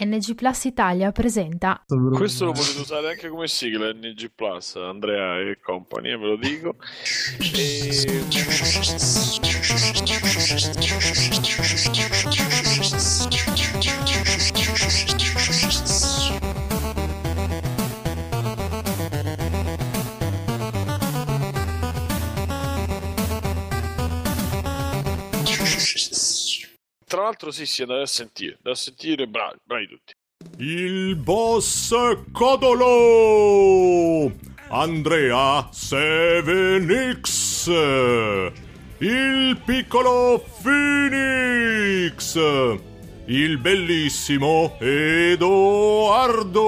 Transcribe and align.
NG 0.00 0.34
Plus 0.34 0.64
Italia 0.64 1.12
presenta. 1.12 1.84
Questo 1.86 2.46
lo 2.46 2.52
potete 2.52 2.80
usare 2.80 3.10
anche 3.10 3.28
come 3.28 3.48
sigla 3.48 3.92
NG 3.92 4.30
Plus, 4.34 4.76
Andrea 4.76 5.38
e 5.40 5.58
compagnia, 5.60 6.16
ve 6.18 6.26
lo 6.26 6.36
dico. 6.36 6.76
E... 12.38 12.47
l'altro 27.28 27.50
sì, 27.50 27.66
sì, 27.66 27.82
andate 27.82 28.00
a 28.02 28.06
sentire, 28.06 28.56
da 28.62 28.74
sentire, 28.74 29.26
bravi, 29.26 29.58
bravi 29.62 29.86
tutti. 29.86 30.14
Il 30.56 31.14
boss 31.16 31.94
Codolo! 32.32 34.32
Andrea 34.68 35.68
7X! 35.70 38.52
Il 38.98 39.60
piccolo 39.62 40.42
Phoenix! 40.62 42.34
Il 43.26 43.58
bellissimo 43.58 44.78
Edoardo! 44.80 46.58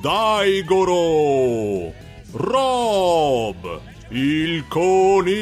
Daigoro! 0.00 1.92
Rob! 2.32 3.89
Il 4.12 4.66
conigliastro! 4.66 5.36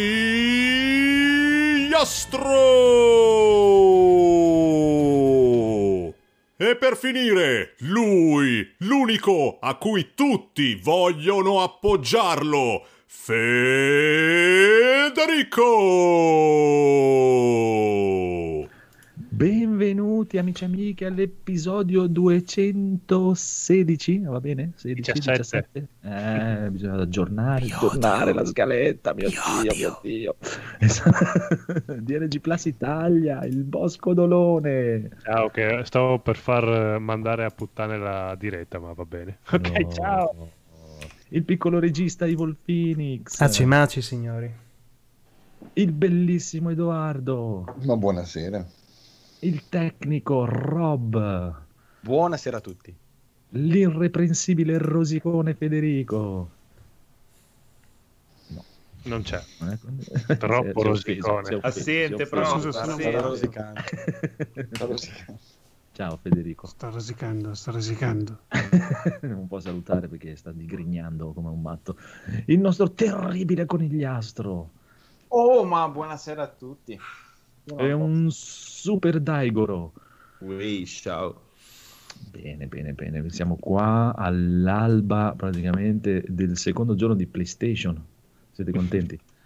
E 6.58 6.76
per 6.76 6.98
finire, 6.98 7.76
lui, 7.78 8.70
l'unico 8.80 9.56
a 9.58 9.76
cui 9.76 10.10
tutti 10.14 10.74
vogliono 10.74 11.62
appoggiarlo, 11.62 12.84
Federico! 13.06 13.46
Benvenuti 19.38 20.36
amici 20.36 20.64
e 20.64 20.66
amiche 20.66 21.06
all'episodio 21.06 22.08
216, 22.08 24.18
va 24.24 24.40
bene? 24.40 24.72
16, 24.74 25.12
17. 25.12 25.36
17? 25.36 25.86
Eh, 26.02 26.68
bisogna 26.70 27.00
aggiornare, 27.00 27.66
aggiornare 27.66 28.32
la 28.32 28.44
scaletta, 28.44 29.14
mio 29.14 29.28
Dio, 29.28 29.72
mio 29.76 30.00
Dio. 30.02 30.34
Esatto. 30.80 31.84
DNG 32.00 32.40
Plus 32.40 32.64
Italia, 32.64 33.44
il 33.44 33.62
Bosco 33.62 34.12
Dolone. 34.12 35.08
Ciao, 35.22 35.50
che 35.50 35.82
stavo 35.84 36.18
per 36.18 36.34
far 36.34 36.98
mandare 36.98 37.44
a 37.44 37.50
puttane 37.50 37.96
la 37.96 38.34
diretta, 38.36 38.80
ma 38.80 38.92
va 38.92 39.04
bene. 39.04 39.38
Ok, 39.52 39.70
No. 39.70 39.92
ciao. 39.92 40.50
Il 41.28 41.44
piccolo 41.44 41.78
regista 41.78 42.26
Evil 42.26 42.56
Phoenix. 42.60 43.38
Maci 43.38 43.64
maci, 43.64 44.02
signori. 44.02 44.52
Il 45.74 45.92
bellissimo 45.92 46.70
Edoardo. 46.70 47.72
Ma 47.84 47.96
buonasera. 47.96 48.66
Il 49.40 49.68
tecnico 49.68 50.44
Rob. 50.46 51.54
Buonasera 52.00 52.56
a 52.56 52.60
tutti. 52.60 52.94
L'irreprensibile 53.50 54.78
rosicone 54.78 55.54
Federico. 55.54 56.50
Non 59.04 59.22
c'è. 59.22 59.40
Non 59.60 59.70
è- 60.26 60.36
Troppo 60.36 60.82
rosicone. 60.82 61.58
Assente, 61.62 62.26
però. 62.26 62.58
Sta 62.58 62.82
Assente. 62.82 63.20
rosicando. 63.20 63.80
Ciao 65.92 66.16
Federico. 66.20 66.66
Sto 66.66 66.90
rosicando, 66.90 67.54
sto 67.54 67.70
rosicando. 67.70 68.40
non 69.22 69.46
può 69.46 69.60
salutare 69.60 70.08
perché 70.08 70.36
sta 70.36 70.52
digrignando 70.52 71.32
come 71.32 71.48
un 71.48 71.60
matto. 71.60 71.96
Il 72.46 72.58
nostro 72.58 72.90
terribile 72.92 73.66
conigliastro 73.66 74.70
Oh, 75.30 75.64
ma 75.64 75.88
buonasera 75.88 76.42
a 76.42 76.48
tutti. 76.48 76.98
È 77.76 77.92
un 77.92 78.28
super 78.30 79.20
Daigoro. 79.20 79.92
Ui, 80.38 80.86
ciao. 80.86 81.46
Bene, 82.30 82.66
bene, 82.66 82.92
bene. 82.92 83.28
Siamo 83.30 83.56
qua 83.56 84.14
all'alba 84.16 85.34
praticamente 85.36 86.24
del 86.28 86.56
secondo 86.56 86.94
giorno 86.94 87.14
di 87.14 87.26
PlayStation. 87.26 88.02
Siete 88.52 88.72
contenti? 88.72 89.18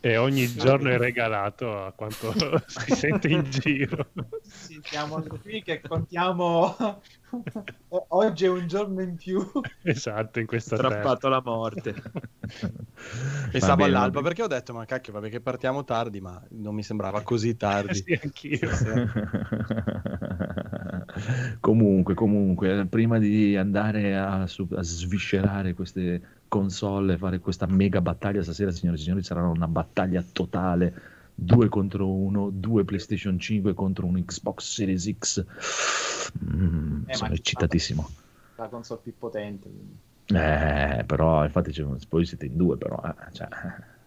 E 0.00 0.16
ogni 0.16 0.46
giorno 0.46 0.90
è 0.90 0.96
regalato 0.96 1.84
a 1.84 1.92
quanto 1.92 2.32
si 2.66 2.94
sente 2.94 3.28
in 3.28 3.42
giro. 3.50 4.10
Sì, 4.42 4.78
siamo 4.84 5.20
qui 5.42 5.60
che 5.62 5.80
contiamo. 5.80 6.76
Oggi 7.88 8.44
è 8.44 8.48
un 8.48 8.68
giorno 8.68 9.02
in 9.02 9.16
più. 9.16 9.44
Esatto, 9.82 10.38
in 10.38 10.46
questa 10.46 10.76
terra. 10.76 11.18
la 11.28 11.42
morte. 11.44 11.94
Pensavo 13.50 13.84
all'alba 13.84 14.22
perché 14.22 14.44
ho 14.44 14.46
detto, 14.46 14.72
ma 14.72 14.84
cacchio, 14.84 15.12
vabbè 15.14 15.30
che 15.30 15.40
partiamo 15.40 15.82
tardi, 15.82 16.20
ma 16.20 16.40
non 16.50 16.76
mi 16.76 16.84
sembrava 16.84 17.22
così 17.22 17.56
tardi. 17.56 17.94
Sì, 17.94 18.20
anch'io. 18.22 18.70
comunque, 21.58 22.14
comunque, 22.14 22.86
prima 22.86 23.18
di 23.18 23.56
andare 23.56 24.16
a, 24.16 24.42
a 24.42 24.82
sviscerare 24.82 25.74
queste 25.74 26.37
console, 26.48 27.16
fare 27.18 27.38
questa 27.38 27.66
mega 27.66 28.00
battaglia 28.00 28.42
stasera, 28.42 28.70
signore 28.70 28.96
e 28.98 29.00
signori, 29.00 29.22
sarà 29.22 29.46
una 29.46 29.68
battaglia 29.68 30.24
totale. 30.32 31.16
Due 31.34 31.68
contro 31.68 32.10
uno, 32.12 32.50
due 32.50 32.84
PlayStation 32.84 33.38
5 33.38 33.72
contro 33.74 34.06
un 34.06 34.24
Xbox 34.24 34.72
Series 34.74 35.08
X. 35.18 35.44
Mm, 36.44 37.02
Eh, 37.06 37.14
sono 37.14 37.32
eccitatissimo. 37.34 38.10
La 38.56 38.66
console 38.68 39.00
più 39.02 39.16
potente. 39.16 39.68
quindi. 39.68 39.96
Eh, 40.30 41.04
però, 41.06 41.44
infatti, 41.44 41.70
c'è- 41.70 41.86
poi 42.08 42.26
siete 42.26 42.46
in 42.46 42.56
due, 42.56 42.76
però. 42.76 43.00
eh, 43.04 43.32
cioè, 43.32 43.48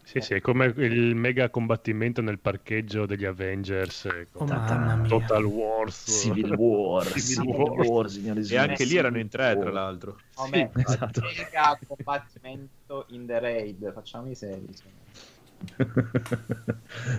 Sì, 0.03 0.19
sì, 0.19 0.33
è 0.33 0.41
come 0.41 0.65
il 0.77 1.15
mega 1.15 1.49
combattimento 1.49 2.21
nel 2.21 2.37
parcheggio 2.39 3.05
degli 3.05 3.23
Avengers 3.23 4.05
eh, 4.05 4.27
Oh, 4.33 4.45
mamma 4.45 4.95
mia. 4.95 5.07
Total 5.07 5.43
Wars. 5.45 6.19
Civil 6.21 6.53
War, 6.57 7.05
Civil 7.05 7.21
Civil 7.21 7.49
War. 7.55 7.87
War, 7.87 8.07
e 8.49 8.57
anche 8.57 8.83
lì 8.83 8.97
erano 8.97 9.19
in 9.19 9.29
tre, 9.29 9.53
War. 9.53 9.59
tra 9.59 9.71
l'altro. 9.71 10.17
Come 10.33 10.69
esatto. 10.75 11.21
mega 11.21 11.79
combattimento 11.87 13.05
in 13.09 13.25
the 13.25 13.39
raid. 13.39 13.93
Facciamo 13.93 14.29
i 14.29 14.35
seri. 14.35 14.67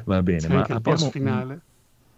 Va 0.04 0.22
bene, 0.22 0.38
C'è 0.38 0.48
ma 0.48 0.58
anche 0.58 0.72
il 0.72 0.80
boss 0.80 1.02
abbiamo- 1.04 1.10
finale. 1.10 1.60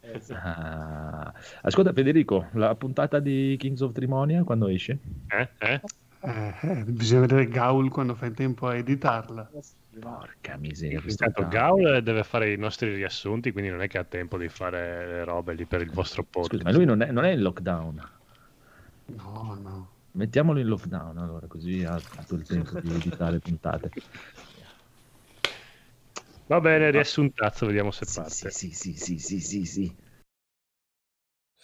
Eh, 0.01 0.21
sì. 0.21 0.33
Ah, 0.35 1.33
ascolta 1.63 1.93
Federico, 1.93 2.49
la 2.53 2.75
puntata 2.75 3.21
di 3.21 3.57
Kings 3.59 3.81
of 3.81 3.93
Trimonia 3.93 4.43
quando 4.45 4.69
esce? 4.69 4.99
Eh? 5.29 5.49
Eh? 5.59 5.81
Eh, 6.21 6.55
eh, 6.61 6.85
bisogna 6.85 7.21
vedere 7.23 7.49
Gaul 7.49 7.89
quando 7.91 8.15
fa 8.15 8.27
in 8.27 8.35
tempo 8.35 8.67
a 8.67 8.75
editarla. 8.77 9.51
Porca 10.01 10.57
miseria, 10.57 11.01
Intanto. 11.05 11.47
Gaul 11.49 12.03
deve 12.03 12.25
fare 12.25 12.53
i 12.53 12.57
nostri 12.57 12.95
riassunti, 12.95 13.53
quindi 13.53 13.71
non 13.71 13.81
è 13.83 13.89
che 13.89 13.99
ha 13.99 14.05
tempo 14.05 14.37
di 14.39 14.49
fare 14.49 15.07
le 15.07 15.25
robe 15.25 15.55
lì 15.55 15.67
per 15.67 15.81
il 15.81 15.91
vostro 15.91 16.23
podcast. 16.25 16.63
Scusa, 16.63 16.65
ma 16.65 16.77
lui 16.77 16.85
non 16.85 17.03
è, 17.03 17.11
non 17.11 17.25
è 17.25 17.31
in 17.31 17.43
lockdown. 17.43 18.11
No, 19.07 19.59
no. 19.61 19.93
Mettiamolo 20.13 20.61
in 20.61 20.67
lockdown 20.67 21.19
allora, 21.19 21.47
così 21.47 21.83
ha 21.83 22.01
tutto 22.01 22.35
il 22.35 22.47
tempo 22.47 22.79
di 22.81 22.95
editare 22.95 23.39
puntate. 23.39 23.91
Va 26.47 26.61
bene, 26.61 26.91
riassuntazzo, 26.91 27.67
vediamo 27.67 27.91
se 27.91 28.05
Sì, 28.05 28.21
parte. 28.21 28.51
sì, 28.51 28.71
sì, 28.73 28.93
sì, 28.93 29.19
sì, 29.19 29.41
sì, 29.41 29.65
sì. 29.65 29.97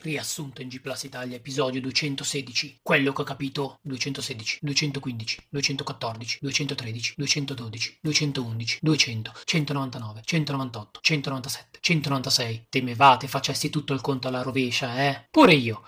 Riassunto 0.02 0.62
in 0.62 0.68
G 0.68 0.80
Plus 0.80 1.02
Italia, 1.02 1.36
episodio 1.36 1.78
216. 1.78 2.78
Quello 2.82 3.12
che 3.12 3.20
ho 3.20 3.24
capito 3.24 3.80
216, 3.82 4.60
215, 4.62 5.46
214, 5.50 6.38
213, 6.40 7.14
212, 7.18 7.98
211, 8.00 8.78
200, 8.80 9.32
199, 9.44 10.20
198, 10.24 11.00
197, 11.02 11.78
196. 11.82 12.66
Temevate 12.70 13.28
facessi 13.28 13.68
tutto 13.68 13.92
il 13.92 14.00
conto 14.00 14.28
alla 14.28 14.40
rovescia, 14.40 14.96
eh? 15.06 15.26
Pure 15.30 15.52
io. 15.52 15.82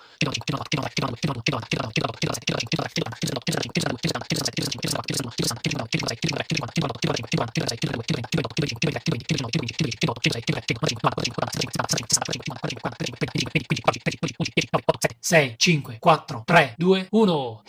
6, 15.19 15.55
5, 15.57 15.97
4, 15.99 16.43
3, 16.45 16.75
2, 16.77 17.07
1. 17.11 17.63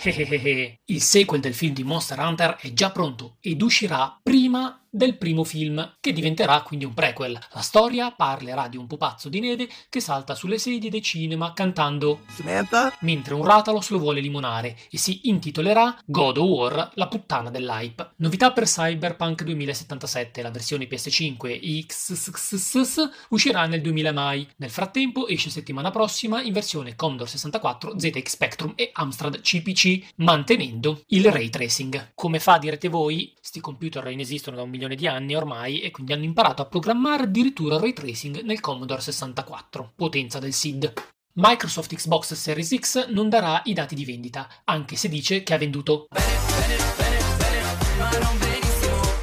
Il 0.86 1.02
sequel 1.02 1.42
del 1.42 1.54
film 1.54 1.74
di 1.74 1.84
Monster 1.84 2.20
Hunter 2.20 2.56
è 2.56 2.74
già 2.74 2.92
pronto 2.92 3.38
ed 3.40 3.62
uscirà 3.62 4.20
prima 4.22 4.83
del 4.96 5.18
primo 5.18 5.44
film, 5.44 5.96
che 6.00 6.14
diventerà 6.14 6.62
quindi 6.62 6.86
un 6.86 6.94
prequel. 6.94 7.40
La 7.54 7.62
storia 7.62 8.12
parlerà 8.12 8.68
di 8.68 8.78
un 8.78 8.86
pupazzo 8.86 9.28
di 9.28 9.40
neve 9.40 9.68
che 9.90 10.00
salta 10.00 10.36
sulle 10.36 10.60
sedie 10.60 10.92
dei 10.92 11.02
cinema 11.02 11.52
cantando 11.54 12.22
Samantha, 12.28 12.96
mentre 13.00 13.34
un 13.34 13.44
Ratalos 13.44 13.90
lo 13.90 13.98
vuole 13.98 14.20
limonare 14.20 14.78
e 14.92 15.00
si 15.00 15.22
intitolerà 15.24 15.98
God 16.06 16.38
of 16.38 16.48
War, 16.48 16.92
la 16.94 17.08
puttana 17.08 17.50
dell'hype. 17.50 18.12
Novità 18.18 18.52
per 18.52 18.66
Cyberpunk 18.66 19.44
2077, 19.44 20.44
la 20.44 20.52
versione 20.52 20.88
PS5 20.88 21.86
XXX 21.88 23.10
uscirà 23.30 23.66
nel 23.66 23.82
2000 23.82 24.12
mai. 24.12 24.48
Nel 24.58 24.70
frattempo 24.70 25.28
esce 25.28 25.50
settimana 25.50 25.90
prossima 25.90 26.44
in 26.44 26.54
versione 26.54 26.96
Commodore 26.96 27.32
64, 27.32 28.00
ZX 28.00 28.30
Spectrum 28.30 28.74
e 28.76 28.92
Amstrad 28.94 29.42
CPC, 29.42 30.14
mantenendo 30.18 31.02
il 31.08 31.32
ray 31.32 31.50
tracing. 31.50 32.12
Come 32.14 32.40
fa 32.40 32.60
direte 32.60 32.90
voi? 32.90 33.34
Sti 33.42 33.60
computer 33.60 34.02
ne 34.04 34.22
esistono 34.22 34.56
da 34.56 34.62
un 34.62 34.70
milione 34.84 34.96
di 34.96 35.08
anni 35.08 35.36
ormai 35.36 35.80
e 35.80 35.92
quindi 35.92 36.14
hanno 36.14 36.24
imparato 36.26 36.62
a 36.62 36.66
programmare 36.66 37.24
addirittura 37.24 37.76
il 37.76 37.82
ray 37.82 37.94
tracing 37.94 38.42
nel 38.42 38.60
Commodore 38.60 39.02
64, 39.02 39.94
potenza 39.96 40.40
del 40.40 40.54
SID. 40.54 40.94
Microsoft 41.36 41.96
Xbox 41.96 42.34
Series 42.34 42.78
X 42.78 43.08
non 43.08 43.30
darà 43.30 43.62
i 43.66 43.74
dati 43.74 43.96
di 43.96 44.06
vendita, 44.06 44.48
anche 44.66 44.96
se 44.96 45.10
dice 45.10 45.42
che 45.44 45.54
ha 45.54 45.58
venduto 45.58 46.08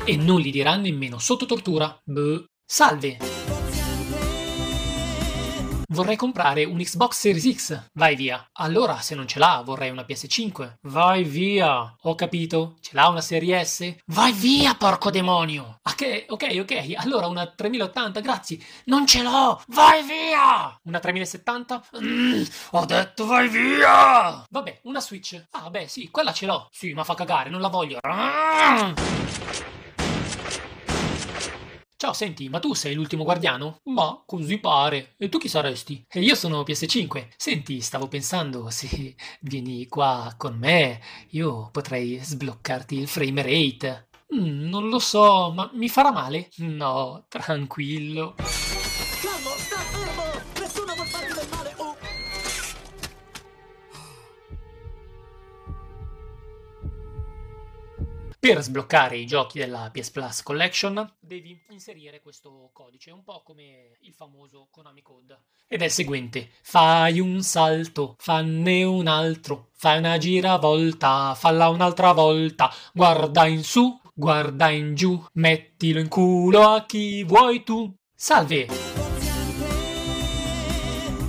e 0.04 0.16
non 0.16 0.40
li 0.40 0.50
dirà 0.50 0.74
nemmeno 0.76 1.18
sotto 1.18 1.46
tortura. 1.46 1.96
Buh. 2.02 2.44
Salve! 2.64 3.29
Vorrei 5.92 6.14
comprare 6.14 6.62
un 6.62 6.78
Xbox 6.78 7.18
Series 7.18 7.56
X. 7.56 7.88
Vai 7.94 8.14
via. 8.14 8.48
Allora, 8.52 9.00
se 9.00 9.16
non 9.16 9.26
ce 9.26 9.40
l'ha, 9.40 9.60
vorrei 9.64 9.90
una 9.90 10.04
PS5. 10.08 10.74
Vai 10.82 11.24
via. 11.24 11.96
Ho 12.02 12.14
capito. 12.14 12.76
Ce 12.80 12.90
l'ha 12.92 13.08
una 13.08 13.20
Serie 13.20 13.64
S? 13.64 13.96
Vai 14.06 14.32
via, 14.32 14.74
porco 14.74 15.10
demonio. 15.10 15.80
Ah, 15.82 15.94
che? 15.96 16.26
Ok, 16.28 16.58
ok. 16.60 16.92
Allora 16.94 17.26
una 17.26 17.44
3080, 17.48 18.20
grazie. 18.20 18.58
Non 18.84 19.04
ce 19.04 19.22
l'ho. 19.22 19.60
Vai 19.66 20.04
via. 20.04 20.78
Una 20.84 21.00
3070? 21.00 21.82
Mm, 22.00 22.42
ho 22.70 22.84
detto 22.84 23.26
vai 23.26 23.48
via. 23.48 24.44
Vabbè, 24.48 24.82
una 24.84 25.00
Switch. 25.00 25.44
Ah, 25.50 25.70
beh, 25.70 25.88
sì, 25.88 26.08
quella 26.08 26.32
ce 26.32 26.46
l'ho. 26.46 26.68
Sì, 26.70 26.92
ma 26.92 27.02
fa 27.02 27.14
cagare, 27.14 27.50
non 27.50 27.60
la 27.60 27.68
voglio. 27.68 27.98
Ah! 28.02 29.79
Ciao, 32.00 32.14
senti, 32.14 32.48
ma 32.48 32.60
tu 32.60 32.72
sei 32.72 32.94
l'ultimo 32.94 33.24
guardiano? 33.24 33.80
Ma 33.90 34.22
così 34.24 34.56
pare. 34.58 35.16
E 35.18 35.28
tu 35.28 35.36
chi 35.36 35.48
saresti? 35.48 36.06
E 36.08 36.20
io 36.22 36.34
sono 36.34 36.62
PS5. 36.62 37.28
Senti, 37.36 37.82
stavo 37.82 38.08
pensando, 38.08 38.70
se 38.72 39.14
vieni 39.42 39.86
qua 39.86 40.32
con 40.38 40.56
me, 40.56 40.98
io 41.32 41.68
potrei 41.70 42.18
sbloccarti 42.18 42.96
il 42.96 43.06
frame 43.06 43.42
rate. 43.42 44.08
Mm, 44.34 44.70
non 44.70 44.88
lo 44.88 44.98
so, 44.98 45.52
ma 45.52 45.68
mi 45.74 45.90
farà 45.90 46.10
male? 46.10 46.48
No, 46.60 47.26
tranquillo. 47.28 48.34
Per 58.40 58.62
sbloccare 58.62 59.18
i 59.18 59.26
giochi 59.26 59.58
della 59.58 59.90
PS 59.92 60.10
Plus 60.12 60.42
Collection 60.42 61.16
devi 61.20 61.60
inserire 61.68 62.22
questo 62.22 62.70
codice, 62.72 63.10
un 63.10 63.22
po' 63.22 63.42
come 63.44 63.98
il 64.00 64.14
famoso 64.14 64.68
Konami 64.70 65.02
Code. 65.02 65.38
Ed 65.68 65.82
è 65.82 65.84
il 65.84 65.90
seguente: 65.90 66.48
fai 66.62 67.20
un 67.20 67.42
salto, 67.42 68.14
fanne 68.16 68.82
un 68.82 69.08
altro, 69.08 69.68
fai 69.74 69.98
una 69.98 70.16
giravolta, 70.16 71.34
falla 71.34 71.68
un'altra 71.68 72.12
volta, 72.12 72.72
guarda 72.94 73.44
in 73.44 73.62
su, 73.62 74.00
guarda 74.14 74.70
in 74.70 74.94
giù, 74.94 75.22
mettilo 75.34 76.00
in 76.00 76.08
culo 76.08 76.62
a 76.62 76.86
chi 76.86 77.22
vuoi 77.24 77.62
tu. 77.62 77.94
Salve! 78.14 79.09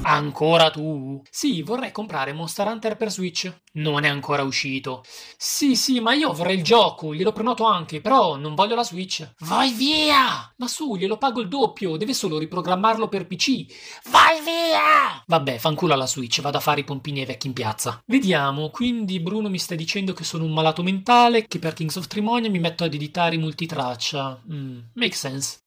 Ancora 0.03 0.71
tu? 0.71 1.21
Sì, 1.30 1.62
vorrei 1.62 1.92
comprare 1.92 2.33
Monster 2.33 2.68
Hunter 2.68 2.98
per 2.98 3.12
Switch. 3.12 3.62
Non 3.74 4.03
è 4.03 4.07
ancora 4.07 4.42
uscito. 4.42 5.03
Sì, 5.38 5.75
sì, 5.75 6.00
ma 6.00 6.13
io 6.13 6.33
vorrei 6.33 6.56
il 6.56 6.63
gioco, 6.63 7.13
glielo 7.13 7.31
prenoto 7.31 7.65
anche, 7.65 8.01
però 8.01 8.36
non 8.36 8.56
voglio 8.56 8.75
la 8.75 8.83
Switch. 8.83 9.36
Vai 9.39 9.71
via! 9.71 10.51
Ma 10.57 10.68
su, 10.68 10.95
glielo 10.95 11.18
pago 11.18 11.39
il 11.39 11.48
doppio, 11.48 11.98
deve 11.98 12.13
solo 12.13 12.39
riprogrammarlo 12.39 13.07
per 13.07 13.27
PC. 13.27 13.65
Vai 14.09 14.42
via! 14.42 15.24
Vabbè, 15.25 15.59
fanculo 15.59 15.94
alla 15.94 16.07
Switch, 16.07 16.42
vado 16.42 16.57
a 16.57 16.62
fare 16.62 16.81
i 16.81 16.86
pompini 16.86 17.19
ai 17.19 17.25
vecchi 17.25 17.48
in 17.48 17.53
piazza. 17.53 18.01
Vediamo, 18.06 18.69
quindi 18.69 19.19
Bruno 19.19 19.50
mi 19.50 19.59
sta 19.59 19.75
dicendo 19.75 20.13
che 20.13 20.24
sono 20.24 20.45
un 20.45 20.53
malato 20.53 20.81
mentale, 20.81 21.45
che 21.48 21.59
per 21.59 21.74
Kings 21.74 21.95
of 21.95 22.07
Trimonia 22.07 22.50
mi 22.50 22.59
metto 22.59 22.83
ad 22.83 22.94
editare 22.94 23.36
i 23.36 23.39
multitraccia. 23.39 24.42
Mm, 24.51 24.80
make 24.95 25.15
sense. 25.15 25.60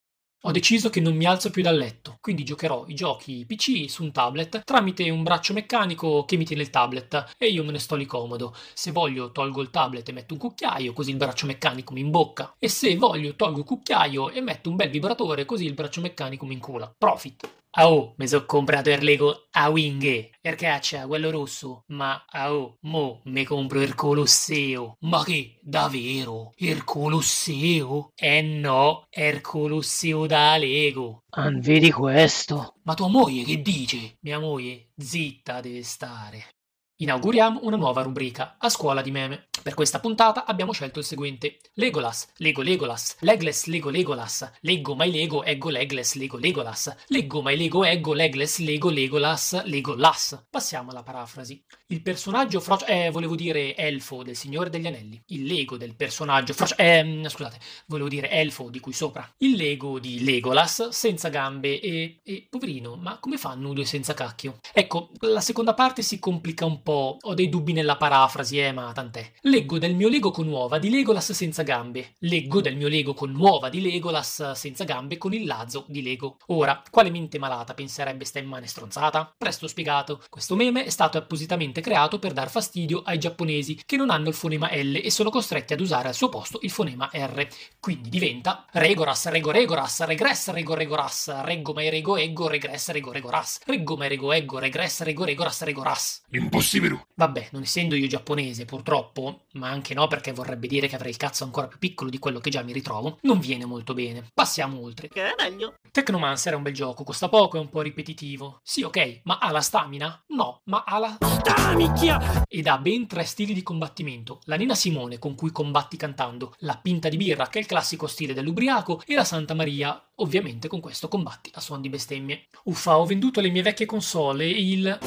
Ho 0.46 0.50
deciso 0.50 0.91
che 0.91 1.00
non 1.00 1.17
mi 1.17 1.25
alzo 1.25 1.49
più 1.49 1.62
dal 1.62 1.75
letto, 1.75 2.19
quindi 2.20 2.44
giocherò 2.44 2.85
i 2.88 2.94
giochi 2.94 3.46
PC 3.46 3.88
su 3.88 4.02
un 4.02 4.12
tablet 4.12 4.62
tramite 4.62 5.08
un 5.08 5.23
braccio 5.23 5.55
meccanico 5.55 6.26
che 6.26 6.37
mi 6.37 6.44
tiene 6.44 6.61
il 6.61 6.69
tablet 6.69 7.32
e 7.38 7.46
io 7.46 7.64
me 7.64 7.73
ne 7.73 7.79
sto 7.79 7.94
lì 7.94 8.05
comodo. 8.05 8.55
Se 8.75 8.91
voglio 8.91 9.32
tolgo 9.32 9.62
il 9.62 9.70
tablet 9.70 10.06
e 10.06 10.12
metto 10.12 10.35
un 10.35 10.41
cucchiaio 10.41 10.93
così 10.93 11.12
il 11.12 11.17
braccio 11.17 11.46
meccanico 11.46 11.94
mi 11.94 12.00
imbocca 12.00 12.56
e 12.58 12.69
se 12.69 12.94
voglio 12.96 13.35
tolgo 13.37 13.61
il 13.61 13.64
cucchiaio 13.64 14.29
e 14.32 14.43
metto 14.43 14.69
un 14.69 14.76
bel 14.76 14.91
vibratore 14.91 15.46
così 15.46 15.64
il 15.64 15.73
braccio 15.73 16.02
meccanico 16.02 16.44
mi 16.44 16.52
incula. 16.52 16.93
Profit! 16.94 17.63
Ah 17.76 17.91
oh, 17.91 18.15
mi 18.19 18.29
sono 18.29 18.44
comprato 18.47 18.91
il 18.91 19.03
Lego 19.03 19.49
a 19.50 19.69
Winghe, 19.69 20.31
perché 20.41 20.79
c'è 20.81 21.06
quello 21.06 21.31
rosso, 21.31 21.82
ma 21.88 22.25
ah 22.29 22.55
oh, 22.55 22.76
mo 22.82 23.21
mi 23.25 23.44
compro 23.44 23.82
il 23.82 23.97
Colosseo. 23.97 24.97
Ma 25.00 25.25
che, 25.25 25.59
davvero? 25.61 26.53
Il 26.56 26.85
Colosseo? 26.85 28.12
Eh 28.15 28.43
no, 28.43 29.06
è 29.11 29.25
il 29.25 29.41
Colosseo 29.41 30.26
da 30.26 30.56
Lego. 30.56 31.25
Ah, 31.31 31.50
vedi 31.50 31.91
questo? 31.91 32.75
Ma 32.85 32.94
tua 32.94 33.09
moglie 33.09 33.43
che 33.43 33.61
dice? 33.61 34.19
Mia 34.21 34.38
moglie, 34.38 34.91
zitta 34.97 35.61
deve 35.61 35.82
stare. 35.82 36.54
Inauguriamo 36.96 37.58
una 37.64 37.76
nuova 37.76 38.02
rubrica, 38.02 38.55
a 38.56 38.69
scuola 38.69 39.02
di 39.02 39.11
meme. 39.11 39.49
Per 39.61 39.75
questa 39.75 39.99
puntata 39.99 40.44
abbiamo 40.44 40.70
scelto 40.70 41.00
il 41.00 41.05
seguente. 41.05 41.58
Legolas, 41.73 42.29
Lego 42.37 42.62
Legolas, 42.62 43.17
Legless 43.19 43.64
Lego 43.64 43.91
Legolas, 43.91 44.49
Leggo 44.61 44.94
mai 44.94 45.11
Lego 45.11 45.43
Eggo 45.43 45.70
Legless 45.70 46.14
Lego 46.14 46.37
Legolas, 46.37 46.94
Leggo 47.08 47.43
mai 47.43 47.56
Lego 47.56 47.85
Eggo 47.85 48.12
Legless 48.12 48.58
Lego 48.58 48.91
Legolas 48.91 49.64
Legolas. 49.64 50.46
Passiamo 50.49 50.93
alla 50.93 51.02
parafrasi. 51.02 51.64
Il 51.94 52.02
personaggio 52.02 52.58
frocio... 52.58 52.87
eh, 52.87 53.11
volevo 53.11 53.37
dire 53.37 53.76
elfo 53.76 54.25
del 54.25 54.35
Signore 54.35 54.69
degli 54.69 54.88
Anelli. 54.88 55.23
Il 55.26 55.44
Lego 55.44 55.76
del 55.76 55.94
personaggio 55.94 56.52
frocio... 56.52 56.75
eh, 56.76 57.23
scusate, 57.25 57.56
volevo 57.87 58.08
dire 58.08 58.29
elfo 58.31 58.69
di 58.69 58.81
cui 58.81 58.93
sopra. 58.93 59.32
Il 59.38 59.55
Lego 59.55 60.00
di 60.00 60.25
Legolas 60.25 60.88
senza 60.88 61.29
gambe 61.29 61.81
e... 61.81 62.19
e... 62.25 62.49
poverino, 62.50 62.96
ma 62.96 63.19
come 63.20 63.38
fa 63.38 63.55
nudo 63.55 63.81
e 63.81 63.85
senza 63.85 64.12
cacchio? 64.12 64.58
Ecco, 64.73 65.11
la 65.20 65.41
seconda 65.41 65.73
parte 65.73 66.02
si 66.02 66.19
complica 66.19 66.64
un 66.64 66.82
po', 66.82 67.17
ho 67.20 67.32
dei 67.32 67.49
dubbi 67.49 67.73
nella 67.73 67.97
parafrasi, 67.97 68.58
eh, 68.58 68.73
ma 68.73 68.90
tant'è. 68.90 69.31
Leggo 69.43 69.79
del 69.79 69.94
mio 69.94 70.08
Lego 70.08 70.32
con 70.32 70.49
nuova 70.49 70.81
di 70.81 70.90
Legolas 70.90 71.31
senza 71.31 71.62
gambe. 71.62 72.14
Leggo 72.19 72.61
del 72.61 72.75
mio 72.75 72.88
Lego 72.88 73.14
con 73.14 73.31
nuova 73.31 73.69
di 73.69 73.81
Legolas 73.81 74.50
senza 74.55 74.82
gambe 74.82 75.17
con 75.17 75.32
il 75.32 75.44
lazzo 75.44 75.85
di 75.87 76.02
Lego. 76.02 76.38
Ora, 76.47 76.82
quale 76.90 77.11
mente 77.11 77.38
malata 77.38 77.73
penserebbe 77.73 78.25
sta 78.25 78.40
immane 78.40 78.67
stronzata? 78.67 79.32
Presto 79.38 79.69
spiegato. 79.69 80.20
Questo 80.29 80.56
meme 80.56 80.85
è 80.85 80.90
stato 80.90 81.19
appositamente 81.19 81.82
creato 81.85 82.19
per 82.19 82.33
dar 82.33 82.49
fastidio 82.49 83.03
ai 83.05 83.19
giapponesi 83.19 83.83
che 83.85 83.99
non 83.99 84.09
hanno 84.09 84.29
il 84.29 84.35
fonema 84.35 84.71
L 84.73 84.97
e 84.97 85.11
sono 85.11 85.29
costretti 85.29 85.75
ad 85.75 85.81
usare 85.81 86.09
al 86.09 86.14
suo 86.14 86.31
posto 86.31 86.59
il 86.62 86.71
fonema 86.71 87.11
R. 87.12 87.47
Quindi 87.79 88.09
diventa 88.09 88.64
Regoras, 88.73 89.29
Rego 89.29 89.50
Regoras, 89.50 90.03
Regress, 90.05 90.50
Rego 90.50 90.75
Regoras, 90.75 91.43
Reggo 91.43 91.75
mai 91.75 91.91
Rego 91.91 92.17
Eggo, 92.17 92.49
Regress, 92.49 92.88
Rego 92.88 93.12
Regoras, 93.12 93.61
Reggo 93.67 93.97
mai 93.97 94.09
Rego 94.09 94.33
Eggo, 94.33 94.59
Regress, 94.59 95.03
Rego 95.03 95.25
Regoras, 95.25 95.62
Regoras. 95.62 96.23
Impossibile. 96.31 97.07
Vabbè, 97.14 97.49
non 97.53 97.62
essendo 97.62 97.95
io 97.95 98.07
giapponese, 98.07 98.64
purtroppo, 98.64 99.43
ma 99.53 99.69
anche 99.69 99.93
no 99.93 100.07
perché 100.07 100.33
vorrebbe 100.33 100.67
dire 100.67 100.88
che 100.88 100.95
avrei 100.95 101.11
il 101.11 101.19
cazzo 101.19 101.45
ancora 101.45 101.67
più 101.67 101.79
piccolo 101.79 102.09
di 102.09 102.19
quello 102.19 102.41
che 102.41 102.49
già 102.49 102.62
mi 102.62 102.73
ritrovo, 102.73 103.19
non 103.23 103.38
viene 103.38 103.67
molto 103.67 103.93
bene. 103.93 104.31
Passiamo 104.33 104.81
oltre. 104.81 105.09
Che 105.09 105.23
è 105.23 105.35
meglio? 105.37 105.75
Technomancer 105.91 106.55
è 106.55 106.57
un 106.57 106.62
bel 106.62 106.73
gioco, 106.73 107.05
costa 107.05 107.29
poco, 107.29 107.59
è 107.59 107.61
un 107.61 107.69
po' 107.69 107.83
ripetitivo. 107.83 108.61
Sì, 108.62 108.83
ok, 108.83 109.21
ma 109.25 109.38
ha 109.38 109.50
la 109.50 109.61
stamina? 109.61 110.23
No, 110.29 110.61
ma 110.64 110.85
ha 110.87 110.99
la... 110.99 111.17
Ah, 111.21 111.63
minchia! 111.73 112.44
Ed 112.49 112.66
ha 112.66 112.78
ben 112.78 113.06
tre 113.06 113.25
stili 113.25 113.54
di 113.54 113.62
combattimento. 113.62 114.40
La 114.44 114.56
Nina 114.56 114.75
Simone, 114.75 115.18
con 115.18 115.35
cui 115.35 115.50
combatti 115.50 115.97
cantando, 115.97 116.54
la 116.59 116.76
Pinta 116.76 117.09
di 117.09 117.16
Birra, 117.16 117.49
che 117.49 117.59
è 117.59 117.61
il 117.62 117.66
classico 117.66 118.06
stile 118.06 118.35
dell'ubriaco, 118.35 119.02
e 119.06 119.14
la 119.14 119.25
Santa 119.25 119.54
Maria, 119.54 120.00
ovviamente 120.16 120.68
con 120.68 120.80
questo 120.80 121.09
combatti 121.09 121.50
a 121.54 121.61
suon 121.61 121.80
di 121.80 121.88
bestemmie. 121.88 122.44
Uffa, 122.64 122.99
ho 122.99 123.06
venduto 123.06 123.40
le 123.40 123.50
mie 123.50 123.62
vecchie 123.62 123.87
console 123.87 124.44
e 124.44 124.71
il... 124.71 124.99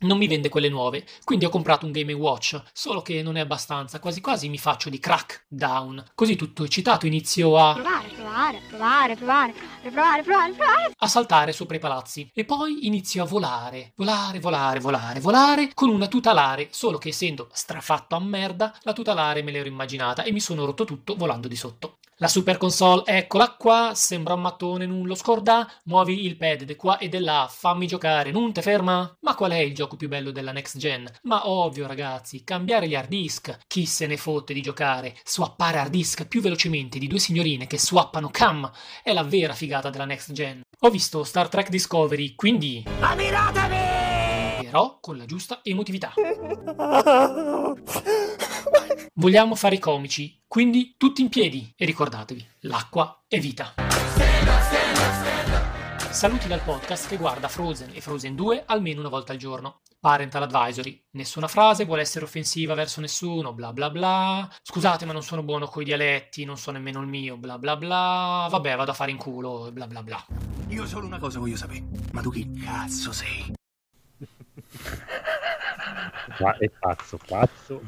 non 0.00 0.18
mi 0.18 0.26
vende 0.26 0.48
quelle 0.48 0.68
nuove, 0.68 1.04
quindi 1.24 1.44
ho 1.44 1.50
comprato 1.50 1.86
un 1.86 1.92
Game 1.92 2.12
Watch, 2.12 2.60
solo 2.72 3.02
che 3.02 3.22
non 3.22 3.36
è 3.36 3.40
abbastanza, 3.40 3.98
quasi 3.98 4.20
quasi 4.20 4.48
mi 4.48 4.58
faccio 4.58 4.90
di 4.90 4.98
crack 4.98 5.44
down. 5.48 6.02
Così 6.14 6.36
tutto 6.36 6.64
eccitato 6.64 7.06
inizio 7.06 7.56
a 7.58 7.74
provare, 7.74 8.08
provare, 8.08 8.60
provare, 8.68 9.16
provare, 9.16 9.52
provare, 10.22 10.52
provare. 10.52 10.94
a 10.96 11.08
saltare 11.08 11.52
sopra 11.52 11.76
i 11.76 11.80
palazzi 11.80 12.30
e 12.34 12.44
poi 12.44 12.86
inizio 12.86 13.22
a 13.22 13.26
volare, 13.26 13.92
volare, 13.96 14.40
volare, 14.40 14.80
volare, 14.80 15.20
volare 15.20 15.70
con 15.74 15.88
una 15.88 16.06
tutelare, 16.06 16.68
solo 16.70 16.98
che 16.98 17.08
essendo 17.08 17.48
strafatto 17.52 18.14
a 18.14 18.20
merda, 18.20 18.74
la 18.82 18.92
tutelare 18.92 19.42
me 19.42 19.50
l'ero 19.50 19.68
immaginata 19.68 20.22
e 20.22 20.32
mi 20.32 20.40
sono 20.40 20.64
rotto 20.64 20.84
tutto 20.84 21.14
volando 21.14 21.48
di 21.48 21.56
sotto. 21.56 21.98
La 22.22 22.28
super 22.28 22.58
console, 22.58 23.04
eccola 23.06 23.54
qua, 23.58 23.92
sembra 23.94 24.34
un 24.34 24.42
mattone, 24.42 24.84
non 24.84 25.06
lo 25.06 25.14
scorda, 25.14 25.66
muovi 25.84 26.26
il 26.26 26.36
pad 26.36 26.64
di 26.64 26.76
qua 26.76 26.98
e 26.98 27.08
di 27.08 27.18
là, 27.18 27.48
fammi 27.50 27.86
giocare, 27.86 28.30
non 28.30 28.52
te 28.52 28.60
ferma? 28.60 29.16
Ma 29.20 29.34
qual 29.34 29.52
è 29.52 29.56
il 29.56 29.74
gioco 29.74 29.96
più 29.96 30.06
bello 30.06 30.30
della 30.30 30.52
next 30.52 30.76
gen? 30.76 31.10
Ma 31.22 31.48
ovvio 31.48 31.86
ragazzi, 31.86 32.44
cambiare 32.44 32.88
gli 32.88 32.94
hard 32.94 33.08
disk, 33.08 33.60
chi 33.66 33.86
se 33.86 34.06
ne 34.06 34.18
fotte 34.18 34.52
di 34.52 34.60
giocare, 34.60 35.16
swappare 35.24 35.78
hard 35.78 35.90
disk 35.90 36.26
più 36.26 36.42
velocemente 36.42 36.98
di 36.98 37.06
due 37.06 37.18
signorine 37.18 37.66
che 37.66 37.78
swappano 37.78 38.28
cam, 38.28 38.70
è 39.02 39.14
la 39.14 39.22
vera 39.22 39.54
figata 39.54 39.88
della 39.88 40.04
next 40.04 40.32
gen. 40.32 40.60
Ho 40.80 40.90
visto 40.90 41.24
Star 41.24 41.48
Trek 41.48 41.70
Discovery, 41.70 42.34
quindi... 42.34 42.84
Ammiratemi! 43.00 43.59
Però 44.70 45.00
con 45.00 45.16
la 45.16 45.24
giusta 45.24 45.62
emotività. 45.64 46.12
Vogliamo 49.14 49.56
fare 49.56 49.74
i 49.74 49.80
comici, 49.80 50.40
quindi 50.46 50.94
tutti 50.96 51.22
in 51.22 51.28
piedi 51.28 51.74
e 51.76 51.84
ricordatevi, 51.84 52.46
l'acqua 52.60 53.24
è 53.26 53.40
vita. 53.40 53.74
Saluti 56.10 56.46
dal 56.46 56.60
podcast 56.60 57.08
che 57.08 57.16
guarda 57.16 57.48
Frozen 57.48 57.90
e 57.94 58.00
Frozen 58.00 58.36
2 58.36 58.62
almeno 58.66 59.00
una 59.00 59.08
volta 59.08 59.32
al 59.32 59.38
giorno. 59.38 59.80
Parental 59.98 60.44
advisory. 60.44 61.04
Nessuna 61.16 61.48
frase 61.48 61.84
vuole 61.84 62.02
essere 62.02 62.24
offensiva 62.24 62.74
verso 62.74 63.00
nessuno, 63.00 63.52
bla 63.52 63.72
bla 63.72 63.90
bla. 63.90 64.48
Scusate, 64.62 65.04
ma 65.04 65.12
non 65.12 65.24
sono 65.24 65.42
buono 65.42 65.66
coi 65.66 65.82
dialetti, 65.84 66.44
non 66.44 66.56
so 66.56 66.70
nemmeno 66.70 67.00
il 67.00 67.08
mio, 67.08 67.36
bla 67.36 67.58
bla 67.58 67.76
bla. 67.76 68.46
Vabbè, 68.48 68.76
vado 68.76 68.92
a 68.92 68.94
fare 68.94 69.10
in 69.10 69.16
culo, 69.16 69.70
bla 69.72 69.88
bla 69.88 70.04
bla. 70.04 70.24
Io 70.68 70.86
solo 70.86 71.06
una 71.06 71.18
cosa 71.18 71.40
voglio 71.40 71.56
sapere. 71.56 71.82
Ma 72.12 72.20
tu 72.22 72.30
chi 72.30 72.48
cazzo 72.52 73.10
sei? 73.10 73.58
Ma 76.40 76.56
è 76.56 76.70
pazzo, 76.70 77.18
pazzo. 77.26 77.82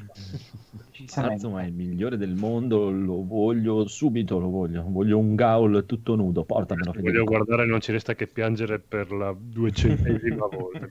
Pazzo, 1.13 1.51
ma 1.51 1.63
è 1.63 1.67
il 1.67 1.73
migliore 1.73 2.17
del 2.17 2.35
mondo, 2.35 2.91
lo 2.91 3.25
voglio 3.25 3.87
subito, 3.87 4.39
lo 4.39 4.49
voglio. 4.49 4.85
Voglio 4.87 5.19
un 5.19 5.35
gaul 5.35 5.85
tutto 5.87 6.15
nudo, 6.15 6.45
portamelo 6.45 6.93
Voglio 6.93 7.07
Federico. 7.07 7.25
guardare, 7.25 7.67
non 7.67 7.81
ci 7.81 7.93
resta 7.93 8.15
che 8.15 8.27
piangere 8.27 8.79
per 8.79 9.11
la 9.13 9.35
duecentesima 9.37 10.47
volta. 10.47 10.89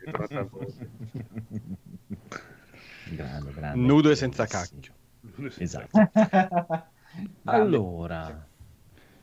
Grande, 3.11 3.51
grande. 3.53 3.85
Nudo 3.85 4.09
e 4.09 4.15
senza 4.15 4.45
cacchio. 4.45 4.93
Esatto. 5.57 5.99
Allora, 7.43 8.47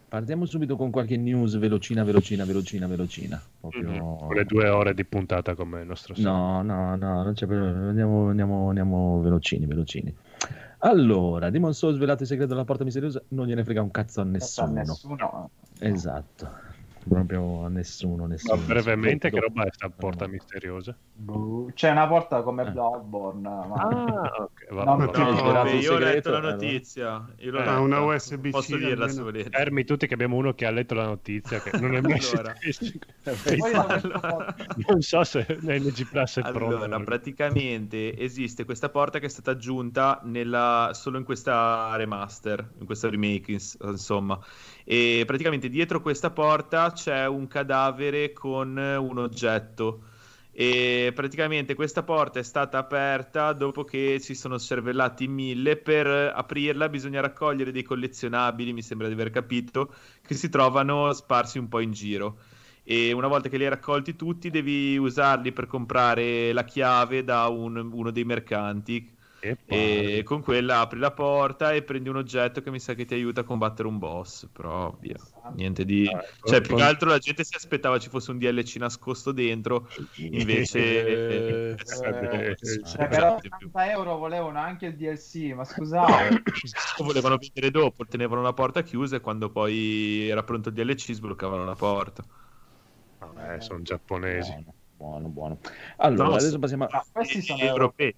partiamo 0.08 0.46
subito 0.46 0.76
con 0.76 0.90
qualche 0.90 1.16
news 1.16 1.56
velocina, 1.58 2.02
velocina, 2.02 2.44
velocina, 2.44 2.86
velocina. 2.86 3.40
Proprio... 3.60 3.90
Mhm. 3.90 4.32
Le 4.32 4.44
due 4.44 4.68
ore 4.68 4.94
di 4.94 5.04
puntata 5.04 5.54
come 5.54 5.80
il 5.82 5.86
nostro 5.86 6.14
solito. 6.14 6.32
No, 6.32 6.62
no, 6.62 6.96
no, 6.96 7.22
non 7.22 7.34
c'è 7.34 7.46
problema. 7.46 7.88
Andiamo, 7.88 8.28
andiamo, 8.28 8.68
andiamo 8.68 9.20
velocini, 9.20 9.66
velocini. 9.66 10.14
Allora, 10.78 11.50
Demon 11.50 11.74
Souls 11.74 11.96
svelato 11.96 12.22
il 12.22 12.28
segreto 12.28 12.52
della 12.52 12.64
porta 12.64 12.84
misteriosa, 12.84 13.20
non 13.28 13.46
gliene 13.46 13.64
frega 13.64 13.82
un 13.82 13.90
cazzo 13.90 14.20
a 14.20 14.24
nessuno. 14.24 14.72
Nessuno. 14.72 15.50
Esatto. 15.80 16.48
Proprio 17.08 17.64
a 17.64 17.68
nessuno, 17.68 18.22
Ma 18.22 18.28
nessuno. 18.28 18.60
brevemente, 18.62 19.30
che 19.30 19.40
roba 19.40 19.64
è 19.64 19.68
sta 19.72 19.88
porta 19.88 20.26
misteriosa? 20.26 20.96
Boh, 21.12 21.70
C'è 21.74 21.90
una 21.90 22.06
porta 22.06 22.42
come 22.42 22.70
Bloodborne. 22.70 23.40
Ma... 23.48 23.74
Ah, 23.74 24.42
ok, 24.42 24.72
va, 24.74 24.84
No, 24.84 24.96
svelato 25.10 25.42
vabbè, 25.52 25.70
io 25.72 25.94
ho 25.94 25.98
letto 25.98 26.30
la 26.30 26.36
allora. 26.38 26.52
notizia. 26.52 27.26
Io 27.38 27.50
l'ho 27.50 27.58
letta. 27.58 27.80
una 27.80 28.00
USB-C 28.00 28.50
Posso 28.50 28.76
dirla 28.76 28.92
almeno. 29.04 29.08
se 29.12 29.22
volete. 29.22 29.50
Fermi 29.50 29.84
tutti 29.84 30.06
che 30.06 30.14
abbiamo 30.14 30.36
uno 30.36 30.52
che 30.54 30.66
ha 30.66 30.70
letto 30.70 30.94
la 30.94 31.06
notizia 31.06 31.60
che 31.60 31.78
non 31.78 31.94
è 31.94 32.00
mai 32.00 32.18
Allora. 32.32 32.54
Allora- 33.24 34.54
Non 34.88 35.00
so 35.02 35.24
se 35.24 35.46
NG 35.60 36.08
Plus 36.08 36.38
è 36.38 36.42
pronto. 36.52 36.76
Allora, 36.76 37.00
praticamente 37.00 38.16
esiste 38.18 38.64
questa 38.64 38.88
porta 38.88 39.18
che 39.18 39.26
è 39.26 39.28
stata 39.30 39.52
aggiunta 39.52 40.20
nella- 40.24 40.90
solo 40.92 41.18
in 41.18 41.24
questa 41.24 41.94
remaster, 41.96 42.72
in 42.78 42.86
questa 42.86 43.08
remake, 43.08 43.52
ins- 43.52 43.76
insomma. 43.82 44.38
E 44.90 45.24
praticamente 45.26 45.68
dietro 45.68 46.00
questa 46.00 46.30
porta 46.30 46.92
c'è 46.92 47.26
un 47.26 47.46
cadavere 47.46 48.32
con 48.32 48.74
un 48.78 49.18
oggetto. 49.18 50.04
E 50.50 51.12
praticamente 51.14 51.74
questa 51.74 52.02
porta 52.02 52.38
è 52.40 52.42
stata 52.42 52.78
aperta 52.78 53.52
dopo 53.52 53.84
che 53.84 54.18
si 54.18 54.34
sono 54.34 54.58
cervellati 54.58 55.28
mille. 55.28 55.76
Per 55.76 56.06
aprirla 56.06 56.88
bisogna 56.88 57.20
raccogliere 57.20 57.70
dei 57.70 57.82
collezionabili, 57.82 58.72
mi 58.72 58.82
sembra 58.82 59.08
di 59.08 59.12
aver 59.12 59.30
capito, 59.30 59.92
che 60.22 60.34
si 60.34 60.48
trovano 60.48 61.12
sparsi 61.12 61.58
un 61.58 61.68
po' 61.68 61.80
in 61.80 61.92
giro 61.92 62.38
e 62.82 63.12
una 63.12 63.26
volta 63.28 63.50
che 63.50 63.58
li 63.58 63.64
hai 63.64 63.70
raccolti 63.70 64.16
tutti 64.16 64.48
devi 64.50 64.96
usarli 64.96 65.52
per 65.52 65.66
comprare 65.66 66.52
la 66.54 66.64
chiave 66.64 67.22
da 67.22 67.46
un- 67.48 67.90
uno 67.92 68.10
dei 68.10 68.24
mercanti 68.24 69.16
E 69.40 69.56
e 70.18 70.22
con 70.24 70.42
quella 70.42 70.80
apri 70.80 70.98
la 70.98 71.12
porta 71.12 71.72
e 71.72 71.82
prendi 71.82 72.08
un 72.08 72.16
oggetto 72.16 72.60
che 72.62 72.70
mi 72.70 72.80
sa 72.80 72.94
che 72.94 73.04
ti 73.04 73.14
aiuta 73.14 73.42
a 73.42 73.44
combattere 73.44 73.86
un 73.86 73.98
boss 73.98 74.48
però 74.50 74.96
via 74.98 75.16
niente 75.54 75.84
di 75.84 76.06
Ah, 76.06 76.22
cioè 76.42 76.60
con- 76.60 76.62
più 76.62 76.74
che 76.74 76.82
altro 76.82 77.08
la 77.10 77.18
gente 77.18 77.44
si 77.44 77.54
aspettava 77.54 77.98
ci 77.98 78.08
fosse 78.08 78.30
un 78.30 78.38
DLC 78.38 78.76
nascosto 78.76 79.30
dentro 79.32 79.86
invece 80.30 80.78
Eh, 80.80 81.76
eh, 81.76 82.50
eh, 82.50 82.56
sì, 82.60 82.80
Cioè, 82.82 83.08
però 83.08 83.26
esatto, 83.26 83.40
più. 83.40 83.50
80 83.50 83.90
euro 83.90 84.16
volevano 84.16 84.58
anche 84.58 84.86
il 84.86 84.96
DLC, 84.96 85.52
ma 85.54 85.64
scusate. 85.64 86.42
Lo 86.98 87.04
volevano 87.04 87.36
vendere 87.36 87.70
dopo 87.70 88.06
tenevano 88.06 88.42
la 88.42 88.52
porta 88.52 88.82
chiusa 88.82 89.16
e 89.16 89.20
quando 89.20 89.50
poi 89.50 90.28
era 90.28 90.42
pronto 90.44 90.68
il 90.70 90.74
DLC 90.74 91.12
sbloccavano 91.12 91.64
la 91.64 91.74
porta 91.74 92.24
Eh, 93.36 93.60
sono 93.60 93.82
giapponesi. 93.82 94.64
Buono, 94.98 95.28
buono. 95.28 95.60
Allora, 95.98 96.30
No, 96.30 96.34
adesso 96.34 96.58
passiamo 96.58 96.84
a... 96.86 96.88
No, 96.92 97.04
questi 97.12 97.40
sono 97.40 97.62
Gli 97.62 97.66
europei. 97.66 98.14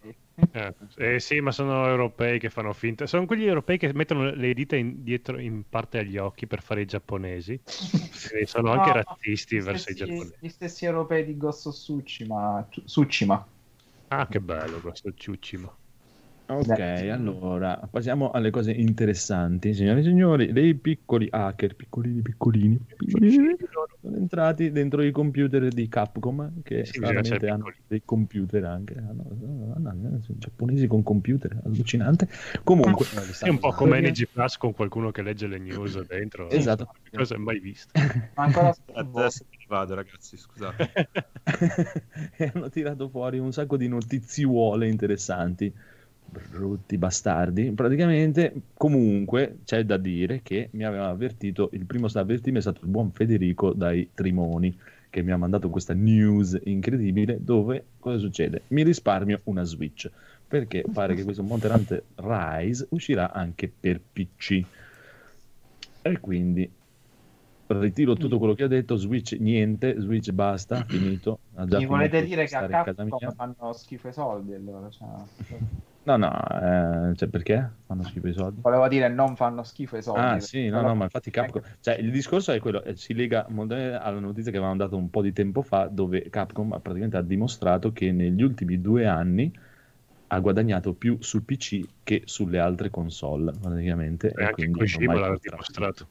Eh, 0.53 0.75
eh, 0.97 1.21
sì, 1.21 1.39
ma 1.41 1.53
sono 1.53 1.87
europei 1.87 2.39
che 2.39 2.49
fanno 2.49 2.73
finta. 2.73 3.07
Sono 3.07 3.27
quegli 3.27 3.45
europei 3.45 3.77
che 3.77 3.93
mettono 3.93 4.31
le 4.31 4.55
dita 4.55 4.77
in- 4.77 5.03
dietro 5.05 5.39
in 5.39 5.65
parte 5.69 5.99
agli 5.99 6.17
occhi 6.17 6.47
per 6.47 6.63
fare 6.63 6.81
i 6.81 6.87
giapponesi. 6.87 7.61
E 8.33 8.47
sono 8.47 8.71
anche 8.73 8.89
No, 8.93 9.03
razzisti 9.05 9.57
gli 9.57 9.61
verso 9.61 9.91
i 9.91 9.95
stessi- 9.95 10.11
giapponesi. 10.11 10.37
Gli 10.41 10.49
stessi 10.49 10.85
europei 10.87 11.25
di 11.25 11.37
Ghost 11.37 11.67
of 11.67 11.75
Tsushima. 11.75 12.67
Tsushima. 12.71 13.47
Ah, 14.09 14.27
che 14.27 14.41
bello 14.41 14.81
questo 14.81 15.13
Ciucima. 15.13 15.73
Ok, 16.51 16.79
allora 17.13 17.77
passiamo 17.89 18.31
alle 18.33 18.51
cose 18.51 18.73
interessanti, 18.73 19.73
signore 19.73 20.01
e 20.01 20.03
signori. 20.03 20.53
Dei 20.53 20.75
piccoli 20.75 21.29
hacker, 21.31 21.77
piccolini, 21.77 22.23
piccolini, 22.23 22.77
piccolini, 22.97 23.57
sono 24.01 24.17
entrati 24.17 24.73
dentro 24.73 25.03
i 25.03 25.13
computer 25.13 25.69
di 25.69 25.89
Capcom, 25.89 26.61
che 26.65 26.85
Sì, 26.87 26.99
hanno 27.05 27.23
piccoli. 27.23 27.77
dei 27.87 28.03
computer 28.05 28.65
anche. 28.65 28.97
Hanno, 28.97 29.25
hanno- 29.77 29.89
hanno- 29.89 30.21
sono 30.23 30.39
giapponesi 30.39 30.89
con 30.89 31.05
computer, 31.05 31.57
allucinante. 31.65 32.29
Comunque, 32.65 33.07
È 33.39 33.49
un 33.49 33.59
po' 33.61 33.71
come 33.71 34.01
NG 34.01 34.29
Plus 34.33 34.57
con 34.57 34.73
qualcuno 34.73 35.13
che 35.13 35.23
legge 35.23 35.47
le 35.47 35.59
news 35.59 36.05
dentro. 36.05 36.49
Esatto. 36.51 36.89
Cosa 37.13 37.39
mai 37.39 37.61
visto? 37.61 37.93
Ma 38.35 38.45
ancora 38.45 38.75
adesso 38.95 39.45
me 39.49 39.57
ne 39.57 39.65
vado 39.69 39.95
ragazzi 39.95 40.37
scusate 40.37 40.93
e 42.37 42.51
hanno 42.53 42.69
tirato 42.69 43.09
fuori 43.09 43.39
un 43.39 43.53
sacco 43.53 43.77
di 43.77 43.87
notiziuole 43.87 44.89
interessanti. 44.89 45.73
Brutti 46.51 46.97
bastardi. 46.97 47.73
Praticamente, 47.73 48.53
comunque, 48.75 49.59
c'è 49.65 49.85
da 49.85 49.97
dire 49.97 50.41
che 50.43 50.69
mi 50.73 50.85
aveva 50.85 51.09
avvertito, 51.09 51.71
il 51.73 51.85
primo 51.87 52.09
avvertirmi 52.13 52.59
è 52.59 52.63
stato 52.63 52.81
il 52.85 52.91
buon 52.91 53.11
Federico 53.11 53.73
dai 53.73 54.11
Trimoni, 54.15 54.77
che 55.11 55.23
mi 55.23 55.33
ha 55.33 55.37
mandato 55.37 55.71
questa 55.71 55.93
news 55.93 56.59
incredibile 56.65 57.43
dove 57.43 57.85
cosa 57.99 58.19
succede? 58.19 58.63
Mi 58.69 58.85
risparmio 58.85 59.41
una 59.45 59.65
Switch, 59.65 60.09
perché 60.47 60.85
pare 60.93 61.15
che 61.15 61.25
questo 61.25 61.43
Monster 61.43 61.73
Hunter 61.73 62.03
Rise 62.15 62.87
uscirà 62.91 63.33
anche 63.33 63.71
per 63.79 64.01
PC. 64.01 64.65
E 66.03 66.21
quindi 66.21 66.71
ritiro 67.67 68.15
tutto 68.15 68.39
quello 68.39 68.55
che 68.55 68.65
ha 68.65 68.69
detto, 68.69 68.97
Switch 68.97 69.37
niente, 69.39 69.97
Switch 69.99 70.31
basta, 70.31 70.85
finito. 70.85 71.41
Mi 71.55 71.87
volete 71.87 72.25
dire 72.25 72.47
che 72.47 72.57
a 72.57 72.67
Capcom 72.67 73.33
fanno 73.35 73.73
schifo 73.73 74.09
i 74.09 74.13
soldi 74.13 74.55
allora? 74.55 74.89
Cioè, 74.91 75.07
No, 76.05 76.17
no, 76.17 76.31
eh, 76.31 77.15
cioè 77.15 77.29
perché? 77.29 77.71
Fanno 77.87 78.03
schifo 78.05 78.29
i 78.29 78.33
soldi? 78.33 78.61
volevo 78.63 78.89
dire 78.89 79.09
non 79.09 79.37
fanno 79.37 79.63
schifo 79.63 79.97
i 79.99 80.03
soldi. 80.03 80.21
Ah 80.21 80.41
sì, 80.41 80.69
no, 80.69 80.83
no, 80.83 80.95
ma 80.95 81.05
infatti 81.05 81.31
Capcom, 81.31 81.63
cioè 81.81 81.95
il 81.97 82.11
discorso 82.11 82.53
è 82.53 82.59
quello, 82.59 82.83
eh, 82.83 82.97
si 82.97 83.13
lega 83.15 83.47
molto 83.51 83.75
bene 83.75 83.97
alla 83.97 84.19
notizia 84.19 84.51
che 84.51 84.57
avevamo 84.57 84.79
dato 84.79 84.97
un 84.97 85.11
po' 85.11 85.23
di 85.23 85.33
tempo 85.33 85.63
fa, 85.63 85.87
dove 85.87 86.29
Capcom 86.31 86.73
ha 86.73 86.81
praticamente 86.81 87.17
ha 87.19 87.23
dimostrato 87.23 87.93
che 87.93 88.13
negli 88.13 88.43
ultimi 88.43 88.81
due 88.81 89.07
anni 89.07 89.53
ha 90.29 90.39
guadagnato 90.41 90.95
più 90.95 91.19
sul 91.21 91.43
PC 91.43 91.81
che 92.03 92.23
sulle 92.25 92.59
altre 92.59 92.89
console, 92.89 93.53
praticamente. 93.53 94.33
E 94.35 94.45
anche 94.45 94.55
quindi 94.55 94.79
Kojima 94.79 95.15
l'ha 95.15 95.37
dimostrato. 95.41 96.09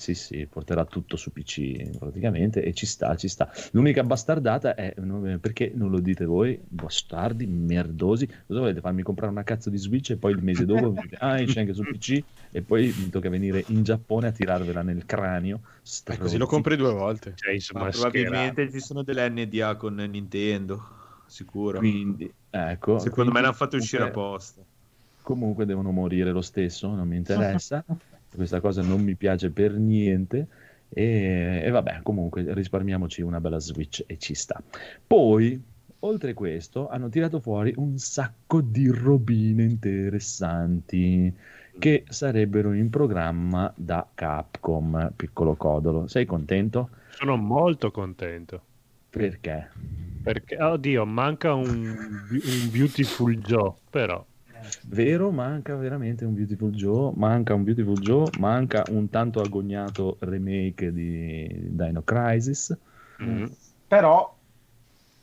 Sì, 0.00 0.14
sì, 0.14 0.46
porterà 0.46 0.86
tutto 0.86 1.18
su 1.18 1.30
PC 1.30 1.98
praticamente 1.98 2.64
e 2.64 2.72
ci 2.72 2.86
sta, 2.86 3.14
ci 3.16 3.28
sta. 3.28 3.52
L'unica 3.72 4.02
bastardata 4.02 4.74
è 4.74 4.94
no, 4.96 5.20
perché 5.38 5.72
non 5.74 5.90
lo 5.90 6.00
dite 6.00 6.24
voi, 6.24 6.58
bastardi, 6.66 7.46
merdosi. 7.46 8.26
Cosa 8.46 8.60
volete 8.60 8.80
farmi 8.80 9.02
comprare 9.02 9.30
una 9.30 9.42
cazzo 9.42 9.68
di 9.68 9.76
Switch 9.76 10.08
e 10.08 10.16
poi 10.16 10.32
il 10.32 10.42
mese 10.42 10.64
dopo 10.64 10.90
mi 10.92 11.02
dite, 11.02 11.16
ah, 11.16 11.38
esce 11.38 11.60
anche 11.60 11.74
su 11.74 11.82
PC 11.82 12.24
e 12.50 12.62
poi 12.62 12.94
mi 12.96 13.10
tocca 13.10 13.28
venire 13.28 13.62
in 13.66 13.82
Giappone 13.82 14.28
a 14.28 14.32
tirarvela 14.32 14.80
nel 14.80 15.04
cranio. 15.04 15.60
E 16.06 16.16
così 16.16 16.38
lo 16.38 16.46
compri 16.46 16.76
due 16.76 16.92
volte. 16.94 17.34
Cioè, 17.36 17.52
insomma, 17.52 17.84
Ma 17.84 17.90
probabilmente 17.90 18.70
ci 18.70 18.80
sono 18.80 19.02
delle 19.02 19.28
NDA 19.28 19.76
con 19.76 19.96
Nintendo, 19.96 20.82
sicuro. 21.26 21.76
Quindi, 21.76 22.32
ecco. 22.48 22.98
Secondo 23.00 23.12
quindi 23.12 23.32
me 23.32 23.40
l'hanno 23.42 23.52
fatto 23.52 23.76
uscire 23.76 24.10
comunque- 24.10 24.22
apposta. 24.22 24.62
comunque 25.20 25.66
devono 25.66 25.90
morire 25.90 26.30
lo 26.30 26.40
stesso, 26.40 26.88
non 26.94 27.06
mi 27.06 27.18
interessa, 27.18 27.84
questa 28.34 28.60
cosa 28.60 28.82
non 28.82 29.02
mi 29.02 29.14
piace 29.14 29.50
per 29.50 29.72
niente 29.72 30.46
e, 30.92 31.62
e 31.64 31.70
vabbè, 31.70 32.00
comunque 32.02 32.44
risparmiamoci 32.52 33.22
una 33.22 33.40
bella 33.40 33.60
Switch 33.60 34.02
e 34.06 34.18
ci 34.18 34.34
sta. 34.34 34.60
Poi, 35.06 35.60
oltre 36.00 36.34
questo, 36.34 36.88
hanno 36.88 37.08
tirato 37.08 37.40
fuori 37.40 37.72
un 37.76 37.96
sacco 37.98 38.60
di 38.60 38.88
robine 38.88 39.64
interessanti 39.64 41.32
che 41.78 42.04
sarebbero 42.08 42.72
in 42.72 42.90
programma 42.90 43.72
da 43.76 44.06
Capcom, 44.12 45.12
piccolo 45.14 45.54
codolo. 45.54 46.08
Sei 46.08 46.26
contento? 46.26 46.90
Sono 47.10 47.36
molto 47.36 47.90
contento. 47.90 48.62
Perché? 49.08 49.70
Perché, 50.22 50.60
oddio, 50.62 51.06
manca 51.06 51.54
un, 51.54 51.66
un 51.66 52.70
Beautiful 52.70 53.36
Joe, 53.38 53.72
però. 53.88 54.24
Vero, 54.86 55.30
manca 55.30 55.76
veramente 55.76 56.24
un 56.24 56.34
Beautiful 56.34 56.72
Joe, 56.72 57.12
manca 57.16 57.54
un 57.54 57.64
Beautiful 57.64 57.98
Joe, 58.00 58.30
manca 58.34 58.84
un 58.88 59.08
tanto 59.08 59.40
agognato 59.40 60.18
remake 60.20 60.92
di 60.92 61.48
Dino 61.70 62.02
Crisis, 62.02 62.76
Mm. 63.22 63.44
Però 63.86 64.38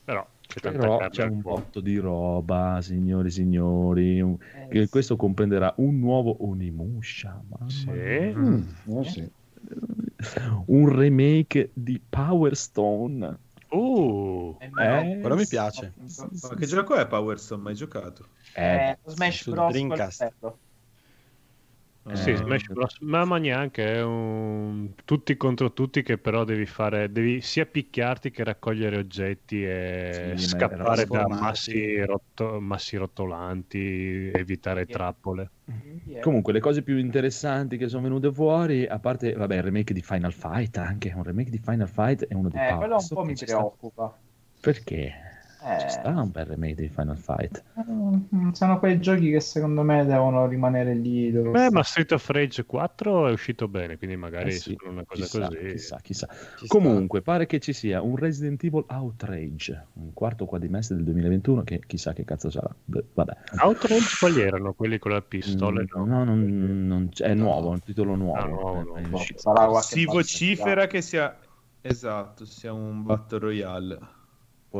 Però 0.06 0.27
c'è 0.48 0.60
tanta 0.62 0.77
però 0.77 1.10
c'è 1.10 1.24
un 1.24 1.41
botto 1.41 1.82
di 1.82 1.98
roba, 1.98 2.79
signori 2.82 3.29
signori, 3.32 4.22
un- 4.22 4.38
che 4.70 4.88
questo 4.88 5.15
comprenderà 5.15 5.74
un 5.77 6.00
nuovo 6.00 6.46
Onimusha, 6.48 7.44
mamma 7.48 7.70
Sì. 7.70 7.91
Mm, 7.91 8.62
oh, 8.86 9.03
sì. 9.03 9.29
un 10.67 10.89
remake 10.89 11.72
di 11.74 12.00
Power 12.10 12.56
Stone. 12.56 13.38
Uh, 13.69 14.57
Eh, 14.59 15.17
Quello 15.19 15.36
mi 15.36 15.43
sì. 15.43 15.50
piace. 15.50 15.93
Ma 15.97 16.55
che 16.55 16.65
gioco 16.65 16.95
è 16.95 17.07
Power 17.07 17.39
Stone? 17.39 17.63
Mai 17.63 17.75
giocato? 17.75 18.29
Eh, 18.53 18.89
eh, 18.89 18.97
Smash 19.05 19.47
Bros. 19.50 19.71
Dreamcast. 19.71 20.33
Quello 22.08 22.16
sì, 22.16 22.36
Eh, 22.36 22.38
Smash 22.38 22.68
Bros. 22.72 23.00
Ma, 23.02 23.26
ma 23.26 23.38
neanche 23.38 23.96
è 23.96 24.02
un 24.02 24.94
tutti 25.04 25.36
contro 25.36 25.74
tutti 25.74 26.04
che 26.04 26.18
però 26.18 26.44
devi 26.46 26.66
fare, 26.66 27.12
devi 27.12 27.42
sia 27.42 27.66
picchiarti 27.66 28.32
che 28.32 28.44
raccogliere 28.44 28.98
oggetti 28.98 29.64
e 29.64 30.34
Sì, 30.36 30.38
scappare 30.38 31.06
da 31.08 31.28
massi, 31.28 32.00
rotto- 32.06 32.60
massi 32.62 32.96
rotolanti, 32.98 33.78
evitare 34.34 34.88
trappole. 34.88 35.52
bello. 35.66 36.20
Comunque, 36.20 36.54
le 36.54 36.60
cose 36.62 36.82
più 36.84 36.98
interessanti 36.98 37.78
che 37.78 37.88
sono 37.90 38.04
venute 38.04 38.32
fuori, 38.34 38.86
a 38.88 39.00
parte, 39.00 39.34
vabbè, 39.34 39.56
il 39.58 39.64
remake 39.64 39.94
di 39.94 40.02
Final 40.02 40.34
Fight, 40.34 40.78
anche 40.78 41.12
un 41.14 41.24
remake 41.24 41.50
di 41.52 41.60
Final 41.60 41.88
Fight 41.90 42.26
è 42.26 42.34
uno 42.34 42.50
di 42.50 42.58
Eh, 42.58 42.76
quello 42.78 42.98
un 42.98 43.08
po' 43.10 43.24
mi 43.24 43.36
ci 43.36 43.46
sta- 43.46 43.56
preoccupa. 43.58 44.22
Perché? 44.60 45.14
Ci 45.67 45.86
Eh, 45.86 45.89
sta 45.89 46.09
un 46.21 46.31
bel 46.31 46.45
remake 46.45 46.75
di 46.75 46.88
Final 46.88 47.17
Fight. 47.17 47.62
mm, 47.91 48.51
sono 48.51 48.79
quei 48.79 49.00
giochi 49.01 49.29
che 49.31 49.41
secondo 49.41 49.81
me 49.83 50.05
devono 50.05 50.47
rimanere 50.47 50.93
lì 50.93 51.29
dove 51.29 51.50
Beh, 51.50 51.57
stanno. 51.57 51.71
ma 51.71 51.83
Street 51.83 52.12
of 52.13 52.29
Rage 52.29 52.65
4 52.65 53.27
è 53.27 53.31
uscito 53.31 53.67
bene, 53.67 53.97
quindi 53.97 54.15
magari 54.15 54.47
Eh 54.50 54.51
sì, 54.51 54.77
una 54.88 55.03
cosa 55.03 55.24
chissà, 55.24 55.47
così. 55.47 55.65
chissà, 55.71 56.00
chissà. 56.01 56.27
Ci 56.57 56.67
Comunque, 56.67 57.21
pare 57.21 57.45
che 57.47 57.59
ci 57.59 57.74
sia 57.74 58.01
un 58.01 58.15
Resident 58.15 58.63
Evil 58.63 58.86
Outrage, 58.88 59.88
un 59.93 60.13
quarto 60.13 60.45
quadrimestre 60.45 60.95
del 60.95 61.03
2021, 61.05 61.63
che 61.63 61.81
chissà 61.86 62.13
che 62.13 62.24
cazzo 62.24 62.50
sarà. 62.50 62.74
Beh, 62.86 63.03
vabbè. 63.13 63.33
Outrage 63.59 64.15
quali 64.19 64.39
erano? 64.41 64.74
Quelli 64.74 64.97
con 65.00 65.12
la 65.12 65.21
pistola? 65.21 65.81
Mm, 65.81 65.86
No, 66.07 66.24
non, 66.24 66.88
non 66.88 67.09
c'è- 67.09 67.25
è 67.25 67.33
nuovo, 67.33 67.69
è 67.71 67.74
un 67.74 67.81
titolo 67.81 68.15
nuovo. 68.15 68.86
Ah, 68.93 69.00
uscito. 69.12 69.39
Sarà 69.39 69.65
qualche 69.67 69.88
Si 69.95 70.05
vocifera 70.05 70.88
che 70.88 71.01
sia... 71.01 71.38
Esatto, 71.81 72.45
sia 72.45 72.71
un 72.74 73.03
Battle 73.03 73.39
Royale. 73.39 74.00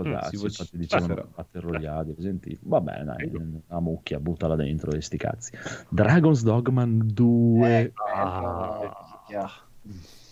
Può 0.02 0.08
Mm, 0.10 0.12
darsi, 0.14 0.36
si 0.36 0.42
voci- 0.44 0.62
infatti 0.62 0.78
dicevano 0.78 2.04
di 2.04 2.14
Resident 2.16 2.46
Evil. 2.46 2.60
Vabbè, 2.62 3.04
dai, 3.04 3.24
Ecco. 3.26 3.42
la 3.68 3.80
mucchia, 3.80 4.20
buttala 4.20 4.56
dentro 4.56 4.92
e 4.92 5.02
sti 5.02 5.18
cazzi. 5.18 5.52
Dragon's 5.90 6.44
Dogman 6.44 7.02
2 7.04 7.68
Eh, 7.80 7.92
Ah. 8.14 8.80
minchia. 9.28 9.50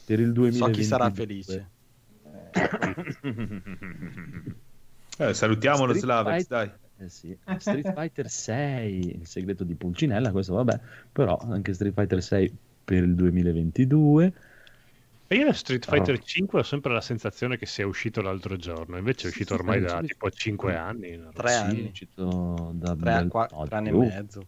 per 0.06 0.20
il 0.20 0.32
2022. 0.34 0.58
So 0.58 0.70
chi 0.70 0.84
sarà 0.84 1.10
felice. 1.10 1.70
Eh, 5.18 5.34
salutiamolo 5.34 5.94
Street 5.94 6.04
Slavex, 6.04 6.36
Fighter- 6.38 6.48
dai. 6.48 6.72
Eh 7.06 7.10
sì. 7.10 7.38
Street 7.58 7.94
Fighter 7.94 8.30
6, 8.30 9.20
il 9.20 9.28
segreto 9.28 9.64
di 9.64 9.74
Pulcinella, 9.76 10.32
questo 10.32 10.54
vabbè, 10.54 10.80
però 11.12 11.38
anche 11.50 11.74
Street 11.74 11.94
Fighter 11.94 12.22
6 12.24 12.56
per 12.86 13.04
il 13.04 13.16
2022. 13.16 14.34
E 15.28 15.36
io 15.38 15.46
da 15.46 15.54
Street 15.54 15.84
Però- 15.86 16.04
Fighter 16.04 16.24
5 16.24 16.60
ho 16.60 16.64
sempre 16.64 16.94
la 16.94 17.02
sensazione 17.02 17.58
che 17.58 17.66
sia 17.66 17.88
uscito 17.88 18.22
l'altro 18.22 18.58
giorno, 18.58 18.96
invece 18.98 19.26
è 19.26 19.30
uscito 19.30 19.56
sì, 19.56 19.60
ormai 19.60 19.80
sì, 19.80 19.86
da 19.86 20.00
sì. 20.02 20.08
tipo 20.08 20.30
5 20.30 20.76
anni. 20.76 21.18
no? 21.18 21.32
Tre 21.34 21.48
Sì, 21.50 21.56
anni. 21.56 21.86
è 21.86 21.90
uscito 21.90 22.72
da 22.76 22.96
Tre, 22.96 22.96
bel- 22.98 23.28
qua- 23.30 23.50
no, 23.52 23.66
tre 23.66 23.76
anni 23.78 23.90
e 23.90 23.92
mezzo. 23.94 24.46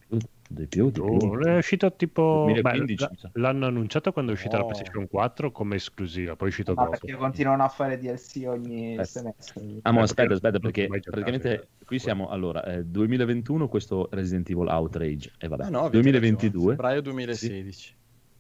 Di 0.50 0.66
più, 0.68 0.86
di 0.92 0.92
più. 0.92 1.04
Oh, 1.04 1.40
è 1.44 1.58
uscito 1.58 1.92
tipo 1.96 2.44
2015, 2.46 3.08
beh, 3.22 3.30
l'hanno 3.42 3.66
annunciato 3.66 4.12
quando 4.14 4.32
è 4.32 4.34
uscita 4.36 4.56
la 4.58 4.62
No. 4.64 4.68
PlayStation 4.68 5.08
4 5.08 5.52
come 5.52 5.76
esclusiva, 5.76 6.36
poi 6.36 6.48
è 6.48 6.52
uscito 6.52 6.74
Ma 6.76 6.84
dopo. 6.86 6.98
perché 7.00 7.16
continuano 7.18 7.64
a 7.64 7.68
fare 7.70 7.98
DLC 7.98 8.44
ogni 8.46 8.96
Eh. 8.98 9.04
semestre. 9.04 9.62
Ah, 9.82 9.92
ma 9.92 10.02
Eh, 10.02 10.04
aspetta, 10.04 10.28
perché 10.28 10.34
aspetta, 10.36 10.60
perché 10.60 10.88
praticamente 11.10 11.54
eh. 11.54 11.68
qui 11.86 11.98
siamo, 12.00 12.30
allora, 12.30 12.64
eh, 12.64 12.86
2021 12.86 13.68
questo 13.68 14.08
Resident 14.12 14.48
Evil 14.50 14.68
Outrage, 14.68 15.32
e 15.40 15.48
vabbè, 15.50 15.64
Ah, 15.66 15.70
no, 15.70 15.80
avete 15.80 15.92
2022 15.94 16.50
ragione, 16.52 16.76
Febbraio 16.76 17.02
2016. 17.02 17.96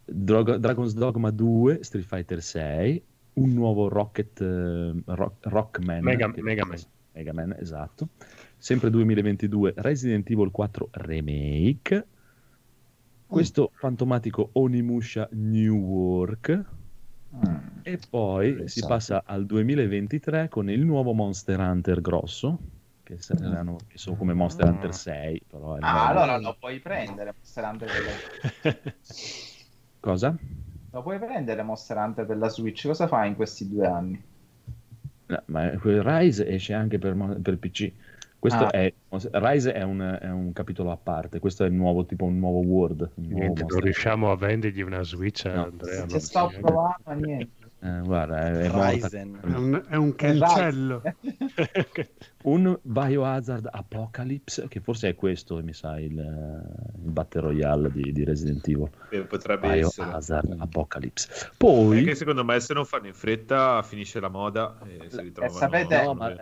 Drog- 0.09 0.55
Dragon's 0.57 0.93
Dogma 0.93 1.29
2, 1.31 1.83
Street 1.83 2.05
Fighter 2.05 2.41
6, 2.41 3.03
un 3.33 3.53
nuovo 3.53 3.87
Rocket 3.87 4.39
eh, 4.41 4.93
Rock- 5.05 5.45
Rockman. 5.45 6.03
Mega- 6.03 6.31
Mega 6.35 6.65
Man. 6.65 6.77
Mega 7.13 7.33
Man, 7.33 7.55
esatto. 7.59 8.09
Sempre 8.57 8.89
2022, 8.89 9.73
Resident 9.77 10.29
Evil 10.29 10.51
4 10.51 10.89
Remake. 10.91 12.05
Questo 13.25 13.71
fantomatico 13.73 14.49
Onimusha 14.53 15.27
New 15.31 15.75
Work. 15.75 16.63
Mm. 17.35 17.55
E 17.83 17.99
poi 18.09 18.67
si 18.69 18.85
passa 18.85 19.23
al 19.25 19.45
2023 19.45 20.47
con 20.47 20.69
il 20.69 20.83
nuovo 20.85 21.11
Monster 21.13 21.59
Hunter 21.59 21.99
grosso, 22.01 22.57
che 23.03 23.17
se- 23.19 23.35
l'hanno 23.39 23.75
messo 23.89 24.13
come 24.15 24.33
Monster 24.33 24.69
Hunter 24.69 24.93
6, 24.93 25.41
però 25.47 25.75
è 25.75 25.79
Ah, 25.81 26.07
allora 26.07 26.37
lo 26.37 26.55
puoi 26.59 26.79
prendere 26.79 27.33
Monster 27.35 27.63
Hunter 27.65 27.89
per 28.63 28.71
la... 28.73 28.75
Cosa? 29.99 30.35
Lo 30.91 31.01
puoi 31.01 31.19
prendere 31.19 31.61
Monster 31.63 31.97
Hunter 31.97 32.25
per 32.25 32.37
la 32.37 32.49
Switch. 32.49 32.85
Cosa 32.87 33.07
fai 33.07 33.27
in 33.29 33.35
questi 33.35 33.67
due 33.67 33.85
anni? 33.87 34.23
No, 35.27 35.41
ma 35.47 35.69
quel 35.79 36.01
Rise 36.01 36.47
esce 36.47 36.73
anche 36.73 36.97
per, 36.99 37.15
per 37.41 37.57
PC. 37.57 37.91
Questo 38.39 38.65
Ah. 38.65 38.69
è, 38.69 38.93
Rise 39.09 39.73
è 39.73 39.81
un, 39.81 40.17
è 40.21 40.29
un 40.29 40.53
capitolo 40.53 40.91
a 40.91 40.97
parte, 40.97 41.39
questo 41.39 41.63
è 41.63 41.67
il 41.67 41.73
nuovo, 41.73 42.05
tipo 42.05 42.25
un 42.25 42.37
nuovo 42.39 42.59
World. 42.59 43.09
Un 43.15 43.23
nuovo 43.25 43.39
Niente, 43.39 43.65
non 43.67 43.79
riusciamo 43.79 44.31
a 44.31 44.37
vendergli 44.37 44.81
una 44.81 45.03
Switch 45.03 45.45
No. 45.45 45.63
Andrea. 45.65 45.93
Se 46.01 46.05
non 46.09 46.19
sto 46.19 46.51
provando, 46.61 47.13
niente. 47.25 47.65
Eh, 47.79 47.99
guarda, 48.03 48.47
è, 48.47 48.69
è 48.69 49.53
un, 49.55 49.83
è 49.89 49.95
un 49.95 50.15
cancello. 50.15 51.01
Un 52.43 52.77
Biohazard 52.81 53.67
Apocalypse, 53.71 54.67
che 54.67 54.79
forse 54.79 55.09
è 55.09 55.15
questo, 55.15 55.61
mi 55.63 55.73
sa, 55.73 55.99
il, 55.99 56.11
il 56.13 57.11
Battle 57.11 57.41
Royale 57.41 57.91
di, 57.91 58.11
di 58.11 58.23
Resident 58.23 58.65
Evil. 58.67 58.89
Eh, 59.09 59.21
Potrebbe 59.21 59.67
essere. 59.69 60.07
Biohazard 60.07 60.55
Apocalypse. 60.59 61.27
Perché 61.29 61.55
Poi... 61.57 62.15
secondo 62.15 62.45
me 62.45 62.59
se 62.59 62.73
non 62.73 62.85
fanno 62.85 63.07
in 63.07 63.13
fretta 63.13 63.81
finisce 63.81 64.19
la 64.19 64.29
moda 64.29 64.77
e 64.87 65.09
si 65.09 65.17
E 65.17 65.21
ritrovano... 65.23 65.57
sapete- 65.57 66.03
No, 66.03 66.13
ma- 66.13 66.33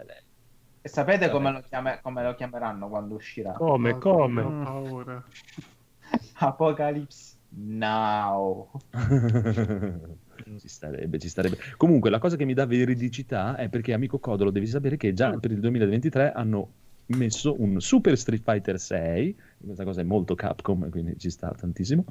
E 0.81 0.89
sapete 0.89 1.29
come 1.31 1.51
lo, 1.51 1.61
chiame- 1.61 1.99
come 2.03 2.23
lo 2.23 2.35
chiameranno 2.35 2.87
quando 2.89 3.15
uscirà? 3.15 3.53
Come, 3.53 3.91
Ho 3.91 3.97
come? 3.97 4.43
paura. 4.43 5.23
Apocalypse 6.37 7.37
Now. 7.49 8.69
ci 10.59 10.67
starebbe, 10.67 11.17
ci 11.19 11.29
starebbe. 11.29 11.57
Comunque, 11.77 12.09
la 12.09 12.19
cosa 12.19 12.35
che 12.35 12.45
mi 12.45 12.53
dà 12.53 12.65
veridicità 12.65 13.55
è 13.55 13.69
perché, 13.69 13.93
amico 13.93 14.19
Codolo, 14.19 14.51
devi 14.51 14.67
sapere 14.67 14.97
che 14.97 15.13
già 15.13 15.37
per 15.37 15.51
il 15.51 15.59
2023 15.59 16.31
hanno 16.31 16.69
messo 17.07 17.55
un 17.59 17.79
Super 17.79 18.17
Street 18.17 18.41
Fighter 18.43 18.79
6. 18.79 19.35
Questa 19.63 19.83
cosa 19.83 20.01
è 20.01 20.03
molto 20.03 20.35
Capcom, 20.35 20.89
quindi 20.89 21.17
ci 21.17 21.29
sta 21.29 21.51
tantissimo. 21.51 22.05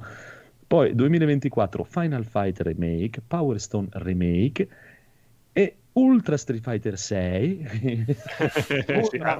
Poi 0.67 0.95
2024 0.95 1.83
Final 1.83 2.25
Fight 2.25 2.59
Remake, 2.61 3.21
Power 3.25 3.59
Stone 3.59 3.87
Remake 3.91 4.67
e 5.53 5.75
Ultra 5.93 6.37
Street 6.37 6.61
Fighter 6.61 6.97
6 6.97 7.65
Sì, 9.09 9.17
ma? 9.19 9.37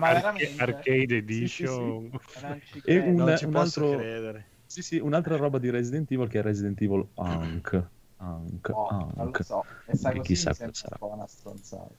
Arcade 0.58 1.24
Sì, 1.28 1.48
sì, 1.48 1.64
Edition. 1.64 2.10
Non 2.42 2.62
ci 2.64 2.82
e 2.86 2.98
un, 3.00 3.16
Non 3.16 3.38
ci 3.38 3.46
un 3.46 3.52
posso 3.52 3.84
altro 3.84 3.98
credere. 3.98 4.46
sì, 4.66 4.82
sì, 4.82 4.98
un'altra 5.00 5.36
roba 5.36 5.58
di 5.58 5.70
Resident 5.70 6.12
Evil 6.12 6.28
che 6.28 6.40
è 6.40 6.42
Resident 6.42 6.80
Evil 6.82 7.08
Hunk. 7.16 7.90
Anche, 8.18 8.72
No, 8.72 9.12
non 9.16 9.32
lo 9.32 9.44
so. 9.44 9.64
E 9.86 9.96
sai 9.96 10.16
così 10.16 10.30
chissà 10.34 10.50
mi 10.66 10.74
sarà. 10.74 10.98
un 11.02 11.08
po' 11.10 11.14
una 11.16 11.28
stronzata. 11.28 11.94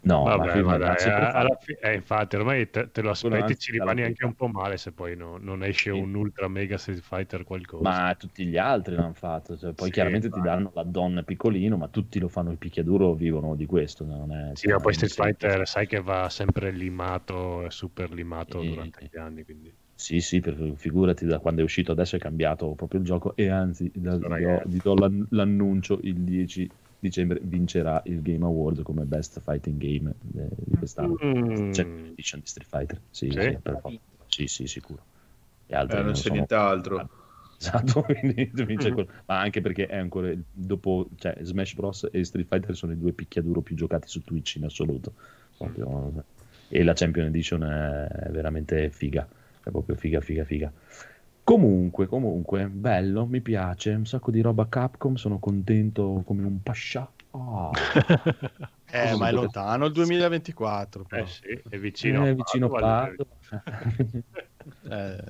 No, 0.00 0.22
ma 0.22 0.36
Vabbè, 0.36 0.62
ma 0.62 0.78
dai, 0.78 0.96
fatto. 0.96 1.36
alla 1.38 1.56
fi- 1.60 1.72
eh, 1.80 1.94
infatti 1.94 2.36
ormai 2.36 2.70
te, 2.70 2.90
te 2.92 3.02
lo 3.02 3.10
aspetti, 3.10 3.36
anzi 3.42 3.56
ci 3.58 3.72
dalla 3.72 3.90
rimani 3.90 4.06
anche 4.06 4.24
un 4.24 4.34
po' 4.34 4.46
male 4.46 4.76
se 4.76 4.92
poi 4.92 5.16
no- 5.16 5.38
non 5.38 5.64
esce 5.64 5.90
Sì. 5.90 5.98
un 5.98 6.14
ultra 6.14 6.48
mega 6.48 6.78
Street 6.78 7.00
Fighter 7.00 7.42
qualcosa. 7.44 7.82
Ma 7.82 8.14
tutti 8.14 8.46
gli 8.46 8.56
altri 8.56 8.94
l'hanno 8.94 9.14
fatto, 9.14 9.56
cioè, 9.56 9.72
poi 9.72 9.86
Sì, 9.86 9.92
chiaramente 9.92 10.30
ti 10.30 10.38
ma- 10.38 10.44
danno 10.44 10.70
l'addon 10.74 11.22
piccolino, 11.26 11.76
ma 11.76 11.88
tutti 11.88 12.18
lo 12.20 12.28
fanno 12.28 12.50
il 12.52 12.58
picchiaduro, 12.58 13.12
vivono 13.14 13.54
di 13.56 13.66
questo. 13.66 14.04
Non 14.04 14.32
è, 14.32 14.54
Sì, 14.54 14.68
ma 14.68 14.78
poi 14.78 14.94
Street 14.94 15.12
Fighter 15.12 15.66
sai 15.66 15.86
che 15.86 16.00
va 16.00 16.28
sempre 16.28 16.70
limato, 16.70 17.68
super 17.70 18.10
limato 18.12 18.60
Sì. 18.60 18.68
durante 18.68 19.08
gli 19.10 19.16
anni, 19.18 19.44
quindi... 19.44 19.74
Sì, 20.00 20.20
sì, 20.20 20.38
per- 20.38 20.74
figurati 20.76 21.26
da 21.26 21.40
quando 21.40 21.60
è 21.60 21.64
uscito 21.64 21.90
adesso 21.90 22.14
è 22.14 22.20
cambiato 22.20 22.68
proprio 22.74 23.00
il 23.00 23.06
gioco 23.06 23.34
e 23.34 23.48
anzi 23.48 23.90
da- 23.92 24.16
vi 24.16 24.80
do, 24.80 24.96
vi 25.06 25.26
l'annuncio 25.30 25.98
il 26.02 26.14
10 26.20 26.70
dicembre 27.00 27.40
vincerà 27.42 28.00
il 28.04 28.22
Game 28.22 28.44
Award 28.44 28.82
come 28.82 29.04
Best 29.06 29.40
Fighting 29.40 29.76
Game 29.76 30.14
eh, 30.36 30.48
di 30.66 30.76
quest'anno. 30.76 31.16
Mm. 31.24 31.70
C'è 31.72 31.82
edition 31.82 32.38
di 32.40 32.46
Street 32.46 32.68
Fighter. 32.68 33.00
Sì, 33.10 33.28
Sì? 33.32 33.40
sì, 33.40 33.58
per 33.60 33.80
sì, 34.28 34.46
sì, 34.46 34.66
sicuro. 34.68 35.02
Altri 35.70 35.98
Eh, 35.98 36.02
non 36.02 36.12
c'è 36.12 36.20
sono- 36.20 36.34
nient'altro. 36.34 37.08
Esatto, 37.60 38.02
quindi 38.06 38.50
vince 38.54 38.88
Mhm. 38.90 38.94
quello. 38.94 39.10
ma 39.26 39.40
anche 39.40 39.60
perché 39.60 39.86
è 39.86 39.96
ancora 39.96 40.32
dopo, 40.52 41.08
cioè 41.16 41.36
Smash 41.42 41.74
Bros. 41.74 42.08
e 42.12 42.22
Street 42.22 42.46
Fighter 42.46 42.76
sono 42.76 42.92
i 42.92 42.96
due 42.98 43.10
picchiaduro 43.12 43.62
più 43.62 43.74
giocati 43.74 44.06
su 44.06 44.22
Twitch 44.22 44.54
in 44.56 44.64
assoluto. 44.64 45.12
Proprio- 45.56 46.22
E 46.68 46.84
la 46.84 46.92
Champion 46.92 47.26
Edition 47.26 47.64
è 47.64 48.28
veramente 48.30 48.90
figa, 48.90 49.26
è 49.68 49.70
proprio 49.70 49.94
figa, 49.96 50.20
figa, 50.20 50.44
figa. 50.44 50.72
Comunque, 51.44 52.06
comunque, 52.06 52.66
bello, 52.66 53.24
mi 53.26 53.40
piace, 53.40 53.92
un 53.92 54.04
sacco 54.06 54.30
di 54.30 54.40
roba 54.40 54.66
Capcom, 54.68 55.14
sono 55.14 55.38
contento 55.38 56.22
come 56.26 56.42
un 56.44 56.60
pascià. 56.62 57.10
Ah. 57.30 57.70
Eh, 58.90 59.14
ma 59.16 59.28
è 59.28 59.32
lontano 59.32 59.84
il 59.84 59.92
2024. 59.92 61.04
però. 61.04 61.22
Eh 61.22 61.26
sì, 61.26 61.62
è 61.68 61.76
vicino, 61.78 62.24
Eh, 62.24 62.30
a 62.30 62.32
vicino 62.34 62.68
Padova. 62.70 63.12
Eh, 64.88 65.24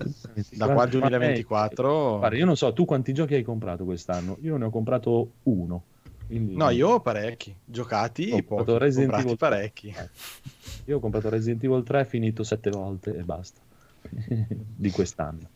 da 0.57 0.68
qua 0.68 0.83
al 0.85 0.88
2024. 0.88 2.18
Guarda, 2.18 2.37
io 2.37 2.44
non 2.44 2.57
so, 2.57 2.72
tu 2.72 2.85
quanti 2.85 3.12
giochi 3.12 3.35
hai 3.35 3.42
comprato 3.42 3.85
quest'anno? 3.85 4.37
Io 4.42 4.57
ne 4.59 4.66
ho 4.66 4.70
comprato 4.70 5.33
uno. 5.44 5.83
quindi- 6.29 6.55
No, 6.55 6.70
io 6.70 6.88
ho 6.90 7.01
parecchi. 7.01 7.53
Giocati, 7.64 8.31
Ho 8.31 8.44
comprato 8.44 8.79
Resident 8.79 9.12
Evil 9.18 9.37
parecchi. 9.37 9.92
Io 10.85 10.96
ho 10.96 11.01
comprato 11.01 11.29
Resident 11.29 11.64
Evil 11.64 11.83
3, 11.83 12.05
finito 12.05 12.44
sette 12.44 12.70
volte 12.70 13.16
e 13.16 13.22
basta. 13.24 13.61
di 14.77 14.90
quest'anno. 14.90 15.51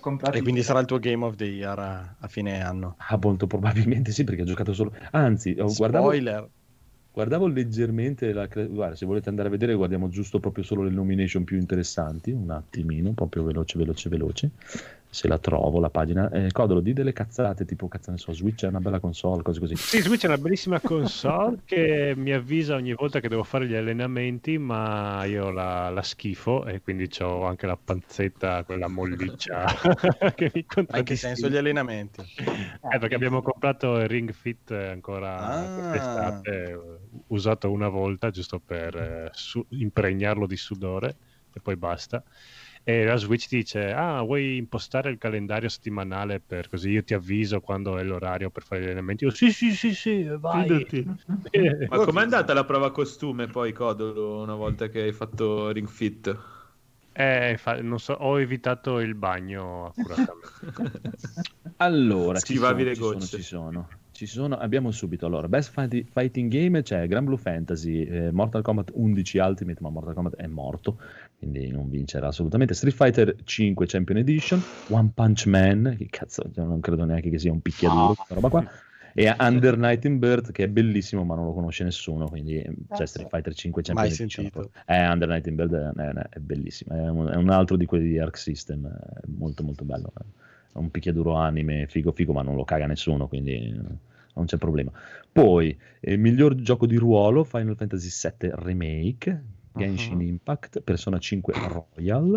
Comprati 0.00 0.38
E 0.38 0.42
quindi 0.42 0.62
sarà 0.62 0.80
il 0.80 0.86
tuo 0.86 0.98
Game 0.98 1.24
of 1.24 1.36
the 1.36 1.44
Year 1.44 1.78
a, 1.78 2.16
a 2.18 2.28
fine 2.28 2.60
anno. 2.60 2.96
Ah, 2.98 3.16
molto 3.20 3.46
probabilmente 3.46 4.10
sì, 4.10 4.24
perché 4.24 4.42
ho 4.42 4.46
giocato 4.46 4.72
solo. 4.72 4.92
Anzi, 5.12 5.54
ho- 5.58 5.72
guardavo, 5.72 6.06
Spoiler. 6.06 6.50
guardavo 7.12 7.46
leggermente 7.46 8.32
la. 8.32 8.46
Guarda, 8.46 8.96
se 8.96 9.06
volete 9.06 9.28
andare 9.28 9.48
a 9.48 9.50
vedere, 9.52 9.74
guardiamo 9.74 10.08
giusto 10.08 10.40
proprio 10.40 10.64
solo 10.64 10.82
le 10.82 10.90
nomination 10.90 11.44
più 11.44 11.58
interessanti. 11.58 12.32
Un 12.32 12.50
attimino, 12.50 13.12
proprio 13.12 13.44
veloce, 13.44 13.78
veloce, 13.78 14.08
veloce. 14.08 14.50
Se 15.10 15.26
la 15.26 15.38
trovo 15.38 15.80
la 15.80 15.88
pagina. 15.90 16.30
Eh, 16.30 16.52
Codolo, 16.52 16.80
di 16.80 16.92
delle 16.92 17.12
cazzate, 17.14 17.64
tipo, 17.64 17.88
cazzo 17.88 18.10
ne 18.10 18.18
so, 18.18 18.32
Switch 18.32 18.64
è 18.64 18.68
una 18.68 18.78
bella 18.80 19.00
console, 19.00 19.42
cose 19.42 19.58
così. 19.58 19.74
Sì, 19.74 20.00
Switch 20.02 20.24
è 20.24 20.26
una 20.26 20.36
bellissima 20.36 20.80
console 20.80 21.60
che 21.64 22.12
mi 22.14 22.32
avvisa 22.32 22.74
ogni 22.74 22.92
volta 22.92 23.18
che 23.20 23.28
devo 23.28 23.42
fare 23.42 23.66
gli 23.66 23.74
allenamenti, 23.74 24.58
ma 24.58 25.24
io 25.24 25.50
la, 25.50 25.88
la 25.88 26.02
schifo 26.02 26.66
e 26.66 26.82
quindi 26.82 27.08
ho 27.20 27.44
anche 27.46 27.66
la 27.66 27.76
panzetta, 27.76 28.64
quella 28.64 28.88
molliccia 28.88 29.64
che 30.36 30.50
mi 30.52 30.64
Ma 30.88 30.98
in 30.98 31.04
che 31.04 31.16
contraddistingue. 31.16 31.16
senso 31.16 31.48
gli 31.48 31.56
allenamenti? 31.56 32.20
Eh, 32.20 32.98
perché 32.98 33.14
abbiamo 33.14 33.40
comprato 33.40 33.96
il 34.00 34.08
Ring 34.08 34.30
Fit 34.32 34.70
ancora 34.72 35.36
Ah. 35.38 35.68
quest'estate, 35.72 36.78
usato 37.28 37.70
una 37.70 37.88
volta 37.88 38.30
giusto 38.30 38.60
per 38.60 38.94
eh, 38.96 39.30
su- 39.32 39.64
impregnarlo 39.70 40.46
di 40.46 40.56
sudore 40.56 41.16
e 41.52 41.60
poi 41.60 41.76
basta. 41.76 42.22
E 42.88 43.04
la 43.04 43.16
Switch 43.16 43.48
dice: 43.50 43.92
Ah, 43.92 44.22
vuoi 44.22 44.56
impostare 44.56 45.10
il 45.10 45.18
calendario 45.18 45.68
settimanale 45.68 46.40
per 46.40 46.70
così 46.70 46.88
io 46.88 47.04
ti 47.04 47.12
avviso 47.12 47.60
quando 47.60 47.98
è 47.98 48.02
l'orario 48.02 48.48
per 48.48 48.62
fare 48.62 48.80
gli 48.80 48.84
allenamenti? 48.84 49.24
Io 49.24 49.30
sì, 49.30 49.52
sì, 49.52 49.72
sì, 49.74 49.92
sì, 49.92 50.22
vai. 50.24 50.86
Fidati. 50.86 51.06
Ma 51.90 52.00
com'è 52.00 52.22
andata 52.22 52.54
la 52.54 52.64
prova 52.64 52.90
costume 52.90 53.46
poi, 53.48 53.72
Codolo, 53.72 54.40
una 54.40 54.54
volta 54.54 54.88
che 54.88 55.02
hai 55.02 55.12
fatto 55.12 55.70
Ring 55.70 55.86
Fit? 55.86 56.34
eh, 57.12 57.56
fa- 57.58 57.82
non 57.82 57.98
so, 57.98 58.12
ho 58.14 58.38
evitato 58.40 59.00
il 59.00 59.14
bagno 59.14 59.86
accuratamente. 59.86 60.56
Allora, 61.80 62.40
ci 62.40 62.56
sono, 62.56 62.82
le 62.82 62.94
ci 62.94 63.02
sono, 63.04 63.18
gocce. 63.18 63.26
ci 63.26 63.42
sono, 63.42 63.88
ci 64.10 64.26
sono. 64.26 64.56
Abbiamo 64.56 64.90
subito 64.90 65.26
allora 65.26 65.48
Best 65.48 65.70
Fighti- 65.72 66.04
Fighting 66.10 66.50
Game 66.50 66.82
c'è 66.82 67.06
Gran 67.06 67.24
Blue 67.24 67.36
Fantasy, 67.38 68.02
eh, 68.02 68.32
Mortal 68.32 68.62
Kombat 68.62 68.90
11 68.94 69.38
Ultimate, 69.38 69.80
ma 69.80 69.90
Mortal 69.90 70.14
Kombat 70.14 70.34
è 70.36 70.46
morto, 70.48 70.98
quindi 71.38 71.68
non 71.68 71.88
vincerà 71.88 72.28
assolutamente. 72.28 72.74
Street 72.74 72.94
Fighter 72.94 73.34
5 73.44 73.86
Champion 73.86 74.18
Edition, 74.18 74.60
One 74.88 75.10
Punch 75.14 75.46
Man, 75.46 75.94
che 75.96 76.06
cazzo, 76.10 76.42
cioè, 76.52 76.64
non 76.64 76.80
credo 76.80 77.04
neanche 77.04 77.30
che 77.30 77.38
sia 77.38 77.52
un 77.52 77.60
picchiaduro, 77.60 78.14
questa 78.14 78.34
roba 78.34 78.48
qua. 78.48 78.68
E 79.14 79.34
Under 79.38 79.76
Night 79.76 80.04
in 80.04 80.18
Birth 80.18 80.52
che 80.52 80.64
è 80.64 80.68
bellissimo 80.68 81.24
ma 81.24 81.34
non 81.34 81.46
lo 81.46 81.52
conosce 81.52 81.82
nessuno 81.82 82.28
quindi 82.28 82.62
c'è 82.94 83.04
Street 83.04 83.28
Fighter 83.28 83.52
5 83.52 83.82
Champion 83.82 84.06
Mai 84.06 84.14
Edition 84.14 84.44
sentito. 84.44 84.70
eh, 84.86 85.08
Under 85.08 85.28
Night 85.28 85.46
in 85.48 85.54
Birth 85.56 85.72
è, 85.72 85.90
è- 86.00 86.28
è 86.28 86.38
bellissimo 86.38 86.94
è 86.94 87.08
un, 87.08 87.26
è 87.28 87.34
un 87.34 87.48
altro 87.50 87.76
di 87.76 87.84
quelli 87.84 88.06
di 88.10 88.18
Arc 88.20 88.36
System 88.38 88.86
è 88.86 89.20
molto 89.26 89.64
molto 89.64 89.84
bello 89.84 90.12
è 90.14 90.78
un 90.78 90.90
picchiaduro 90.92 91.34
anime 91.34 91.86
figo 91.88 92.12
figo 92.12 92.32
ma 92.32 92.42
non 92.42 92.54
lo 92.54 92.62
caga 92.64 92.86
nessuno 92.86 93.26
quindi 93.26 93.74
non 94.34 94.44
c'è 94.44 94.56
problema 94.56 94.92
poi 95.32 95.76
eh, 95.98 96.16
miglior 96.16 96.54
gioco 96.54 96.86
di 96.86 96.94
ruolo 96.94 97.42
Final 97.42 97.74
Fantasy 97.76 98.10
VII 98.38 98.50
Remake 98.54 99.42
Genshin 99.78 100.20
Impact 100.20 100.80
Persona 100.80 101.18
5 101.18 101.54
Royal 101.96 102.36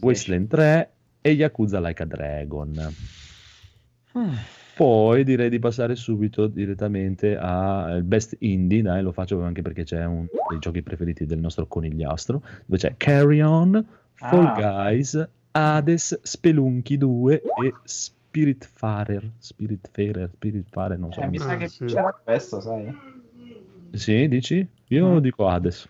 Wasteland 0.00 0.48
3 0.48 0.90
e 1.20 1.30
Yakuza 1.30 1.80
Like 1.80 2.02
a 2.02 2.06
Dragon 2.06 2.94
poi 4.76 5.24
direi 5.24 5.48
di 5.48 5.58
passare 5.58 5.96
subito 5.96 6.48
direttamente 6.48 7.34
al 7.34 8.02
best 8.02 8.36
indie, 8.40 8.82
dai, 8.82 9.00
lo 9.00 9.10
faccio 9.10 9.40
anche 9.42 9.62
perché 9.62 9.84
c'è 9.84 10.04
uno 10.04 10.26
dei 10.50 10.58
giochi 10.58 10.82
preferiti 10.82 11.24
del 11.24 11.38
nostro 11.38 11.66
conigliastro, 11.66 12.42
dove 12.66 12.78
c'è 12.78 12.94
Carry 12.98 13.40
On, 13.40 13.82
Fall 14.12 14.44
Ah. 14.44 14.52
Guys, 14.84 15.28
Hades, 15.52 16.20
Spelunky 16.22 16.98
2 16.98 17.42
e 17.64 17.74
Spiritfarer, 17.84 19.30
Spiritfarer, 19.38 20.28
Spiritfarer, 20.34 20.98
non 20.98 21.10
so. 21.10 21.20
Eh, 21.22 21.28
mi 21.28 21.38
sa 21.38 21.56
che 21.56 21.70
c'era 21.70 22.20
questo, 22.22 22.60
sai? 22.60 22.94
Sì, 23.92 24.28
dici? 24.28 24.66
Io 24.88 25.06
Mm. 25.14 25.18
dico 25.18 25.48
Hades. 25.48 25.88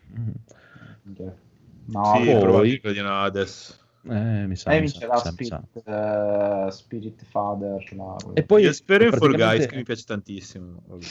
No, 1.89 2.05
sì, 2.17 2.25
poi- 2.25 2.41
probabile 2.41 2.81
che 2.81 2.93
diano 2.93 3.21
adesso. 3.23 3.75
Eh, 4.09 4.47
mi 4.47 4.57
sa, 4.57 4.71
lei 4.71 4.81
mi 4.83 4.89
sa, 4.89 4.99
vincerà 4.99 5.15
mi 5.15 5.21
sa, 5.21 5.35
mi 5.39 5.45
sa. 5.45 5.63
Spirit, 5.69 5.87
eh, 5.89 6.71
Spirit 6.71 7.25
Father. 7.25 7.93
là, 7.97 8.17
E 8.35 8.43
poi 8.45 8.63
Io 8.63 8.73
spero 8.73 9.05
in 9.05 9.11
Fall 9.11 9.19
praticamente- 9.21 9.57
Guys 9.57 9.71
che 9.71 9.77
mi 9.77 9.83
piace 9.85 10.05
tantissimo. 10.05 10.83
Vabbè. 10.87 11.05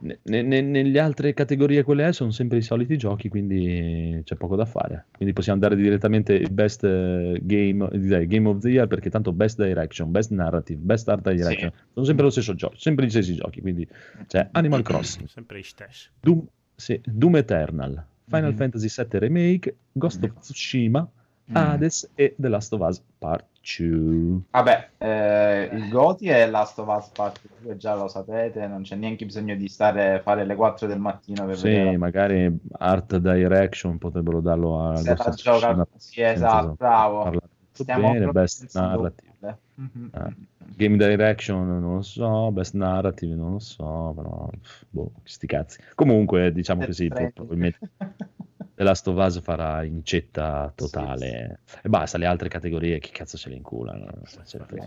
Ne- 0.00 0.18
ne- 0.24 0.42
ne- 0.42 0.60
nelle 0.60 0.98
altre 0.98 1.32
categorie 1.32 1.82
quelle 1.82 2.12
sono 2.12 2.30
sempre 2.30 2.58
i 2.58 2.62
soliti 2.62 2.98
giochi, 2.98 3.28
quindi 3.28 4.20
c'è 4.24 4.34
poco 4.36 4.54
da 4.56 4.64
fare. 4.66 5.06
Quindi 5.16 5.32
possiamo 5.32 5.62
andare 5.62 5.80
direttamente 5.80 6.40
best 6.50 6.84
eh, 6.84 7.38
game, 7.42 7.88
direi, 7.92 8.26
game 8.26 8.48
of 8.48 8.58
the 8.58 8.68
year, 8.68 8.86
perché 8.86 9.08
tanto 9.08 9.32
best 9.32 9.62
direction, 9.62 10.10
best 10.10 10.30
narrative, 10.32 10.78
best 10.82 11.08
art 11.08 11.22
direction, 11.30 11.72
sono 11.92 12.04
sempre 12.04 12.24
lo 12.24 12.30
stesso 12.30 12.54
gioco, 12.54 12.74
sempre 12.76 13.06
gli 13.06 13.10
stessi 13.10 13.34
giochi. 13.34 13.60
Quindi 13.62 13.88
c'è 14.26 14.48
Animal 14.52 14.82
Crossing, 14.82 15.26
Sempre 15.30 15.58
gli 15.60 15.62
stessi. 15.62 16.08
Doom, 16.20 16.44
sì, 16.74 17.00
Doom 17.02 17.36
Eternal, 17.36 18.04
Final 18.28 18.50
Mhm. 18.50 18.56
Fantasy 18.56 18.88
VII 18.88 19.18
Remake, 19.20 19.76
Ghost 19.92 20.22
of 20.24 20.32
Tsushima, 20.40 21.08
Mm. 21.50 21.56
Hades 21.56 22.10
e 22.14 22.34
The 22.38 22.48
Last 22.48 22.72
of 22.72 22.80
Us 22.80 23.02
Part 23.18 23.44
2. 23.78 24.40
Vabbè, 24.50 24.90
eh, 24.96 25.68
il 25.72 25.88
Goti 25.90 26.28
è 26.28 26.48
Last 26.48 26.78
of 26.78 26.88
Us 26.88 27.08
Part 27.08 27.40
2, 27.60 27.76
già 27.76 27.94
lo 27.94 28.08
sapete, 28.08 28.66
non 28.66 28.82
c'è 28.82 28.96
neanche 28.96 29.26
bisogno 29.26 29.54
di 29.54 29.68
stare 29.68 30.14
a 30.14 30.20
fare 30.20 30.44
le 30.44 30.54
4 30.54 30.86
del 30.86 30.98
mattino 30.98 31.44
per 31.44 31.56
Sì, 31.56 31.68
vedere. 31.68 31.96
magari 31.98 32.58
art 32.78 33.18
direction 33.18 33.98
potrebbero 33.98 34.40
darlo 34.40 34.88
a 34.88 34.96
Se 34.96 35.14
la 35.16 35.30
gioca 35.34 35.86
sì, 35.96 36.22
esatto, 36.22 36.74
bravo. 36.78 37.42
Stiamo 37.72 38.12
bene, 38.12 38.30
best 38.30 38.74
narrative. 38.74 39.32
male. 39.40 39.58
Mhm. 39.74 40.10
Eh, 40.14 40.34
Game 40.76 40.96
direction 40.96 41.66
non 41.80 41.96
lo 41.96 42.02
so, 42.02 42.50
best 42.52 42.74
narrative 42.74 43.34
non 43.34 43.52
lo 43.52 43.58
so, 43.58 44.12
però 44.16 44.48
boh, 44.88 45.12
sti 45.24 45.46
cazzi. 45.46 45.78
Comunque, 45.94 46.52
diciamo 46.52 46.84
che 46.84 46.92
sì, 46.92 47.08
pro- 47.08 47.30
probabilmente 47.32 47.78
The 48.76 48.82
Last 48.82 49.06
of 49.06 49.16
Us 49.16 49.40
farà 49.40 49.82
incetta 49.84 50.72
totale. 50.74 51.60
E 51.82 51.88
basta, 51.88 52.18
le 52.18 52.26
altre 52.26 52.48
categorie 52.48 52.98
che 52.98 53.10
cazzo 53.12 53.36
se 53.36 53.48
le 53.48 53.54
inculano. 53.56 54.06
Se 54.42 54.58
ne 54.58 54.64
frega, 54.64 54.86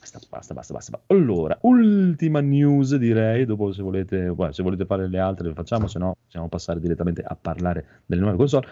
Basta, 0.00 0.20
basta, 0.30 0.54
basta, 0.54 0.72
basta. 0.74 0.92
basta. 0.92 1.00
Allora, 1.08 1.58
ultima 1.62 2.40
news 2.40 2.94
direi, 2.96 3.44
dopo 3.44 3.72
se 3.72 3.82
volete, 3.82 4.32
se 4.50 4.62
volete 4.62 4.86
fare 4.86 5.06
le 5.08 5.18
altre 5.18 5.48
le 5.48 5.54
facciamo, 5.54 5.86
se 5.86 5.98
no 5.98 6.16
possiamo 6.24 6.48
passare 6.48 6.80
direttamente 6.80 7.22
a 7.22 7.36
parlare 7.38 8.02
delle 8.06 8.20
nuove 8.22 8.36
console. 8.38 8.66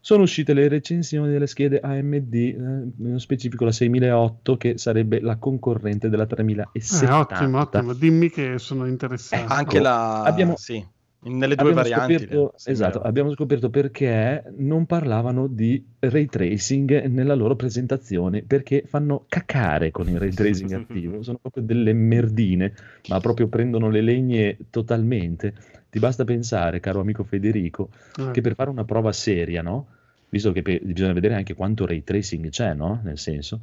sono 0.00 0.22
uscite 0.22 0.54
le 0.54 0.68
recensioni 0.68 1.30
delle 1.30 1.46
schede 1.48 1.80
AMD, 1.80 2.34
eh, 2.34 2.54
nello 2.96 3.18
specifico 3.18 3.64
la 3.66 3.72
6008 3.72 4.56
che 4.56 4.78
sarebbe 4.78 5.20
la 5.20 5.36
concorrente 5.36 6.08
della 6.08 6.22
Eh, 6.22 6.26
3070. 6.28 7.18
ottimo, 7.18 7.58
ottimo. 7.60 7.92
Dimmi 7.92 8.30
che 8.30 8.58
sono 8.58 8.86
interessato. 8.86 9.52
Anche 9.52 9.80
la... 9.80 10.22
abbiamo- 10.22 10.56
Sì, 10.56 10.82
nelle 11.20 11.56
due 11.56 11.70
abbiamo 11.70 11.82
varianti. 11.82 12.12
scoperto- 12.18 12.52
sì, 12.56 12.70
esatto, 12.70 13.00
abbiamo 13.00 13.32
scoperto 13.32 13.70
perché 13.70 14.44
non 14.56 14.86
parlavano 14.86 15.46
di 15.46 15.84
ray 15.98 16.26
tracing 16.26 17.04
nella 17.06 17.34
loro 17.34 17.56
presentazione, 17.56 18.42
perché 18.42 18.84
fanno 18.86 19.24
cacare 19.28 19.90
con 19.90 20.08
il 20.08 20.18
ray 20.18 20.30
tracing 20.32 20.70
attivo, 20.72 21.22
sono 21.22 21.38
proprio 21.38 21.62
delle 21.64 21.92
merdine, 21.92 22.72
ma 23.08 23.18
proprio 23.20 23.48
prendono 23.48 23.90
le 23.90 24.00
legne 24.00 24.56
totalmente. 24.70 25.54
Ti 25.90 25.98
basta 25.98 26.24
pensare, 26.24 26.80
caro 26.80 27.00
amico 27.00 27.24
Federico, 27.24 27.88
Eh. 28.16 28.30
che 28.30 28.40
per 28.40 28.54
fare 28.54 28.70
una 28.70 28.84
prova 28.84 29.10
seria, 29.12 29.62
no? 29.62 29.86
Visto 30.28 30.52
che 30.52 30.62
pe- 30.62 30.80
bisogna 30.84 31.14
vedere 31.14 31.34
anche 31.34 31.54
quanto 31.54 31.86
ray 31.86 32.04
tracing 32.04 32.48
c'è, 32.50 32.74
no? 32.74 33.00
Nel 33.02 33.18
senso, 33.18 33.60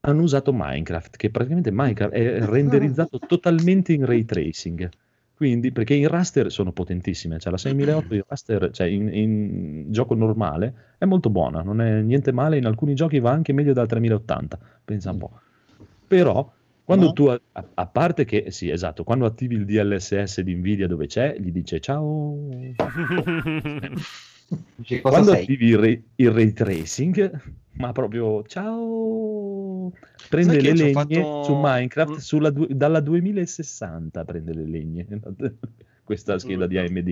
hanno 0.00 0.22
usato 0.22 0.52
Minecraft, 0.54 1.16
che 1.16 1.30
praticamente 1.30 1.70
Minecraft 1.70 2.12
è 2.14 2.40
renderizzato 2.44 3.18
totalmente 3.18 3.92
in 3.92 4.06
ray 4.06 4.24
tracing. 4.24 4.88
Quindi, 5.40 5.72
perché 5.72 5.94
in 5.94 6.06
raster 6.06 6.52
sono 6.52 6.70
potentissime, 6.70 7.38
cioè 7.38 7.50
la 7.50 7.56
6008 7.56 8.14
in 8.14 8.22
raster, 8.28 8.70
cioè 8.72 8.88
in, 8.88 9.08
in 9.08 9.84
gioco 9.90 10.14
normale, 10.14 10.96
è 10.98 11.06
molto 11.06 11.30
buona, 11.30 11.62
non 11.62 11.80
è 11.80 12.02
niente 12.02 12.30
male, 12.30 12.58
in 12.58 12.66
alcuni 12.66 12.92
giochi 12.92 13.20
va 13.20 13.30
anche 13.30 13.54
meglio 13.54 13.72
della 13.72 13.86
3080, 13.86 14.58
pensa 14.84 15.12
un 15.12 15.16
po'. 15.16 15.40
Però, 16.06 16.52
quando 16.84 17.06
No. 17.06 17.12
tu, 17.14 17.24
a, 17.28 17.40
a 17.52 17.86
parte 17.86 18.26
che, 18.26 18.50
sì, 18.50 18.68
esatto, 18.68 19.02
quando 19.02 19.24
attivi 19.24 19.54
il 19.54 19.64
DLSS 19.64 20.42
di 20.42 20.54
Nvidia 20.56 20.86
dove 20.86 21.06
c'è, 21.06 21.34
gli 21.38 21.50
dice 21.50 21.80
ciao, 21.80 22.36
Cosa 24.50 25.00
quando 25.00 25.30
sei? 25.32 25.42
attivi 25.42 25.66
il 25.68 25.78
ray, 25.78 26.04
il 26.16 26.30
ray 26.30 26.52
tracing, 26.52 27.40
ma 27.72 27.92
proprio 27.92 28.42
ciao, 28.44 29.92
prende 30.28 30.60
le 30.60 30.72
legne 30.72 30.92
fatto- 30.92 31.42
su 31.44 31.54
Minecraft 31.54 32.14
Mm. 32.14 32.16
sulla 32.16 32.50
du- 32.50 32.66
dalla 32.68 33.00
2060 33.00 34.24
prende 34.24 34.54
le 34.54 34.64
legne 34.66 35.06
questa 36.02 36.38
scheda 36.40 36.66
di 36.66 36.76
AMD 36.76 37.10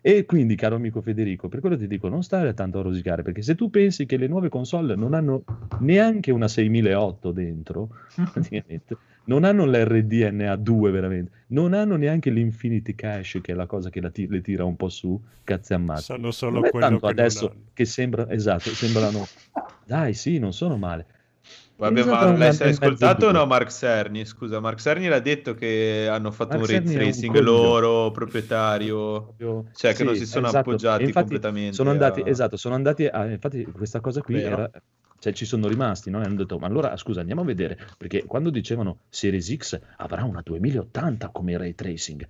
e 0.00 0.24
quindi 0.24 0.56
caro 0.56 0.74
amico 0.74 1.00
Federico 1.00 1.48
per 1.48 1.60
quello 1.60 1.76
ti 1.76 1.86
dico 1.86 2.08
non 2.08 2.24
stare 2.24 2.52
tanto 2.52 2.80
a 2.80 2.82
rosicare 2.82 3.22
perché 3.22 3.42
se 3.42 3.54
tu 3.54 3.70
pensi 3.70 4.06
che 4.06 4.16
le 4.16 4.26
nuove 4.26 4.48
console 4.48 4.96
non 4.96 5.14
hanno 5.14 5.44
neanche 5.80 6.32
una 6.32 6.48
6008 6.48 7.30
dentro 7.30 7.90
praticamente 8.32 8.96
non 9.24 9.44
hanno 9.44 9.64
l'RDNA 9.66 10.56
2 10.56 10.90
veramente 10.90 11.30
non 11.48 11.72
hanno 11.74 11.96
neanche 11.96 12.30
l'Infinity 12.30 12.94
Cache 12.94 13.40
che 13.40 13.52
è 13.52 13.54
la 13.54 13.66
cosa 13.66 13.90
che 13.90 14.00
la 14.00 14.10
ti- 14.10 14.26
le 14.28 14.40
tira 14.40 14.64
un 14.64 14.76
po' 14.76 14.88
su 14.88 15.20
cazzi 15.44 15.74
ammazzi 15.74 16.04
Sanno 16.04 16.30
solo 16.30 16.60
quello 16.60 16.78
tanto 16.78 17.06
che 17.06 17.12
adesso 17.12 17.54
che 17.72 17.84
sembra 17.84 18.28
esatto 18.30 18.70
sembrano 18.70 19.26
dai 19.84 20.14
sì 20.14 20.38
non 20.38 20.52
sono 20.52 20.76
male 20.76 21.06
Vabbè, 21.80 21.98
Esatto, 22.00 22.26
ma 22.26 22.36
l'hai 22.36 22.48
ascoltato 22.48 23.26
o 23.28 23.30
no 23.32 23.46
Mark 23.46 23.70
Cerny? 23.70 24.26
Scusa, 24.26 24.60
Mark 24.60 24.78
Cerny 24.78 25.08
l'ha 25.08 25.18
detto 25.18 25.54
che 25.54 26.08
hanno 26.10 26.30
fatto 26.30 26.58
Mark 26.58 26.70
un 26.70 26.76
ray 26.76 26.86
un 26.86 26.92
tracing 26.92 27.38
loro, 27.38 28.10
proprietario, 28.10 29.22
proprio- 29.22 29.64
cioè 29.72 29.92
che 29.92 29.96
sì, 29.96 30.04
non 30.04 30.14
si 30.14 30.26
sono 30.26 30.48
esatto. 30.48 30.68
appoggiati 30.68 31.04
infatti 31.04 31.22
completamente. 31.30 31.74
Sono 31.74 31.88
andati, 31.88 32.20
a- 32.20 32.28
esatto, 32.28 32.58
sono 32.58 32.74
andati 32.74 33.06
a, 33.06 33.24
infatti 33.30 33.64
questa 33.64 34.00
cosa 34.00 34.20
qui 34.20 34.34
Vero. 34.34 34.52
era, 34.52 34.70
cioè 35.20 35.32
ci 35.34 35.44
sono 35.44 35.68
rimasti, 35.68 36.10
no? 36.10 36.20
E 36.20 36.24
hanno 36.24 36.34
detto, 36.34 36.58
ma 36.58 36.66
allora 36.66 36.96
scusa, 36.96 37.20
andiamo 37.20 37.42
a 37.42 37.44
vedere, 37.44 37.78
perché 37.96 38.24
quando 38.24 38.50
dicevano 38.50 39.00
Series 39.10 39.54
X 39.54 39.78
avrà 39.98 40.24
una 40.24 40.40
2080 40.42 41.28
come 41.28 41.56
ray 41.56 41.74
tracing, 41.74 42.26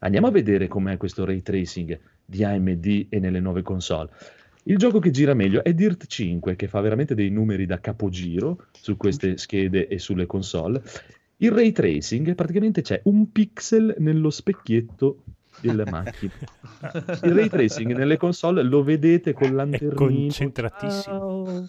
andiamo 0.00 0.26
a 0.26 0.32
vedere 0.32 0.66
com'è 0.66 0.96
questo 0.96 1.24
ray 1.24 1.40
tracing 1.40 1.98
di 2.24 2.44
AMD 2.44 3.06
e 3.08 3.18
nelle 3.20 3.40
nuove 3.40 3.62
console. 3.62 4.10
Il 4.64 4.76
gioco 4.76 4.98
che 4.98 5.10
gira 5.10 5.34
meglio 5.34 5.62
è 5.62 5.72
Dirt 5.72 6.06
5, 6.06 6.56
che 6.56 6.66
fa 6.68 6.80
veramente 6.80 7.14
dei 7.14 7.30
numeri 7.30 7.64
da 7.64 7.80
capogiro 7.80 8.66
su 8.72 8.96
queste 8.96 9.36
schede 9.36 9.86
e 9.86 9.98
sulle 9.98 10.26
console. 10.26 10.82
Il 11.38 11.52
ray 11.52 11.70
tracing 11.70 12.34
praticamente 12.34 12.82
c'è 12.82 13.00
un 13.04 13.30
pixel 13.30 13.94
nello 13.98 14.30
specchietto 14.30 15.22
della 15.62 15.84
macchina. 15.88 16.32
Il 17.22 17.34
ray 17.34 17.48
tracing 17.48 17.94
nelle 17.94 18.16
console 18.16 18.62
lo 18.62 18.82
vedete 18.82 19.32
con 19.32 19.54
lanternino. 19.54 19.94
concentratissimo. 19.94 21.02
Ciao. 21.02 21.66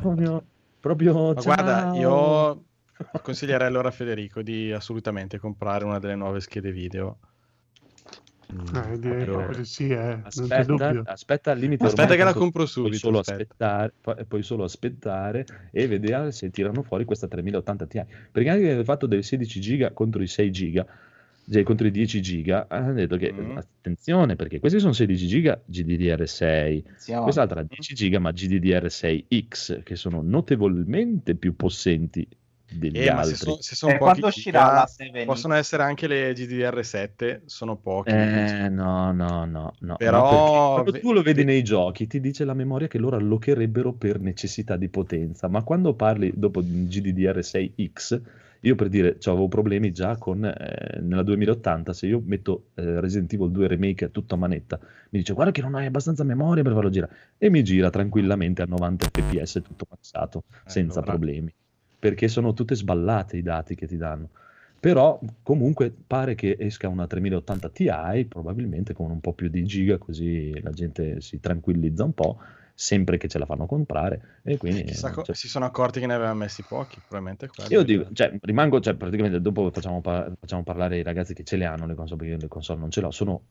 proprio, 0.00 0.42
proprio 0.80 1.32
Ma 1.34 1.40
guarda, 1.40 1.92
io 1.94 2.64
consiglierei 3.22 3.66
allora 3.66 3.88
a 3.88 3.92
Federico 3.92 4.42
di 4.42 4.72
assolutamente 4.72 5.38
comprare 5.38 5.84
una 5.84 5.98
delle 5.98 6.16
nuove 6.16 6.40
schede 6.40 6.72
video. 6.72 7.18
Eh, 8.52 8.98
direi 8.98 9.54
di 9.54 9.64
sì, 9.64 9.90
eh. 9.90 10.18
Aspetta, 10.24 11.02
aspetta, 11.04 11.52
al 11.52 11.58
limite 11.58 11.86
Aspetta 11.86 12.16
che 12.16 12.24
la 12.24 12.32
compro 12.32 12.64
puoi 12.64 12.66
subito, 12.66 12.96
solo 12.96 13.18
aspetta. 13.20 13.42
aspettare, 13.42 13.92
pu- 14.00 14.26
puoi 14.26 14.42
solo 14.42 14.64
aspettare 14.64 15.46
e 15.70 15.86
vedere 15.86 16.32
se 16.32 16.50
tirano 16.50 16.82
fuori 16.82 17.04
questa 17.04 17.28
3080 17.28 17.86
Ti. 17.86 18.02
Perché 18.32 18.48
anche 18.48 18.66
il 18.66 18.84
fatto 18.84 19.06
del 19.06 19.22
16 19.22 19.60
giga 19.60 19.92
contro 19.92 20.20
i 20.20 20.26
6 20.26 20.50
giga, 20.50 20.84
cioè 21.50 21.62
contro 21.64 21.86
i 21.86 21.90
10 21.90 22.20
giga, 22.22 22.66
hanno 22.68 22.92
detto 22.92 23.16
che 23.16 23.32
Mm. 23.32 23.56
attenzione 23.56 24.36
perché 24.36 24.60
questi 24.60 24.78
sono 24.78 24.92
16 24.92 25.26
giga 25.26 25.60
GDDR6, 25.64 26.84
Siamo- 26.96 27.22
quest'altra 27.24 27.62
10 27.62 27.94
giga 27.94 28.18
ma 28.18 28.30
GDDR6X 28.32 29.82
che 29.82 29.96
sono 29.96 30.22
notevolmente 30.22 31.34
più 31.34 31.56
possenti 31.56 32.26
degli 32.72 32.98
Eh, 32.98 33.12
ma 33.12 33.24
se, 33.24 33.32
altri. 33.32 33.50
so- 33.50 33.62
se 33.62 33.74
sono 33.74 33.92
E 33.94 33.98
pochi 33.98 34.10
quando 34.20 34.26
uscirà 34.28 34.60
giga, 34.60 34.72
la 34.72 34.86
7 34.86 35.24
possono 35.24 35.54
essere 35.54 35.82
anche 35.82 36.06
le 36.06 36.32
GDDR7, 36.32 37.40
sono 37.46 37.76
pochi. 37.76 38.10
Eh, 38.10 38.68
no, 38.68 39.10
no, 39.10 39.44
no, 39.44 39.74
no. 39.80 39.96
Però- 39.96 40.76
no, 40.76 40.82
perché 40.84 41.00
tu 41.00 41.12
lo 41.12 41.22
vedi 41.22 41.42
nei 41.42 41.64
giochi, 41.64 42.06
ti 42.06 42.20
dice 42.20 42.44
la 42.44 42.54
memoria 42.54 42.86
che 42.86 42.98
loro 42.98 43.16
allocherebbero 43.16 43.92
per 43.94 44.20
necessità 44.20 44.76
di 44.76 44.88
potenza, 44.88 45.48
ma 45.48 45.64
quando 45.64 45.94
parli 45.94 46.30
dopo 46.32 46.60
di 46.60 46.86
GDDR6X, 46.86 48.20
io 48.60 48.74
per 48.74 48.88
dire, 48.88 49.18
cioè, 49.18 49.32
avevo 49.32 49.48
problemi 49.48 49.90
già 49.92 50.16
con 50.16 50.44
eh, 50.44 51.00
nella 51.00 51.22
2080, 51.22 51.92
se 51.92 52.06
io 52.06 52.22
metto 52.24 52.66
eh, 52.74 53.00
Resident 53.00 53.32
Evil 53.32 53.50
2 53.50 53.66
Remake 53.66 54.04
a 54.06 54.08
tutta 54.08 54.36
manetta, 54.36 54.78
mi 54.78 55.18
dice 55.18 55.32
guarda 55.32 55.52
che 55.52 55.62
non 55.62 55.74
hai 55.74 55.86
abbastanza 55.86 56.24
memoria 56.24 56.62
per 56.62 56.72
farlo 56.72 56.90
girare, 56.90 57.12
e 57.38 57.48
mi 57.48 57.62
gira 57.62 57.90
tranquillamente 57.90 58.62
a 58.62 58.66
90 58.66 59.08
fps 59.10 59.62
tutto 59.64 59.86
passato, 59.86 60.44
senza 60.66 60.98
allora. 60.98 61.12
problemi, 61.12 61.52
perché 61.98 62.28
sono 62.28 62.52
tutte 62.52 62.74
sballate 62.74 63.36
i 63.36 63.42
dati 63.42 63.74
che 63.74 63.86
ti 63.86 63.96
danno. 63.96 64.28
Però 64.80 65.20
comunque 65.42 65.92
pare 66.06 66.34
che 66.34 66.56
esca 66.58 66.88
una 66.88 67.06
3080 67.06 67.68
Ti, 67.68 68.24
probabilmente 68.26 68.94
con 68.94 69.10
un 69.10 69.20
po' 69.20 69.34
più 69.34 69.48
di 69.48 69.62
giga, 69.64 69.98
così 69.98 70.58
la 70.62 70.70
gente 70.70 71.20
si 71.20 71.38
tranquillizza 71.38 72.04
un 72.04 72.14
po', 72.14 72.38
sempre 72.80 73.18
che 73.18 73.28
ce 73.28 73.38
la 73.38 73.44
fanno 73.44 73.66
comprare. 73.66 74.38
E 74.42 74.56
quindi 74.56 74.84
Chissà 74.84 75.12
cioè, 75.22 75.34
si 75.34 75.48
sono 75.48 75.66
accorti 75.66 76.00
che 76.00 76.06
ne 76.06 76.14
avevano 76.14 76.38
messi 76.38 76.62
pochi, 76.66 76.98
probabilmente 77.06 77.50
io 77.68 77.82
dico, 77.82 78.08
cioè, 78.14 78.32
rimango, 78.40 78.80
cioè, 78.80 78.94
praticamente 78.94 79.38
dopo 79.42 79.70
facciamo, 79.70 80.00
par- 80.00 80.32
facciamo 80.40 80.62
parlare 80.62 80.96
i 80.96 81.02
ragazzi 81.02 81.34
che 81.34 81.44
ce 81.44 81.56
le 81.56 81.66
hanno 81.66 81.84
le 81.86 81.94
console, 81.94 82.16
perché 82.20 82.34
io 82.34 82.40
le 82.40 82.48
console 82.48 82.80
non 82.80 82.90
ce 82.90 83.02
l'ho, 83.02 83.10
sono 83.10 83.42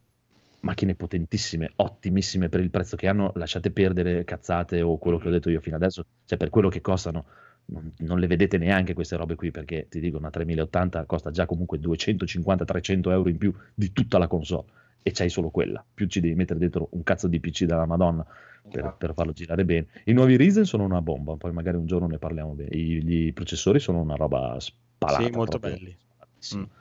macchine 0.62 0.96
potentissime, 0.96 1.72
ottimissime 1.76 2.50
per 2.50 2.62
il 2.62 2.72
prezzo 2.72 2.96
che 2.96 3.08
hanno, 3.08 3.32
lasciate 3.36 3.70
perdere 3.70 4.24
cazzate 4.24 4.82
o 4.82 4.98
quello 4.98 5.20
che 5.20 5.28
ho 5.28 5.32
detto 5.32 5.52
io 5.52 5.62
fino 5.62 5.76
adesso, 5.76 6.04
cioè 6.26 6.40
per 6.40 6.50
quello 6.50 6.70
che 6.70 6.82
costano, 6.82 7.26
non, 7.72 7.92
non 8.00 8.20
le 8.20 8.28
vedete 8.28 8.58
neanche 8.58 8.94
queste 8.94 9.16
robe 9.16 9.36
qui, 9.36 9.52
perché 9.52 9.88
ti 9.90 10.00
dico, 10.00 10.18
una 10.18 10.30
3080 10.30 11.06
costa 11.06 11.32
già 11.32 11.46
comunque 11.46 11.80
250-300 11.80 13.12
euro 13.12 13.30
in 13.30 13.38
più 13.38 13.54
di 13.74 13.92
tutta 13.92 14.18
la 14.18 14.28
console, 14.28 14.66
e 15.02 15.12
c'hai 15.12 15.30
solo 15.30 15.50
quella, 15.50 15.84
più 15.94 16.08
ci 16.08 16.20
devi 16.20 16.36
mettere 16.36 16.60
dentro 16.60 16.90
un 16.92 17.04
cazzo 17.04 17.28
di 17.28 17.40
PC 17.40 17.66
della 17.66 17.86
Madonna 17.86 18.26
per, 18.70 18.96
per 18.98 19.14
farlo 19.14 19.32
girare 19.32 19.66
bene. 19.66 19.88
I 20.06 20.14
nuovi 20.14 20.36
Ryzen 20.36 20.66
sono 20.66 20.84
una 20.84 21.02
bomba, 21.02 21.36
poi 21.36 21.52
magari 21.52 21.78
un 21.78 21.86
giorno 21.86 22.08
ne 22.08 22.18
parliamo 22.18 22.54
bene. 22.54 22.76
I, 22.76 23.04
gli 23.04 23.34
processori 23.34 23.80
sono 23.80 24.02
una 24.02 24.16
roba 24.16 24.58
spalata. 24.60 25.24
Sì, 25.24 25.30
molto 25.32 25.60
proprio 25.60 25.80
belli. 25.80 25.98
spalatissima. 25.98 26.62
Mm. 26.62 26.78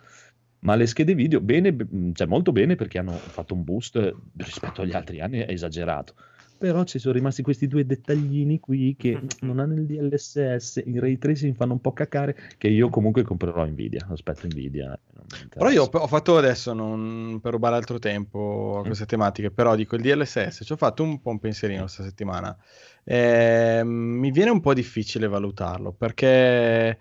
Ma 0.61 0.75
le 0.75 0.87
schede 0.87 1.15
video, 1.15 1.41
bene, 1.41 1.77
cioè 2.15 2.27
molto 2.27 2.51
bene 2.51 2.75
perché 2.75 2.99
hanno 2.99 3.13
fatto 3.13 3.55
un 3.55 3.63
boost 3.63 4.15
rispetto 4.37 4.83
agli 4.83 4.93
altri 4.93 5.21
anni 5.21 5.45
esagerato. 5.47 6.15
Però 6.59 6.83
ci 6.83 6.99
sono 6.99 7.15
rimasti 7.15 7.43
questi 7.43 7.69
due 7.69 7.87
dettaglini 7.87 8.59
qui 8.59 8.97
che 8.99 9.21
non 9.43 9.61
hanno 9.61 9.75
il 9.75 9.87
DLSS, 9.87 10.83
il 10.87 11.01
ray 11.01 11.17
tracing 11.17 11.55
fanno 11.55 11.75
un 11.75 11.81
po' 11.81 11.93
cacare, 11.93 12.37
che 12.59 12.67
io 12.67 12.89
comunque 12.89 13.23
comprerò 13.23 13.65
Nvidia, 13.65 14.09
aspetto 14.11 14.49
Nvidia. 14.49 14.99
interessa. 15.15 15.49
Però 15.57 15.71
io 15.71 15.89
ho, 15.89 16.07
fatto 16.09 16.37
adesso, 16.37 16.73
non 16.73 17.39
per 17.41 17.53
rubare 17.53 17.77
altro 17.77 18.01
tempo 18.01 18.81
a 18.81 18.85
queste 18.85 19.07
tematiche, 19.07 19.53
però 19.53 19.77
dico 19.77 19.95
il 19.95 20.03
DLSS, 20.03 20.63
ci 20.65 20.73
ho 20.73 20.77
fatto 20.77 21.05
un 21.05 21.21
po' 21.21 21.31
un 21.31 21.39
pensierino 21.39 21.83
questa 21.83 22.03
settimana. 22.03 22.57
Eh, 23.05 23.83
mi 23.85 24.31
viene 24.33 24.51
un 24.51 24.61
po' 24.61 24.75
difficile 24.75 25.29
valutarlo 25.29 25.93
perché 25.93 26.99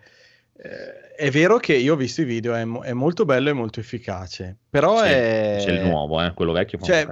eh, 0.54 1.07
è 1.18 1.32
vero 1.32 1.58
che 1.58 1.76
io 1.76 1.94
ho 1.94 1.98
visto 1.98 2.22
i 2.22 2.26
video, 2.26 2.54
è, 2.54 2.64
mo- 2.64 2.84
è 2.84 2.94
molto 2.94 3.26
bello 3.26 3.50
e 3.50 3.54
molto 3.54 3.80
efficace, 3.80 4.56
però 4.70 5.02
Sì, 5.02 5.08
è... 5.08 5.62
C'è 5.66 5.72
il 5.72 5.82
nuovo, 5.82 6.22
eh, 6.22 6.34
quello 6.34 6.52
vecchio. 6.52 6.80
Cioè, 6.80 7.08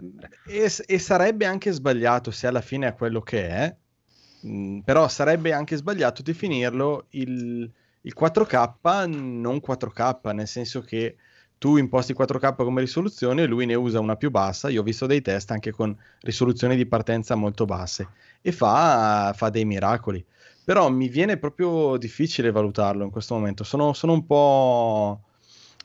e, 0.46 0.72
e 0.86 1.00
sarebbe 1.00 1.46
anche 1.46 1.72
sbagliato 1.72 2.32
se 2.32 2.48
alla 2.48 2.62
fine 2.62 2.88
è 2.88 2.94
quello 2.94 3.22
che 3.22 3.48
è, 3.48 3.76
mh, 4.41 4.80
però 4.80 5.08
sarebbe 5.08 5.54
anche 5.54 5.76
sbagliato 5.76 6.22
definirlo 6.22 7.08
il, 7.12 7.70
il 8.02 8.13
4K 8.13 9.06
non 9.08 9.60
4K, 9.60 10.34
nel 10.34 10.48
senso 10.48 10.82
che 10.82 11.18
tu 11.58 11.78
imposti 11.78 12.13
4K 12.13 12.63
come 12.63 12.82
risoluzione 12.82 13.44
e 13.44 13.46
lui 13.48 13.65
ne 13.65 13.76
usa 13.76 14.00
una 14.00 14.15
più 14.18 14.30
bassa. 14.30 14.70
Io 14.70 14.82
ho 14.82 14.84
visto 14.84 15.06
dei 15.08 15.22
test 15.22 15.52
anche 15.52 15.72
con 15.72 15.98
risoluzioni 16.22 16.76
di 16.76 16.86
partenza 16.86 17.36
molto 17.36 17.65
basse 17.65 18.12
e 18.41 18.52
fa, 18.52 19.34
fa 19.36 19.50
dei 19.50 19.65
miracoli. 19.65 20.24
Però 20.65 20.89
mi 20.89 21.08
viene 21.08 21.38
proprio 21.38 21.95
difficile 21.97 22.51
valutarlo 22.51 23.04
in 23.04 23.12
questo 23.12 23.36
momento. 23.36 23.63
Sono, 23.63 23.93
sono 23.93 24.13
un 24.13 24.25
po' 24.25 25.21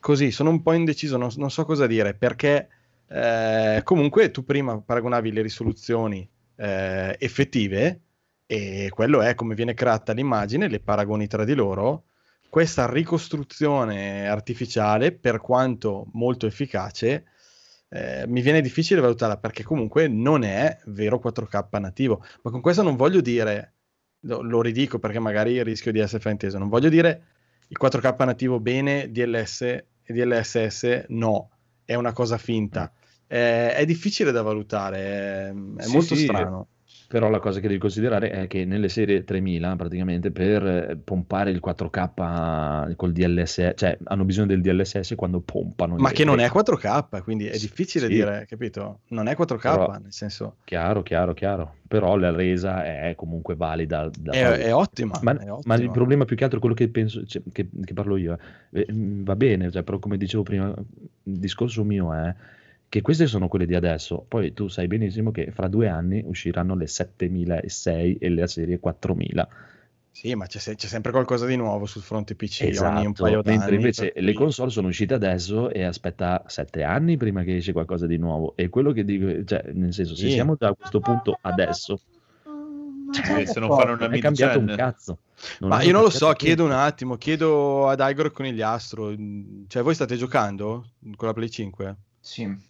così, 0.00 0.30
sono 0.30 0.50
un 0.50 0.62
po' 0.62 0.72
indeciso, 0.72 1.18
non, 1.18 1.30
non 1.36 1.50
so 1.50 1.64
cosa 1.64 1.86
dire 1.86 2.14
perché 2.14 2.68
eh, 3.08 3.82
comunque 3.84 4.30
tu 4.30 4.44
prima 4.44 4.80
paragonavi 4.80 5.32
le 5.32 5.42
risoluzioni 5.42 6.28
eh, 6.56 7.16
effettive 7.18 8.00
e 8.46 8.88
quello 8.90 9.20
è 9.20 9.34
come 9.34 9.54
viene 9.54 9.74
creata 9.74 10.12
l'immagine, 10.12 10.68
le 10.68 10.80
paragoni 10.80 11.26
tra 11.26 11.44
di 11.44 11.54
loro. 11.54 12.04
Questa 12.48 12.90
ricostruzione 12.90 14.28
artificiale, 14.28 15.12
per 15.12 15.40
quanto 15.40 16.06
molto 16.14 16.46
efficace, 16.46 17.26
eh, 17.90 18.24
mi 18.26 18.40
viene 18.40 18.60
difficile 18.60 19.00
valutarla 19.00 19.36
perché 19.36 19.62
comunque 19.62 20.08
non 20.08 20.42
è 20.42 20.80
vero 20.86 21.20
4K 21.22 21.78
nativo. 21.80 22.24
Ma 22.42 22.50
con 22.50 22.60
questo 22.60 22.82
non 22.82 22.96
voglio 22.96 23.20
dire, 23.20 23.74
lo, 24.20 24.42
lo 24.42 24.62
ridico 24.62 24.98
perché 24.98 25.18
magari 25.18 25.62
rischio 25.62 25.92
di 25.92 25.98
essere 25.98 26.20
frainteso, 26.20 26.58
non 26.58 26.68
voglio 26.68 26.88
dire 26.88 27.22
il 27.68 27.76
4K 27.80 28.24
nativo 28.24 28.58
bene, 28.60 29.10
DLS 29.10 29.60
e 29.62 29.86
DLSS 30.06 31.04
no, 31.08 31.50
è 31.84 31.94
una 31.94 32.12
cosa 32.12 32.36
finta. 32.38 32.92
Eh, 33.26 33.74
è 33.74 33.84
difficile 33.84 34.32
da 34.32 34.42
valutare, 34.42 34.98
è, 34.98 35.48
è 35.48 35.82
Sì, 35.82 35.92
molto 35.92 36.14
sì, 36.14 36.22
strano. 36.24 36.66
Però 37.10 37.28
la 37.28 37.40
cosa 37.40 37.58
che 37.58 37.66
devi 37.66 37.80
considerare 37.80 38.30
è 38.30 38.46
che 38.46 38.64
nelle 38.64 38.88
serie 38.88 39.24
3000 39.24 39.74
praticamente 39.74 40.30
per 40.30 40.64
eh, 40.64 40.96
pompare 40.96 41.50
il 41.50 41.60
4K 41.60 42.94
col 42.94 43.10
DLSS, 43.12 43.72
cioè 43.74 43.98
hanno 44.04 44.24
bisogno 44.24 44.46
del 44.46 44.60
DLSS 44.60 45.14
quando 45.16 45.40
pompano. 45.40 45.96
Ma 45.96 46.12
che 46.12 46.22
non 46.24 46.38
è 46.38 46.46
4K, 46.48 47.22
quindi 47.24 47.46
è 47.46 47.58
difficile 47.58 48.06
Sì. 48.06 48.12
dire, 48.12 48.46
capito? 48.48 49.00
Non 49.08 49.26
è 49.26 49.34
4K, 49.34 49.58
Però- 49.60 49.90
nel 50.00 50.12
senso 50.12 50.58
Chiaro, 50.62 51.02
chiaro, 51.02 51.34
chiaro. 51.34 51.74
Però 51.88 52.16
la 52.16 52.30
resa 52.30 52.84
è 52.84 53.14
comunque 53.16 53.56
valida. 53.56 54.08
da 54.16 54.30
è, 54.30 54.44
è 54.66 54.72
ottima. 54.72 55.18
Ma, 55.20 55.32
è 55.36 55.46
ma 55.46 55.54
ottima. 55.54 55.74
il 55.74 55.90
problema 55.90 56.24
più 56.24 56.36
che 56.36 56.44
altro 56.44 56.58
è 56.58 56.60
quello 56.60 56.76
che 56.76 56.88
penso, 56.90 57.26
cioè, 57.26 57.42
che, 57.50 57.68
che 57.84 57.92
parlo 57.92 58.16
io. 58.18 58.38
eh. 58.70 58.82
Eh, 58.82 58.86
va 58.92 59.34
bene, 59.34 59.68
cioè, 59.72 59.82
però 59.82 59.98
come 59.98 60.16
dicevo 60.16 60.44
prima, 60.44 60.72
il 61.24 61.38
discorso 61.40 61.82
mio 61.82 62.14
è 62.14 62.32
che 62.90 63.00
queste 63.02 63.26
sono 63.26 63.48
quelle 63.48 63.66
di 63.66 63.74
adesso. 63.74 64.22
Poi 64.28 64.52
tu 64.52 64.68
sai 64.68 64.86
benissimo 64.88 65.30
che 65.30 65.50
fra 65.52 65.68
due 65.68 65.88
anni 65.88 66.22
usciranno 66.26 66.74
le 66.74 66.86
7006 66.88 68.18
e 68.20 68.28
la 68.28 68.46
serie 68.46 68.78
4000. 68.80 69.48
Sì, 70.12 70.34
ma 70.34 70.46
c'è, 70.46 70.58
se- 70.58 70.74
c'è 70.74 70.88
sempre 70.88 71.12
qualcosa 71.12 71.46
di 71.46 71.56
nuovo 71.56 71.86
sul 71.86 72.02
fronte 72.02 72.34
PC 72.34 72.62
ogni 72.62 73.06
un 73.06 73.12
Esatto, 73.12 73.22
paio 73.22 73.42
d'anni. 73.42 73.56
mentre 73.56 73.74
invece 73.76 74.10
per 74.12 74.22
le 74.24 74.32
console 74.34 74.70
sono 74.70 74.88
uscite 74.88 75.14
adesso 75.14 75.70
e 75.70 75.84
aspetta 75.84 76.42
sette 76.48 76.82
anni 76.82 77.16
prima 77.16 77.44
che 77.44 77.56
esce 77.56 77.72
qualcosa 77.72 78.06
di 78.06 78.18
nuovo. 78.18 78.54
E 78.56 78.68
quello 78.68 78.90
che 78.92 79.04
dico, 79.04 79.44
cioè, 79.44 79.70
nel 79.72 79.94
senso, 79.94 80.16
se 80.16 80.26
Sì. 80.26 80.32
siamo 80.32 80.56
già 80.56 80.68
a 80.68 80.74
questo 80.74 81.00
punto 81.00 81.38
adesso, 81.40 82.00
Sì, 83.12 83.46
se 83.46 83.60
non 83.60 83.70
fanno 83.70 83.92
una 83.92 84.10
è 84.10 84.18
cambiato 84.18 84.58
un 84.58 84.74
cazzo. 84.76 85.18
Non 85.60 85.70
Ma 85.70 85.82
io 85.82 85.92
non 85.92 86.02
lo 86.02 86.10
so, 86.10 86.30
chiedo 86.32 86.64
un 86.64 86.72
attimo, 86.72 87.16
chiedo 87.16 87.88
ad 87.88 88.00
Igor 88.00 88.26
e 88.26 88.30
Conigliastro. 88.30 89.14
Cioè, 89.68 89.82
voi 89.82 89.94
state 89.94 90.16
giocando 90.16 90.86
con 91.16 91.28
la 91.28 91.32
Play 91.34 91.48
5? 91.48 91.96
Sì. 92.20 92.68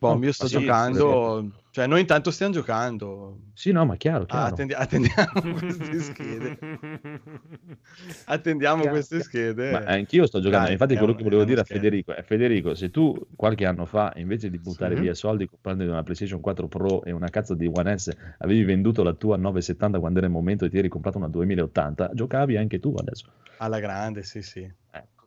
Boh, 0.00 0.16
io 0.22 0.32
sto 0.32 0.46
sì, 0.46 0.58
giocando, 0.60 1.50
cioè 1.70 1.86
noi 1.88 2.00
intanto 2.00 2.30
stiamo 2.30 2.52
giocando. 2.52 3.38
Sì, 3.52 3.72
no, 3.72 3.84
ma 3.84 3.96
chiaro, 3.96 4.22
Ah, 4.22 4.26
chiaro. 4.26 4.46
attendi- 4.46 4.74
attendiamo 4.74 5.32
queste 5.58 6.00
schede. 6.00 6.58
Attendiamo 8.26 8.82
Chiaro, 8.82 8.94
queste 8.94 9.16
chiaro. 9.16 9.28
schede. 9.28 9.70
Ma 9.72 9.78
anch'io 9.92 10.26
sto 10.26 10.38
giocando, 10.40 10.64
Dai, 10.64 10.72
infatti 10.74 10.96
quello 10.96 11.14
che 11.14 11.22
volevo 11.24 11.42
dire 11.44 11.60
a 11.62 11.64
Federico 11.64 12.14
è 12.14 12.22
Federico, 12.22 12.74
se 12.74 12.90
tu 12.90 13.18
qualche 13.34 13.66
anno 13.66 13.86
fa 13.86 14.12
invece 14.16 14.50
di 14.50 14.58
buttare 14.58 14.94
Sì. 14.94 15.00
via 15.00 15.14
soldi 15.14 15.48
comprando 15.48 15.82
una 15.84 16.02
PlayStation 16.04 16.40
4 16.40 16.68
Pro 16.68 17.02
e 17.02 17.10
una 17.10 17.28
cazzo 17.28 17.54
di 17.54 17.66
One 17.66 17.98
S 17.98 18.10
avevi 18.38 18.62
venduto 18.64 19.02
la 19.02 19.14
tua 19.14 19.36
970 19.36 19.98
quando 19.98 20.18
era 20.18 20.28
il 20.28 20.32
momento 20.32 20.64
e 20.64 20.70
ti 20.70 20.78
eri 20.78 20.88
comprato 20.88 21.18
una 21.18 21.28
2080, 21.28 22.10
giocavi 22.14 22.56
anche 22.56 22.78
tu 22.78 22.94
adesso. 22.96 23.32
Alla 23.56 23.80
grande, 23.80 24.22
sì, 24.22 24.42
sì. 24.42 24.60
Ecco. 24.60 25.17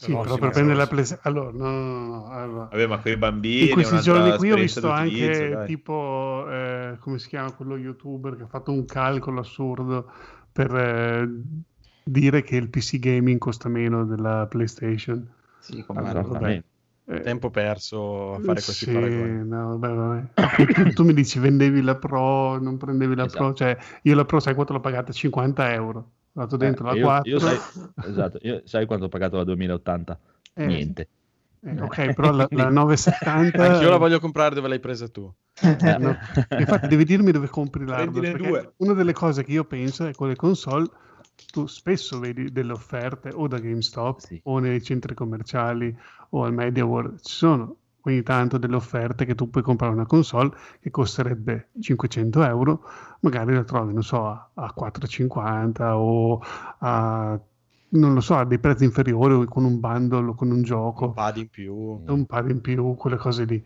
Sì, 0.00 0.12
però 0.12 0.38
per 0.38 0.48
prendere 0.48 0.78
la 0.78 0.86
PlayStation... 0.86 1.20
Allora, 1.26 1.50
no, 1.50 1.70
no, 1.70 2.06
no, 2.06 2.30
allora. 2.30 2.68
Vabbè, 2.70 2.86
ma 2.86 2.98
quei 3.00 3.18
bambini. 3.18 3.68
In 3.68 3.72
questi 3.74 4.00
giorni 4.00 4.34
qui 4.38 4.50
ho 4.50 4.56
visto 4.56 4.88
anche 4.90 5.50
dai. 5.50 5.66
tipo, 5.66 6.46
eh, 6.48 6.96
come 7.00 7.18
si 7.18 7.28
chiama 7.28 7.52
quello 7.52 7.76
youtuber 7.76 8.34
che 8.34 8.44
ha 8.44 8.46
fatto 8.46 8.72
un 8.72 8.86
calcolo 8.86 9.40
assurdo 9.40 10.10
per 10.50 10.74
eh, 10.74 11.28
dire 12.02 12.42
che 12.42 12.56
il 12.56 12.70
PC 12.70 12.98
gaming 12.98 13.38
costa 13.38 13.68
meno 13.68 14.06
della 14.06 14.46
PlayStation. 14.48 15.28
Sì, 15.58 15.84
come 15.84 16.00
Vabbè. 16.00 16.18
Esattamente. 16.18 16.68
Eh, 17.04 17.20
Tempo 17.20 17.50
perso 17.50 18.36
a 18.36 18.40
fare 18.40 18.62
questi 18.62 18.72
sì, 18.86 18.92
paragoni. 18.92 19.46
no, 19.46 19.76
vabbè, 19.76 19.94
vabbè. 19.94 20.72
tu, 20.72 20.92
tu 20.94 21.04
mi 21.04 21.12
dici 21.12 21.38
vendevi 21.38 21.82
la 21.82 21.96
Pro, 21.96 22.58
non 22.58 22.78
prendevi 22.78 23.14
la 23.14 23.26
Pro, 23.26 23.50
Esatto. 23.50 23.54
cioè 23.54 23.76
io 24.02 24.14
la 24.14 24.24
Pro 24.24 24.40
sai 24.40 24.54
quanto 24.54 24.72
l'ho 24.72 24.80
pagata? 24.80 25.12
50 25.12 25.72
euro. 25.74 26.10
Ho 26.32 26.40
dato 26.40 26.56
dentro 26.56 26.84
Eh, 26.84 26.92
la 26.92 26.96
io, 26.96 27.04
4. 27.04 27.30
io 27.30 27.38
sai, 27.40 27.58
esatto, 28.06 28.38
io 28.42 28.62
sai 28.64 28.86
quanto 28.86 29.06
ho 29.06 29.08
pagato 29.08 29.36
la 29.36 29.44
2080? 29.44 30.18
Eh, 30.54 30.66
Niente. 30.66 31.08
eh, 31.60 31.80
ok, 31.80 32.12
però 32.14 32.30
la, 32.30 32.36
la 32.38 32.46
Quindi- 32.46 32.72
970... 32.74 33.62
Anch'io 33.64 33.90
la 33.90 33.96
voglio 33.96 34.20
comprare 34.20 34.54
dove 34.54 34.68
l'hai 34.68 34.80
presa 34.80 35.08
tu. 35.08 35.32
Eh, 35.62 35.96
no. 35.98 36.16
Infatti 36.58 36.86
devi 36.88 37.04
dirmi 37.04 37.32
dove 37.32 37.48
compri 37.48 37.84
l'hardware 37.84 38.72
una 38.78 38.92
delle 38.94 39.12
cose 39.12 39.44
che 39.44 39.52
io 39.52 39.64
penso 39.64 40.06
è 40.06 40.12
con 40.14 40.28
le 40.28 40.36
console 40.36 40.88
tu 41.52 41.66
spesso 41.66 42.18
vedi 42.18 42.50
delle 42.52 42.72
offerte 42.72 43.30
o 43.34 43.46
da 43.48 43.58
GameStop 43.58 44.20
Sì. 44.20 44.40
o 44.44 44.58
nei 44.58 44.82
centri 44.82 45.14
commerciali 45.14 45.94
o 46.30 46.44
al 46.44 46.52
Media 46.54 46.84
World 46.84 47.20
ci 47.20 47.34
sono 47.34 47.76
ogni 48.02 48.22
tanto 48.22 48.58
delle 48.58 48.76
offerte 48.76 49.24
che 49.24 49.34
tu 49.34 49.50
puoi 49.50 49.62
comprare 49.62 49.92
una 49.92 50.06
console 50.06 50.50
che 50.80 50.90
costerebbe 50.90 51.70
500 51.80 52.44
euro 52.44 52.82
magari 53.20 53.54
la 53.54 53.64
trovi 53.64 53.92
non 53.92 54.02
so 54.02 54.26
a, 54.26 54.50
a 54.54 54.74
4,50 54.76 55.92
o 55.92 56.40
a 56.78 57.40
non 57.92 58.14
lo 58.14 58.20
so 58.20 58.36
a 58.36 58.44
dei 58.44 58.58
prezzi 58.58 58.84
inferiori 58.84 59.34
o 59.34 59.44
con 59.46 59.64
un 59.64 59.80
bundle 59.80 60.28
o 60.28 60.34
con 60.34 60.50
un 60.50 60.62
gioco 60.62 61.06
Un 61.06 61.12
pad 61.14 61.36
in 61.38 61.48
più. 61.48 61.74
un 62.06 62.26
pad 62.26 62.50
in 62.50 62.60
più, 62.60 62.94
quelle 62.94 63.16
cose 63.16 63.44
lì. 63.44 63.64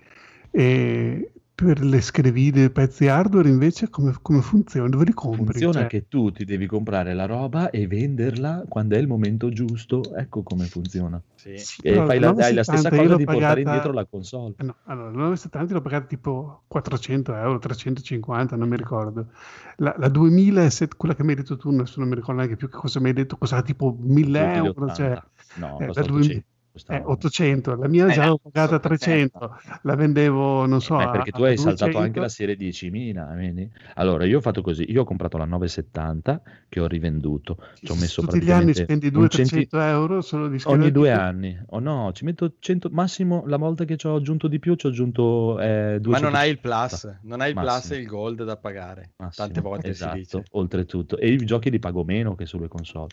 E 0.51 1.33
per 1.54 1.84
le 1.84 2.00
video, 2.32 2.64
i 2.64 2.70
pezzi 2.70 3.06
hardware 3.06 3.48
invece 3.48 3.88
come, 3.88 4.12
come 4.20 4.40
funziona? 4.40 4.88
Dove 4.88 5.04
li 5.04 5.12
compri? 5.12 5.44
Funziona 5.44 5.80
Cioè, 5.80 5.86
che 5.86 6.08
tu 6.08 6.32
ti 6.32 6.44
devi 6.44 6.66
comprare 6.66 7.14
la 7.14 7.26
roba 7.26 7.70
e 7.70 7.86
venderla 7.86 8.64
quando 8.68 8.96
è 8.96 8.98
il 8.98 9.06
momento 9.06 9.50
giusto. 9.50 10.14
Ecco 10.16 10.42
come 10.42 10.64
funziona. 10.66 11.22
Sì. 11.36 11.56
sì, 11.56 11.82
E 11.82 11.94
fai 11.94 12.18
la, 12.18 12.30
hai 12.30 12.54
la 12.54 12.62
970 12.62 12.62
stessa 12.62 12.96
cosa 12.96 13.16
di 13.16 13.24
portare 13.24 13.44
pagata- 13.46 13.60
indietro 13.60 13.92
la 13.92 14.04
console. 14.04 14.54
eh 14.58 14.62
no, 14.64 14.76
allora, 14.86 15.10
la 15.10 15.16
970 15.16 15.74
l'ho 15.74 15.80
pagata 15.80 16.06
tipo 16.06 16.62
400 16.66 17.34
euro, 17.34 17.58
350, 17.58 18.56
non 18.56 18.68
mi 18.68 18.76
ricordo. 18.76 19.28
La, 19.76 19.94
la 19.96 20.08
2000, 20.08 20.68
se- 20.70 20.88
quella 20.96 21.14
che 21.14 21.22
mi 21.22 21.30
hai 21.30 21.36
detto 21.36 21.56
tu, 21.56 21.68
adesso 21.68 22.00
non 22.00 22.08
mi 22.08 22.14
ricordo 22.16 22.40
neanche 22.40 22.56
più 22.56 22.68
che 22.68 22.76
cosa 22.76 22.98
mi 22.98 23.08
hai 23.08 23.14
detto, 23.14 23.36
costava 23.36 23.62
tipo 23.62 23.96
1000 24.00 24.54
euro, 24.54 24.92
cioè, 24.92 25.08
2080. 25.10 25.30
No, 25.54 25.78
eh, 25.80 25.86
la 25.86 26.02
2000 26.02 26.18
800. 26.18 26.46
Eh, 26.74 27.02
costava. 27.02 27.08
800, 27.08 27.76
la 27.76 27.88
mia 27.88 28.06
Eh, 28.08 28.12
già 28.12 28.26
l'ho 28.26 28.38
pagata 28.38 28.76
a 28.76 28.80
700. 28.82 29.38
300, 29.38 29.78
la 29.82 29.94
vendevo, 29.94 30.66
non 30.66 30.80
so, 30.80 31.00
Eh, 31.00 31.08
perché 31.10 31.30
tu 31.30 31.42
hai 31.44 31.56
saltato 31.56 31.84
200. 31.84 31.98
anche 31.98 32.20
la 32.20 32.28
serie 32.28 32.56
10.000, 32.56 33.24
vedi? 33.34 33.70
Allora, 33.94 34.24
io 34.24 34.38
ho 34.38 34.40
fatto 34.40 34.60
così, 34.60 34.90
io 34.90 35.02
ho 35.02 35.04
comprato 35.04 35.38
la 35.38 35.44
970 35.44 36.42
che 36.68 36.80
ho 36.80 36.87
rivenduto, 36.88 37.58
ci 37.80 37.92
ho 37.92 37.94
messo 37.94 38.22
tutti 38.22 38.38
gli 38.42 38.50
anni 38.50 38.72
praticamente 38.72 38.82
spendi 38.82 39.06
un 39.06 39.12
200-300 39.12 39.48
centi- 39.48 39.76
euro 39.76 40.20
solo 40.20 40.48
di 40.48 40.60
ogni 40.64 40.90
due 40.90 41.10
anni, 41.10 41.58
o 41.68 41.78
no, 41.78 42.10
ci 42.12 42.24
metto 42.24 42.54
100, 42.58 42.88
massimo 42.90 43.44
la 43.46 43.56
volta 43.56 43.84
che 43.84 43.96
ci 43.96 44.06
ho 44.08 44.16
aggiunto 44.16 44.48
di 44.48 44.58
più 44.58 44.74
ci 44.74 44.87
ho 44.87 44.88
aggiunto 44.88 45.60
eh, 45.60 45.98
200. 46.00 46.08
Ma 46.10 46.18
non 46.18 46.34
hai 46.34 46.50
il 46.50 46.58
plus, 46.58 47.18
non 47.22 47.40
hai 47.40 47.48
il 47.50 47.54
plus 47.54 47.66
Massimo. 47.66 47.94
e 47.94 47.98
il 48.00 48.06
gold 48.06 48.44
da 48.44 48.56
pagare. 48.56 49.12
Massimo, 49.16 49.46
Tante 49.46 49.60
volte 49.60 49.88
esatto, 49.90 50.16
si 50.16 50.18
dice. 50.22 50.42
oltretutto. 50.52 51.18
E 51.18 51.28
i 51.30 51.37
giochi 51.37 51.70
li 51.70 51.78
pago 51.78 52.02
meno 52.04 52.34
che 52.34 52.46
sulle 52.46 52.68
console. 52.68 53.08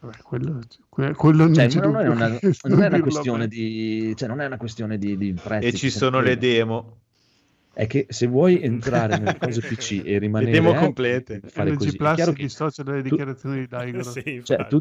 Vabbè, 0.00 0.16
quello, 0.22 0.60
que- 0.88 1.14
quello 1.14 1.44
non 1.44 1.54
Cioè, 1.54 1.66
c'è 1.66 1.80
non 1.80 1.96
è 2.00 2.08
una, 2.08 2.28
non 2.62 2.82
è 2.82 2.86
una 2.86 3.00
questione 3.00 3.48
di, 3.48 4.14
cioè, 4.16 4.28
non 4.28 4.40
è 4.40 4.46
una 4.46 4.56
questione 4.56 4.98
di, 4.98 5.16
di 5.16 5.34
prezzi. 5.34 5.66
E 5.68 5.72
ci 5.72 5.90
sono 5.90 6.20
le 6.20 6.36
demo. 6.38 6.96
È 7.72 7.86
che 7.86 8.06
se 8.08 8.26
vuoi 8.26 8.60
entrare 8.60 9.16
nelle 9.16 9.38
cose 9.38 9.60
PC 9.60 10.02
e 10.04 10.12
Le 10.12 10.18
rimanere 10.18 10.50
demo 10.50 10.74
eh, 10.74 10.78
complete. 10.78 11.40
fare 11.44 11.72
così. 11.74 11.90
È 11.90 11.96
Plus 11.96 12.14
chiaro 12.14 12.30
si 12.32 12.36
che 12.36 12.42
dissocia 12.42 12.82
dalle 12.82 13.02
tu- 13.02 13.08
dichiarazioni 13.10 13.60
di 13.60 13.66
Daigoro. 13.68 14.02
Sì, 14.10 14.40
Cioè, 14.42 14.66
tu, 14.68 14.80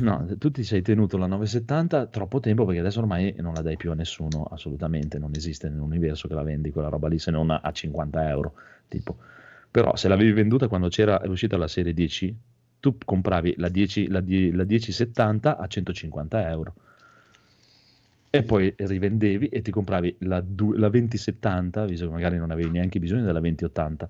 no, 0.00 0.26
tu 0.38 0.50
ti 0.50 0.64
sei 0.64 0.82
tenuto 0.82 1.16
la 1.16 1.26
970 1.26 2.06
troppo 2.06 2.40
tempo 2.40 2.64
perché 2.64 2.80
adesso 2.80 2.98
ormai 3.00 3.34
non 3.38 3.54
la 3.54 3.62
dai 3.62 3.76
più 3.76 3.90
a 3.90 3.94
nessuno, 3.94 4.44
assolutamente, 4.44 5.18
non 5.18 5.30
esiste 5.34 5.68
nell'universo 5.68 6.26
che 6.26 6.34
la 6.34 6.42
vendi 6.42 6.70
quella 6.70 6.88
roba 6.88 7.08
lì 7.08 7.18
se 7.18 7.30
non 7.30 7.50
a 7.50 7.60
a 7.62 7.70
50 7.70 8.28
euro, 8.28 8.54
tipo. 8.88 9.16
Però 9.70 9.94
se 9.94 10.08
l'avevi 10.08 10.32
venduta 10.32 10.66
quando 10.68 10.88
c'era 10.88 11.20
è 11.20 11.26
uscita 11.28 11.56
la 11.56 11.68
serie 11.68 11.92
10, 11.92 12.34
tu 12.80 12.96
compravi 13.04 13.54
la, 13.56 13.68
10, 13.68 14.08
la, 14.08 14.20
la 14.20 14.64
1070 14.64 15.56
a 15.56 15.66
150 15.66 16.48
euro 16.50 16.74
e 18.30 18.42
poi 18.42 18.74
rivendevi 18.76 19.48
e 19.48 19.62
ti 19.62 19.70
compravi 19.70 20.16
la, 20.20 20.42
la 20.74 20.88
2070, 20.88 21.86
visto 21.86 22.06
che 22.06 22.12
magari 22.12 22.36
non 22.36 22.50
avevi 22.50 22.70
neanche 22.70 22.98
bisogno 22.98 23.24
della 23.24 23.40
2080, 23.40 24.08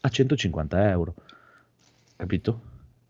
a 0.00 0.08
150 0.08 0.90
euro. 0.90 1.14
Capito? 2.16 2.60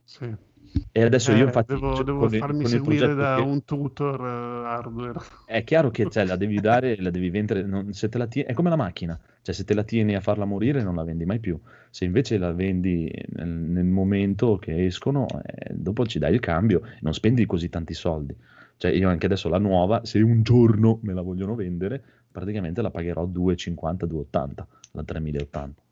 Sì. 0.04 0.48
E 0.92 1.02
adesso 1.02 1.33
Eh, 1.33 1.38
io 1.38 1.44
infatti 1.44 1.74
devo, 1.74 2.02
devo 2.02 2.18
con 2.20 2.30
farmi 2.30 2.61
con 2.62 2.70
seguire 2.70 3.14
da 3.14 3.37
che- 3.37 3.42
un 3.42 3.64
tutor 3.64 4.20
eh, 4.20 4.66
hardware. 4.66 5.18
È 5.44 5.64
chiaro 5.64 5.90
che 5.90 6.09
cioè, 6.11 6.24
la 6.24 6.37
devi 6.37 6.61
dare, 6.61 6.96
la 7.00 7.11
devi 7.11 7.30
vendere, 7.30 7.62
non- 7.62 7.92
se 7.92 8.09
te 8.09 8.18
la 8.18 8.26
tieni, 8.26 8.48
è 8.48 8.52
come 8.54 8.70
la 8.70 8.76
macchina, 8.76 9.18
cioè 9.42 9.54
se 9.54 9.64
te 9.64 9.74
la 9.74 9.83
tieni 9.85 10.14
a 10.14 10.20
farla 10.20 10.44
morire 10.44 10.83
non 10.83 10.94
la 10.94 11.04
vendi 11.04 11.24
mai 11.24 11.38
più, 11.40 11.59
se 11.90 12.04
invece 12.04 12.38
la 12.38 12.52
vendi 12.52 13.11
nel, 13.35 13.48
nel 13.48 13.85
momento 13.85 14.56
che 14.59 14.85
escono, 14.85 15.26
eh, 15.44 15.72
dopo 15.74 16.06
ci 16.06 16.18
dai 16.18 16.35
il 16.35 16.40
cambio, 16.40 16.83
non 17.00 17.14
spendi 17.14 17.46
così 17.46 17.68
tanti 17.68 17.94
soldi. 17.94 18.36
Cioè 18.76 18.90
io 18.92 19.09
anche 19.09 19.26
adesso 19.26 19.49
la 19.49 19.59
nuova, 19.59 20.05
se 20.05 20.20
un 20.20 20.42
giorno 20.42 20.99
me 21.03 21.12
la 21.12 21.20
vogliono 21.22 21.55
vendere, 21.55 22.03
praticamente 22.30 22.80
la 22.80 22.90
pagherò 22.90 23.26
2,50, 23.26 24.07
2,80, 24.07 24.66
la 24.92 25.03
3080. 25.05 25.82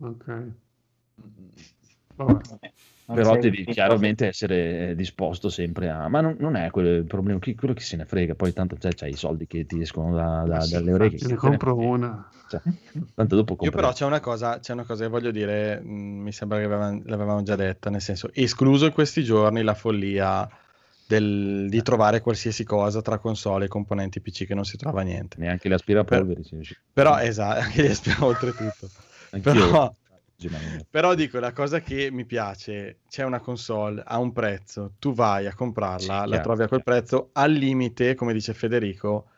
Ok. 0.00 0.52
Vabbè. 2.16 2.40
Però 3.14 3.36
devi 3.36 3.64
chiaramente 3.64 4.26
essere 4.26 4.90
eh, 4.90 4.94
disposto 4.94 5.48
sempre 5.48 5.88
a... 5.90 6.08
Ma 6.08 6.20
non, 6.20 6.36
non 6.38 6.56
è 6.56 6.70
quello 6.70 6.88
il 6.90 7.04
problema, 7.04 7.38
chi, 7.38 7.54
quello 7.54 7.74
che 7.74 7.80
se 7.82 7.96
ne 7.96 8.04
frega, 8.04 8.34
poi 8.34 8.52
tanto 8.52 8.76
cioè, 8.78 8.92
c'hai 8.94 9.10
i 9.10 9.16
soldi 9.16 9.46
che 9.46 9.64
ti 9.66 9.80
escono 9.80 10.14
da- 10.14 10.44
da- 10.46 10.60
Sì, 10.60 10.72
dalle 10.72 10.92
orecchie. 10.92 11.26
ne 11.26 11.32
ne 11.34 11.36
compro 11.36 11.74
frega. 11.74 11.90
una. 11.90 12.32
Cioè, 12.48 12.60
tanto 13.14 13.36
dopo 13.36 13.52
Io 13.52 13.56
compri. 13.58 13.70
però 13.80 13.92
c'è 13.92 14.04
una 14.04 14.20
cosa, 14.20 14.58
c'è 14.58 14.72
una 14.72 14.84
cosa 14.84 15.04
che 15.04 15.10
voglio 15.10 15.30
dire, 15.30 15.80
mh, 15.80 15.88
mi 15.90 16.32
sembra 16.32 16.58
che 16.58 16.64
avevamo- 16.64 17.02
l'avevamo 17.06 17.42
già 17.42 17.56
detta, 17.56 17.88
nel 17.90 18.00
senso, 18.02 18.30
escluso 18.32 18.86
in 18.86 18.92
questi 18.92 19.22
giorni 19.24 19.62
la 19.62 19.74
follia 19.74 20.48
del- 21.04 21.66
di 21.68 21.82
trovare 21.82 22.20
qualsiasi 22.20 22.64
cosa 22.64 23.00
tra 23.02 23.18
console 23.18 23.66
e 23.66 23.68
componenti 23.68 24.20
PC 24.20 24.46
che 24.46 24.54
non 24.54 24.64
si 24.64 24.76
trova 24.76 25.02
niente. 25.02 25.36
Neanche 25.38 25.68
le 25.68 25.74
aspirapolveri. 25.74 26.42
riesce- 26.50 26.76
Però, 26.92 27.18
esatto, 27.18 27.60
anche 27.60 27.82
gli 27.82 27.90
aspira 27.90 28.24
oltretutto. 28.24 28.90
Anch'io- 29.30 29.52
Però, 29.52 29.96
però 30.88 31.14
dico, 31.14 31.38
la 31.38 31.52
cosa 31.52 31.80
che 31.80 32.10
mi 32.10 32.24
piace, 32.24 33.00
c'è 33.08 33.24
una 33.24 33.40
console 33.40 34.02
a 34.04 34.18
un 34.18 34.32
prezzo, 34.32 34.94
tu 34.98 35.12
vai 35.14 35.46
a 35.46 35.54
comprarla, 35.54 36.24
Sì, 36.24 36.26
la 36.26 36.40
trovi 36.40 36.62
a 36.62 36.68
quel 36.68 36.82
prezzo, 36.82 37.30
al 37.32 37.52
limite, 37.52 38.14
come 38.14 38.32
dice 38.32 38.54
Federico, 38.54 39.28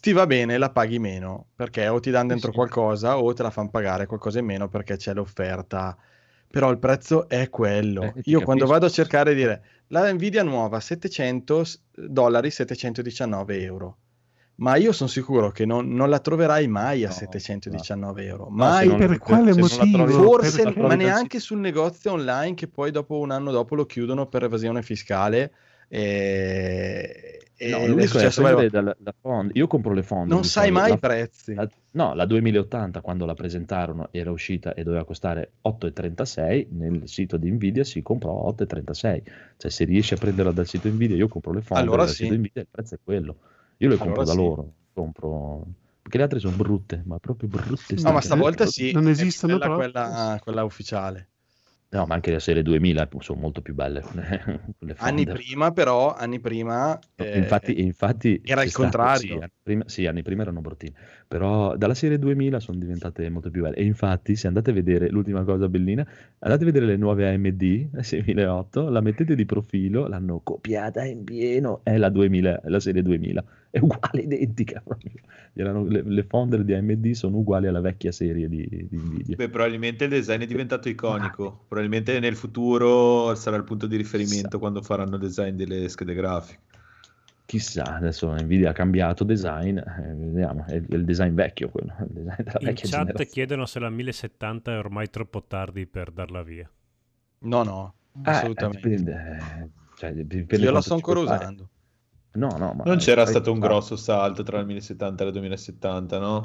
ti 0.00 0.12
va 0.12 0.26
bene, 0.26 0.58
la 0.58 0.70
paghi 0.70 0.98
meno, 0.98 1.48
perché 1.54 1.88
o 1.88 2.00
ti 2.00 2.10
danno 2.10 2.28
dentro 2.28 2.52
sì. 2.52 2.52
qualcosa 2.52 3.18
o 3.18 3.32
te 3.32 3.42
la 3.42 3.50
fanno 3.50 3.70
pagare 3.70 4.06
qualcosa 4.06 4.38
in 4.38 4.44
meno 4.46 4.68
perché 4.68 4.96
c'è 4.96 5.14
l'offerta. 5.14 5.96
Però 6.50 6.70
il 6.70 6.78
prezzo 6.78 7.28
è 7.28 7.48
quello. 7.48 8.16
Eh, 8.16 8.22
Io 8.24 8.42
quando 8.42 8.66
capisco. 8.66 8.66
vado 8.66 8.86
a 8.86 8.90
cercare 8.90 9.30
di 9.34 9.40
dire 9.40 9.64
la 9.88 10.12
Nvidia 10.12 10.42
nuova 10.42 10.80
700 10.80 11.64
s- 11.64 11.80
dollari, 11.92 12.50
719 12.50 13.62
euro. 13.62 13.98
Ma 14.60 14.76
io 14.76 14.92
sono 14.92 15.08
sicuro 15.08 15.50
che 15.50 15.64
non, 15.64 15.88
non 15.94 16.10
la 16.10 16.18
troverai 16.18 16.68
mai 16.68 17.04
a 17.04 17.08
No, 17.08 17.14
719 17.14 18.24
euro. 18.26 18.44
No, 18.44 18.56
Mai. 18.56 18.82
se 18.84 18.86
non- 18.88 18.98
per 18.98 19.18
quale 19.18 19.52
la 19.54 19.66
trovi- 19.66 19.90
motivo? 19.96 20.22
Forse, 20.22 20.62
trovi 20.62 20.80
ma 20.82 20.94
neanche 20.94 21.38
sul 21.40 21.58
negozio 21.60 22.12
online 22.12 22.52
che 22.54 22.68
poi 22.68 22.90
dopo 22.90 23.18
un 23.18 23.30
anno 23.30 23.50
dopo 23.52 23.74
lo 23.74 23.86
chiudono 23.86 24.26
per 24.26 24.44
evasione 24.44 24.82
fiscale. 24.82 25.50
E, 25.88 27.40
e 27.56 27.70
No, 27.70 27.78
è 27.78 27.94
è 28.02 28.06
successo 28.06 28.42
vabbè, 28.42 28.68
dal- 28.68 28.96
da 28.98 29.14
Fond. 29.18 29.50
Io 29.54 29.66
compro 29.66 29.92
le 29.92 30.02
Fond. 30.02 30.28
non 30.30 30.44
sai 30.44 30.70
mai 30.70 30.92
i 30.92 30.98
prezzi. 30.98 31.54
la- 31.54 31.68
no, 31.92 32.14
la 32.14 32.26
2080 32.26 33.00
quando 33.00 33.24
la 33.26 33.34
presentarono 33.34 34.08
era 34.10 34.30
uscita 34.30 34.74
e 34.74 34.82
doveva 34.82 35.04
costare 35.04 35.52
8,36, 35.62 36.68
nel 36.72 37.02
sito 37.08 37.36
di 37.36 37.50
Nvidia 37.50 37.84
si 37.84 38.02
comprò 38.02 38.44
a 38.44 38.48
8,36. 38.48 39.22
Cioè 39.56 39.70
se 39.70 39.84
riesci 39.84 40.14
a 40.14 40.16
prenderla 40.16 40.52
dal 40.52 40.66
sito 40.66 40.88
Nvidia, 40.88 41.16
io 41.16 41.28
compro 41.28 41.52
le 41.52 41.62
Fond 41.62 41.80
Allora 41.80 42.04
dal 42.04 42.08
sì. 42.14 42.24
sito 42.24 42.34
Nvidia, 42.34 42.60
il 42.62 42.68
prezzo 42.70 42.94
è 42.94 42.98
quello. 43.02 43.36
Io 43.82 43.88
le 43.88 43.96
compro 43.96 44.20
Allora 44.20 44.26
da 44.26 44.32
sì. 44.32 44.36
loro, 44.36 44.72
compro... 44.92 45.66
perché 46.02 46.18
le 46.18 46.22
altre 46.24 46.38
sono 46.38 46.54
brutte, 46.54 47.02
ma 47.06 47.18
proprio 47.18 47.48
brutte. 47.48 47.94
No, 47.96 48.12
ma 48.12 48.20
stavolta 48.20 48.66
sì. 48.66 48.92
Non 48.92 49.08
esistono 49.08 49.56
bella 49.56 49.74
quella, 49.74 50.38
quella 50.42 50.64
ufficiale. 50.64 51.28
No, 51.88 52.04
ma 52.04 52.14
anche 52.14 52.30
le 52.30 52.40
serie 52.40 52.62
2000 52.62 53.08
sono 53.20 53.40
molto 53.40 53.62
più 53.62 53.74
belle. 53.74 54.04
le 54.78 54.94
Anni 54.98 55.24
prima, 55.24 55.70
però, 55.72 56.12
anni 56.14 56.40
prima 56.40 56.98
eh, 57.16 57.38
infatti, 57.38 57.80
infatti 57.80 58.40
era 58.44 58.62
il 58.62 58.68
stato- 58.68 58.82
contrario. 58.84 59.18
sì, 59.18 59.32
anni 59.32 59.50
prima, 59.70 59.84
sì, 59.86 60.06
anni 60.06 60.22
prima 60.22 60.42
erano 60.42 60.60
bruttine, 60.60 60.92
però 61.28 61.76
dalla 61.76 61.94
serie 61.94 62.18
2000 62.18 62.58
sono 62.58 62.78
diventate 62.78 63.28
molto 63.30 63.50
più 63.50 63.62
belle. 63.62 63.76
E 63.76 63.84
infatti, 63.84 64.34
se 64.34 64.48
andate 64.48 64.70
a 64.70 64.72
vedere 64.72 65.08
l'ultima 65.08 65.44
cosa 65.44 65.68
bellina, 65.68 66.06
andate 66.40 66.62
a 66.62 66.66
vedere 66.66 66.86
le 66.86 66.96
nuove 66.96 67.32
AMD 67.32 67.88
la 67.92 68.02
6008, 68.02 68.88
la 68.88 69.00
mettete 69.00 69.34
di 69.36 69.46
profilo, 69.46 70.08
l'hanno 70.08 70.40
copiata 70.42 71.04
in 71.04 71.22
pieno, 71.22 71.80
è 71.84 71.96
la 71.96 72.08
2000, 72.08 72.62
la 72.64 72.80
serie 72.80 73.02
2000, 73.02 73.44
è 73.70 73.78
uguale, 73.78 74.22
identica 74.26 74.82
proprio. 74.84 75.12
Le, 75.52 76.02
le 76.04 76.22
founder 76.24 76.64
di 76.64 76.74
AMD 76.74 77.10
sono 77.12 77.38
uguali 77.38 77.66
alla 77.66 77.80
vecchia 77.80 78.12
serie 78.12 78.48
di, 78.48 78.66
di 78.68 78.96
Nvidia. 78.96 79.36
Beh, 79.36 79.48
probabilmente 79.48 80.04
il 80.04 80.10
design 80.10 80.40
è 80.40 80.46
diventato 80.46 80.88
iconico. 80.88 81.64
Probabilmente 81.68 82.18
nel 82.18 82.34
futuro 82.34 83.34
sarà 83.34 83.56
il 83.56 83.64
punto 83.64 83.86
di 83.86 83.96
riferimento 83.96 84.58
quando 84.58 84.82
faranno 84.82 85.14
il 85.14 85.20
design 85.20 85.54
delle 85.54 85.88
schede 85.88 86.14
grafiche. 86.14 86.69
Chissà, 87.50 87.96
adesso 87.96 88.32
Nvidia 88.32 88.70
ha 88.70 88.72
cambiato 88.72 89.24
design, 89.24 89.76
eh, 89.76 90.14
vediamo, 90.16 90.64
è 90.66 90.74
il, 90.76 90.86
è 90.86 90.94
il 90.94 91.04
design 91.04 91.34
vecchio 91.34 91.68
quello, 91.68 91.94
il 92.00 92.06
design 92.12 92.42
della 92.44 92.58
In 92.58 92.74
chat 92.76 92.82
generazione. 92.86 93.26
chiedono 93.26 93.66
se 93.66 93.80
la 93.80 93.90
1070 93.90 94.72
è 94.72 94.78
ormai 94.78 95.10
troppo 95.10 95.42
tardi 95.42 95.86
per 95.88 96.12
darla 96.12 96.42
via. 96.44 96.70
No, 97.42 97.62
no, 97.64 97.94
Eh, 98.22 98.30
assolutamente. 98.30 98.88
dipende, 98.88 99.12
eh, 99.12 99.68
cioè, 99.96 100.12
dipende 100.12 100.64
Io 100.64 100.70
la 100.70 100.80
sto 100.80 100.94
ancora 100.94 101.20
usando. 101.20 101.68
No, 102.32 102.56
no, 102.56 102.72
ma 102.74 102.84
Non 102.84 102.98
c'era 102.98 103.26
stato 103.26 103.52
un 103.52 103.58
fa- 103.58 103.66
grosso 103.66 103.96
salto 103.96 104.42
tra 104.42 104.58
il 104.60 104.66
1070 104.66 105.22
e 105.24 105.26
il 105.26 105.32
2070, 105.32 106.18
no? 106.18 106.42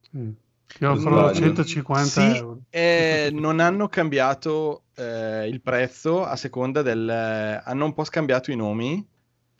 Sì. 0.00 0.34
Io 0.80 0.96
farò 0.96 1.28
sbaglio. 1.28 1.32
150 1.32 2.20
Sì, 2.20 2.36
euro. 2.36 2.60
eh, 2.70 3.30
non 3.32 3.60
hanno 3.60 3.88
cambiato 3.88 4.84
eh, 4.94 5.48
il 5.48 5.60
prezzo 5.60 6.24
a 6.24 6.36
seconda 6.36 6.82
del... 6.82 7.08
hanno 7.08 7.84
un 7.84 7.94
po' 7.94 8.04
scambiato 8.04 8.50
i 8.50 8.56
nomi, 8.56 9.06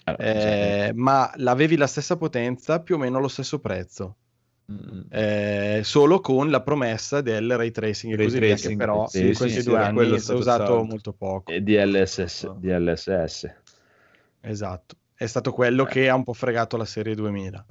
Allora, 0.09 0.23
eh, 0.23 0.93
ma 0.95 1.33
l'avevi 1.37 1.77
la 1.77 1.89
stessa 1.89 2.17
potenza, 2.17 2.81
più 2.81 2.95
o 2.95 2.99
meno 2.99 3.19
lo 3.19 3.27
stesso 3.29 3.59
prezzo. 3.59 4.17
Mm. 4.71 5.03
Eh, 5.11 5.81
solo 5.85 6.21
con 6.21 6.51
la 6.51 6.61
promessa 6.61 7.21
del 7.21 7.57
ray 7.57 7.71
tracing 7.71 8.13
e 8.13 8.17
Ray 8.17 8.27
così 8.27 8.39
via, 8.39 8.49
tracing, 8.55 8.77
però 8.79 9.07
sì, 9.09 9.27
in 9.29 9.35
questi 9.35 9.61
sì, 9.61 9.69
due 9.69 9.79
sì, 9.79 9.85
anni 9.85 10.01
è 10.05 10.09
si 10.09 10.15
è 10.15 10.19
stato 10.19 10.39
usato 10.39 10.65
salto. 10.67 10.85
molto 10.85 11.13
poco. 11.13 11.53
e 11.53 11.61
DLSS, 11.61 12.53
DLSS. 12.55 13.55
Esatto, 14.41 14.97
è 15.15 15.27
stato 15.27 15.53
quello 15.53 15.85
Eh. 15.85 15.91
che 15.91 16.09
ha 16.09 16.15
un 16.15 16.25
po' 16.25 16.33
fregato 16.33 16.77
la 16.77 16.85
serie 16.85 17.15
2000. 17.15 17.65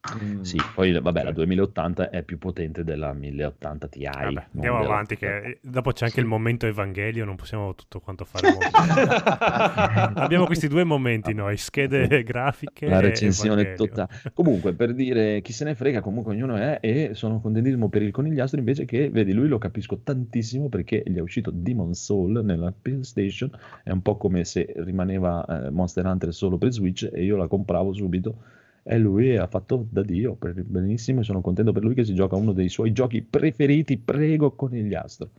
Mm. 0.00 0.40
Sì, 0.40 0.58
poi 0.74 0.98
vabbè, 0.98 1.24
la 1.24 1.30
2080 1.30 2.08
è 2.08 2.22
più 2.22 2.38
potente 2.38 2.84
della 2.84 3.12
1080 3.12 3.86
Ti. 3.88 4.04
Vabbè, 4.04 4.46
andiamo 4.54 4.78
avanti, 4.78 5.14
che 5.14 5.58
dopo 5.60 5.92
c'è 5.92 6.06
anche 6.06 6.20
il 6.20 6.26
momento 6.26 6.66
Evangelio, 6.66 7.26
non 7.26 7.36
possiamo 7.36 7.74
tutto 7.74 8.00
quanto 8.00 8.24
fare. 8.24 8.48
Abbiamo 10.18 10.46
questi 10.46 10.68
due 10.68 10.84
momenti 10.84 11.34
noi, 11.34 11.58
schede 11.58 12.22
grafiche 12.24 12.88
La 12.88 13.00
recensione 13.00 13.74
totale. 13.74 14.08
Comunque, 14.32 14.72
per 14.72 14.94
dire 14.94 15.42
chi 15.42 15.52
se 15.52 15.64
ne 15.64 15.74
frega, 15.74 16.00
comunque 16.00 16.32
ognuno 16.32 16.56
è 16.56 16.78
e 16.80 17.10
sono 17.12 17.38
contentissimo 17.38 17.90
per 17.90 18.00
il 18.00 18.10
conigliastro 18.10 18.58
invece 18.58 18.86
che, 18.86 19.10
vedi, 19.10 19.34
lui 19.34 19.48
lo 19.48 19.58
capisco 19.58 20.00
tantissimo 20.02 20.70
perché 20.70 21.02
gli 21.04 21.16
è 21.16 21.20
uscito 21.20 21.50
Demon 21.52 21.92
Soul 21.92 22.42
nella 22.42 22.72
PlayStation, 22.72 23.50
è 23.84 23.90
un 23.90 24.00
po' 24.00 24.16
come 24.16 24.44
se 24.44 24.72
rimaneva 24.78 25.44
eh, 25.66 25.70
Monster 25.70 26.06
Hunter 26.06 26.32
solo 26.32 26.56
per 26.56 26.72
Switch 26.72 27.06
e 27.12 27.22
io 27.22 27.36
la 27.36 27.48
compravo 27.48 27.92
subito 27.92 28.58
e 28.82 28.98
lui 28.98 29.36
ha 29.36 29.46
fatto 29.46 29.86
da 29.90 30.02
Dio, 30.02 30.36
benissimo 30.40 31.20
e 31.20 31.24
sono 31.24 31.40
contento 31.40 31.72
per 31.72 31.82
lui 31.84 31.94
che 31.94 32.04
si 32.04 32.14
gioca 32.14 32.36
uno 32.36 32.52
dei 32.52 32.68
suoi 32.68 32.92
giochi 32.92 33.22
preferiti, 33.22 33.98
prego 33.98 34.54
conigliastro. 34.54 35.30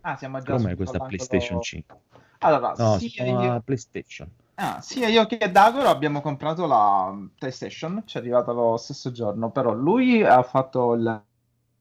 Ah, 0.00 0.16
siamo 0.16 0.40
già 0.40 0.52
Com'è 0.54 0.74
questa 0.76 1.00
PlayStation 1.00 1.60
5? 1.60 1.98
Allora, 2.38 2.74
No, 2.76 2.98
sia, 2.98 3.24
io... 3.24 3.60
PlayStation. 3.62 4.30
ah, 4.54 4.80
sia 4.80 5.08
io 5.08 5.26
che 5.26 5.50
Dagoro 5.50 5.88
abbiamo 5.88 6.20
comprato 6.20 6.66
la 6.66 7.14
PlayStation, 7.38 8.02
ci 8.06 8.16
è 8.16 8.20
arrivata 8.20 8.52
lo 8.52 8.76
stesso 8.76 9.10
giorno, 9.12 9.50
però 9.50 9.72
lui 9.74 10.22
ha 10.22 10.42
fatto 10.42 10.94
il 10.94 11.22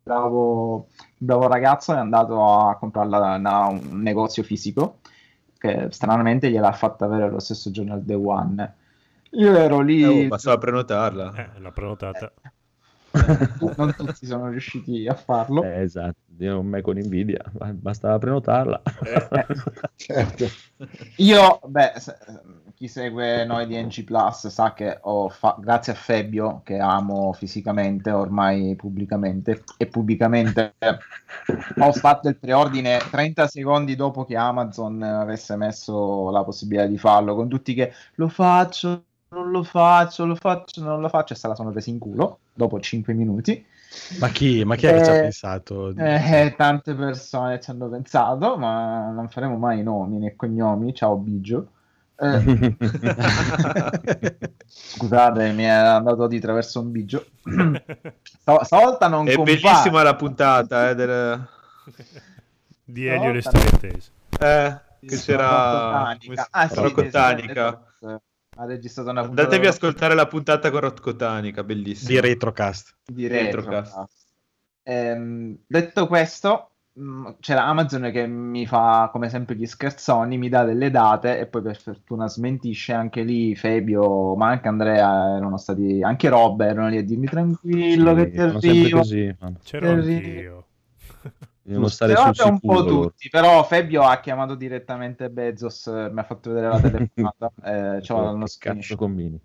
bravo, 0.03 0.87
bravo 1.17 1.47
ragazzo, 1.47 1.93
è 1.93 1.97
andato 1.97 2.43
a 2.43 2.77
comprarla 2.77 3.37
da 3.39 3.65
un 3.65 4.01
negozio 4.01 4.43
fisico, 4.43 4.99
che 5.57 5.87
stranamente 5.91 6.49
gliel'ha 6.51 6.71
fatta 6.73 7.05
avere 7.05 7.29
lo 7.29 7.39
stesso 7.39 7.71
giorno 7.71 7.93
al 7.93 8.03
Day 8.03 8.15
One. 8.15 8.75
Io 9.37 9.55
ero 9.55 9.81
lì, 9.81 10.01
Eh, 10.01 10.25
oh, 10.25 10.27
bastava 10.27 10.57
prenotarla. 10.57 11.33
Eh, 11.35 11.59
l'ha 11.59 11.71
prenotata. 11.71 12.31
non 13.77 13.93
tutti 13.95 14.25
sono 14.25 14.49
riusciti 14.49 15.07
a 15.07 15.13
farlo. 15.13 15.63
Eh, 15.63 15.81
esatto, 15.81 16.17
io 16.37 16.61
me 16.61 16.81
con 16.81 16.97
Nvidia, 16.97 17.43
ma- 17.59 17.73
bastava 17.73 18.17
prenotarla. 18.19 18.81
Certo. 19.95 20.45
Io, 21.17 21.59
beh, 21.65 21.93
se- 21.97 22.17
chi 22.75 22.87
segue 22.89 23.45
noi 23.45 23.65
di 23.67 23.81
NG 23.81 24.03
Plus 24.03 24.47
sa 24.47 24.73
che 24.73 24.99
ho 25.01 25.29
fa- 25.29 25.55
grazie 25.59 25.93
a 25.93 25.95
Fabio, 25.95 26.61
che 26.63 26.77
amo 26.77 27.31
fisicamente, 27.33 28.11
ormai 28.11 28.75
pubblicamente, 28.75 29.63
e 29.77 29.87
pubblicamente 29.87 30.75
ho 31.79 31.91
fatto 31.93 32.27
il 32.27 32.37
preordine 32.37 32.99
30 33.09 33.47
secondi 33.47 33.95
dopo 33.95 34.25
che 34.25 34.35
Amazon 34.35 35.01
avesse 35.01 35.55
messo 35.55 36.29
la 36.31 36.43
possibilità 36.43 36.85
di 36.85 36.97
farlo, 36.97 37.35
con 37.35 37.47
tutti 37.47 37.73
che 37.73 37.93
lo 38.15 38.27
faccio, 38.27 39.05
non 39.35 39.51
lo 39.51 39.63
faccio, 39.63 40.25
lo 40.25 40.35
faccio, 40.35 40.81
non 40.83 41.01
lo 41.01 41.09
faccio, 41.09 41.33
e 41.33 41.35
se 41.35 41.47
la 41.47 41.55
sono 41.55 41.71
presa 41.71 41.89
in 41.89 41.99
culo 41.99 42.39
dopo 42.53 42.79
5 42.79 43.13
minuti. 43.13 43.65
Ma 44.17 44.29
chi, 44.29 44.63
ma 44.65 44.75
chi 44.75 44.87
è 44.87 44.91
che 44.93 45.01
ci 45.01 45.09
ha 45.09 45.15
Eh, 45.15 45.15
pensato? 45.15 45.93
Eh, 45.97 46.53
tante 46.57 46.93
persone 46.95 47.59
ci 47.61 47.69
hanno 47.71 47.89
pensato, 47.89 48.57
ma 48.57 49.09
non 49.11 49.29
faremo 49.29 49.57
mai 49.57 49.81
nomi 49.83 50.17
né 50.19 50.35
cognomi. 50.35 50.93
Ciao 50.93 51.15
Bigio. 51.17 51.71
Eh, 52.17 52.41
scusate, 54.67 55.51
mi 55.53 55.63
è 55.63 55.67
andato 55.69 56.27
di 56.27 56.39
traverso 56.39 56.79
un 56.81 56.91
bigio. 56.91 57.25
Stav- 58.41 58.63
stavolta 58.63 59.07
non 59.07 59.29
È 59.29 59.31
compare. 59.31 59.43
bellissima 59.43 60.03
la 60.03 60.15
puntata 60.15 60.89
eh, 60.89 60.95
del... 60.95 61.47
Di 62.83 63.05
Elio 63.07 63.29
e 63.29 63.33
le 63.33 63.41
storie 63.41 63.75
tese. 63.77 64.11
eh, 64.39 64.79
che 65.05 65.17
c'era 65.17 65.47
Rocco 65.47 65.85
Tanica. 65.85 66.47
Ah, 66.51 66.67
sì, 66.69 66.89
Rocco 66.91 67.07
sì, 67.09 67.09
sì, 67.11 67.23
Tanica. 67.23 67.81
Ha 68.57 68.65
registrato 68.65 69.09
una 69.09 69.21
puntata 69.21 69.41
Andatevi 69.41 69.67
a 69.67 69.69
ascoltare 69.69 70.15
la 70.15 70.27
puntata 70.27 70.71
con 70.71 70.79
Rocco 70.79 71.15
Tanica, 71.15 71.63
bellissima. 71.63 72.09
Di 72.09 72.19
Retrocast. 72.27 72.95
di 73.05 73.27
Retrocast. 73.27 73.87
Retrocast. 73.87 74.23
Ehm, 74.83 75.57
detto 75.67 76.07
questo, 76.07 76.69
mh, 76.93 77.31
c'era 77.39 77.65
Amazon 77.65 78.09
che 78.11 78.27
mi 78.27 78.65
fa 78.65 79.09
come 79.11 79.29
sempre 79.29 79.55
gli 79.55 79.65
scherzoni, 79.65 80.37
mi 80.37 80.47
dà 80.47 80.63
delle 80.63 80.89
date 80.89 81.39
e 81.39 81.47
poi 81.47 81.63
per 81.63 81.77
fortuna 81.77 82.27
smentisce 82.27 82.93
anche 82.93 83.23
lì 83.23 83.55
Fabio, 83.55 84.35
ma 84.35 84.49
anche 84.49 84.67
Andrea 84.67 85.35
erano 85.35 85.57
stati, 85.57 86.01
anche 86.01 86.29
Rob 86.29 86.61
erano 86.61 86.89
lì 86.89 86.97
a 86.97 87.03
dirmi 87.03 87.27
tranquillo 87.27 88.13
che 88.15 88.29
ti 88.31 88.39
arrivo. 88.39 88.97
così. 88.99 89.35
C'ero 89.63 89.89
anch'io. 89.89 90.65
Devono 91.65 91.89
stare 91.89 92.13
Però 92.13 92.15
sul 92.15 92.33
c'è 92.33 92.43
un 92.43 92.61
po' 92.61 92.81
sicuro. 92.81 92.89
loro. 92.91 93.13
tutti, 93.13 93.29
però 93.29 93.63
Fabio 93.65 94.03
ha 94.03 94.19
chiamato 94.19 94.55
direttamente 94.55 95.29
Bezos, 95.29 95.87
eh, 95.87 96.09
mi 96.11 96.19
ha 96.19 96.23
fatto 96.23 96.49
vedere 96.51 96.67
la 96.69 96.79
telefonata, 96.79 97.51
eh, 97.97 98.01
c'ho 98.01 98.15
Che 98.15 98.21
uno 98.31 98.47
cazzo 98.57 98.95
screenshot. 98.95 98.97
combini? 98.97 99.39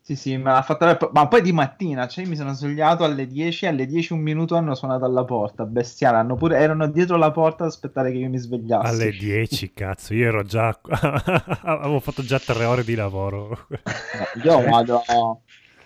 Sì, 0.00 0.16
sì, 0.16 0.36
me 0.36 0.52
l'ha 0.52 0.62
fatto 0.62 0.84
vedere, 0.86 1.10
ma 1.12 1.26
poi 1.28 1.40
di 1.42 1.50
mattina, 1.52 2.06
cioè 2.06 2.24
mi 2.26 2.36
sono 2.36 2.52
svegliato 2.52 3.04
alle 3.04 3.26
10, 3.26 3.66
alle 3.66 3.86
10 3.86 4.12
un 4.12 4.20
minuto 4.20 4.54
hanno 4.54 4.74
suonato 4.74 5.04
alla 5.06 5.24
porta, 5.24 5.64
bestiale, 5.64 6.18
hanno 6.18 6.36
pure, 6.36 6.58
erano 6.58 6.86
dietro 6.88 7.16
la 7.16 7.30
porta 7.32 7.64
ad 7.64 7.70
aspettare 7.70 8.12
che 8.12 8.18
io 8.18 8.28
mi 8.28 8.38
svegliassi. 8.38 8.86
Alle 8.86 9.10
10, 9.16 9.72
cazzo, 9.72 10.14
io 10.14 10.28
ero 10.28 10.42
già... 10.44 10.78
avevo 11.62 11.98
fatto 12.00 12.22
già 12.22 12.38
tre 12.38 12.64
ore 12.66 12.84
di 12.84 12.94
lavoro. 12.94 13.66
No, 14.12 14.30
io 14.42 14.62
vado 14.62 15.02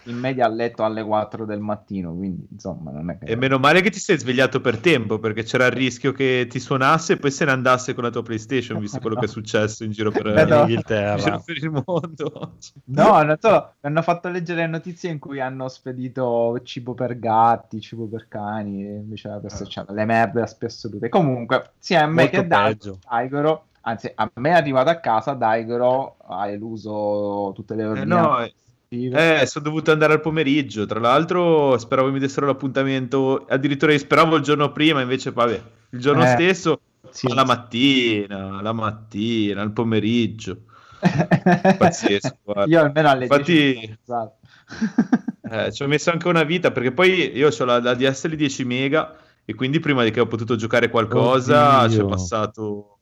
in 0.08 0.18
media 0.18 0.46
a 0.46 0.48
letto 0.48 0.84
alle 0.84 1.02
4 1.04 1.44
del 1.44 1.60
mattino, 1.60 2.14
quindi 2.14 2.46
insomma 2.50 2.90
non 2.90 3.10
è 3.10 3.18
che... 3.18 3.26
E 3.26 3.36
meno 3.36 3.58
male 3.58 3.80
che 3.80 3.90
ti 3.90 3.98
sei 3.98 4.18
svegliato 4.18 4.60
per 4.60 4.78
tempo, 4.78 5.18
perché 5.18 5.42
c'era 5.42 5.66
il 5.66 5.72
rischio 5.72 6.12
che 6.12 6.46
ti 6.48 6.58
suonasse 6.60 7.14
e 7.14 7.16
poi 7.16 7.30
se 7.30 7.44
ne 7.44 7.50
andasse 7.52 7.94
con 7.94 8.04
la 8.04 8.10
tua 8.10 8.22
PlayStation, 8.22 8.78
visto 8.80 8.98
quello 9.00 9.16
che 9.16 9.26
è 9.26 9.28
successo 9.28 9.84
in 9.84 9.90
giro 9.90 10.10
per 10.10 10.32
Beh, 10.32 10.44
no. 10.46 11.42
per 11.44 11.56
il 11.56 11.70
mondo. 11.70 12.52
No, 12.84 13.22
non 13.22 13.36
so, 13.40 13.50
mi 13.80 13.88
hanno 13.90 14.02
fatto 14.02 14.28
leggere 14.28 14.66
notizie 14.66 15.10
in 15.10 15.18
cui 15.18 15.40
hanno 15.40 15.68
spedito 15.68 16.60
cibo 16.64 16.94
per 16.94 17.18
gatti, 17.18 17.80
cibo 17.80 18.06
per 18.06 18.26
cani, 18.28 18.84
e 18.84 18.94
invece 18.96 19.28
la 19.28 19.38
PlayStation 19.38 19.84
le 19.90 20.04
merde 20.04 20.40
a 20.42 20.54
più 20.56 20.66
assolute. 20.66 21.08
Comunque, 21.08 21.70
sia 21.78 22.02
a 22.02 22.06
me 22.06 22.22
Molto 22.22 22.40
che 22.40 22.46
da 22.46 22.62
peggio. 22.64 22.98
Daigoro, 23.08 23.64
anzi 23.82 24.10
a 24.14 24.30
me 24.34 24.50
è 24.50 24.52
arrivato 24.52 24.90
a 24.90 24.96
casa, 25.00 25.32
Daigoro 25.34 26.16
ha 26.26 26.48
eluso 26.48 27.52
tutte 27.54 27.74
le 27.74 27.82
Eh, 27.82 27.86
ordini. 27.86 28.06
no, 28.06 28.48
eh, 28.90 29.44
sono 29.46 29.64
dovuto 29.64 29.90
andare 29.92 30.14
al 30.14 30.20
pomeriggio. 30.20 30.86
Tra 30.86 31.00
l'altro, 31.00 31.76
speravo 31.78 32.10
mi 32.10 32.18
dessero 32.18 32.46
l'appuntamento. 32.46 33.44
Addirittura 33.48 33.92
io 33.92 33.98
speravo 33.98 34.36
il 34.36 34.42
giorno 34.42 34.72
prima, 34.72 35.00
invece, 35.00 35.30
vabbè, 35.32 35.62
il 35.90 36.00
giorno 36.00 36.24
Eh, 36.24 36.28
stesso, 36.28 36.80
sì. 37.10 37.32
la 37.32 37.44
mattina, 37.44 38.60
la 38.62 38.72
mattina, 38.72 39.62
il 39.62 39.72
pomeriggio. 39.72 40.62
Pazzesco. 41.78 42.36
guarda. 42.42 42.64
Io 42.66 42.80
almeno 42.80 43.08
alle 43.08 43.22
Infatti- 43.24 43.52
10 43.52 43.98
sono 44.04 44.18
alzato. 44.20 44.36
Eh, 45.50 45.72
ci 45.72 45.82
ho 45.82 45.86
messo 45.86 46.10
anche 46.10 46.28
una 46.28 46.42
vita 46.42 46.70
perché 46.72 46.92
poi 46.92 47.34
io 47.34 47.48
ho 47.48 47.64
la, 47.64 47.80
la 47.80 47.94
DSL 47.94 48.34
10 48.34 48.64
mega 48.66 49.16
e 49.46 49.54
quindi 49.54 49.80
prima 49.80 50.04
di 50.04 50.10
che 50.10 50.20
ho 50.20 50.26
potuto 50.26 50.56
giocare 50.56 50.90
qualcosa 50.90 51.84
Oddio. 51.84 51.88
ci 51.96 52.00
è 52.02 52.04
passato 52.06 52.98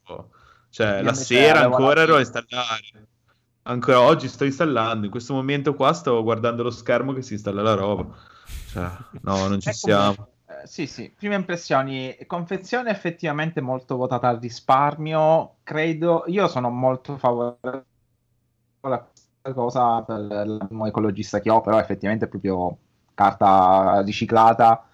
cioè 0.69 0.99
Io 0.99 1.03
la 1.03 1.13
sera 1.13 1.63
ancora 1.65 2.03
ero 2.03 2.15
a 2.15 2.19
installare 2.19 3.07
ancora 3.67 4.01
oggi 4.01 4.27
sto 4.27 4.45
installando 4.45 5.05
in 5.05 5.11
questo 5.11 5.33
momento 5.33 5.73
qua 5.73 5.93
sto 5.93 6.21
guardando 6.23 6.63
lo 6.63 6.71
schermo 6.71 7.13
che 7.13 7.21
si 7.21 7.33
installa 7.33 7.61
la 7.61 7.73
roba 7.73 8.07
cioè, 8.69 8.89
no 9.21 9.47
non 9.47 9.59
ci 9.59 9.69
Eh, 9.69 9.73
siamo 9.73 10.29
eh, 10.49 10.65
sì, 10.65 10.87
sì, 10.87 11.11
prime 11.15 11.35
impressioni. 11.35 12.15
Confezione 12.25 12.89
effettivamente 12.89 13.59
molto 13.61 13.97
votata 13.97 14.29
al 14.29 14.39
risparmio. 14.39 15.57
Credo, 15.63 16.23
io 16.27 16.47
sono 16.47 16.69
molto 16.69 17.17
favorevole 17.17 17.85
a 18.81 19.07
questa 19.41 19.53
cosa 19.53 20.01
per 20.03 20.19
l'animo 20.19 20.85
ecologista 20.87 21.39
che 21.39 21.49
ho, 21.49 21.61
però 21.61 21.79
effettivamente 21.79 22.25
è 22.25 22.27
proprio 22.29 22.77
carta 23.13 24.01
riciclata 24.05 24.87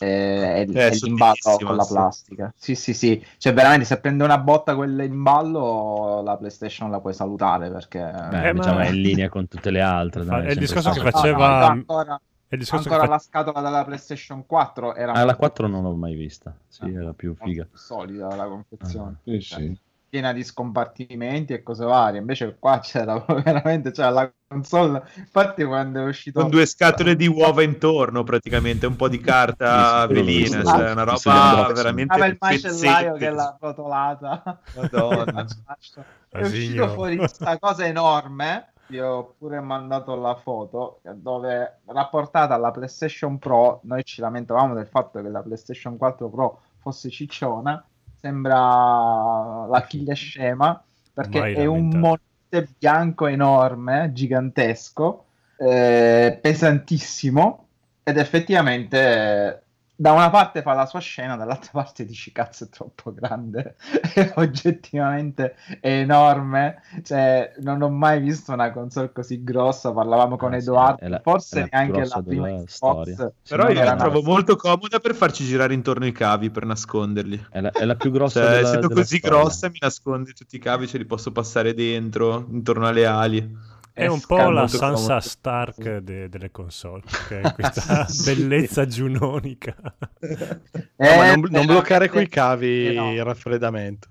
eh, 0.00 0.66
e, 0.66 0.72
Eh, 0.72 0.86
e 0.86 0.98
l'imballo 1.02 1.56
con 1.62 1.76
la 1.76 1.82
sì. 1.82 1.92
plastica. 1.92 2.52
Sì, 2.56 2.74
sì, 2.74 2.94
sì. 2.94 3.24
Cioè, 3.38 3.52
veramente, 3.52 3.84
se 3.84 4.00
prende 4.00 4.24
una 4.24 4.38
botta 4.38 4.74
quell'imballo, 4.74 6.22
la 6.22 6.36
PlayStation 6.36 6.90
la 6.90 7.00
puoi 7.00 7.12
salutare 7.14 7.70
perché... 7.70 7.98
Beh, 8.00 8.48
Eh, 8.48 8.52
diciamo 8.54 8.78
ma- 8.78 8.84
è 8.84 8.88
in 8.88 9.00
linea 9.02 9.28
con 9.28 9.46
tutte 9.48 9.70
le 9.70 9.80
altre. 9.80 10.24
Fa- 10.24 10.38
dai, 10.38 10.46
è 10.46 10.50
il 10.50 10.58
discorso 10.58 10.90
che 10.90 10.98
stato. 11.00 11.16
faceva- 11.16 11.48
No, 11.48 11.58
no, 11.58 11.64
ancora, 11.66 12.20
È 12.48 12.54
ancora 12.54 12.80
che 13.00 13.06
fa- 13.06 13.06
la 13.06 13.18
scatola 13.18 13.60
della 13.60 13.84
PlayStation 13.84 14.46
4 14.46 14.94
era 14.94 15.12
Ah, 15.12 15.16
la 15.18 15.22
molto 15.24 15.36
4 15.36 15.66
non 15.68 15.82
l'ho 15.82 15.94
mai 15.94 16.14
vista. 16.14 16.54
Sì, 16.66 16.82
Ah, 16.84 16.88
era 16.88 17.12
più 17.12 17.34
figa. 17.34 17.64
più 17.64 17.78
solida 17.78 18.34
la 18.34 18.46
confezione. 18.46 19.16
Sì, 19.24 19.40
Cioè, 19.40 19.58
sì. 19.60 19.78
Piena 20.10 20.32
di 20.32 20.44
scompartimenti 20.44 21.54
e 21.54 21.62
cose 21.62 21.84
varie. 21.84 22.18
Invece 22.18 22.56
qua 22.58 22.80
c'era 22.84 23.24
veramente 23.26 23.92
c'era 23.92 24.10
la 24.10 24.32
console. 24.46 25.02
Infatti, 25.16 25.64
quando 25.64 26.00
è 26.00 26.04
uscito 26.04 26.40
con 26.40 26.50
due 26.50 26.66
scatole 26.66 27.16
di 27.16 27.28
uova 27.28 27.62
intorno 27.62 28.24
praticamente 28.24 28.86
un 28.86 28.96
po' 28.96 29.08
di 29.08 29.20
carta 29.20 30.06
velina 30.08 30.62
cioè 30.64 30.90
una 30.90 31.04
roba 31.04 31.72
veramente 31.72 32.12
Aveva 32.12 32.26
il 32.26 32.36
macellaio 32.38 33.14
che 33.14 33.30
l'ha 33.30 33.56
rotolata. 33.58 34.60
Madonna. 34.74 35.46
è 36.28 36.42
uscito 36.42 36.88
fuori 36.88 37.16
questa 37.16 37.58
cosa 37.58 37.86
enorme. 37.86 38.72
Io 38.88 39.06
ho 39.06 39.34
pure 39.38 39.60
mandato 39.60 40.16
la 40.16 40.34
foto 40.34 41.00
dove 41.14 41.78
rapportata 41.86 42.54
alla 42.54 42.72
PlayStation 42.72 43.38
Pro, 43.38 43.78
noi 43.84 44.02
ci 44.02 44.20
lamentavamo 44.20 44.74
del 44.74 44.88
fatto 44.88 45.22
che 45.22 45.28
la 45.28 45.42
PlayStation 45.42 45.96
4 45.96 46.28
Pro 46.28 46.60
fosse 46.80 47.08
cicciona, 47.08 47.84
sembra 48.20 49.66
la 49.66 49.84
chiglia 49.88 50.14
scema 50.14 50.82
perché 51.12 51.38
Mai 51.38 51.54
è 51.54 51.64
un 51.64 51.88
monte 51.88 52.68
bianco 52.78 53.26
enorme, 53.26 54.10
gigantesco, 54.12 55.24
eh, 55.56 56.38
pesantissimo 56.40 57.66
ed 58.02 58.16
effettivamente 58.16 59.62
da 60.00 60.12
una 60.12 60.30
parte 60.30 60.62
fa 60.62 60.72
la 60.72 60.86
sua 60.86 61.00
scena, 61.00 61.36
dall'altra 61.36 61.70
parte 61.72 62.04
dici 62.06 62.32
cazzo 62.32 62.64
è 62.64 62.68
troppo 62.70 63.12
grande, 63.12 63.76
è 64.14 64.32
oggettivamente 64.36 65.56
enorme, 65.80 66.82
cioè 67.02 67.52
non 67.58 67.82
ho 67.82 67.90
mai 67.90 68.20
visto 68.20 68.52
una 68.52 68.72
console 68.72 69.12
così 69.12 69.42
grossa, 69.44 69.92
parlavamo 69.92 70.36
con 70.36 70.54
Ah, 70.54 70.58
sì, 70.58 70.62
Edoardo, 70.62 71.08
la- 71.08 71.20
forse 71.22 71.60
la 71.60 71.68
neanche 71.70 72.04
la 72.06 72.22
prima 72.22 72.48
Xbox, 72.64 72.74
storia. 72.74 73.32
però 73.46 73.68
io 73.68 73.82
la 73.84 73.94
trovo 73.96 74.22
molto 74.22 74.56
comoda 74.56 75.00
per 75.00 75.14
farci 75.14 75.44
girare 75.44 75.74
intorno 75.74 76.06
i 76.06 76.12
cavi 76.12 76.50
per 76.50 76.64
nasconderli 76.64 77.46
È 77.50 77.60
la, 77.60 77.74
è 77.74 77.84
la 77.84 77.96
più 77.96 78.10
grossa 78.10 78.40
Cioè, 78.40 78.48
della, 78.48 78.60
essendo 78.60 78.88
della 78.88 79.00
così 79.00 79.18
storia. 79.18 79.38
grossa 79.38 79.68
mi 79.68 79.78
nasconde 79.80 80.32
tutti 80.32 80.56
i 80.56 80.58
cavi, 80.58 80.86
ce 80.88 80.96
li 80.98 81.04
posso 81.04 81.30
passare 81.32 81.74
dentro, 81.74 82.46
intorno 82.50 82.86
alle 82.86 83.04
ali. 83.06 83.56
È 83.92 84.06
un 84.06 84.20
po' 84.20 84.48
la 84.50 84.66
Sansa 84.66 85.04
comodo. 85.04 85.20
Stark 85.20 85.96
de- 85.98 86.28
delle 86.28 86.50
console, 86.50 87.02
è 87.28 87.52
questa 87.52 88.06
bellezza 88.24 88.86
giunonica. 88.86 89.74
Eh, 90.18 90.58
No, 90.96 91.16
ma 91.16 91.34
non, 91.34 91.46
non 91.50 91.66
bloccare 91.66 92.08
quei 92.08 92.28
cavi 92.28 92.88
eh, 92.88 92.92
no. 92.94 93.12
il 93.12 93.24
raffreddamento. 93.24 94.08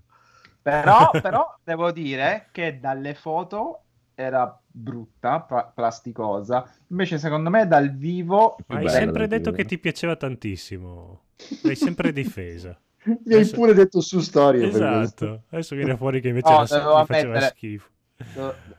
Però, 0.62 1.10
però 1.22 1.58
devo 1.64 1.92
dire 1.92 2.50
che 2.52 2.80
dalle 2.80 3.14
foto 3.14 3.84
era 4.14 4.60
brutta, 4.68 5.42
pla- 5.42 5.72
plasticosa, 5.74 6.70
invece 6.88 7.18
secondo 7.18 7.50
me 7.50 7.68
dal 7.68 7.96
vivo... 7.96 8.58
Ma 8.68 8.78
hai 8.80 8.90
sempre 8.90 9.28
detto 9.28 9.52
che 9.52 9.66
ti 9.66 9.80
piaceva 9.80 10.16
tantissimo. 10.16 11.24
L'hai 11.64 11.76
sempre 11.76 12.12
difesa. 12.12 12.78
Mi 13.26 13.34
hai 13.36 13.48
pure 13.48 13.74
detto 13.74 14.02
su 14.02 14.20
storia 14.20 14.68
questo. 14.70 14.78
Esatto. 14.78 15.44
Adesso 15.50 15.76
viene 15.76 15.96
fuori 15.96 16.20
che 16.20 16.28
invece 16.30 16.52
No, 16.52 16.60
mi 17.00 17.06
faceva 17.06 17.40
schifo. 17.40 17.90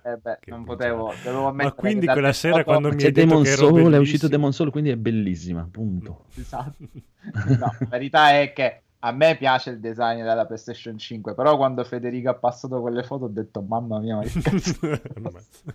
Eh 0.02 0.16
beh, 0.18 0.38
non 0.46 0.64
potevo, 0.64 1.14
dovevo 1.24 1.46
ammettere 1.48 1.74
Ma 1.74 1.80
quindi 1.80 2.06
quella 2.06 2.32
sera 2.32 2.56
foto- 2.56 2.64
quando 2.66 2.88
mi 2.88 2.94
hai 3.02 3.10
detto 3.10 3.26
Demon 3.26 3.46
ero 3.46 3.56
Soul, 3.56 3.92
è 3.94 3.98
uscito 3.98 4.28
Demon 4.28 4.52
Soul, 4.52 4.70
quindi 4.70 4.90
è 4.90 4.96
bellissima, 4.96 5.66
punto. 5.70 6.26
Esatto. 6.36 6.76
No, 7.22 7.74
la 7.78 7.86
verità 7.88 8.38
è 8.38 8.52
che 8.52 8.82
a 9.00 9.12
me 9.12 9.36
piace 9.36 9.70
il 9.70 9.80
design 9.80 10.18
della 10.22 10.46
PlayStation 10.46 10.96
5, 10.98 11.34
però 11.34 11.56
quando 11.56 11.84
Federico 11.84 12.30
ha 12.30 12.34
passato 12.38 12.80
quelle 12.80 13.02
foto 13.02 13.24
ho 13.26 13.28
detto 13.28 13.62
mamma 13.62 13.98
mia, 14.00 14.16
ma 14.16 14.24
che 14.24 14.34
cazzo 14.40 14.78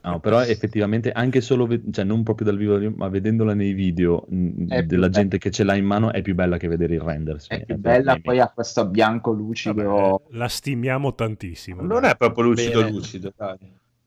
No, 0.03 0.19
però 0.19 0.41
effettivamente 0.43 1.11
anche 1.11 1.41
solo, 1.41 1.65
ve- 1.65 1.81
cioè 1.91 2.03
non 2.05 2.23
proprio 2.23 2.47
dal 2.47 2.57
vivo, 2.57 2.79
ma 2.95 3.07
vedendola 3.09 3.53
nei 3.53 3.73
video 3.73 4.25
mh, 4.29 4.65
della 4.83 5.09
bella. 5.09 5.09
gente 5.09 5.37
che 5.39 5.51
ce 5.51 5.63
l'ha 5.63 5.75
in 5.75 5.85
mano 5.85 6.11
è 6.11 6.21
più 6.21 6.35
bella 6.35 6.57
che 6.57 6.67
vedere 6.67 6.95
il 6.95 7.01
render. 7.01 7.41
sì, 7.41 7.55
è 7.55 7.61
più 7.63 7.75
è 7.75 7.77
bella, 7.77 8.13
me. 8.13 8.21
poi 8.21 8.39
ha 8.39 8.49
questo 8.51 8.87
bianco 8.87 9.31
lucido. 9.31 9.83
Vabbè, 9.83 10.37
la 10.37 10.47
stimiamo 10.47 11.13
tantissimo. 11.15 11.81
Non 11.81 12.01
dai. 12.01 12.11
è 12.11 12.15
proprio 12.17 12.43
lucido 12.45 12.83
Bene. 12.83 12.91
lucido, 12.91 13.31
dai. 13.35 13.57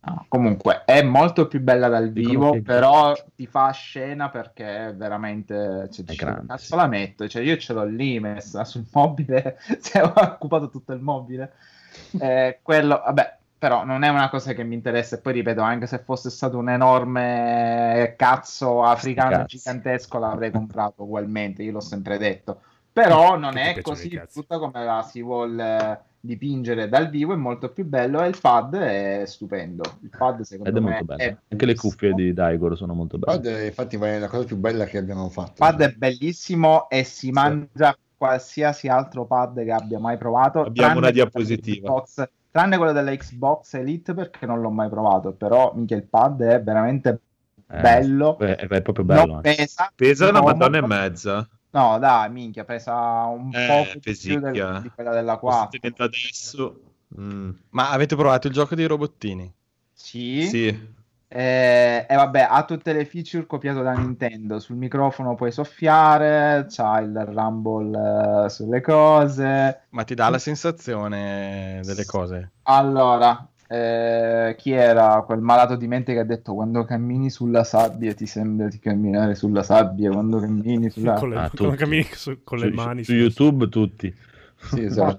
No, 0.08 0.24
comunque 0.28 0.82
è 0.84 1.02
molto 1.02 1.46
più 1.46 1.60
bella 1.60 1.88
dal 1.88 2.10
vivo, 2.10 2.60
però 2.62 3.14
ti 3.36 3.46
fa 3.46 3.70
scena 3.70 4.30
perché 4.30 4.88
è 4.88 4.94
veramente 4.94 5.88
cioè, 5.92 6.06
È 6.06 6.14
grande, 6.14 6.46
cazzo 6.46 6.76
la 6.76 6.86
metto, 6.86 7.28
cioè 7.28 7.42
io 7.42 7.56
ce 7.58 7.72
l'ho 7.74 7.84
lì 7.84 8.18
messa 8.18 8.64
sul 8.64 8.86
mobile, 8.92 9.58
se 9.78 10.00
ho 10.00 10.12
occupato 10.14 10.70
tutto 10.70 10.92
il 10.92 11.00
mobile. 11.00 11.52
Eh, 12.20 12.60
quello, 12.62 13.02
vabbè, 13.04 13.38
però 13.58 13.84
non 13.84 14.04
è 14.04 14.08
una 14.08 14.28
cosa 14.30 14.52
che 14.52 14.62
mi 14.62 14.74
interessa 14.74 15.16
e 15.16 15.20
poi 15.20 15.32
ripeto, 15.32 15.60
anche 15.60 15.86
se 15.88 15.98
fosse 15.98 16.30
stato 16.30 16.56
un 16.56 16.68
enorme 16.68 18.14
cazzo 18.16 18.84
africano 18.84 19.30
cazzi. 19.30 19.56
gigantesco 19.56 20.18
l'avrei 20.18 20.52
comprato 20.52 21.02
ugualmente, 21.02 21.62
io 21.64 21.72
l'ho 21.72 21.80
sempre 21.80 22.16
detto. 22.18 22.60
Però 22.92 23.36
non 23.36 23.54
Che 23.54 23.60
è 23.60 23.80
così 23.80 24.08
brutta 24.08 24.58
come 24.58 24.84
la 24.84 25.02
si 25.02 25.22
vuole 25.22 26.07
dipingere 26.20 26.88
dal 26.88 27.08
vivo, 27.10 27.32
è 27.32 27.36
molto 27.36 27.70
più 27.72 27.84
bello 27.86 28.22
e 28.22 28.28
il 28.28 28.38
pad 28.40 28.74
è 28.76 29.22
stupendo. 29.26 29.82
Il 30.02 30.10
pad 30.16 30.40
secondo 30.42 30.70
Ed 30.70 30.76
è 30.76 30.80
me 30.80 30.86
molto 30.90 31.04
bello. 31.04 31.20
è 31.22 31.36
Anche 31.48 31.66
le 31.66 31.74
cuffie 31.74 32.12
di 32.12 32.32
Daigoro 32.32 32.76
sono 32.76 32.94
molto 32.94 33.18
belle. 33.18 33.36
Pad 33.36 33.46
è, 33.46 33.64
infatti 33.66 33.96
è 33.96 34.18
la 34.18 34.28
cosa 34.28 34.44
più 34.44 34.56
bella 34.56 34.84
che 34.84 34.98
abbiamo 34.98 35.28
fatto. 35.28 35.50
Il 35.50 35.54
pad 35.58 35.80
è 35.82 35.92
bellissimo 35.92 36.88
e 36.88 37.04
si 37.04 37.30
mangia 37.30 37.96
qualsiasi 38.16 38.88
altro 38.88 39.24
pad 39.26 39.62
che 39.62 39.70
abbia 39.72 39.98
mai 39.98 40.16
provato. 40.18 40.62
Abbiamo 40.62 40.98
una 40.98 41.10
diapositiva. 41.10 41.86
dell'Xbox- 41.86 42.28
tranne 42.50 42.76
quello 42.76 42.92
della 42.92 43.14
Xbox 43.14 43.74
Elite 43.74 44.14
perché 44.14 44.46
non 44.46 44.60
l'ho 44.60 44.70
mai 44.70 44.88
provato, 44.88 45.32
però 45.32 45.72
minchia 45.74 45.96
il 45.96 46.04
pad 46.04 46.42
è 46.42 46.62
veramente 46.62 47.20
Eh, 47.70 47.80
bello. 47.80 48.38
È, 48.38 48.56
è 48.56 48.82
proprio 48.82 49.04
bello. 49.04 49.26
non 49.34 49.40
pesa, 49.42 49.92
Pesa 49.94 50.28
una 50.28 50.40
no, 50.40 50.46
madonna 50.46 50.78
e 50.78 50.86
mezza. 50.86 51.48
No, 51.70 51.98
dai, 51.98 52.30
minchia, 52.30 52.64
pesa 52.64 52.94
un 53.26 53.50
Eh, 53.52 53.66
po' 53.66 54.00
più 54.00 54.40
del- 54.40 54.80
di 54.82 54.90
quella 54.94 55.10
della 55.12 55.32
Lo 55.32 55.50
sto 55.52 55.68
4. 55.68 55.78
tenendo 55.78 56.04
adesso. 56.04 56.80
Mm. 57.20 57.50
Ma 57.70 57.90
avete 57.90 58.16
provato 58.16 58.46
il 58.48 58.52
gioco 58.52 58.74
dei 58.74 58.86
robottini? 58.86 59.52
Sì. 59.92 60.46
Sì. 60.46 60.96
E, 61.30 62.06
e 62.08 62.14
vabbè, 62.14 62.46
ha 62.48 62.64
tutte 62.64 62.92
le 62.94 63.04
feature 63.04 63.44
copiate 63.46 63.82
da 63.82 63.92
Nintendo. 63.92 64.58
Sul 64.60 64.76
microfono 64.76 65.34
puoi 65.34 65.52
soffiare, 65.52 66.66
c'ha 66.70 67.00
il 67.00 67.14
rumble 67.26 68.44
eh, 68.46 68.48
sulle 68.48 68.80
cose. 68.80 69.82
Ma 69.90 70.04
ti 70.04 70.14
dà 70.14 70.28
la 70.30 70.38
sensazione 70.38 71.80
delle 71.84 72.06
cose? 72.06 72.52
Allora, 72.62 73.46
eh, 73.68 74.54
chi 74.58 74.72
era 74.72 75.22
quel 75.26 75.40
malato 75.40 75.76
di 75.76 75.86
mente 75.86 76.12
che 76.14 76.20
ha 76.20 76.24
detto 76.24 76.54
quando 76.54 76.84
cammini 76.84 77.30
sulla 77.30 77.64
sabbia 77.64 78.14
ti 78.14 78.26
sembra 78.26 78.68
di 78.68 78.78
camminare 78.78 79.34
sulla 79.34 79.62
sabbia, 79.62 80.10
quando 80.10 80.40
cammini 80.40 80.90
sulla... 80.90 81.14
Con 81.14 81.30
le, 81.30 81.36
Ah, 81.36 81.50
quando 81.54 81.76
cammini 81.76 82.04
su- 82.04 82.42
con 82.44 82.58
le 82.58 82.68
Su- 82.68 82.74
mani. 82.74 83.04
su 83.04 83.12
YouTube 83.14 83.68
tutti. 83.68 84.14
Sì, 84.56 84.82
esatto. 84.84 85.18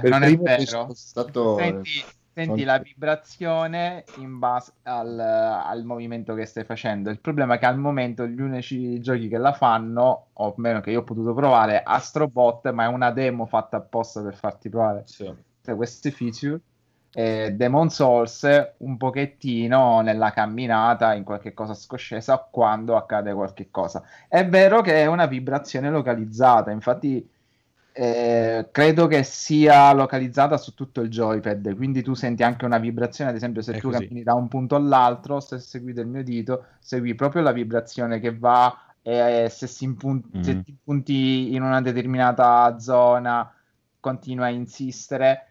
Per 0.00 0.08
non 0.10 0.22
è 0.22 0.36
vero. 0.36 0.64
sono 0.64 0.94
stato... 0.94 1.56
Senti, 1.58 1.90
senti 2.32 2.64
la 2.64 2.78
vibrazione 2.78 4.04
in 4.16 4.38
base 4.38 4.72
al, 4.84 5.18
al 5.18 5.84
movimento 5.84 6.34
che 6.34 6.46
stai 6.46 6.64
facendo. 6.64 7.10
Il 7.10 7.20
problema 7.20 7.54
è 7.54 7.58
che 7.58 7.66
al 7.66 7.78
momento 7.78 8.26
gli 8.26 8.40
unici 8.40 9.00
giochi 9.00 9.28
che 9.28 9.36
la 9.38 9.52
fanno, 9.52 10.28
o 10.32 10.54
meno 10.56 10.80
che 10.80 10.90
io 10.90 11.00
ho 11.00 11.04
potuto 11.04 11.34
provare, 11.34 11.82
Astrobot, 11.82 12.70
ma 12.72 12.84
è 12.84 12.88
una 12.88 13.10
demo 13.10 13.44
fatta 13.46 13.76
apposta 13.76 14.22
per 14.22 14.34
farti 14.36 14.68
provare 14.70 15.04
tutte 15.04 15.74
queste 15.74 16.10
feature. 16.10 16.58
E 17.14 17.52
Demon 17.52 17.90
Souls 17.90 18.46
un 18.78 18.96
pochettino 18.96 20.00
nella 20.00 20.30
camminata 20.30 21.12
in 21.14 21.24
qualche 21.24 21.52
cosa 21.52 21.74
scoscesa 21.74 22.38
quando 22.50 22.96
accade 22.96 23.34
qualche 23.34 23.70
cosa. 23.70 24.02
È 24.28 24.46
vero 24.48 24.80
che 24.80 25.02
è 25.02 25.06
una 25.06 25.26
vibrazione 25.26 25.90
localizzata, 25.90 26.70
infatti 26.70 27.28
eh, 27.94 28.68
credo 28.72 29.06
che 29.06 29.22
sia 29.22 29.92
localizzata 29.92 30.56
su 30.56 30.72
tutto 30.74 31.02
il 31.02 31.10
joypad, 31.10 31.74
quindi 31.76 32.02
tu 32.02 32.14
senti 32.14 32.42
anche 32.42 32.64
una 32.64 32.78
vibrazione, 32.78 33.30
ad 33.30 33.36
esempio 33.36 33.60
se 33.60 33.72
È 33.72 33.80
tu 33.80 33.90
così. 33.90 34.04
cammini 34.04 34.22
da 34.22 34.32
un 34.34 34.48
punto 34.48 34.74
all'altro, 34.76 35.40
se 35.40 35.58
seguite 35.58 36.00
il 36.00 36.06
mio 36.06 36.22
dito, 36.24 36.64
segui 36.80 37.14
proprio 37.14 37.42
la 37.42 37.52
vibrazione 37.52 38.18
che 38.20 38.34
va 38.36 38.74
e 39.02 39.48
se, 39.50 39.66
si 39.66 39.84
impun- 39.84 40.22
Mhm. 40.32 40.42
se 40.42 40.62
ti 40.62 40.76
punti 40.82 41.54
in 41.54 41.62
una 41.62 41.82
determinata 41.82 42.78
zona 42.78 43.52
continua 44.00 44.46
a 44.46 44.50
insistere 44.50 45.48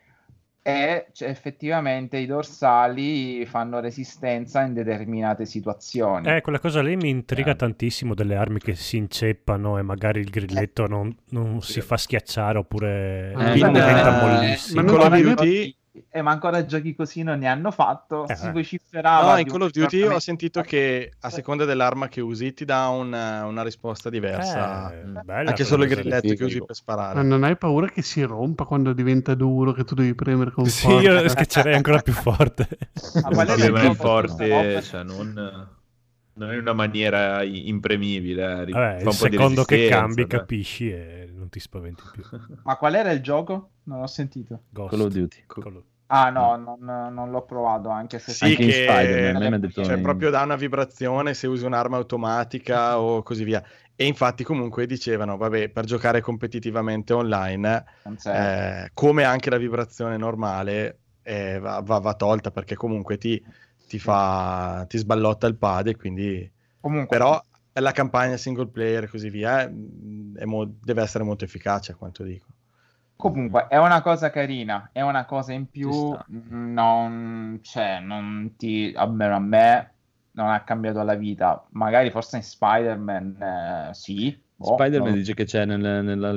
e 0.64 1.08
cioè, 1.12 1.30
effettivamente 1.30 2.18
i 2.18 2.26
dorsali 2.28 3.46
fanno 3.46 3.80
resistenza 3.80 4.62
in 4.62 4.74
determinate 4.74 5.46
situazioni. 5.46 6.28
Eh, 6.30 6.42
quella 6.42 6.60
cosa 6.60 6.82
lì 6.82 6.96
mi 6.96 7.10
intriga 7.10 7.56
tantissimo 7.56 8.14
delle 8.14 8.36
armi 8.36 8.60
che 8.60 8.76
si 8.76 8.98
inceppano 8.98 9.78
e 9.80 9.82
magari 9.82 10.20
il 10.20 10.30
grilletto 10.30 10.86
non, 10.88 11.16
non 11.30 11.62
si 11.62 11.82
fa 11.82 11.98
schiacciare 11.98 12.60
oppure 12.60 13.34
Eh, 13.36 13.54
diventa 13.54 14.22
eh, 14.22 14.26
mollissimo. 14.40 14.82
ma 14.84 15.10
Duty- 15.10 15.24
giochi- 15.36 15.76
eh, 16.10 16.22
ma 16.22 16.32
ancora 16.32 16.66
giochi 16.66 16.96
così 16.96 17.24
non 17.24 17.40
ne 17.40 17.48
hanno 17.48 17.72
fatto. 17.72 18.28
Eh, 18.28 18.36
si 18.36 18.48
eh. 18.48 18.52
vociferava 18.52 19.34
No, 19.34 19.40
in 19.40 19.48
Call 19.48 19.62
of 19.62 19.72
Duty 19.72 20.06
ho 20.06 20.20
sentito 20.20 20.62
che 20.62 21.12
a 21.20 21.30
seconda 21.30 21.66
dell'arma 21.66 22.08
che 22.08 22.22
usi 22.22 22.54
ti 22.54 22.66
dà 22.66 22.88
un- 22.88 23.14
una 23.14 23.64
risposta 23.64 24.10
diversa. 24.10 24.94
Eh, 24.94 25.04
bella 25.06 25.50
Anche 25.50 25.66
solo 25.66 25.84
il 25.84 25.90
grilletto 25.90 26.34
che 26.34 26.44
usi 26.44 26.58
per 26.60 26.68
Ma 26.68 26.74
sparare. 26.74 27.24
non 27.24 27.44
hai 27.44 27.58
paura 27.58 27.88
che 27.88 28.02
si 28.02 28.22
rompa 28.24 28.66
quando 28.66 28.94
diventa 28.94 29.34
duro, 29.36 29.74
che 29.74 29.84
tu 29.84 29.96
devi 29.96 30.16
premere 30.16 30.52
con 30.52 30.66
Sì, 30.66 30.88
forza? 30.88 31.10
io 31.10 31.30
schiaccerei 31.30 31.76
ancora 31.76 32.00
più 32.00 32.14
forte. 32.14 32.68
Ma 33.22 33.30
qual 33.30 33.60
il 33.60 33.72
ma 33.72 33.80
è 33.80 33.84
gioco 33.84 33.94
forte, 33.94 34.82
cioè 34.82 35.04
non, 35.04 35.70
non 36.34 36.54
in 36.54 36.60
una 36.60 36.74
maniera 36.74 37.44
impremibile. 37.44 38.44
eh, 38.44 38.64
ri- 38.66 38.72
Vabbè, 38.72 39.00
fa 39.02 39.10
il 39.10 39.16
secondo 39.16 39.64
che 39.64 39.88
cambi 39.88 40.26
dai. 40.26 40.40
capisci 40.40 40.92
e 40.92 41.30
non 41.34 41.50
ti 41.50 41.60
spaventi 41.60 42.02
più. 42.12 42.24
Ma 42.64 42.76
qual 42.78 42.96
era 42.96 43.12
il 43.12 43.22
gioco? 43.22 43.70
Non 43.84 44.02
ho 44.02 44.08
sentito. 44.08 44.64
Ghost. 44.70 44.90
Call 44.92 45.02
of 45.02 45.12
Duty. 45.14 45.44
Call 45.48 45.76
of- 45.78 45.84
Ah 46.14 46.30
no, 46.30 46.58
non, 46.58 47.14
non 47.14 47.32
l'ho 47.32 47.44
provato 47.46 47.88
anche 47.88 48.20
se 48.20 48.32
Sì, 48.34 48.44
Anche 48.44 48.62
in 48.64 48.68
che- 48.70 48.74
Spider-Man, 48.86 49.54
ha 49.54 49.58
detto 49.60 49.82
Cioè, 49.84 49.96
in- 49.96 50.02
proprio 50.02 50.30
dà 50.30 50.42
una 50.44 50.58
vibrazione 50.58 51.34
se 51.34 51.48
usi 51.48 51.64
un'arma 51.66 51.96
automatica 51.96 53.00
o 53.00 53.24
così 53.24 53.46
via. 53.46 53.64
E 53.96 54.06
infatti, 54.08 54.44
comunque 54.44 54.86
dicevano, 54.88 55.38
vabbè, 55.38 55.70
per 55.70 55.86
giocare 55.86 56.20
competitivamente 56.20 57.14
online, 57.14 57.86
eh, 58.26 58.90
come 58.94 59.24
anche 59.24 59.50
la 59.50 59.58
vibrazione 59.58 60.18
normale, 60.18 60.98
eh, 61.24 61.60
va, 61.60 61.80
va- 61.82 62.00
va 62.00 62.14
tolta 62.16 62.52
perché 62.52 62.76
comunque 62.76 63.18
ti, 63.18 63.42
ti 63.92 64.00
fa, 64.00 64.86
ti 64.88 64.98
sballotta 64.98 65.48
il 65.48 65.58
pad 65.58 65.88
e 65.88 65.96
quindi... 65.96 66.50
Comunque, 66.82 67.18
Però 67.18 67.42
la 67.74 67.92
campagna 67.92 68.38
single 68.38 68.68
player 68.70 69.04
e 69.04 69.08
così 69.08 69.30
via 69.30 69.64
eh, 69.64 69.74
è 70.36 70.46
mo- 70.46 70.66
deve 70.66 71.02
essere 71.02 71.24
molto 71.24 71.44
efficace 71.46 71.92
a 71.92 71.96
quanto 71.96 72.24
dico. 72.24 72.48
comunque 73.16 73.68
è 73.68 73.78
una 73.78 74.02
cosa 74.02 74.30
carina, 74.30 74.90
è 74.92 75.02
una 75.02 75.26
cosa 75.26 75.54
in 75.54 75.70
più. 75.70 76.18
Non, 76.28 77.60
cioè, 77.62 78.00
non 78.00 78.56
ti, 78.58 78.92
almeno 78.96 79.36
a 79.36 79.40
me 79.40 79.94
non 80.32 80.50
ha 80.50 80.64
cambiato 80.64 81.04
la 81.04 81.16
vita. 81.16 81.66
Magari 81.72 82.10
forse 82.12 82.38
in 82.38 82.44
Spider-Man 82.44 83.38
eh, 83.90 83.94
sì. 83.94 84.42
boh, 84.56 84.76
Spider-Man 84.76 85.12
non- 85.12 85.20
dice 85.20 85.34
che 85.34 85.46
c'è 85.46 85.66
nel, 85.66 85.82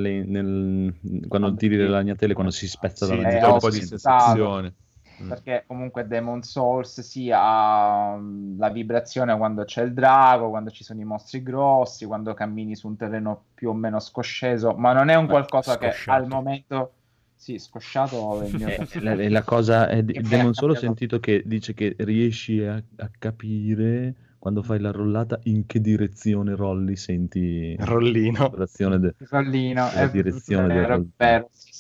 le- 0.00 0.24
nel- 0.24 0.94
quando 1.28 1.55
tiri 1.55 1.76
le 1.76 1.88
ragnatele, 1.90 2.32
quando 2.34 2.50
si 2.52 2.66
spezza 2.68 3.07
Sì, 3.07 3.14
la 3.16 3.16
Eh, 3.20 3.38
dà 3.38 3.48
ragnatela. 3.48 3.52
un 3.52 3.59
po' 3.59 3.70
di 3.70 3.80
sensazione. 3.82 4.74
Mm. 5.20 5.26
perché 5.26 5.64
comunque 5.66 6.06
Demon 6.06 6.42
Souls 6.42 7.00
sì, 7.00 7.30
ha 7.32 8.16
mm, 8.16 8.58
la 8.58 8.68
vibrazione 8.70 9.36
quando 9.36 9.64
c'è 9.64 9.82
il 9.82 9.92
drago, 9.94 10.48
quando 10.50 10.70
ci 10.70 10.84
sono 10.84 11.00
i 11.00 11.04
mostri 11.04 11.42
grossi, 11.42 12.06
quando 12.06 12.34
cammini 12.34 12.74
su 12.76 12.88
un 12.88 12.96
terreno 12.96 13.46
più 13.54 13.70
o 13.70 13.74
meno 13.74 14.00
scosceso, 14.00 14.74
ma 14.74 14.92
non 14.92 15.08
è 15.08 15.14
un 15.14 15.26
Beh, 15.26 15.28
qualcosa 15.28 15.78
che 15.78 16.02
scosciato. 16.02 16.04
al 16.06 16.26
momento 16.26 16.92
sì, 17.34 17.58
scosciato 17.58 18.40
è 18.42 18.46
il 18.46 18.54
mio 18.54 18.68
Eh, 18.68 19.00
la, 19.00 19.14
la 19.28 19.42
cosa 19.44 19.88
è 19.88 20.02
di 20.02 20.12
Che 20.12 20.22
Demon 20.26 20.54
Solo 20.54 20.72
ho 20.72 20.76
sentito 20.76 21.18
che 21.20 21.42
dice 21.44 21.74
che 21.74 21.94
riesci 21.98 22.60
a, 22.62 22.74
a 22.96 23.10
capire 23.18 24.14
quando 24.38 24.62
fai 24.62 24.78
la 24.80 24.90
rollata 24.90 25.38
in 25.44 25.66
che 25.66 25.80
direzione 25.80 26.54
rolli, 26.54 26.96
senti 26.96 27.74
rollino. 27.88 28.32
la 28.32 28.42
vibrazione 28.42 28.98
de- 28.98 29.14
rollino 29.30 29.90
la 29.90 30.06
è 30.06 30.08
direzione 30.08 30.86
del 30.86 31.10
vero, 31.16 31.48
sì. 31.52 31.74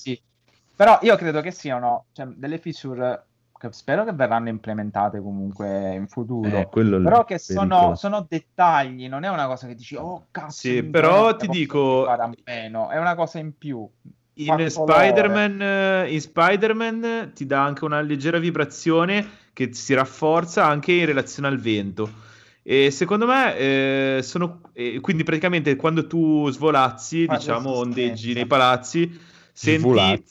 Però 0.76 0.98
io 1.02 1.16
credo 1.16 1.40
che 1.40 1.50
siano 1.50 2.06
cioè, 2.12 2.26
delle 2.26 2.58
feature 2.58 3.24
che 3.58 3.72
spero 3.72 4.04
che 4.04 4.12
verranno 4.12 4.48
implementate 4.48 5.20
comunque 5.20 5.94
in 5.94 6.08
futuro. 6.08 6.58
Eh, 6.58 6.68
Però 7.02 7.24
che 7.24 7.38
sono, 7.38 7.94
sono 7.94 8.26
dettagli, 8.28 9.08
non 9.08 9.24
è 9.24 9.28
una 9.28 9.46
cosa 9.46 9.66
che 9.66 9.74
dici, 9.74 9.96
oh 9.96 10.26
cazzo, 10.30 10.68
Sì, 10.68 10.82
però 10.82 11.36
ti 11.36 11.46
dico- 11.48 12.04
fare 12.04 12.22
a 12.22 12.30
meno. 12.44 12.90
È 12.90 12.98
una 12.98 13.14
cosa 13.14 13.38
in 13.38 13.56
più. 13.56 13.88
In. 14.36 14.68
Spider-Man, 14.68 16.08
in 16.08 16.20
Spider-Man 16.20 17.30
ti 17.34 17.46
dà 17.46 17.62
anche 17.62 17.84
una 17.84 18.00
leggera 18.00 18.38
vibrazione 18.38 19.42
che 19.52 19.72
si 19.72 19.94
rafforza 19.94 20.66
anche 20.66 20.92
in 20.92 21.06
relazione 21.06 21.48
al 21.48 21.58
vento. 21.58 22.22
E 22.66 22.90
secondo 22.90 23.26
me 23.26 23.56
eh, 23.56 24.20
sono 24.22 24.62
eh, 24.72 24.98
quindi 25.00 25.22
praticamente 25.22 25.76
quando 25.76 26.06
tu 26.06 26.50
svolazzi, 26.50 27.26
Fa 27.26 27.36
diciamo, 27.36 27.70
ondeggi 27.70 28.32
nei 28.32 28.46
palazzi, 28.46 29.20
senti, 29.52 29.80
Svolazzi. 29.80 30.24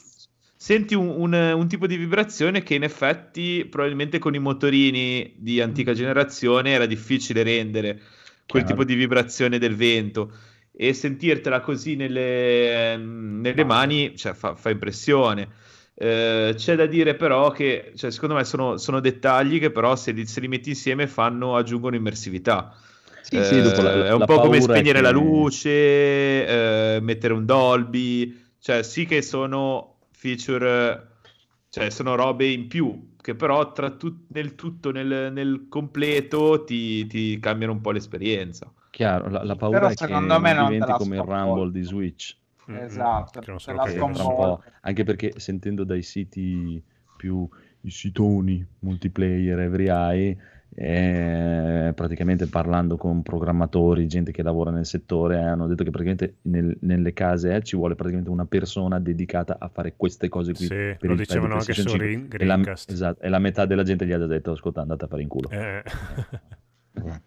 Senti 0.64 0.94
un, 0.94 1.08
un- 1.08 1.34
un 1.34 1.68
tipo 1.68 1.86
di 1.86 1.96
vibrazione 1.96 2.62
che 2.62 2.74
in 2.74 2.84
effetti 2.84 3.66
probabilmente 3.70 4.18
con 4.18 4.34
i 4.34 4.38
motorini 4.38 5.34
di 5.36 5.60
antica 5.60 5.92
generazione 5.92 6.70
era 6.70 6.86
difficile 6.86 7.42
rendere 7.42 8.00
quel 8.46 8.64
Chiaro. 8.64 8.66
tipo 8.66 8.84
di 8.84 8.94
vibrazione 8.94 9.58
del 9.58 9.74
vento 9.76 10.32
e 10.72 10.92
sentirtela 10.94 11.60
così 11.60 11.96
nelle, 11.96 12.96
nelle 12.96 13.64
mani 13.64 14.16
cioè, 14.16 14.32
fa, 14.32 14.54
fa 14.54 14.70
impressione. 14.70 15.48
Eh, 15.96 16.54
c'è 16.56 16.74
da 16.76 16.86
dire 16.86 17.14
però 17.14 17.50
che 17.50 17.92
cioè, 17.94 18.10
secondo 18.10 18.34
me 18.34 18.44
sono, 18.44 18.78
sono 18.78 19.00
dettagli 19.00 19.60
che 19.60 19.70
però 19.70 19.94
se 19.96 20.12
li, 20.12 20.26
se 20.26 20.40
li 20.40 20.48
metti 20.48 20.70
insieme 20.70 21.06
fanno, 21.06 21.56
aggiungono 21.56 21.94
immersività. 21.94 22.74
Sì, 23.20 23.42
sì, 23.44 23.60
dopo 23.60 23.82
la- 23.82 23.92
Eh, 23.92 24.06
è 24.06 24.12
un 24.12 24.24
po' 24.24 24.40
come 24.40 24.60
spegnere 24.60 24.98
che- 24.98 25.00
la 25.04 25.10
luce, 25.10 25.68
eh, 26.96 26.98
mettere 27.00 27.32
un 27.34 27.44
Dolby, 27.44 28.36
cioè 28.58 28.82
sì 28.82 29.06
che 29.06 29.22
sono 29.22 29.93
feature, 30.24 31.08
cioè 31.68 31.90
sono 31.90 32.14
robe 32.14 32.46
in 32.46 32.66
più, 32.66 33.12
che 33.20 33.34
però 33.34 33.72
tra 33.72 33.90
tut- 33.90 34.24
nel 34.28 34.54
tutto, 34.54 34.90
nel, 34.90 35.30
nel 35.32 35.66
completo 35.68 36.64
ti, 36.64 37.06
ti 37.06 37.38
cambiano 37.38 37.74
un 37.74 37.82
po' 37.82 37.90
l'esperienza. 37.90 38.72
Chiaro, 38.88 39.28
la, 39.28 39.44
la 39.44 39.56
paura 39.56 39.80
Però 39.80 39.90
è 39.90 39.94
che 39.94 40.06
secondo 40.06 40.40
me 40.40 40.52
non 40.54 40.66
diventi 40.66 40.90
la 40.90 40.96
come 40.96 41.16
il. 41.16 41.22
Rumble 41.22 41.70
di 41.72 41.82
Switch. 41.82 42.36
Esatto, 42.66 43.40
che 43.40 43.58
sconvolge. 43.58 44.72
anche 44.80 45.04
perché 45.04 45.32
sentendo 45.36 45.84
dai 45.84 46.00
siti 46.00 46.82
più 47.14 47.46
i 47.82 47.90
sitoni 47.90 48.66
multiplayer 48.78 49.58
every 49.58 49.88
eye 49.88 50.36
eh, 50.76 51.92
praticamente 51.94 52.46
parlando 52.46 52.96
con 52.96 53.22
programmatori 53.22 54.06
gente 54.06 54.32
che 54.32 54.42
lavora 54.42 54.70
nel 54.70 54.86
settore 54.86 55.36
eh, 55.36 55.42
hanno 55.42 55.66
detto 55.66 55.84
che 55.84 55.90
praticamente 55.90 56.36
nel- 56.42 56.76
nelle 56.80 57.12
case 57.12 57.54
eh, 57.54 57.62
ci 57.62 57.76
vuole 57.76 57.94
praticamente 57.94 58.30
una 58.30 58.44
persona 58.46 58.98
dedicata 58.98 59.56
a 59.58 59.68
fare 59.68 59.94
queste 59.96 60.28
cose 60.28 60.52
qui 60.52 60.66
Sì, 60.66 60.74
per 60.74 60.98
lo 61.02 61.14
dicevano 61.14 61.54
anche 61.54 61.74
su 61.74 61.88
5. 61.88 61.98
Ring- 61.98 62.40
e, 62.40 62.44
la, 62.44 62.74
esatto, 62.86 63.22
e 63.22 63.28
la 63.28 63.38
metà 63.38 63.66
della 63.66 63.82
gente 63.82 64.06
gli 64.06 64.12
ha 64.12 64.18
già 64.18 64.26
detto 64.26 64.52
ascolta 64.52 64.80
andate 64.80 65.04
a 65.04 65.08
fare 65.08 65.22
in 65.22 65.28
culo 65.28 65.48
Eh. 65.50 65.82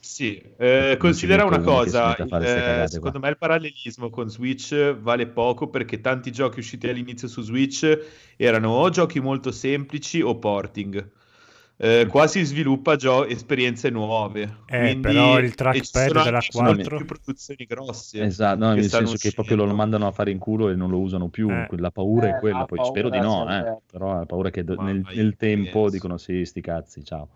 Sì, 0.00 0.40
eh, 0.56 0.96
considera 0.98 1.44
una 1.44 1.60
cosa, 1.60 2.16
eh, 2.16 2.88
secondo 2.88 3.18
me 3.18 3.28
il 3.28 3.36
parallelismo 3.36 4.08
con 4.08 4.30
Switch 4.30 4.96
vale 4.96 5.26
poco 5.26 5.68
perché 5.68 6.00
tanti 6.00 6.32
giochi 6.32 6.60
usciti 6.60 6.88
all'inizio 6.88 7.28
su 7.28 7.42
Switch 7.42 7.98
erano 8.36 8.70
o 8.70 8.88
giochi 8.88 9.20
molto 9.20 9.50
semplici 9.50 10.22
o 10.22 10.38
porting. 10.38 11.10
Eh, 11.80 12.06
qua 12.10 12.26
si 12.26 12.42
sviluppa 12.42 12.96
gio- 12.96 13.24
esperienze 13.26 13.88
nuove. 13.88 14.62
Eh, 14.66 14.78
quindi- 14.80 15.00
però 15.00 15.38
il 15.38 15.54
trackpad 15.54 16.06
della 16.08 16.22
anche- 16.24 16.40
ci 16.40 16.50
sono 16.50 16.72
4 16.74 16.96
più 16.96 17.06
produzioni 17.06 17.64
grosse. 17.66 18.20
Esatto, 18.22 18.58
no, 18.58 18.72
nel 18.74 18.82
senso 18.88 19.14
che 19.16 19.30
proprio 19.32 19.56
lo 19.56 19.72
mandano 19.72 20.08
a 20.08 20.10
fare 20.10 20.32
in 20.32 20.38
culo 20.38 20.70
e 20.70 20.74
non 20.74 20.90
lo 20.90 20.98
usano 20.98 21.28
più. 21.28 21.48
Eh. 21.50 21.68
La 21.76 21.92
paura 21.92 22.26
Eh, 22.26 22.30
è 22.30 22.38
quella, 22.40 22.58
la 22.58 22.64
poi 22.64 22.84
spero 22.84 23.08
di 23.08 23.20
no, 23.20 23.48
eh. 23.48 23.76
però 23.90 24.12
la 24.18 24.26
paura 24.26 24.48
è 24.48 24.50
che 24.50 24.64
do- 24.64 24.74
nel, 24.80 25.04
nel 25.14 25.36
tempo 25.36 25.88
dicono 25.88 26.16
sì, 26.18 26.44
sti 26.44 26.60
cazzi, 26.60 27.04
ciao. 27.04 27.28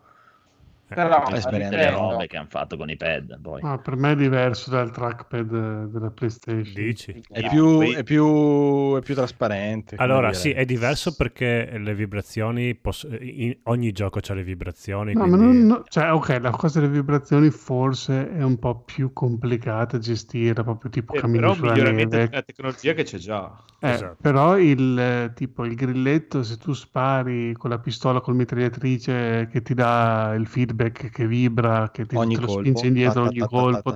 Però, 0.95 1.23
le 1.31 1.91
robe 1.91 2.27
che 2.27 2.37
hanno 2.37 2.49
fatto 2.49 2.77
con 2.77 2.89
i 2.91 2.97
pad, 2.97 3.41
poi. 3.41 3.61
Ma 3.63 3.79
per 3.79 3.97
me 3.97 4.13
è 4.13 4.17
diverso 4.17 4.71
dal 4.71 4.91
trackpad 4.91 5.85
della 5.87 6.11
PlayStation. 6.11 6.73
dici? 6.75 7.23
È 7.31 7.49
più, 7.49 7.81
è 7.93 8.03
più, 8.03 8.97
è 8.97 9.01
più 9.03 9.15
trasparente. 9.15 9.97
Allora, 9.99 10.33
sì, 10.33 10.51
è 10.51 10.65
diverso 10.65 11.15
perché 11.15 11.77
le 11.79 11.95
vibrazioni, 11.95 12.75
poss- 12.75 13.07
in- 13.21 13.57
ogni 13.65 13.93
gioco 13.93 14.21
ha 14.27 14.35
le 14.35 14.43
vibrazioni, 14.43 15.13
No, 15.15 15.27
ma 15.27 15.37
quindi- 15.37 15.59
non, 15.59 15.67
no- 15.67 15.85
cioè, 15.89 16.13
ok, 16.13 16.39
la 16.41 16.51
cosa 16.51 16.81
delle 16.81 16.93
vibrazioni 16.93 17.51
forse 17.51 18.31
è 18.33 18.43
un 18.43 18.59
po' 18.59 18.81
più 18.81 19.13
complicata 19.13 19.97
da 19.97 19.99
gestire, 19.99 20.63
proprio 20.63 20.91
tipo 20.91 21.15
Eh, 21.15 21.21
un 21.25 21.55
sulla 21.55 21.73
miglioramento 21.73 22.17
neve. 22.17 22.29
una 22.33 22.43
tecnologia 22.43 22.93
che 22.93 23.03
c'è 23.05 23.19
già. 23.19 23.51
Eh, 23.81 23.91
Esatto. 23.91 24.17
Però 24.21 24.59
il 24.59 25.33
tipo 25.35 25.65
il 25.65 25.75
grilletto, 25.75 26.43
se 26.43 26.57
tu 26.57 26.73
spari 26.73 27.53
con 27.55 27.71
la 27.71 27.79
pistola 27.79 28.21
col 28.21 28.35
mitragliatrice 28.37 29.49
che 29.51 29.63
ti 29.63 29.75
dà 29.75 30.35
il 30.37 30.47
feedback 30.47 30.82
che 30.91 31.27
vibra, 31.27 31.91
che 31.91 32.07
ti, 32.07 32.17
Ogni 32.17 32.35
te 32.35 32.41
lo 32.41 32.47
colpo. 32.47 32.61
spinge 32.61 32.87
indietro 32.89 33.23
Ta, 33.23 33.31
ta, 33.31 33.31
ogni 33.31 33.39
ta, 33.39 33.47
colpo, 33.47 33.93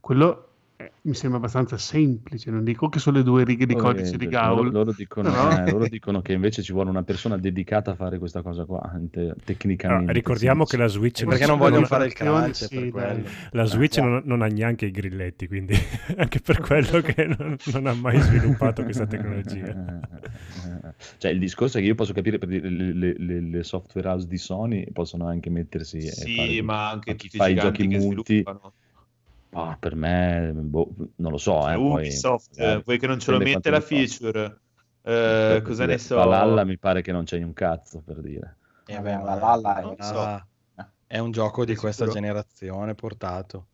quello 0.00 0.49
eh, 0.80 0.92
mi 1.02 1.14
sembra 1.14 1.38
abbastanza 1.38 1.76
semplice. 1.76 2.50
Non 2.50 2.64
dico 2.64 2.88
che 2.88 2.98
sono 2.98 3.18
le 3.18 3.22
due 3.22 3.44
righe 3.44 3.66
di 3.66 3.74
codice 3.74 4.16
di 4.16 4.26
Gaul, 4.28 4.70
loro 4.70 4.92
dicono, 4.92 5.30
però- 5.30 5.64
eh, 5.66 5.70
loro 5.70 5.86
dicono 5.88 6.22
che 6.22 6.32
invece 6.32 6.62
ci 6.62 6.72
vuole 6.72 6.88
una 6.88 7.02
persona 7.02 7.36
dedicata 7.36 7.90
a 7.90 7.94
fare 7.94 8.18
questa 8.18 8.40
cosa 8.42 8.64
qua, 8.64 8.80
te- 9.10 9.34
tecnicamente. 9.44 10.10
Ah, 10.10 10.14
ricordiamo 10.14 10.64
sì. 10.64 10.76
che 10.76 10.82
la 10.82 10.88
Switch, 10.88 11.24
perché 11.26 11.46
non 11.46 11.58
vogliono 11.58 11.84
fare 11.86 12.06
il 12.06 12.12
crunch 12.14 12.54
sì, 12.54 12.68
per 12.68 12.80
dai. 12.80 12.90
quello. 12.90 13.28
la 13.50 13.64
Switch 13.64 13.98
Eh, 13.98 14.00
non, 14.00 14.22
non 14.24 14.42
ha 14.42 14.46
neanche 14.46 14.86
i 14.86 14.90
grilletti, 14.90 15.46
quindi 15.48 15.74
anche 16.16 16.40
per 16.40 16.60
quello 16.60 17.00
che 17.00 17.24
non, 17.26 17.56
non 17.72 17.86
ha 17.86 17.92
mai 17.94 18.18
sviluppato 18.20 18.82
questa 18.82 19.06
tecnologia. 19.06 20.00
Cioè, 21.18 21.30
il 21.30 21.38
discorso 21.38 21.78
è 21.78 21.80
che 21.80 21.86
io 21.88 21.94
posso 21.94 22.12
capire 22.12 22.38
per 22.38 22.48
dire, 22.48 22.68
le, 22.70 22.92
le- 22.92 23.14
le- 23.18 23.40
le 23.40 23.62
software 23.64 24.08
house 24.08 24.26
di 24.26 24.38
Sony 24.38 24.90
possono 24.92 25.26
anche 25.26 25.50
mettersi 25.50 25.98
e 25.98 26.10
Sì, 26.10 26.34
fare 26.36 26.62
ma 26.62 26.90
anche 26.90 27.14
chi 27.16 27.28
fa 27.28 27.48
i 27.48 27.54
giochi 27.54 27.86
che 27.86 27.98
multi. 27.98 28.32
sviluppano. 28.36 28.72
Ah, 29.52 29.76
per 29.78 29.96
me, 29.96 30.52
boh, 30.54 30.94
non 31.16 31.32
lo 31.32 31.38
so, 31.38 31.68
eh, 31.68 31.74
poi, 31.74 32.06
Ubisoft, 32.06 32.50
magari 32.56 32.78
eh, 32.78 32.82
vuoi 32.84 32.98
che 32.98 33.06
non 33.08 33.18
ce 33.18 33.30
lo 33.32 33.38
mette 33.38 33.70
la 33.70 33.80
feature? 33.80 34.44
Eh, 34.44 34.58
Per 35.02 35.62
cosa 35.62 35.84
dire, 35.84 35.92
ne 35.96 35.98
so? 35.98 36.14
Valhalla 36.16 36.64
mi 36.64 36.78
pare 36.78 37.02
che 37.02 37.10
non 37.12 37.24
c'è 37.24 37.42
un 37.42 37.52
cazzo 37.52 38.00
per 38.00 38.20
dire. 38.20 38.56
Eh, 38.86 38.94
Vabbè, 38.94 39.16
ma 39.16 39.22
Valhalla 39.24 39.80
è- 39.80 39.94
ah, 39.98 40.46
so. 40.76 40.84
è 41.06 41.18
un 41.18 41.30
gioco 41.32 41.64
di 41.64 41.74
questa 41.74 42.04
sicuro? 42.04 42.20
generazione 42.20 42.94
portato. 42.94 43.66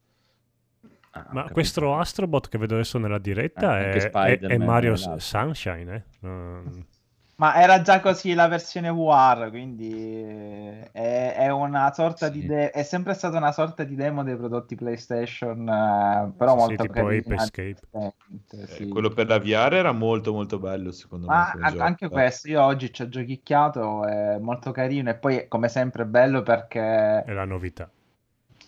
Ah, 1.13 1.27
Ma 1.31 1.41
capito. 1.41 1.53
questo 1.55 1.95
Astrobot 1.97 2.49
che 2.49 2.59
vedo 2.59 2.75
adesso 2.75 2.99
nella 2.99 3.19
diretta 3.19 3.79
Eh, 3.81 4.11
è, 4.11 4.11
è- 4.11 4.39
è 4.39 4.59
Mario. 4.59 4.97
Sunshine, 4.97 5.95
eh? 5.95 6.03
Ma 7.39 7.61
era 7.61 7.83
già 7.83 8.01
così 8.01 8.33
la 8.33 8.49
versione 8.49 8.91
VR, 8.91 9.51
quindi 9.51 9.93
eh, 9.93 10.91
è, 10.91 11.35
è 11.37 11.51
una 11.51 11.93
sorta 11.93 12.31
di 12.31 12.43
Sì. 12.43 12.47
de- 12.47 12.71
è 12.71 12.83
sempre 12.83 13.13
stata 13.13 13.37
una 13.37 13.53
sorta 13.53 13.85
di 13.85 13.95
demo 13.95 14.23
dei 14.23 14.37
prodotti 14.37 14.75
PlayStation, 14.75 15.69
eh, 15.69 16.33
però 16.35 16.55
Sì, 16.55 16.61
sì, 16.61 16.77
molto 16.77 16.89
tipo 16.89 17.05
carina, 17.05 17.21
Ape 17.21 17.35
Escape. 17.35 17.81
divertente, 17.91 18.67
Eh, 18.69 18.87
sì. 18.87 18.89
quello 18.89 19.11
per 19.11 19.29
la 19.29 19.39
VR 19.39 19.75
era 19.75 19.93
molto 19.93 20.33
molto 20.33 20.59
bello 20.59 20.93
secondo 20.93 21.31
me. 21.31 21.45
Ma 21.45 21.51
come 21.51 21.65
an- 21.65 21.75
gioco. 21.75 21.85
anche 21.85 22.09
questo, 22.11 22.49
io 22.49 22.63
oggi 22.63 22.93
ci 22.93 23.03
ho 23.03 23.09
giochicchiato, 23.09 24.07
è 24.07 24.39
molto 24.39 24.71
carino 24.71 25.11
e 25.11 25.17
poi 25.19 25.47
come 25.49 25.69
sempre 25.69 26.07
bello 26.07 26.43
perché 26.43 26.81
È 27.25 27.33
la 27.35 27.45
novità. 27.45 27.93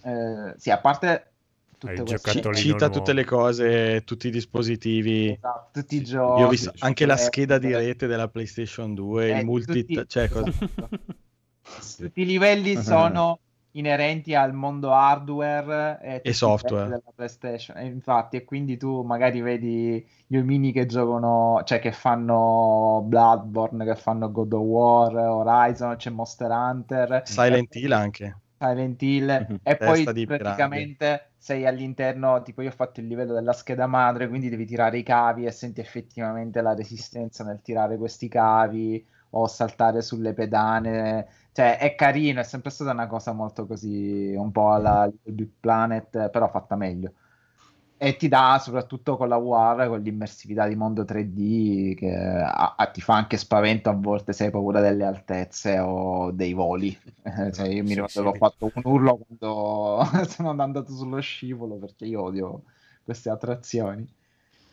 eh, 0.03 0.55
sì, 0.57 0.71
a 0.71 0.79
parte 0.81 1.35
tutte? 1.79 2.19
Cita 2.55 2.87
nuovo. 2.87 2.91
tutte 2.91 3.13
le 3.13 3.25
cose, 3.25 4.03
tutti 4.05 4.29
i 4.29 4.31
dispositivi. 4.31 5.31
esatto, 5.31 5.81
tutti 5.81 5.97
i 5.97 5.99
Io 5.99 6.05
giochi, 6.05 6.43
ho 6.43 6.49
visto 6.49 6.73
anche 6.79 7.07
la 7.07 7.17
scheda 7.17 7.59
di 7.59 7.73
rete 7.75 8.07
della 8.07 8.29
PlayStation 8.29 8.95
2, 8.95 9.29
eh, 9.29 9.39
il 9.39 9.45
multi... 9.47 9.87
tutti- 9.87 10.05
cioè, 10.07 10.29
cosa- 10.29 10.51
tutti 11.97 12.21
i 12.21 12.27
livelli 12.27 12.77
sono 12.77 13.41
inerenti 13.73 14.35
al 14.35 14.53
mondo 14.53 14.93
hardware 14.93 16.01
e, 16.03 16.21
i 16.25 16.33
software. 16.33 16.89
della 16.89 17.13
PlayStation. 17.15 17.77
E 17.77 17.87
infatti, 17.87 18.37
e 18.37 18.45
quindi 18.45 18.77
tu 18.77 19.03
magari 19.03 19.41
vedi 19.41 20.05
gli 20.27 20.37
omini 20.37 20.73
che 20.73 20.87
giocano, 20.87 21.63
cioè 21.65 21.79
che 21.79 21.93
fanno 21.93 23.03
Bloodborne, 23.07 23.85
che 23.85 23.95
fanno 23.95 24.31
God 24.33 24.53
of 24.53 24.63
War, 24.63 25.15
Horizon, 25.15 25.97
c'è 25.97 26.11
Monster 26.11 26.51
Hunter, 26.51 27.23
Silent 27.25 27.75
Hill 27.77 27.93
anche. 27.93 28.37
Silent 28.59 29.01
Hill, 29.03 29.47
Mhm. 29.49 29.57
e 29.63 29.81
poi 29.81 30.19
praticamente 30.25 31.33
sei 31.37 31.65
all'interno, 31.67 32.43
tipo 32.43 32.63
io 32.63 32.69
ho 32.71 32.73
fatto 32.73 33.01
il 33.01 33.07
livello 33.07 33.33
della 33.35 33.53
scheda 33.53 33.87
madre, 33.87 34.29
quindi 34.29 34.49
devi 34.49 34.67
tirare 34.67 34.99
i 34.99 35.03
cavi 35.03 35.47
e 35.47 35.51
senti 35.53 35.81
effettivamente 35.81 36.61
la 36.61 36.75
resistenza 36.75 37.45
nel 37.45 37.61
tirare 37.63 37.97
questi 37.97 38.29
cavi 38.29 39.05
o 39.31 39.47
saltare 39.47 40.03
sulle 40.03 40.33
pedane. 40.35 41.29
Cioè, 41.53 41.79
è 41.79 41.95
carino, 41.95 42.41
è 42.41 42.45
sempre 42.45 42.71
stata 42.71 42.91
una 42.93 43.07
cosa 43.07 43.33
molto 43.33 43.67
così, 43.67 44.35
un 44.37 44.51
po' 44.53 44.73
alla 44.73 45.05
Little 45.07 45.33
Big 45.33 45.51
Planet, 45.61 46.31
però 46.31 46.49
fatta 46.49 46.77
meglio. 46.77 47.13
E 48.01 48.15
ti 48.17 48.29
dà, 48.29 48.59
soprattutto 48.61 49.17
con 49.17 49.29
la 49.29 49.39
VR, 49.39 49.89
con 49.89 50.01
l'immersività 50.01 50.69
di 50.69 50.77
mondo 50.77 51.05
3D, 51.05 51.95
che 51.97 52.15
a- 52.15 52.75
a- 52.77 52.91
ti 52.93 53.01
fa 53.01 53.15
anche 53.17 53.37
spavento 53.37 53.89
a 53.91 53.93
volte 53.95 54.33
se 54.33 54.45
hai 54.45 54.51
paura 54.53 54.81
delle 54.81 55.05
altezze 55.05 55.79
o 55.81 56.31
dei 56.31 56.53
voli. 56.53 56.97
Cioè, 57.53 57.67
io 57.69 57.83
mi 57.85 57.95
Sì, 57.95 57.95
ricordo 57.95 58.23
sì. 58.23 58.23
che 58.23 58.29
ho 58.29 58.35
fatto 58.35 58.71
un 58.73 58.83
urlo 58.85 59.19
quando 59.19 60.01
sono 60.29 60.51
andato 60.63 60.93
sullo 60.95 61.21
scivolo, 61.21 61.77
perché 61.79 62.05
io 62.07 62.23
odio 62.23 62.65
queste 63.03 63.31
attrazioni. 63.31 64.09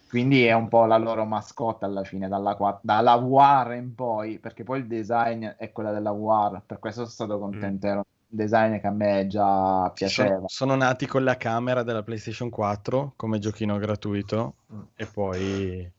Quindi 0.07 0.45
è 0.45 0.53
un 0.53 0.67
po' 0.69 0.85
la 0.85 0.97
loro 0.97 1.25
mascotte 1.25 1.85
alla 1.85 2.03
fine, 2.03 2.27
dalla, 2.27 2.55
dalla 2.83 3.15
VR 3.17 3.73
in 3.75 3.95
poi, 3.95 4.39
perché 4.39 4.63
poi 4.63 4.79
il 4.79 4.87
design 4.87 5.45
è 5.45 5.71
quella 5.71 5.91
della 5.91 6.11
VR, 6.11 6.63
per 6.65 6.79
questo 6.79 7.01
sono 7.01 7.11
stato 7.13 7.39
contento, 7.39 7.87
era 7.87 7.97
un 7.97 8.03
design 8.27 8.79
che 8.79 8.87
a 8.87 8.91
me 8.91 9.27
già 9.27 9.89
piaceva. 9.93 10.35
Sono, 10.35 10.47
sono 10.47 10.75
nati 10.75 11.05
con 11.05 11.23
la 11.23 11.37
camera 11.37 11.83
della 11.83 12.03
PlayStation 12.03 12.49
4 12.49 13.13
come 13.15 13.39
giochino 13.39 13.77
gratuito 13.77 14.55
Mm. 14.73 14.81
e 14.95 15.05
poi 15.05 15.91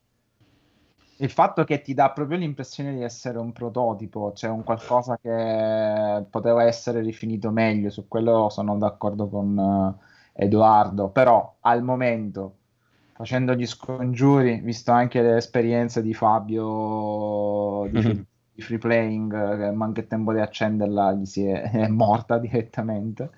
Il 1.18 1.30
fatto 1.30 1.64
che 1.64 1.80
ti 1.80 1.94
dà 1.94 2.10
proprio 2.10 2.36
l'impressione 2.36 2.92
di 2.94 3.02
essere 3.02 3.38
un 3.38 3.52
prototipo, 3.52 4.32
cioè 4.34 4.50
un 4.50 4.62
qualcosa 4.64 5.18
che 5.20 6.26
poteva 6.28 6.64
essere 6.64 7.00
rifinito 7.00 7.50
meglio, 7.50 7.88
su 7.90 8.06
quello 8.06 8.48
sono 8.50 8.76
d'accordo 8.76 9.28
con 9.28 9.58
eh, 10.34 10.44
Edoardo, 10.44 11.08
però 11.08 11.56
al 11.60 11.82
momento, 11.82 12.56
facendo 13.12 13.54
gli 13.54 13.66
scongiuri, 13.66 14.60
visto 14.60 14.92
anche 14.92 15.22
le 15.22 15.36
esperienze 15.36 16.02
di 16.02 16.12
Fabio 16.12 17.88
di, 17.90 18.26
di 18.56 18.62
free 18.62 18.78
playing, 18.78 19.32
eh, 19.34 19.56
che 19.58 19.70
manca 19.72 20.00
il 20.00 20.06
tempo 20.08 20.32
di 20.32 20.40
accenderla, 20.40 21.12
gli 21.12 21.26
si 21.26 21.44
è, 21.46 21.62
è 21.70 21.88
morta 21.88 22.38
direttamente. 22.38 23.30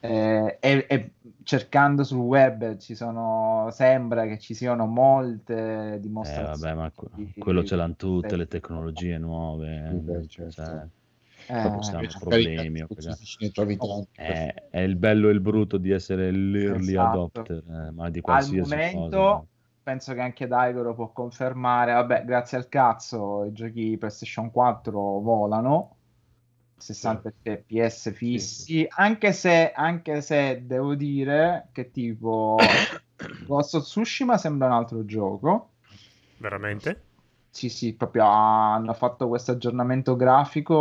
Eh, 0.00 0.58
e, 0.60 0.86
e 0.88 1.12
cercando 1.42 2.04
sul 2.04 2.18
web 2.18 2.76
ci 2.78 2.94
sono, 2.94 3.68
sembra 3.70 4.26
che 4.26 4.38
ci 4.38 4.54
siano 4.54 4.86
molte 4.86 5.54
Eh, 5.54 5.98
dimostrazioni. 6.00 6.72
vabbè, 6.72 6.74
ma 6.74 6.90
que- 6.90 7.08
quello 7.38 7.60
di- 7.60 7.68
ce 7.68 7.76
l'hanno 7.76 7.94
tutte 7.96 8.36
di- 8.36 8.36
le 8.36 8.46
tecnologie 8.46 9.18
nuove. 9.18 9.76
eh. 9.76 10.00
beh, 10.00 10.26
certo. 10.28 10.62
Cioè, 10.62 10.86
Eh, 11.46 12.10
problemi. 12.20 12.84
ne 13.40 13.50
trovi 13.50 13.76
tanti. 13.76 14.08
È, 14.12 14.54
è 14.70 14.80
il 14.80 14.96
bello 14.96 15.28
e 15.28 15.32
il 15.32 15.40
brutto 15.40 15.76
di 15.76 15.90
essere 15.90 16.30
l'early 16.30 16.94
Esatto. 16.94 17.40
adopter, 17.40 17.62
eh, 17.68 17.90
ma 17.90 18.08
di 18.10 18.20
Al 18.20 18.22
qualsiasi 18.22 18.70
momento 18.70 19.20
cosa. 19.20 19.44
Penso 19.84 20.14
che 20.14 20.20
anche 20.20 20.46
Daigoro 20.48 20.94
può 20.94 21.12
confermare, 21.12 21.92
vabbè, 21.92 22.24
grazie 22.24 22.56
al 22.58 22.68
cazzo 22.68 23.44
i 23.44 23.52
giochi 23.52 23.96
PlayStation 23.98 24.50
4 24.50 24.98
volano 25.20 25.96
60 26.76 27.32
fps 27.42 28.12
fissi, 28.14 28.84
anche 28.88 29.32
se, 29.32 29.70
anche 29.72 30.20
se 30.22 30.62
devo 30.66 30.94
dire 30.96 31.68
che 31.72 31.90
tipo 31.90 32.56
Ghost 33.46 33.74
of 33.74 33.82
Tsushima 33.84 34.36
sembra 34.36 34.66
un 34.68 34.72
altro 34.72 35.04
gioco. 35.04 35.70
Veramente? 36.38 37.02
Sì, 37.48 37.68
sì, 37.68 37.94
proprio 37.94 38.24
hanno 38.26 38.92
fatto 38.94 39.28
questo 39.28 39.52
aggiornamento 39.52 40.16
grafico 40.16 40.74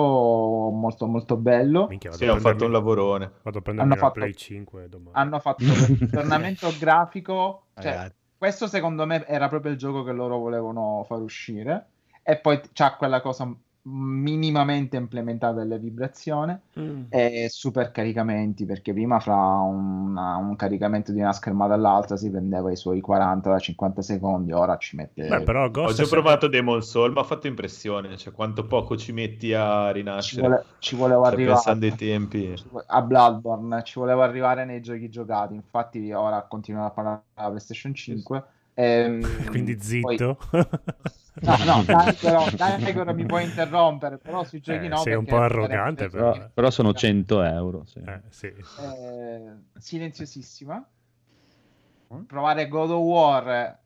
molto 0.74 1.06
molto 1.06 1.38
bello. 1.38 1.86
Minchia, 1.88 2.12
Sì, 2.14 2.26
hanno 2.26 2.39
fatto 2.39 2.66
un 2.66 2.72
lavorone. 2.72 3.32
Vado 3.43 3.60
a 3.60 3.62
prendermi 3.62 3.91
Hanno 3.91 4.01
la 4.01 4.08
fatto- 4.08 4.20
Play 4.20 4.34
5 4.34 4.89
domani. 4.89 5.12
hanno 5.16 5.39
fatto 5.39 5.64
questo 5.64 5.93
aggiornamento 6.04 6.74
grafico. 6.80 7.66
Cioè, 7.76 7.84
Ragazzi. 7.93 8.16
Questo 8.43 8.67
secondo 8.67 9.05
me 9.05 9.25
era 9.25 9.47
proprio 9.47 9.71
il 9.71 9.77
gioco 9.77 10.03
che 10.03 10.11
loro 10.11 10.37
volevano 10.37 11.05
far 11.07 11.21
uscire. 11.21 11.85
E 12.21 12.35
poi 12.35 12.59
c'ha 12.73 12.97
quella 12.97 13.21
cosa 13.21 13.49
minimamente 13.86 14.95
implementata 14.95 15.59
delle 15.59 15.77
vibrazioni 15.77 16.57
Mm. 16.79 17.03
e 17.09 17.47
super 17.49 17.91
caricamenti 17.91 18.65
perché 18.65 18.93
prima 18.93 19.19
fra 19.19 19.36
una- 19.36 20.38
un 20.38 20.55
caricamento 20.55 21.11
di 21.11 21.19
una 21.19 21.34
schermata 21.34 21.73
all'altra 21.73 22.15
si 22.15 22.29
prendeva 22.31 22.71
i 22.71 22.77
suoi 22.77 23.01
40-50 23.01 24.01
secondi 24.01 24.53
ora 24.53 24.77
ci 24.77 24.95
mette 24.95 25.27
Beh, 25.27 25.41
però 25.41 25.65
ho 25.65 25.89
è- 25.89 26.07
provato 26.07 26.47
Demon 26.47 26.81
Soul, 26.81 27.11
mi 27.11 27.19
ha 27.19 27.23
fatto 27.23 27.47
impressione, 27.47 28.15
cioè 28.15 28.31
quanto 28.31 28.65
poco 28.67 28.95
ci 28.95 29.11
metti 29.11 29.53
a 29.53 29.88
ci, 29.88 29.93
rinascere. 29.93 30.41
vole- 30.41 30.63
ci 30.79 30.95
voleva 30.95 31.23
Cioè, 31.25 31.34
arrivare 31.34 31.53
pensando 31.55 31.86
ai 31.86 31.95
tempi. 31.95 32.55
ci 32.57 32.65
a 32.88 33.01
Bloodborne 33.01 33.84
ci 33.84 33.99
voleva 33.99 34.23
arrivare 34.23 34.63
nei 34.63 34.81
giochi 34.81 35.09
giocati 35.09 35.55
infatti 35.55 36.09
ora 36.13 36.41
continuano 36.43 36.88
a 36.88 36.91
parlare 36.91 37.21
della 37.36 37.49
PlayStation 37.49 37.93
5 37.93 38.43
ehm, 38.75 39.21
Quindi 39.51 39.75
poi- 39.75 39.84
zitto. 39.84 40.38
No, 41.41 41.57
no, 41.63 41.84
dai, 41.84 42.15
però, 42.15 42.47
dai, 42.55 42.88
Igor, 42.89 43.13
mi 43.13 43.25
puoi 43.25 43.43
interrompere, 43.43 44.17
però 44.17 44.43
sui 44.43 44.61
giochi 44.61 44.86
Eh, 44.86 44.89
no. 44.89 44.97
sei 44.97 45.15
un 45.15 45.25
po' 45.25 45.38
arrogante, 45.38 46.09
Però, 46.09 46.49
però 46.53 46.69
sono 46.69 46.93
100 46.93 47.41
euro. 47.41 47.86
sì. 47.86 47.99
Eh, 47.99 48.21
sì. 48.29 48.53
eh, 48.77 49.53
silenziosissima. 49.79 50.88
Mm? 52.13 52.23
Provare 52.27 52.67
God 52.67 52.91
of 52.91 53.01
War 53.01 53.79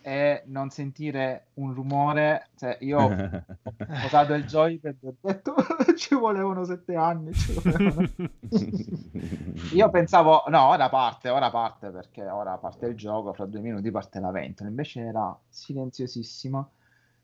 e 0.00 0.42
non 0.46 0.70
sentire 0.70 1.48
un 1.54 1.72
rumore. 1.74 2.50
Cioè, 2.56 2.78
io 2.80 2.98
ho 3.00 3.14
posato 4.00 4.34
il 4.34 4.44
joypad 4.44 4.96
e 5.02 5.08
ho 5.08 5.16
detto 5.20 5.54
ci 5.96 6.14
volevano 6.14 6.64
sette 6.64 6.94
anni. 6.96 7.34
ci 7.34 7.52
volevano". 7.52 8.08
Io 9.70 9.90
pensavo, 9.90 10.44
no, 10.48 10.68
ora 10.68 10.88
parte, 10.88 11.28
ora 11.28 11.50
parte 11.50 11.90
perché 11.90 12.22
ora 12.28 12.56
parte 12.58 12.86
il 12.86 12.94
gioco, 12.96 13.32
fra 13.32 13.46
due 13.46 13.60
minuti 13.60 13.90
parte 13.90 14.20
la 14.20 14.30
ventola. 14.30 14.68
Invece 14.68 15.00
era 15.00 15.36
silenziosissima. 15.48 16.68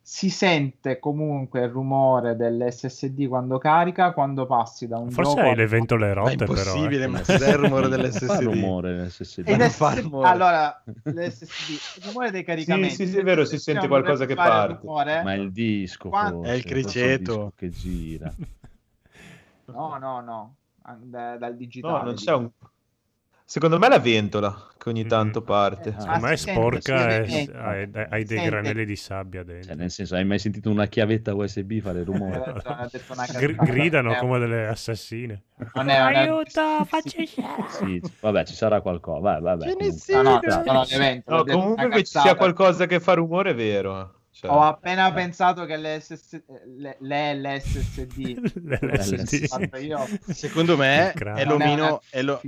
Si 0.04 0.30
sente 0.30 0.98
comunque 0.98 1.60
il 1.62 1.68
rumore 1.70 2.34
dell'SSD 2.34 3.28
quando 3.28 3.58
carica, 3.58 4.12
quando 4.12 4.46
passi 4.46 4.88
da 4.88 4.98
un 4.98 5.10
Forse 5.12 5.34
gioco 5.36 5.46
hai 5.46 5.54
le 5.54 5.66
ventole 5.68 6.06
Ma 6.06 6.10
è 6.10 6.14
rotte, 6.14 6.36
però. 6.44 6.50
impossibile, 6.54 7.04
eh. 7.04 7.06
ma 7.06 7.18
cos'è 7.20 7.48
il 7.50 7.54
rumore 7.54 7.86
Fa 7.88 7.96
dell'SSD? 7.96 8.40
rumore 8.42 8.92
l'SSD. 9.04 9.48
Ed 9.48 9.62
fa 9.70 9.94
rumore. 9.94 10.28
Allora, 10.28 10.82
l'SSD, 11.04 11.70
il 11.98 12.04
rumore 12.06 12.30
dei 12.32 12.42
caricamenti. 12.42 12.94
sì, 12.96 13.06
sì, 13.06 13.18
è 13.18 13.22
vero, 13.22 13.44
si 13.44 13.58
sente 13.58 13.86
Dovrebbe 13.86 14.02
qualcosa 14.02 14.26
che 14.26 14.34
parte. 14.34 14.78
rumore. 14.82 15.22
Ma 15.22 15.34
il 15.34 15.52
disco, 15.52 16.08
Quando- 16.08 16.36
forse, 16.38 16.52
È 16.52 16.54
il 16.56 16.64
criceto. 16.64 17.52
che 17.56 17.70
gira. 17.70 18.34
No, 19.66 19.96
no, 19.98 20.20
no, 20.20 20.56
da- 20.98 21.36
dal 21.38 21.52
No, 21.52 21.56
digitale. 21.56 22.04
non 22.04 22.14
c'è 22.14 22.34
un... 22.34 22.50
Secondo 23.52 23.78
me 23.78 23.84
è 23.86 23.90
la 23.90 23.98
ventola 23.98 24.66
che 24.78 24.88
ogni 24.88 25.04
tanto 25.04 25.42
parte. 25.42 25.90
Ah, 25.90 26.00
Secondo 26.00 26.20
me 26.26 26.32
è 26.32 26.36
sente, 26.36 26.58
sporca 26.58 27.18
e 27.18 27.28
sente. 27.28 27.52
hai, 27.58 27.90
hai 28.08 28.24
dei 28.24 28.38
Sente. 28.38 28.44
granelli 28.48 28.84
di 28.86 28.96
sabbia 28.96 29.44
Cioè, 29.44 29.52
dentro. 29.52 29.74
nel 29.74 29.90
senso, 29.90 30.14
hai 30.14 30.24
mai 30.24 30.38
sentito 30.38 30.70
una 30.70 30.86
chiavetta 30.86 31.34
USB 31.34 31.80
fare 31.82 32.00
Eh, 32.00 32.04
rumore? 32.04 32.38
detto 32.90 33.12
una 33.12 33.26
Gr- 33.26 33.62
gridano 33.62 34.14
Eh, 34.14 34.16
come 34.16 34.38
delle 34.38 34.68
assassine. 34.68 35.42
non 35.74 35.90
è 35.90 36.00
una- 36.00 36.18
Aiuto, 36.20 36.84
faccio. 36.88 37.18
Sì, 37.68 38.00
vabbè, 38.20 38.44
ci 38.46 38.54
sarà 38.54 38.80
qualcosa. 38.80 39.20
Vai, 39.20 39.40
vabbè, 39.42 39.74
comunque. 39.74 40.22
No, 40.22 40.22
no. 40.22 40.40
No, 41.26 41.44
comunque 41.44 41.88
che 41.90 42.04
ci 42.04 42.18
sia 42.20 42.34
qualcosa 42.36 42.86
che 42.86 43.00
fa 43.00 43.12
rumore 43.12 43.50
è 43.50 43.54
vero. 43.54 44.14
Cioè, 44.34 44.50
Ho 44.50 44.62
appena 44.62 45.12
pensato 45.12 45.66
che 45.66 45.76
le, 45.76 46.00
SS... 46.00 46.42
le, 46.78 46.96
le 47.00 47.34
LSD 47.34 48.40
LSD. 48.80 49.44
fatto 49.46 49.76
io 49.76 49.98
Secondo 50.28 50.78
me 50.78 51.12
è 51.12 51.44
l'omino, 51.44 52.00
è 52.08 52.22
lo-. 52.22 52.40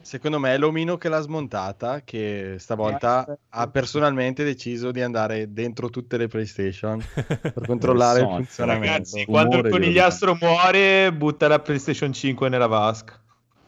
Secondo 0.00 0.38
me 0.38 0.54
è 0.54 0.58
l'omino 0.58 0.96
che 0.96 1.08
l'ha 1.08 1.20
smontata 1.20 2.02
che 2.02 2.56
stavolta 2.58 3.26
Eh, 3.26 3.38
ha 3.50 3.68
personalmente 3.68 4.44
deciso 4.44 4.90
di 4.90 5.02
andare 5.02 5.52
dentro 5.52 5.90
tutte 5.90 6.16
le 6.16 6.28
PlayStation 6.28 7.02
per 7.24 7.62
controllare 7.66 8.20
il 8.20 8.26
Sony, 8.26 8.36
funzionamento. 8.36 8.86
Ragazzi, 8.86 9.24
quando 9.24 9.58
il 9.58 9.68
conigliastro 9.68 10.36
muore, 10.40 11.12
butta 11.12 11.48
la 11.48 11.58
PlayStation 11.60 12.12
5 12.12 12.48
nella 12.48 12.66
vasca. 12.66 13.20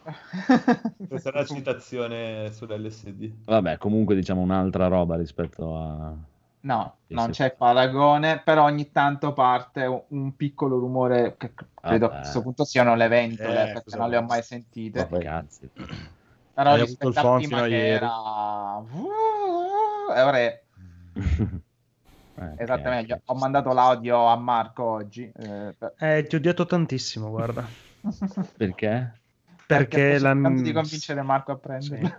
Questa 1.07 1.31
è 1.31 1.33
la 1.33 1.45
citazione 1.45 2.51
sull'LSD. 2.51 3.31
Vabbè, 3.45 3.77
comunque 3.77 4.15
diciamo 4.15 4.41
un'altra 4.41 4.87
roba 4.87 5.15
rispetto 5.15 5.75
a... 5.75 6.13
No, 6.65 6.97
Sì, 7.07 7.13
non 7.13 7.27
sì. 7.27 7.31
c'è 7.33 7.53
paragone, 7.55 8.41
però 8.41 8.63
ogni 8.63 8.91
tanto 8.91 9.33
parte 9.33 9.85
un- 10.09 10.35
piccolo 10.35 10.79
rumore 10.79 11.35
che 11.37 11.53
c- 11.53 11.63
credo 11.75 12.05
Vabbè. 12.05 12.15
a 12.15 12.19
questo 12.19 12.41
punto 12.41 12.65
siano 12.65 12.95
le 12.95 13.07
ventole, 13.07 13.69
Eh, 13.69 13.73
perché 13.73 13.95
non 13.97 14.09
le 14.09 14.17
ho 14.17 14.23
mai 14.23 14.41
sentite. 14.41 15.07
Vabbè, 15.07 15.23
cazzi. 15.23 15.69
Però 16.55 16.71
Hai 16.71 16.79
rispetto 16.79 17.07
avuto 17.09 17.19
il 17.21 17.27
a 17.27 17.37
prima 17.37 17.61
che 17.67 17.75
ieri. 17.75 17.89
era... 17.95 18.13
E 20.15 20.21
ora 20.21 20.37
è 20.39 20.63
Eh, 22.37 22.63
esattamente, 22.63 23.13
ok, 23.13 23.21
ho 23.25 23.35
mandato 23.35 23.71
l'audio 23.71 24.27
a 24.27 24.35
Marco 24.35 24.83
oggi. 24.83 25.23
eh, 25.23 25.73
per- 25.77 25.93
Eh, 25.99 26.25
ti 26.27 26.35
ho 26.35 26.37
odiato 26.39 26.65
tantissimo, 26.65 27.29
guarda. 27.29 27.65
Perché? 28.57 29.19
Perché 29.67 30.17
sto 30.17 30.27
la... 30.27 30.33
di 30.33 30.71
convincere 30.73 31.21
Marco 31.21 31.51
a 31.53 31.57
prenderlo. 31.57 32.09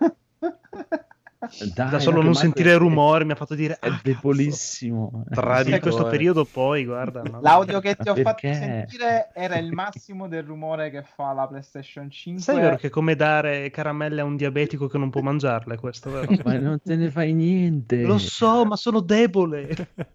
Dai, 1.38 1.90
da 1.90 1.98
solo 1.98 2.22
non 2.22 2.34
sentire 2.34 2.72
è- 2.72 2.76
rumore 2.78 3.24
mi 3.24 3.32
ha 3.32 3.34
fatto 3.34 3.54
dire 3.54 3.78
È 3.78 3.88
"Ah, 3.88 4.00
debolissimo. 4.02 5.24
cazzo, 5.32 5.70
in 5.70 5.80
questo 5.80 6.04
periodo 6.04 6.44
poi, 6.44 6.84
guarda. 6.84 7.22
no". 7.22 7.40
L'audio 7.40 7.78
che 7.80 7.94
ti 7.96 8.08
ho 8.08 8.14
fatto 8.14 8.40
sentire 8.40 9.30
era 9.32 9.56
il 9.58 9.72
massimo 9.72 10.28
del 10.28 10.42
rumore 10.44 10.90
che 10.90 11.02
fa 11.02 11.32
la 11.32 11.46
PlayStation 11.46 12.10
5. 12.10 12.42
Sai 12.42 12.60
vero 12.60 12.76
che 12.76 12.86
è 12.88 12.90
come 12.90 13.14
dare 13.16 13.70
caramelle 13.70 14.20
a 14.20 14.24
un 14.24 14.36
diabetico 14.36 14.86
che 14.86 14.98
non 14.98 15.10
può 15.10 15.20
mangiarle, 15.20 15.76
questo, 15.76 16.10
vero? 16.10 16.34
Ma 16.44 16.56
non 16.58 16.80
te 16.82 16.96
ne 16.96 17.10
fai 17.10 17.32
niente. 17.32 18.02
Lo 18.02 18.18
so, 18.18 18.64
ma 18.64 18.76
sono 18.76 19.00
debole. 19.00 19.68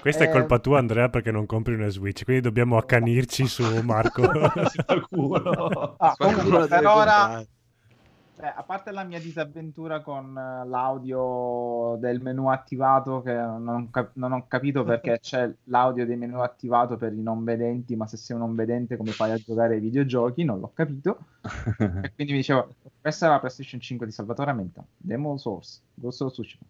Questa 0.00 0.24
è 0.24 0.26
Eh, 0.26 0.30
colpa 0.30 0.58
tua, 0.58 0.78
Andrea, 0.78 1.08
perché 1.08 1.30
non 1.30 1.46
compri 1.46 1.72
una 1.72 1.88
Switch. 1.88 2.24
Quindi 2.24 2.42
dobbiamo 2.42 2.76
accanirci 2.76 3.46
su 3.46 3.62
Marco. 3.82 4.22
Si 4.68 4.82
fa 4.84 4.92
il 4.94 5.06
culo. 5.08 5.96
Ah, 5.98 6.14
comunque, 6.18 6.68
per 6.68 6.86
ora, 6.86 7.42
comprare. 8.34 8.52
cioè, 8.52 8.52
a 8.54 8.62
parte 8.62 8.90
la 8.90 9.04
mia 9.04 9.20
disavventura 9.20 10.00
con 10.00 10.36
eh, 10.36 10.66
l'audio 10.66 11.96
del 11.98 12.20
menu 12.20 12.48
attivato, 12.48 13.22
che 13.22 13.32
non 13.32 13.68
ho, 13.68 13.88
cap- 13.90 14.12
non 14.14 14.32
ho 14.32 14.46
capito 14.46 14.84
perché 14.84 15.18
c'è 15.22 15.50
l'audio 15.64 16.04
del 16.06 16.18
menu 16.18 16.40
attivato 16.40 16.96
per 16.96 17.12
i 17.12 17.22
non 17.22 17.44
vedenti, 17.44 17.96
ma 17.96 18.06
se 18.06 18.16
sei 18.16 18.36
un 18.36 18.42
non 18.42 18.54
vedente 18.54 18.96
come 18.96 19.12
fai 19.12 19.30
a 19.30 19.38
giocare 19.38 19.74
ai 19.74 19.80
videogiochi? 19.80 20.44
Non 20.44 20.60
l'ho 20.60 20.72
capito. 20.74 21.18
E 22.04 22.12
quindi 22.14 22.32
mi 22.32 22.38
dicevo, 22.38 22.74
questa 23.00 23.26
è 23.26 23.28
la 23.28 23.38
PlayStation 23.38 23.80
5 23.80 24.06
di 24.06 24.12
Salvatore 24.12 24.52
Menta, 24.52 24.84
Demo 24.96 25.36
Source, 25.36 25.80
Ghost 25.94 26.20
of 26.22 26.32
Tsushima. 26.32 26.64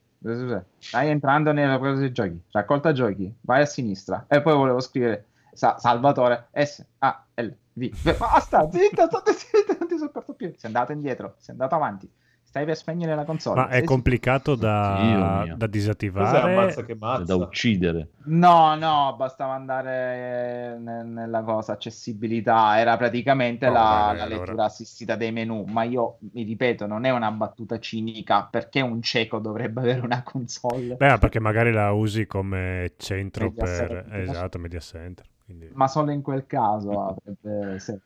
Stai 0.79 1.11
entrando 1.11 1.53
nella 1.53 1.79
cosa 1.79 2.01
dei 2.01 2.12
giochi, 2.12 2.41
raccolta 2.51 2.93
giochi, 2.93 3.33
vai 3.43 3.62
a 3.62 3.67
sinistra. 3.67 4.25
E 4.29 4.41
poi 4.41 4.55
volevo 4.55 4.81
scrivere 4.81 5.27
Sa- 5.55 5.79
Salvatore 5.79 6.49
S 6.53 6.85
A 6.99 7.25
L 7.35 7.49
V. 7.73 8.17
Basta, 8.19 8.69
zitto, 8.71 9.07
state 9.07 9.33
zitto, 9.39 9.77
non 9.79 9.89
ti 9.89 9.97
sopporto 9.97 10.35
più. 10.35 10.49
Sei 10.49 10.59
andato 10.71 10.93
indietro, 10.93 11.35
sei 11.39 11.55
andato 11.55 11.75
avanti. 11.75 12.11
Stai 12.43 12.67
per 12.67 12.77
spegnere 12.77 13.17
la 13.17 13.25
console. 13.25 13.63
Ma 13.63 13.69
è 13.69 13.79
Sei 13.79 13.85
complicato 13.85 14.55
da, 14.55 15.45
da 15.57 15.67
disattivare. 15.67 16.53
ammazza 16.53 16.85
che 16.85 16.93
È 16.93 16.97
mazza? 16.97 17.25
da 17.25 17.35
uccidere. 17.37 18.11
No, 18.27 18.77
no, 18.77 19.15
bastava 19.17 19.55
andare 19.55 20.75
eh, 20.75 20.79
ne- 20.79 21.03
nella 21.03 21.43
cosa 21.43 21.73
accessibilità, 21.73 22.79
era 22.79 22.97
praticamente 22.97 23.67
Oh, 23.67 23.73
la, 23.73 23.81
vabbè, 23.81 24.17
la 24.19 24.23
allora. 24.25 24.39
lettura 24.45 24.65
assistita 24.67 25.17
dei 25.17 25.33
menu, 25.33 25.65
ma 25.65 25.83
io 25.83 26.19
mi 26.33 26.45
ripeto, 26.45 26.87
non 26.87 27.05
è 27.05 27.11
una 27.11 27.31
battuta 27.33 27.79
cinica, 27.81 28.47
perché 28.51 28.81
un 28.81 29.03
cieco 29.03 29.41
dovrebbe 29.41 29.81
avere 29.81 30.01
una 30.01 30.23
console, 30.23 30.95
Beh, 30.95 31.19
perché 31.19 31.41
magari 31.41 31.73
la 31.73 31.91
usi 31.93 32.25
come 32.27 32.93
centro 32.99 33.47
Media 33.47 33.65
per... 33.65 33.89
center. 33.89 34.21
Esatto, 34.21 34.59
media 34.59 34.81
center. 34.81 35.27
Quindi... 35.45 35.71
ma 35.75 35.89
solo 35.89 36.11
in 36.11 36.23
quel 36.23 36.47
caso 36.47 36.91
avrebbe 37.07 37.79
senso. 37.79 38.05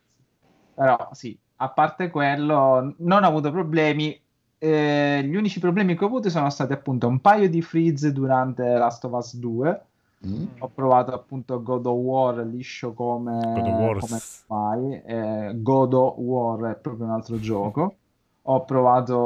Però 0.75 1.09
sì, 1.13 1.39
a 1.57 1.69
parte 1.71 2.11
quello, 2.11 2.95
non 2.99 3.25
ho 3.25 3.27
avuto 3.27 3.51
problemi. 3.51 4.21
Eh, 4.61 5.23
gli 5.25 5.37
unici 5.37 5.61
problemi 5.61 5.97
che 5.97 6.05
ho 6.05 6.09
avuto 6.09 6.31
sono 6.31 6.51
stati 6.51 6.73
appunto 6.73 7.07
un 7.07 7.21
paio 7.21 7.49
di 7.49 7.63
freeze 7.63 8.13
durante 8.13 8.65
Last 8.65 9.05
of 9.05 9.13
Us 9.13 9.37
2. 9.37 9.83
Mm. 10.27 10.47
Ho 10.59 10.69
provato 10.69 11.13
appunto 11.13 11.63
God 11.63 11.87
of 11.87 11.97
War 11.97 12.45
liscio 12.45 12.93
come, 12.93 13.41
God 13.55 13.67
of 13.67 13.79
War. 13.79 13.99
come 13.99 14.19
mai. 14.49 15.01
Eh, 15.05 15.53
God 15.57 15.95
of 15.95 16.17
War 16.17 16.73
è 16.73 16.77
proprio 16.77 17.07
un 17.07 17.13
altro 17.13 17.39
gioco. 17.39 17.97
Ho 18.43 18.65
provato. 18.65 19.17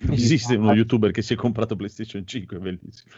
Esiste 0.10 0.56
uno 0.56 0.72
youtuber 0.74 1.10
che 1.12 1.22
si 1.22 1.32
è 1.34 1.36
comprato 1.36 1.76
PlayStation 1.76 2.26
5, 2.26 2.56
è 2.56 2.60
bellissimo. 2.60 3.14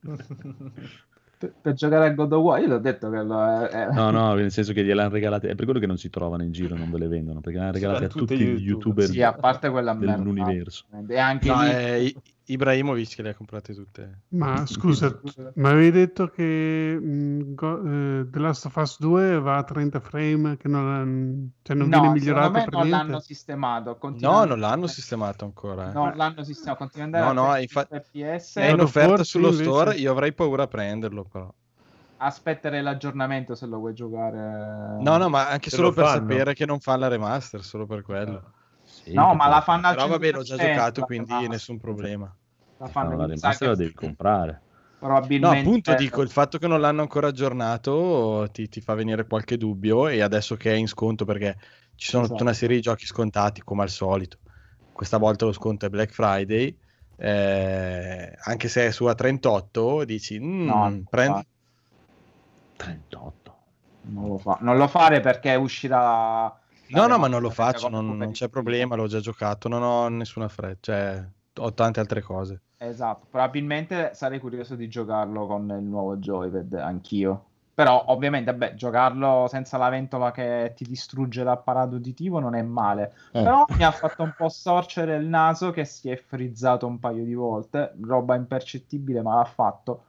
per, 1.38 1.54
per 1.60 1.72
giocare 1.74 2.06
a 2.06 2.10
God 2.10 2.32
of 2.32 2.42
War. 2.42 2.60
Io 2.60 2.66
ti 2.66 2.72
ho 2.72 2.78
detto 2.78 3.10
che 3.10 3.22
lo 3.22 3.42
è, 3.44 3.68
è- 3.68 3.92
No, 3.92 4.10
no, 4.10 4.34
nel 4.34 4.50
senso 4.50 4.72
che 4.72 4.84
gliel'hanno 4.84 5.10
regalate, 5.10 5.48
è 5.48 5.54
per 5.54 5.64
quello 5.64 5.80
che 5.80 5.86
non 5.86 5.96
si 5.96 6.10
trovano 6.10 6.42
in 6.42 6.52
giro, 6.52 6.76
non 6.76 6.90
ve 6.90 6.98
le 6.98 7.08
vendono, 7.08 7.40
perché 7.40 7.58
le 7.58 7.64
hanno 7.64 7.72
regalate 7.72 8.04
a 8.04 8.08
tutti 8.08 8.36
gli 8.36 8.66
youtuber 8.66 9.06
Sì, 9.06 9.22
a 9.22 9.32
parte 9.32 9.70
quella 9.70 9.94
merda. 9.94 10.16
dell'universo. 10.16 10.84
E 11.08 11.18
anche 11.18 11.48
No, 11.50 11.62
lì. 11.62 11.68
I- 12.06 12.16
Ibrahimovic 12.48 13.14
che 13.14 13.22
le 13.22 13.30
ha 13.30 13.34
comprate 13.34 13.74
tutte. 13.74 14.20
Ma 14.30 14.64
scusa, 14.66 15.20
mi 15.54 15.68
avevi 15.68 15.90
detto 15.90 16.28
che 16.28 16.98
mh, 17.00 17.54
Go- 17.54 17.82
eh, 18.20 18.26
The 18.30 18.38
Last 18.38 18.66
of 18.66 18.76
Us 18.76 18.98
2 18.98 19.38
va 19.40 19.56
a 19.56 19.64
30 19.64 20.00
frame, 20.00 20.56
che 20.56 20.68
non, 20.68 21.52
cioè 21.62 21.76
non 21.76 21.88
no, 21.88 22.00
viene 22.00 22.08
migliorato 22.14 22.50
me 22.52 22.64
per 22.64 22.72
non 22.72 22.82
niente? 22.82 22.96
l'hanno 23.06 23.20
sistemato. 23.20 23.98
No, 24.20 24.44
non 24.44 24.58
l'hanno 24.58 24.86
sistemato 24.86 25.44
ancora. 25.44 25.90
eh. 25.90 25.92
No, 25.94 26.14
l'hanno 26.14 26.42
sistemato. 26.42 26.78
Continua 26.78 27.06
ad 27.06 27.14
No, 27.14 27.20
andare 27.26 27.34
no, 27.46 27.50
a 27.52 27.58
infa- 27.60 27.86
30 27.86 28.04
fps. 28.06 28.56
È 28.56 28.68
in 28.68 28.80
offerta 28.80 29.24
sullo 29.24 29.52
sì, 29.52 29.62
store, 29.62 29.90
invece. 29.90 30.02
io 30.02 30.10
avrei 30.12 30.32
paura 30.34 30.62
a 30.64 30.66
prenderlo 30.68 31.24
però. 31.24 31.52
Aspettere 32.20 32.82
l'aggiornamento 32.82 33.54
se 33.54 33.66
lo 33.66 33.78
vuoi 33.78 33.94
giocare. 33.94 35.02
No, 35.02 35.16
no, 35.18 35.28
ma 35.28 35.48
anche 35.48 35.70
Se 35.70 35.76
solo 35.76 35.88
lo 35.88 35.94
per 35.94 36.06
fanno. 36.06 36.20
sapere 36.20 36.54
che 36.54 36.66
non 36.66 36.80
fa 36.80 36.96
la 36.96 37.08
remaster, 37.08 37.62
solo 37.62 37.86
per 37.86 38.02
quello. 38.02 38.52
Sì, 39.08 39.14
No, 39.14 39.34
ma 39.34 39.48
la 39.48 39.60
fanno 39.62 39.86
al 39.86 39.94
Però 39.94 40.08
vabbè, 40.08 40.32
l'ho 40.32 40.42
già 40.42 40.56
100%, 40.56 40.68
giocato, 40.68 41.04
quindi 41.06 41.28
remaster. 41.32 41.50
nessun 41.50 41.78
problema. 41.78 42.36
La 42.76 42.86
fanno 42.88 43.10
no, 43.10 43.16
la 43.16 43.26
remaster 43.26 43.68
la 43.68 43.74
devi 43.74 43.94
comprare. 43.94 44.62
No, 45.00 45.06
probabilmente 45.06 45.58
appunto 45.60 45.94
dico, 45.94 46.22
il 46.22 46.30
fatto 46.30 46.58
che 46.58 46.66
non 46.66 46.80
l'hanno 46.80 47.00
ancora 47.00 47.28
aggiornato 47.28 48.48
ti, 48.52 48.68
ti 48.68 48.80
fa 48.80 48.94
venire 48.94 49.26
qualche 49.26 49.56
dubbio 49.56 50.08
e 50.08 50.20
adesso 50.20 50.56
che 50.56 50.72
è 50.72 50.74
in 50.74 50.88
sconto 50.88 51.24
perché 51.24 51.56
ci 51.94 52.08
sono 52.08 52.22
tutta 52.24 52.34
Esatto. 52.34 52.42
una 52.50 52.52
serie 52.52 52.76
di 52.76 52.82
giochi 52.82 53.06
scontati 53.06 53.62
come 53.62 53.82
al 53.82 53.88
solito. 53.88 54.38
Questa 54.92 55.16
volta 55.16 55.44
lo 55.46 55.52
sconto 55.52 55.86
è 55.86 55.88
Black 55.88 56.10
Friday, 56.12 56.76
eh, 57.16 58.36
anche 58.42 58.68
se 58.68 58.86
è 58.86 58.90
su 58.90 59.04
a 59.06 59.14
38, 59.14 60.04
dici, 60.04 60.38
"Mm, 60.40 60.66
No, 60.66 61.02
prendi- 61.08 61.32
fa- 61.38 61.46
38. 62.76 63.56
non 64.02 64.28
lo, 64.28 64.38
fa- 64.38 64.58
non 64.60 64.76
lo 64.76 64.88
fare 64.88 65.20
perché 65.20 65.54
uscirà. 65.54 66.52
No, 66.88 67.06
no, 67.06 67.18
ma 67.18 67.28
non 67.28 67.40
lo 67.42 67.50
faccio, 67.50 67.88
non, 67.88 68.16
non 68.16 68.30
c'è 68.32 68.48
problema, 68.48 68.94
l'ho 68.94 69.06
già 69.06 69.20
giocato, 69.20 69.68
non 69.68 69.82
ho 69.82 70.08
nessuna 70.08 70.48
fretta, 70.48 70.78
cioè 70.80 71.28
ho 71.58 71.74
tante 71.74 72.00
altre 72.00 72.22
cose. 72.22 72.62
Esatto, 72.78 73.26
probabilmente 73.30 74.12
sarei 74.14 74.38
curioso 74.38 74.76
di 74.76 74.88
giocarlo 74.88 75.46
con 75.46 75.68
il 75.68 75.84
nuovo 75.84 76.16
joypad, 76.16 76.74
anch'io. 76.74 77.44
Però 77.78 78.06
ovviamente, 78.08 78.52
beh, 78.54 78.74
giocarlo 78.74 79.46
senza 79.48 79.76
la 79.78 79.88
ventola 79.88 80.32
che 80.32 80.72
ti 80.74 80.84
distrugge 80.84 81.44
l'apparato 81.44 81.94
uditivo 81.94 82.40
non 82.40 82.56
è 82.56 82.62
male. 82.62 83.12
Eh. 83.30 83.42
Però 83.42 83.64
mi 83.68 83.84
ha 83.84 83.92
fatto 83.92 84.24
un 84.24 84.34
po' 84.36 84.48
storcere 84.48 85.14
il 85.14 85.26
naso 85.26 85.70
che 85.70 85.84
si 85.84 86.10
è 86.10 86.16
frizzato 86.16 86.88
un 86.88 86.98
paio 86.98 87.22
di 87.22 87.34
volte, 87.34 87.94
roba 88.02 88.34
impercettibile, 88.34 89.22
ma 89.22 89.36
l'ha 89.36 89.44
fatto. 89.44 90.06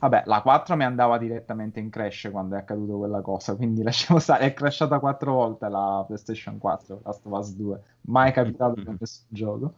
Vabbè, 0.00 0.22
la 0.26 0.40
4 0.40 0.76
mi 0.76 0.84
andava 0.84 1.18
direttamente 1.18 1.78
in 1.78 1.90
crash 1.90 2.28
quando 2.32 2.56
è 2.56 2.58
accaduto 2.58 2.96
quella 2.98 3.20
cosa, 3.20 3.54
quindi 3.54 3.82
lasciamo 3.84 4.18
stare, 4.18 4.44
è 4.46 4.54
crashata 4.54 4.98
quattro 4.98 5.32
volte 5.34 5.68
la 5.68 6.02
PlayStation 6.06 6.58
4, 6.58 7.00
Last 7.04 7.26
of 7.26 7.38
Us 7.38 7.54
2, 7.54 7.80
mai 8.02 8.32
capitato 8.32 8.82
con 8.82 8.96
nessun 8.98 9.26
gioco. 9.28 9.74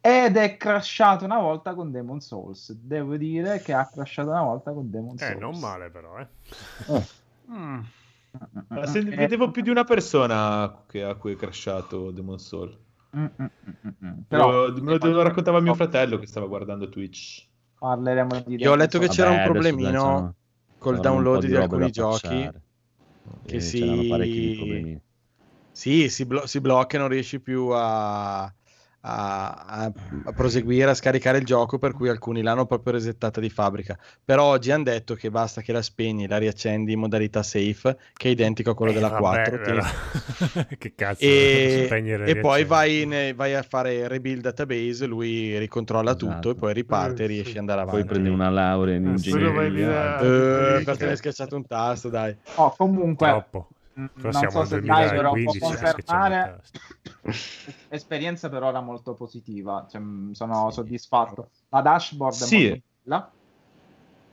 Ed 0.00 0.36
è 0.36 0.58
crashato 0.58 1.24
una 1.24 1.40
volta 1.40 1.74
con 1.74 1.90
Demon 1.90 2.20
Souls. 2.20 2.72
Devo 2.72 3.16
dire 3.16 3.62
che 3.62 3.72
ha 3.72 3.86
crashato 3.86 4.28
una 4.28 4.42
volta 4.42 4.70
con 4.72 4.90
Demon 4.90 5.14
Eh, 5.14 5.18
Souls. 5.24 5.40
non 5.40 5.58
male 5.58 5.88
però, 5.88 6.18
eh. 6.18 6.26
Mm. 7.50 7.80
Ma 8.68 8.86
se- 8.86 8.98
Eh, 8.98 9.16
vedevo 9.16 9.50
più 9.50 9.62
di 9.62 9.70
una 9.70 9.84
persona 9.84 10.82
che- 10.86 11.02
a 11.02 11.14
cui 11.14 11.32
è 11.32 11.36
crashato 11.36 12.10
Demon 12.10 12.38
Soul. 12.38 12.76
mm, 13.16 13.24
mm, 13.24 13.44
mm, 13.44 13.70
mm, 13.86 14.06
mm. 14.06 14.18
Però 14.28 14.68
me 14.72 14.80
lo, 14.82 14.98
me 15.00 15.12
lo 15.12 15.22
raccontava 15.22 15.60
mio 15.60 15.74
fratello 15.74 16.18
che 16.18 16.26
stava 16.26 16.46
guardando 16.46 16.88
Twitch. 16.90 17.46
Parleremo 17.84 18.42
di 18.46 18.56
Io 18.56 18.72
ho 18.72 18.74
letto 18.76 18.98
che 18.98 19.08
c'era 19.08 19.30
Vabbè, 19.30 19.46
un 19.46 19.52
problemino 19.52 20.34
col 20.78 21.00
download 21.00 21.44
di, 21.46 21.54
alcuni 21.54 21.84
da 21.84 21.90
giochi 21.90 22.50
che 23.46 23.56
Eh, 23.56 23.60
si... 23.60 25.00
Sì, 25.70 26.08
si, 26.08 26.24
blo- 26.24 26.46
si 26.46 26.60
blocca 26.60 26.96
e 26.96 27.00
non 27.00 27.08
riesci 27.08 27.40
più 27.40 27.68
a, 27.70 28.44
a, 29.06 29.52
a- 29.66 29.92
a 30.24 30.32
proseguire, 30.32 30.90
a 30.90 30.94
scaricare 30.94 31.38
il 31.38 31.44
gioco, 31.44 31.78
per 31.78 31.92
cui 31.92 32.08
alcuni 32.08 32.40
l'hanno 32.42 32.64
proprio 32.64 32.94
resettata 32.94 33.40
di 33.40 33.50
fabbrica. 33.50 33.98
Però 34.24 34.44
oggi 34.44 34.70
hanno 34.70 34.84
detto 34.84 35.14
che 35.14 35.30
basta 35.30 35.60
che 35.60 35.72
la 35.72 35.82
spegni, 35.82 36.26
la 36.26 36.38
riaccendi 36.38 36.92
in 36.92 37.00
modalità 37.00 37.42
safe, 37.42 37.96
che 38.14 38.28
è 38.28 38.30
identico 38.30 38.70
a 38.70 38.74
quello 38.74 38.92
Eh, 38.92 38.94
della 38.94 39.08
vabbè, 39.08 39.20
4. 39.20 39.58
però- 39.58 39.64
tieni- 39.64 40.66
che 40.78 40.94
cazzo, 40.94 41.24
e, 41.24 41.88
e 42.26 42.36
poi 42.38 42.64
vai, 42.64 43.02
in- 43.02 43.32
vai 43.36 43.54
a 43.54 43.62
fare 43.62 44.08
rebuild 44.08 44.40
database, 44.42 45.04
lui 45.06 45.58
ricontrolla 45.58 46.14
tutto 46.14 46.30
Esatto. 46.30 46.50
e 46.50 46.54
poi 46.54 46.72
riparte 46.72 47.22
Eh, 47.22 47.24
e 47.24 47.28
riesci 47.28 47.50
sì. 47.50 47.58
ad 47.58 47.58
andare 47.58 47.80
avanti. 47.82 48.00
Poi 48.00 48.08
prendi 48.10 48.28
una 48.30 48.48
laurea 48.48 48.94
in 48.96 49.06
Eh, 49.06 49.10
ingegneria. 49.10 50.18
Eh, 50.18 50.76
Eh, 50.78 50.82
perché 50.84 51.04
ne 51.04 51.10
hai 51.10 51.16
schiacciato 51.16 51.56
un 51.56 51.66
tasto, 51.66 52.08
dai. 52.08 52.34
Oh, 52.56 52.74
comunque, 52.76 53.28
Troppo. 53.28 53.68
Però 53.94 54.08
non 54.14 54.32
siamo 54.32 54.50
so 54.50 54.64
se 54.64 54.80
dai, 54.80 55.08
però 55.08 55.30
può 55.30 55.52
2015, 55.52 55.76
schiacciamo 55.76 55.86
il 55.86 55.94
confermare 56.04 56.62
esperienza 57.88 58.48
per 58.48 58.62
ora 58.62 58.80
molto 58.80 59.14
positiva. 59.14 59.86
Cioè, 59.88 60.00
mm, 60.00 60.32
sono 60.32 60.70
soddisfatto. 60.70 61.50
La 61.70 61.80
dashboard 61.80 62.34
è 62.34 62.44
Sì. 62.44 62.68
molto 62.68 62.82
bella. 63.04 63.32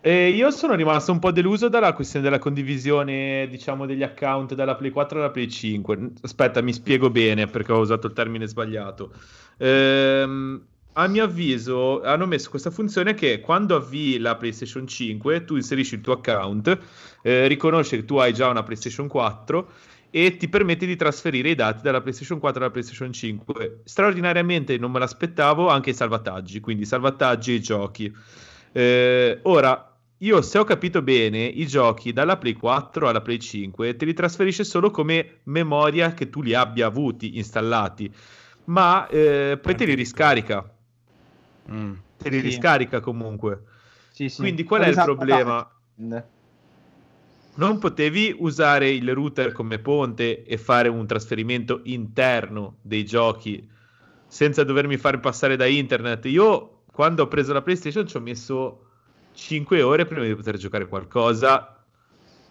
E 0.04 0.30
io 0.30 0.50
sono 0.50 0.74
rimasto 0.74 1.12
un 1.12 1.20
po' 1.20 1.32
deluso 1.32 1.70
dalla 1.70 1.94
questione 1.94 2.26
della 2.26 2.40
condivisione, 2.40 3.48
diciamo, 3.48 3.86
degli 3.86 4.02
account 4.02 4.56
dalla 4.56 4.76
Play 4.76 4.90
4 4.90 5.20
alla 5.20 5.30
Play 5.30 5.48
5. 5.48 6.14
Aspetta, 6.24 6.62
mi 6.62 6.74
spiego 6.74 7.12
bene 7.12 7.46
perché 7.46 7.72
ho 7.72 7.80
usato 7.80 8.08
il 8.08 8.14
termine 8.14 8.48
sbagliato. 8.48 9.14
Ehm, 9.58 10.66
a 10.94 11.08
mio 11.08 11.24
avviso, 11.24 12.02
hanno 12.04 12.26
messo 12.26 12.50
questa 12.50 12.70
funzione 12.70 13.14
che 13.14 13.40
quando 13.40 13.76
avvii 13.76 14.20
la 14.20 14.36
PlayStation 14.36 14.86
5, 14.86 15.46
tu 15.46 15.56
inserisci 15.56 15.96
il 15.96 16.02
tuo 16.02 16.14
account, 16.14 16.78
eh, 17.22 17.48
riconosce 17.48 17.98
che 17.98 18.06
tu 18.06 18.18
hai 18.18 18.34
già 18.34 18.50
una 18.50 18.64
PlayStation 18.64 19.08
4 19.08 19.72
e 20.10 20.36
ti 20.36 20.50
permette 20.50 20.86
di 20.86 20.98
trasferire 20.98 21.52
i 21.52 21.56
dati 21.56 21.82
dalla 21.82 22.02
PlayStation 22.02 22.40
4 22.40 22.62
alla 22.62 22.72
PlayStation 22.72 23.14
5. 23.14 23.82
Straordinariamente 23.86 24.78
non 24.78 24.92
me 24.92 25.00
l'aspettavo 25.00 25.70
anche 25.70 25.92
i 25.92 25.94
salvataggi, 25.94 26.60
quindi 26.60 26.84
salvataggi 26.84 27.56
e 27.56 27.60
giochi. 27.62 28.14
Eh, 28.74 29.40
ora, 29.44 29.96
io 30.18 30.42
se 30.42 30.58
ho 30.58 30.66
capito 30.66 31.02
bene, 31.02 31.46
i 31.46 31.66
giochi 31.66 32.12
dalla 32.12 32.38
Play 32.38 32.54
4 32.54 33.08
alla 33.08 33.22
Play 33.22 33.40
5 33.40 33.96
te 33.96 34.06
li 34.06 34.14
trasferisce 34.14 34.66
solo 34.66 34.92
come 34.92 35.40
memoria 35.44 36.14
che 36.14 36.30
tu 36.30 36.42
li 36.42 36.54
abbia 36.54 36.88
avuti 36.88 37.38
installati, 37.38 38.14
ma 38.66 39.08
eh, 39.08 39.58
poi 39.62 39.76
te 39.76 39.86
li 39.86 39.96
riscarica. 39.96 40.76
Mm. 41.72 41.94
Te 42.18 42.30
li 42.30 42.38
Sì. 42.38 42.44
riscarica 42.44 43.00
comunque. 43.00 43.64
Sì, 44.12 44.30
sì. 44.30 44.40
Quindi 44.42 44.64
qual 44.64 44.82
è 44.82 44.86
il 44.86 44.92
Esatto, 44.92 45.16
problema? 45.16 45.70
Non 47.54 47.80
potevi 47.80 48.36
usare 48.40 48.90
il 48.90 49.14
router 49.14 49.52
come 49.52 49.80
ponte 49.80 50.44
e 50.44 50.58
fare 50.58 50.88
un 50.88 51.06
trasferimento 51.06 51.82
interno 51.84 52.78
dei 52.82 53.06
giochi 53.06 53.68
senza 54.28 54.64
dovermi 54.64 54.98
fare 54.98 55.20
passare 55.20 55.56
da 55.58 55.66
internet. 55.66 56.26
Io 56.26 56.84
quando 56.92 57.24
ho 57.24 57.28
preso 57.28 57.52
la 57.54 57.62
PlayStation 57.62 58.08
ci 58.08 58.16
ho 58.18 58.22
messo 58.22 58.86
5 59.34 59.82
ore 59.82 60.06
prima 60.06 60.26
di 60.26 60.36
poter 60.36 60.58
giocare 60.58 60.88
qualcosa 60.88 61.81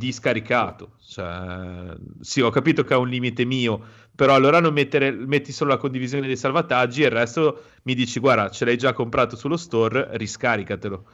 di 0.00 0.12
scaricato. 0.12 0.92
Cioè, 1.06 1.94
sì, 2.20 2.40
ho 2.40 2.48
capito 2.48 2.82
che 2.84 2.94
ha 2.94 2.98
un 2.98 3.08
limite 3.08 3.44
mio, 3.44 3.78
però 4.14 4.34
allora 4.34 4.58
non 4.58 4.72
mettere, 4.72 5.10
metti 5.10 5.52
solo 5.52 5.70
la 5.70 5.76
condivisione 5.76 6.26
dei 6.26 6.36
salvataggi 6.36 7.02
e 7.02 7.06
il 7.06 7.12
resto 7.12 7.64
mi 7.82 7.94
dici 7.94 8.18
guarda, 8.18 8.48
ce 8.48 8.64
l'hai 8.64 8.78
già 8.78 8.94
comprato 8.94 9.36
sullo 9.36 9.58
store, 9.58 10.08
riscaricatelo. 10.12 11.04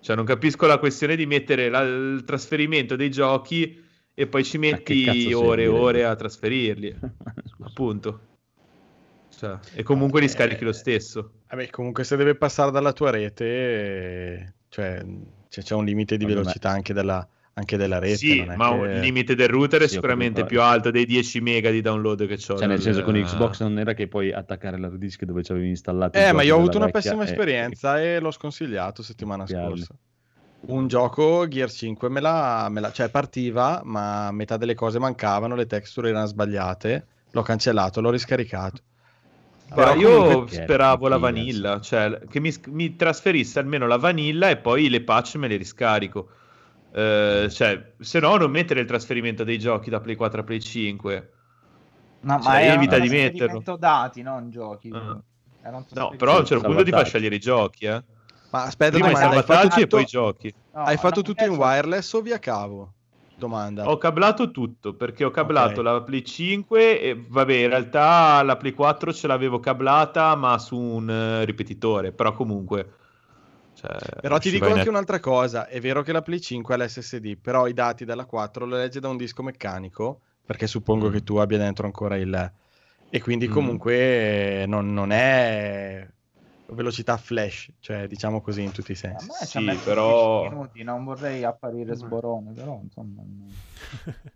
Cioè, 0.00 0.14
non 0.14 0.26
capisco 0.26 0.66
la 0.66 0.78
questione 0.78 1.16
di 1.16 1.24
mettere 1.24 1.70
la- 1.70 1.80
il 1.80 2.22
trasferimento 2.26 2.94
dei 2.96 3.10
giochi 3.10 3.82
e 4.12 4.26
poi 4.26 4.44
ci 4.44 4.58
metti 4.58 5.32
ore 5.32 5.62
e 5.62 5.68
ore 5.68 6.04
a 6.04 6.14
trasferirli. 6.14 6.94
Appunto. 7.64 8.20
Cioè, 9.30 9.58
e 9.74 9.82
comunque 9.82 10.20
li 10.20 10.28
scarichi 10.28 10.62
lo 10.62 10.72
stesso. 10.72 11.40
Vabbè, 11.48 11.70
comunque 11.70 12.04
se 12.04 12.16
deve 12.16 12.34
passare 12.34 12.70
dalla 12.70 12.92
tua 12.92 13.10
rete, 13.10 13.44
eh, 13.44 14.52
cioè 14.68 15.02
c'è, 15.48 15.74
un 15.74 15.84
limite 15.84 16.16
di 16.16 16.26
velocità 16.26 16.68
anche 16.68 16.92
della, 16.92 17.26
anche 17.54 17.76
della 17.76 17.98
rete. 17.98 18.16
Sì, 18.16 18.38
non 18.38 18.50
è 18.52 18.56
ma 18.56 18.68
che- 18.70 18.90
il 18.94 19.00
limite 19.00 19.34
del 19.34 19.48
router 19.48 19.80
è 19.82 19.86
Sì, 19.86 19.94
ho 19.94 19.96
sicuramente 19.96 20.44
più 20.44 20.60
alto 20.60 20.90
dei 20.90 21.06
10 21.06 21.40
mega 21.40 21.70
di 21.70 21.80
download 21.80 22.26
che 22.26 22.34
ho. 22.34 22.56
Cioè, 22.56 22.66
nel 22.66 22.80
senso, 22.80 23.02
con 23.02 23.14
Xbox 23.14 23.60
non 23.60 23.78
era 23.78 23.94
che 23.94 24.08
puoi 24.08 24.32
attaccare 24.32 24.78
l'hard 24.78 24.96
disk 24.96 25.24
dove 25.24 25.42
c'avevi 25.42 25.68
installato 25.68 26.18
i 26.18 26.22
Eh, 26.22 26.32
ma 26.32 26.42
io 26.42 26.56
ho 26.56 26.58
avuto 26.58 26.76
una 26.78 26.88
pessima 26.88 27.22
e- 27.22 27.26
esperienza 27.30 28.00
e 28.00 28.18
l'ho 28.18 28.30
sconsigliato 28.30 29.02
settimana 29.02 29.44
Copiarli. 29.44 29.76
scorsa. 29.82 29.94
un 30.66 30.86
gioco 30.86 31.46
Gear 31.46 31.70
5 31.70 32.08
me 32.08 32.20
la, 32.20 32.68
me 32.70 32.80
la- 32.80 32.90
cioè 32.90 33.10
partiva, 33.10 33.82
ma 33.84 34.30
metà 34.32 34.56
delle 34.56 34.74
cose 34.74 34.98
mancavano, 34.98 35.54
le 35.54 35.66
texture 35.66 36.08
erano 36.08 36.24
sbagliate, 36.26 37.06
l'ho 37.30 37.42
cancellato, 37.42 38.00
l'ho 38.00 38.10
riscaricato. 38.10 38.80
Però 39.74 39.94
io 39.94 40.46
speravo 40.46 41.08
la 41.08 41.16
vanilla, 41.18 41.80
cioè 41.80 42.18
che 42.28 42.40
mi, 42.40 42.52
mi 42.68 42.96
trasferisse 42.96 43.58
almeno 43.58 43.86
la 43.86 43.96
vanilla 43.98 44.48
e 44.48 44.56
poi 44.56 44.88
le 44.88 45.02
patch 45.02 45.34
me 45.36 45.48
le 45.48 45.56
riscarico. 45.56 46.28
Eh, 46.96 47.48
cioè, 47.50 47.92
se 47.98 48.20
no 48.20 48.36
non 48.36 48.50
mettere 48.52 48.80
il 48.80 48.86
trasferimento 48.86 49.42
dei 49.42 49.58
giochi 49.58 49.90
da 49.90 50.00
Play 50.00 50.14
4 50.14 50.40
a 50.42 50.44
Play 50.44 50.60
5. 50.60 51.32
No, 52.20 52.40
Cioè, 52.40 52.52
ma 52.52 52.60
era 52.60 52.74
evita 52.74 52.96
un 52.96 53.02
di 53.02 53.08
trasferimento 53.08 53.44
metterlo. 53.46 53.76
dati, 53.78 54.22
non 54.22 54.50
giochi. 54.50 54.88
Era 54.88 55.76
un 55.76 55.84
No, 55.90 56.14
però 56.16 56.36
a 56.36 56.38
un 56.38 56.46
certo 56.46 56.64
punto 56.64 56.84
ti 56.84 56.90
fa 56.90 56.96
Salvataggi. 56.98 57.08
scegliere 57.08 57.34
i 57.34 57.40
giochi, 57.40 57.84
eh. 57.86 58.02
Ma 58.50 58.62
aspetta, 58.62 58.92
Prima 58.92 59.08
i 59.08 59.12
domanda, 59.12 59.36
hai 59.36 59.42
fatto 59.42 59.52
salvataggi 59.52 59.80
e 59.82 59.86
poi 59.88 60.02
i 60.02 60.06
giochi. 60.06 60.54
No, 60.72 60.82
Hai 60.84 60.96
fatto 60.96 61.22
tutto 61.22 61.44
in 61.44 61.50
wireless 61.50 62.12
o 62.12 62.20
via 62.20 62.38
cavo? 62.38 62.92
Domanda. 63.36 63.90
Ho 63.90 63.98
cablato 63.98 64.52
tutto 64.52 64.94
perché 64.94 65.24
ho 65.24 65.30
cablato 65.30 65.80
Ok. 65.80 65.86
la 65.86 66.02
Play 66.02 66.24
5 66.24 67.00
e 67.00 67.26
vabbè, 67.28 67.54
in 67.54 67.68
realtà 67.68 68.40
la 68.42 68.56
Play 68.56 68.72
4 68.72 69.12
ce 69.12 69.26
l'avevo 69.26 69.58
cablata 69.58 70.36
ma 70.36 70.56
su 70.58 70.78
un 70.78 71.10
eh, 71.10 71.44
ripetitore, 71.44 72.12
però 72.12 72.32
comunque 72.32 72.88
cioè, 73.74 74.20
Però 74.20 74.38
ti 74.38 74.50
dico 74.50 74.68
in 74.68 74.76
anche 74.76 74.88
un'altra 74.88 75.20
cosa, 75.20 75.66
è 75.66 75.80
vero 75.80 76.02
che 76.02 76.12
la 76.12 76.22
Play 76.22 76.40
5 76.40 76.74
ha 76.74 76.84
l'SSD, 76.84 77.36
però 77.36 77.66
i 77.66 77.72
dati 77.72 78.04
della 78.04 78.24
4 78.24 78.64
lo 78.64 78.76
legge 78.76 79.00
da 79.00 79.08
un 79.08 79.16
disco 79.16 79.42
meccanico, 79.42 80.20
perché 80.44 80.66
suppongo 80.66 81.10
che 81.10 81.22
tu 81.22 81.36
abbia 81.36 81.58
dentro 81.58 81.86
ancora 81.86 82.16
il... 82.16 82.52
E 83.10 83.20
quindi 83.20 83.48
Mm. 83.48 83.52
comunque 83.52 84.62
eh, 84.62 84.66
non, 84.66 84.92
non 84.92 85.12
è 85.12 86.08
velocità 86.66 87.16
flash, 87.16 87.70
cioè 87.80 88.06
diciamo 88.06 88.40
così 88.40 88.62
in 88.62 88.72
tutti 88.72 88.92
i 88.92 88.94
A 88.94 88.96
sensi. 88.96 89.28
Sì, 89.46 89.80
però- 89.84 90.40
10 90.40 90.54
minuti, 90.54 90.82
non 90.82 91.04
vorrei 91.04 91.44
apparire 91.44 91.94
sborone, 91.94 92.52
però 92.52 92.80
insomma... 92.82 93.22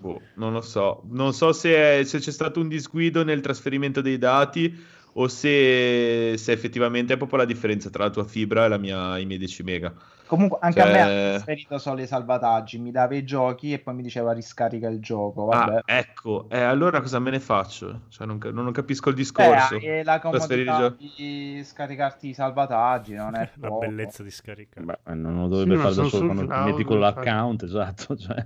Boh, 0.00 0.20
non 0.34 0.52
lo 0.52 0.60
so. 0.60 1.02
Non 1.10 1.32
so 1.32 1.52
se, 1.52 2.00
è- 2.00 2.04
se 2.04 2.20
c'è 2.20 2.30
stato 2.30 2.60
un 2.60 2.68
disguido 2.68 3.24
nel 3.24 3.40
trasferimento 3.40 4.00
dei 4.00 4.16
dati 4.16 4.72
o 5.20 5.28
se, 5.28 6.34
se 6.38 6.52
effettivamente 6.52 7.14
è 7.14 7.16
proprio 7.16 7.38
la 7.38 7.44
differenza 7.44 7.90
tra 7.90 8.04
la 8.04 8.10
tua 8.10 8.24
fibra 8.24 8.66
e 8.66 8.78
mia, 8.78 9.18
i 9.18 9.26
miei 9.26 9.38
10 9.38 9.62
mega. 9.64 9.94
Comunque 10.28 10.58
anche 10.60 10.80
Cioè- 10.80 10.88
a 10.88 10.92
me 10.92 11.00
ha 11.00 11.30
trasferito 11.30 11.78
solo 11.78 12.02
i 12.02 12.06
salvataggi, 12.06 12.78
mi 12.78 12.90
dava 12.90 13.14
i 13.14 13.24
giochi 13.24 13.72
e 13.72 13.78
poi 13.78 13.94
mi 13.94 14.02
diceva 14.02 14.32
riscarica 14.32 14.86
il 14.88 15.00
gioco, 15.00 15.46
vabbè. 15.46 15.76
Ah, 15.76 15.82
ecco. 15.86 16.46
Eh, 16.50 16.60
allora 16.60 17.00
cosa 17.00 17.18
me 17.18 17.30
ne 17.30 17.40
faccio? 17.40 18.02
Cioè, 18.10 18.26
non, 18.26 18.38
non 18.52 18.70
capisco 18.72 19.08
il 19.08 19.14
discorso. 19.14 19.76
Eh, 19.76 20.04
la 20.04 20.18
comodità 20.20 20.94
di 20.98 21.62
scaricarti 21.64 22.28
i 22.28 22.34
salvataggi 22.34 23.14
non 23.14 23.34
è 23.36 23.48
La 23.58 23.68
poco. 23.68 23.86
bellezza 23.86 24.22
di 24.22 24.30
scaricare. 24.30 24.84
Beh, 24.84 25.14
non 25.14 25.40
lo 25.40 25.48
dovrebbe 25.48 25.70
Sì, 25.72 25.76
ma 25.76 25.82
fare 25.84 25.88
da 25.88 25.94
sono 25.94 26.08
solo 26.08 26.24
quando 26.26 26.42
ti 26.42 26.48
cloud, 26.48 26.68
metti 26.68 26.84
con 26.84 27.00
l'account, 27.00 27.62
esatto. 27.62 28.16
Cioè, 28.18 28.44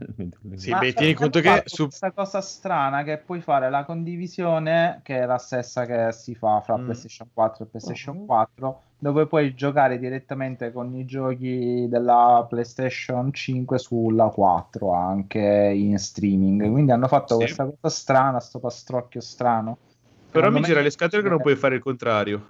Sì, 0.55 0.71
Ma 0.71 0.79
beh, 0.79 0.93
tieni 0.93 1.15
conto 1.15 1.41
che 1.41 1.63
su... 1.65 1.87
questa 1.87 2.13
cosa 2.13 2.41
strana 2.41 3.03
che 3.03 3.19
puoi 3.19 3.41
fare 3.41 3.69
la 3.71 3.85
condivisione 3.85 5.01
che 5.03 5.19
è 5.19 5.27
la 5.27 5.39
stessa 5.39 5.85
che 5.85 6.13
si 6.13 6.35
fa 6.37 6.61
fra 6.61 6.77
Mm. 6.79 6.85
PlayStation 6.85 7.29
4 7.35 7.65
e 7.65 7.67
PlayStation 7.67 8.17
Mhm. 8.19 8.27
4 8.27 8.83
dove 9.03 9.27
puoi 9.27 9.53
giocare 9.55 9.99
direttamente 9.99 10.71
con 10.71 10.95
i 10.95 11.05
giochi 11.05 11.89
della 11.89 12.47
PlayStation 12.49 13.33
5 13.33 13.77
sulla 13.77 14.29
4 14.29 14.93
anche 14.93 15.41
in 15.41 15.99
streaming 15.99 16.71
quindi 16.71 16.93
hanno 16.93 17.09
fatto 17.09 17.35
Sì. 17.35 17.41
questa 17.41 17.65
cosa 17.65 17.89
strana 17.89 18.39
sto 18.39 18.61
pastrocchio 18.61 19.21
strano 19.21 19.79
Però 20.31 20.45
Secondo 20.45 20.61
mi 20.61 20.65
gira 20.65 20.81
le 20.81 20.91
scatole 20.91 21.21
che 21.21 21.29
non 21.29 21.41
puoi 21.41 21.57
fare 21.57 21.75
il 21.75 21.83
contrario. 21.83 22.47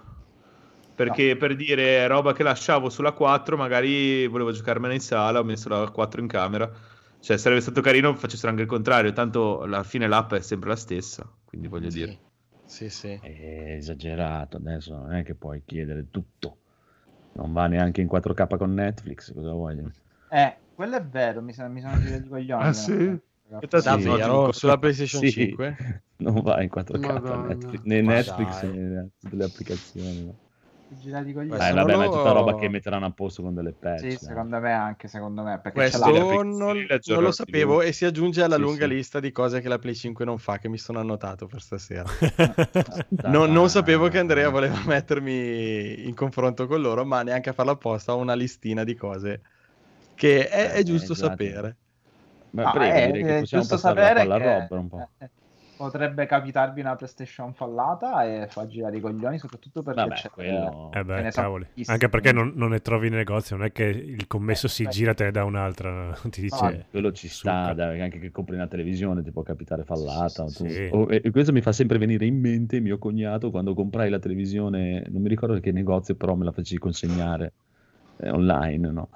Perché 0.95 1.35
per 1.35 1.55
dire 1.55 2.05
roba 2.07 2.33
che 2.33 2.43
lasciavo 2.43 2.87
sulla 2.89 3.11
4, 3.13 3.57
magari 3.57 4.27
volevo 4.27 4.51
giocarmela 4.51 4.93
in 4.93 5.01
sala, 5.01 5.39
ho 5.39 5.43
messo 5.43 5.67
la 5.67 5.89
4 5.89 6.21
in 6.21 6.27
camera. 6.27 6.71
Cioè, 7.19 7.35
sarebbe 7.35 7.61
stato 7.61 7.81
carino 7.81 8.13
facessero 8.15 8.49
anche 8.51 8.61
il 8.61 8.67
contrario, 8.69 9.11
tanto 9.11 9.61
alla 9.61 9.83
fine 9.83 10.07
l'app 10.07 10.33
è 10.33 10.39
sempre 10.39 10.69
la 10.69 10.75
stessa, 10.75 11.27
quindi 11.45 11.67
voglio 11.67 11.89
dire. 11.89 12.19
Sì, 12.65 12.89
sì. 12.89 13.19
È 13.21 13.75
esagerato, 13.77 14.57
adesso 14.57 14.95
non 14.95 15.13
è 15.13 15.23
che 15.23 15.33
puoi 15.33 15.63
chiedere 15.65 16.09
tutto. 16.11 16.57
Non 17.33 17.51
va 17.53 17.67
neanche 17.67 18.01
in 18.01 18.07
4K 18.07 18.57
con 18.57 18.73
Netflix, 18.73 19.33
cosa 19.33 19.51
voglio? 19.53 19.91
eh 20.29 20.57
quello 20.73 20.97
è 20.97 21.03
vero 21.05 21.41
mi 21.41 21.53
sono, 21.53 21.69
mi 21.69 21.81
sono 21.81 21.99
girato 21.99 22.25
i 22.25 22.29
coglioni 22.29 22.63
Ah, 22.65 22.73
sì? 22.73 22.93
non- 22.93 23.21
Davvero? 23.83 24.51
Sulla 24.51 24.77
PlayStation 24.77 25.21
Sì, 25.21 25.31
5? 25.31 26.03
Non 26.17 26.41
va 26.41 26.61
in 26.61 26.69
4K 26.69 27.01
Madonna. 27.01 27.47
Netflix, 27.47 27.81
né 27.83 28.01
Ma 28.01 28.13
Netflix 28.13 28.61
dai. 28.61 28.71
né 28.71 29.09
tutte 29.19 29.35
le 29.35 29.43
applicazioni. 29.43 30.25
no. 30.25 30.37
Girati 30.99 31.29
i 31.29 31.33
coglioni. 31.33 31.49
Questo 31.49 31.69
Eh, 31.71 31.73
vabbè, 31.75 31.95
ma 31.95 32.05
è 32.05 32.09
tutta 32.09 32.31
roba 32.31 32.55
che 32.55 32.69
metteranno 32.69 33.05
a 33.05 33.11
posto 33.11 33.41
con 33.41 33.53
delle 33.53 33.73
patch. 33.73 33.99
sì 33.99 34.07
dai. 34.07 34.17
secondo 34.17 34.59
me 34.59 34.71
anche 34.73 35.07
secondo 35.07 35.43
me 35.43 35.59
perché 35.59 35.79
Questo 35.79 36.11
non, 36.11 36.85
non 37.05 37.23
lo 37.23 37.31
sapevo 37.31 37.81
e 37.81 37.91
si 37.91 38.05
aggiunge 38.05 38.43
alla 38.43 38.55
Sì, 38.55 38.61
lunga 38.61 38.85
sì. 38.85 38.93
lista 38.93 39.19
di 39.19 39.31
cose 39.31 39.61
che 39.61 39.67
la 39.67 39.79
Play 39.79 39.95
5 39.95 40.25
non 40.25 40.37
fa 40.37 40.57
che 40.57 40.69
mi 40.69 40.77
sono 40.77 40.99
annotato 40.99 41.47
per 41.47 41.61
stasera. 41.61 42.03
Non, 43.25 43.51
non 43.51 43.69
sapevo 43.69 44.07
che 44.09 44.19
Andrea 44.19 44.49
voleva 44.49 44.79
mettermi 44.85 46.05
in 46.07 46.13
confronto 46.13 46.67
con 46.67 46.81
loro, 46.81 47.05
ma 47.05 47.23
neanche 47.23 47.49
a 47.49 47.53
farlo 47.53 47.71
apposta 47.71 48.13
ho 48.13 48.17
una 48.17 48.33
listina 48.35 48.83
di 48.83 48.95
cose 48.95 49.41
che 50.15 50.47
è, 50.47 50.71
è 50.71 50.77
Eh, 50.79 50.83
giusto 50.83 51.13
esatto. 51.13 51.29
sapere. 51.29 51.77
Ma 52.51 52.63
Ah, 52.63 52.71
prego, 52.71 52.97
eh, 52.97 53.05
direi 53.07 53.23
che 53.23 53.37
è 53.37 53.39
possiamo 53.39 53.63
giusto 53.63 53.75
passare 53.77 53.99
sapere 53.99 54.25
la 54.27 54.37
palla 54.37 54.37
che- 54.37 54.67
roba 54.67 54.79
un 54.81 54.89
po'. 54.89 55.09
Eh, 55.87 55.91
potrebbe 55.91 56.25
capitarvi 56.25 56.81
una 56.81 56.95
PlayStation 56.95 57.53
fallata 57.53 58.23
e 58.23 58.47
fa 58.47 58.67
girare 58.67 58.97
i 58.97 59.01
coglioni, 59.01 59.37
soprattutto 59.37 59.81
perché 59.81 60.01
Vabbè, 60.01 60.15
c'è 60.15 60.29
quello... 60.29 60.91
Eh 60.93 61.03
beh, 61.03 61.31
cavoli. 61.31 61.67
Anche 61.85 62.09
perché 62.09 62.31
non, 62.31 62.53
non 62.55 62.69
ne 62.69 62.79
trovi 62.79 63.07
in 63.07 63.13
negozio, 63.13 63.55
non 63.55 63.65
è 63.65 63.71
che 63.71 63.83
il 63.83 64.27
commesso 64.27 64.67
si 64.67 64.83
Eh, 64.83 64.89
gira 64.89 65.11
e 65.11 65.13
te 65.15 65.23
ne 65.25 65.31
dà 65.31 65.43
un'altra, 65.43 66.13
ti 66.29 66.41
dice... 66.41 66.55
Ah, 66.55 66.73
quello 66.91 67.11
ci 67.11 67.27
sta, 67.27 67.73
dai, 67.73 68.01
anche 68.01 68.19
che 68.19 68.31
compri 68.31 68.55
una 68.55 68.67
televisione 68.67 69.21
ti 69.23 69.31
può 69.31 69.41
capitare 69.43 69.83
fallata. 69.83 70.43
o 70.43 70.51
tu- 70.51 70.65
Sì. 70.65 70.87
o- 70.91 71.07
e 71.09 71.31
questo 71.31 71.51
mi 71.51 71.61
fa 71.61 71.71
sempre 71.71 71.97
venire 71.97 72.25
in 72.25 72.39
mente 72.39 72.79
mio 72.79 72.97
cognato 72.97 73.51
quando 73.51 73.73
comprai 73.73 74.09
la 74.09 74.19
televisione, 74.19 75.03
non 75.09 75.21
mi 75.21 75.29
ricordo 75.29 75.59
che 75.59 75.71
negozio, 75.71 76.15
però 76.15 76.35
me 76.35 76.45
la 76.45 76.51
feci 76.51 76.77
consegnare 76.77 77.53
eh, 78.17 78.29
online, 78.29 78.91
no? 78.91 79.09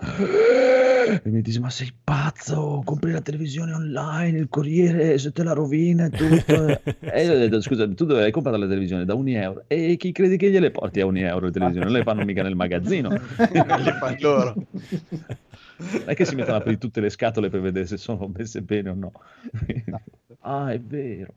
E 1.07 1.29
mi 1.29 1.41
dice: 1.41 1.59
Ma 1.59 1.69
sei 1.69 1.93
pazzo? 2.03 2.81
Compri 2.83 3.11
la 3.11 3.21
televisione 3.21 3.73
online, 3.73 4.37
il 4.37 4.49
corriere 4.49 5.17
se 5.17 5.31
te 5.31 5.43
la 5.43 5.53
rovina 5.53 6.05
e 6.05 6.09
tutto. 6.09 6.67
e 6.99 7.23
io 7.23 7.33
ho 7.33 7.37
detto: 7.37 7.61
Scusa, 7.61 7.87
tu 7.87 8.05
dove 8.05 8.23
hai 8.23 8.31
comprato 8.31 8.57
la 8.57 8.67
televisione? 8.67 9.05
Da 9.05 9.13
un 9.13 9.27
euro. 9.27 9.63
E 9.67 9.95
chi 9.97 10.11
credi 10.11 10.37
che 10.37 10.49
gliele 10.49 10.71
porti 10.71 10.99
a 10.99 11.05
un 11.05 11.17
euro 11.17 11.45
le 11.45 11.51
televisioni? 11.51 11.85
Non 11.85 11.95
le 11.97 12.03
fanno 12.03 12.25
mica 12.25 12.43
nel 12.43 12.55
magazzino. 12.55 13.09
Le 13.09 13.93
fanno 13.99 14.17
loro. 14.19 14.55
Non 15.77 16.03
è 16.05 16.15
che 16.15 16.25
si 16.25 16.35
mettono 16.35 16.55
a 16.55 16.59
aprire 16.59 16.77
tutte 16.77 17.01
le 17.01 17.09
scatole 17.09 17.49
per 17.49 17.61
vedere 17.61 17.85
se 17.85 17.97
sono 17.97 18.31
messe 18.33 18.61
bene 18.61 18.89
o 18.89 18.95
no. 18.95 19.11
ah, 20.41 20.71
è 20.71 20.79
vero. 20.79 21.33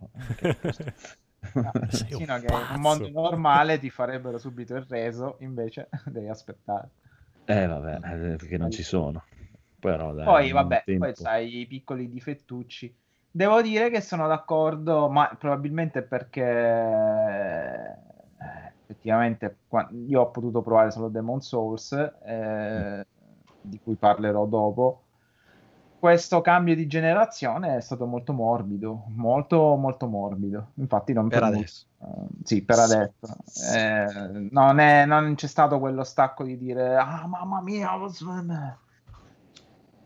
No, 1.55 1.73
Sei 1.89 2.09
sì, 2.09 2.15
un 2.15 2.25
no, 2.27 2.39
che 2.39 2.53
un 2.53 2.81
mondo 2.81 3.09
normale 3.09 3.79
ti 3.79 3.89
farebbero 3.91 4.39
subito 4.39 4.75
il 4.77 4.85
reso, 4.89 5.37
invece 5.41 5.89
devi 6.07 6.29
aspettare. 6.29 6.89
Eh, 7.45 7.67
vabbè, 7.67 7.95
eh, 7.97 8.37
perché 8.37 8.57
non 8.59 8.71
ci 8.71 8.83
sono. 8.83 9.25
Però 9.81 10.13
dai, 10.13 10.25
Poi, 10.25 10.53
vabbè, 10.53 10.83
tempo. 10.85 11.05
poi 11.07 11.15
sai 11.15 11.61
i 11.61 11.67
piccoli 11.67 12.09
difettucci. 12.09 12.95
Devo 13.33 13.63
dire 13.63 13.91
che 13.91 14.01
sono 14.01 14.27
d'accordo, 14.27 15.09
ma 15.09 15.35
probabilmente 15.39 16.03
perché 16.03 16.43
eh, 16.45 17.97
effettivamente 18.83 19.59
io 20.07 20.21
ho 20.21 20.31
potuto 20.31 20.63
provare 20.63 20.91
solo 20.91 21.09
Demon 21.09 21.41
Souls, 21.41 21.93
eh, 21.93 23.07
di 23.61 23.81
cui 23.83 23.95
parlerò 23.95 24.47
dopo. 24.47 25.05
Questo 25.99 26.41
cambio 26.41 26.75
di 26.75 26.87
generazione 26.87 27.77
è 27.77 27.81
stato 27.81 28.07
molto 28.07 28.33
morbido, 28.33 29.05
molto 29.09 29.77
molto 29.77 30.07
morbido. 30.07 30.71
Infatti 30.77 31.13
non 31.13 31.29
Per 31.29 31.43
molto- 31.43 31.57
adesso. 31.59 31.87
eh, 32.03 32.27
sì, 32.43 32.65
per 32.65 32.79
adesso. 32.79 33.75
Eh, 33.75 34.49
non, 34.51 34.79
è- 34.79 35.05
non 35.05 35.35
c'è 35.35 35.47
stato 35.47 35.79
quello 35.79 36.03
stacco 36.03 36.43
di 36.43 36.57
dire 36.57 36.97
ah 36.97 37.27
mamma 37.27 37.61
mia, 37.61 37.91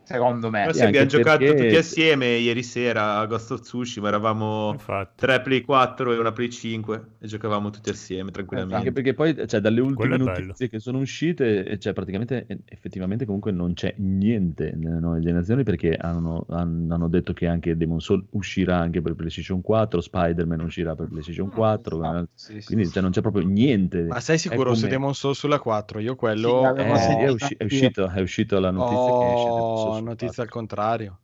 secondo 0.05 0.51
me. 0.51 0.67
Sì, 0.71 0.79
sì, 0.79 0.85
abbiamo 0.85 1.07
giocato 1.07 1.39
perché- 1.39 1.63
tutti 1.63 1.77
assieme 1.77 2.27
ieri 2.37 2.63
sera 2.63 3.19
a 3.19 3.27
Ghost 3.27 3.51
of 3.53 3.61
Tsushima, 3.61 4.09
eravamo 4.09 4.71
Infatti. 4.73 5.13
tre 5.17 5.41
Play 5.41 5.63
4 5.63 6.13
e 6.13 6.19
una 6.19 6.33
Play 6.33 6.51
5 6.51 7.05
e 7.21 7.27
giocavamo 7.27 7.71
tutti 7.71 7.91
assieme 7.91 8.31
tranquillamente. 8.31 8.77
Anche 8.77 8.93
perché 8.93 9.15
poi, 9.15 9.35
cioè, 9.47 9.61
dalle 9.61 9.81
ultime 9.81 10.17
notizie 10.17 10.69
che 10.69 10.79
sono 10.79 10.99
uscite, 10.99 11.65
eh, 11.65 11.79
cioè, 11.79 11.93
praticamente, 11.93 12.45
eh, 12.47 12.59
effettivamente, 12.67 13.25
comunque 13.25 13.51
non 13.53 13.75
c'è 13.75 13.95
niente 13.99 14.73
nelle 14.77 15.01
nuove 15.01 15.21
generazioni 15.21 15.63
perché 15.63 15.95
hanno, 15.97 16.45
han- 16.51 16.89
hanno 16.91 17.09
detto 17.09 17.33
che 17.33 17.47
anche 17.47 17.77
Demon 17.77 18.01
Soul 18.01 18.25
uscirà 18.31 18.77
anche 18.79 19.01
per 19.01 19.15
PlayStation 19.15 19.61
4, 19.63 20.01
Spider-Man 20.01 20.61
uscirà 20.61 20.95
per 20.95 21.09
PlayStation 21.09 21.49
4, 21.51 21.97
Esatto, 21.99 22.29
sì, 22.35 22.61
sì, 22.61 22.67
quindi 22.67 22.85
sì. 22.87 22.93
cioè, 22.93 23.03
non 23.03 23.11
c'è 23.11 23.21
proprio 23.21 23.47
niente. 23.47 24.03
Ma 24.03 24.21
sei 24.21 24.39
sicuro 24.39 24.65
come- 24.65 24.77
su 24.77 24.87
Demon 24.87 25.15
Souls 25.15 25.39
sulla 25.39 25.59
4? 25.59 25.99
Io 26.01 26.11
Sì, 26.13 26.17
quello 26.19 26.67
avevo 26.67 26.95
Eh, 26.95 27.17
è, 27.25 27.29
usci- 27.31 27.55
è 27.57 27.65
uscito, 27.65 28.09
è 28.11 28.21
uscito 28.21 28.59
la 28.61 28.71
notizia 28.71 29.19
che 29.19 29.33
esce 29.33 29.45
Demon 29.51 29.77
Souls 29.79 29.94
ho 29.97 30.01
notizie 30.01 30.43
al 30.43 30.49
4. 30.49 30.59
contrario. 30.59 31.19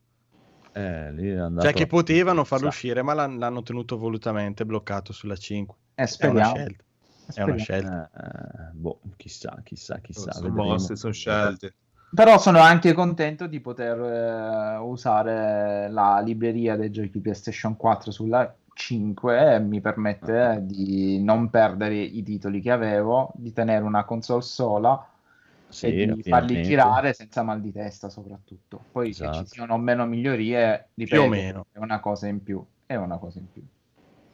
Eh, 0.72 1.12
lì 1.12 1.28
è 1.30 1.36
andato 1.36 1.66
Cioè 1.66 1.74
che 1.76 1.86
potevano 1.86 2.44
farlo 2.44 2.68
uscire, 2.68 3.02
ma 3.02 3.12
l'han- 3.14 3.38
l'hanno 3.38 3.62
tenuto 3.62 3.98
volutamente 3.98 4.64
bloccato 4.64 5.12
sulla 5.12 5.36
5. 5.36 5.74
Eh, 5.94 5.94
È 5.94 6.00
una 6.02 6.06
speriamo. 6.08 6.54
scelta. 6.54 6.84
È 7.32 7.42
una 7.42 7.58
Speriamo. 7.58 7.58
scelta. 7.58 8.10
Eh, 8.12 8.72
boh, 8.72 9.00
chissà, 9.16 9.60
chissà, 9.64 9.98
chissà. 9.98 10.32
sono 10.32 10.48
mosse, 10.54 10.96
sono 10.96 11.12
scelte. 11.12 11.74
Però 12.12 12.38
sono 12.38 12.58
anche 12.58 12.92
contento 12.92 13.46
di 13.46 13.60
poter 13.60 13.98
eh, 14.00 14.76
usare 14.78 15.88
la 15.90 16.20
libreria 16.20 16.76
dei 16.76 16.90
giochi 16.90 17.20
PlayStation 17.20 17.76
4 17.76 18.10
sulla 18.10 18.52
5 18.74 19.54
e 19.54 19.60
mi 19.60 19.80
permette 19.80 20.60
di 20.62 21.22
non 21.22 21.50
perdere 21.50 21.96
i 21.96 22.22
titoli 22.24 22.60
che 22.60 22.70
avevo, 22.72 23.30
di 23.34 23.52
tenere 23.52 23.84
una 23.84 24.04
console 24.04 24.42
sola 24.42 25.04
Sì, 25.70 25.86
e 25.86 25.90
di 26.12 26.22
farli 26.22 26.44
ovviamente. 26.46 26.62
girare 26.62 27.12
senza 27.14 27.42
mal 27.42 27.60
di 27.60 27.72
testa 27.72 28.08
soprattutto. 28.08 28.84
Poi 28.92 29.04
che 29.06 29.10
Esatto. 29.10 29.38
ci 29.38 29.46
siano 29.46 29.74
o 29.74 29.78
meno 29.78 30.04
migliorie, 30.06 30.88
ripeto, 30.94 31.22
o 31.22 31.28
meno. 31.28 31.66
è 31.72 31.78
una 31.78 32.00
cosa 32.00 32.26
in 32.26 32.42
più. 32.42 32.64
È 32.86 32.96
una 32.96 33.18
cosa 33.18 33.38
in 33.38 33.46
più. 33.52 33.62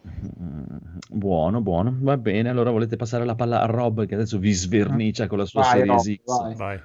Mm, 0.09 0.99
Buono, 1.11 1.61
buono, 1.61 1.97
va 2.01 2.17
bene. 2.17 2.49
Allora 2.49 2.71
volete 2.71 2.97
passare 2.97 3.25
la 3.25 3.35
palla 3.35 3.61
a 3.61 3.67
Rob 3.67 4.07
che 4.07 4.15
adesso 4.15 4.39
vi 4.39 4.53
svernicia 4.53 5.27
con 5.27 5.39
la 5.39 5.45
sua 5.45 5.63
Vai, 5.63 5.71
Series 5.73 6.07
Rob, 6.07 6.17
X. 6.17 6.23
vai. 6.25 6.55
Vai. 6.55 6.81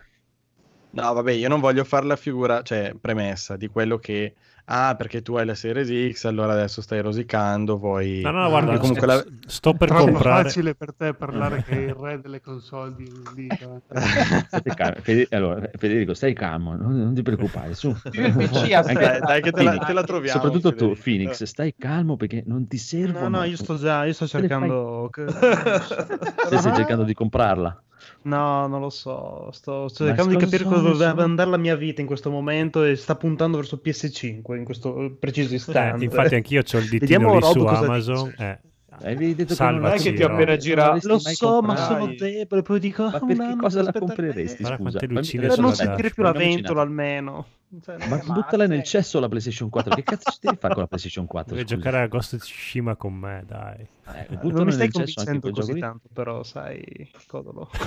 No, 0.93 1.13
vabbè, 1.13 1.31
io 1.31 1.47
non 1.47 1.61
voglio 1.61 1.83
fare 1.85 2.05
la 2.05 2.17
figura, 2.17 2.61
cioè, 2.63 2.93
premessa 2.99 3.55
di 3.55 3.67
quello 3.67 3.97
che... 3.97 4.35
Ah, 4.65 4.95
perché 4.95 5.21
tu 5.21 5.35
hai 5.35 5.45
la 5.45 5.55
Series 5.55 6.13
X, 6.13 6.25
allora 6.25 6.53
adesso 6.53 6.81
stai 6.81 7.01
rosicando, 7.01 7.77
vuoi... 7.77 8.21
No, 8.21 8.31
no, 8.31 8.49
guarda, 8.49 8.77
comunque 8.77 9.07
sto, 9.07 9.15
la- 9.15 9.25
sto 9.45 9.73
per 9.73 9.87
Troppo 9.89 10.03
comprare. 10.05 10.43
facile 10.43 10.75
per 10.75 10.93
te 10.93 11.13
parlare 11.13 11.63
che 11.63 11.71
è 11.71 11.87
il 11.89 11.93
re 11.99 12.21
delle 12.21 12.39
console 12.41 12.93
di. 12.95 13.09
Fede- 15.01 15.27
allora, 15.31 15.69
Federico, 15.77 16.13
stai 16.13 16.33
calmo, 16.33 16.75
non, 16.75 16.97
non 16.97 17.13
ti 17.13 17.21
preoccupare. 17.21 17.73
Su. 17.73 17.91
PC, 17.93 18.71
Anche-. 18.73 18.93
Dai, 18.93 19.19
dai 19.19 19.41
che 19.41 19.51
te 19.51 19.63
la, 19.63 19.77
te 19.77 19.93
la 19.93 20.03
troviamo. 20.03 20.39
Soprattutto 20.39 20.69
tu, 20.69 20.95
Federico. 20.95 21.01
Phoenix, 21.03 21.43
stai 21.43 21.75
calmo 21.77 22.15
perché 22.15 22.43
non 22.45 22.67
ti 22.67 22.77
servono. 22.77 23.29
No, 23.29 23.37
no, 23.39 23.43
io 23.43 23.57
sto 23.57 23.77
già, 23.77 24.05
io 24.05 24.13
sto 24.13 24.27
fai- 24.27 24.41
cercando... 24.41 25.09
stai 26.45 26.73
cercando 26.73 27.03
di 27.03 27.13
comprarla. 27.13 27.83
No, 28.23 28.67
non 28.67 28.79
lo 28.81 28.89
so, 28.89 29.49
sto, 29.51 29.87
sto 29.87 30.05
cercando 30.05 30.31
di 30.35 30.37
capire 30.37 30.63
cosa 30.63 30.81
deve 30.81 30.95
sono? 30.95 31.21
andare 31.21 31.49
la 31.49 31.57
mia 31.57 31.75
vita 31.75 32.01
in 32.01 32.07
questo 32.07 32.29
momento 32.29 32.83
e 32.83 32.95
sta 32.95 33.15
puntando 33.15 33.57
verso 33.57 33.79
PS5 33.83 34.55
in 34.55 34.63
questo 34.63 35.15
preciso 35.19 35.53
Eh, 35.53 35.55
istante. 35.57 36.03
infatti 36.05 36.35
anch'io 36.35 36.61
ho 36.61 36.77
il 36.77 36.89
ditino 36.89 37.33
lì 37.35 37.43
su 37.43 37.59
Amazon. 37.65 38.33
Eh, 38.37 38.59
Avevi 39.03 39.33
detto 39.33 39.47
che 39.49 39.53
Salvaci, 39.55 39.81
non 39.81 39.91
è 39.93 39.99
che 39.99 40.13
ti 40.13 40.21
ho 40.23 40.27
appena 40.31 40.57
girato. 40.57 41.07
Lo 41.07 41.17
so, 41.17 41.61
ma 41.61 41.75
sono 41.75 42.13
debole, 42.15 42.61
poi 42.61 42.79
dico... 42.79 43.03
Ma 43.03 43.09
"Ah, 43.13 43.19
un 43.21 43.27
perché 43.35 43.55
cosa 43.55 43.81
la 43.81 43.87
aspettare". 43.89 43.99
compreresti? 44.05 44.61
Guarda 44.61 44.77
Scusa, 44.77 44.89
quante 44.99 44.99
Fammi- 45.07 45.13
lucine 45.19 45.47
Per 45.47 45.59
non 45.59 45.73
sentire 45.75 46.09
più 46.11 46.21
la 46.23 46.31
ventola 46.33 46.81
almeno. 46.81 47.45
Cioè, 47.79 47.97
Ma 48.07 48.17
buttala 48.17 48.67
nel 48.67 48.83
cesso 48.83 49.19
la 49.19 49.27
PlayStation 49.29 49.69
4. 49.69 49.93
Che 49.93 50.03
cazzo 50.03 50.29
ci 50.31 50.37
devi 50.41 50.57
fare 50.57 50.73
con 50.73 50.83
la 50.83 50.87
PlayStation 50.89 51.25
4? 51.27 51.55
Devi 51.55 51.67
scusa? 51.67 51.75
giocare 51.83 52.03
a 52.03 52.07
Ghost 52.07 52.33
of 52.33 52.41
Tsushima 52.41 52.95
con 52.95 53.13
me, 53.13 53.43
dai. 53.45 53.79
Eh, 53.81 54.27
non 54.41 54.65
mi 54.65 54.71
stai 54.71 54.89
nel 54.89 54.93
cesso 54.93 55.19
anche 55.21 55.39
convincendo 55.39 55.51
così 55.51 55.73
gioco 55.73 55.73
lì. 55.73 55.79
tanto, 55.79 56.09
però, 56.13 56.43
sai, 56.43 57.11
codolo. 57.27 57.69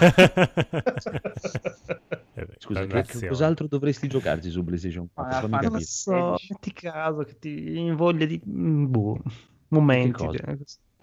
Eh 2.37 2.47
Scusa, 2.59 2.85
che- 2.87 3.29
cos'altro 3.29 3.69
dovresti 3.69 4.09
giocarci 4.09 4.51
su 4.51 4.65
PlayStation 4.65 5.09
4? 5.13 5.37
Ah, 5.37 5.41
Fammi 5.41 5.59
fa- 5.61 5.69
Non 5.69 5.81
so, 5.81 6.37
metti 6.49 6.73
caso 6.73 7.23
che 7.23 7.39
ti 7.39 7.79
invoglia 7.79 8.27
di... 8.27 8.41
mm, 8.45 8.91
Boh, 8.91 9.19
momenti. 9.69 10.25
cosa? 10.27 10.57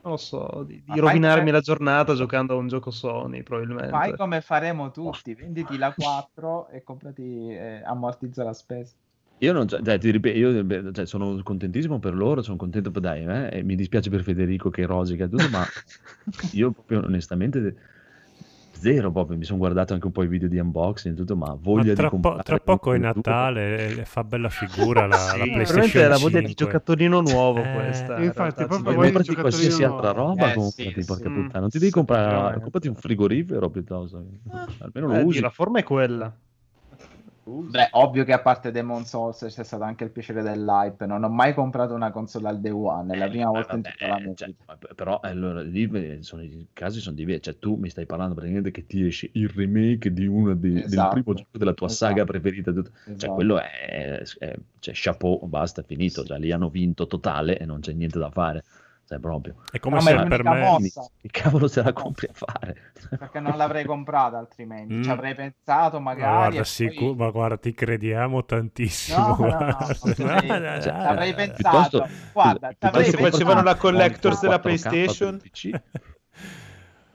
Non 0.04 0.14
lo 0.14 0.18
so, 0.18 0.64
di, 0.66 0.82
di 0.84 1.00
rovinarmi 1.00 1.40
come- 1.40 1.52
la 1.52 1.60
giornata 1.60 2.14
giocando 2.16 2.54
a 2.54 2.58
un 2.58 2.68
gioco 2.68 2.92
Sony, 2.92 3.44
probabilmente. 3.44 3.90
Fai 3.90 4.16
come 4.16 4.42
faremo 4.42 4.92
tutti, 4.92 5.34
venditi 5.34 5.78
la 5.78 5.94
4 5.94 6.70
e 6.70 6.84
comprati, 6.84 7.50
eh, 7.50 7.82
ammortizza 7.86 8.44
la 8.44 8.54
spesa. 8.54 8.94
Io 9.40 9.54
non, 9.54 9.68
cioè, 9.68 9.98
ti 9.98 10.12
ripeto, 10.12 10.38
io 10.38 10.92
cioè, 10.92 11.08
sono 11.08 11.42
contentissimo 11.42 11.98
per 11.98 12.14
loro, 12.14 12.44
sono 12.44 12.58
contento 12.58 12.92
per 12.92 13.02
dai, 13.02 13.26
eh, 13.26 13.58
e 13.58 13.64
mi 13.64 13.76
dispiace 13.76 14.12
per 14.12 14.22
Federico 14.22 14.70
che 14.70 14.86
rosica 14.86 15.24
e 15.24 15.30
tutto, 15.30 15.50
ma 15.50 15.66
io 16.54 16.72
proprio 16.72 17.04
onestamente 17.04 17.76
zero 18.82 19.12
proprio, 19.12 19.38
mi 19.38 19.44
sono 19.46 19.60
guardato 19.60 19.94
anche 19.94 20.08
un 20.08 20.12
po' 20.12 20.24
i 20.24 20.28
video 20.28 20.48
di 20.48 20.58
unboxing 20.58 21.14
e 21.14 21.18
tutto, 21.18 21.36
ma 21.36 21.48
Ma 21.50 21.58
voglia 21.62 21.94
tra, 21.94 21.94
di 21.94 22.10
po- 22.10 22.10
comprare 22.10 22.42
tra 22.44 22.58
poco 22.58 22.94
è 22.94 22.98
Natale 22.98 24.00
e 24.00 24.06
fa 24.06 24.24
bella 24.24 24.50
figura 24.50 25.06
la, 25.06 25.16
Sì, 25.32 25.38
la 25.38 25.46
PlayStation 25.46 26.04
è 26.04 26.08
la 26.08 26.18
voglia 26.18 26.40
5. 26.40 26.48
di 26.48 26.54
giocattolino 26.56 27.22
nuovo 27.22 27.62
Eh, 27.62 27.72
questa. 27.74 28.18
in 28.18 28.24
infatti, 28.24 28.66
proprio 28.66 28.80
Ma 28.82 28.92
voglia 28.96 29.08
di 29.10 29.12
qualsiasi 29.36 29.70
giocattolino 29.70 29.96
altra 29.96 30.12
nuovo. 30.14 30.30
roba, 30.30 30.50
Eh, 30.50 30.54
comprati, 30.56 30.94
sì, 31.00 31.06
porca 31.06 31.30
sì. 31.30 31.36
puttana. 31.36 31.60
Non 31.60 31.70
ti 31.70 31.80
devi 31.80 31.92
comprare, 31.92 32.24
Effettivamente. 32.26 32.62
comprati 32.62 32.88
un 32.88 32.96
frigorifero 32.96 33.70
piuttosto, 33.70 34.24
almeno 34.80 35.14
lo 35.14 35.20
Eh, 35.20 35.24
usi. 35.24 35.40
La 35.42 35.50
forma 35.50 35.80
è 35.80 35.84
quella. 35.84 36.36
Beh, 37.44 37.88
ovvio 37.92 38.24
che 38.24 38.34
a 38.34 38.42
parte 38.42 38.70
Demon 38.72 39.06
Souls 39.06 39.46
c'è 39.48 39.64
stato 39.64 39.84
anche 39.84 40.04
il 40.04 40.12
piacere 40.12 40.42
dell'hype. 40.44 41.06
Non 41.06 41.24
ho 41.24 41.30
mai 41.30 41.54
comprato 41.54 41.94
una 41.94 42.12
console 42.12 42.50
al 42.50 42.60
day 42.60 42.72
one, 42.72 43.14
è 43.14 43.18
la 43.18 43.28
prima 43.30 43.46
Eh, 43.46 43.48
volta 43.48 43.76
in 43.76 43.82
vabbè, 43.82 43.92
tutta 43.94 44.08
la 44.08 44.20
mia 44.20 44.34
cioè, 44.36 44.54
però 44.96 45.20
allora 45.20 45.62
lì 45.62 45.90
eh, 45.92 46.22
sono, 46.22 46.44
i 46.44 46.68
casi 46.74 47.00
sono 47.00 47.16
diversi. 47.16 47.44
Cioè, 47.44 47.58
tu 47.60 47.76
mi 47.76 47.90
stai 47.90 48.06
parlando 48.06 48.34
praticamente 48.36 48.72
che 48.72 48.86
ti 48.86 49.06
esce 49.06 49.30
il 49.34 49.50
remake 49.50 50.12
di 50.14 50.26
uno 50.28 50.54
dei- 50.54 50.74
del 50.74 50.84
Esatto. 50.84 51.10
primo 51.10 51.34
gioco 51.34 51.58
della 51.58 51.74
tua 51.74 51.88
Esatto. 51.88 52.12
saga 52.14 52.26
preferita. 52.26 52.72
Cioè, 52.74 52.84
Esatto. 53.04 53.34
quello 53.34 53.60
è, 53.60 54.22
è- 54.40 54.56
cioè, 54.80 54.94
chapeau, 54.96 55.48
basta, 55.48 55.82
è 55.82 55.84
finito. 55.86 56.24
Cioè, 56.24 56.38
lì 56.40 56.52
hanno 56.52 56.70
vinto 56.70 57.08
totale 57.08 57.58
e 57.58 57.66
non 57.66 57.80
c'è 57.80 57.94
niente 57.94 58.20
da 58.20 58.30
fare. 58.30 58.64
Cioè, 59.12 59.20
proprio. 59.20 59.56
È 59.70 59.78
come 59.80 59.98
No, 59.98 60.04
ma 60.04 60.10
se 60.10 60.16
è 60.22 60.28
per 60.28 60.44
me... 60.44 60.60
mossa. 60.62 61.06
Che 61.20 61.28
cavolo 61.30 61.68
se 61.68 61.84
la 61.84 61.92
compri 61.92 62.28
a 62.28 62.34
fare? 62.34 62.92
Perché 63.10 63.42
non 63.42 63.58
l'avrei 63.58 63.84
comprata 63.84 64.38
altrimenti. 64.38 64.94
Mm. 64.94 65.04
Ci 65.04 65.10
avrei 65.10 65.36
pensato 65.36 65.98
Ma 66.00 66.12
magari. 66.12 66.34
guarda, 66.38 66.60
e 66.62 66.64
sicu- 66.66 66.98
poi- 66.98 67.16
ma 67.16 67.30
guarda, 67.30 67.58
ti 67.58 67.74
crediamo 67.74 68.46
tantissimo. 68.46 69.18
No, 69.18 69.28
no, 69.28 69.36
guarda. 69.36 69.76
ma 70.24 70.80
Cioè, 70.80 70.94
avrei 70.94 71.34
pensato. 71.34 71.80
Piuttosto- 72.04 72.10
Guarda, 72.32 72.70
se 73.04 73.12
facevano 73.18 73.64
la 73.64 73.76
collectors 73.76 74.40
della 74.40 74.56
4K 74.56 74.62
per 74.62 74.62
PlayStation. 74.62 75.42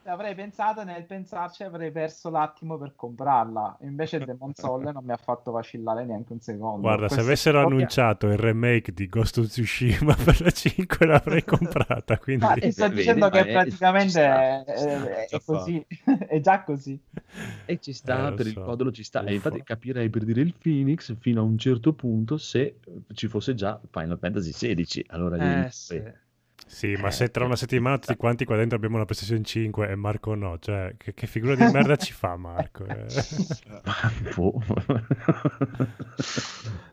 Avrei 0.07 0.35
pensato 0.35 0.85
nel 0.85 1.05
pensarci 1.05 1.65
avrei 1.65 1.91
perso 1.91 2.31
l'attimo 2.31 2.78
per 2.78 2.95
comprarla. 2.95 3.78
Invece 3.81 4.19
Demon 4.24 4.53
Soul 4.55 4.85
non 4.93 5.05
mi 5.05 5.12
ha 5.12 5.16
fatto 5.16 5.51
vacillare 5.51 6.05
neanche 6.05 6.33
un 6.33 6.41
secondo. 6.41 6.81
Guarda, 6.81 7.09
se 7.09 7.15
Questa 7.15 7.23
avessero 7.24 7.59
storia- 7.59 7.77
annunciato 7.77 8.27
il 8.28 8.39
remake 8.39 8.93
di 8.93 9.09
Ghost 9.09 9.39
of 9.39 9.47
Tsushima 9.49 10.15
per 10.24 10.41
la 10.41 10.51
5 10.51 11.07
l'avrei 11.07 11.43
comprata, 11.45 12.19
quindi... 12.19 12.45
Ma 12.45 12.55
ti 12.55 12.70
sto 12.73 12.85
Vedi, 12.85 12.95
dicendo 12.97 13.28
ma 13.28 13.31
che 13.31 13.53
praticamente 13.53 14.11
sta, 14.11 14.43
è, 14.43 14.65
è- 14.65 15.27
già 15.28 15.37
è 15.37 15.41
così, 15.45 15.87
è 16.28 16.41
già 16.41 16.62
così. 16.62 17.01
E 17.66 17.78
ci 17.81 17.93
sta, 17.93 18.28
Eh, 18.28 18.35
per 18.35 18.47
so. 18.47 18.61
il 18.61 18.65
modulo 18.65 18.93
ci 18.93 19.03
sta. 19.03 19.20
Uffa. 19.20 19.31
E 19.31 19.35
infatti 19.35 19.62
capirei 19.62 20.09
per 20.09 20.24
dire 20.24 20.41
il 20.41 20.55
Phoenix 20.57 21.15
fino 21.19 21.41
a 21.41 21.45
un 21.45 21.59
certo 21.59 21.93
punto 21.93 22.37
se 22.37 22.78
ci 23.15 23.27
fosse 23.28 23.55
già 23.55 23.81
Final 23.91 24.19
Fantasy 24.19 24.53
XVI. 24.53 25.05
Allora 25.09 25.37
lì 25.37 25.65
Eh, 25.66 25.70
sì. 25.70 26.03
Sì, 26.69 26.95
ma 26.97 27.11
se 27.11 27.31
tra 27.31 27.45
una 27.45 27.57
settimana 27.57 27.99
tutti 27.99 28.16
quanti 28.16 28.45
qua 28.45 28.57
dentro 28.57 28.77
abbiamo 28.77 28.97
una 28.97 29.05
PlayStation 29.05 29.45
5 29.45 29.89
e 29.89 29.95
Marco 29.95 30.35
no, 30.35 30.59
cioè, 30.59 30.95
che, 30.97 31.15
che 31.15 31.27
figura 31.27 31.55
di 31.55 31.62
merda 31.65 31.97
ci 31.97 32.12
fa 32.12 32.37
Marco? 32.37 32.85
eh? 32.87 33.07
boh. 34.35 34.62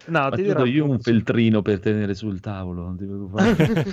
No, 0.06 0.20
Ma 0.20 0.30
ti 0.32 0.44
dirò 0.44 0.60
do 0.60 0.66
io 0.66 0.90
un 0.90 1.00
feltrino 1.00 1.62
per 1.62 1.80
tenere 1.80 2.14
sul 2.14 2.40
tavolo, 2.42 2.84
non 2.84 2.98
ti 2.98 3.06
preoccupare. 3.06 3.84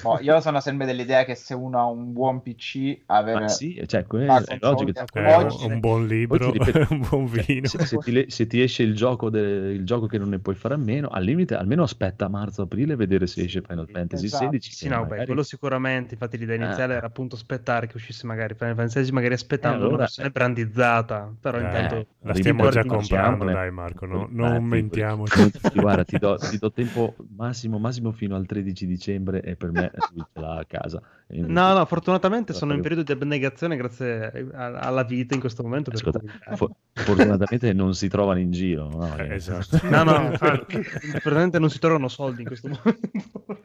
Oh, 0.02 0.18
io 0.20 0.40
sono 0.40 0.60
sempre 0.60 0.86
dell'idea 0.86 1.24
che 1.24 1.34
se 1.34 1.54
uno 1.54 1.78
ha 1.78 1.84
un 1.86 2.12
buon 2.12 2.42
PC, 2.42 3.02
avere 3.06 3.40
Ma 3.40 3.48
sì, 3.48 3.80
cioè, 3.86 4.04
è 4.06 4.58
logico. 4.60 5.04
che 5.04 5.20
Eh, 5.20 5.34
oggi- 5.34 5.66
un 5.66 5.78
buon 5.78 6.06
libro, 6.06 6.50
ti 6.50 6.58
ripeto, 6.58 6.86
un 6.94 7.06
buon 7.08 7.28
cioè, 7.32 7.44
vino. 7.44 7.66
se, 7.68 7.84
se 7.86 7.98
ti, 7.98 8.10
le- 8.10 8.30
se 8.30 8.46
ti 8.46 8.60
esce 8.60 8.82
il 8.82 8.94
gioco, 8.94 9.30
de- 9.30 9.72
il 9.72 9.84
gioco 9.84 10.06
che 10.06 10.18
non 10.18 10.30
ne 10.30 10.38
puoi 10.40 10.56
fare 10.56 10.74
a 10.74 10.78
meno, 10.78 11.08
al 11.08 11.22
limite 11.24 11.54
almeno 11.54 11.84
aspetta 11.84 12.28
marzo-aprile 12.28 12.94
e 12.94 12.96
vedere 12.96 13.26
se 13.28 13.42
esce 13.42 13.62
Final 13.62 13.86
Fantasy 13.88 14.24
esatto. 14.26 14.44
Sì, 14.80 14.88
no, 14.88 15.02
beh, 15.02 15.08
magari- 15.08 15.26
quello 15.26 15.42
sicuramente. 15.42 16.14
Infatti, 16.14 16.38
l'idea 16.38 16.56
iniziale 16.56 16.94
Ah. 16.94 16.96
era 16.98 17.06
appunto 17.06 17.34
aspettare 17.36 17.86
che 17.86 17.96
uscisse 17.96 18.26
magari 18.26 18.54
Final 18.54 18.74
Fantasy, 18.74 19.10
magari 19.10 19.34
aspettando 19.34 19.76
Eh, 19.76 19.80
allora- 19.80 19.94
una 19.94 20.02
versione 20.04 20.30
brandizzata. 20.30 21.34
Però 21.40 21.58
Eh, 21.58 21.62
intanto 21.62 22.06
la 22.20 22.34
stiamo 22.34 22.68
già 22.70 22.84
comprando, 22.84 23.44
dai 23.44 23.70
Marco, 23.70 24.06
no- 24.06 24.12
Eh, 24.12 24.18
non 24.18 24.28
figurati. 24.30 24.64
mentiamoci. 24.64 25.50
Guarda, 25.74 26.04
ti 26.04 26.18
do, 26.18 26.36
ti 26.36 26.58
do 26.58 26.72
tempo 26.72 27.14
massimo, 27.36 27.78
massimo 27.78 28.12
fino 28.12 28.36
al 28.36 28.46
13 28.46 28.86
dicembre 28.86 29.40
e 29.42 29.56
per 29.56 29.70
me 29.72 29.90
ce 29.94 30.40
l'ha 30.40 30.56
a 30.58 30.64
casa. 30.66 31.00
No, 31.32 31.74
no, 31.74 31.84
fortunatamente 31.86 32.52
sono 32.52 32.72
in 32.74 32.80
periodo 32.80 33.04
di 33.04 33.12
abnegazione 33.12 33.76
grazie 33.76 34.50
alla 34.52 35.04
vita 35.04 35.34
in 35.34 35.40
questo 35.40 35.62
momento. 35.62 35.90
per 35.92 36.00
Ascolta, 36.00 36.18
cui- 36.18 36.56
fo- 36.56 36.74
fortunatamente 36.92 37.72
non 37.72 37.94
si 37.94 38.08
trovano 38.08 38.40
in 38.40 38.50
giro. 38.50 38.88
No, 38.88 39.16
Eh, 39.16 39.34
esatto. 39.34 39.78
No, 39.88 40.02
no, 40.02 40.30
infatti, 40.32 40.80
praticamente 41.22 41.58
non 41.60 41.70
si 41.70 41.78
trovano 41.78 42.08
soldi 42.08 42.40
in 42.42 42.46
questo 42.48 42.68
momento. 42.68 43.62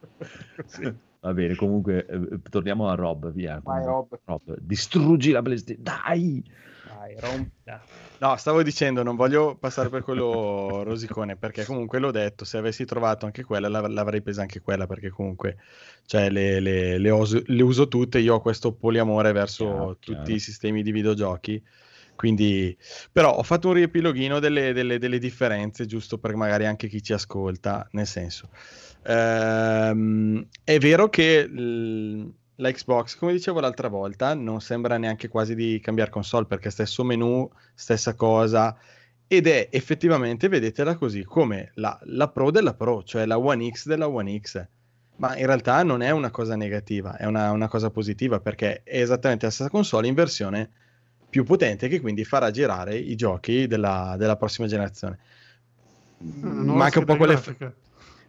Sì. 0.66 0.92
Va 1.20 1.34
bene, 1.34 1.54
comunque 1.54 2.06
eh, 2.06 2.40
torniamo 2.48 2.88
a 2.88 2.94
Rob, 2.94 3.30
via. 3.32 3.60
Vai, 3.62 3.84
Rob. 3.84 4.18
distruggi 4.58 5.32
la 5.32 5.42
PlayStation, 5.42 5.82
dai! 5.82 6.42
Dai, 6.82 7.14
rompa. 7.18 7.84
No, 8.20 8.36
stavo 8.36 8.62
dicendo, 8.62 9.02
non 9.02 9.16
voglio 9.16 9.54
passare 9.56 9.90
per 9.90 10.02
quello 10.02 10.82
rosicone, 10.84 11.36
perché 11.36 11.64
comunque 11.64 11.98
l'ho 11.98 12.10
detto, 12.10 12.44
se 12.44 12.56
avessi 12.58 12.84
trovato 12.84 13.26
anche 13.26 13.44
quella, 13.44 13.68
l'av- 13.68 13.88
l'avrei 13.88 14.22
presa 14.22 14.42
anche 14.42 14.60
quella, 14.60 14.86
perché 14.86 15.10
comunque 15.10 15.56
cioè, 16.06 16.30
le, 16.30 16.60
le- 16.60 16.98
le 16.98 17.10
oso- 17.10 17.42
le 17.44 17.62
uso 17.62 17.88
tutte, 17.88 18.18
io 18.18 18.34
ho 18.36 18.40
questo 18.40 18.72
poliamore 18.72 19.32
verso 19.32 19.64
Chiaro, 19.64 19.96
tutti 19.98 20.12
chiaro. 20.12 20.32
i 20.32 20.38
sistemi 20.38 20.82
di 20.82 20.92
videogiochi, 20.92 21.62
quindi... 22.14 22.76
Però 23.12 23.34
ho 23.34 23.42
fatto 23.42 23.68
un 23.68 23.74
riepiloghino 23.74 24.38
delle, 24.38 24.72
delle- 24.72 24.98
delle 24.98 25.18
differenze, 25.18 25.86
giusto 25.86 26.18
per 26.18 26.34
magari 26.34 26.66
anche 26.66 26.88
chi 26.88 27.02
ci 27.02 27.12
ascolta, 27.12 27.86
nel 27.92 28.06
senso... 28.06 28.48
ehm, 29.02 30.46
è 30.64 30.78
vero 30.78 31.08
che 31.08 31.46
l- 31.46 32.32
la 32.56 32.70
Xbox, 32.70 33.16
come 33.16 33.32
dicevo 33.32 33.60
l'altra 33.60 33.88
volta, 33.88 34.34
non 34.34 34.60
sembra 34.60 34.98
neanche 34.98 35.28
quasi 35.28 35.54
di 35.54 35.80
cambiare 35.80 36.10
console 36.10 36.46
perché 36.46 36.70
stesso 36.70 37.02
menu, 37.04 37.50
stessa 37.74 38.14
cosa. 38.14 38.76
Ed 39.26 39.46
è 39.46 39.68
effettivamente, 39.70 40.48
vedetela 40.48 40.96
così, 40.96 41.24
come 41.24 41.70
la, 41.74 41.98
la 42.04 42.28
Pro 42.28 42.50
della 42.50 42.74
Pro, 42.74 43.02
cioè 43.02 43.26
la 43.26 43.38
One 43.38 43.70
X 43.70 43.86
della 43.86 44.08
One 44.08 44.38
X. 44.38 44.66
Ma 45.16 45.36
in 45.36 45.46
realtà 45.46 45.82
non 45.82 46.02
è 46.02 46.10
una 46.10 46.30
cosa 46.30 46.56
negativa, 46.56 47.16
è 47.16 47.26
una, 47.26 47.50
una 47.50 47.68
cosa 47.68 47.90
positiva 47.90 48.40
perché 48.40 48.82
è 48.82 49.00
esattamente 49.00 49.44
la 49.46 49.52
stessa 49.52 49.68
console 49.68 50.06
in 50.06 50.14
versione 50.14 50.70
più 51.28 51.44
potente 51.44 51.88
che 51.88 52.00
quindi 52.00 52.24
farà 52.24 52.50
girare 52.50 52.96
i 52.96 53.14
giochi 53.16 53.66
della, 53.66 54.16
della 54.18 54.36
prossima 54.36 54.66
generazione. 54.66 55.18
nuova 56.18 56.78
Manca 56.78 56.98
un, 56.98 57.04
po' 57.04 57.16
grafica. 57.16 57.72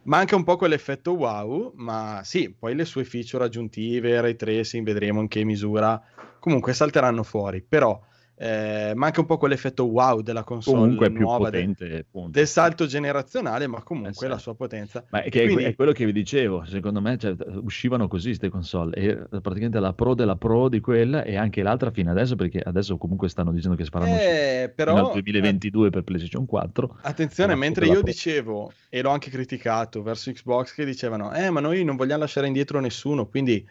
Manca 0.03 0.35
un 0.35 0.43
po' 0.43 0.57
quell'effetto 0.57 1.13
wow, 1.13 1.73
ma 1.75 2.21
sì, 2.23 2.53
poi 2.57 2.75
le 2.75 2.85
sue 2.85 3.03
feature 3.03 3.43
aggiuntive, 3.43 4.21
ray 4.21 4.35
tracing, 4.35 4.85
vedremo 4.85 5.21
in 5.21 5.27
che 5.27 5.43
misura, 5.43 6.01
comunque 6.39 6.73
salteranno 6.73 7.23
fuori, 7.23 7.61
però 7.61 7.99
eh, 8.43 8.93
manca 8.95 9.19
un 9.19 9.27
po' 9.27 9.37
quell'effetto 9.37 9.83
wow 9.85 10.21
della 10.21 10.43
console 10.43 10.79
Comunque 10.79 11.09
nuova, 11.09 11.45
potente, 11.45 12.05
punto. 12.09 12.31
del 12.31 12.47
salto 12.47 12.87
generazionale, 12.87 13.67
ma 13.67 13.83
comunque 13.83 14.25
Eh 14.25 14.29
la 14.29 14.39
sua 14.39 14.55
potenza. 14.55 15.03
Ma 15.09 15.21
è, 15.21 15.29
che 15.29 15.43
Quindi- 15.43 15.63
è 15.65 15.75
quello 15.75 15.91
che 15.91 16.05
vi 16.05 16.11
dicevo, 16.11 16.63
secondo 16.65 17.01
me 17.01 17.17
cioè, 17.19 17.35
uscivano 17.61 18.07
così 18.07 18.29
queste 18.29 18.49
console, 18.49 18.95
e 18.95 19.15
praticamente 19.41 19.79
la 19.79 19.93
Pro 19.93 20.15
della 20.15 20.35
Pro 20.37 20.69
di 20.69 20.79
quella 20.79 21.21
e 21.23 21.35
anche 21.35 21.61
l'altra 21.61 21.91
fino 21.91 22.09
adesso, 22.09 22.35
perché 22.35 22.59
adesso 22.59 22.97
comunque 22.97 23.29
stanno 23.29 23.51
dicendo 23.51 23.77
che 23.77 23.85
faranno 23.85 24.15
Eh, 24.15 24.71
però- 24.73 24.95
al 25.07 25.11
2022 25.11 25.91
per 25.91 26.01
PlayStation 26.03 26.47
4. 26.47 26.97
Attenzione, 27.01 27.53
mentre 27.53 27.85
io 27.85 27.93
Pro. 27.93 28.01
dicevo, 28.01 28.71
e 28.89 29.01
l'ho 29.03 29.11
anche 29.11 29.29
criticato 29.29 30.01
verso 30.01 30.31
Xbox, 30.31 30.73
che 30.73 30.83
dicevano, 30.83 31.31
eh, 31.33 31.51
ma 31.51 31.59
noi 31.59 31.83
non 31.83 31.95
vogliamo 31.95 32.21
lasciare 32.21 32.47
indietro 32.47 32.79
nessuno, 32.79 33.27
quindi 33.27 33.63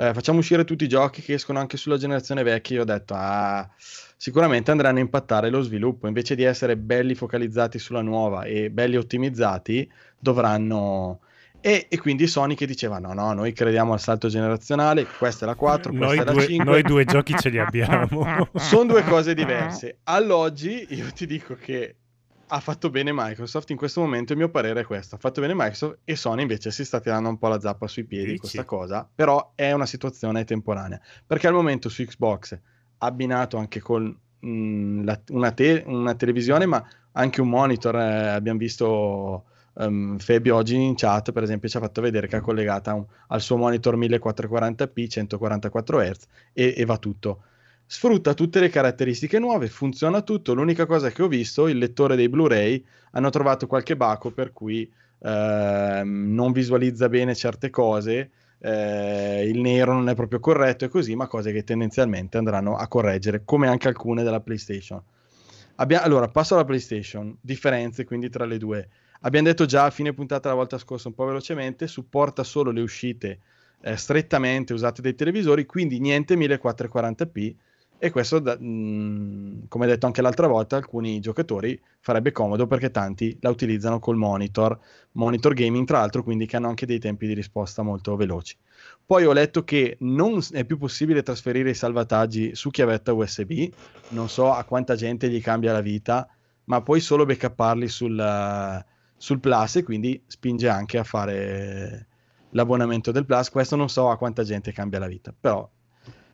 eh, 0.00 0.14
facciamo 0.14 0.38
uscire 0.38 0.64
tutti 0.64 0.84
i 0.84 0.88
giochi 0.88 1.22
che 1.22 1.34
escono 1.34 1.58
anche 1.58 1.76
sulla 1.76 1.96
generazione 1.96 2.44
vecchia. 2.44 2.76
Io 2.76 2.82
ho 2.82 2.84
detto, 2.84 3.14
ah, 3.16 3.68
sicuramente 4.16 4.70
andranno 4.70 4.98
a 4.98 5.00
impattare 5.00 5.50
lo 5.50 5.60
sviluppo, 5.60 6.06
invece 6.06 6.36
di 6.36 6.44
essere 6.44 6.76
belli 6.76 7.16
focalizzati 7.16 7.80
sulla 7.80 8.00
nuova 8.00 8.44
e 8.44 8.70
belli 8.70 8.96
ottimizzati, 8.96 9.90
dovranno... 10.16 11.20
E, 11.60 11.86
e 11.88 11.98
quindi 11.98 12.28
Sony 12.28 12.54
che 12.54 12.66
diceva, 12.66 13.00
no, 13.00 13.12
no, 13.12 13.32
noi 13.32 13.52
crediamo 13.52 13.92
al 13.92 13.98
salto 13.98 14.28
generazionale, 14.28 15.04
questa 15.18 15.44
è 15.44 15.48
la 15.48 15.56
4, 15.56 15.90
questa 15.90 16.06
Noi 16.06 16.18
è 16.18 16.24
la 16.24 16.30
due, 16.30 16.46
5. 16.46 16.64
noi 16.64 16.82
due 16.82 17.04
giochi 17.04 17.34
ce 17.36 17.48
li 17.48 17.58
abbiamo. 17.58 18.48
Sono 18.54 18.92
due 18.92 19.02
cose 19.02 19.34
diverse. 19.34 19.98
All'oggi 20.04 20.86
io 20.90 21.10
ti 21.12 21.26
dico 21.26 21.56
che 21.56 21.96
ha 22.48 22.60
fatto 22.60 22.90
bene 22.90 23.10
Microsoft 23.14 23.70
in 23.70 23.76
questo 23.76 24.00
momento, 24.00 24.32
il 24.32 24.38
mio 24.38 24.48
parere 24.50 24.80
è 24.80 24.84
questo, 24.84 25.14
ha 25.14 25.18
fatto 25.18 25.40
bene 25.40 25.54
Microsoft 25.54 25.98
e 26.04 26.16
Sony 26.16 26.42
invece 26.42 26.70
si 26.70 26.84
sta 26.84 27.00
tirando 27.00 27.28
un 27.28 27.38
po' 27.38 27.48
la 27.48 27.60
zappa 27.60 27.86
sui 27.86 28.04
piedi 28.04 28.26
Dici? 28.32 28.38
questa 28.38 28.64
cosa, 28.64 29.08
però 29.14 29.52
è 29.54 29.72
una 29.72 29.86
situazione 29.86 30.44
temporanea, 30.44 31.00
perché 31.26 31.46
al 31.46 31.54
momento 31.54 31.88
su 31.88 32.02
Xbox 32.04 32.58
abbinato 32.98 33.56
anche 33.56 33.80
con 33.80 34.04
mh, 34.40 35.04
la- 35.04 35.20
una, 35.30 35.52
te- 35.52 35.84
una 35.86 36.14
televisione 36.14 36.66
ma 36.66 36.84
anche 37.12 37.40
un 37.40 37.48
monitor, 37.48 37.96
eh, 37.96 38.28
abbiamo 38.28 38.58
visto 38.58 39.44
ehm, 39.78 40.18
Fabio 40.18 40.56
oggi 40.56 40.76
in 40.76 40.94
chat 40.96 41.32
per 41.32 41.42
esempio 41.42 41.68
ci 41.68 41.76
ha 41.76 41.80
fatto 41.80 42.00
vedere 42.00 42.26
che 42.28 42.36
ha 42.36 42.40
collegata 42.40 42.94
un- 42.94 43.04
al 43.28 43.40
suo 43.40 43.56
monitor 43.56 43.96
1440p 43.96 45.08
144 45.08 46.00
Hz 46.00 46.26
e, 46.52 46.74
e 46.76 46.84
va 46.84 46.96
tutto 46.98 47.42
sfrutta 47.90 48.34
tutte 48.34 48.60
le 48.60 48.68
caratteristiche 48.68 49.38
nuove, 49.38 49.68
funziona 49.68 50.20
tutto. 50.20 50.52
L'unica 50.52 50.84
cosa 50.84 51.10
che 51.10 51.22
ho 51.22 51.26
visto, 51.26 51.68
il 51.68 51.78
lettore 51.78 52.16
dei 52.16 52.28
Blu-ray, 52.28 52.84
hanno 53.12 53.30
trovato 53.30 53.66
qualche 53.66 53.96
baco 53.96 54.30
per 54.30 54.52
cui 54.52 54.88
ehm, 55.20 56.34
non 56.34 56.52
visualizza 56.52 57.08
bene 57.08 57.34
certe 57.34 57.70
cose, 57.70 58.30
eh, 58.58 59.48
il 59.48 59.58
nero 59.60 59.94
non 59.94 60.10
è 60.10 60.14
proprio 60.14 60.38
corretto 60.38 60.84
e 60.84 60.88
così, 60.88 61.16
ma 61.16 61.26
cose 61.26 61.50
che 61.50 61.64
tendenzialmente 61.64 62.36
andranno 62.36 62.76
a 62.76 62.86
correggere, 62.88 63.42
come 63.46 63.68
anche 63.68 63.88
alcune 63.88 64.22
della 64.22 64.40
PlayStation. 64.40 65.02
Abbia- 65.76 66.02
allora, 66.02 66.28
passo 66.28 66.54
alla 66.54 66.64
PlayStation, 66.66 67.34
differenze 67.40 68.04
quindi 68.04 68.28
tra 68.28 68.44
le 68.44 68.58
due. 68.58 68.86
Abbiamo 69.22 69.46
detto 69.46 69.64
già 69.64 69.86
a 69.86 69.90
fine 69.90 70.12
puntata 70.12 70.50
la 70.50 70.54
volta 70.54 70.76
scorsa 70.76 71.08
un 71.08 71.14
po' 71.14 71.24
velocemente, 71.24 71.86
supporta 71.86 72.44
solo 72.44 72.70
le 72.70 72.82
uscite 72.82 73.38
eh, 73.80 73.96
strettamente 73.96 74.74
usate 74.74 75.00
dai 75.00 75.14
televisori, 75.14 75.64
quindi 75.64 75.98
niente 76.00 76.34
1440p 76.34 77.54
e 78.00 78.10
questo, 78.10 78.38
da- 78.38 78.56
mh, 78.56 79.66
come 79.66 79.86
detto 79.86 80.06
anche 80.06 80.22
l'altra 80.22 80.46
volta, 80.46 80.76
alcuni 80.76 81.18
giocatori 81.18 81.80
farebbe 81.98 82.30
comodo 82.30 82.68
perché 82.68 82.92
tanti 82.92 83.36
la 83.40 83.50
utilizzano 83.50 83.98
col 83.98 84.16
monitor, 84.16 84.78
monitor 85.12 85.52
gaming 85.52 85.84
tra 85.84 85.98
l'altro, 85.98 86.22
quindi 86.22 86.46
che 86.46 86.56
hanno 86.56 86.68
anche 86.68 86.86
dei 86.86 87.00
tempi 87.00 87.26
di 87.26 87.34
risposta 87.34 87.82
molto 87.82 88.14
veloci. 88.14 88.56
Poi 89.04 89.24
ho 89.24 89.32
letto 89.32 89.64
che 89.64 89.96
non 90.00 90.40
è 90.52 90.64
più 90.64 90.78
possibile 90.78 91.24
trasferire 91.24 91.70
i 91.70 91.74
salvataggi 91.74 92.54
su 92.54 92.70
chiavetta 92.70 93.12
USB, 93.12 93.68
non 94.10 94.28
so 94.28 94.52
a 94.52 94.62
quanta 94.62 94.94
gente 94.94 95.28
gli 95.28 95.40
cambia 95.40 95.72
la 95.72 95.80
vita, 95.80 96.28
ma 96.64 96.82
puoi 96.82 97.00
solo 97.00 97.24
backupparli 97.24 97.88
sul, 97.88 98.84
sul 99.16 99.40
Plus 99.40 99.76
e 99.76 99.82
quindi 99.82 100.22
spinge 100.26 100.68
anche 100.68 100.98
a 100.98 101.04
fare 101.04 102.06
l'abbonamento 102.50 103.10
del 103.10 103.26
Plus. 103.26 103.50
Questo 103.50 103.74
non 103.74 103.88
so 103.88 104.08
a 104.08 104.16
quanta 104.16 104.44
gente 104.44 104.70
cambia 104.70 105.00
la 105.00 105.08
vita, 105.08 105.34
però 105.38 105.68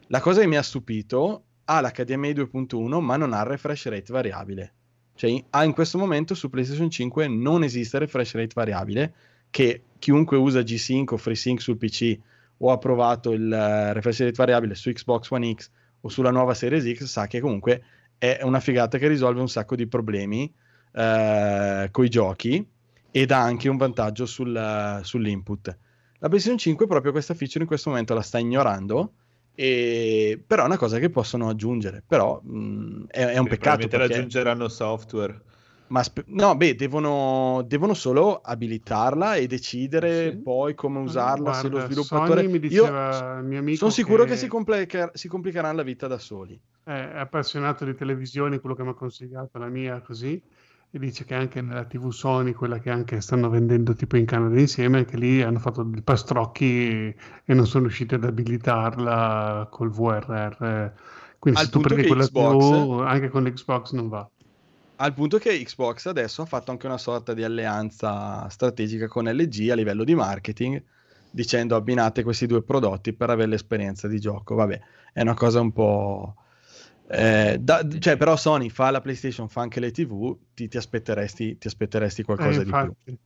la 0.09 0.20
cosa 0.20 0.41
che 0.43 0.47
mi 0.47 0.57
ha 0.57 0.62
stupito 0.62 1.45
ha 1.65 1.81
l'HDMI 1.81 2.32
2.1 2.32 3.01
ma 3.01 3.16
non 3.16 3.32
ha 3.32 3.41
il 3.41 3.47
refresh 3.47 3.86
rate 3.89 4.12
variabile. 4.12 4.73
Cioè 5.15 5.31
in, 5.31 5.45
in 5.65 5.73
questo 5.73 5.99
momento 5.99 6.35
su 6.35 6.51
PlayStation 6.51 6.91
5 6.91 7.28
non 7.28 7.62
esiste 7.62 7.99
refresh 7.99 8.35
rate 8.35 8.53
variabile 8.55 9.15
che 9.51 9.82
chiunque 9.99 10.36
usa 10.36 10.62
G-Sync 10.62 11.12
o 11.12 11.16
FreeSync 11.16 11.61
sul 11.61 11.77
PC 11.77 12.19
o 12.59 12.73
ha 12.73 12.78
provato 12.78 13.32
il 13.32 13.53
eh, 13.53 13.93
refresh 13.93 14.20
rate 14.20 14.32
variabile 14.32 14.74
su 14.74 14.91
Xbox 14.91 15.31
One 15.31 15.55
X 15.55 15.70
o 16.01 16.09
sulla 16.09 16.31
nuova 16.31 16.55
Series 16.55 16.93
X 16.93 17.05
sa 17.05 17.27
che 17.27 17.41
comunque 17.41 17.82
è 18.19 18.41
una 18.43 18.61
figata 18.61 18.99
che 18.99 19.09
risolve 19.09 19.41
un 19.41 19.49
sacco 19.49 19.77
di 19.77 19.86
problemi 19.86 20.53
eh, 20.93 21.89
con 21.91 22.05
i 22.05 22.09
giochi 22.09 22.66
ed 23.11 23.31
ha 23.31 23.41
anche 23.41 23.69
un 23.69 23.77
vantaggio 23.77 24.27
sul- 24.27 25.01
sull'input. 25.03 25.78
La 26.19 26.28
PlayStation 26.28 26.59
5 26.59 26.86
proprio 26.86 27.12
questa 27.12 27.35
feature 27.35 27.61
in 27.61 27.66
questo 27.66 27.91
momento 27.91 28.15
la 28.15 28.23
sta 28.23 28.39
ignorando, 28.39 29.12
e... 29.55 30.43
però 30.47 30.62
è 30.62 30.66
una 30.66 30.76
cosa 30.76 30.98
che 30.98 31.10
possono 31.10 31.48
aggiungere, 31.48 32.02
però 32.06 32.40
mh, 32.43 33.05
è, 33.09 33.24
è 33.24 33.39
un 33.39 33.47
peccato. 33.47 33.89
Perché... 33.89 33.97
raggiungeranno 34.14 34.68
software. 34.68 35.43
Ma 35.86 36.02
spe- 36.02 36.24
no, 36.28 36.56
beh, 36.56 36.74
devono, 36.76 37.62
devono 37.66 37.93
solo 37.94 38.40
abilitarla 38.40 39.35
e 39.35 39.47
decidere 39.47 40.35
poi 40.43 40.74
come 40.74 40.98
usarla. 41.01 41.52
se 41.52 41.64
lo 41.64 41.70
Guarda, 41.70 41.93
sviluppatore. 41.93 42.40
Sony 42.43 42.52
mi 42.52 42.59
Io 42.68 42.82
diceva 42.82 43.36
il 43.39 43.44
mio 43.44 43.59
amico 43.59 43.76
sono 43.76 43.90
sicuro 43.90 44.24
che, 44.24 44.31
che 44.31 44.36
si, 44.36 44.48
complica- 44.48 45.10
si 45.12 45.28
complicheranno 45.28 45.76
la 45.76 45.82
vita 45.82 46.06
da 46.06 46.18
soli. 46.18 46.59
è 46.85 46.93
appassionato 46.93 47.85
di 47.85 47.94
televisioni, 47.94 48.59
quello 48.60 48.74
che 48.74 48.82
mi 48.82 48.90
ha 48.90 48.94
consigliato 48.94 49.59
la 49.59 49.68
mia 49.68 50.01
così, 50.01 50.43
e 50.95 50.99
dice 51.01 51.25
che 51.25 51.35
anche 51.35 51.61
nella 51.61 51.83
TV 51.87 52.12
Sony, 52.12 52.53
quella 52.53 52.79
che 52.79 52.89
anche 52.89 53.21
stanno 53.21 53.49
vendendo 53.49 53.95
tipo 53.95 54.16
in 54.16 54.27
Canada 54.27 54.61
insieme, 54.61 54.99
anche 54.99 55.16
lì 55.16 55.43
hanno 55.43 55.59
fatto 55.59 55.83
dei 55.83 56.03
pastrocchi 56.03 56.89
e, 56.89 57.16
non 57.47 57.66
sono 57.66 57.87
riusciti 57.87 58.15
ad 58.15 58.23
abilitarla 58.23 59.66
col 59.73 59.91
VRR. 59.91 60.93
Quindi 61.41 61.59
Al 61.59 61.66
se 61.66 61.73
tu 61.73 61.81
prendi 61.81 62.07
quella 62.07 62.23
Xbox- 62.23 62.65
TV, 62.65 63.01
anche 63.01 63.29
con 63.29 63.43
l'Xbox 63.43 63.91
non 63.91 64.09
va. 64.09 64.29
Al 64.95 65.12
punto 65.15 65.39
che 65.39 65.61
Xbox 65.65 66.07
adesso 66.07 66.43
ha 66.43 66.47
fatto 66.47 66.71
anche 66.71 66.87
una 66.87 66.99
sorta 66.99 67.35
di 67.35 67.43
alleanza 67.43 68.49
strategica 68.49 69.09
con 69.09 69.25
LG 69.25 69.71
a 69.71 69.75
livello 69.75 70.05
di 70.05 70.15
marketing, 70.15 70.81
dicendo 71.29 71.75
abbinate 71.75 72.23
questi 72.23 72.47
due 72.47 72.62
prodotti 72.62 73.12
per 73.12 73.31
avere 73.31 73.49
l'esperienza 73.49 74.07
di 74.07 74.21
gioco. 74.21 74.55
Vabbè, 74.55 74.81
è 75.12 75.23
una 75.23 75.35
cosa 75.35 75.61
un 75.61 75.73
po'. 75.73 76.37
Eh, 77.09 77.59
da- 77.60 77.86
cioè, 77.98 78.16
però 78.16 78.36
Sony 78.36 78.68
fa 78.70 78.90
la 78.90 79.01
PlayStation, 79.01 79.48
fa 79.48 79.60
anche 79.60 79.81
le 79.81 79.90
TV, 79.90 80.36
ti, 80.55 80.68
ti 80.68 80.76
aspetteresti, 80.76 81.59
ti 81.59 81.66
aspetteresti 81.66 82.22
qualcosa 82.22 82.60
Eh, 82.60 82.64
di 82.64 82.70
più. 83.05 83.16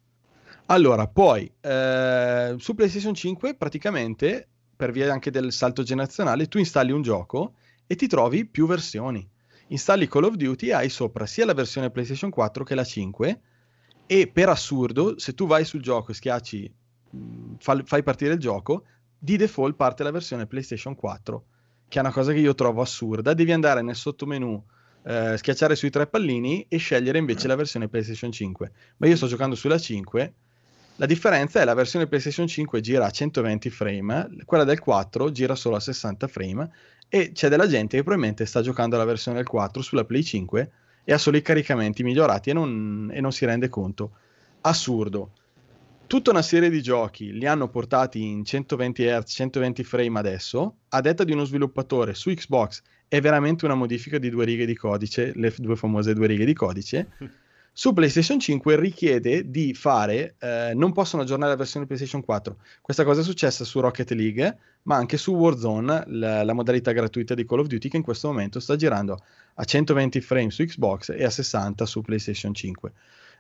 Allora, 0.67 1.07
poi 1.07 1.51
eh, 1.61 2.55
su 2.59 2.75
PlayStation 2.75 3.15
5 3.15 3.55
praticamente 3.55 4.49
per 4.77 4.93
via 4.93 5.11
anche 5.13 5.31
del 5.31 5.51
salto 5.53 5.83
generazionale 5.83 6.47
tu 6.47 6.59
installi 6.59 6.93
un 6.93 7.03
gioco 7.03 7.55
e 7.87 7.95
ti 7.97 8.07
trovi 8.07 8.45
più 8.47 8.67
versioni. 8.67 9.27
Installi 9.69 10.07
Call 10.09 10.25
of 10.25 10.35
Duty 10.35 10.69
e 10.69 10.73
hai 10.73 10.89
sopra 10.89 11.27
sia 11.27 11.45
la 11.47 11.55
versione 11.55 11.91
PlayStation 11.91 12.31
4 12.31 12.65
che 12.65 12.75
la 12.75 12.85
5 12.85 13.41
e 14.07 14.27
per 14.29 14.49
assurdo 14.51 15.19
se 15.19 15.35
tu 15.35 15.47
vai 15.47 15.65
sul 15.65 15.83
gioco 15.83 16.11
e 16.11 16.15
schiacci 16.15 16.75
fa- 17.59 17.83
fai 17.85 18.03
partire 18.03 18.35
il 18.35 18.41
gioco 18.41 18.85
di 19.19 19.37
default 19.37 19.75
parte 19.75 20.03
la 20.03 20.11
versione 20.11 20.47
PlayStation 20.47 20.95
4 20.95 21.45
che 21.89 21.99
è 21.99 22.01
una 22.01 22.13
cosa 22.13 22.33
che 22.33 22.39
io 22.39 22.55
trovo 22.55 22.83
assurda 22.83 23.35
devi 23.35 23.53
andare 23.53 23.83
nel 23.83 23.97
sottomenu 23.97 24.63
eh, 25.05 25.37
schiacciare 25.37 25.75
sui 25.75 25.91
tre 25.91 26.07
pallini 26.07 26.67
e 26.69 26.77
scegliere 26.77 27.19
invece 27.19 27.49
la 27.49 27.57
versione 27.57 27.89
PlayStation 27.89 28.31
5 28.31 28.73
ma 28.99 29.07
io 29.07 29.17
sto 29.17 29.27
giocando 29.27 29.55
sulla 29.55 29.79
5 29.79 30.33
la 31.01 31.07
differenza 31.07 31.61
è 31.61 31.65
la 31.65 31.75
versione 31.75 32.09
PlayStation 32.09 32.49
5 32.49 32.81
gira 32.81 33.07
a 33.07 33.11
120 33.11 33.71
frame, 33.71 34.31
quella 34.45 34.65
del 34.65 34.81
4 34.81 35.31
gira 35.31 35.55
solo 35.55 35.77
a 35.77 35.81
60 35.81 36.27
frame 36.27 36.71
e 37.09 37.31
c'è 37.31 37.49
della 37.49 37.69
gente 37.69 37.97
che 37.97 38.03
probabilmente 38.03 38.45
sta 38.47 38.63
giocando 38.63 38.97
la 38.97 39.05
versione 39.05 39.37
del 39.37 39.47
4 39.47 39.81
sulla 39.81 40.05
Play 40.05 40.25
5 40.25 40.71
e 41.05 41.13
ha 41.13 41.19
solo 41.19 41.37
i 41.37 41.43
caricamenti 41.43 42.03
migliorati 42.03 42.51
e 42.51 42.53
non, 42.53 43.13
e 43.15 43.21
non 43.21 43.31
si 43.31 43.47
rende 43.47 43.69
conto. 43.69 44.11
Assurdo. 44.63 45.31
Tutta 46.09 46.31
una 46.31 46.43
serie 46.43 46.71
di 46.71 46.83
giochi 46.83 47.33
li 47.33 47.47
hanno 47.47 47.69
portati 47.69 48.25
in 48.25 48.43
120 48.43 49.05
Hz, 49.05 49.31
120 49.31 49.85
frame 49.85 50.19
adesso, 50.19 50.79
a 50.89 51.01
detta 51.03 51.23
di 51.23 51.33
uno 51.33 51.45
sviluppatore 51.45 52.15
su 52.15 52.33
Xbox 52.33 52.83
è 53.07 53.21
veramente 53.21 53.67
una 53.67 53.75
modifica 53.75 54.19
di 54.19 54.31
due 54.31 54.47
righe 54.47 54.65
di 54.65 54.75
codice, 54.75 55.33
le 55.35 55.53
due 55.59 55.77
famose 55.77 56.15
due 56.15 56.27
righe 56.27 56.47
di 56.47 56.55
codice. 56.55 57.09
Su 57.79 57.93
PlayStation 57.93 58.41
5 58.41 58.75
richiede 58.75 59.51
di 59.51 59.73
fare, 59.73 60.35
eh, 60.41 60.73
non 60.75 60.93
possono 60.93 61.23
aggiornare 61.23 61.53
la 61.53 61.59
versione 61.59 61.87
PlayStation 61.87 62.25
4. 62.25 62.57
Questa 62.81 63.05
cosa 63.05 63.21
è 63.21 63.23
successa 63.23 63.65
su 63.65 63.79
Rocket 63.79 64.11
League, 64.11 64.59
ma 64.83 64.97
anche 64.97 65.17
su 65.17 65.33
Warzone, 65.33 66.05
la, 66.09 66.43
la 66.43 66.53
modalità 66.55 66.91
gratuita 66.91 67.35
di 67.35 67.45
Call 67.45 67.61
of 67.61 67.67
Duty, 67.69 67.89
che 67.89 67.99
in 67.99 68.03
questo 68.03 68.27
momento 68.27 68.59
sta 68.59 68.75
girando 68.75 69.23
a 69.55 69.63
120 69.63 70.21
frame 70.21 70.51
su 70.51 70.65
Xbox 70.65 71.11
e 71.11 71.23
a 71.23 71.31
60 71.31 71.87
su 71.87 72.01
PlayStation 72.01 72.53
5. 72.53 72.93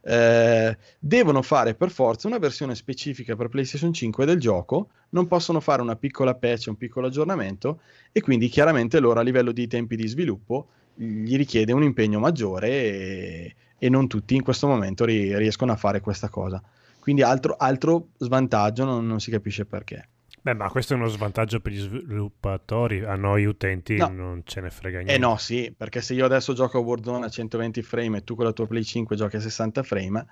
Eh, 0.02 0.76
devono 0.98 1.42
fare 1.42 1.74
per 1.74 1.90
forza 1.90 2.28
una 2.28 2.38
versione 2.38 2.74
specifica 2.74 3.36
per 3.36 3.48
PlayStation 3.48 3.92
5 3.92 4.24
del 4.24 4.38
gioco, 4.38 4.88
non 5.10 5.26
possono 5.26 5.60
fare 5.60 5.82
una 5.82 5.96
piccola 5.96 6.34
patch, 6.34 6.66
un 6.68 6.76
piccolo 6.76 7.06
aggiornamento 7.08 7.80
e 8.12 8.20
quindi 8.20 8.48
chiaramente 8.48 9.00
loro 9.00 9.20
a 9.20 9.22
livello 9.22 9.52
di 9.52 9.66
tempi 9.66 9.96
di 9.96 10.06
sviluppo 10.06 10.68
gli 10.94 11.36
richiede 11.36 11.72
un 11.72 11.82
impegno 11.82 12.18
maggiore 12.18 12.68
e, 12.68 13.54
e 13.78 13.88
non 13.88 14.08
tutti 14.08 14.34
in 14.34 14.42
questo 14.42 14.66
momento 14.66 15.04
ri- 15.04 15.36
riescono 15.36 15.72
a 15.72 15.76
fare 15.76 16.00
questa 16.00 16.28
cosa. 16.28 16.62
Quindi 16.98 17.22
altro, 17.22 17.54
altro 17.56 18.08
svantaggio 18.18 18.84
non, 18.84 19.06
non 19.06 19.20
si 19.20 19.30
capisce 19.30 19.64
perché. 19.64 20.08
Beh, 20.40 20.54
ma 20.54 20.68
questo 20.70 20.94
è 20.94 20.96
uno 20.96 21.08
svantaggio 21.08 21.60
per 21.60 21.72
gli 21.72 21.78
sviluppatori, 21.80 23.02
a 23.04 23.16
noi 23.16 23.44
utenti 23.44 23.96
No. 23.96 24.08
non 24.08 24.42
ce 24.44 24.60
ne 24.60 24.70
frega 24.70 24.98
niente. 24.98 25.14
Eh 25.14 25.18
no, 25.18 25.36
sì, 25.36 25.72
perché 25.76 26.00
se 26.00 26.14
io 26.14 26.24
adesso 26.24 26.52
gioco 26.52 26.78
a 26.78 26.80
Warzone 26.80 27.26
a 27.26 27.28
120 27.28 27.82
frame 27.82 28.18
e 28.18 28.24
tu 28.24 28.34
con 28.34 28.44
la 28.44 28.52
tua 28.52 28.66
Play 28.66 28.84
5 28.84 29.16
giochi 29.16 29.36
a 29.36 29.40
60 29.40 29.82
frame, 29.82 30.26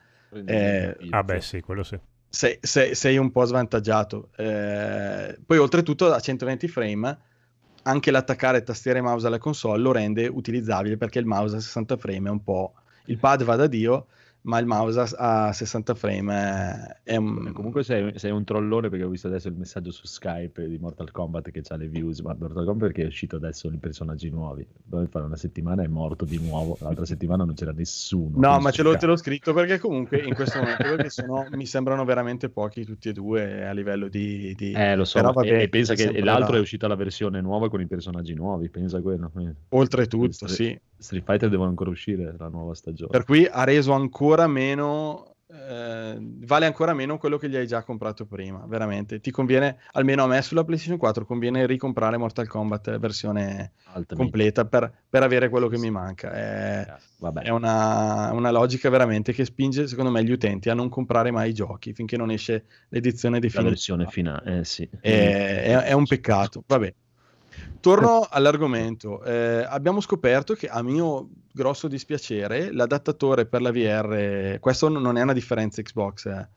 eh, 0.46 0.96
Ah 1.10 1.22
beh 1.22 1.40
sì, 1.40 1.60
quello 1.60 1.82
sì. 1.82 1.98
sei, 2.28 2.58
sei- 2.60 2.94
sei 2.94 3.16
un 3.18 3.30
po' 3.30 3.44
svantaggiato. 3.44 4.30
Eh, 4.36 5.38
poi 5.44 5.58
oltretutto 5.58 6.12
a 6.12 6.20
120 6.20 6.68
frame 6.68 7.18
anche 7.82 8.10
l'attaccare 8.10 8.62
tastiera 8.64 8.98
e 8.98 9.02
mouse 9.02 9.26
alla 9.28 9.38
console 9.38 9.80
lo 9.80 9.92
rende 9.92 10.26
utilizzabile 10.26 10.96
perché 10.96 11.20
il 11.20 11.26
mouse 11.26 11.56
a 11.56 11.60
60 11.60 11.96
frame 11.96 12.28
è 12.28 12.32
un 12.32 12.42
po'... 12.42 12.74
Il 13.08 13.18
pad 13.18 13.44
va 13.44 13.54
da 13.54 13.68
Dio, 13.68 14.06
ma 14.47 14.59
il 14.59 14.66
mouse 14.66 15.01
a, 15.16 15.47
a 15.48 15.52
60 15.52 15.94
frame 15.94 17.01
è 17.02 17.16
un... 17.16 17.52
Comunque 17.52 17.82
sei, 17.82 18.12
sei 18.16 18.31
un 18.31 18.44
trollone 18.44 18.89
perché 18.89 19.05
ho 19.05 19.09
visto 19.09 19.27
adesso 19.27 19.48
il 19.48 19.55
messaggio 19.55 19.90
su 19.90 20.06
Skype 20.06 20.68
di 20.68 20.78
Mortal 20.78 21.10
Kombat 21.10 21.51
che 21.51 21.62
ha 21.68 21.77
le 21.77 21.89
views, 21.89 22.20
ma 22.20 22.35
Mortal 22.39 22.64
Kombat 22.64 22.78
perché 22.86 23.02
è 23.02 23.06
uscito 23.06 23.36
adesso 23.36 23.68
i 23.68 23.77
personaggi 23.78 24.31
nuovi. 24.31 24.64
Poi 24.89 25.06
fare 25.09 25.24
una 25.24 25.36
settimana 25.36 25.82
è 25.82 25.89
morto 25.89 26.24
di 26.24 26.39
nuovo, 26.39 26.77
l'altra 26.81 27.05
settimana 27.06 27.44
non 27.44 27.55
c'era 27.55 27.73
nessuno. 27.73 28.39
No, 28.39 28.60
ma 28.60 28.70
ce 28.70 28.82
l'ho, 28.82 28.97
te 28.97 29.06
l'ho 29.06 29.16
scritto 29.16 29.52
perché 29.52 29.78
comunque 29.78 30.18
in 30.18 30.35
questo 30.35 30.60
momento 30.60 31.09
sennò 31.09 31.44
mi 31.51 31.66
sembrano 31.66 32.05
veramente 32.05 32.48
pochi 32.48 32.85
tutti 32.85 33.09
e 33.09 33.12
due 33.12 33.66
a 33.66 33.73
livello 33.73 34.09
di... 34.09 34.55
di- 34.55 34.73
Eh, 34.73 34.94
lo 34.94 35.05
so, 35.05 35.43
e- 35.43 35.62
e, 35.62 35.68
pensa 35.68 35.94
che 35.94 36.20
l'altro 36.20 36.52
là. 36.52 36.59
è 36.59 36.60
uscita 36.60 36.86
la 36.86 36.94
versione 36.94 37.40
nuova 37.40 37.68
con 37.68 37.81
i 37.81 37.86
personaggi 37.86 38.35
nuovi, 38.35 38.68
pensa 38.68 38.98
a 38.98 39.01
quello. 39.01 39.32
Eh. 39.39 39.55
Oltretutto, 39.70 40.47
Street- 40.47 40.55
sì. 40.55 40.81
Street 40.98 41.24
Fighter 41.24 41.48
devono 41.48 41.68
ancora 41.68 41.90
uscire 41.90 42.35
la 42.39 42.48
nuova 42.48 42.74
stagione. 42.74 43.10
Per 43.10 43.24
cui 43.24 43.47
ha 43.51 43.64
reso 43.64 43.93
ancora 43.93 44.47
meno, 44.47 45.35
eh, 45.48 46.16
vale 46.20 46.66
ancora 46.66 46.93
meno 46.94 47.18
quello 47.18 47.36
che 47.39 47.48
gli 47.48 47.56
hai 47.56 47.66
già 47.66 47.82
comprato 47.82 48.27
prima, 48.27 48.64
veramente. 48.66 49.20
Ti 49.20 49.31
conviene, 49.31 49.78
almeno 49.93 50.24
a 50.24 50.27
me 50.27 50.43
sulla 50.43 50.64
PlayStation 50.64 50.98
4, 50.98 51.24
conviene 51.24 51.66
ricomprare 51.66 52.16
Mortal 52.16 52.48
Kombat 52.48 52.98
versione 52.98 53.73
Ultimate. 53.89 54.14
completa 54.16 54.64
per, 54.64 54.93
per 55.09 55.23
avere 55.23 55.48
quello 55.48 55.68
che 55.68 55.78
mi 55.78 55.90
manca. 55.90 56.32
È, 56.32 56.94
Vabbè. 57.18 57.43
è 57.43 57.51
una, 57.51 58.32
una 58.32 58.51
logica 58.51 58.89
veramente 58.90 59.32
che 59.32 59.44
spinge, 59.44 59.86
secondo 59.86 60.10
me, 60.10 60.24
gli 60.24 60.32
utenti 60.32 60.68
a 60.70 60.74
non 60.74 60.89
comprare 60.89 61.31
mai 61.31 61.51
i 61.51 61.55
giochi 61.55 61.93
finché 61.93 62.16
non 62.16 62.31
esce 62.31 62.64
l'edizione 62.89 63.36
La 63.36 63.40
definitiva. 63.43 63.70
versione 63.70 64.06
finale, 64.06 64.59
eh 64.60 64.64
sì. 64.64 64.89
È, 65.01 65.62
è- 65.64 65.82
è 65.85 65.93
un 65.93 66.06
peccato. 66.06 66.64
Vabbè. 66.66 66.94
Torno 67.80 68.26
all'argomento. 68.28 69.22
Eh, 69.22 69.64
abbiamo 69.68 70.00
scoperto 70.00 70.54
che, 70.54 70.68
a 70.68 70.82
mio 70.82 71.28
grosso 71.52 71.88
dispiacere, 71.88 72.72
l'adattatore 72.72 73.46
per 73.46 73.62
la 73.62 73.70
VR, 73.70 74.58
questo 74.60 74.88
non 74.88 75.16
è 75.16 75.22
una 75.22 75.32
differenza 75.32 75.80
Xbox, 75.82 76.26
eh, 76.26 76.48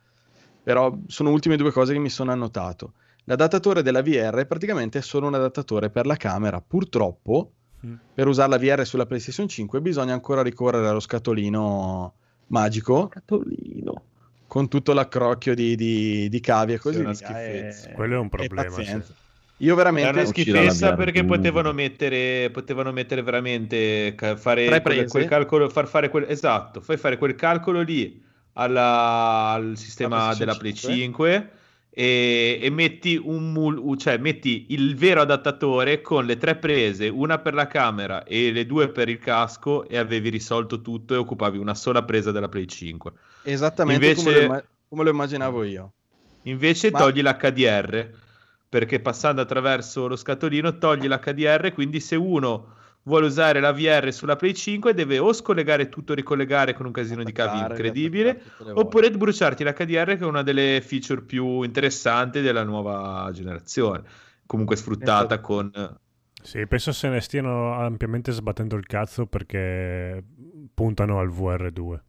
però 0.63 0.97
sono 1.07 1.29
ultime 1.31 1.55
due 1.57 1.71
cose 1.71 1.93
che 1.93 1.99
mi 1.99 2.09
sono 2.09 2.31
annotato. 2.31 2.93
L'adattatore 3.25 3.83
della 3.83 4.01
VR 4.01 4.45
praticamente 4.47 4.97
è 4.97 5.01
solo 5.01 5.27
un 5.27 5.35
adattatore 5.35 5.89
per 5.89 6.05
la 6.05 6.15
camera. 6.15 6.61
Purtroppo, 6.61 7.51
Mm. 7.85 7.93
per 8.13 8.27
usare 8.27 8.49
la 8.49 8.57
VR 8.57 8.85
sulla 8.85 9.05
PlayStation 9.05 9.47
5 9.47 9.79
bisogna 9.79 10.11
ancora 10.11 10.41
ricorrere 10.41 10.89
allo 10.89 10.99
scatolino 10.99 12.13
magico. 12.47 13.07
Scatolino. 13.09 14.03
Con 14.47 14.67
tutto 14.67 14.91
l'accrocchio 14.91 15.55
di, 15.55 15.75
di, 15.77 16.27
di 16.27 16.39
cavi 16.41 16.73
e 16.73 16.75
Sì, 16.75 16.81
così 16.81 16.99
è 16.99 17.03
via. 17.03 17.41
e- 17.41 17.91
Quello 17.93 18.15
è 18.15 18.17
un 18.17 18.27
problema, 18.27 18.83
sì. 18.83 19.01
Io 19.61 19.75
veramente 19.75 20.09
una 20.09 20.21
Uscirà 20.21 20.51
la 20.63 20.69
schifezza 20.71 20.93
perché 20.95 21.23
due. 21.25 21.35
potevano 21.37 21.73
mettere, 21.73 22.49
potevano 22.51 22.91
mettere 22.91 23.21
veramente 23.21 24.15
fare 24.37 24.81
quel, 24.81 25.07
quel 25.07 25.25
calcolo, 25.25 25.69
far 25.69 25.87
fare 25.87 26.09
quel, 26.09 26.25
esatto, 26.29 26.79
fai 26.81 26.97
fare 26.97 27.17
quel 27.17 27.35
calcolo 27.35 27.81
lì 27.81 28.21
alla- 28.53 29.49
al 29.51 29.73
sistema 29.75 30.33
della 30.33 30.55
Play 30.55 30.73
5. 30.73 30.93
5 30.95 31.49
e, 31.91 32.59
e 32.61 32.69
metti 32.69 33.19
un 33.21 33.51
mul- 33.51 33.97
cioè 33.97 34.17
metti 34.17 34.67
il 34.69 34.95
vero 34.95 35.21
adattatore 35.21 35.99
con 36.01 36.25
le 36.25 36.37
tre 36.37 36.55
prese, 36.55 37.09
una 37.09 37.39
per 37.39 37.53
la 37.53 37.67
camera 37.67 38.23
e 38.23 38.51
le 38.53 38.65
due 38.65 38.87
per 38.89 39.09
il 39.09 39.19
casco 39.19 39.85
e 39.89 39.97
avevi 39.97 40.29
risolto 40.29 40.81
tutto 40.81 41.13
e 41.13 41.17
occupavi 41.17 41.57
una 41.57 41.75
sola 41.75 42.03
presa 42.03 42.31
della 42.31 42.47
Play 42.47 42.65
5. 42.65 43.11
Esattamente 43.43 44.05
Invece- 44.07 44.23
come, 44.45 44.47
lo 44.55 44.63
come 44.87 45.03
lo 45.03 45.09
immaginavo 45.09 45.63
io. 45.63 45.91
Invece 46.43 46.91
Ma- 46.91 46.99
togli 46.99 47.21
l'HDR 47.21 48.09
perché 48.69 48.99
passando 48.99 49.41
attraverso 49.41 50.07
lo 50.07 50.15
scatolino 50.15 50.77
togli 50.77 51.07
l'HDR, 51.07 51.73
quindi 51.73 51.99
se 51.99 52.15
uno 52.15 52.75
vuole 53.03 53.25
usare 53.25 53.59
la 53.59 53.71
VR 53.71 54.13
sulla 54.13 54.35
Play 54.35 54.53
5 54.53 54.93
deve 54.93 55.17
o 55.17 55.33
scollegare 55.33 55.89
tutto 55.89 56.11
e 56.11 56.15
ricollegare 56.15 56.73
con 56.73 56.85
un 56.85 56.91
casino 56.91 57.23
di 57.23 57.31
cavi 57.31 57.57
Attaccare, 57.57 57.73
incredibile 57.73 58.41
oppure 58.73 59.09
bruciarti 59.09 59.63
l'HDR 59.63 60.17
che 60.17 60.19
è 60.19 60.25
una 60.25 60.43
delle 60.43 60.81
feature 60.85 61.21
più 61.21 61.63
interessanti 61.63 62.41
della 62.41 62.63
nuova 62.63 63.29
generazione 63.33 64.03
comunque 64.45 64.75
sfruttata 64.75 65.39
con 65.39 65.71
Sì, 66.41 66.67
penso 66.67 66.91
se 66.91 67.07
ne 67.09 67.21
stiano 67.21 67.73
ampiamente 67.73 68.31
sbattendo 68.31 68.75
il 68.75 68.85
cazzo 68.85 69.25
perché 69.25 70.23
puntano 70.73 71.19
al 71.19 71.29
VR2. 71.29 71.99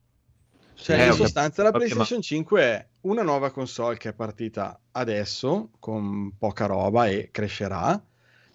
Cioè, 0.82 0.98
Eh, 1.00 1.06
in 1.06 1.12
sostanza, 1.12 1.62
la 1.62 1.70
PlayStation 1.72 2.20
5 2.20 2.62
è 2.62 2.86
una 3.02 3.22
nuova 3.22 3.50
console 3.50 3.96
che 3.96 4.10
è 4.10 4.12
partita 4.12 4.78
adesso 4.92 5.70
con 5.78 6.32
poca 6.38 6.66
roba 6.66 7.06
e 7.06 7.28
crescerà. 7.30 8.02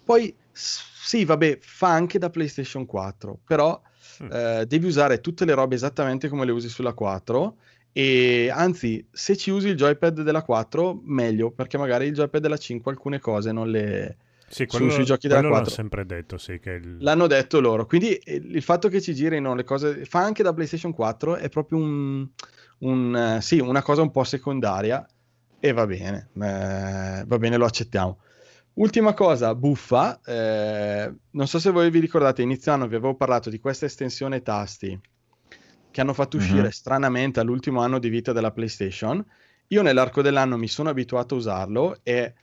Poi, 0.04 0.34
sì, 0.52 1.24
vabbè, 1.24 1.58
fa 1.60 1.88
anche 1.88 2.18
da 2.18 2.30
PlayStation 2.30 2.86
4, 2.86 3.38
però 3.44 3.80
Mm. 4.22 4.32
eh, 4.32 4.66
devi 4.66 4.86
usare 4.86 5.20
tutte 5.20 5.44
le 5.44 5.52
robe 5.52 5.74
esattamente 5.74 6.28
come 6.28 6.46
le 6.46 6.52
usi 6.52 6.68
sulla 6.68 6.94
4. 6.94 7.56
E 7.92 8.50
anzi, 8.50 9.06
se 9.10 9.36
ci 9.36 9.50
usi 9.50 9.68
il 9.68 9.76
joypad 9.76 10.22
della 10.22 10.42
4, 10.42 11.00
meglio, 11.04 11.50
perché 11.50 11.76
magari 11.76 12.06
il 12.06 12.14
joypad 12.14 12.40
della 12.40 12.56
5 12.56 12.90
alcune 12.92 13.18
cose 13.18 13.52
non 13.52 13.68
le. 13.70 14.16
Sì, 14.48 14.64
su- 14.68 14.76
quello, 14.76 14.90
sui 14.92 15.04
giochi 15.04 15.26
della 15.28 15.40
quello 15.40 15.54
l'hanno 15.54 15.66
4. 15.66 15.82
sempre 15.82 16.06
detto, 16.06 16.38
sì, 16.38 16.58
che 16.60 16.70
il- 16.72 16.96
L'hanno 17.00 17.26
detto 17.26 17.60
loro, 17.60 17.86
quindi 17.86 18.14
eh, 18.14 18.34
il 18.36 18.62
fatto 18.62 18.88
che 18.88 19.00
ci 19.00 19.14
girino 19.14 19.54
le 19.54 19.64
cose 19.64 20.04
fa 20.04 20.20
anche 20.22 20.42
da 20.42 20.52
PlayStation 20.54 20.92
4 20.92 21.36
è 21.36 21.48
proprio 21.48 21.78
un, 21.78 22.28
un, 22.78 23.16
eh, 23.16 23.40
sì, 23.42 23.58
una 23.58 23.82
cosa 23.82 24.02
un 24.02 24.10
po' 24.10 24.24
secondaria 24.24 25.04
e 25.58 25.72
va 25.72 25.86
bene, 25.86 26.28
eh, 26.34 27.24
va 27.26 27.38
bene, 27.38 27.56
lo 27.56 27.64
accettiamo. 27.64 28.20
Ultima 28.74 29.14
cosa 29.14 29.54
buffa, 29.54 30.20
eh, 30.24 31.12
non 31.30 31.46
so 31.48 31.58
se 31.58 31.70
voi 31.70 31.90
vi 31.90 31.98
ricordate, 31.98 32.42
inizio 32.42 32.72
anno 32.72 32.86
vi 32.86 32.94
avevo 32.96 33.14
parlato 33.14 33.48
di 33.50 33.58
questa 33.58 33.86
estensione 33.86 34.42
tasti 34.42 35.00
che 35.90 36.00
hanno 36.02 36.12
fatto 36.12 36.36
uscire 36.36 36.64
Mhm. 36.64 36.68
stranamente 36.68 37.40
all'ultimo 37.40 37.80
anno 37.80 37.98
di 37.98 38.10
vita 38.10 38.32
della 38.32 38.50
PlayStation. 38.52 39.24
Io 39.68 39.80
nell'arco 39.82 40.20
dell'anno 40.20 40.58
mi 40.58 40.68
sono 40.68 40.90
abituato 40.90 41.34
a 41.34 41.38
usarlo 41.38 42.00
e 42.02 42.34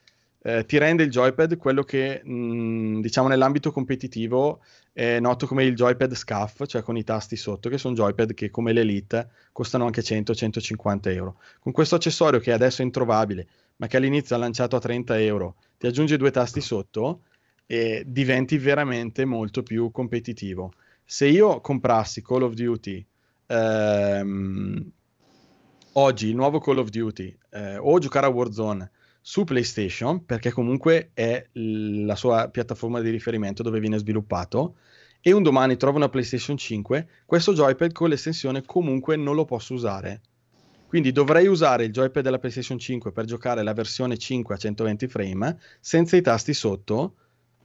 eh, 0.45 0.65
ti 0.65 0.77
rende 0.77 1.03
il 1.03 1.09
joypad 1.09 1.55
quello 1.57 1.83
che 1.83 2.21
mh, 2.21 2.99
diciamo 2.99 3.29
nell'ambito 3.29 3.71
competitivo 3.71 4.61
è 4.91 5.19
noto 5.19 5.47
come 5.47 5.63
il 5.63 5.73
joypad 5.73 6.13
scuff, 6.13 6.65
cioè 6.65 6.81
con 6.83 6.97
i 6.97 7.03
tasti 7.03 7.37
sotto, 7.37 7.69
che 7.69 7.77
sono 7.77 7.95
joypad 7.95 8.33
che 8.33 8.51
come 8.51 8.73
l'Elite 8.73 9.29
costano 9.53 9.85
anche 9.85 10.01
100-150 10.01 10.99
euro. 11.13 11.37
Con 11.59 11.71
questo 11.71 11.95
accessorio 11.95 12.39
che 12.39 12.51
adesso 12.51 12.81
è 12.81 12.85
introvabile, 12.85 13.47
ma 13.77 13.87
che 13.87 13.97
all'inizio 13.97 14.35
ha 14.35 14.39
lanciato 14.39 14.75
a 14.75 14.79
30 14.79 15.19
euro, 15.21 15.55
ti 15.77 15.87
aggiungi 15.87 16.17
due 16.17 16.29
tasti 16.29 16.61
sotto 16.61 17.21
e 17.65 18.03
diventi 18.05 18.57
veramente 18.57 19.25
molto 19.25 19.63
più 19.63 19.91
competitivo. 19.91 20.73
Se 21.05 21.25
io 21.25 21.61
comprassi 21.61 22.21
Call 22.21 22.43
of 22.43 22.53
Duty 22.53 23.05
ehm, 23.47 24.91
oggi, 25.93 26.27
il 26.27 26.35
nuovo 26.35 26.59
Call 26.59 26.77
of 26.79 26.89
Duty, 26.89 27.37
eh, 27.49 27.77
o 27.77 27.97
giocare 27.97 28.25
a 28.25 28.29
Warzone 28.29 28.91
su 29.25 29.45
PlayStation, 29.45 30.25
perché 30.25 30.51
comunque 30.51 31.11
è 31.13 31.47
la 31.53 32.15
sua 32.17 32.49
piattaforma 32.49 32.99
di 32.99 33.09
riferimento 33.09 33.63
dove 33.63 33.79
viene 33.79 33.97
sviluppato, 33.97 34.75
e 35.21 35.31
un 35.31 35.41
domani 35.41 35.77
trovo 35.77 35.95
una 35.95 36.09
PlayStation 36.09 36.57
5, 36.57 37.07
questo 37.25 37.53
joypad 37.53 37.93
con 37.93 38.09
l'estensione 38.09 38.65
comunque 38.65 39.15
non 39.15 39.35
lo 39.35 39.45
posso 39.45 39.73
usare. 39.73 40.21
Quindi 40.85 41.13
dovrei 41.13 41.47
usare 41.47 41.85
il 41.85 41.91
joypad 41.93 42.21
della 42.21 42.37
PlayStation 42.37 42.77
5 42.77 43.13
per 43.13 43.23
giocare 43.23 43.63
la 43.63 43.73
versione 43.73 44.17
5 44.17 44.55
a 44.55 44.57
120 44.57 45.07
frame 45.07 45.57
senza 45.79 46.17
i 46.17 46.21
tasti 46.21 46.53
sotto. 46.53 47.15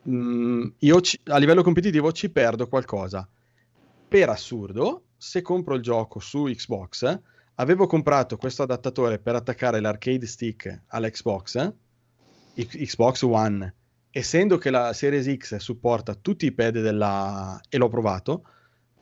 mm, 0.09 0.67
io 0.79 1.01
ci- 1.01 1.19
a 1.25 1.39
livello 1.39 1.63
competitivo 1.65 2.13
ci 2.13 2.31
perdo 2.31 2.69
qualcosa. 2.69 3.29
Per 4.09 4.29
assurdo, 4.29 5.07
se 5.17 5.43
compro 5.43 5.75
il 5.75 5.83
gioco 5.83 6.21
su 6.21 6.45
Xbox, 6.45 7.21
avevo 7.61 7.87
comprato 7.87 8.37
questo 8.37 8.63
adattatore 8.63 9.19
per 9.19 9.35
attaccare 9.35 9.81
l'arcade 9.81 10.27
stick 10.27 10.83
all'Xbox, 10.89 11.73
X- 12.55 12.77
Xbox 12.77 13.23
One, 13.23 13.75
essendo 14.11 14.59
che 14.59 14.71
la 14.71 14.93
Series 14.93 15.33
X 15.37 15.57
supporta 15.57 16.15
tutti 16.15 16.47
i 16.47 16.53
pad 16.53 16.81
della... 16.81 17.61
e 17.69 17.79
l'ho 17.79 17.89
provato, 17.89 18.45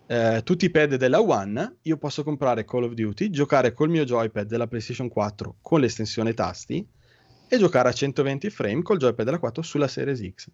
eh, 0.06 0.40
tutti 0.42 0.66
i 0.66 0.70
pad 0.70 0.96
della 0.96 1.20
One, 1.20 1.76
io 1.82 1.96
posso 1.96 2.22
comprare 2.22 2.64
Call 2.64 2.84
of 2.84 2.92
Duty, 2.92 3.30
giocare 3.30 3.72
col 3.72 3.90
mio 3.90 4.04
joypad 4.04 4.46
della 4.46 4.66
PlayStation 4.66 5.08
4 5.08 5.56
con 5.60 5.80
l'estensione 5.80 6.32
tasti 6.32 6.86
e 7.48 7.58
giocare 7.58 7.90
a 7.90 7.92
120 7.92 8.50
frame 8.50 8.82
col 8.82 8.98
joypad 8.98 9.24
della 9.24 9.38
4 9.38 9.62
sulla 9.62 9.88
Series 9.88 10.32
X. 10.34 10.48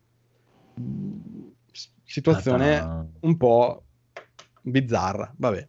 Situazione 2.05 3.11
un 3.21 3.37
po' 3.37 3.85
bizzarra, 4.61 5.33
vabbè. 5.37 5.69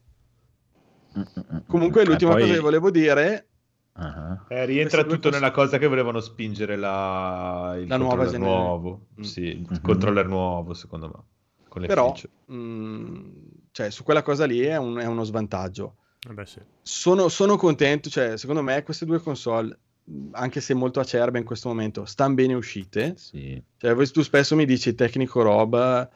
Comunque 1.68 2.02
Eh, 2.02 2.06
l'ultima 2.06 2.32
poi- 2.32 2.42
cosa 2.42 2.54
che 2.54 2.60
volevo 2.60 2.92
dire 2.92 3.48
Ah, 3.96 4.44
Eh, 4.48 4.66
rientra 4.66 5.04
tutto 5.04 5.30
nella 5.30 5.52
cosa 5.52 5.78
che 5.78 5.86
volevano 5.86 6.20
spingere 6.20 6.76
la, 6.76 7.76
il 7.78 7.88
La 7.88 7.98
nuova 7.98 8.26
generazione. 8.26 8.44
nuovo. 8.46 9.06
Mm. 9.20 9.22
Sì, 9.24 9.42
il 9.42 9.68
Mhm. 9.70 9.82
controller 9.82 10.28
nuovo, 10.28 10.74
secondo 10.74 11.08
me. 11.08 11.24
Con 11.68 11.82
le 11.82 11.88
però 11.88 12.06
feature. 12.08 12.32
mm, 12.52 13.30
cioè, 13.72 13.92
su 13.92 14.04
quella 14.04 14.24
cosa 14.24 14.46
lì 14.46 14.62
è, 14.62 14.76
un- 14.78 14.98
è 14.98 15.06
uno 15.06 15.24
svantaggio. 15.24 15.98
Eh 16.28 16.34
beh, 16.34 16.46
sì. 16.48 16.60
Sono, 16.82 17.28
sono 17.30 17.56
contento, 17.56 18.10
cioè, 18.10 18.36
secondo 18.36 18.64
me 18.64 18.82
queste 18.82 19.06
due 19.06 19.20
console, 19.20 19.78
mh, 20.06 20.30
anche 20.32 20.60
se 20.60 20.74
molto 20.74 21.00
acerbe 21.00 21.38
in 21.38 21.46
questo 21.46 21.68
momento, 21.70 22.06
stanno 22.06 22.34
bene 22.34 22.56
uscite. 22.56 23.14
sì. 23.16 23.62
Cioè, 23.78 23.96
tu 24.10 24.22
spesso 24.24 24.56
mi 24.56 24.66
dici 24.66 24.96
tecnico 24.96 25.44
roba, 25.44 26.10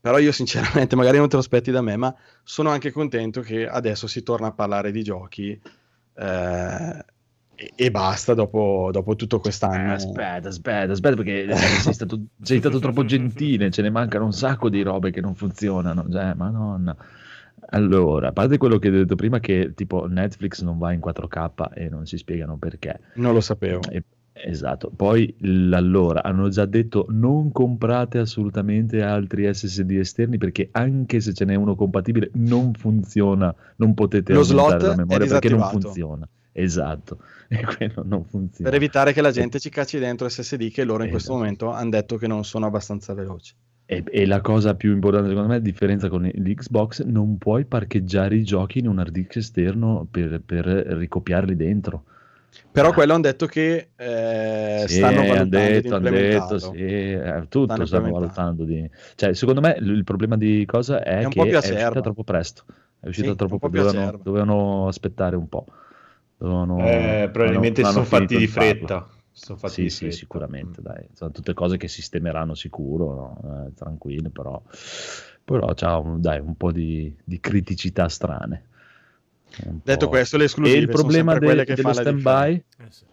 però 0.00 0.18
io 0.18 0.32
sinceramente 0.32 0.96
magari 0.96 1.18
non 1.18 1.28
te 1.28 1.34
lo 1.36 1.40
aspetti 1.42 1.70
da 1.70 1.82
me, 1.82 1.96
ma 1.96 2.14
sono 2.42 2.70
anche 2.70 2.90
contento 2.92 3.40
che 3.40 3.66
adesso 3.68 4.06
si 4.06 4.22
torna 4.22 4.48
a 4.48 4.52
parlare 4.52 4.90
di 4.92 5.02
giochi 5.02 5.60
eh, 6.14 7.04
e, 7.54 7.72
e 7.76 7.90
basta 7.90 8.34
dopo, 8.34 8.90
dopo 8.92 9.16
tutto 9.16 9.40
Eh, 9.72 9.76
quest'anno. 9.76 9.92
aspetta, 9.92 10.48
aspetta, 10.48 10.92
aspetta, 10.92 11.14
perché 11.16 11.44
eh, 11.44 11.54
sei 11.78 11.92
stato, 11.92 12.20
sei 12.42 12.58
stato 12.58 12.78
troppo 12.80 13.04
gentile, 13.04 13.70
ce 13.70 13.82
ne 13.82 13.90
mancano 13.90 14.24
un 14.24 14.32
sacco 14.32 14.68
di 14.68 14.82
robe 14.82 15.10
che 15.12 15.20
non 15.20 15.34
funzionano, 15.36 16.06
cioè, 16.10 16.34
madonna. 16.34 16.96
Allora, 17.72 18.28
a 18.28 18.32
parte 18.32 18.58
quello 18.58 18.78
che 18.78 18.88
hai 18.88 18.94
detto 18.94 19.14
prima, 19.14 19.38
che 19.38 19.72
tipo 19.74 20.06
Netflix 20.08 20.62
non 20.62 20.78
va 20.78 20.92
in 20.92 20.98
4K 21.00 21.70
e 21.72 21.88
non 21.88 22.06
si 22.06 22.16
spiegano 22.16 22.56
perché. 22.58 22.98
Non 23.14 23.34
lo 23.34 23.40
sapevo. 23.40 23.88
E- 23.88 24.04
esatto, 24.44 24.90
poi 24.94 25.34
allora 25.72 26.22
hanno 26.22 26.48
già 26.48 26.64
detto 26.66 27.06
non 27.08 27.52
comprate 27.52 28.18
assolutamente 28.18 29.02
altri 29.02 29.52
SSD 29.52 29.90
esterni 29.92 30.38
perché 30.38 30.68
anche 30.72 31.20
se 31.20 31.32
ce 31.32 31.44
n'è 31.44 31.54
uno 31.54 31.74
compatibile 31.74 32.30
non 32.34 32.72
funziona, 32.74 33.54
non 33.76 33.94
potete 33.94 34.32
Lo 34.32 34.40
aumentare 34.40 34.86
la 34.86 34.96
memoria 34.96 35.26
perché 35.26 35.48
non 35.48 35.68
funziona. 35.68 36.28
Esatto, 36.52 37.18
e 37.48 37.64
quello 37.64 38.02
non 38.04 38.24
funziona. 38.24 38.70
Per 38.70 38.78
evitare 38.78 39.12
che 39.12 39.22
la 39.22 39.30
gente 39.30 39.58
ci 39.60 39.70
cacci 39.70 39.98
dentro 39.98 40.28
SSD 40.28 40.70
che 40.70 40.84
loro 40.84 41.04
in 41.04 41.10
questo 41.10 41.30
Esatto. 41.30 41.44
momento 41.44 41.70
hanno 41.70 41.90
detto 41.90 42.16
che 42.16 42.26
non 42.26 42.44
sono 42.44 42.66
abbastanza 42.66 43.14
veloci. 43.14 43.54
E, 43.86 44.04
e 44.08 44.24
la 44.24 44.40
cosa 44.40 44.76
più 44.76 44.92
importante 44.92 45.28
secondo 45.28 45.48
me, 45.48 45.56
a 45.56 45.60
differenza 45.60 46.08
con 46.08 46.22
l'Xbox, 46.22 47.02
non 47.04 47.38
puoi 47.38 47.64
parcheggiare 47.64 48.36
i 48.36 48.44
giochi 48.44 48.78
in 48.78 48.86
un 48.86 48.98
hard 48.98 49.10
disk 49.10 49.36
esterno 49.36 50.06
per, 50.08 50.42
per 50.44 50.64
ricopiarli 50.64 51.56
dentro. 51.56 52.04
Però 52.72 52.92
quello 52.92 53.12
hanno 53.14 53.22
detto 53.22 53.46
che 53.46 53.90
eh, 53.96 54.84
Sì, 54.86 54.96
stanno 54.96 55.20
hanno 55.20 55.26
valutando 55.26 55.68
di 55.68 55.76
detto, 55.78 55.94
hanno 55.96 56.06
implementarlo. 56.06 56.48
detto, 56.48 56.58
sì, 56.58 56.78
eh, 56.82 57.46
tutto 57.48 57.64
Stanno 57.64 57.86
stanno 57.86 58.10
valutando 58.10 58.64
di... 58.64 58.90
Cioè, 59.14 59.34
secondo 59.34 59.60
me 59.60 59.76
il 59.78 60.04
problema 60.04 60.36
di 60.36 60.64
cosa 60.66 61.02
è, 61.02 61.20
È 61.20 61.28
che 61.28 61.48
è 61.48 61.56
uscita 61.72 62.00
troppo 62.00 62.24
presto. 62.24 62.64
È 63.00 63.08
uscita 63.08 63.30
Sì, 63.30 63.36
troppo 63.36 63.58
presto. 63.58 63.92
Dovevano, 63.92 64.18
dovevano 64.22 64.88
aspettare 64.88 65.36
un 65.36 65.48
po'. 65.48 65.64
Dovevano- 66.36 66.78
Eh, 66.86 67.30
probabilmente 67.32 67.82
non 67.82 67.90
sono 67.90 68.04
hanno 68.04 68.10
fatti 68.10 68.36
di 68.36 68.46
fretta. 68.46 69.08
Sono 69.32 69.58
fatti 69.58 69.74
Sì, 69.74 69.82
di 69.82 69.88
sì, 69.90 69.98
fretta. 69.98 70.16
sicuramente, 70.16 70.82
dai. 70.82 71.06
Sono 71.12 71.30
tutte 71.30 71.54
cose 71.54 71.76
che 71.76 71.88
sistemeranno 71.88 72.54
sicuro, 72.54 73.14
no? 73.42 73.66
Eh, 73.66 73.74
tranquille, 73.74 74.30
però, 74.30 74.60
però 75.44 75.72
c'ha 75.74 75.98
un, 75.98 76.20
dai, 76.20 76.40
un 76.40 76.56
po' 76.56 76.72
di, 76.72 77.14
di 77.24 77.40
criticità 77.40 78.08
strane. 78.08 78.66
Detto 79.82 80.08
questo, 80.08 80.36
le 80.36 80.44
E 80.44 80.46
esclusive 80.46 80.78
il 80.78 80.84
sono 80.86 80.98
problema 80.98 81.32
sempre 81.32 81.38
de- 81.40 81.46
quelle 81.46 81.64
che 81.64 81.74
dello 81.74 81.92
fanno 81.92 82.10
la 82.10 82.18
stand-by, 82.18 82.64
Eh, 82.78 82.90
sì. 82.90 83.04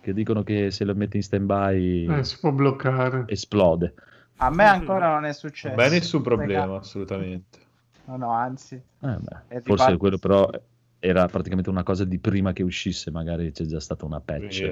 che 0.00 0.12
dicono 0.12 0.42
che 0.42 0.70
se 0.70 0.84
lo 0.84 0.94
metti 0.94 1.16
in 1.16 1.22
stand-by 1.22 2.06
Eh, 2.18 2.24
si 2.24 2.38
può 2.40 2.50
bloccare. 2.50 3.24
esplode. 3.28 3.94
A 4.38 4.50
me 4.50 4.64
ancora 4.64 5.12
non 5.12 5.24
è 5.24 5.32
successo. 5.32 5.80
È 5.80 5.88
nessun 5.90 6.22
problema, 6.22 6.78
assolutamente. 6.78 7.58
No, 8.06 8.16
no, 8.16 8.30
anzi. 8.32 8.74
Eh, 8.74 8.82
beh, 9.00 9.36
E 9.48 9.60
forse 9.60 9.70
riparti- 9.70 9.96
quello 9.96 10.18
però 10.18 10.50
era 10.98 11.26
praticamente 11.26 11.70
una 11.70 11.84
cosa 11.84 12.04
di 12.04 12.18
prima 12.18 12.52
che 12.52 12.62
uscisse, 12.64 13.10
magari 13.12 13.52
c'è 13.52 13.64
già 13.64 13.78
stata 13.80 14.04
una 14.04 14.20
patch. 14.20 14.70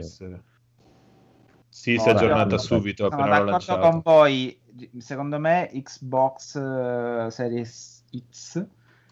Sì, 1.73 1.95
No, 1.95 2.01
si 2.03 2.09
è 2.09 2.11
aggiornata 2.13 2.57
no, 2.57 2.59
subito 2.59 3.09
Sono 3.11 3.27
d'accordo 3.29 3.51
lanciato. 3.53 3.89
con 3.91 4.01
voi. 4.03 4.61
Secondo 4.99 5.39
me 5.39 5.71
Xbox 5.73 6.57
eh, 6.57 7.27
Series 7.31 8.05
X 8.33 8.67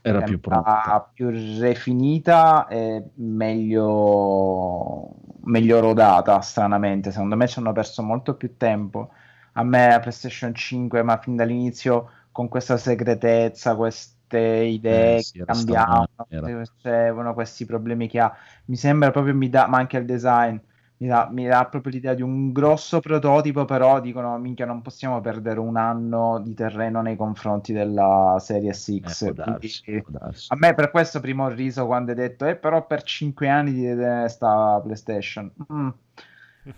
Era 0.08 0.22
più 0.22 0.40
pronta. 0.40 1.10
più 1.12 1.28
rifinita 1.28 2.66
e 2.68 3.10
meglio, 3.14 5.14
meglio 5.42 5.80
rodata, 5.80 6.40
stranamente. 6.40 7.10
Secondo 7.10 7.36
me 7.36 7.46
ci 7.46 7.58
hanno 7.58 7.72
perso 7.72 8.02
molto 8.02 8.34
più 8.34 8.56
tempo. 8.56 9.10
A 9.52 9.62
me 9.62 9.88
la 9.88 10.00
PlayStation 10.00 10.54
5, 10.54 11.02
ma 11.02 11.18
fin 11.18 11.36
dall'inizio 11.36 12.10
con 12.30 12.48
questa 12.48 12.76
segretezza, 12.76 13.74
queste 13.74 14.38
idee 14.38 15.16
Eh, 15.16 15.22
sì, 15.22 15.38
che 15.38 15.44
cambiavano, 15.44 17.34
questi 17.34 17.66
problemi 17.66 18.08
che 18.08 18.20
ha. 18.20 18.32
Mi 18.66 18.76
sembra 18.76 19.10
proprio, 19.10 19.34
mi 19.34 19.48
dà, 19.48 19.66
ma 19.66 19.78
anche 19.78 19.96
il 19.96 20.04
design, 20.04 20.56
mi 21.00 21.06
dà, 21.06 21.28
mi 21.30 21.46
dà 21.46 21.64
proprio 21.66 21.92
l'idea 21.92 22.14
di 22.14 22.22
un 22.22 22.50
grosso 22.52 22.98
prototipo, 23.00 23.64
però 23.64 24.00
dicono, 24.00 24.36
minchia, 24.38 24.66
non 24.66 24.82
possiamo 24.82 25.20
perdere 25.20 25.60
un 25.60 25.76
anno 25.76 26.40
di 26.40 26.54
terreno 26.54 27.02
nei 27.02 27.14
confronti 27.16 27.72
della 27.72 28.36
Series 28.40 28.98
X. 29.00 29.22
Eh, 29.22 29.32
darsi, 29.32 29.82
Quindi- 29.84 30.04
a 30.48 30.56
me 30.56 30.74
per 30.74 30.90
questo 30.90 31.20
primo 31.20 31.44
ho 31.44 31.48
riso 31.48 31.86
quando 31.86 32.10
hai 32.10 32.16
detto, 32.16 32.46
eh, 32.46 32.56
però 32.56 32.84
per 32.86 33.02
5 33.04 33.48
anni 33.48 33.72
ti 33.72 33.82
deve 33.82 34.28
sta 34.28 34.80
PlayStation. 34.82 35.52
Mm. 35.72 35.88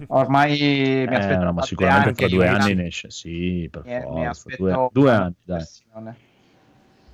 Ormai 0.08 0.50
mi 0.50 1.02
Eh, 1.02 1.16
aspetto 1.16 1.44
no, 1.44 1.52
ma 1.52 1.62
sicuramente 1.62 2.12
tre 2.12 2.28
fra 2.28 2.36
due 2.36 2.46
anni 2.46 2.60
anni 2.62 2.74
ne 2.74 2.86
esce. 2.86 3.10
Sì, 3.10 3.68
per 3.70 3.84
Mi- 3.84 4.00
forza. 4.02 4.54
Due, 4.56 4.88
due 4.92 5.10
anni, 5.10 5.34
dai. 5.42 5.64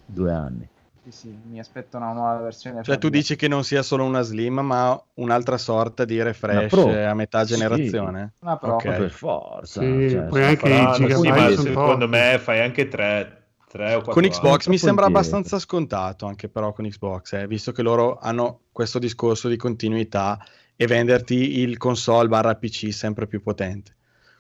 Due 0.04 0.32
anni. 0.32 0.68
Sì, 1.06 1.12
sì, 1.12 1.38
mi 1.48 1.60
aspetto 1.60 1.98
una 1.98 2.12
nuova 2.12 2.38
versione. 2.38 2.82
Cioè, 2.82 2.98
tu 2.98 3.08
dici 3.08 3.36
che 3.36 3.46
non 3.46 3.62
sia 3.62 3.82
solo 3.82 4.02
una 4.02 4.22
slim, 4.22 4.58
ma 4.58 5.00
un'altra 5.14 5.56
sorta 5.56 6.04
di 6.04 6.20
refresh 6.20 6.72
a 6.72 7.14
metà 7.14 7.44
Sì. 7.44 7.54
generazione. 7.54 8.32
Una 8.40 8.56
Pro. 8.56 8.74
Ok. 8.74 8.84
Ma 8.86 8.92
per 8.94 9.10
forza. 9.10 9.80
Sì, 9.80 10.10
cioè, 10.10 10.24
poi 10.24 10.42
anche 10.42 10.66
i 10.66 10.68
faranno- 10.68 11.08
sì, 11.16 11.28
ma 11.28 11.50
sono 11.50 11.68
secondo 11.68 12.08
me 12.08 12.38
fai 12.40 12.60
anche 12.60 12.88
3, 12.88 13.44
o 13.94 14.00
4 14.02 14.12
Con 14.12 14.22
Xbox 14.24 14.66
mi 14.66 14.78
sembra 14.78 15.04
abbastanza 15.04 15.60
scontato, 15.60 16.26
anche 16.26 16.48
però 16.48 16.72
con 16.72 16.88
Xbox, 16.88 17.34
eh, 17.34 17.46
visto 17.46 17.70
che 17.70 17.82
loro 17.82 18.18
hanno 18.18 18.62
questo 18.72 18.98
discorso 18.98 19.46
di 19.46 19.56
continuità 19.56 20.44
e 20.74 20.86
venderti 20.86 21.60
il 21.60 21.76
console 21.76 22.26
barra 22.26 22.56
PC 22.56 22.92
sempre 22.92 23.28
più 23.28 23.40
potente. 23.42 23.95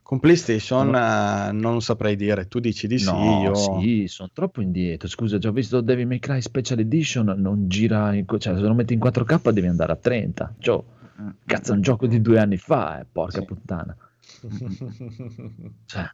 Con 0.06 0.20
PlayStation 0.20 0.94
eh, 0.94 1.50
non 1.50 1.82
saprei 1.82 2.14
dire, 2.14 2.46
tu 2.46 2.60
dici 2.60 2.86
di 2.86 2.96
sì, 2.96 3.10
No, 3.10 3.40
io... 3.42 3.54
sì, 3.56 4.04
sono 4.06 4.30
troppo 4.32 4.60
indietro. 4.60 5.08
Scusa, 5.08 5.36
già 5.38 5.48
ho 5.48 5.52
visto 5.52 5.80
Devil 5.80 6.06
May 6.06 6.20
Cry 6.20 6.40
Special 6.40 6.78
Edition, 6.78 7.34
non 7.36 7.66
gira, 7.68 8.14
in, 8.14 8.24
cioè 8.24 8.54
se 8.54 8.60
lo 8.60 8.72
metti 8.72 8.92
in 8.92 9.00
4K 9.00 9.50
devi 9.50 9.66
andare 9.66 9.90
a 9.92 9.96
30. 9.96 10.54
Cioè, 10.58 10.80
Mm. 11.20 11.28
cazzo, 11.46 11.72
è 11.72 11.74
un 11.74 11.80
gioco 11.80 12.06
di 12.06 12.20
due 12.20 12.38
anni 12.38 12.58
fa, 12.58 13.00
eh, 13.00 13.06
porca 13.10 13.40
Sì. 13.40 13.46
puttana. 13.46 13.96
Cioè, 15.86 16.10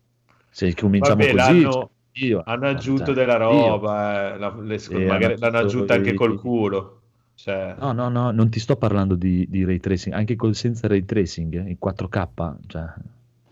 se 0.49 0.75
cominciamo 0.75 1.17
Vabbè, 1.17 1.33
così, 1.33 1.61
l'hanno, 1.61 1.71
cioè, 1.73 1.89
io, 2.25 2.43
hanno 2.47 2.67
aggiunto 2.69 3.05
cioè, 3.07 3.15
della 3.15 3.37
roba, 3.37 4.35
eh, 4.35 4.39
la- 4.39 4.57
le- 4.61 4.79
Sì, 4.79 4.95
magari 4.95 5.25
hanno 5.35 5.37
l'hanno 5.41 5.59
aggiunta 5.59 5.95
anche 5.95 6.11
i- 6.11 6.15
col 6.15 6.39
culo. 6.39 7.01
Cioè, 7.35 7.75
No, 7.79 7.93
no, 7.93 8.09
no, 8.09 8.31
non 8.31 8.49
ti 8.49 8.61
sto 8.61 8.77
parlando 8.77 9.17
di, 9.17 9.45
di 9.51 9.65
ray 9.65 9.81
tracing, 9.81 10.15
anche 10.15 10.37
col 10.37 10.55
senza 10.55 10.87
ray 10.87 11.05
tracing, 11.05 11.55
eh, 11.67 11.69
in 11.71 11.79
4K, 11.79 12.57
cioè, 12.69 12.85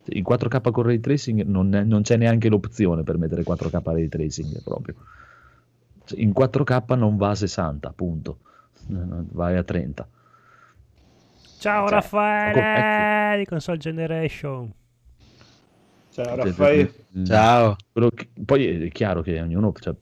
in 0.07 0.23
4K 0.25 0.71
con 0.71 0.83
ray 0.85 0.99
tracing 1.01 1.43
non, 1.45 1.75
è- 1.75 1.85
non 1.85 2.03
c'è 2.03 2.17
neanche 2.17 2.49
l'opzione 2.49 3.03
per 3.03 3.19
mettere 3.19 3.43
4K 3.43 3.81
ray 3.85 4.09
tracing 4.09 4.63
proprio. 4.63 4.95
Cioè, 6.05 6.19
in 6.21 6.33
4K 6.33 6.95
non 6.97 7.17
va 7.17 7.31
a 7.31 7.35
60, 7.35 7.93
punto, 7.95 8.39
vai 8.87 9.57
a 9.57 9.63
30. 9.63 10.09
Ciao 11.59 11.87
Cioè, 11.87 11.95
Raffaele 11.95 13.31
ecco- 13.33 13.39
di 13.39 13.45
Console 13.47 13.79
Generation. 13.79 14.73
Ciao 16.13 16.35
Raffaele. 16.37 16.93
mm, 17.17 17.25
Ciao. 17.25 17.77
quello 17.93 18.11
che- 18.11 18.29
poi 18.45 18.87
è 18.87 18.89
chiaro 18.91 19.23
che 19.23 19.41
ognuno, 19.41 19.73
cioè, 19.79 19.95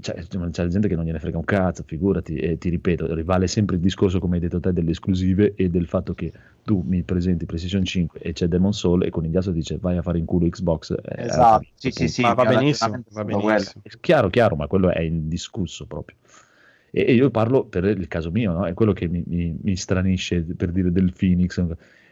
cioè, 0.00 0.24
c'è 0.50 0.66
gente 0.68 0.88
che 0.88 0.94
non 0.94 1.04
gliene 1.04 1.18
frega 1.18 1.36
un 1.36 1.44
cazzo, 1.44 1.82
figurati, 1.86 2.36
e 2.36 2.56
ti 2.58 2.68
ripeto, 2.70 3.14
rivale 3.14 3.46
sempre 3.46 3.76
il 3.76 3.82
discorso, 3.82 4.18
come 4.18 4.36
hai 4.36 4.42
detto 4.42 4.60
te, 4.60 4.72
delle 4.72 4.90
esclusive 4.92 5.54
e 5.54 5.68
del 5.68 5.86
fatto 5.86 6.14
che 6.14 6.32
tu 6.62 6.82
mi 6.86 7.02
presenti 7.02 7.46
PlayStation 7.46 7.84
5 7.84 8.20
e 8.20 8.32
c'è 8.32 8.46
Demon 8.46 8.72
Soul 8.72 9.04
e 9.04 9.10
con 9.10 9.24
il 9.24 9.30
ghiaccio 9.30 9.50
dice 9.50 9.78
vai 9.78 9.96
a 9.96 10.02
fare 10.02 10.18
in 10.18 10.24
culo 10.24 10.48
Xbox. 10.48 10.90
eh, 10.90 11.24
Esatto, 11.24 11.66
sì, 11.74 11.90
sì, 11.90 12.08
sì, 12.08 12.22
Ma 12.22 12.34
va 12.34 12.44
benissimo, 12.44 13.02
va 13.10 13.24
benissimo. 13.24 13.82
È 13.84 13.90
chiaro, 14.00 14.28
chiaro, 14.30 14.56
ma 14.56 14.66
quello 14.66 14.90
è 14.90 15.00
indiscusso 15.00 15.86
proprio. 15.86 16.16
E, 16.90 17.04
e 17.08 17.14
io 17.14 17.30
parlo 17.30 17.64
per 17.64 17.84
il 17.84 18.08
caso 18.08 18.30
mio, 18.30 18.52
no? 18.52 18.66
è 18.66 18.74
quello 18.74 18.92
che 18.92 19.08
mi, 19.08 19.22
mi- 19.26 19.56
mi 19.62 19.76
stranisce 19.76 20.42
per 20.42 20.70
dire 20.72 20.90
del 20.90 21.12
Phoenix. 21.16 21.62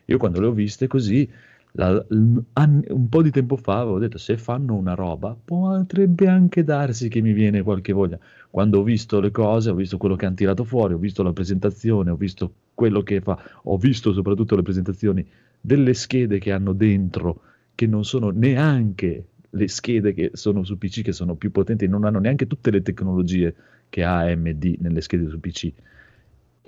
Io 0.06 0.18
quando 0.18 0.40
le 0.40 0.46
ho 0.46 0.52
viste 0.52 0.86
così, 0.86 1.28
la- 1.76 2.04
un 2.08 3.08
po' 3.08 3.22
di 3.22 3.30
tempo 3.30 3.56
fa 3.56 3.80
avevo 3.80 3.98
detto 3.98 4.18
se 4.18 4.36
fanno 4.38 4.74
una 4.74 4.94
roba 4.94 5.36
potrebbe 5.42 6.26
anche 6.26 6.64
darsi 6.64 7.08
che 7.08 7.20
mi 7.20 7.32
viene 7.32 7.62
qualche 7.62 7.92
voglia. 7.92 8.18
Quando 8.50 8.80
ho 8.80 8.82
visto 8.82 9.20
le 9.20 9.30
cose, 9.30 9.70
ho 9.70 9.74
visto 9.74 9.98
quello 9.98 10.16
che 10.16 10.26
hanno 10.26 10.34
tirato 10.36 10.64
fuori, 10.64 10.94
ho 10.94 10.98
visto 10.98 11.22
la 11.22 11.32
presentazione, 11.32 12.10
ho 12.10 12.16
visto 12.16 12.52
quello 12.74 13.02
che 13.02 13.20
fa, 13.20 13.38
ho 13.64 13.76
visto 13.76 14.12
soprattutto 14.12 14.56
le 14.56 14.62
presentazioni 14.62 15.26
delle 15.60 15.94
schede 15.94 16.38
che 16.38 16.52
hanno 16.52 16.72
dentro, 16.72 17.42
che 17.74 17.86
non 17.86 18.04
sono 18.04 18.30
neanche 18.30 19.26
le 19.50 19.68
schede 19.68 20.14
che 20.14 20.30
sono 20.34 20.64
su 20.64 20.78
PC, 20.78 21.02
che 21.02 21.12
sono 21.12 21.34
più 21.36 21.50
potenti, 21.50 21.86
non 21.88 22.04
hanno 22.04 22.18
neanche 22.18 22.46
tutte 22.46 22.70
le 22.70 22.82
tecnologie 22.82 23.54
che 23.88 24.02
ha 24.04 24.20
AMD 24.20 24.76
nelle 24.80 25.00
schede 25.00 25.28
su 25.28 25.38
PC 25.40 25.72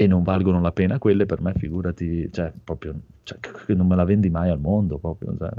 e 0.01 0.07
non 0.07 0.23
valgono 0.23 0.61
la 0.61 0.71
pena 0.71 1.01
quelle 1.01 1.27
per 1.27 1.41
me, 1.41 1.55
figurati, 1.55 2.31
cioè, 2.31 2.53
proprio, 2.63 2.95
cioè, 3.25 3.37
non 3.75 3.89
me 3.89 3.97
la 3.97 4.05
vendi 4.05 4.31
mai 4.31 4.49
al 4.49 4.61
mondo, 4.61 4.97
proprio, 4.97 5.35
cioè, 5.37 5.51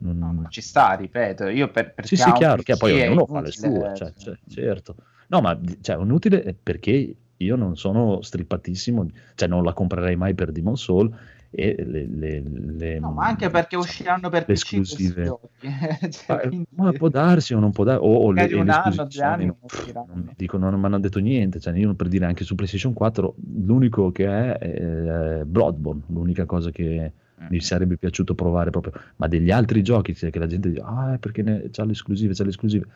non- 0.00 0.46
Ci 0.50 0.60
sta, 0.60 0.92
ripeto, 0.92 1.48
io 1.48 1.70
per, 1.70 1.94
per 1.94 2.06
sì, 2.06 2.14
sì, 2.16 2.30
chiaro, 2.32 2.60
che 2.60 2.76
poi 2.76 3.00
ognuno 3.00 3.24
fa 3.24 3.40
le 3.40 3.50
sue, 3.50 3.92
cioè, 3.96 4.12
cioè, 4.18 4.36
certo. 4.50 4.96
No, 5.28 5.40
ma 5.40 5.58
cioè, 5.80 5.96
è 5.96 6.00
inutile 6.02 6.54
perché 6.62 7.14
io 7.34 7.56
non 7.56 7.74
sono 7.74 8.20
strippatissimo, 8.20 9.08
cioè 9.34 9.48
non 9.48 9.64
la 9.64 9.72
comprerei 9.72 10.14
mai 10.14 10.34
per 10.34 10.52
Demon 10.52 10.76
Soul 10.76 11.10
e 11.54 11.84
le, 11.84 12.06
le- 12.06 12.42
le- 12.42 12.98
No, 12.98 13.12
ma 13.12 13.26
anche 13.26 13.50
perché 13.50 13.76
usciranno 13.76 14.30
per 14.30 14.44
le 14.46 14.54
esclusive. 14.54 15.38
Cioè, 16.10 16.24
Ma, 16.28 16.36
quindi 16.38 16.66
ma 16.74 16.92
può 16.92 17.08
darsi 17.08 17.52
o 17.54 17.58
non 17.58 17.72
può 17.72 17.84
darsi, 17.84 18.02
o, 18.02 18.14
o 18.14 18.32
le, 18.32 18.52
un 18.54 18.70
anno, 18.70 19.04
due 19.04 19.22
anni 19.22 19.46
non 19.46 19.56
usciranno. 19.60 20.06
non, 20.14 20.32
dico, 20.34 20.56
non 20.56 20.78
mi 20.78 20.84
hanno 20.86 20.98
detto 20.98 21.18
niente, 21.20 21.60
cioè 21.60 21.76
io 21.76 21.94
per 21.94 22.08
dire 22.08 22.24
anche 22.24 22.44
su 22.44 22.54
PlayStation 22.54 22.92
4 22.94 23.34
l'unico 23.64 24.10
che 24.10 24.26
è 24.26 24.58
è 24.58 25.44
Bloodborne, 25.44 26.02
l'unica 26.08 26.44
cosa 26.46 26.70
che 26.70 27.12
Mm. 27.42 27.46
mi 27.48 27.60
sarebbe 27.60 27.96
piaciuto 27.96 28.34
provare 28.34 28.70
proprio, 28.70 28.92
ma 29.16 29.26
degli 29.26 29.50
altri 29.50 29.82
giochi 29.82 30.14
cioè, 30.14 30.30
che 30.30 30.38
la 30.38 30.46
gente 30.46 30.68
dice, 30.68 30.82
ah, 30.84 31.16
perché 31.18 31.42
ne, 31.42 31.70
c'ha 31.72 31.84
le 31.84 31.92
esclusive, 31.92 32.34
c'ha 32.34 32.44
le 32.44 32.50
esclusive, 32.50 32.86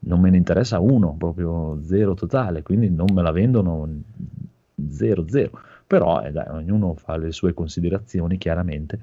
non 0.00 0.20
me 0.20 0.28
ne 0.28 0.36
interessa 0.36 0.80
uno, 0.80 1.14
proprio 1.16 1.78
zero 1.82 2.12
totale, 2.14 2.62
quindi 2.62 2.90
non 2.90 3.06
me 3.12 3.22
la 3.22 3.30
vendono 3.30 3.88
zero 4.90 5.24
zero, 5.28 5.50
però 5.86 6.22
eh, 6.22 6.32
dai, 6.32 6.46
ognuno 6.48 6.94
fa 6.94 7.16
le 7.16 7.32
sue 7.32 7.54
considerazioni 7.54 8.38
chiaramente 8.38 8.98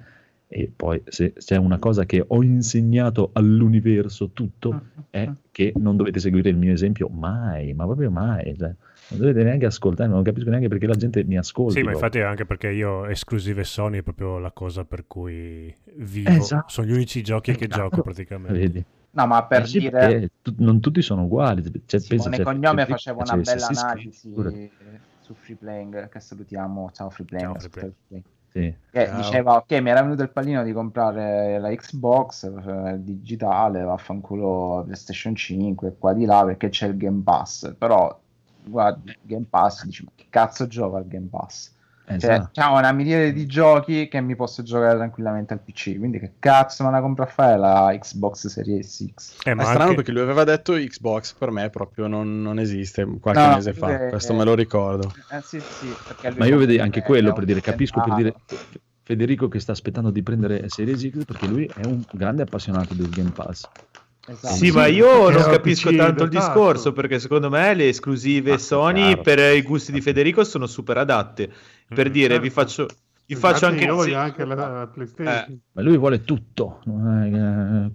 e 0.48 0.72
poi 0.76 1.02
se 1.06 1.34
c'è 1.34 1.56
una 1.58 1.80
cosa 1.80 2.06
che 2.06 2.24
ho 2.28 2.44
insegnato 2.44 3.32
all'universo 3.34 4.30
tutto 4.34 4.82
è 5.10 5.28
che 5.52 5.74
non 5.78 5.96
dovete 5.96 6.20
seguire 6.20 6.50
il 6.50 6.58
mio 6.58 6.74
esempio 6.74 7.08
mai, 7.10 7.74
ma 7.74 7.86
proprio 7.86 8.12
mai, 8.12 8.56
cioè, 8.58 8.72
non 9.08 9.20
dovete 9.20 9.44
neanche 9.44 9.66
ascoltare, 9.66 10.10
non 10.10 10.22
capisco 10.22 10.50
neanche 10.50 10.68
perché 10.68 10.86
la 10.86 10.96
gente 10.96 11.24
mi 11.24 11.38
ascolta. 11.38 11.74
Sì, 11.80 11.84
ma 11.84 11.92
infatti 11.92 12.20
è 12.20 12.22
anche 12.22 12.46
perché 12.46 12.70
io 12.70 13.06
esclusive 13.08 13.64
Sony 13.64 14.00
è 14.00 14.02
proprio 14.04 14.38
la 14.38 14.52
cosa 14.52 14.86
per 14.86 15.06
cui 15.08 15.74
vivo. 15.96 16.30
Esatto. 16.30 16.70
Sono 16.70 16.88
gli 16.88 16.92
unici 16.94 17.24
giochi 17.24 17.56
che 17.56 17.66
Esatto. 17.66 17.82
gioco 17.90 18.02
praticamente. 18.04 18.58
Vedi? 18.60 18.84
No, 19.12 19.28
ma 19.28 19.44
per 19.46 19.62
Eh 19.62 19.66
sì, 19.66 19.80
dire, 19.80 20.30
tu- 20.42 20.56
non 20.58 20.80
tutti 20.80 21.02
sono 21.02 21.24
uguali. 21.24 21.62
Cioè, 21.64 21.72
pensa, 21.86 22.08
Simone 22.16 22.38
c'è- 22.38 22.44
Cognome 22.44 22.84
c'è- 22.84 22.90
faceva 22.90 23.18
una 23.24 23.42
c'è 23.42 23.54
bella 23.54 23.68
analisi. 23.68 24.34
Su 25.24 25.34
Free 25.34 25.56
Playing, 25.56 26.10
che 26.10 26.20
salutiamo, 26.20 26.92
ciao 26.92 27.10
Free 27.10 27.26
Playing, 27.26 27.58
Ciao, 27.58 27.60
Free 27.60 27.68
ascoltate 27.68 27.96
Free 28.08 28.08
Playing. 28.08 28.26
Sì. 28.54 28.76
che 28.92 29.06
Ciao. 29.08 29.16
diceva 29.18 29.56
ok 29.56 29.72
mi 29.82 29.90
era 29.90 30.04
venuto 30.04 30.22
il 30.22 30.30
pallino 30.30 30.62
di 30.62 30.72
comprare 30.74 31.58
la 31.58 31.74
Xbox 31.74 32.44
eh, 32.44 32.98
digitale 33.00 33.82
vaffanculo 33.82 34.84
PlayStation 34.84 35.34
5 35.34 35.96
qua 35.98 36.14
di 36.14 36.26
là 36.26 36.46
perché 36.46 36.70
c'è 36.70 36.86
il 36.86 36.96
Game 36.96 37.24
Pass 37.24 37.74
però 37.76 38.16
guardi 38.64 39.10
il 39.10 39.18
Game 39.24 39.48
Pass 39.50 39.84
dici 39.86 40.04
ma 40.04 40.12
che 40.14 40.28
cazzo 40.30 40.68
gioca 40.68 41.00
il 41.00 41.08
Game 41.08 41.30
Pass 41.32 41.73
cioè 42.06 42.16
Esatto. 42.16 42.50
c'ha 42.52 42.70
una 42.72 42.92
miriade 42.92 43.32
di 43.32 43.46
giochi 43.46 44.08
che 44.10 44.20
mi 44.20 44.36
posso 44.36 44.62
giocare 44.62 44.96
tranquillamente 44.98 45.54
al 45.54 45.62
PC 45.62 45.98
quindi 45.98 46.20
che 46.20 46.34
cazzo 46.38 46.84
me 46.84 46.92
la 46.92 47.00
compro 47.00 47.24
a 47.24 47.28
fare 47.28 47.58
la 47.58 47.96
Xbox 47.98 48.48
Series 48.48 49.06
X 49.14 49.38
Eh, 49.46 49.52
È 49.52 49.54
ma 49.54 49.64
strano 49.64 49.84
anche- 49.84 49.96
perché 49.96 50.12
lui 50.12 50.22
aveva 50.22 50.44
detto 50.44 50.74
Xbox 50.74 51.34
per 51.34 51.52
me 51.52 51.70
proprio 51.70 52.08
non, 52.08 52.42
non 52.42 52.60
esiste 52.60 53.06
qualche 53.22 53.42
No, 53.48 53.54
mese 53.56 53.74
fa, 53.74 54.06
è- 54.08 54.10
questo 54.10 54.34
me 54.34 54.44
lo 54.44 54.54
ricordo. 54.54 55.12
eh, 55.30 55.42
sì, 55.42 55.62
sì, 55.70 55.96
Ma 56.36 56.46
io 56.46 56.58
vedi 56.58 56.76
è 56.76 56.82
anche 56.82 57.02
quello 57.02 57.30
è 57.30 57.34
per 57.34 57.46
dire, 57.46 57.62
capisco 57.62 58.02
per 58.02 58.16
dire 58.16 58.34
centrale. 58.46 58.82
Federico 59.06 59.48
che 59.50 59.60
sta 59.60 59.74
aspettando 59.74 60.12
di 60.12 60.24
prendere 60.24 60.70
Series 60.70 61.10
X 61.10 61.26
perché 61.26 61.46
lui 61.46 61.66
è 61.74 61.84
un 61.86 62.02
grande 62.12 62.44
appassionato 62.44 62.94
del 62.94 63.10
Game 63.10 63.32
Pass. 63.32 63.70
Esatto. 64.26 64.56
Sì, 64.56 64.72
ma 64.72 64.86
io 64.88 65.30
non 65.30 65.42
capisco 65.44 65.90
PC 65.90 65.98
tanto 65.98 66.24
il 66.24 66.30
datato. 66.30 66.54
discorso 66.54 66.94
perché 66.94 67.20
secondo 67.20 67.50
me 67.50 67.74
le 67.74 67.90
esclusive 67.90 68.54
Ah, 68.54 68.58
Sony 68.58 69.08
chiaro. 69.08 69.22
per 69.22 69.40
i 69.56 69.62
gusti 69.62 69.92
di 69.92 70.00
Federico 70.02 70.44
sono 70.46 70.66
super 70.66 70.98
adatte. 70.98 71.52
Per 71.94 72.08
Mm, 72.08 72.12
dire, 72.12 72.28
certo. 72.30 72.42
vi 72.44 72.50
faccio, 72.50 72.88
vi 73.26 73.36
faccio 73.36 73.66
anche 73.66 73.84
io 73.84 73.96
voglio 73.96 74.18
anche 74.18 74.46
la, 74.46 74.56
la 74.56 74.88
PlayStation. 74.88 75.60
Ma 75.74 75.82
lui 75.82 75.98
vuole 75.98 76.24
tutto. 76.24 76.80
Eh, 76.86 76.92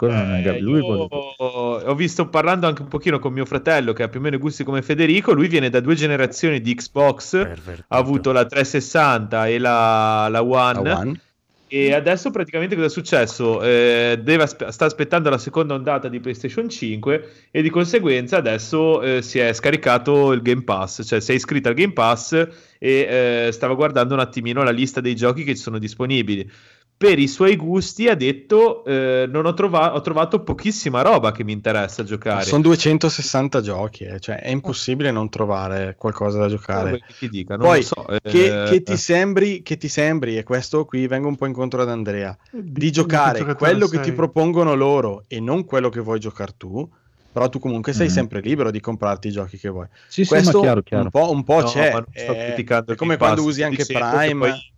Eh, 0.06 0.60
lui 0.60 0.80
vuole 0.80 1.08
tutto. 1.08 1.44
ho 1.86 1.94
visto 1.94 2.28
parlando 2.28 2.66
anche 2.66 2.82
un 2.82 2.88
pochino 2.88 3.18
con 3.18 3.32
mio 3.32 3.46
fratello 3.46 3.94
che 3.94 4.02
ha 4.02 4.08
più 4.08 4.20
o 4.20 4.22
meno 4.22 4.36
i 4.36 4.38
gusti 4.38 4.64
come 4.64 4.82
Federico, 4.82 5.32
lui 5.32 5.48
viene 5.48 5.70
da 5.70 5.80
due 5.80 5.94
generazioni 5.94 6.60
di 6.60 6.74
Xbox, 6.74 7.30
Pervertito. 7.30 7.84
ha 7.88 7.96
avuto 7.96 8.32
la 8.32 8.44
360 8.44 9.46
e 9.48 9.58
la, 9.58 10.28
la 10.28 10.42
One. 10.42 10.82
La 10.82 10.98
One? 10.98 11.20
E 11.70 11.92
adesso 11.92 12.30
praticamente 12.30 12.74
cosa 12.74 12.86
è 12.86 12.90
successo? 12.90 13.62
Eh, 13.62 14.18
aspe- 14.38 14.72
sta 14.72 14.86
aspettando 14.86 15.28
la 15.28 15.36
seconda 15.36 15.74
ondata 15.74 16.08
di 16.08 16.18
PlayStation 16.18 16.66
5 16.66 17.48
e 17.50 17.60
di 17.60 17.68
conseguenza 17.68 18.38
adesso 18.38 19.02
eh, 19.02 19.20
si 19.20 19.38
è 19.38 19.52
scaricato 19.52 20.32
il 20.32 20.40
Game 20.40 20.64
Pass, 20.64 21.06
cioè 21.06 21.20
si 21.20 21.32
è 21.32 21.34
iscritto 21.34 21.68
al 21.68 21.74
Game 21.74 21.92
Pass 21.92 22.32
e 22.32 22.46
eh, 22.78 23.52
stava 23.52 23.74
guardando 23.74 24.14
un 24.14 24.20
attimino 24.20 24.62
la 24.62 24.70
lista 24.70 25.02
dei 25.02 25.14
giochi 25.14 25.44
che 25.44 25.54
ci 25.54 25.60
sono 25.60 25.78
disponibili. 25.78 26.50
Per 26.98 27.16
i 27.16 27.28
suoi 27.28 27.54
gusti 27.54 28.08
ha 28.08 28.16
detto 28.16 28.84
eh, 28.84 29.26
non 29.28 29.46
ho, 29.46 29.54
trova- 29.54 29.94
ho 29.94 30.00
trovato 30.00 30.42
pochissima 30.42 31.00
roba 31.02 31.30
che 31.30 31.44
mi 31.44 31.52
interessa 31.52 32.02
giocare. 32.02 32.42
Sono 32.42 32.62
260 32.62 33.60
giochi, 33.60 34.02
eh, 34.02 34.18
cioè 34.18 34.40
è 34.40 34.50
impossibile 34.50 35.12
non 35.12 35.28
trovare 35.28 35.94
qualcosa 35.96 36.38
da 36.38 36.48
giocare. 36.48 37.00
Chi 37.06 37.28
dica, 37.28 37.56
non 37.56 37.68
Poi 37.68 37.78
lo 37.78 37.84
so, 37.84 38.08
eh, 38.08 38.18
che, 38.20 38.62
che 38.64 38.82
ti 38.82 38.96
sembri, 38.96 39.62
che 39.62 39.76
ti 39.76 39.86
sembri, 39.88 40.36
e 40.36 40.42
questo 40.42 40.84
qui 40.84 41.06
vengo 41.06 41.28
un 41.28 41.36
po' 41.36 41.46
incontro 41.46 41.80
ad 41.82 41.88
Andrea, 41.88 42.36
di 42.50 42.90
giocare 42.90 43.38
giocatore 43.38 43.54
quello 43.54 43.86
che 43.86 44.00
ti 44.00 44.12
propongono 44.12 44.74
loro 44.74 45.24
e 45.28 45.38
non 45.38 45.64
quello 45.64 45.90
che 45.90 46.00
vuoi 46.00 46.18
giocare 46.18 46.54
tu, 46.56 46.88
però 47.30 47.48
tu 47.48 47.60
comunque 47.60 47.92
sei 47.92 48.08
Mhm. 48.08 48.12
sempre 48.12 48.40
libero 48.40 48.72
di 48.72 48.80
comprarti 48.80 49.28
i 49.28 49.30
giochi 49.30 49.56
che 49.56 49.68
vuoi. 49.68 49.86
Sì, 50.08 50.24
sì, 50.24 50.30
questo 50.30 50.52
ma 50.58 50.60
chiaro, 50.62 50.82
chiaro. 50.82 51.04
un 51.04 51.10
po', 51.10 51.30
un 51.30 51.44
po' 51.44 51.56
No, 51.58 51.62
c'è, 51.64 51.92
ma 51.92 51.98
non 51.98 52.06
sto 52.12 52.32
eh, 52.32 52.54
è 52.54 52.90
il 52.90 52.96
come 52.96 53.16
quando 53.16 53.42
usi 53.44 53.62
anche 53.62 53.86
Prime. 53.86 54.34
poi- 54.34 54.76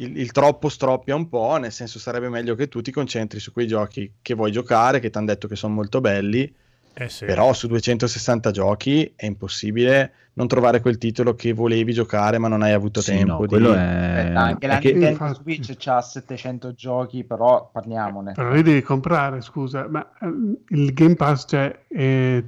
Il, 0.00 0.16
il 0.18 0.30
troppo 0.32 0.68
stroppia 0.68 1.14
un 1.14 1.28
po', 1.28 1.56
nel 1.58 1.72
senso 1.72 1.98
sarebbe 1.98 2.28
meglio 2.28 2.54
che 2.54 2.68
tu 2.68 2.80
ti 2.80 2.90
concentri 2.90 3.38
su 3.40 3.52
quei 3.52 3.66
giochi 3.66 4.14
che 4.22 4.34
vuoi 4.34 4.50
giocare, 4.52 4.98
che 5.00 5.10
ti 5.10 5.18
hanno 5.18 5.26
detto 5.26 5.46
che 5.48 5.56
sono 5.56 5.74
molto 5.74 6.00
belli, 6.00 6.52
Eh 6.94 7.08
sì. 7.08 7.24
però 7.24 7.52
su 7.52 7.66
260 7.66 8.50
giochi 8.50 9.12
è 9.14 9.26
impossibile 9.26 10.12
non 10.34 10.48
trovare 10.48 10.80
quel 10.80 10.96
titolo 10.98 11.34
che 11.34 11.52
volevi 11.52 11.92
giocare 11.92 12.38
ma 12.38 12.48
non 12.48 12.62
hai 12.62 12.72
avuto 12.72 13.00
Sì, 13.00 13.12
tempo 13.12 13.26
no, 13.26 13.46
di... 13.46 13.48
quello 13.48 13.74
è... 13.74 13.78
Aspetta, 13.78 14.40
anche 14.40 14.66
la 14.66 14.78
che- 14.78 14.92
Nintendo. 14.92 15.34
Switch 15.34 15.86
ha 15.86 16.00
700 16.00 16.72
giochi 16.74 17.24
però 17.24 17.70
parliamone 17.70 18.32
Però 18.32 18.52
li 18.52 18.62
devi 18.62 18.82
comprare, 18.82 19.40
scusa, 19.40 19.86
ma 19.88 20.12
ehm, 20.20 20.56
il 20.68 20.92
Game 20.92 21.14
Pass, 21.14 21.44
cioè, 21.48 21.86
è... 21.88 22.42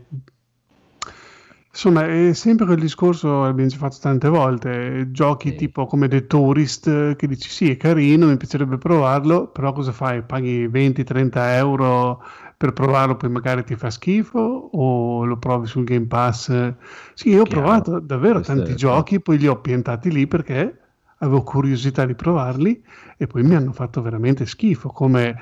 insomma, 1.72 2.06
è 2.06 2.32
sempre 2.34 2.66
quel 2.66 2.78
discorso, 2.80 3.42
l'abbiamo 3.42 3.68
già 3.70 3.76
fatto 3.78 3.96
tante 4.00 4.28
volte, 4.28 5.10
giochi 5.10 5.54
Sì. 5.54 5.56
tipo 5.56 5.86
come 5.86 6.08
The 6.08 6.26
Tourist, 6.26 7.16
che 7.16 7.26
dici 7.26 7.48
sì, 7.50 7.70
è 7.70 7.76
carino, 7.76 8.26
mi 8.26 8.36
piacerebbe 8.36 8.78
provarlo, 8.78 9.48
però 9.48 9.72
cosa 9.72 9.92
fai? 9.92 10.22
Paghi 10.22 10.66
20-30 10.68 11.56
euro 11.56 12.22
per 12.56 12.72
provarlo, 12.72 13.16
poi 13.16 13.30
magari 13.30 13.64
ti 13.64 13.74
fa 13.76 13.90
schifo, 13.90 14.38
o 14.38 15.24
lo 15.24 15.36
provi 15.38 15.66
sul 15.66 15.84
Game 15.84 16.06
Pass? 16.06 16.74
Sì, 17.14 17.30
io 17.30 17.42
ho 17.42 17.46
Chiaro. 17.46 17.48
provato 17.48 17.98
davvero 18.00 18.40
Questo 18.40 18.42
tanti 18.42 18.74
è- 18.74 18.74
giochi, 18.74 19.20
poi 19.20 19.38
li 19.38 19.46
ho 19.48 19.60
piantati 19.60 20.10
lì 20.10 20.26
perché 20.26 20.78
avevo 21.18 21.42
curiosità 21.42 22.04
di 22.04 22.14
provarli 22.14 22.82
e 23.16 23.26
poi 23.26 23.42
mi 23.44 23.54
hanno 23.54 23.72
fatto 23.72 24.02
veramente 24.02 24.44
schifo, 24.46 24.88
come 24.90 25.36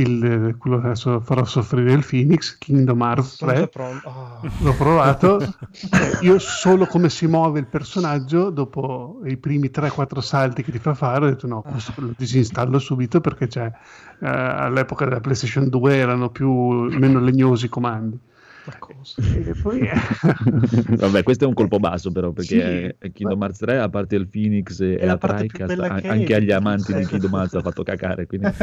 il, 0.00 0.56
quello 0.58 0.80
che 0.80 0.86
adesso 0.86 1.20
farò 1.20 1.44
soffrire 1.44 1.92
il 1.92 2.04
Phoenix, 2.08 2.56
Kingdom 2.58 3.00
Hearts 3.00 3.36
Sono 3.36 3.52
già 3.52 3.58
3. 3.58 3.68
pronto. 3.68 4.08
Ah. 4.08 4.40
L'ho 4.60 4.74
provato. 4.74 5.54
Io 6.22 6.38
solo 6.38 6.86
come 6.86 7.08
si 7.08 7.26
muove 7.26 7.60
il 7.60 7.66
personaggio, 7.66 8.50
dopo 8.50 9.20
i 9.24 9.36
primi 9.36 9.70
3-4 9.74 10.20
salti 10.20 10.62
che 10.62 10.72
ti 10.72 10.78
fa 10.78 10.94
fare, 10.94 11.26
ho 11.26 11.28
detto 11.28 11.46
no, 11.46 11.62
questo 11.62 11.92
lo 11.96 12.12
disinstallo 12.16 12.78
subito 12.78 13.20
perché 13.20 13.46
c'è, 13.46 13.66
eh, 14.20 14.26
all'epoca 14.26 15.04
della 15.04 15.20
PlayStation 15.20 15.68
2 15.68 15.96
erano 15.96 16.30
più, 16.30 16.50
meno 16.50 17.20
legnosi 17.20 17.66
i 17.66 17.70
comandi. 17.70 18.18
E 19.18 19.54
poi 19.62 19.80
eh, 19.80 19.92
Vabbè, 20.96 21.22
questo 21.22 21.44
è 21.44 21.46
un 21.46 21.54
colpo 21.54 21.78
basso 21.78 22.10
però, 22.12 22.32
perché 22.32 22.94
Sì. 22.98 23.06
eh, 23.06 23.12
Kingdom 23.12 23.40
Hearts 23.42 23.58
3, 23.58 23.78
a 23.78 23.88
parte 23.88 24.16
il 24.16 24.28
Phoenix 24.28 24.80
e, 24.80 24.92
e 25.00 25.06
la 25.06 25.12
la 25.12 25.16
TriCast, 25.18 25.78
anche 25.80 26.34
è. 26.34 26.36
agli 26.36 26.50
amanti 26.50 26.92
di 26.92 27.00
Eh. 27.00 27.06
Kingdom 27.06 27.34
Hearts 27.34 27.54
ha 27.54 27.62
fatto 27.62 27.82
cacare, 27.82 28.26
quindi... 28.26 28.48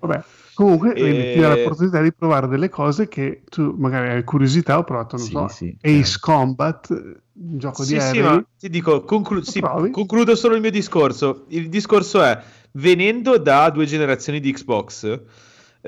Vabbè, 0.00 0.22
comunque 0.54 0.94
E- 0.94 1.02
vedi, 1.02 1.32
ti 1.32 1.38
dà 1.40 1.48
l'opportunità 1.48 2.00
di 2.00 2.12
provare 2.12 2.46
delle 2.46 2.68
cose 2.68 3.08
che 3.08 3.42
tu 3.48 3.74
magari 3.76 4.10
hai 4.10 4.24
curiosità, 4.24 4.78
ho 4.78 4.84
provato, 4.84 5.16
non 5.16 5.26
Sì, 5.26 5.32
so, 5.32 5.48
sì, 5.48 5.76
Ace 5.80 6.18
Combat, 6.20 6.90
un 6.90 7.58
gioco 7.58 7.82
di 7.84 7.90
Sì, 7.90 8.00
sì, 8.00 8.20
aerei. 8.20 8.22
ma 8.22 8.46
ti 8.58 8.68
dico, 8.68 9.02
conclu- 9.02 9.42
sì, 9.42 9.60
concludo 9.60 10.36
solo 10.36 10.54
il 10.54 10.60
mio 10.60 10.70
discorso. 10.70 11.46
Il 11.48 11.68
discorso 11.68 12.22
è, 12.22 12.40
venendo 12.72 13.38
da 13.38 13.70
due 13.70 13.86
generazioni 13.86 14.38
di 14.38 14.52
Xbox, 14.52 15.20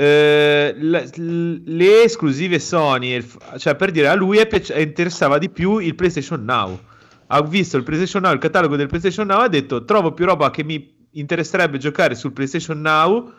eh, 0.02 0.74
la- 0.78 1.02
l- 1.16 1.62
le 1.76 2.02
esclusive 2.04 2.58
Sony, 2.58 3.22
cioè 3.58 3.74
per 3.74 3.90
dire, 3.90 4.08
a 4.08 4.14
lui 4.14 4.38
è 4.38 4.46
piaci- 4.46 4.72
interessava 4.80 5.36
di 5.36 5.50
più 5.50 5.76
il 5.78 5.94
PlayStation 5.94 6.42
Now. 6.42 6.78
Ha 7.26 7.42
visto 7.42 7.76
il 7.76 7.82
PlayStation 7.82 8.22
Now, 8.22 8.32
il 8.32 8.38
catalogo 8.38 8.76
del 8.76 8.88
PlayStation 8.88 9.26
Now, 9.26 9.40
ha 9.40 9.48
detto, 9.48 9.84
trovo 9.84 10.12
più 10.12 10.24
roba 10.24 10.50
che 10.50 10.64
mi 10.64 10.96
interesserebbe 11.12 11.76
giocare 11.78 12.14
sul 12.14 12.32
PlayStation 12.32 12.80
Now 12.80 13.32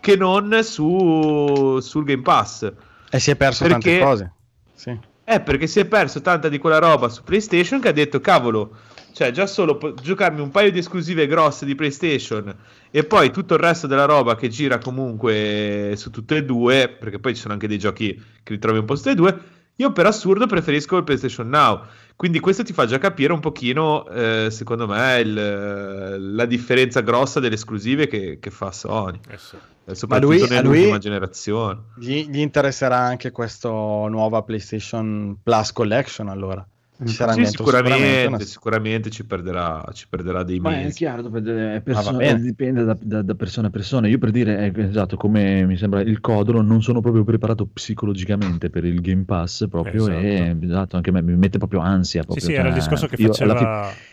che 0.00 0.16
non 0.16 0.60
su, 0.62 1.78
sul 1.80 2.04
Game 2.04 2.22
Pass. 2.22 2.70
E 3.10 3.18
si 3.18 3.30
è 3.30 3.36
perso 3.36 3.64
Perché- 3.64 3.98
tante 3.98 4.04
cose. 4.04 4.32
Sì. 4.74 4.98
Eh, 5.24 5.40
perché 5.40 5.66
si 5.66 5.80
è 5.80 5.84
perso 5.86 6.20
tanta 6.20 6.48
di 6.48 6.58
quella 6.58 6.78
roba 6.78 7.08
su 7.08 7.22
PlayStation 7.22 7.80
che 7.80 7.88
ha 7.88 7.92
detto, 7.92 8.20
cavolo, 8.20 8.76
cioè 9.12 9.30
già 9.30 9.46
solo 9.46 9.76
po- 9.76 9.94
giocarmi 9.94 10.40
un 10.40 10.50
paio 10.50 10.70
di 10.70 10.78
esclusive 10.78 11.26
grosse 11.26 11.64
di 11.64 11.74
PlayStation 11.74 12.54
e 12.90 13.04
poi 13.04 13.30
tutto 13.30 13.54
il 13.54 13.60
resto 13.60 13.86
della 13.86 14.04
roba 14.04 14.36
che 14.36 14.48
gira 14.48 14.78
comunque 14.78 15.94
su 15.96 16.10
tutte 16.10 16.36
e 16.36 16.44
due, 16.44 16.88
perché 16.88 17.18
poi 17.18 17.34
ci 17.34 17.40
sono 17.40 17.54
anche 17.54 17.68
dei 17.68 17.78
giochi 17.78 18.14
che 18.42 18.52
ritrovi 18.52 18.78
un 18.78 18.84
po' 18.84 18.94
su 18.94 19.02
tutte 19.02 19.14
e 19.14 19.16
due, 19.16 19.38
io 19.76 19.92
per 19.92 20.06
assurdo 20.06 20.46
preferisco 20.46 20.96
il 20.96 21.04
PlayStation 21.04 21.48
Now. 21.48 21.80
Quindi 22.14 22.40
questo 22.40 22.62
ti 22.62 22.72
fa 22.72 22.86
già 22.86 22.98
capire 22.98 23.32
un 23.32 23.40
pochino, 23.40 24.06
eh, 24.08 24.48
secondo 24.50 24.86
me, 24.86 25.18
il- 25.20 26.34
la 26.34 26.44
differenza 26.44 27.00
grossa 27.00 27.40
delle 27.40 27.54
esclusive 27.54 28.06
che, 28.06 28.38
che 28.38 28.50
fa 28.50 28.70
Sony. 28.70 29.18
Eh, 29.28 29.38
Ma 29.84 29.94
Soprattutto 29.94 30.32
lui, 30.32 30.48
nell'ultima 30.48 30.90
lui 30.90 30.98
generazione. 31.00 31.80
gli, 31.96 32.28
gli 32.28 32.38
interesserà 32.38 32.98
anche 32.98 33.32
questa 33.32 33.68
nuova 33.68 34.42
PlayStation 34.42 35.36
Plus 35.42 35.72
Collection 35.72 36.28
allora. 36.28 36.64
Ci 37.04 37.14
sarà 37.14 37.32
Sì, 37.32 37.42
dentro 37.42 37.64
sicuramente, 37.64 38.26
una- 38.28 38.38
sicuramente 38.40 39.10
ci 39.10 39.24
perderà, 39.26 39.84
ci 39.92 40.06
perderà 40.08 40.42
dei 40.42 40.60
Ma 40.60 40.78
è 40.78 40.82
mesi. 40.84 40.96
chiaro, 40.96 41.22
dipende, 41.22 41.74
è 41.76 41.80
perso- 41.80 42.16
bene. 42.16 42.40
dipende 42.40 42.84
da, 42.84 42.96
da- 43.00 43.22
da 43.22 43.34
persona 43.34 43.68
a 43.68 43.70
persona. 43.70 44.06
Io 44.08 44.18
per 44.18 44.30
dire, 44.30 44.72
eh, 44.72 44.82
esatto, 44.82 45.16
come 45.16 45.64
mi 45.66 45.76
sembra 45.76 46.00
il 46.00 46.20
Codro, 46.20 46.60
non 46.62 46.82
sono 46.82 47.00
proprio 47.00 47.24
preparato 47.24 47.66
psicologicamente 47.66 48.70
per 48.70 48.84
il 48.84 49.00
Game 49.00 49.24
Pass 49.24 49.66
proprio 49.68 50.08
e 50.08 50.56
esatto, 50.60 50.96
anche 50.96 51.10
a 51.10 51.12
me 51.12 51.22
mi 51.22 51.36
mette 51.36 51.58
proprio 51.58 51.80
ansia. 51.80 52.20
Sì, 52.22 52.26
Proprio, 52.26 52.46
sì, 52.46 52.52
era 52.54 52.68
il 52.68 52.74
cioè, 52.74 52.80
discorso 52.82 53.06
che 53.06 53.20
io 53.20 53.28
faceva, 53.28 53.56
fine- 53.56 54.11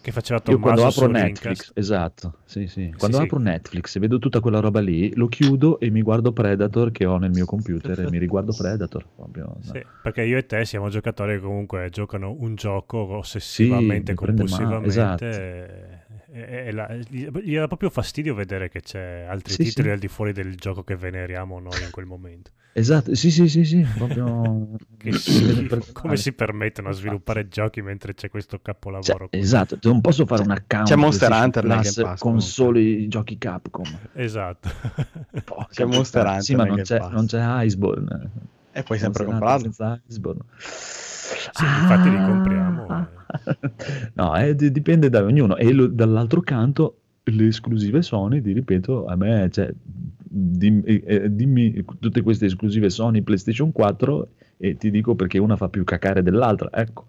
che 0.00 0.10
faceva 0.10 0.42
Io 0.46 0.58
quando 0.58 0.80
Tommaso 0.80 1.04
apro 1.04 1.12
Netflix, 1.12 1.42
Rincast. 1.42 1.78
esatto, 1.78 2.34
sì, 2.44 2.66
sì. 2.66 2.92
Quando 2.96 3.18
sì. 3.18 3.22
apro 3.22 3.38
Netflix 3.38 3.96
e 3.96 4.00
vedo 4.00 4.18
tutta 4.18 4.40
quella 4.40 4.58
roba 4.58 4.80
lì, 4.80 5.14
lo 5.14 5.28
chiudo 5.28 5.78
e 5.78 5.90
mi 5.90 6.02
guardo 6.02 6.32
Predator 6.32 6.90
che 6.90 7.06
ho 7.06 7.18
nel 7.18 7.30
mio 7.30 7.44
computer 7.44 8.00
e 8.00 8.10
mi 8.10 8.18
riguardo 8.18 8.52
Predator. 8.52 9.06
Proprio, 9.14 9.44
no. 9.44 9.58
Sì, 9.60 9.84
perché 10.02 10.22
io 10.22 10.38
e 10.38 10.46
te 10.46 10.64
siamo 10.64 10.88
giocatori 10.88 11.34
che 11.34 11.40
comunque 11.40 11.88
giocano 11.90 12.34
un 12.38 12.56
gioco 12.56 12.98
ossessivamente, 12.98 14.14
male, 14.14 14.26
compulsivamente. 14.26 14.88
esatto. 14.88 15.24
E, 15.24 15.89
e 16.32 16.72
la- 16.72 16.94
gli 16.94 17.54
dà 17.56 17.66
proprio 17.66 17.90
fastidio 17.90 18.34
vedere 18.34 18.68
che 18.68 18.80
c'è 18.80 19.26
altri 19.28 19.52
Sì, 19.54 19.64
titoli 19.64 19.88
sì. 19.88 19.92
al 19.94 19.98
di 19.98 20.08
fuori 20.08 20.32
del 20.32 20.54
gioco 20.56 20.82
che 20.84 20.96
veneriamo 20.96 21.58
noi 21.60 21.82
in 21.82 21.90
quel 21.90 22.06
momento. 22.06 22.50
Esatto, 22.72 23.16
sì, 23.16 23.32
sì, 23.32 23.48
sì, 23.48 23.64
sì, 23.64 23.84
proprio... 23.96 24.68
Come 25.92 26.16
si 26.16 26.32
permettono 26.32 26.90
a 26.90 26.92
sviluppare 26.92 27.48
giochi 27.48 27.82
mentre 27.82 28.14
c'è 28.14 28.28
questo 28.28 28.60
capolavoro? 28.62 29.28
qui? 29.28 29.38
Esatto, 29.40 29.76
non 29.82 30.00
posso 30.00 30.24
fare 30.24 30.42
un 30.42 30.52
account 30.52 30.86
C'è 30.86 30.94
Monster 30.94 31.32
Hunter 31.32 31.64
Plus 31.66 31.94
con 31.96 32.16
comunque. 32.18 32.46
solo 32.46 32.78
i 32.78 33.08
giochi 33.08 33.36
Capcom. 33.38 33.84
Esatto. 34.14 34.70
Porca 35.44 35.66
C'è 35.72 35.84
Monster. 35.84 36.24
Hunter 36.26 36.42
Sì, 36.42 36.54
ma 36.54 36.64
non 36.64 36.80
c'è, 36.82 36.98
non 37.10 37.26
c'è 37.26 37.64
Iceborne. 37.64 38.30
E 38.72 38.82
puoi 38.84 38.98
sempre 38.98 39.24
Monster 39.24 39.26
comprarlo. 39.26 39.62
Senza 39.72 40.00
Iceborne. 40.06 40.40
Sì, 41.52 41.64
infatti 41.64 42.10
li 42.10 42.20
compriamo. 42.22 42.86
eh. 42.88 43.58
No, 44.14 44.36
eh, 44.36 44.54
di- 44.54 44.70
dipende 44.70 45.08
da 45.08 45.22
ognuno. 45.22 45.56
E 45.56 45.72
lo- 45.72 45.86
dall'altro 45.86 46.40
canto, 46.40 46.96
le 47.24 47.46
esclusive 47.46 48.02
Sony, 48.02 48.40
ti 48.42 48.52
ripeto, 48.52 49.06
a 49.06 49.16
me, 49.16 49.48
cioè, 49.50 49.72
dim- 50.32 50.82
eh, 50.86 51.02
eh, 51.06 51.34
dimmi 51.34 51.84
tutte 51.98 52.22
queste 52.22 52.46
esclusive 52.46 52.90
Sony 52.90 53.22
PlayStation 53.22 53.72
4 53.72 54.30
e 54.56 54.76
ti 54.76 54.90
dico 54.90 55.14
perché 55.14 55.38
una 55.38 55.56
fa 55.56 55.68
più 55.68 55.84
cacare 55.84 56.22
dell'altra. 56.22 56.70
Ecco, 56.72 57.06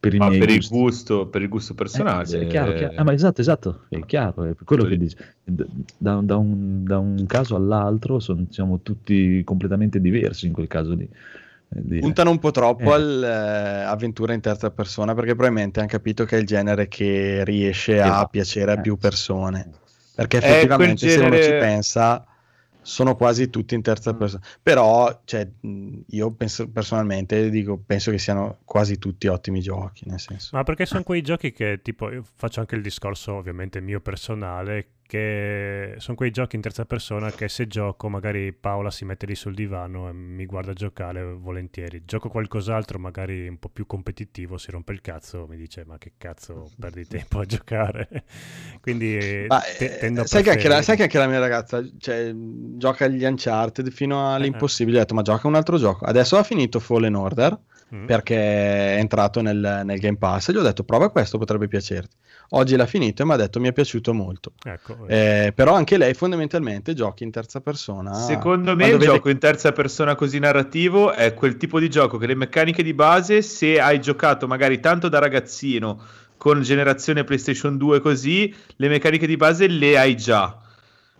per 0.00 0.16
Ma 0.16 0.28
per 0.30 0.48
il 0.48 0.66
gusto, 0.66 1.26
per 1.26 1.42
il 1.42 1.48
gusto 1.48 1.74
personale. 1.74 2.26
Eh, 2.38 2.40
è 2.40 2.46
chiaro, 2.46 2.72
chiaro. 2.72 2.94
Ah, 2.96 3.02
ma 3.04 3.12
esatto, 3.12 3.40
esatto, 3.40 3.80
è 3.88 4.04
chiaro, 4.06 4.44
è 4.44 4.54
quello 4.64 4.84
che 4.84 4.96
dice. 4.96 5.34
Da, 5.44 6.20
da- 6.20 6.36
un, 6.36 6.84
da 6.84 6.98
un 6.98 7.26
caso 7.26 7.54
all'altro 7.54 8.18
son- 8.18 8.46
siamo 8.50 8.80
tutti 8.80 9.42
completamente 9.44 10.00
diversi 10.00 10.46
in 10.46 10.52
quel 10.52 10.66
caso 10.68 10.94
lì. 10.94 11.04
Eh, 11.04 11.08
dire. 11.08 11.18
Puntano 12.00 12.30
un 12.30 12.38
po' 12.40 12.50
troppo 12.50 12.90
Eh. 12.90 12.94
all'avventura 12.94 14.32
in 14.32 14.40
terza 14.40 14.70
persona 14.72 15.14
perché 15.14 15.34
probabilmente 15.34 15.78
hanno 15.78 15.88
capito 15.88 16.24
che 16.24 16.36
è 16.36 16.40
il 16.40 16.46
genere 16.46 16.88
che 16.88 17.44
riesce 17.44 18.00
a 18.00 18.06
Esatto. 18.06 18.28
piacere 18.28 18.72
a 18.72 18.74
Eh. 18.74 18.80
più 18.80 18.96
persone. 18.96 19.70
Perché 20.16 20.38
effettivamente 20.38 21.08
se 21.08 21.18
uno 21.20 21.34
ci 21.36 21.40
genere- 21.42 21.58
pensa 21.60 22.24
sono 22.82 23.14
quasi 23.14 23.50
tutti 23.50 23.74
in 23.76 23.82
terza 23.82 24.14
persona. 24.14 24.42
Però 24.60 25.20
cioè, 25.24 25.48
io 26.08 26.30
penso, 26.32 26.68
personalmente 26.68 27.48
dico, 27.50 27.78
penso 27.86 28.10
che 28.10 28.18
siano 28.18 28.58
quasi 28.64 28.98
tutti 28.98 29.28
ottimi 29.28 29.60
giochi, 29.60 30.08
nel 30.08 30.18
senso. 30.18 30.56
Ma 30.56 30.64
perché 30.64 30.86
sono 30.86 31.04
quei 31.04 31.22
giochi 31.22 31.52
che, 31.52 31.80
tipo, 31.82 32.10
io 32.10 32.24
faccio 32.34 32.58
anche 32.60 32.74
il 32.74 32.82
discorso 32.82 33.34
ovviamente 33.34 33.80
mio 33.80 34.00
personale, 34.00 34.86
che 35.10 35.94
sono 35.98 36.16
quei 36.16 36.30
giochi 36.30 36.54
in 36.54 36.62
terza 36.62 36.84
persona 36.84 37.32
che 37.32 37.48
se 37.48 37.66
gioco 37.66 38.08
magari 38.08 38.52
Paola 38.52 38.92
si 38.92 39.04
mette 39.04 39.26
lì 39.26 39.34
sul 39.34 39.56
divano 39.56 40.08
e 40.08 40.12
mi 40.12 40.46
guarda 40.46 40.72
giocare 40.72 41.24
volentieri. 41.24 42.02
Gioco 42.04 42.28
qualcos'altro 42.28 42.96
magari 43.00 43.48
un 43.48 43.58
po' 43.58 43.70
più 43.70 43.86
competitivo, 43.86 44.56
si 44.56 44.70
rompe 44.70 44.92
il 44.92 45.00
cazzo, 45.00 45.48
mi 45.48 45.56
dice 45.56 45.84
ma 45.84 45.98
che 45.98 46.12
cazzo 46.16 46.70
perdi 46.78 47.08
tempo 47.08 47.40
a 47.40 47.44
giocare. 47.44 48.22
Quindi 48.80 49.46
Ma, 49.48 49.58
te- 49.58 49.96
eh, 49.96 49.98
tendo 49.98 50.20
a 50.20 50.26
sai, 50.26 50.44
che 50.44 50.68
la, 50.68 50.80
sai 50.80 50.94
che 50.94 51.02
anche 51.02 51.18
la 51.18 51.26
mia 51.26 51.40
ragazza 51.40 51.84
cioè, 51.98 52.32
gioca 52.32 53.06
agli 53.06 53.24
Uncharted 53.24 53.90
fino 53.90 54.32
all'impossibile. 54.32 54.98
Ho 54.98 55.00
detto, 55.00 55.14
ma 55.14 55.22
gioca 55.22 55.48
un 55.48 55.56
altro 55.56 55.76
gioco. 55.76 56.04
Adesso 56.04 56.36
ha 56.36 56.44
finito 56.44 56.78
Fallen 56.78 57.16
Order 57.16 57.58
Mm. 57.92 58.06
perché 58.06 58.36
è 58.36 58.98
entrato 58.98 59.42
nel, 59.42 59.82
nel 59.84 59.98
Game 59.98 60.16
Pass. 60.16 60.48
E 60.48 60.52
gli 60.52 60.56
ho 60.56 60.62
detto, 60.62 60.84
prova 60.84 61.10
questo, 61.10 61.38
potrebbe 61.38 61.66
piacerti. 61.66 62.14
Oggi 62.52 62.74
l'ha 62.74 62.86
finito 62.86 63.22
e 63.22 63.24
mi 63.26 63.32
ha 63.32 63.36
detto, 63.36 63.60
mi 63.60 63.68
è 63.68 63.72
piaciuto 63.72 64.12
molto. 64.12 64.52
Ecco, 64.64 65.06
Eh, 65.06 65.52
però 65.54 65.74
anche 65.74 65.96
lei 65.96 66.14
fondamentalmente 66.14 66.94
giochi 66.94 67.22
in 67.22 67.30
terza 67.30 67.60
persona. 67.60 68.12
Secondo 68.14 68.74
me 68.74 68.86
il 68.86 68.92
vede- 68.98 69.04
gioco 69.04 69.28
in 69.28 69.38
terza 69.38 69.70
persona 69.72 70.16
così 70.16 70.38
narrativo 70.40 71.12
è 71.12 71.32
quel 71.34 71.56
tipo 71.56 71.78
di 71.78 71.88
gioco 71.88 72.18
che 72.18 72.26
le 72.26 72.34
meccaniche 72.34 72.82
di 72.82 72.92
base, 72.92 73.42
se 73.42 73.78
hai 73.80 74.00
giocato 74.00 74.48
magari 74.48 74.80
tanto 74.80 75.08
da 75.08 75.20
ragazzino 75.20 76.02
con 76.36 76.62
generazione 76.62 77.22
PlayStation 77.22 77.76
2 77.76 78.00
così, 78.00 78.52
le 78.76 78.88
meccaniche 78.88 79.26
di 79.28 79.36
base 79.36 79.68
le 79.68 79.96
hai 79.98 80.16
già. 80.16 80.56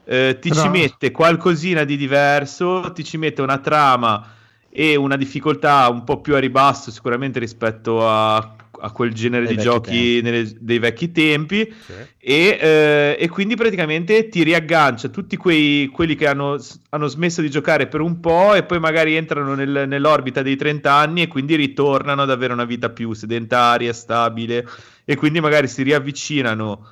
Eh, 0.04 0.38
ti 0.40 0.48
Però- 0.48 0.62
ci 0.62 0.68
mette 0.68 1.12
qualcosina 1.12 1.84
di 1.84 1.96
diverso, 1.96 2.90
ti 2.92 3.04
ci 3.04 3.18
mette 3.18 3.40
una 3.40 3.58
trama 3.58 4.26
e 4.68 4.96
una 4.96 5.16
difficoltà 5.16 5.88
un 5.88 6.02
po' 6.02 6.20
più 6.20 6.34
a 6.34 6.38
ribasso 6.38 6.90
sicuramente 6.90 7.38
rispetto 7.38 8.08
a, 8.08 8.56
a 8.80 8.90
quel 8.92 9.12
genere 9.12 9.46
Dei 9.46 9.56
di 9.56 9.62
giochi 9.62 10.20
nelle- 10.22 10.50
dei 10.58 10.78
vecchi 10.78 11.12
tempi 11.12 11.72
e, 12.18 12.58
eh, 12.60 13.16
e 13.18 13.28
quindi 13.28 13.56
praticamente 13.56 14.28
ti 14.28 14.42
riaggancia 14.42 15.08
tutti 15.08 15.36
quei, 15.36 15.86
quelli 15.88 16.14
che 16.14 16.26
hanno, 16.26 16.58
hanno 16.90 17.06
smesso 17.06 17.40
di 17.40 17.50
giocare 17.50 17.86
per 17.86 18.00
un 18.00 18.20
po' 18.20 18.54
e 18.54 18.62
poi 18.64 18.78
magari 18.80 19.14
entrano 19.14 19.54
nel- 19.54 19.84
nell'orbita 19.86 20.42
dei 20.42 20.56
30 20.56 20.92
anni 20.92 21.22
e 21.22 21.28
quindi 21.28 21.54
ritornano 21.56 22.22
ad 22.22 22.30
avere 22.30 22.52
una 22.52 22.64
vita 22.64 22.90
più 22.90 23.12
sedentaria, 23.12 23.92
stabile 23.92 24.66
e 25.04 25.16
quindi 25.16 25.40
magari 25.40 25.68
si 25.68 25.82
riavvicinano 25.82 26.86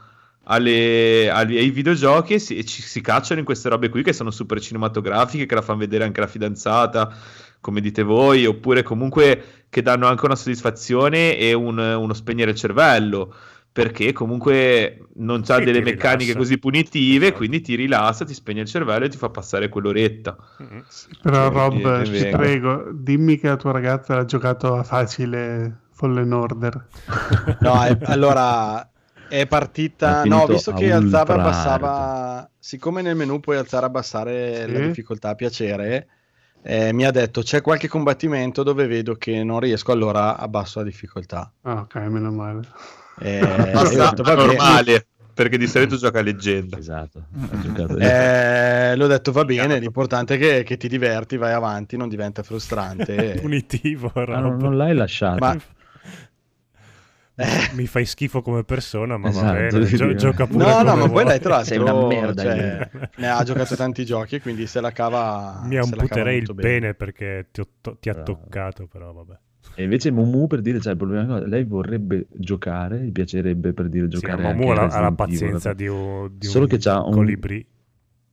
alle- 0.51 1.29
agli- 1.31 1.59
ai 1.59 1.71
videogiochi 1.71 2.35
e 2.35 2.39
si, 2.39 2.57
e 2.57 2.65
ci, 2.65 2.81
si 2.81 3.01
cacciano 3.01 3.41
in 3.41 3.45
queste 3.45 3.69
robe 3.69 3.89
qui 3.91 4.03
che 4.03 4.13
sono 4.15 4.31
super 4.31 4.61
cinematografiche, 4.61 5.45
che 5.47 5.55
la 5.55 5.63
fanno 5.63 5.79
vedere 5.81 6.05
anche 6.05 6.21
la 6.21 6.27
fidanzata, 6.27 7.15
come 7.61 7.81
dite 7.81 8.03
voi, 8.03 8.47
oppure 8.47 8.83
comunque 8.83 9.67
che 9.69 9.83
danno 9.83 10.07
anche 10.07 10.25
una 10.25 10.35
soddisfazione 10.37 11.37
e 11.37 11.53
un- 11.53 11.79
uno 11.79 12.15
spegnere 12.15 12.51
il 12.53 12.57
cervello 12.57 13.35
perché 13.71 14.13
comunque 14.13 15.09
non 15.17 15.45
ha 15.47 15.61
delle 15.61 15.81
meccaniche 15.83 16.35
rilassa. 16.35 16.35
così 16.35 16.59
punitive, 16.59 17.33
quindi 17.33 17.61
ti 17.61 17.75
rilassa, 17.77 18.25
ti 18.25 18.35
spegne 18.35 18.63
il 18.63 18.67
cervello 18.67 19.05
e 19.05 19.09
ti 19.09 19.17
fa 19.19 19.31
passare 19.31 19.69
quell'oretta. 19.69 20.37
Però 21.21 21.49
Sì, 21.49 21.51
Rob, 21.51 22.11
ti 22.13 22.27
venga. 22.27 22.27
prego, 22.27 22.91
dimmi 22.93 23.39
che 23.39 23.49
la 23.49 23.57
tua 23.57 23.73
ragazza 23.73 24.17
ha 24.19 24.25
giocato 24.25 24.75
a 24.77 24.83
facile 24.83 25.83
Fallen 25.91 26.33
Order. 26.33 26.87
No, 27.61 27.83
è- 27.83 27.99
allora 28.03 28.91
è 29.27 29.47
partita. 29.47 30.21
finito 30.21 30.27
No, 30.27 30.47
visto 30.47 30.73
che 30.73 30.93
alzava 30.93 31.33
e 31.33 31.37
abbassava. 31.37 32.51
Siccome 32.59 33.03
nel 33.03 33.17
menu 33.17 33.41
puoi 33.41 33.57
alzare 33.57 33.85
e 33.85 33.89
abbassare 33.89 34.67
la 34.67 34.79
Sì. 34.79 34.81
difficoltà 34.81 35.31
a 35.31 35.35
piacere, 35.35 36.09
eh, 36.63 36.93
mi 36.93 37.05
ha 37.05 37.11
detto 37.11 37.43
c'è 37.43 37.61
qualche 37.61 37.89
combattimento 37.89 38.63
dove 38.63 38.87
vedo 38.87 39.15
che 39.15 39.43
non 39.45 39.61
riesco, 39.61 39.93
allora 39.93 40.37
abbasso 40.37 40.79
la 40.81 40.85
difficoltà. 40.85 41.51
Ah, 41.63 41.81
ok, 41.81 41.95
meno 41.97 42.31
male. 42.31 42.61
Eh, 43.21 43.41
detto, 43.95 44.23
normale, 44.23 45.07
perché 45.35 45.57
di 45.57 45.67
solito 45.67 45.97
gioca 45.97 46.19
a 46.19 46.23
leggenda. 46.23 46.77
Esatto. 46.79 47.23
giocato- 47.63 47.97
Eh, 47.99 48.95
l'ho 48.97 49.07
detto 49.07 49.33
va 49.33 49.45
bene, 49.45 49.79
l'importante 49.79 50.35
è 50.35 50.39
che, 50.39 50.63
che 50.65 50.77
ti 50.77 50.89
diverti, 50.89 51.37
vai 51.37 51.53
avanti, 51.53 51.97
non 51.97 52.09
diventa 52.09 52.43
frustrante. 52.43 53.39
Punitivo, 53.41 54.13
Ah, 54.15 54.39
non, 54.41 54.57
non 54.57 54.77
l'hai 54.77 54.95
lasciato. 54.95 55.39
Ma- 55.39 55.57
Mi 57.75 57.87
fai 57.87 58.05
schifo 58.05 58.43
come 58.43 58.65
persona, 58.65 59.17
ma 59.17 59.29
Esatto, 59.29 59.47
va 59.47 59.53
bene, 59.53 59.85
gio- 59.87 60.15
gioca 60.15 60.47
pure 60.47 60.65
No, 60.65 60.83
no, 60.83 60.97
ma 60.97 61.03
poi 61.03 61.09
vuoi. 61.09 61.25
dai, 61.25 61.39
tra 61.39 61.51
l'altro, 61.51 61.69
Sei 61.69 61.79
una 61.79 61.95
merda, 62.07 62.43
cioè, 62.43 62.89
ne 63.17 63.29
ha 63.31 63.43
giocato 63.45 63.77
tanti 63.77 64.05
giochi 64.05 64.35
e 64.37 64.41
quindi 64.41 64.67
se 64.67 64.81
la 64.81 64.91
cava 64.91 65.61
Mi 65.65 65.77
amputerei 65.77 66.39
il 66.39 66.53
bene. 66.55 66.61
pene 66.61 66.95
perché 66.95 67.47
ti, 67.53 67.61
ho 67.61 67.69
to- 67.81 67.97
ti 68.01 68.09
ha 68.09 68.15
Bravo. 68.15 68.33
toccato, 68.33 68.87
però 68.89 69.13
vabbè. 69.13 69.39
E 69.77 69.83
invece 69.85 70.11
Mumu 70.11 70.49
per 70.49 70.61
dire, 70.61 70.81
cioè, 70.81 70.93
il 70.93 70.99
problema 70.99 71.37
è 71.37 71.41
che 71.43 71.47
lei 71.47 71.63
vorrebbe 71.65 72.27
giocare, 72.33 72.99
gli 73.05 73.13
piacerebbe 73.13 73.73
per 73.73 73.89
dire 73.89 74.05
Sì, 74.07 74.19
giocare 74.19 74.43
ma 74.43 74.49
anche 74.49 74.65
Mu 74.65 74.71
ha 74.71 74.75
la, 74.75 75.01
la 75.01 75.13
pazienza 75.13 75.73
di 75.75 75.87
un, 75.87 76.31
di 76.37 76.47
Solo 76.47 76.65
un 76.65 76.71
che 76.71 76.79
c'ha 76.79 77.01
un- 77.05 77.13
colibrì. 77.13 77.65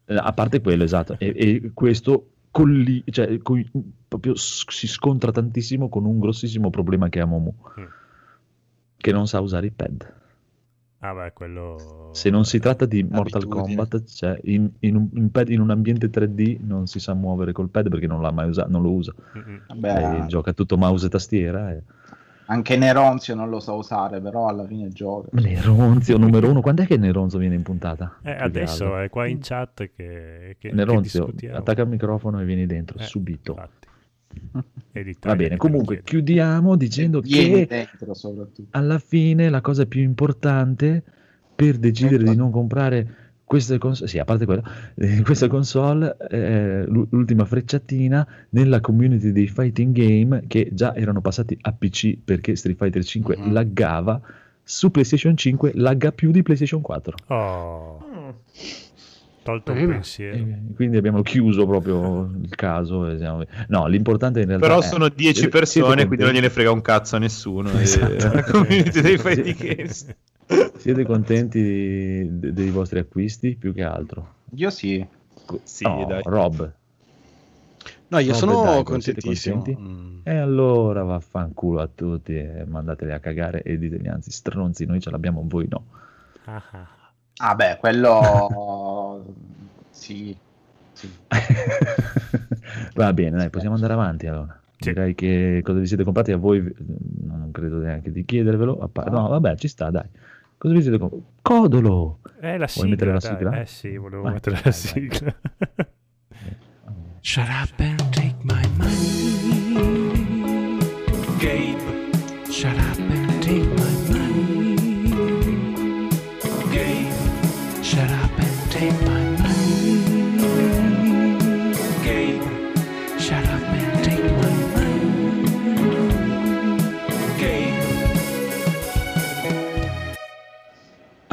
Eh, 0.08 0.16
a 0.18 0.34
parte 0.34 0.62
quello, 0.62 0.84
esatto, 0.84 1.16
e, 1.20 1.34
e 1.36 1.72
questo 1.76 2.30
colli- 2.50 3.04
cioè, 3.12 3.38
coi- 3.38 3.70
proprio 4.08 4.34
si 4.36 4.88
scontra 4.88 5.32
tantissimo 5.32 5.90
con 5.90 6.06
un 6.06 6.18
grossissimo 6.20 6.72
problema 6.72 7.10
che 7.10 7.20
ha 7.20 7.26
Momu, 7.26 7.54
Mm. 7.80 7.84
Che 9.06 9.12
non 9.12 9.28
sa 9.28 9.40
usare 9.40 9.68
il 9.68 9.74
pad. 9.74 10.14
Ah 11.00 11.14
beh, 11.14 11.34
quello... 11.34 12.10
Se 12.14 12.32
non 12.32 12.46
si 12.46 12.58
tratta 12.58 12.86
di 12.88 13.04
Mortal 13.04 13.44
Abitudine. 13.44 13.76
Kombat, 13.76 14.04
cioè 14.06 14.40
in, 14.46 14.68
in 14.80 14.96
un, 14.96 15.10
in 15.14 15.30
pad- 15.30 15.50
in 15.50 15.60
un 15.60 15.70
ambiente 15.70 16.10
3D 16.10 16.58
non 16.62 16.88
si 16.88 17.00
sa 17.00 17.14
muovere 17.14 17.52
col 17.52 17.70
pad 17.70 17.90
perché 17.90 18.08
non 18.08 18.22
l'ha 18.22 18.32
mai 18.32 18.50
usato, 18.50 18.72
non 18.72 18.82
lo 18.82 18.92
usa. 18.92 19.14
Vabbè, 19.68 20.24
E 20.24 20.26
gioca 20.26 20.54
tutto 20.54 20.78
mouse 20.78 21.06
e 21.06 21.10
tastiera. 21.10 21.72
E... 21.72 21.84
anche 22.48 22.78
Neronzio 22.78 23.36
non 23.36 23.50
lo 23.50 23.60
sa 23.60 23.74
usare, 23.74 24.20
però 24.20 24.48
alla 24.48 24.66
fine 24.66 24.90
gioca. 24.90 25.28
Neronzio 25.34 26.18
numero 26.18 26.50
uno, 26.50 26.62
quando 26.62 26.82
è 26.82 26.88
che 26.88 26.98
Neronzio 26.98 27.38
viene 27.38 27.54
in 27.54 27.62
puntata? 27.62 28.16
Eh, 28.24 28.34
che 28.34 28.42
adesso 28.42 28.98
è 28.98 29.08
qua 29.10 29.28
in 29.28 29.38
chat 29.42 29.76
che, 29.78 29.92
che, 29.96 30.56
che 30.58 30.72
Neronzio, 30.72 31.26
discutiamo. 31.26 31.58
attacca 31.58 31.84
il 31.84 31.90
microfono 31.90 32.40
e 32.42 32.46
vieni 32.46 32.66
dentro 32.66 32.98
Eh, 32.98 33.04
subito. 33.04 33.52
infatti. 33.52 33.85
E 34.92 35.16
Va 35.22 35.36
bene, 35.36 35.58
comunque 35.58 36.02
chiudiamo 36.04 36.76
dicendo 36.76 37.20
Vieni 37.20 37.66
che 37.68 37.90
alla 38.72 38.98
fine 39.00 39.50
la 39.50 39.62
cosa 39.62 39.86
più 39.86 40.02
importante 40.02 41.04
per 41.54 41.78
decidere 41.78 42.24
di 42.24 42.36
non 42.36 42.52
comprare 42.52 43.24
queste 43.44 43.78
console, 43.78 44.10
sì, 44.10 44.18
a 44.18 44.26
parte 44.26 44.46
quello, 44.46 44.64
eh, 44.96 45.22
questa 45.22 45.48
console, 45.48 46.16
eh, 46.30 46.86
l'u- 46.88 47.08
l'ultima 47.12 47.46
frecciatina 47.46 48.26
nella 48.50 48.80
community 48.80 49.32
dei 49.32 49.48
fighting 49.48 49.94
game 49.94 50.44
che 50.48 50.70
già 50.72 50.96
erano 50.96 51.22
passati 51.22 51.58
a 51.62 51.72
PC 51.72 52.18
perché 52.24 52.56
Street 52.56 52.78
Fighter 52.78 53.04
5 53.04 53.38
Mhm. 53.38 53.52
laggava, 53.52 54.20
su 54.64 54.90
PlayStation 54.90 55.38
5 55.38 55.74
lagga 55.76 56.12
più 56.12 56.32
di 56.32 56.42
PlayStation 56.42 56.82
4. 56.82 57.18
Oh, 57.28 58.04
tolto 59.46 59.72
un 59.74 59.78
Bene. 59.78 59.94
pensiero. 59.94 60.36
E 60.38 60.58
quindi 60.74 60.98
abbiamo 60.98 61.22
chiuso 61.22 61.68
proprio 61.68 62.32
il 62.42 62.50
caso. 62.56 63.08
e 63.08 63.18
siamo- 63.20 63.44
No, 63.68 63.86
l'importante 63.86 64.40
in 64.42 64.48
realtà 64.48 64.66
Però 64.66 64.80
è- 64.80 64.84
sono 64.84 65.08
10 65.08 65.34
siete- 65.42 65.50
persone, 65.56 66.08
quindi 66.08 66.26
non 66.26 66.34
gliene 66.34 66.50
frega 66.50 66.72
un 66.72 66.82
cazzo 66.82 67.16
a 67.16 67.20
nessuno. 67.20 67.70
e- 67.72 67.82
Esatto. 67.82 68.34
la 68.34 68.44
community 68.44 69.02
dei 69.02 69.18
games. 69.54 70.08
Siete 70.78 71.06
contenti 71.06 71.62
de- 72.30 72.54
dei 72.54 72.70
vostri 72.72 72.98
acquisti 73.00 73.56
più 73.56 73.72
che 73.74 73.84
altro? 73.84 74.34
Io 74.56 74.70
sì. 74.72 75.06
Sì, 75.64 75.86
Oh, 75.86 76.06
dai. 76.06 76.22
Rob. 76.24 76.72
No, 78.08 78.20
io 78.20 78.32
Rob 78.32 78.38
sono 78.40 78.64
siete 78.64 78.84
contentissimo. 78.84 79.56
contenti? 79.58 79.80
Mm. 79.82 80.20
E 80.24 80.36
allora 80.38 81.04
vaffanculo 81.04 81.82
a 81.82 81.90
tutti 81.94 82.36
e 82.36 82.64
mandateli 82.68 83.12
a 83.12 83.20
cagare 83.20 83.62
e 83.62 83.78
diteli 83.78 84.08
anzi 84.08 84.32
stronzi, 84.32 84.86
noi 84.86 85.00
ce 85.02 85.10
l'abbiamo, 85.12 85.44
voi 85.48 85.68
no. 85.70 85.86
Ah, 86.46 86.64
ah. 86.72 86.88
Ah 87.38 87.54
beh, 87.54 87.78
quello 87.82 88.10
sì. 89.96 90.36
sì. 90.94 91.10
Va 92.96 93.14
bene, 93.14 93.38
dai, 93.38 93.50
possiamo 93.50 93.76
andare 93.76 93.94
avanti 93.94 94.28
allora. 94.28 94.60
Sì. 94.78 94.90
Direi 94.92 95.16
che 95.16 95.62
cosa 95.64 95.80
vi 95.80 95.88
siete 95.88 96.04
comprati 96.04 96.32
a 96.34 96.38
voi, 96.38 96.62
non 97.24 97.50
credo 97.52 97.78
neanche 97.78 98.12
di 98.12 98.26
chiedervelo. 98.26 98.78
a 98.80 99.10
no, 99.10 99.28
vabbè, 99.30 99.56
ci 99.56 99.68
sta, 99.70 99.90
dai. 99.90 100.08
Cosa 100.58 100.74
vi 100.74 100.82
siete 100.82 100.98
comprati? 100.98 101.24
Codolo! 101.42 102.20
Eh, 102.42 102.58
la 102.58 102.66
Vuoi 102.66 102.68
sigla, 102.68 102.90
mettere 102.90 103.12
la 103.14 103.20
dai. 103.20 103.32
sigla? 103.32 103.60
Eh 103.62 103.66
sì, 103.66 103.98
volevo 103.98 104.24
Vai, 104.24 104.34
mettere 104.34 104.56
vai, 104.56 104.64
la 104.66 104.72
vai. 104.72 104.80
sigla. 104.80 105.36
Shut 107.22 107.48
up 107.50 107.80
and 107.80 108.00
take 108.12 108.36
my 108.44 108.62
money. 108.78 109.34
Gabe, 111.40 111.80
shut 112.52 112.78
up 112.78 113.00
and 113.00 113.42
take 113.42 113.66
my 113.78 113.95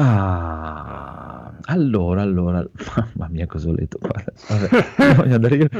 Ah, 0.05 1.53
allora, 1.67 2.23
allora, 2.23 2.67
mamma 3.15 3.29
mia, 3.29 3.45
cosa 3.47 3.69
ho 3.69 3.73
letto? 3.73 3.99
Guarda, 3.99 4.33
vabbè, 4.49 5.15
voglio 5.15 5.35
andare 5.35 5.55
io. 5.55 5.69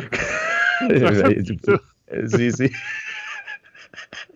Eh, 2.06 2.28
sì, 2.28 2.52
sì. 2.52 2.70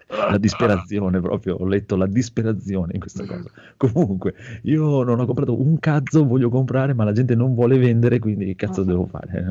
La 0.09 0.37
disperazione 0.37 1.19
proprio, 1.19 1.55
ho 1.55 1.65
letto 1.65 1.97
la 1.97 2.05
disperazione 2.05 2.93
in 2.93 2.99
questa 3.01 3.25
cosa. 3.25 3.49
Comunque, 3.75 4.33
io 4.63 5.03
non 5.03 5.19
ho 5.19 5.25
comprato 5.25 5.59
un 5.59 5.79
cazzo, 5.79 6.25
voglio 6.25 6.49
comprare, 6.49 6.93
ma 6.93 7.03
la 7.03 7.11
gente 7.11 7.35
non 7.35 7.53
vuole 7.53 7.77
vendere, 7.77 8.17
quindi 8.19 8.45
che 8.45 8.55
cazzo 8.55 8.83
devo 8.83 9.05
fare? 9.05 9.41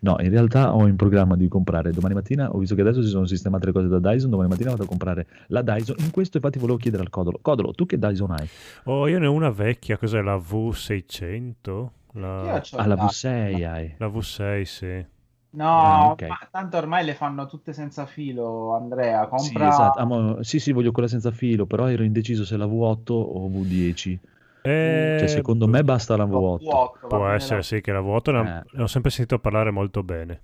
No, 0.00 0.16
in 0.20 0.30
realtà 0.30 0.74
ho 0.74 0.86
in 0.86 0.96
programma 0.96 1.36
di 1.36 1.46
comprare 1.48 1.90
domani 1.92 2.14
mattina, 2.14 2.50
ho 2.50 2.58
visto 2.58 2.74
che 2.74 2.80
adesso 2.80 3.02
si 3.02 3.08
sono 3.08 3.26
sistemate 3.26 3.66
le 3.66 3.72
cose 3.72 3.88
da 3.88 3.98
Dyson, 3.98 4.30
domani 4.30 4.48
mattina 4.48 4.70
vado 4.70 4.84
a 4.84 4.86
comprare 4.86 5.26
la 5.48 5.60
Dyson. 5.62 5.96
In 5.98 6.10
questo 6.10 6.38
infatti 6.38 6.58
volevo 6.58 6.78
chiedere 6.78 7.02
al 7.02 7.10
Codolo, 7.10 7.38
Codolo, 7.42 7.72
tu 7.72 7.84
che 7.84 7.98
Dyson 7.98 8.30
hai? 8.30 8.48
Oh, 8.84 9.06
io 9.08 9.18
ne 9.18 9.26
ho 9.26 9.32
una 9.32 9.50
vecchia, 9.50 9.98
cos'è 9.98 10.22
la 10.22 10.36
V600? 10.36 11.86
La, 12.14 12.62
Ah, 12.76 12.86
la 12.86 12.94
il 12.94 13.00
V6 13.00 13.64
hai. 13.66 13.94
la 13.98 14.06
V6, 14.08 14.62
sì. 14.62 15.04
No, 15.54 15.66
Ah, 15.68 16.10
ok. 16.12 16.22
ma 16.28 16.48
tanto 16.50 16.76
ormai 16.78 17.04
le 17.04 17.14
fanno 17.14 17.46
tutte 17.46 17.72
senza 17.74 18.06
filo, 18.06 18.74
Andrea. 18.74 19.24
Sì, 19.24 19.28
Compra 19.28 19.68
esatto. 19.68 19.98
Ah, 19.98 20.04
ma- 20.06 20.42
sì, 20.42 20.58
sì, 20.58 20.72
voglio 20.72 20.92
quella 20.92 21.08
senza 21.08 21.30
filo, 21.30 21.66
però 21.66 21.88
ero 21.90 22.02
indeciso 22.04 22.44
se 22.44 22.56
la 22.56 22.66
V8 22.66 23.12
o 23.12 23.48
V10. 23.48 24.18
Eh, 24.62 25.16
Cioè, 25.18 25.28
secondo 25.28 25.66
me 25.68 25.84
basta 25.84 26.16
la 26.16 26.24
V8. 26.24 26.64
V8, 26.64 27.00
va 27.02 27.06
Può 27.08 27.28
essere, 27.28 27.56
la- 27.56 27.62
sì, 27.62 27.80
che 27.82 27.92
la 27.92 28.00
vuoto 28.00 28.30
ne, 28.30 28.40
Eh. 28.40 28.76
ne 28.76 28.82
ho 28.82 28.86
sempre 28.86 29.10
sentito 29.10 29.38
parlare 29.38 29.70
molto 29.70 30.02
bene. 30.02 30.40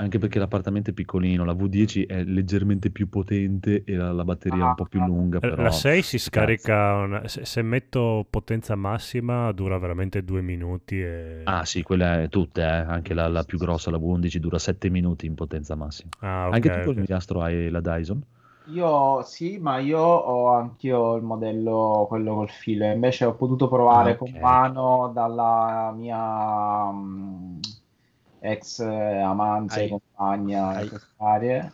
Anche 0.00 0.18
perché 0.18 0.38
l'appartamento 0.38 0.90
è 0.90 0.92
piccolino, 0.94 1.44
la 1.44 1.52
V10 1.52 2.06
è 2.06 2.24
leggermente 2.24 2.90
più 2.90 3.08
potente 3.10 3.84
e 3.84 3.94
la, 3.96 4.12
la 4.12 4.24
batteria 4.24 4.64
è 4.64 4.66
un 4.68 4.74
po' 4.74 4.86
più 4.86 4.98
lunga. 5.00 5.36
Eh, 5.36 5.40
Però... 5.40 5.62
La 5.62 5.70
6 5.70 6.02
si 6.02 6.18
scarica, 6.18 6.94
una- 6.94 7.28
se, 7.28 7.44
se 7.44 7.60
metto 7.62 8.26
potenza 8.28 8.74
massima 8.76 9.52
dura 9.52 9.76
veramente 9.78 10.24
due 10.24 10.40
minuti 10.40 11.00
e... 11.02 11.40
Ah 11.44 11.64
sì, 11.66 11.82
quella 11.82 12.22
è 12.22 12.28
tutte, 12.30 12.62
eh. 12.62 12.64
anche 12.64 13.12
la, 13.12 13.28
la 13.28 13.44
più 13.44 13.58
grossa, 13.58 13.90
la 13.90 13.98
V11, 13.98 14.38
dura 14.38 14.58
7 14.58 14.88
minuti 14.88 15.26
in 15.26 15.34
potenza 15.34 15.74
massima. 15.74 16.08
Ah, 16.20 16.48
ok, 16.48 16.52
anche 16.54 16.70
tu 16.70 16.80
col 16.80 16.96
ok. 16.96 17.04
Miastro 17.06 17.42
hai 17.42 17.68
la 17.68 17.80
Dyson? 17.80 18.24
Io 18.64 19.22
sì, 19.22 19.58
ma 19.58 19.78
io 19.78 19.98
ho 20.00 20.48
anch'io 20.54 21.16
il 21.16 21.22
modello, 21.22 22.06
quello 22.08 22.34
col 22.36 22.48
filo. 22.50 22.84
Invece 22.86 23.24
ho 23.24 23.34
potuto 23.34 23.68
provare 23.68 24.12
Ah, 24.12 24.16
con 24.16 24.28
ok. 24.28 24.38
mano 24.38 25.10
dalla 25.12 25.92
mia 25.96 26.90
mm, 26.92 27.58
ex 28.40 28.80
eh, 28.80 29.20
amante, 29.20 29.80
Ai. 29.80 29.88
compagna, 29.88 30.68
Ai. 30.68 30.90
varie. 31.16 31.72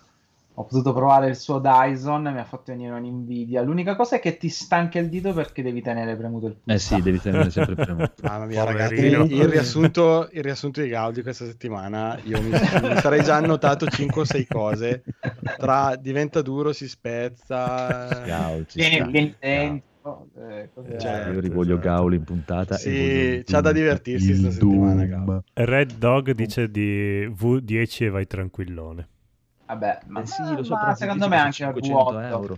Ho 0.59 0.65
potuto 0.65 0.95
provare 0.95 1.29
il 1.29 1.37
suo 1.37 1.59
Dyson 1.59 2.29
e 2.29 2.33
mi 2.33 2.39
ha 2.39 2.45
fatto 2.45 2.73
venire 2.73 2.95
un'invidia. 2.95 3.61
L'unica 3.61 3.95
cosa 3.95 4.17
è 4.17 4.21
che 4.21 4.39
ti 4.39 4.49
stanca 4.49 4.99
il 4.99 5.11
dito 5.11 5.35
perché 5.35 5.63
devi 5.63 5.83
tenere 5.83 6.17
premuto 6.17 6.47
il 6.47 6.55
pulsante. 6.55 6.73
Eh 6.73 6.79
sì, 6.79 7.03
devi 7.03 7.21
tenere 7.21 7.51
sempre 7.51 7.75
premuto. 7.75 8.15
Mamma 8.25 8.47
mia, 8.47 8.65
ragazzi, 8.65 8.95
Poverino. 8.95 9.25
il, 9.25 9.33
il 9.33 9.49
riassunto, 9.49 10.29
il 10.33 10.43
riassunto 10.43 10.81
di 10.81 10.89
Gaudi 10.89 11.21
questa 11.21 11.45
settimana, 11.45 12.19
io 12.23 12.41
mi, 12.41 12.49
mi 12.49 12.97
sarei 12.97 13.23
già 13.23 13.37
annotato 13.37 13.87
5 13.87 14.23
o 14.23 14.25
6 14.25 14.47
cose, 14.47 15.05
tra 15.59 15.95
diventa 15.97 16.41
duro, 16.41 16.73
si 16.73 16.89
spezza, 16.89 18.25
ci 18.67 18.79
Vieni, 18.79 19.11
vieni 19.11 19.83
Eh, 20.37 20.70
cos'è? 20.73 20.99
Certo, 20.99 21.33
Io 21.33 21.41
rivoglio 21.41 21.78
Gauli 21.78 22.16
in 22.16 22.24
puntata. 22.24 22.77
Sì, 22.77 23.43
c'ha 23.45 23.61
da 23.61 23.73
divertirsi 23.73 24.31
il 24.31 24.37
sta 24.39 24.51
settimana. 24.53 25.05
Gauli. 25.05 25.41
Red 25.55 25.97
Dog 25.99 26.31
dice 26.33 26.70
di 26.70 27.27
V10 27.27 28.05
e 28.05 28.09
vai 28.11 28.27
tranquillone. 28.27 29.09
Vabbè, 29.66 29.99
ma, 30.07 30.23
Eh 30.23 30.27
sì, 30.27 30.43
ma- 30.43 30.55
lo 30.55 30.62
so, 30.62 30.74
ma 30.74 30.95
secondo 30.95 31.28
me 31.28 31.37
anche 31.39 31.65
al 31.65 31.74
500 31.74 32.19
V8. 32.19 32.20
euro. 32.31 32.57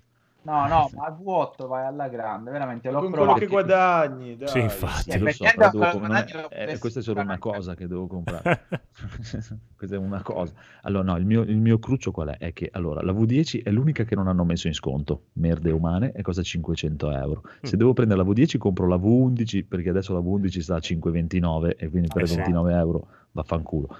No, 0.48 0.66
no, 0.66 0.90
ma 0.94 1.04
al 1.04 1.18
V8 1.20 1.66
vai 1.66 1.84
alla 1.84 2.08
grande, 2.08 2.50
veramente 2.50 2.90
l'ho 2.90 3.00
Con 3.00 3.08
quello 3.10 3.24
provato. 3.24 3.40
che 3.44 3.46
guadagni, 3.50 4.36
dai. 4.38 4.48
Sì, 4.48 4.60
infatti. 4.60 5.10
Eh, 5.10 5.18
lo 5.18 5.30
so, 5.30 5.44
però 5.54 5.70
devo- 5.70 6.06
lo 6.06 6.50
eh, 6.50 6.78
questa 6.78 7.00
è 7.00 7.02
solo 7.02 7.20
una 7.20 7.38
cosa 7.38 7.74
che 7.74 7.86
devo 7.86 8.06
comprare. 8.06 8.62
questa 9.76 9.96
è 9.96 9.98
una 9.98 10.22
cosa. 10.22 10.54
Allora, 10.82 11.04
no, 11.12 11.16
il 11.18 11.26
mio, 11.26 11.42
il 11.42 11.58
mio 11.58 11.78
cruccio 11.78 12.12
qual 12.12 12.28
è? 12.28 12.38
È 12.38 12.52
che 12.54 12.70
allora, 12.72 13.02
la 13.02 13.12
V10 13.12 13.62
è 13.62 13.70
l'unica 13.70 14.04
che 14.04 14.14
non 14.14 14.26
hanno 14.26 14.44
messo 14.44 14.68
in 14.68 14.74
sconto, 14.74 15.24
merde 15.34 15.70
umane, 15.70 16.12
e 16.12 16.22
costa 16.22 16.40
500 16.42 17.10
euro. 17.12 17.42
Se 17.60 17.76
Mm. 17.76 17.78
devo 17.78 17.92
prendere 17.92 18.22
la 18.22 18.26
V10 18.28 18.56
compro 18.56 18.86
la 18.86 18.96
V11 18.96 19.66
perché 19.68 19.90
adesso 19.90 20.14
la 20.14 20.20
V11 20.20 20.58
sta 20.60 20.76
a 20.76 20.80
5,29 20.80 21.74
e 21.76 21.90
quindi 21.90 22.08
per 22.12 22.22
Eh 22.22 22.26
sì. 22.26 22.36
29 22.36 22.72
euro 22.74 23.06
vaffanculo. 23.32 23.94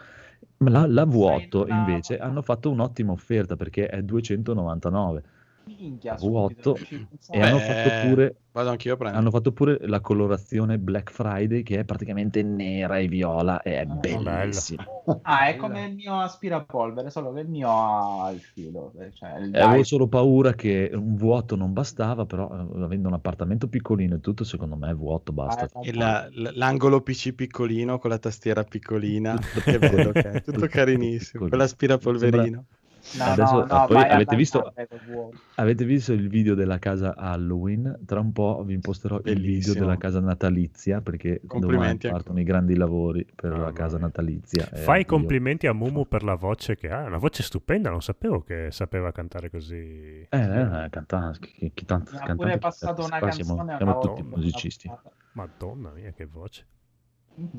Ma 0.59 0.70
La, 0.70 0.87
la 0.87 1.05
V8 1.05 1.61
Sai, 1.61 1.69
ma- 1.69 1.79
invece 1.79 2.19
hanno 2.19 2.41
fatto 2.43 2.70
un'ottima 2.70 3.12
offerta 3.12 3.55
perché 3.55 3.87
è 3.87 4.03
299 4.03 5.23
Minchia, 5.77 6.16
V8 6.16 6.73
subito, 6.73 6.81
ci 6.82 7.05
pensavo. 7.09 7.39
e 7.39 7.40
hanno 7.43 7.59
Beh, 7.59 7.65
fatto 7.66 7.93
pure 7.93 8.36
Vado 8.53 8.70
anch'io 8.70 8.95
a 8.95 8.97
prendere. 8.97 9.19
hanno 9.19 9.31
fatto 9.31 9.53
pure 9.53 9.78
la 9.86 10.01
colorazione 10.01 10.78
Black 10.78 11.11
Friday 11.12 11.62
che 11.62 11.81
è 11.81 11.85
praticamente 11.85 12.43
nera 12.43 12.99
e 12.99 13.07
viola 13.09 13.61
e 13.62 13.81
è 13.81 13.86
Ah, 13.86 13.86
bellissima. 13.86 14.85
Ah, 15.23 15.47
è 15.49 15.57
come 15.57 15.86
il 15.86 15.95
mio 15.95 16.19
aspirapolvere, 16.20 17.11
solo 17.11 17.32
che 17.32 17.40
il 17.40 17.49
mio 17.49 17.70
ha 17.70 18.31
il 18.31 18.40
filo. 18.43 18.93
eh, 18.99 19.12
Cioè 19.12 19.36
il 19.39 19.51
E 19.51 19.61
avevo 19.61 19.82
solo 19.82 20.09
paura 20.09 20.53
che 20.55 20.90
un 20.93 21.15
vuoto 21.16 21.57
non 21.57 21.73
bastava, 21.73 22.27
però 22.27 22.49
eh, 22.51 22.82
avendo 22.82 23.09
un 23.09 23.15
appartamento 23.15 23.69
piccolino 23.69 24.16
e 24.16 24.20
tutto, 24.20 24.45
secondo 24.45 24.77
me 24.77 24.93
vuoto 24.95 25.32
basta. 25.32 25.66
Ah, 25.66 25.70
E 25.81 25.93
la- 25.95 26.28
l'angolo 26.32 27.01
PC 27.03 27.32
piccolino 27.35 27.99
con 27.99 28.11
la 28.11 28.19
tastiera 28.19 28.65
piccolina, 28.65 29.39
che 30.12 30.31
è 30.32 30.40
tutto 30.40 30.66
carinissimo. 30.69 31.49
Così. 31.49 31.65
Quell'aspirapolverino. 32.16 32.66
No, 33.16 33.25
Adesso- 33.25 33.65
no, 33.65 33.66
no, 33.79 33.87
poi 33.87 34.03
avete 34.09 34.37
visto-. 34.37 34.73
Avete 35.55 35.85
visto 35.85 36.12
il 36.12 36.29
video 36.29 36.55
della 36.55 36.79
casa 36.79 37.15
Halloween? 37.16 38.01
Tra 38.05 38.20
un 38.20 38.33
po' 38.33 38.62
vi 38.65 38.79
posterò 38.79 39.16
il 39.16 39.23
video 39.23 39.41
Bellissimo. 39.43 39.75
della 39.75 39.97
casa 39.97 40.20
natalizia 40.20 41.01
perché 41.01 41.41
domani 41.43 41.97
partono 41.99 42.41
i 42.41 42.45
grandi 42.45 42.77
lavori 42.77 43.27
per 43.35 43.53
Mamma 43.53 43.65
la 43.65 43.73
casa 43.73 43.97
mia. 43.97 44.07
natalizia. 44.07 44.69
e 44.70 44.77
Fai 44.79 44.99
i 44.99 45.01
io- 45.03 45.07
complimenti 45.07 45.66
a 45.66 45.73
Mumu 45.73 46.07
per 46.07 46.23
la 46.23 46.35
voce 46.35 46.77
che 46.77 46.91
ha, 46.91 47.05
una 47.05 47.19
voce 47.19 47.43
stupenda, 47.43 47.91
non 47.91 48.03
sapevo 48.03 48.43
che 48.43 48.69
sapeva 48.70 49.11
cantare 49.12 49.51
così. 49.51 49.77
Eh, 49.77 50.27
eh, 50.31 50.89
cantante, 50.91 51.39
chi, 51.41 51.70
chi 51.75 51.85
tanto, 51.85 52.11
ha 52.11 52.19
cantante 52.19 52.43
pure 52.43 52.59
passato 52.59 53.05
una 53.05 53.19
siamo, 53.19 53.57
canzone 53.57 53.77
siamo 53.77 53.93
una 53.99 54.01
tutti 54.01 54.23
musicisti. 54.23 54.91
Madonna 55.33 55.91
mia, 55.95 56.11
che 56.12 56.27
voce. 56.27 56.66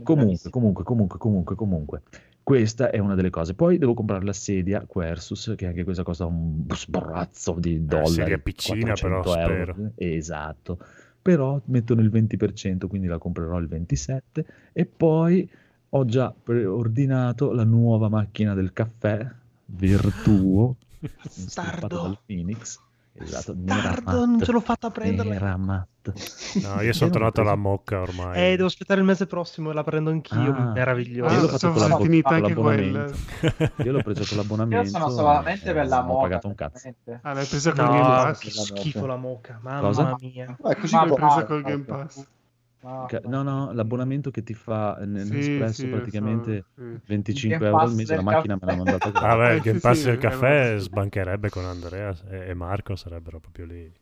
Comunque, 0.03 0.49
comunque, 0.49 0.83
comunque, 0.83 1.17
comunque, 1.17 1.55
comunque. 1.55 2.01
Questa 2.49 2.89
è 2.89 2.97
una 2.97 3.13
delle 3.13 3.29
cose. 3.29 3.53
Poi 3.53 3.77
devo 3.77 3.93
comprare 3.93 4.25
la 4.25 4.33
sedia 4.33 4.83
Quersus, 4.87 5.53
che 5.55 5.67
anche 5.67 5.83
questa 5.83 6.01
costa 6.01 6.25
un 6.25 6.65
sbrazzo 6.73 7.53
di 7.59 7.85
dollari. 7.85 8.09
sedia 8.09 8.39
piccina, 8.39 8.93
però, 8.93 9.21
400 9.21 9.37
euro. 9.37 9.73
spero. 9.73 9.91
Esatto. 9.93 10.79
Però 11.21 11.61
mettono 11.65 12.01
il 12.01 12.09
20%, 12.09 12.87
quindi 12.87 13.05
la 13.05 13.19
comprerò 13.19 13.59
il 13.59 13.67
27%. 13.67 14.21
E 14.73 14.85
poi 14.87 15.47
ho 15.89 16.05
già 16.05 16.33
preordinato 16.41 17.51
la 17.51 17.65
nuova 17.65 18.09
macchina 18.09 18.55
del 18.55 18.73
caffè, 18.73 19.31
Virtuo, 19.65 20.75
stampada 21.29 22.01
dal 22.01 22.17
Phoenix. 22.25 22.79
Esatto, 23.13 23.53
nera 23.55 23.93
Tardo, 23.93 24.25
non 24.25 24.41
ce 24.41 24.51
l'ho 24.51 24.61
fatta 24.61 24.89
prendere. 24.89 25.29
Nera 25.29 25.55
No, 26.63 26.81
io 26.81 26.93
sono 26.93 27.09
tornato 27.11 27.41
alla 27.41 27.55
mocca 27.55 28.01
ormai. 28.01 28.37
Eh, 28.51 28.55
devo 28.55 28.67
aspettare 28.67 28.99
il 28.99 29.05
mese 29.05 29.25
prossimo 29.27 29.71
e 29.71 29.73
la 29.73 29.83
prendo 29.83 30.09
anch'io. 30.09 30.53
Ah. 30.53 30.71
meraviglioso. 30.71 31.33
Io 31.33 31.41
l'ho 31.41 31.47
fatto 31.47 31.71
con 31.71 31.89
con 31.89 32.41
l'abbonamento. 32.41 33.15
Io 33.83 33.91
l'ho 33.91 34.01
preso 34.01 34.23
con 34.23 34.29
Io 34.29 34.35
l'abbonamento. 34.35 34.89
sono 34.89 35.09
solamente 35.09 35.69
e 35.69 35.73
per 35.73 35.87
la 35.87 36.01
non 36.01 36.09
ho 36.15 36.19
pagato 36.19 36.47
un 36.47 36.55
cazzo. 36.55 36.93
Ah, 37.21 37.33
l'hai 37.33 37.45
presa 37.45 37.71
col 37.73 37.85
No, 37.85 37.91
Game 37.91 38.03
Pass? 38.03 38.39
che 38.39 38.49
schifo 38.51 39.05
la 39.05 39.15
moca, 39.15 39.59
mamma 39.61 39.79
Cosa? 39.81 40.15
mia. 40.19 40.57
È 40.63 40.75
così 40.75 40.95
Ma 40.95 41.05
L'hai 41.05 41.13
presa 41.15 41.45
col 41.45 41.61
Game. 41.63 41.83
Pass? 41.83 42.27
No, 42.81 43.43
No, 43.43 43.73
l'abbonamento 43.73 44.31
che 44.31 44.41
ti 44.41 44.53
fa 44.53 44.97
Sì, 45.01 45.05
Nespresso 45.07 45.81
sì, 45.81 45.89
so, 45.89 45.95
praticamente 45.95 46.65
sì. 46.75 46.97
25 47.07 47.53
Il 47.55 47.57
Game 47.59 47.65
euro 47.71 47.83
al 47.83 47.93
mese, 47.93 48.15
la 48.15 48.21
macchina 48.21 48.53
me 48.53 48.59
l'ha 48.61 48.67
caffè. 48.67 48.77
mandata 48.77 49.09
gratis. 49.19 49.29
Ah, 49.29 49.35
beh, 49.37 49.49
Eh, 49.51 49.55
il 49.55 49.61
Game 49.61 49.75
sì, 49.79 49.81
Pass 49.81 49.97
sì, 49.99 50.05
del 50.05 50.15
è 50.15 50.17
caffè 50.17 50.75
sbancherebbe 50.77 51.49
con 51.49 51.65
Andrea 51.65 52.15
e 52.29 52.53
Marco, 52.53 52.95
sarebbero 52.95 53.39
proprio 53.39 53.65
lì. 53.65 53.93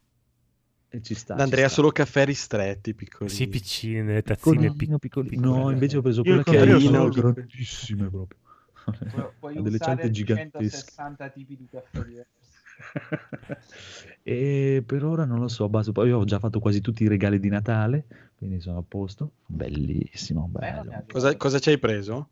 Ci 1.01 1.13
sta. 1.15 1.35
D'Andrea 1.35 1.67
ci 1.67 1.73
solo 1.73 1.91
caffè 1.91 2.25
ristretti, 2.25 2.93
piccolini. 2.93 3.35
Sì, 3.35 3.47
piccine, 3.47 4.01
nelle 4.01 4.23
tazzine 4.23 4.71
Piccolino, 4.71 4.97
pic- 4.99 5.29
piccolino. 5.29 5.63
No, 5.63 5.71
invece 5.71 5.97
ho 5.97 6.01
preso 6.01 6.23
quella 6.23 6.43
che 6.43 6.57
è 6.57 6.79
sono 6.79 7.09
grandissime 7.09 8.09
proprio. 8.09 8.39
Puoi, 9.09 9.29
puoi 9.39 9.53
delle 9.61 9.75
usare 9.75 9.77
ciante 9.77 10.11
gigantesche. 10.11 10.69
160 10.69 11.29
tipi 11.29 11.57
di 11.57 11.67
caffè 11.69 12.03
diversi. 12.03 12.35
e 14.23 14.83
per 14.85 15.03
ora 15.03 15.25
non 15.25 15.39
lo 15.39 15.47
so, 15.47 15.67
basta. 15.67 15.91
Poi 15.91 16.11
ho 16.11 16.23
già 16.25 16.39
fatto 16.39 16.59
quasi 16.59 16.81
tutti 16.81 17.03
i 17.03 17.07
regali 17.07 17.39
di 17.39 17.49
Natale, 17.49 18.05
quindi 18.37 18.59
sono 18.59 18.79
a 18.79 18.83
posto. 18.87 19.31
Bellissimo, 19.45 20.47
bello. 20.49 21.03
Cosa, 21.11 21.35
cosa 21.37 21.59
ci 21.59 21.69
hai 21.69 21.79
preso? 21.79 22.29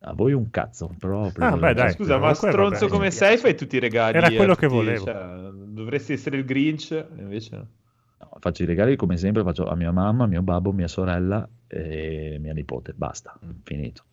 A 0.00 0.12
voi 0.12 0.32
un 0.32 0.50
cazzo, 0.50 0.94
però 0.98 1.32
Ah, 1.38 1.56
beh, 1.56 1.74
dai, 1.74 1.92
Scusa, 1.92 2.18
ma 2.18 2.34
stronzo 2.34 2.80
vabbè. 2.86 2.88
come 2.90 3.10
sei, 3.10 3.38
fai 3.38 3.56
tutti 3.56 3.76
i 3.76 3.80
regali. 3.80 4.16
Era 4.16 4.30
quello 4.30 4.54
che 4.54 4.66
tutti, 4.66 4.76
volevo. 4.76 5.04
cioè, 5.04 5.50
dovresti 5.50 6.12
essere 6.12 6.36
il 6.36 6.44
Grinch, 6.44 7.06
invece 7.16 7.66
no. 8.18 8.30
Faccio 8.40 8.62
i 8.62 8.66
regali 8.66 8.96
come 8.96 9.16
sempre, 9.16 9.42
faccio 9.42 9.66
a 9.66 9.74
mia 9.74 9.92
mamma, 9.92 10.26
mio 10.26 10.42
babbo, 10.42 10.72
mia 10.72 10.88
sorella 10.88 11.48
e 11.66 12.36
mia 12.40 12.52
nipote, 12.52 12.92
basta, 12.94 13.38
finito. 13.62 14.04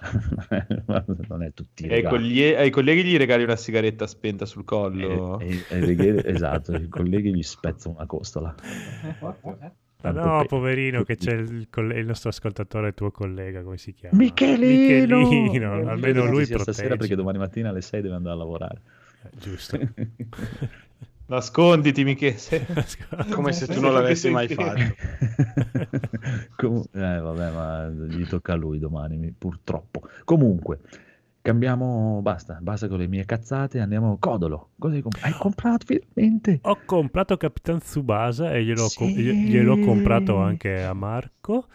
non 1.28 1.42
è 1.42 1.52
tutti 1.52 1.84
i 1.84 1.88
E 1.88 1.94
ai, 1.96 2.02
collie- 2.02 2.56
ai 2.56 2.70
colleghi 2.70 3.04
gli 3.04 3.16
regali 3.18 3.42
una 3.42 3.56
sigaretta 3.56 4.06
spenta 4.06 4.46
sul 4.46 4.64
collo. 4.64 5.38
E- 5.40 5.62
e- 5.68 5.94
e 5.96 6.22
esatto, 6.32 6.74
i 6.74 6.88
colleghi 6.88 7.34
gli 7.34 7.42
spezzo 7.42 7.90
una 7.90 8.06
costola. 8.06 8.54
Tanto 10.00 10.20
no, 10.24 10.38
pe- 10.40 10.46
poverino, 10.46 11.02
che 11.02 11.16
c'è 11.16 11.34
il, 11.34 11.66
colle- 11.68 11.98
il 11.98 12.06
nostro 12.06 12.30
ascoltatore, 12.30 12.88
il 12.88 12.94
tuo 12.94 13.10
collega, 13.10 13.62
come 13.62 13.76
si 13.76 13.92
chiama? 13.92 14.16
Michelino! 14.16 15.18
Michelino, 15.18 15.72
almeno 15.86 16.24
lui 16.24 16.46
Sì, 16.46 16.54
stasera 16.54 16.72
protegge. 16.72 16.96
perché 16.96 17.14
domani 17.16 17.36
mattina 17.36 17.68
alle 17.68 17.82
6 17.82 18.00
deve 18.00 18.14
andare 18.14 18.34
a 18.34 18.38
lavorare. 18.38 18.80
Eh, 19.24 19.28
Giusto. 19.38 19.78
Nasconditi, 21.30 22.02
Michele. 22.02 22.66
Come 23.30 23.52
se 23.52 23.68
tu 23.68 23.80
non 23.80 23.92
l'avessi 23.92 24.30
mai 24.30 24.48
fatto. 24.48 24.96
Com- 26.56 26.84
eh, 26.92 27.18
vabbè, 27.20 27.50
ma 27.50 27.88
gli 27.88 28.26
tocca 28.26 28.54
a 28.54 28.56
lui 28.56 28.80
domani, 28.80 29.32
purtroppo. 29.36 30.08
Comunque, 30.24 30.80
cambiamo, 31.40 32.18
basta, 32.20 32.58
basta 32.60 32.88
con 32.88 32.98
le 32.98 33.06
mie 33.06 33.24
cazzate, 33.26 33.78
andiamo 33.78 34.16
Codolo. 34.18 34.70
Cosa 34.76 34.96
hai 34.96 35.02
comprato? 35.02 35.26
Hai 35.26 35.34
comprato 35.38 35.86
finalmente? 35.86 36.58
Ho 36.62 36.78
comprato 36.84 37.36
Capitan 37.36 37.78
Tsubasa 37.78 38.52
e 38.52 38.64
gliel'ho, 38.64 38.88
Sì. 38.88 39.14
gli- 39.14 39.46
gliel'ho 39.46 39.78
comprato 39.78 40.36
anche 40.36 40.82
a 40.82 40.92
Marco. 40.94 41.68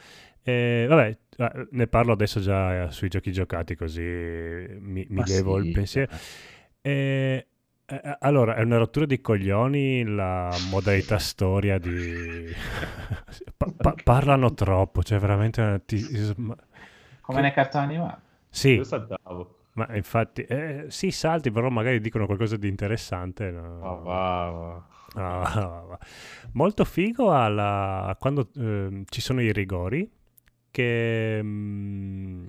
E, 0.43 0.85
vabbè, 0.89 1.17
eh, 1.37 1.67
ne 1.71 1.87
parlo 1.87 2.11
adesso 2.11 2.41
già 2.41 2.83
eh, 2.83 2.91
sui 2.91 3.07
giochi 3.07 3.31
giocati 3.31 3.75
così 3.75 4.01
mi, 4.01 5.07
mi 5.09 5.23
levo 5.25 5.61
sì, 5.61 5.65
il 5.67 5.71
pensiero. 5.71 6.11
dai. 6.11 6.19
E, 6.81 7.47
eh, 7.87 8.17
allora, 8.19 8.55
è 8.55 8.61
una 8.61 8.77
rottura 8.77 9.05
di 9.05 9.21
coglioni 9.21 10.03
la 10.03 10.49
modalità 10.69 11.17
storia 11.19 11.77
di... 11.77 12.51
Pa- 13.57 13.71
pa- 13.75 13.95
parlano 14.03 14.53
troppo, 14.53 15.03
cioè 15.03 15.19
veramente... 15.19 15.61
una- 15.61 15.79
ti- 15.79 16.05
Come 17.21 17.41
nei 17.41 17.51
cartoni 17.53 17.85
animati. 17.85 18.21
Sì, 18.49 18.69
Io 18.75 18.83
saltavo. 18.83 19.59
ma 19.73 19.87
infatti... 19.95 20.41
eh, 20.43 20.85
sì, 20.89 21.11
salti, 21.11 21.51
però 21.51 21.69
magari 21.69 21.99
dicono 21.99 22.25
qualcosa 22.25 22.57
di 22.57 22.67
interessante. 22.67 23.51
no? 23.51 23.79
Ah, 23.81 24.85
va, 25.13 25.83
va. 25.87 25.99
Molto 26.53 26.83
figo 26.85 27.31
alla- 27.33 28.15
quando 28.19 28.49
ehm, 28.55 29.03
ci 29.07 29.21
sono 29.21 29.41
i 29.41 29.51
rigori 29.51 30.09
che 30.71 31.39
mm, 31.41 32.45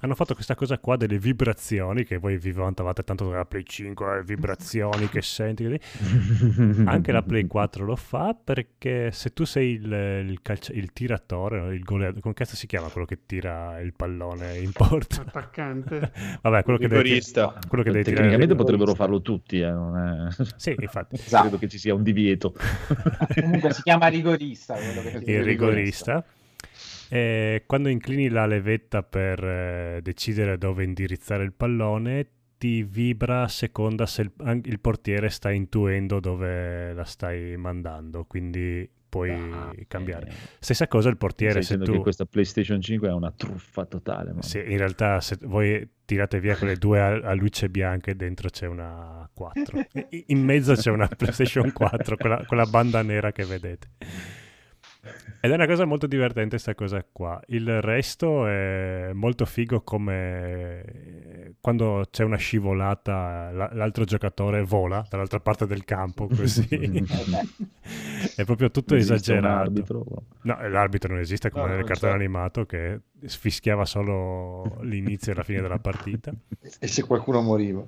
hanno 0.00 0.14
fatto 0.14 0.34
questa 0.34 0.54
cosa 0.54 0.78
qua 0.78 0.96
delle 0.96 1.18
vibrazioni 1.18 2.04
che 2.04 2.18
voi 2.18 2.38
vi 2.38 2.52
vantavate 2.52 3.02
tanto 3.02 3.28
della 3.28 3.44
Play 3.44 3.64
5, 3.64 4.18
eh, 4.18 4.22
vibrazioni 4.22 5.08
che 5.08 5.22
senti 5.22 5.64
così. 5.64 5.80
Anche 6.86 7.10
la 7.10 7.22
Play 7.22 7.46
4 7.46 7.84
lo 7.84 7.96
fa 7.96 8.32
perché 8.42 9.10
se 9.10 9.32
tu 9.32 9.44
sei 9.44 9.72
il, 9.72 9.92
il, 10.28 10.38
calcia- 10.40 10.72
il 10.72 10.92
tiratore, 10.92 11.74
il 11.74 11.82
goleador, 11.82 12.20
come 12.20 12.34
cazzo 12.34 12.54
si 12.54 12.66
chiama 12.68 12.88
quello 12.88 13.06
che 13.06 13.18
tira 13.26 13.80
il 13.80 13.92
pallone 13.92 14.58
in 14.58 14.70
porta? 14.70 15.22
Attaccante. 15.22 16.12
Vabbè, 16.42 16.62
quello 16.62 16.78
che 16.78 16.86
devi, 16.86 17.02
Rigorista. 17.02 17.58
quello 17.66 17.82
che 17.82 17.90
devi 17.90 18.04
tirare. 18.04 18.22
Tecnicamente 18.22 18.54
potrebbero 18.54 18.94
farlo 18.94 19.20
tutti, 19.20 19.58
eh, 19.60 19.70
non 19.70 19.96
è- 19.96 20.44
Sì, 20.56 20.76
infatti. 20.78 21.16
Esatto. 21.16 21.42
credo 21.42 21.58
che 21.58 21.68
ci 21.68 21.78
sia 21.78 21.94
un 21.94 22.04
divieto. 22.04 22.54
Comunque 23.34 23.72
si 23.72 23.82
chiama 23.82 24.06
rigorista. 24.06 24.74
quello 24.74 25.02
che 25.02 25.32
il 25.32 25.42
rigorista. 25.42 26.24
E 27.10 27.64
quando 27.66 27.88
inclini 27.88 28.28
la 28.28 28.46
levetta 28.46 29.02
per 29.02 29.42
eh, 29.42 30.00
decidere 30.02 30.58
dove 30.58 30.84
indirizzare 30.84 31.42
il 31.44 31.52
pallone, 31.52 32.26
ti 32.58 32.82
vibra 32.82 33.42
a 33.42 33.48
seconda 33.48 34.04
se 34.06 34.22
il, 34.22 34.32
il 34.64 34.80
portiere 34.80 35.28
sta 35.30 35.50
intuendo 35.50 36.20
dove 36.20 36.92
la 36.92 37.04
stai 37.04 37.56
mandando. 37.56 38.24
Quindi 38.24 38.88
puoi 39.08 39.30
Ah, 39.30 39.72
cambiare. 39.86 40.30
Stessa 40.58 40.86
cosa 40.86 41.08
il 41.08 41.16
portiere, 41.16 41.62
se 41.62 41.78
tu... 41.78 41.92
che 41.92 41.98
questa 42.00 42.26
PlayStation 42.26 42.78
5 42.80 43.08
è 43.08 43.12
una 43.12 43.30
truffa 43.32 43.86
totale. 43.86 44.32
ma- 44.34 44.42
Sì, 44.42 44.58
in 44.58 44.76
realtà 44.76 45.20
se 45.22 45.38
voi 45.42 45.88
tirate 46.04 46.40
via 46.40 46.56
quelle 46.56 46.76
due 46.76 47.00
a, 47.00 47.06
a 47.30 47.32
luce 47.32 47.70
bianche, 47.70 48.16
dentro 48.16 48.50
c'è 48.50 48.66
una 48.66 49.26
4. 49.32 49.78
I- 50.10 50.24
In 50.26 50.44
mezzo 50.44 50.74
c'è 50.74 50.90
una 50.90 51.06
PlayStation 51.08 51.72
4, 51.72 52.16
quella, 52.16 52.44
quella 52.44 52.66
banda 52.66 53.00
nera 53.02 53.32
che 53.32 53.44
vedete. 53.46 53.88
Ed 55.40 55.50
è 55.50 55.54
una 55.54 55.66
cosa 55.66 55.84
molto 55.84 56.06
divertente 56.06 56.50
questa 56.50 56.74
cosa 56.74 57.04
qua. 57.10 57.40
Il 57.48 57.80
resto 57.80 58.46
è 58.46 59.10
molto 59.12 59.44
figo 59.44 59.82
come 59.82 60.82
eh, 60.82 61.52
quando 61.60 62.06
c'è 62.10 62.24
una 62.24 62.36
scivolata 62.36 63.50
la- 63.52 63.70
l'altro 63.72 64.04
giocatore 64.04 64.62
vola 64.62 65.06
dall'altra 65.08 65.38
parte 65.40 65.66
del 65.66 65.84
campo 65.84 66.26
così. 66.34 66.66
è 68.36 68.44
proprio 68.44 68.70
tutto 68.70 68.94
Esiste 68.94 69.14
esagerato. 69.14 70.24
No, 70.42 70.68
l'arbitro 70.68 71.12
non 71.12 71.20
esiste 71.20 71.50
come 71.50 71.66
No, 71.68 71.74
nel 71.76 71.84
cartone 71.84 72.12
c'è. 72.12 72.18
animato 72.18 72.66
che 72.66 73.00
sfischiava 73.24 73.84
solo 73.84 74.78
l'inizio 74.82 75.32
e 75.32 75.34
la 75.36 75.42
fine 75.42 75.60
della 75.60 75.78
partita. 75.78 76.32
E 76.80 76.86
se 76.86 77.02
qualcuno 77.04 77.40
moriva. 77.40 77.84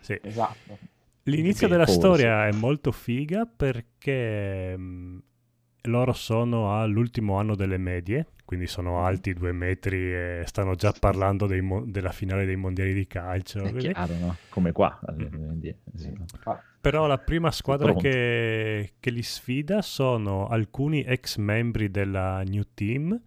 Sì. 0.00 0.18
Esatto. 0.22 0.78
L'inizio 1.24 1.66
Beh, 1.66 1.72
della 1.74 1.84
forse. 1.86 2.00
storia 2.00 2.46
è 2.48 2.52
molto 2.52 2.92
figa 2.92 3.46
perché 3.46 4.76
mh, 4.76 5.22
loro 5.82 6.12
sono 6.12 6.78
all'ultimo 6.78 7.38
anno 7.38 7.54
delle 7.54 7.78
medie, 7.78 8.26
quindi 8.44 8.66
sono 8.66 9.04
alti 9.04 9.32
due 9.32 9.52
metri 9.52 10.12
e 10.12 10.42
stanno 10.46 10.74
già 10.74 10.92
parlando 10.98 11.46
dei 11.46 11.60
mo- 11.60 11.84
della 11.84 12.10
finale 12.12 12.44
dei 12.44 12.56
mondiali 12.56 12.92
di 12.92 13.06
calcio. 13.06 13.62
È 13.62 13.72
chiaro, 13.74 14.14
no? 14.18 14.36
Come 14.48 14.72
qua. 14.72 14.98
eh, 15.08 15.76
sì. 15.94 16.12
Però 16.80 17.06
la 17.06 17.18
prima 17.18 17.50
squadra 17.50 17.92
che, 17.94 18.94
che 18.98 19.10
li 19.10 19.22
sfida 19.22 19.82
sono 19.82 20.48
alcuni 20.48 21.02
ex 21.02 21.36
membri 21.36 21.90
della 21.90 22.42
New 22.42 22.62
Team, 22.74 23.20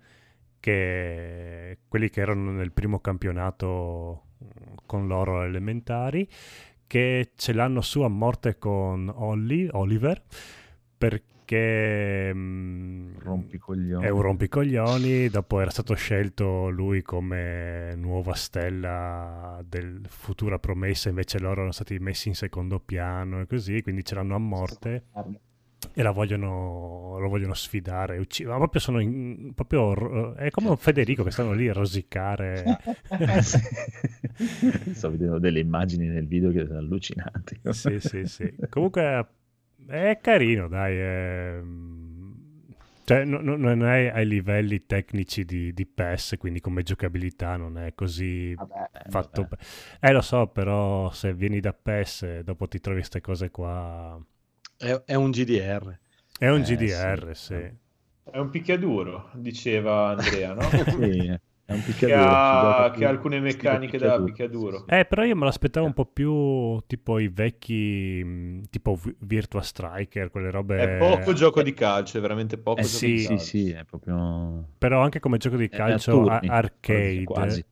che 0.60 1.78
quelli 1.88 2.10
che 2.10 2.22
erano 2.22 2.52
nel 2.52 2.72
primo 2.72 3.00
campionato 3.00 4.24
mm, 4.44 4.74
con 4.86 5.08
loro 5.08 5.44
elementari, 5.44 6.28
che 6.88 7.32
ce 7.36 7.54
l'hanno 7.54 7.82
su 7.82 8.02
a 8.02 8.08
morte 8.08 8.58
con 8.58 9.12
Olli- 9.14 9.70
Oliver, 9.72 10.22
perché 10.98 11.33
mm, 12.34 13.18
Rompicoglioni. 13.20 14.06
è 14.06 14.10
un 14.10 14.22
rompicoglioni, 14.22 15.30
dopo 15.30 15.60
era 15.60 15.70
stato 15.70 15.94
scelto 15.96 16.70
lui 16.70 17.02
come 17.02 17.94
nuova 17.96 18.34
stella 18.36 19.62
del 19.68 20.02
futura 20.08 20.60
promessa, 20.60 21.10
invece 21.10 21.40
loro 21.40 21.54
erano 21.54 21.72
stati 21.72 21.98
messi 22.00 22.28
in 22.30 22.36
secondo 22.36 22.80
piano 22.80 23.42
e 23.42 23.48
così, 23.48 23.82
quindi 23.82 24.04
ce 24.04 24.16
l'hanno 24.16 24.36
a 24.36 24.40
morte 24.40 25.06
e 25.94 26.02
la 26.02 26.12
vogliono, 26.12 27.18
lo 27.20 27.28
vogliono 27.28 27.54
sfidare, 27.54 28.18
uccidere. 28.18 28.54
Ma 28.54 28.60
proprio 28.60 28.82
sono 28.82 29.00
in- 29.00 29.54
proprio, 29.54 30.34
è 30.36 30.50
come 30.50 30.76
Federico 30.78 31.24
che 31.24 31.32
stanno 31.32 31.54
lì 31.54 31.68
a 31.70 31.74
rosicare. 31.74 32.78
Sto 34.94 35.10
vedendo 35.12 35.40
delle 35.40 35.60
immagini 35.60 36.08
nel 36.08 36.26
video 36.28 36.52
che 36.52 36.66
sono 36.66 36.80
allucinanti. 36.80 37.60
sì, 37.72 38.00
sì, 38.00 38.26
sì. 38.26 38.54
Comunque 38.70 39.28
è 39.86 40.20
carino, 40.22 40.68
dai. 40.68 40.98
è- 40.98 41.62
Cioè, 43.06 43.26
no- 43.26 43.42
no- 43.42 43.58
non 43.58 43.84
è 43.86 44.08
ai 44.14 44.26
livelli 44.26 44.86
tecnici 44.86 45.44
di, 45.44 45.74
di 45.74 45.86
PES, 45.86 46.36
quindi 46.38 46.62
come 46.62 46.84
giocabilità 46.84 47.58
non 47.58 47.78
è 47.78 47.94
così 47.96 48.58
fatto. 49.08 49.42
vabbè. 49.42 49.58
Eh, 50.00 50.12
lo 50.14 50.22
so, 50.22 50.48
però 50.48 51.12
se 51.12 51.34
vieni 51.34 51.60
da 51.60 51.74
PES 51.74 52.22
e 52.24 52.44
dopo 52.44 52.68
ti 52.68 52.80
trovi 52.80 53.00
queste 53.00 53.20
cose 53.22 53.52
qua... 53.52 54.18
È, 54.78 54.92
è 55.06 55.16
un 55.16 55.32
GDR. 55.32 55.98
È 56.38 56.48
un 56.50 56.62
Eh, 56.62 56.64
GDR, 56.64 57.36
sì. 57.36 57.72
È 58.24 58.38
un 58.38 58.50
picchiaduro, 58.50 59.30
diceva 59.34 60.10
Andrea, 60.10 60.54
no? 60.54 60.62
Sì, 60.98 61.40
è 61.66 61.72
un 61.74 61.82
che, 62.02 62.14
picchiaduro. 62.14 62.14
ha, 62.14 62.92
che 62.94 63.06
ha 63.06 63.10
alcune 63.10 63.40
meccaniche 63.40 63.98
da 63.98 64.22
picchiaduro. 64.22 64.24
picchiaduro. 64.24 64.86
Eh, 64.86 65.06
però 65.06 65.24
io 65.24 65.36
me 65.36 65.46
l'aspettavo 65.46 65.86
un 65.86 65.94
po' 65.94 66.06
più 66.06 66.80
tipo 66.88 67.20
i 67.20 67.30
vecchi, 67.30 68.22
mh, 68.24 68.64
tipo 68.70 68.96
Vi- 68.96 69.16
Virtua 69.20 69.62
Striker, 69.62 70.30
quelle 70.30 70.52
robe... 70.52 70.84
È 70.84 70.90
poco 70.90 71.34
gioco 71.34 71.64
di 71.64 71.74
calcio, 71.74 72.18
è 72.18 72.22
veramente 72.22 72.58
poco 72.60 72.82
Eh 72.82 72.84
gioco 72.88 73.00
sì, 73.00 73.18
di 73.18 73.18
sì, 73.18 73.28
calcio. 73.28 73.46
Sì, 73.46 73.70
è 73.72 73.84
proprio... 73.86 74.68
Però 74.78 75.02
anche 75.02 75.20
come 75.20 75.38
gioco 75.38 75.56
di 75.56 75.70
calcio 75.70 76.12
turni, 76.18 76.48
arcade. 76.48 77.24
quasi. 77.24 77.66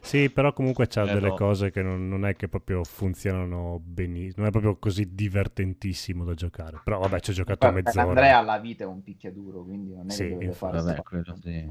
Sì, 0.00 0.30
però 0.30 0.52
comunque 0.52 0.86
c'ha 0.86 1.04
Eh, 1.04 1.14
delle 1.14 1.28
no. 1.28 1.34
cose 1.34 1.70
che 1.72 1.82
non, 1.82 2.08
non 2.08 2.24
è 2.24 2.36
che 2.36 2.48
proprio 2.48 2.84
funzionano 2.84 3.80
benissimo. 3.82 4.34
Non 4.44 4.46
è 4.46 4.50
proprio 4.50 4.76
così 4.78 5.14
divertentissimo 5.14 6.24
da 6.24 6.34
giocare. 6.34 6.80
Però 6.84 6.98
vabbè, 7.00 7.20
ci 7.20 7.30
ho 7.30 7.34
giocato 7.34 7.66
per 7.66 7.72
mezz'ora. 7.72 8.12
Andrea 8.12 8.40
la 8.42 8.58
vita 8.58 8.84
è 8.84 8.86
un 8.86 9.02
picchiaduro, 9.02 9.62
quindi 9.64 9.94
non 9.94 10.10
è 10.10 10.14
Sì, 10.14 10.24
che 10.24 10.36
deve 10.36 10.52
fare 10.52 10.78
Vabbè, 10.82 11.02
quello 11.02 11.34
sì. 11.42 11.68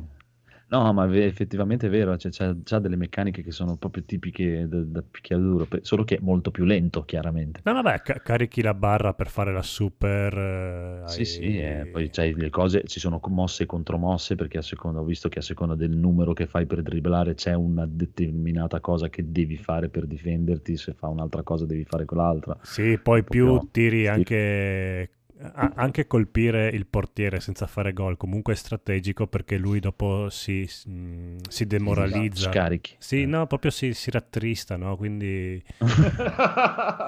No, 0.67 0.91
ma 0.93 1.05
ve- 1.05 1.25
effettivamente 1.25 1.87
è 1.87 1.89
vero, 1.89 2.17
cioè, 2.17 2.31
c'ha, 2.31 2.55
c'ha 2.63 2.79
delle 2.79 2.95
meccaniche 2.95 3.43
che 3.43 3.51
sono 3.51 3.77
proprio 3.77 4.03
tipiche 4.03 4.67
da, 4.67 4.81
da 4.81 5.03
picchiaduro, 5.03 5.67
solo 5.81 6.03
che 6.03 6.15
è 6.17 6.19
molto 6.21 6.49
più 6.49 6.63
lento, 6.65 7.03
chiaramente. 7.05 7.61
No, 7.63 7.73
vabbè, 7.73 8.01
ca- 8.01 8.19
carichi 8.19 8.61
la 8.63 8.73
barra 8.73 9.13
per 9.13 9.29
fare 9.29 9.53
la 9.53 9.61
super. 9.61 10.35
eh, 10.35 11.03
Sì, 11.07 11.19
hai- 11.19 11.25
sì, 11.25 11.57
eh, 11.59 11.87
poi 11.91 12.09
c'hai 12.09 12.33
le 12.33 12.49
cose, 12.49 12.83
ci 12.85 12.99
sono 12.99 13.19
mosse 13.27 13.63
e 13.63 13.65
contromosse 13.67 14.35
perché 14.35 14.57
a 14.57 14.61
seconda, 14.63 14.99
ho 15.01 15.03
visto 15.03 15.29
che 15.29 15.37
a 15.39 15.43
seconda 15.43 15.75
del 15.75 15.95
numero 15.95 16.33
che 16.33 16.47
fai 16.47 16.65
per 16.65 16.81
dribblare 16.81 17.35
c'è 17.35 17.53
una 17.53 17.85
determinata 17.85 18.79
cosa 18.79 19.07
che 19.09 19.31
devi 19.31 19.57
fare 19.57 19.89
per 19.89 20.07
difenderti, 20.07 20.77
se 20.77 20.93
fa 20.93 21.07
un'altra 21.07 21.43
cosa 21.43 21.65
devi 21.65 21.85
fare 21.85 22.05
quell'altra. 22.05 22.57
Sì, 22.63 22.97
poi 22.97 23.23
più 23.23 23.69
tiri 23.71 24.07
anche. 24.07 25.09
Anche 25.53 26.07
colpire 26.07 26.69
il 26.69 26.85
portiere 26.85 27.41
senza 27.41 27.67
fare 27.67 27.91
gol 27.91 28.15
comunque 28.15 28.53
è 28.53 28.55
strategico 28.55 29.27
perché 29.27 29.57
lui 29.57 29.81
dopo 29.81 30.29
si, 30.29 30.67
mm, 30.89 31.39
si 31.49 31.67
demoralizza. 31.67 32.49
Scarichi. 32.51 32.95
Sì, 32.99 33.25
no, 33.25 33.45
proprio 33.45 33.69
si, 33.69 33.93
si 33.93 34.11
rattrista, 34.11 34.77
no? 34.77 34.95
Quindi... 34.95 35.61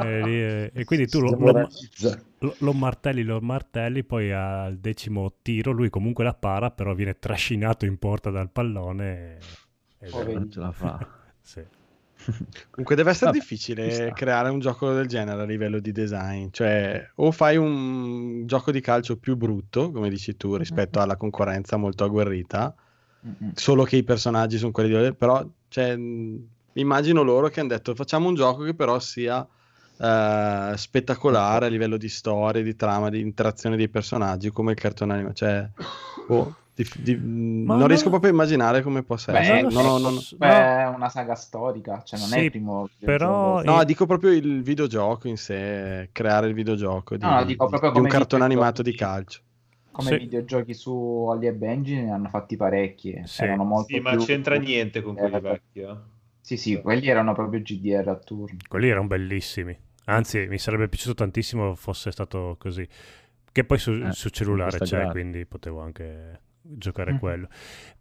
e, 0.02 0.22
lì- 0.24 0.41
eh, 0.41 0.72
e 0.74 0.84
quindi 0.84 1.08
tu 1.08 1.22
lo, 1.22 1.30
lo, 1.38 1.70
lo- 2.40 2.56
lo 2.60 2.74
martelli, 2.74 3.24
lo 3.24 3.40
martelli, 3.40 4.04
poi 4.04 4.32
al 4.32 4.78
decimo 4.78 5.36
tiro 5.41 5.72
lui 5.72 5.90
comunque 5.90 6.26
la 6.26 6.34
para, 6.34 6.70
però 6.72 6.94
viene 6.94 7.18
trascinato 7.20 7.86
in 7.86 7.98
porta 7.98 8.30
dal 8.30 8.52
pallone. 8.52 9.38
e- 9.99 10.08
è- 10.10 10.34
Non 10.34 10.52
ce 10.52 10.60
la 10.60 10.72
fa. 10.72 10.99
Sì. 11.48 11.64
Comunque 12.70 12.95
deve 12.95 13.12
essere 13.12 13.32
Vabbè, 13.32 13.40
ci 13.40 13.48
difficile 13.48 14.12
creare 14.14 14.49
un 14.49 14.60
gioco 14.60 14.94
del 14.94 15.08
genere 15.08 15.41
a 15.41 15.45
livello 15.45 15.80
di 15.80 15.91
design, 15.91 16.48
cioè 16.52 17.10
o 17.16 17.32
fai 17.32 17.58
un 17.58 18.45
gioco 18.45 18.72
di 18.72 18.82
calcio 18.82 19.18
più 19.18 19.36
brutto, 19.36 19.91
come 19.91 20.10
dici 20.10 20.36
tu, 20.36 20.56
rispetto 20.56 20.99
alla 20.99 21.16
concorrenza 21.16 21.78
molto 21.78 22.04
agguerrita, 22.04 22.74
Mm-mm. 23.26 23.52
solo 23.54 23.84
che 23.84 23.95
i 23.95 24.04
personaggi 24.04 24.58
sono 24.58 24.72
quelli 24.72 25.02
di... 25.02 25.14
però 25.14 25.45
cioè, 25.70 25.95
mh, 25.95 26.48
immagino 26.74 27.24
loro 27.24 27.48
che 27.49 27.60
hanno 27.60 27.70
detto 27.70 27.95
facciamo 27.95 28.28
un 28.28 28.36
gioco 28.36 28.64
che 28.64 28.74
però 28.74 28.99
sia 28.99 29.45
eh, 29.99 30.74
spettacolare 30.76 31.66
a 31.66 31.70
livello 31.70 31.98
di 31.98 32.10
storia, 32.10 32.62
di 32.62 32.76
trama, 32.76 33.10
di 33.10 33.20
interazione 33.20 33.76
dei 33.76 33.90
personaggi 33.90 34.52
come 34.52 34.72
il 34.72 34.78
cartone 34.78 35.14
animato, 35.14 35.34
cioè 35.36 35.70
boh, 36.28 36.56
di- 36.78 36.88
di- 36.99 37.16
mh, 37.16 37.64
Ma 37.66 37.72
non 37.74 37.82
no- 37.82 37.88
riesco 37.88 38.10
proprio 38.10 38.30
a 38.30 38.34
immaginare 38.34 38.84
come 38.84 39.02
possa 39.02 39.32
Beh, 39.32 39.40
essere. 39.40 39.62
non 39.64 39.74
No, 39.74 39.82
no, 39.82 39.98
no, 39.98 40.10
no. 40.12 40.20
Beh, 40.38 40.48
è 40.82 40.88
una 40.88 41.10
saga 41.10 41.34
storica, 41.34 42.04
cioè 42.04 42.20
non 42.20 42.30
è 42.34 42.38
Sì, 42.38 42.44
il 42.44 42.52
primo 42.52 42.88
però-. 42.99 43.64
No, 43.64 43.84
dico 43.84 44.06
proprio 44.06 44.30
il 44.32 44.62
videogioco 44.62 45.28
in 45.28 45.38
sé, 45.38 46.10
creare 46.12 46.48
il 46.48 46.54
videogioco 46.54 47.18
di, 47.18 47.26
No, 47.26 47.44
di- 47.44 47.56
un 47.60 48.08
cartone 48.08 48.44
animato 48.44 48.84
di 48.84 48.94
calcio. 48.94 49.41
come 49.91 50.10
Sì. 50.12 50.18
videogiochi 50.18 50.76
su 50.76 50.91
Holly 50.94 51.48
e 51.48 51.54
Benji 51.54 51.95
ne 51.95 52.12
hanno 52.12 52.30
fatti 52.30 52.56
parecchi. 52.56 53.20
Sì. 53.26 53.44
Erano 53.45 53.64
molto 53.64 53.95
Sì, 53.95 53.99
ma 53.99 54.12
più- 54.12 54.20
c'entra 54.26 54.56
niente 54.58 55.02
con 55.02 55.16
quelli 55.16 55.36
Eh, 55.36 55.40
vecchi. 55.41 55.80
eh. 55.80 55.95
Sì, 56.40 56.56
sì, 56.58 56.80
quelli 56.80 57.08
erano 57.08 57.34
proprio 57.34 57.60
GDR 57.62 58.08
a 58.08 58.16
turno. 58.16 58.58
Quelli 58.70 58.90
erano 58.90 59.08
bellissimi. 59.08 59.76
Anzi, 60.06 60.45
mi 60.48 60.60
sarebbe 60.60 60.88
piaciuto 60.88 61.16
tantissimo 61.16 61.74
fosse 61.74 62.12
stato 62.12 62.56
così. 62.60 62.88
Che 63.52 63.64
poi 63.64 63.80
su, 63.80 63.91
Eh, 63.94 64.12
su 64.12 64.30
cellulare 64.30 64.78
c'è, 64.78 65.08
quindi 65.08 65.45
potevo 65.48 65.82
anche 65.82 66.41
giocare 66.69 67.14
Mhm. 67.14 67.19
quello. 67.19 67.48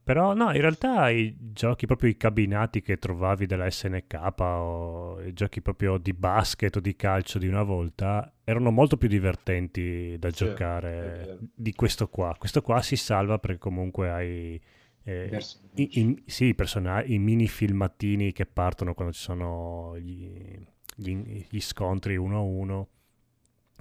Però 0.02 0.34
no, 0.34 0.52
in 0.54 0.60
realtà 0.60 1.10
i 1.10 1.34
giochi 1.38 1.86
proprio 1.86 2.10
i 2.10 2.16
cabinati 2.16 2.80
che 2.80 2.98
trovavi 2.98 3.46
della 3.46 3.68
SNK 3.68 4.14
o 4.38 5.20
i 5.22 5.32
giochi 5.32 5.60
proprio 5.60 5.98
di 5.98 6.12
basket 6.12 6.76
o 6.76 6.80
di 6.80 6.94
calcio 6.94 7.38
di 7.38 7.48
una 7.48 7.62
volta 7.64 8.32
erano 8.44 8.70
molto 8.70 8.96
più 8.96 9.08
divertenti 9.08 10.16
da 10.18 10.30
Sì, 10.30 10.44
è 10.44 10.46
giocare 10.46 11.38
di 11.54 11.72
questo 11.74 12.08
qua. 12.08 12.34
Questo 12.38 12.62
qua 12.62 12.80
si 12.82 12.96
salva 12.96 13.38
perché 13.38 13.58
comunque 13.58 14.10
hai 14.10 14.60
eh, 15.08 15.38
i, 15.74 16.00
i- 16.00 16.22
sì, 16.26 16.46
i 16.46 16.54
personaggi, 16.54 17.14
i 17.14 17.18
mini 17.18 17.46
filmatini 17.48 18.32
che 18.32 18.46
partono 18.46 18.94
quando 18.94 19.12
ci 19.12 19.20
sono 19.20 19.96
gli, 19.98 20.56
gli- 20.94 21.44
gli 21.48 21.60
scontri 21.60 22.16
uno 22.16 22.36
a 22.38 22.40
uno 22.40 22.88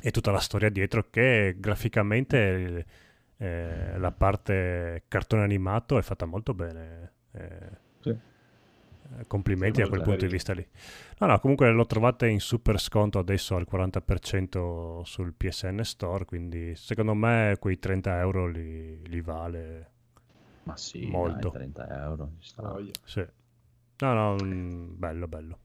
e 0.01 0.11
tutta 0.11 0.31
la 0.31 0.39
storia 0.39 0.69
dietro 0.69 1.07
che 1.09 1.55
graficamente 1.57 2.85
eh, 3.37 3.97
la 3.97 4.11
parte 4.11 5.03
cartone 5.07 5.43
animato 5.43 5.97
è 5.97 6.01
fatta 6.01 6.25
molto 6.25 6.53
bene. 6.53 7.13
eh, 7.31 7.69
Sì. 8.01 8.17
Complimenti 9.27 9.81
a 9.81 9.87
quel 9.87 10.01
punto 10.01 10.25
di 10.25 10.31
vista 10.31 10.53
lì. 10.53 10.67
No, 11.19 11.27
no, 11.27 11.39
comunque 11.39 11.71
lo 11.71 11.85
trovate 11.85 12.27
in 12.27 12.39
super 12.39 12.79
sconto 12.79 13.19
adesso 13.19 13.55
al 13.55 13.65
40% 13.65 15.03
sul 15.03 15.33
PSN 15.33 15.81
Store, 15.83 16.25
quindi 16.25 16.75
secondo 16.75 17.13
me 17.13 17.55
quei 17.59 17.77
30 17.79 18.19
euro 18.19 18.47
li, 18.47 18.99
li 19.07 19.21
vale 19.21 19.91
Ma 20.63 20.75
sì, 20.75 21.05
molto. 21.05 21.49
dai, 21.49 21.59
30 21.59 22.03
euro. 22.03 22.31
ci 22.39 22.49
sta. 22.49 22.75
Sì. 23.05 23.25
No, 23.99 24.13
no, 24.13 24.35
mm, 24.43 24.97
bello, 24.97 25.27
bello. 25.27 25.59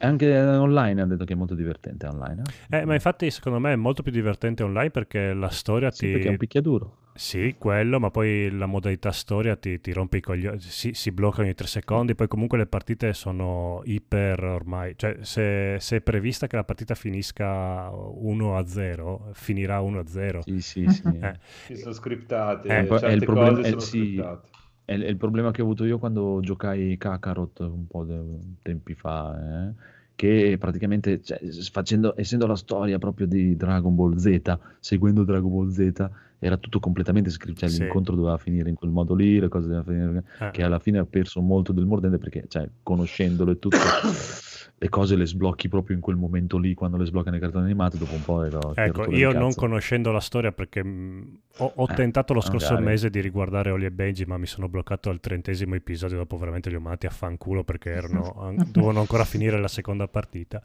Anche 0.00 0.38
online 0.38 1.02
ha 1.02 1.06
detto 1.06 1.24
che 1.24 1.32
è 1.32 1.36
molto 1.36 1.54
divertente 1.54 2.06
online. 2.06 2.42
eh? 2.70 2.78
Eh, 2.78 2.84
ma 2.84 2.94
infatti 2.94 3.30
secondo 3.30 3.58
me 3.58 3.72
è 3.72 3.76
molto 3.76 4.02
più 4.02 4.12
divertente 4.12 4.62
online 4.62 4.90
perché 4.90 5.32
la 5.32 5.48
storia 5.50 5.90
Sì, 5.90 6.06
ti... 6.06 6.12
perché 6.12 6.26
è 6.28 6.30
un 6.30 6.36
picchiaduro. 6.36 6.96
Sì, 7.18 7.56
quello, 7.58 7.98
ma 7.98 8.12
poi 8.12 8.48
la 8.48 8.66
modalità 8.66 9.10
storia 9.10 9.56
ti, 9.56 9.80
ti 9.80 9.92
rompe 9.92 10.18
i 10.18 10.20
coglioni, 10.20 10.60
si, 10.60 10.92
si 10.94 11.10
blocca 11.10 11.40
ogni 11.42 11.52
tre 11.52 11.66
secondi, 11.66 12.14
poi 12.14 12.28
comunque 12.28 12.58
le 12.58 12.66
partite 12.66 13.12
sono 13.12 13.80
iper 13.86 14.44
ormai, 14.44 14.92
cioè 14.96 15.16
se, 15.22 15.78
se 15.80 15.96
è 15.96 16.00
prevista 16.00 16.46
che 16.46 16.54
la 16.54 16.62
partita 16.62 16.94
finisca 16.94 17.90
1 17.90 18.56
a 18.56 18.64
0, 18.68 19.30
finirà 19.32 19.80
1 19.80 19.98
a 19.98 20.06
0. 20.06 20.42
Sì, 20.42 20.60
sì, 20.60 20.86
sì. 20.88 21.08
Eh. 21.20 21.34
Ci 21.66 21.76
sono 21.78 21.92
scriptate, 21.92 22.68
Eh, 22.68 22.76
è 22.76 22.92
il 22.92 22.98
certe 23.00 23.24
problema- 23.24 23.48
cose 23.50 23.62
è- 23.62 23.68
sono 23.70 23.80
sì, 23.80 23.98
scriptate. 24.12 24.48
È, 24.88 24.94
il 24.94 25.18
problema 25.18 25.50
che 25.50 25.60
ho 25.60 25.64
avuto 25.64 25.84
io 25.84 25.98
quando 25.98 26.40
giocai 26.40 26.96
Kakarot 26.96 27.58
un 27.60 27.86
po' 27.86 28.04
di 28.04 28.16
tempi 28.62 28.94
fa, 28.94 29.68
eh, 29.68 29.72
che 30.14 30.56
praticamente, 30.58 31.20
cioè, 31.22 31.38
facendo, 31.70 32.14
essendo 32.16 32.46
la 32.46 32.56
storia 32.56 32.98
proprio 32.98 33.26
di 33.26 33.54
Dragon 33.54 33.94
Ball 33.94 34.16
Z, 34.16 34.58
seguendo 34.80 35.24
Dragon 35.24 35.50
Ball 35.50 35.68
Z, 35.68 36.08
era 36.38 36.56
tutto 36.56 36.80
completamente 36.80 37.28
scritto, 37.28 37.58
cioè 37.60 37.68
Sì. 37.68 37.80
l'incontro 37.82 38.14
doveva 38.14 38.38
finire 38.38 38.70
in 38.70 38.76
quel 38.76 38.90
modo 38.90 39.14
lì, 39.14 39.38
le 39.38 39.48
cose 39.48 39.68
dovevano 39.68 39.92
finire, 39.92 40.24
Eh. 40.38 40.50
che 40.52 40.62
alla 40.62 40.78
fine 40.78 41.00
ha 41.00 41.04
perso 41.04 41.42
molto 41.42 41.72
del 41.72 41.84
mordente 41.84 42.16
perché, 42.16 42.46
cioè, 42.48 42.66
conoscendolo 42.82 43.50
e 43.50 43.58
tutto, 43.58 43.76
le 44.78 44.88
cose 44.88 45.16
le 45.16 45.26
sblocchi 45.26 45.68
proprio 45.68 45.96
in 45.96 46.02
quel 46.02 46.16
momento 46.16 46.58
lì, 46.58 46.74
quando 46.74 46.96
le 46.96 47.04
sbloccano 47.06 47.36
i 47.36 47.40
cartoni 47.40 47.64
animati, 47.64 47.98
dopo 47.98 48.14
un 48.14 48.22
po' 48.22 48.44
ero 48.44 48.74
Ecco, 48.74 49.12
io 49.12 49.32
non 49.32 49.54
conoscendo 49.54 50.12
la 50.12 50.20
storia 50.20 50.52
perché 50.52 50.84
mh, 50.84 51.40
ho, 51.56 51.72
ho 51.76 51.86
Eh, 51.88 51.94
tentato 51.94 52.32
lo 52.32 52.40
scorso 52.40 52.74
magari. 52.74 52.84
mese 52.84 53.10
di 53.10 53.20
riguardare 53.20 53.70
Oli 53.70 53.86
e 53.86 53.90
Benji, 53.90 54.24
ma 54.24 54.38
mi 54.38 54.46
sono 54.46 54.68
bloccato 54.68 55.10
al 55.10 55.18
trentesimo 55.20 55.74
episodio, 55.74 56.16
dopo 56.16 56.36
veramente 56.36 56.70
li 56.70 56.76
ho 56.76 56.80
mandati 56.80 57.06
a 57.06 57.10
fanculo 57.10 57.64
perché 57.64 57.90
erano, 57.90 58.34
an- 58.38 58.62
dovevano 58.70 59.00
ancora 59.00 59.24
finire 59.24 59.58
la 59.58 59.68
seconda 59.68 60.06
partita. 60.06 60.62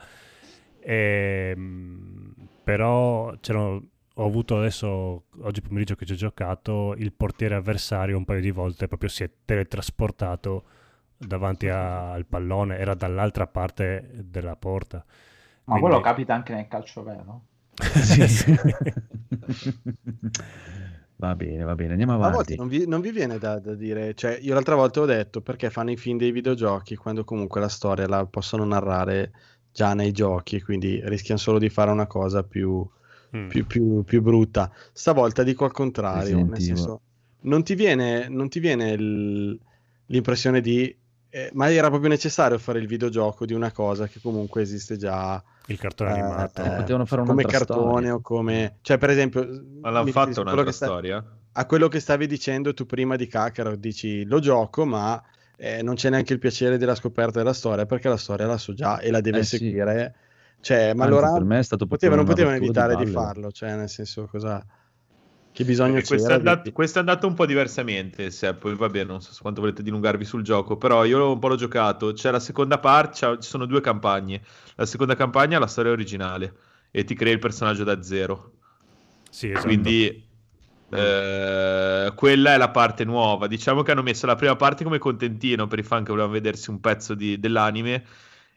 Ehm, 0.79 2.33
però 2.63 3.33
c'erano- 3.39 3.87
ho 4.15 4.25
avuto 4.25 4.57
adesso, 4.57 5.23
oggi 5.41 5.61
pomeriggio 5.61 5.95
che 5.95 6.05
ci 6.05 6.13
ho 6.13 6.15
giocato, 6.15 6.93
il 6.97 7.13
portiere 7.13 7.55
avversario 7.55 8.15
un 8.17 8.25
paio 8.25 8.41
di 8.41 8.51
volte 8.51 8.87
proprio 8.87 9.09
si 9.09 9.23
è 9.23 9.29
teletrasportato 9.43 10.63
davanti 11.25 11.67
a- 11.67 12.11
al 12.11 12.25
pallone, 12.25 12.77
era 12.77 12.93
dall'altra 12.95 13.47
parte 13.47 14.09
della 14.23 14.55
porta. 14.55 14.97
Ma 15.65 15.73
Quindi- 15.77 15.81
quello 15.81 15.99
capita 16.01 16.33
anche 16.33 16.53
nel 16.53 16.67
calcio 16.67 17.03
vero? 17.03 17.41
Sì, 18.03 18.27
sì. 18.27 18.55
va 21.17 21.35
bene, 21.35 21.63
va 21.63 21.75
bene, 21.75 21.91
andiamo 21.91 22.13
A 22.13 22.15
avanti. 22.15 22.35
volte 22.35 22.55
non 22.55 22.67
vi, 22.67 22.87
non 22.87 23.01
vi 23.01 23.11
viene 23.11 23.37
da, 23.37 23.59
da 23.59 23.73
dire, 23.75 24.13
cioè 24.13 24.37
io 24.41 24.53
l'altra 24.53 24.75
volta 24.75 25.01
ho 25.01 25.05
detto 25.05 25.41
perché 25.41 25.69
fanno 25.69 25.91
i 25.91 25.97
film 25.97 26.17
dei 26.17 26.31
videogiochi 26.31 26.95
quando 26.95 27.23
comunque 27.23 27.61
la 27.61 27.69
storia 27.69 28.07
la 28.07 28.25
possono 28.25 28.65
narrare 28.65 29.31
già 29.71 29.93
nei 29.93 30.11
giochi, 30.11 30.61
quindi 30.61 31.01
rischiano 31.05 31.39
solo 31.39 31.57
di 31.59 31.69
fare 31.69 31.91
una 31.91 32.07
cosa 32.07 32.43
più, 32.43 32.87
Mm. 33.35 33.47
più, 33.47 33.65
più- 33.65 34.03
più 34.03 34.21
brutta. 34.21 34.71
Stavolta 34.91 35.41
dico 35.41 35.65
al 35.65 35.71
contrario, 35.71 36.47
senso, 36.57 37.01
non 37.41 37.63
ti 37.63 37.73
viene, 37.73 38.27
non 38.29 38.47
ti 38.49 38.59
viene 38.59 38.91
il- 38.91 39.59
l'impressione 40.07 40.61
di, 40.61 40.95
eh, 41.33 41.49
ma 41.53 41.71
era 41.71 41.89
proprio 41.89 42.09
necessario 42.09 42.57
fare 42.59 42.79
il 42.79 42.87
videogioco 42.87 43.45
di 43.45 43.53
una 43.53 43.71
cosa 43.71 44.07
che 44.07 44.19
comunque 44.21 44.61
esiste 44.61 44.97
già. 44.97 45.43
Il 45.65 45.77
cartone 45.79 46.09
eh, 46.09 46.13
animato. 46.19 46.61
eh, 46.61 46.73
Potevano 46.73 47.05
fare 47.05 47.21
come 47.23 47.45
cartone 47.45 47.83
storia. 47.83 48.13
o 48.13 48.21
come, 48.21 48.77
cioè 48.81 48.97
per 48.97 49.09
esempio, 49.09 49.41
Ma 49.81 49.89
l'hanno 49.91 50.07
fatto 50.07 50.07
riferisco 50.07 50.41
a 50.41 50.45
quello 50.45 50.63
un'altra 50.63 50.71
sta- 50.71 50.85
storia? 50.87 51.39
a 51.53 51.65
quello 51.65 51.87
che 51.87 51.99
stavi 51.99 52.27
dicendo 52.27 52.73
tu 52.73 52.85
prima 52.85 53.15
di 53.15 53.27
Kakarot, 53.27 53.77
dici 53.79 54.25
lo 54.25 54.39
gioco, 54.39 54.85
ma 54.85 55.21
eh, 55.55 55.81
non 55.83 55.95
c'è 55.95 56.09
neanche 56.09 56.33
il 56.33 56.39
piacere 56.39 56.77
della 56.77 56.95
scoperta 56.95 57.39
della 57.39 57.53
storia 57.53 57.85
perché 57.85 58.09
la 58.09 58.17
storia 58.17 58.45
la 58.47 58.57
so 58.57 58.73
già 58.73 58.99
e 58.99 59.09
la 59.11 59.21
deve 59.21 59.39
Eh, 59.39 59.43
sì. 59.43 59.57
seguire. 59.57 60.15
Cioè, 60.59 60.93
ma 60.93 61.05
Anzi, 61.05 61.13
allora 61.17 61.31
per 61.31 61.43
me 61.43 61.59
è 61.59 61.63
stato 61.63 61.85
potevano, 61.87 62.23
potevano 62.23 62.55
evitare 62.55 62.95
di 62.95 63.05
di, 63.05 63.11
farlo, 63.11 63.51
cioè 63.51 63.75
nel 63.75 63.89
senso 63.89 64.27
cosa... 64.27 64.65
Che 65.53 65.63
bisogno 65.65 65.93
Perché 65.93 66.05
questo, 66.05 66.31
è 66.31 66.35
andato, 66.35 66.71
questo 66.71 66.97
è 66.97 67.01
andato 67.01 67.27
un 67.27 67.35
po' 67.35 67.45
diversamente, 67.45 68.31
se, 68.31 68.55
poi 68.55 68.75
va 68.75 68.89
bene, 68.89 69.05
non 69.05 69.21
so 69.21 69.31
quanto 69.41 69.61
volete 69.61 69.83
dilungarvi 69.83 70.25
sul 70.25 70.41
gioco, 70.41 70.77
però 70.77 71.05
io 71.05 71.31
un 71.31 71.37
po' 71.39 71.49
l'ho 71.49 71.55
giocato, 71.55 72.13
c'è 72.13 72.31
la 72.31 72.39
seconda 72.39 72.79
parte, 72.79 73.37
ci 73.41 73.47
sono 73.49 73.65
due 73.67 73.79
campagne, 73.81 74.41
la 74.75 74.85
seconda 74.87 75.15
campagna 75.15 75.57
è 75.57 75.59
la 75.59 75.67
storia 75.67 75.91
originale 75.91 76.55
e 76.89 77.03
ti 77.03 77.13
crea 77.13 77.33
il 77.33 77.39
personaggio 77.39 77.83
da 77.83 78.01
zero, 78.01 78.53
Sì, 79.29 79.51
esatto. 79.51 79.89
quindi 79.89 80.29
eh, 80.89 82.11
quella 82.15 82.53
è 82.53 82.57
la 82.57 82.69
parte 82.71 83.03
nuova, 83.05 83.47
diciamo 83.47 83.81
che 83.83 83.91
hanno 83.91 84.03
messo 84.03 84.25
la 84.25 84.35
prima 84.35 84.55
parte 84.55 84.83
come 84.83 84.97
contentino 84.97 85.67
per 85.67 85.79
i 85.79 85.83
fan 85.83 86.03
che 86.03 86.09
volevano 86.11 86.33
vedersi 86.33 86.69
un 86.69 86.79
pezzo 86.79 87.13
di- 87.15 87.39
dell'anime 87.39 88.05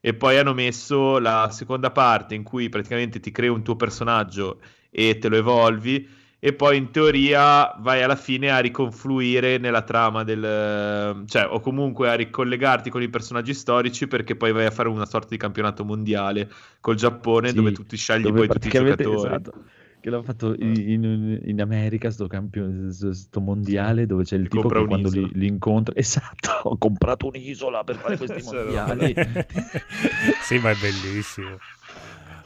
e 0.00 0.14
poi 0.14 0.38
hanno 0.38 0.54
messo 0.54 1.18
la 1.18 1.48
seconda 1.50 1.90
parte 1.90 2.34
in 2.34 2.42
cui 2.42 2.68
praticamente 2.68 3.20
ti 3.20 3.30
crei 3.30 3.48
un 3.48 3.62
tuo 3.62 3.76
personaggio 3.76 4.60
e 4.90 5.18
te 5.18 5.28
lo 5.28 5.36
evolvi 5.36 6.08
e 6.38 6.52
poi 6.54 6.76
in 6.76 6.90
teoria 6.90 7.74
vai 7.78 8.02
alla 8.02 8.16
fine 8.16 8.50
a 8.50 8.58
riconfluire 8.58 9.58
nella 9.58 9.82
trama 9.82 10.22
del 10.22 11.24
cioè 11.26 11.46
o 11.48 11.60
comunque 11.60 12.08
a 12.10 12.14
ricollegarti 12.14 12.90
con 12.90 13.02
i 13.02 13.08
personaggi 13.08 13.54
storici 13.54 14.06
perché 14.06 14.36
poi 14.36 14.52
vai 14.52 14.66
a 14.66 14.70
fare 14.70 14.88
una 14.88 15.06
sorta 15.06 15.28
di 15.30 15.36
campionato 15.38 15.84
mondiale 15.84 16.48
col 16.80 16.94
Giappone 16.96 17.52
Sì, 17.52 17.56
dove 17.56 17.72
tu 17.72 17.84
ti 17.86 17.96
scegli 17.96 18.32
poi 18.32 18.48
tutti 18.48 18.68
i 18.68 18.72
giocatori. 18.72 19.34
esatto, 19.38 19.52
che 20.00 20.10
l'hanno 20.10 20.22
fatto 20.24 20.54
in, 20.54 20.74
in- 20.76 21.40
in 21.44 21.60
America 21.60 22.10
sto, 22.10 22.26
campio- 22.26 22.90
sto 22.90 23.40
mondiale 23.40 24.06
dove 24.06 24.24
c'è 24.24 24.36
il 24.36 24.48
Ti 24.48 24.48
tipo 24.48 24.70
che 24.70 24.84
quando 24.84 25.08
li, 25.10 25.30
li 25.32 25.46
incontra 25.46 25.94
esatto 25.96 26.50
ho 26.64 26.76
comprato 26.78 27.26
un'isola 27.28 27.84
per 27.84 27.96
fare 27.98 28.16
questi 28.16 28.42
mondiali. 28.42 29.14
sì, 30.38 30.58
ma 30.58 30.70
è 30.70 30.76
bellissimo. 30.76 31.60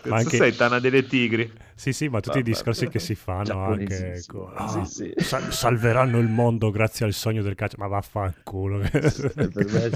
Cazzo 0.00 0.14
anche- 0.14 0.36
sei 0.36 0.54
Tana 0.56 0.78
delle 0.78 1.06
Tigri 1.06 1.52
Sì, 1.74 1.92
sì, 1.92 2.08
ma 2.08 2.20
tutti 2.20 2.38
i 2.38 2.42
discorsi 2.42 2.88
che 2.88 2.98
si 2.98 3.14
fanno 3.14 3.58
anche 3.64 4.14
ecco, 4.14 4.50
sì, 4.66 4.78
ah, 4.78 4.84
sì. 4.84 5.12
sa- 5.18 5.50
salveranno 5.50 6.18
il 6.18 6.28
mondo 6.28 6.70
grazie 6.70 7.04
al 7.06 7.12
sogno 7.12 7.42
del 7.42 7.54
calcio, 7.54 7.76
ma 7.78 7.86
vaffanculo. 7.86 8.80
Eh, 8.82 8.90
per 8.90 9.66
me 9.66 9.90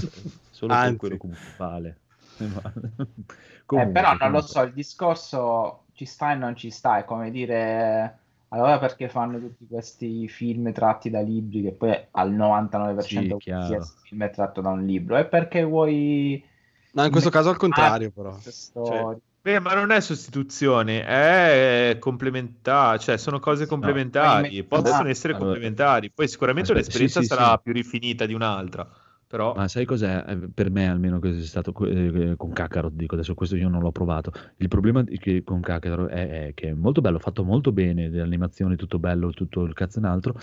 solo 0.51 0.73
Anzi. 0.73 0.97
quello 0.97 1.17
comunque 1.17 1.51
vale 1.57 1.97
Eh, 2.37 2.47
Comunque, 3.65 3.93
però 3.93 4.13
non 4.19 4.31
lo 4.31 4.41
so, 4.41 4.61
il 4.61 4.73
discorso 4.73 5.85
ci 5.93 6.05
sta 6.05 6.33
e 6.33 6.35
non 6.35 6.55
ci 6.55 6.69
sta, 6.69 6.99
è 6.99 7.05
come 7.05 7.31
dire 7.31 8.19
allora 8.49 8.77
perché 8.77 9.09
fanno 9.09 9.39
tutti 9.39 9.65
questi 9.67 10.27
film 10.27 10.71
tratti 10.71 11.09
da 11.09 11.21
libri 11.21 11.63
che 11.63 11.71
poi 11.71 11.97
al 12.11 12.31
99% 12.31 13.01
Sì, 13.01 13.27
qualsiasi 13.27 13.93
film 14.03 14.23
è 14.23 14.29
tratto 14.29 14.61
da 14.61 14.69
un 14.69 14.85
libro, 14.85 15.15
è 15.15 15.25
perché 15.25 15.63
vuoi 15.63 16.43
No, 16.91 17.03
in 17.03 17.11
questo 17.11 17.29
caso 17.29 17.49
al 17.49 17.57
contrario 17.57 18.11
però. 18.11 18.37
Cioè. 18.39 19.17
Beh, 19.45 19.59
ma 19.59 19.75
non 19.75 19.91
è 19.91 19.99
sostituzione, 20.01 21.05
è 21.05 21.97
complementare, 21.99 22.97
cioè 22.97 23.15
sono 23.17 23.39
cose 23.39 23.67
complementari, 23.67 24.57
No, 24.57 24.63
possono 24.63 25.07
ah, 25.07 25.09
essere 25.09 25.33
allora- 25.33 25.49
complementari. 25.51 26.09
Poi 26.09 26.27
sicuramente 26.27 26.71
Aspetta, 26.71 26.87
un'esperienza 26.97 27.19
sì, 27.19 27.27
sì, 27.27 27.31
sarà 27.35 27.51
sì. 27.51 27.59
più 27.61 27.73
rifinita 27.73 28.25
di 28.25 28.33
un'altra, 28.33 28.89
però 29.27 29.53
Ma 29.53 29.67
sai 29.67 29.85
cos'è? 29.85 30.23
Eh, 30.27 30.49
Per 30.51 30.71
me 30.71 30.89
almeno 30.89 31.19
che 31.19 31.29
è 31.29 31.41
stato 31.43 31.73
que- 31.73 32.31
eh, 32.31 32.35
con 32.37 32.53
Kakarot, 32.53 32.93
dico 32.93 33.13
adesso 33.13 33.35
questo 33.35 33.55
io 33.55 33.69
non 33.69 33.81
l'ho 33.83 33.91
provato. 33.91 34.31
Il 34.57 34.67
problema 34.67 35.03
di- 35.03 35.19
che 35.19 35.43
con 35.43 35.61
Kakarot 35.61 36.09
è, 36.09 36.47
è 36.47 36.53
che 36.55 36.69
è 36.69 36.73
molto 36.73 37.01
bello, 37.01 37.19
fatto 37.19 37.43
molto 37.43 37.71
bene, 37.71 38.09
le 38.09 38.21
animazioni 38.21 38.75
tutto 38.75 38.97
bello, 38.97 39.29
tutto 39.29 39.61
il 39.61 39.73
cazzo 39.75 39.97
e 39.99 40.01
un 40.01 40.07
altro. 40.07 40.33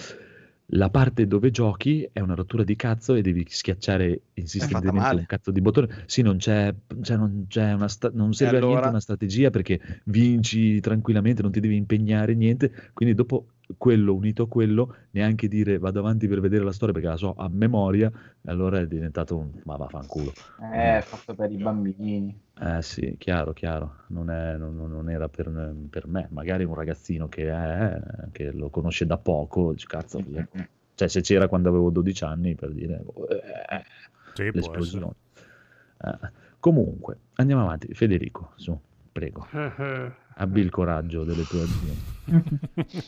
La 0.75 0.89
parte 0.89 1.27
dove 1.27 1.51
giochi 1.51 2.09
è 2.13 2.21
una 2.21 2.35
rottura 2.35 2.65
di 2.65 2.77
cazzo 2.77 3.15
e 3.15 3.21
devi 3.21 3.45
schiacciare 3.47 4.21
insistentemente 4.35 5.15
un 5.15 5.27
cazzo 5.27 5.51
di 5.51 5.61
bottone. 5.61 6.05
Sì, 6.07 6.23
non 6.23 6.39
c'è, 6.39 6.75
cioè 7.03 7.17
non 7.19 7.45
c'è 7.47 7.75
una 7.75 7.89
sta- 7.89 8.11
non 8.13 8.33
serve 8.33 8.57
a 8.57 8.61
niente 8.61 8.77
allora? 8.77 8.89
una 8.89 9.01
strategia 9.01 9.51
perché 9.51 10.01
vinci 10.05 10.81
tranquillamente, 10.81 11.43
non 11.43 11.51
ti 11.51 11.61
devi 11.61 11.77
impegnare 11.77 12.35
niente. 12.35 12.91
Quindi 12.95 13.15
dopo 13.15 13.49
quello 13.77 14.15
unito 14.15 14.45
a 14.45 14.49
quello, 14.49 14.95
neanche 15.11 15.47
dire 15.47 15.79
vado 15.79 15.99
avanti 15.99 16.27
per 16.27 16.41
vedere 16.41 16.65
la 16.65 16.73
storia 16.73 16.95
perché 16.95 17.09
la 17.09 17.17
so 17.17 17.35
a 17.37 17.49
memoria, 17.51 18.11
allora 18.47 18.81
è 18.81 18.87
diventato 18.87 19.37
un 19.37 19.51
ma 19.65 19.77
vaffanculo. 19.77 20.33
Eh, 20.73 20.99
è 20.99 21.03
fatto 21.03 21.35
per 21.35 21.51
i 21.51 21.57
bambini. 21.57 22.35
Eh 22.65 22.81
sì, 22.83 23.17
chiaro, 23.19 23.53
chiaro, 23.53 23.97
non, 24.09 24.31
è- 24.31 24.57
non- 24.57 24.77
non- 24.77 25.11
era 25.11 25.29
per, 25.29 25.75
per 25.91 26.07
me, 26.07 26.29
magari 26.31 26.63
un 26.63 26.75
ragazzino 26.75 27.29
che, 27.29 27.51
è, 27.51 28.01
che 28.31 28.53
lo 28.53 28.69
conosce 28.71 29.05
da 29.05 29.17
poco, 29.19 29.73
dice, 29.73 29.87
cazzo. 29.89 30.23
Cioè 30.95 31.09
se 31.09 31.21
c'era 31.23 31.49
quando 31.49 31.71
avevo 31.71 31.91
12 31.91 32.23
anni 32.23 32.55
per 32.55 32.71
dire 32.71 33.03
eh, 33.31 33.83
Sì, 34.35 34.51
può 34.53 34.61
l'esplosione. 34.61 35.13
Eh, 36.05 36.19
comunque, 36.61 37.17
andiamo 37.35 37.63
avanti, 37.63 37.93
Federico, 37.95 38.53
su, 38.55 38.79
prego, 39.11 39.49
Eh, 39.51 39.73
eh. 39.79 40.13
abbi 40.37 40.61
il 40.61 40.71
coraggio 40.71 41.25
delle 41.25 41.43
tue 41.45 41.63
azioni. 41.63 41.99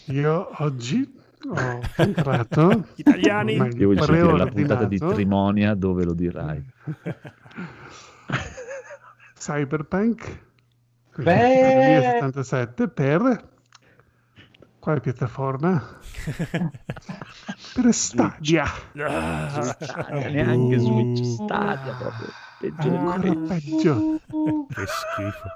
Io 0.19 0.49
oggi 0.65 1.23
Ho 1.47 1.81
comprato 1.95 2.87
Italiani. 2.97 3.53
Io 3.55 3.87
voglio 3.87 4.03
sentire 4.03 4.37
la 4.37 4.47
puntata 4.47 4.85
di 4.87 4.99
Trimonia 4.99 5.75
dove 5.75 6.03
lo 6.05 6.13
dirai. 6.15 6.61
Cyberpunk 9.45 10.41
Beh. 11.17 12.01
2077 12.15 12.89
per 12.89 13.53
quale 14.79 15.01
piattaforma? 15.01 15.83
per 17.75 17.93
Stadia. 17.93 18.65
Neanche 18.95 20.79
Switch, 20.79 21.25
Stadia 21.25 21.93
proprio. 21.95 22.29
Peggio 22.59 22.89
del 22.89 22.99
Ancora 22.99 23.21
peggio. 23.21 23.47
peggio. 23.47 24.21
Che 24.69 24.87
schifo. 24.87 25.49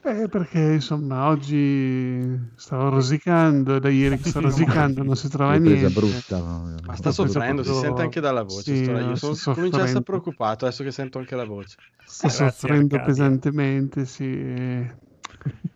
Eh, 0.00 0.28
perché 0.28 0.74
insomma 0.74 1.28
oggi 1.28 2.50
stavo 2.54 2.88
rosicando, 2.88 3.76
è 3.76 3.80
da 3.80 3.88
ieri 3.88 4.18
che 4.18 4.28
sto 4.30 4.40
rosicando, 4.40 5.02
non 5.02 5.16
si 5.16 5.28
trova 5.28 5.56
niente. 5.56 5.90
brutta. 5.90 6.38
Ma 6.86 6.96
sta 6.96 7.10
soffrendo, 7.10 7.62
si 7.62 7.74
sente 7.74 8.02
anche 8.02 8.20
dalla 8.20 8.42
voce. 8.42 8.76
Sì, 8.76 8.82
io 8.84 9.16
sono, 9.16 9.34
sto 9.34 9.54
comincio 9.54 9.80
a 9.80 9.82
essere 9.82 10.02
preoccupato 10.02 10.64
adesso 10.64 10.82
che 10.84 10.92
sento 10.92 11.18
anche 11.18 11.34
la 11.36 11.44
voce. 11.44 11.76
Sto 12.04 12.28
soffrendo 12.28 12.94
Arcadia. 12.94 13.04
pesantemente, 13.04 14.06
sì. 14.06 14.24
e- 14.24 14.96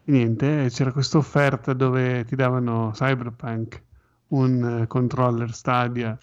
Niente, 0.04 0.68
c'era 0.70 0.92
questa 0.92 1.18
offerta 1.18 1.72
dove 1.72 2.24
ti 2.24 2.34
davano 2.34 2.90
Cyberpunk, 2.92 3.82
un 4.28 4.80
eh, 4.82 4.86
controller 4.86 5.52
Stadia 5.52 6.18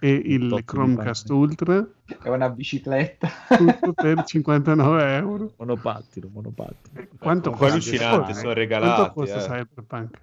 e 0.00 0.10
il 0.12 0.48
di 0.48 0.64
Chromecast. 0.64 1.30
Ultra, 1.30 1.86
È 2.22 2.28
una 2.28 2.50
bicicletta. 2.50 3.28
tutto 3.56 3.92
per 3.92 4.22
59 4.26 5.14
euro. 5.16 5.52
Monopattino, 5.58 6.28
monopattino. 6.32 7.06
Quanto 7.18 7.50
Comunque 7.50 7.70
costa? 7.80 7.94
allucinante, 8.06 8.34
sono 8.34 8.50
eh, 8.50 8.54
regalati, 8.54 8.94
Quanto 8.94 9.12
costa 9.14 9.36
eh. 9.36 9.64
Cyberpunk? 9.64 10.20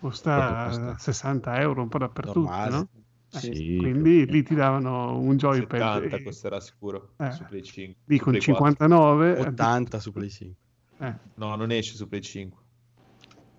Costa 0.00 0.64
costa? 0.66 0.98
60 0.98 1.60
euro 1.60 1.82
un 1.82 1.88
po' 1.88 1.98
dappertutto, 1.98 2.40
Normale. 2.40 2.70
no? 2.70 2.88
Eh, 3.34 3.38
Sì, 3.38 3.76
quindi 3.78 4.26
lì 4.26 4.42
ti 4.42 4.54
davano 4.54 5.16
un 5.18 5.36
joypad 5.36 5.80
70 5.80 6.16
e- 6.16 6.22
costerà 6.22 6.60
sicuro 6.60 7.12
Eh, 7.16 7.30
su 7.32 7.44
Play 7.44 7.62
5. 7.62 8.00
lì 8.04 8.16
su 8.18 8.22
con 8.24 8.32
Play 8.32 8.44
4. 8.44 8.54
59 8.66 9.36
eh, 9.36 9.40
80 9.40 10.00
su 10.00 10.12
Play 10.12 10.28
5. 10.28 10.56
eh, 10.98 11.14
No, 11.34 11.54
non 11.54 11.70
esce 11.70 11.94
su 11.94 12.08
Play 12.08 12.20
5. 12.20 12.60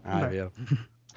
Ah, 0.04 0.20
Beh. 0.20 0.26
è 0.26 0.30
vero. 0.30 0.52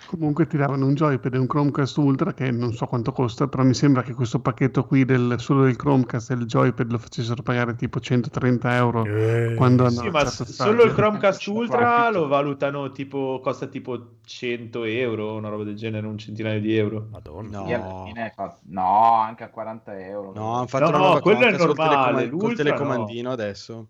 Comunque 0.07 0.47
ti 0.47 0.57
davano 0.57 0.87
un 0.87 0.95
joypad 0.95 1.35
e 1.35 1.39
un 1.39 1.47
Chromecast 1.49 1.97
Ultra 1.97 2.33
che 2.33 2.51
non 2.53 2.73
so 2.73 2.87
quanto 2.87 3.11
costa, 3.11 3.49
però 3.49 3.65
mi 3.65 3.75
sembra 3.75 4.03
che 4.03 4.15
questo 4.15 4.39
pacchetto 4.39 4.85
qui 4.87 5.05
del, 5.05 5.35
solo 5.39 5.65
del 5.65 5.75
Chromecast 5.75 6.31
e 6.31 6.35
il 6.35 6.47
joypad 6.47 6.91
lo 6.93 6.99
facessero 6.99 7.43
pagare 7.43 7.75
tipo 7.75 7.99
130 7.99 8.77
euro 8.77 9.05
Eh, 9.05 9.55
quando 9.57 9.85
hanno 9.85 10.01
Sì, 10.01 10.09
ma 10.11 10.25
solo 10.25 10.85
il 10.85 10.93
Chromecast 10.95 11.47
Ultra 11.49 12.09
lo 12.11 12.29
valutano 12.29 12.93
tipo, 12.93 13.41
costa 13.43 13.67
tipo 13.67 14.19
100 14.25 14.85
euro, 14.85 15.35
una 15.35 15.49
roba 15.49 15.65
del 15.65 15.75
genere, 15.75 16.07
un 16.07 16.19
centinaio 16.19 16.61
di 16.61 16.77
euro. 16.77 17.09
Madonna. 17.11 17.61
No, 17.63 18.05
fine 18.07 18.33
fa- 18.35 18.57
no, 18.67 19.13
anche 19.15 19.43
a 19.43 19.51
40 19.51 19.99
euro. 19.99 20.33
no, 20.35 20.55
hanno 20.55 20.67
fatto 20.69 20.85
No, 20.85 20.89
una 20.91 20.99
no, 20.99 21.05
nuova 21.05 21.21
quello 21.21 21.39
è 21.41 21.51
normale, 21.57 21.67
telecoma- 21.77 22.13
col 22.21 22.29
l'Ultra 22.29 22.65
telecomandino 22.65 23.31
adesso. 23.33 23.89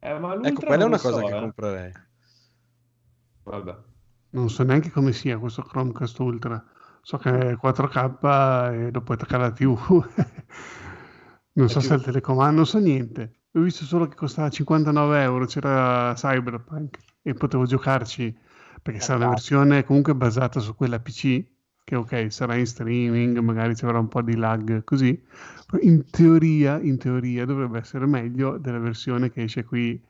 Eh, 0.00 0.10
Ecco, 0.10 0.60
quella 0.66 0.82
è 0.84 0.86
una 0.86 0.98
cosa 0.98 1.20
so, 1.20 1.26
che 1.26 1.36
eh. 1.36 1.40
comprerei. 1.40 1.92
Vabbè. 3.44 3.76
Non 4.34 4.50
so 4.50 4.64
neanche 4.64 4.90
come 4.90 5.12
sia 5.12 5.38
questo 5.38 5.62
Chromecast 5.62 6.18
Ultra. 6.18 6.62
So 7.02 7.18
che 7.18 7.30
è 7.30 7.52
4K 7.52 8.72
e 8.72 8.90
lo 8.90 9.00
puoi 9.02 9.16
attaccare 9.16 9.44
alla 9.44 9.52
TV. 9.52 9.76
non 11.54 11.68
so 11.68 11.78
La 11.78 11.84
se 11.84 11.94
è 11.94 11.96
il 11.96 12.02
telecomando, 12.02 12.56
non 12.56 12.66
so 12.66 12.78
niente. 12.78 13.42
Ho 13.52 13.60
visto 13.60 13.84
solo 13.84 14.08
che 14.08 14.16
costava 14.16 14.48
59 14.48 15.22
euro, 15.22 15.46
c'era 15.46 16.12
Cyberpunk 16.14 16.98
e 17.22 17.34
potevo 17.34 17.64
giocarci 17.64 18.36
perché 18.82 19.00
sarà 19.00 19.18
una 19.18 19.28
versione 19.28 19.84
comunque 19.84 20.16
basata 20.16 20.58
su 20.58 20.74
quella 20.74 20.98
PC, 20.98 21.42
che 21.84 21.94
ok, 21.94 22.32
sarà 22.32 22.56
in 22.56 22.66
streaming, 22.66 23.38
magari 23.38 23.76
ci 23.76 23.84
avrà 23.84 24.00
un 24.00 24.08
po' 24.08 24.20
di 24.20 24.34
lag 24.34 24.82
così. 24.82 25.22
In 25.82 26.10
teoria, 26.10 26.80
in 26.80 26.98
teoria 26.98 27.44
dovrebbe 27.44 27.78
essere 27.78 28.06
meglio 28.06 28.58
della 28.58 28.80
versione 28.80 29.30
che 29.30 29.44
esce 29.44 29.64
qui 29.64 30.02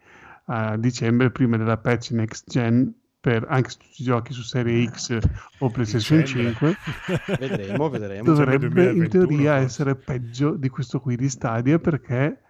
a 0.47 0.77
dicembre, 0.79 1.31
prima 1.31 1.59
della 1.59 1.77
patch 1.77 2.11
next 2.13 2.51
gen, 2.51 2.93
per, 3.25 3.47
anche 3.49 3.71
se 3.71 3.79
tu 3.79 3.85
ci 3.91 4.03
giochi 4.03 4.35
su 4.35 4.43
Serie 4.43 4.87
X 4.87 5.19
o 5.61 5.71
PlayStation 5.71 6.19
Dicembre. 6.19 6.77
5 7.23 7.39
Vedremo, 7.49 7.89
vedremo. 7.89 8.23
dovrebbe 8.23 8.67
in 8.67 8.73
2021 8.75 9.09
teoria 9.09 9.53
forse. 9.53 9.65
essere 9.65 9.95
peggio 9.95 10.51
di 10.51 10.69
questo 10.69 11.01
qui 11.01 11.17
di 11.17 11.31
Stadia 11.31 11.79
perché 11.79 12.43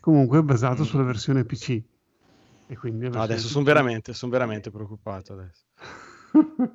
comunque 0.00 0.38
è 0.38 0.42
basato 0.42 0.84
sulla 0.84 1.02
versione 1.02 1.44
PC 1.44 1.82
e 2.66 2.76
quindi 2.78 3.10
No, 3.10 3.20
adesso 3.20 3.46
sono 3.46 3.62
veramente, 3.62 4.14
son 4.14 4.30
veramente 4.30 4.70
preoccupato 4.70 5.34
adesso. 5.34 5.64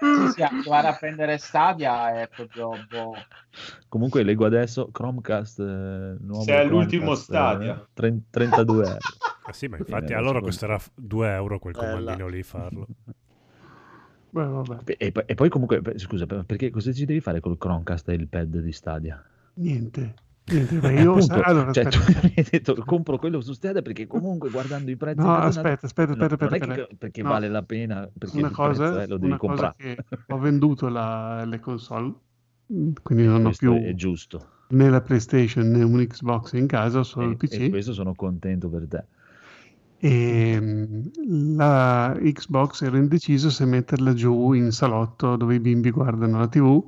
Sì, 0.00 0.32
sì, 0.32 0.42
andare 0.42 0.88
a 0.88 0.96
prendere 0.96 1.38
Stadia 1.38 2.20
è 2.20 2.28
proprio 2.28 2.70
boh. 2.88 3.14
Comunque 3.88 4.22
leggo 4.22 4.46
adesso 4.46 4.90
Chromecast 4.90 5.58
eh, 5.60 6.16
nuovo 6.20 6.42
Se 6.44 6.54
è 6.54 6.64
l'ultimo 6.64 7.14
Stadia. 7.14 7.74
eh, 7.80 7.86
30 7.92 8.24
32 8.30 8.86
euro. 8.86 8.98
Ah, 9.46 9.52
sì, 9.52 9.66
ma 9.68 9.76
infatti 9.78 10.12
eh, 10.12 10.16
allora 10.16 10.40
costerà 10.40 10.78
f- 10.78 10.90
2 10.94 11.32
euro 11.32 11.58
quel 11.58 11.74
Bella. 11.74 11.88
comandino 11.90 12.28
lì 12.28 12.42
farlo. 12.42 12.86
Beh, 14.32 14.44
vabbè. 14.44 14.76
E, 14.96 15.12
e- 15.26 15.34
poi 15.34 15.48
comunque, 15.48 15.82
scusa, 15.96 16.24
per- 16.26 16.44
perché 16.44 16.70
cosa 16.70 16.92
ci 16.92 17.04
devi 17.04 17.20
fare 17.20 17.40
col 17.40 17.58
Chromecast 17.58 18.08
e 18.10 18.14
il 18.14 18.28
pad 18.28 18.58
di 18.58 18.72
Stadia? 18.72 19.22
niente 19.54 20.14
io 20.54 21.12
appunto, 21.14 21.40
allora 21.42 21.72
cioè, 21.72 21.84
aspetta. 21.86 22.12
tu 22.12 22.20
mi 22.26 22.32
hai 22.36 22.46
detto 22.50 22.74
compro 22.84 23.18
quello 23.18 23.40
su 23.40 23.52
Stadia 23.52 23.82
perché 23.82 24.06
comunque 24.06 24.50
guardando 24.50 24.90
i 24.90 24.96
prezzi 24.96 25.20
No, 25.24 25.34
aspetta, 25.36 25.86
aspetta, 25.86 26.12
aspetta, 26.12 26.12
non 26.14 26.22
è 26.22 26.24
aspetta, 26.32 26.48
che- 26.74 26.80
aspetta. 26.82 26.94
perché 26.98 27.22
No. 27.22 27.28
vale 27.28 27.48
la 27.48 27.62
pena 27.62 28.08
perché 28.16 28.36
una 28.38 28.48
il 28.48 28.52
prezzo, 28.54 28.68
cosa, 28.82 29.02
eh, 29.02 29.06
lo 29.06 29.16
devi 29.18 29.36
cosa 29.36 29.74
comprare 29.76 30.04
ho 30.28 30.38
venduto 30.38 30.88
la- 30.88 31.44
le 31.44 31.60
console 31.60 32.12
quindi 33.02 33.24
non 33.24 33.46
ho 33.46 33.50
più 33.50 33.74
è 33.74 33.94
giusto 33.94 34.46
né 34.68 34.88
la 34.88 35.00
PlayStation 35.00 35.68
né 35.68 35.82
un 35.82 36.04
Xbox 36.06 36.52
in 36.52 36.66
casa 36.66 37.02
solo 37.02 37.26
e, 37.26 37.30
il 37.30 37.36
PC 37.36 37.54
e 37.60 37.68
questo 37.70 37.92
sono 37.92 38.14
contento 38.14 38.68
per 38.68 38.86
te 38.88 39.04
e 40.02 40.58
mm, 40.60 41.56
la 41.56 42.16
Xbox 42.18 42.82
ero 42.82 42.96
indeciso 42.96 43.50
se 43.50 43.64
metterla 43.66 44.14
giù 44.14 44.52
in 44.52 44.70
salotto 44.70 45.36
dove 45.36 45.56
i 45.56 45.60
bimbi 45.60 45.90
guardano 45.90 46.38
la 46.38 46.48
TV 46.48 46.82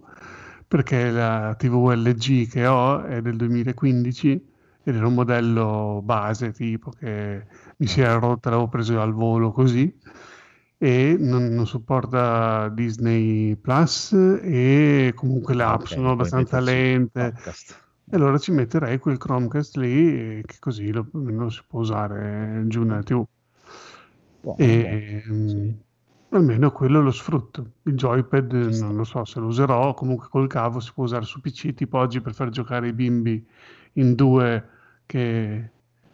perché 0.72 1.10
la 1.10 1.54
TV 1.54 1.92
LG 1.94 2.48
che 2.48 2.66
ho 2.66 3.02
è 3.02 3.20
del 3.20 3.36
2015 3.36 4.30
ed 4.82 4.96
era 4.96 5.06
un 5.06 5.12
modello 5.12 6.00
base 6.02 6.50
tipo 6.52 6.88
che 6.88 7.44
mi 7.76 7.86
si 7.86 8.00
era 8.00 8.14
rotta, 8.14 8.48
l'avevo 8.48 8.68
preso 8.68 8.98
al 8.98 9.12
volo 9.12 9.52
così 9.52 9.94
e 10.78 11.16
non, 11.18 11.48
non 11.48 11.66
supporta 11.66 12.70
Disney 12.70 13.54
Plus 13.56 14.12
e 14.14 15.12
comunque 15.14 15.54
le 15.54 15.62
app 15.62 15.80
Ok, 15.80 15.88
sono 15.88 16.12
abbastanza 16.12 16.58
lente 16.58 17.34
e 18.10 18.16
allora 18.16 18.38
ci 18.38 18.52
metterei 18.52 18.98
quel 18.98 19.18
Chromecast 19.18 19.76
lì 19.76 20.40
che 20.42 20.56
così 20.58 20.90
lo, 20.90 21.06
lo 21.12 21.50
si 21.50 21.60
può 21.68 21.80
usare 21.80 22.64
giù 22.68 22.82
nella 22.84 23.02
TV. 23.02 23.22
Buono, 24.40 24.56
E, 24.56 25.22
buono, 25.26 25.48
sì. 25.48 25.76
Almeno 26.32 26.70
quello 26.72 27.00
lo 27.00 27.10
sfrutto. 27.10 27.72
Il 27.82 27.94
joypad 27.94 28.52
non 28.80 28.96
lo 28.96 29.04
so 29.04 29.24
se 29.24 29.40
lo 29.40 29.46
userò, 29.46 29.94
comunque 29.94 30.28
col 30.28 30.48
cavo 30.48 30.80
si 30.80 30.92
può 30.92 31.04
usare 31.04 31.24
su 31.24 31.40
PC, 31.40 31.74
tipo 31.74 31.98
oggi 31.98 32.20
per 32.20 32.34
far 32.34 32.48
giocare 32.50 32.88
i 32.88 32.92
bimbi 32.92 33.44
in 33.94 34.14
due 34.14 34.68
che 35.06 35.70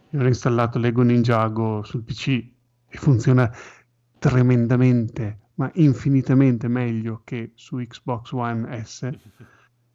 io 0.09 0.21
ho 0.21 0.25
installato 0.25 0.79
Lego 0.79 1.01
Ninjago 1.01 1.83
sul 1.83 2.03
PC 2.03 2.27
e 2.87 2.97
funziona 2.97 3.51
tremendamente, 4.17 5.39
ma 5.55 5.69
infinitamente 5.75 6.67
meglio 6.67 7.21
che 7.23 7.51
su 7.55 7.77
Xbox 7.77 8.31
One 8.31 8.83
S. 8.83 9.09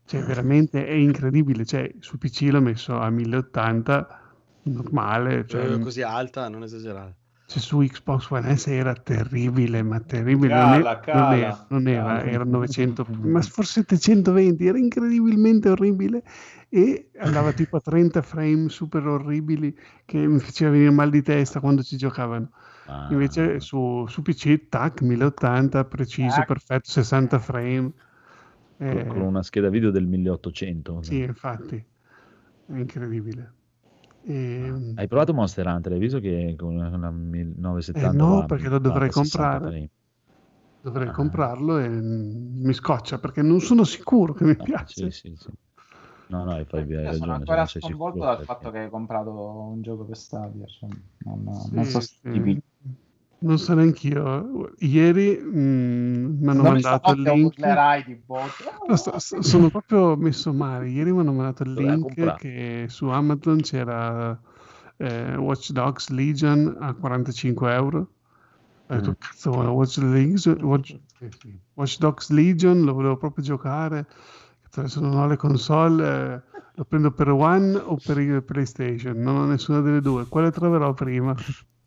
Cioè, 0.06 0.22
veramente 0.22 0.86
è 0.86 0.92
incredibile. 0.92 1.64
Cioè, 1.64 1.94
su 2.00 2.18
PC 2.18 2.48
l'ho 2.50 2.60
messo 2.60 2.98
a 2.98 3.08
1080 3.08 4.34
normale. 4.64 5.46
Cioè, 5.46 5.72
Eh, 5.72 5.78
così 5.78 6.02
alta, 6.02 6.46
non 6.50 6.62
esagerare. 6.62 7.16
Cioè, 7.46 7.60
su 7.62 7.78
Xbox 7.80 8.30
One 8.30 8.56
S 8.56 8.66
era 8.68 8.94
terribile, 8.94 9.82
ma 9.82 10.00
terribile. 10.00 10.52
Cala, 10.52 10.54
non, 10.54 10.72
è- 10.74 10.90
cala, 11.00 11.10
non 11.10 11.32
era, 11.32 11.66
non 11.68 11.88
era, 11.88 12.24
era 12.24 12.44
900, 12.44 13.06
ma 13.22 13.40
forse 13.42 13.84
720, 13.86 14.66
era 14.66 14.78
incredibilmente 14.78 15.68
orribile 15.68 16.22
e 16.68 17.10
andava 17.18 17.52
tipo 17.52 17.76
a 17.76 17.80
30 17.80 18.22
frame 18.22 18.68
super 18.68 19.06
orribili 19.06 19.74
che 20.04 20.26
mi 20.26 20.38
faceva 20.40 20.70
venire 20.72 20.90
mal 20.90 21.10
di 21.10 21.22
testa 21.22 21.60
quando 21.60 21.82
ci 21.82 21.96
giocavano. 21.96 22.50
Ah, 22.86 23.08
Invece 23.08 23.60
su, 23.60 24.06
su 24.08 24.22
PC, 24.22 24.68
tac, 24.68 25.02
1080, 25.02 25.84
preciso, 25.84 26.42
Tac. 26.42 26.48
perfetto, 26.48 26.90
60 26.90 27.38
frame. 27.38 27.92
con, 28.86 28.98
Eh, 28.98 29.04
con 29.06 29.22
una 29.22 29.42
scheda 29.42 29.68
video 29.68 29.90
del 29.90 30.06
1800 30.06 30.94
sì, 31.00 31.18
infatti, 31.20 31.76
è 31.76 32.72
incredibile. 32.76 33.54
E, 34.26 34.72
hai 34.96 35.06
provato 35.06 35.34
Monster 35.34 35.66
Hunter 35.66 35.92
hai 35.92 35.98
visto 35.98 36.18
che 36.18 36.54
con 36.56 36.74
una, 36.74 36.88
una 36.88 37.10
1970 37.10 38.08
Eh, 38.08 38.16
no, 38.16 38.36
va- 38.40 38.46
perché 38.46 38.68
lo 38.68 38.78
dovrei 38.78 39.10
va 39.10 39.20
a 39.20 39.24
60 39.24 39.48
comprare. 39.58 39.90
dovrei 40.80 41.08
Ah. 41.08 41.12
comprarlo 41.12 41.78
e 41.78 41.88
mi 41.88 42.72
scoccia 42.72 43.18
perché 43.18 43.42
non 43.42 43.60
sono 43.60 43.84
sicuro 43.84 44.32
che 44.32 44.44
mi 44.44 44.56
No, 44.56 44.64
piace. 44.64 45.10
sì, 45.10 45.30
sì, 45.30 45.36
sì. 45.36 45.48
no 46.26 46.44
no 46.44 46.52
hai, 46.52 46.64
fai- 46.64 46.86
ragione 46.86 47.12
sono 47.14 47.32
ancora 47.32 47.66
sei 47.66 47.82
sconvolto 47.82 48.18
dal 48.18 48.36
perché- 48.36 48.52
fatto 48.54 48.70
che 48.70 48.78
hai 48.78 48.90
comprato 48.90 49.30
un 49.30 49.82
gioco 49.82 50.04
per 50.04 50.16
Stadia. 50.16 50.66
Cioè, 50.66 50.88
non, 51.24 51.52
Sì, 51.52 51.74
non 51.74 51.84
so 51.84 52.00
sì. 52.00 52.62
Non 53.44 53.58
so 53.58 53.74
neanch'io. 53.74 54.72
Ieri 54.78 55.38
mm, 55.38 56.40
mi 56.40 56.48
hanno 56.48 56.62
Non 56.62 56.72
mandato 56.72 57.10
il 57.12 57.20
link. 57.20 57.54
di. 57.56 57.60
No, 58.88 58.96
sto- 58.96 59.18
sto- 59.18 59.42
sono 59.42 59.68
proprio 59.68 60.16
messo 60.16 60.52
male. 60.54 60.88
Ieri 60.88 61.12
mi 61.12 61.20
hanno 61.20 61.32
mandato 61.32 61.62
il 61.62 61.74
link 61.74 62.14
che 62.36 62.86
su 62.88 63.06
Amazon 63.08 63.60
c'era 63.60 64.38
eh, 64.96 65.36
Watch 65.36 65.72
Dogs 65.72 66.08
Legion 66.08 66.74
a 66.80 66.94
45 66.94 67.72
euro. 67.74 67.98
Ho 68.86 68.94
detto, 68.94 69.10
Mm. 69.10 69.14
cazzo, 69.18 69.50
Watch, 69.50 69.96
Legion- 69.98 70.62
Watch, 70.62 70.96
Watch 71.74 71.98
Dogs 71.98 72.30
Legion, 72.30 72.82
lo 72.82 72.94
volevo 72.94 73.16
proprio 73.18 73.44
giocare. 73.44 74.06
Adesso 74.76 75.00
non 75.00 75.16
ho 75.18 75.26
le 75.26 75.36
console, 75.36 76.34
eh, 76.34 76.42
lo 76.74 76.84
prendo 76.84 77.10
per 77.12 77.28
One 77.28 77.76
o 77.76 77.96
per 78.02 78.18
il 78.18 78.42
PlayStation. 78.42 79.16
Non 79.18 79.36
ho 79.36 79.44
nessuna 79.46 79.80
delle 79.80 80.00
due. 80.00 80.26
Quale 80.28 80.50
troverò 80.50 80.92
prima? 80.94 81.34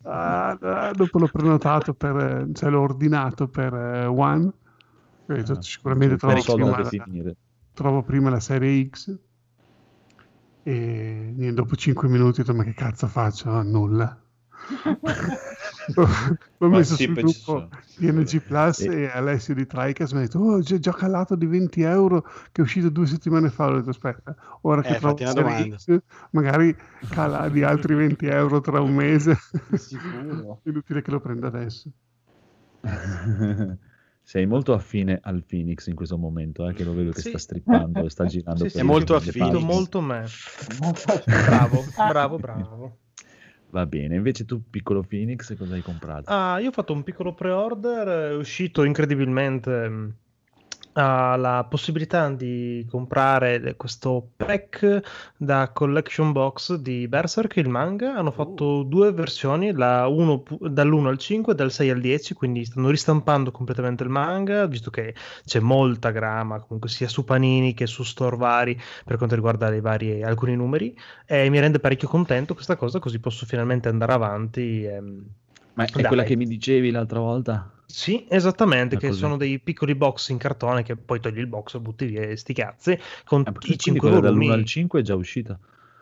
Ah, 0.09 0.57
ah, 0.61 0.91
dopo 0.93 1.19
l'ho 1.19 1.27
prenotato 1.27 1.93
per, 1.93 2.15
eh, 2.15 2.47
cioè 2.53 2.69
l'ho 2.69 2.81
ordinato 2.81 3.47
per 3.47 3.73
eh, 3.73 4.05
One. 4.05 4.51
Ah, 5.27 5.61
sicuramente 5.61 6.15
trovo 6.15 6.41
prima, 6.41 6.79
la, 6.79 6.89
trovo 7.73 8.03
prima 8.03 8.29
la 8.29 8.39
serie 8.39 8.87
X. 8.87 9.19
E 10.63 11.33
niente, 11.35 11.53
dopo 11.53 11.75
5 11.75 12.07
minuti 12.07 12.39
ho 12.39 12.43
detto, 12.43 12.55
ma 12.55 12.63
che 12.63 12.73
cazzo 12.73 13.07
faccio? 13.07 13.51
Ah, 13.51 13.63
nulla. 13.63 14.17
L'ho 16.59 16.69
messo 16.69 16.95
sul 16.95 17.15
gruppo 17.15 17.69
di 17.95 18.11
NG 18.11 18.41
Plus 18.41 18.81
E- 18.81 19.03
e 19.03 19.07
Alessio 19.07 19.53
di 19.53 19.65
Tricas 19.65 20.11
mi 20.11 20.19
ha 20.19 20.21
detto 20.23 20.39
oh 20.39 20.59
c'è 20.61 20.77
già 20.79 20.91
calato 20.91 21.35
di 21.35 21.45
20 21.45 21.81
euro 21.81 22.21
che 22.51 22.61
è 22.61 22.61
uscito 22.61 22.89
due 22.89 23.05
settimane 23.05 23.49
fa 23.49 23.67
ho 23.67 23.75
detto 23.77 23.89
aspetta 23.91 24.35
ora 24.61 24.81
che 24.81 24.95
Eh, 24.95 24.99
trovo. 24.99 25.17
X, 25.75 25.97
magari 26.31 26.75
cala 27.09 27.47
di 27.49 27.63
altri 27.63 27.95
20 27.95 28.25
euro 28.25 28.59
tra 28.59 28.81
un 28.81 28.93
mese 28.95 29.37
Sicuro. 29.77 30.59
inutile 30.65 31.01
che 31.01 31.11
lo 31.11 31.19
prenda 31.19 31.47
adesso 31.47 31.89
Sei 34.23 34.45
molto 34.45 34.73
affine 34.73 35.19
al 35.21 35.43
Phoenix 35.45 35.87
in 35.87 35.95
questo 35.95 36.17
momento, 36.17 36.67
eh, 36.67 36.73
che 36.73 36.83
lo 36.83 36.93
vedo 36.93 37.11
che 37.11 37.21
Sì. 37.21 37.29
sta 37.29 37.37
strippando 37.37 38.03
e 38.05 38.09
sta 38.09 38.25
girando 38.25 38.63
Sì, 38.63 38.69
per 38.69 38.71
sì, 38.71 38.81
le- 38.81 38.83
molto 38.83 39.15
affine. 39.15 39.59
Molto 39.63 40.01
me. 40.01 40.25
Bravo, 41.45 41.83
bravo, 42.05 42.37
bravo. 42.39 42.97
Va 43.69 43.85
bene, 43.85 44.15
invece 44.15 44.45
tu, 44.45 44.69
piccolo 44.69 45.03
Phoenix, 45.03 45.55
cosa 45.57 45.75
hai 45.75 45.81
comprato? 45.81 46.31
Ah, 46.31 46.59
io 46.59 46.69
ho 46.69 46.71
fatto 46.71 46.93
un 46.93 47.03
piccolo 47.03 47.33
pre-order, 47.33 48.31
è 48.31 48.35
uscito 48.35 48.83
incredibilmente. 48.83 50.15
Ha 50.97 51.35
la 51.35 51.65
possibilità 51.69 52.29
di 52.31 52.85
comprare 52.89 53.75
questo 53.75 54.31
pack 54.35 55.33
da 55.37 55.69
collection 55.71 56.31
box 56.31 56.75
di 56.75 57.07
Berserk, 57.07 57.57
il 57.57 57.69
manga. 57.69 58.15
Hanno 58.15 58.31
fatto 58.31 58.81
due 58.83 59.11
versioni, 59.11 59.71
la 59.73 60.07
uno 60.07 60.39
pu- 60.39 60.67
dall'1 60.67 61.07
al 61.07 61.17
5 61.17 61.53
e 61.53 61.55
dal 61.55 61.71
6 61.71 61.89
al 61.91 61.99
10, 62.01 62.33
quindi 62.33 62.65
stanno 62.65 62.89
ristampando 62.89 63.51
completamente 63.51 64.03
il 64.03 64.09
manga, 64.09 64.65
visto 64.65 64.89
che 64.89 65.13
c'è 65.45 65.59
molta 65.59 66.09
grama, 66.11 66.59
comunque 66.61 66.89
sia 66.89 67.07
su 67.07 67.23
Panini 67.23 67.73
che 67.75 67.85
su 67.85 68.03
store 68.03 68.35
vari 68.35 68.79
per 69.05 69.17
quanto 69.17 69.35
riguarda 69.35 69.73
i 69.73 69.81
vari, 69.81 70.23
alcuni 70.23 70.55
numeri 70.55 70.97
e 71.25 71.49
mi 71.49 71.59
rende 71.59 71.79
parecchio 71.79 72.07
contento 72.07 72.53
questa 72.53 72.75
cosa, 72.75 72.99
così 72.99 73.19
posso 73.19 73.45
finalmente 73.45 73.87
andare 73.87 74.13
avanti. 74.13 74.83
ehm. 74.83 75.25
Ma 75.73 75.85
è 75.85 75.91
Dai. 75.91 76.05
quella 76.07 76.23
che 76.23 76.35
mi 76.35 76.45
dicevi 76.45 76.89
l'altra 76.89 77.19
volta? 77.19 77.76
Sì, 77.89 78.27
esattamente, 78.29 78.95
Ah, 78.95 78.99
che 78.99 79.07
così. 79.07 79.19
sono 79.19 79.35
dei 79.37 79.59
piccoli 79.59 79.95
box 79.95 80.29
in 80.29 80.37
cartone 80.37 80.83
che 80.83 80.95
poi 80.95 81.19
togli 81.19 81.39
il 81.39 81.47
box 81.47 81.75
e 81.75 81.79
butti 81.79 82.05
via 82.05 82.35
sti 82.35 82.53
cazzi 82.53 82.97
con 83.25 83.41
Ah, 83.45 83.51
i 83.63 83.77
quindi 83.79 83.79
5 83.79 83.99
quella 83.99 84.19
dall'1 84.19 84.51
volumi. 84.51 84.53
al 84.53 84.63
5 84.63 84.99
è 84.99 85.03
già 85.03 85.15
uscita. 85.15 85.59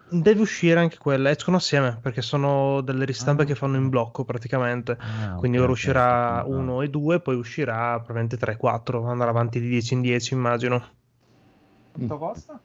Deve 0.09 0.41
uscire 0.41 0.79
anche 0.79 0.97
quella, 0.97 1.29
escono 1.29 1.57
assieme 1.57 1.99
perché 2.01 2.23
sono 2.23 2.81
delle 2.81 3.05
ristampe 3.05 3.43
Ah, 3.43 3.45
che 3.45 3.53
fanno 3.53 3.77
in 3.77 3.89
blocco 3.89 4.23
praticamente. 4.25 4.97
Ah, 4.99 5.37
Quindi 5.37 5.57
ok, 5.57 5.59
ora 5.59 5.71
uscirà 5.73 6.43
sto 6.43 6.47
1 6.47 6.81
e 6.81 6.89
2, 6.89 7.21
poi 7.21 7.35
uscirà 7.35 7.93
probabilmente 7.95 8.37
3 8.37 8.57
4, 8.57 9.05
andrà 9.05 9.29
avanti 9.29 9.59
di 9.59 9.69
10 9.69 9.93
in 9.93 10.01
10 10.01 10.33
immagino. 10.33 10.97
Quanto 11.91 12.17
costa? 12.19 12.63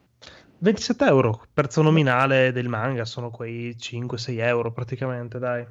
27 0.59 1.05
euro, 1.05 1.47
prezzo 1.53 1.83
nominale 1.83 2.53
del 2.53 2.69
manga, 2.69 3.05
sono 3.05 3.31
quei 3.31 3.77
5-6 3.79 4.39
euro 4.39 4.73
praticamente, 4.73 5.39
dai. 5.39 5.67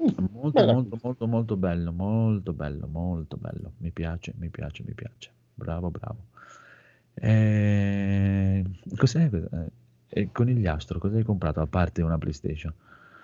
Molto, 0.00 0.58
Bella 0.58 0.72
molto, 0.72 0.98
molto, 1.02 1.26
molto 1.26 1.56
bello, 1.56 1.92
molto 1.92 2.52
bello, 2.54 2.86
molto 2.86 3.36
bello. 3.36 3.72
Mi 3.78 3.90
piace, 3.90 4.32
mi 4.38 4.48
piace, 4.48 4.82
mi 4.86 4.94
piace. 4.94 5.30
Bravo, 5.54 5.90
bravo. 5.90 6.16
Eh, 7.14 8.64
cos'è? 8.96 9.28
eh, 9.30 10.20
il 10.20 10.30
conigliastro, 10.32 10.98
cosa 10.98 11.16
hai 11.16 11.22
comprato 11.22 11.60
a 11.60 11.66
parte 11.66 12.00
una 12.00 12.16
PlayStation? 12.16 12.72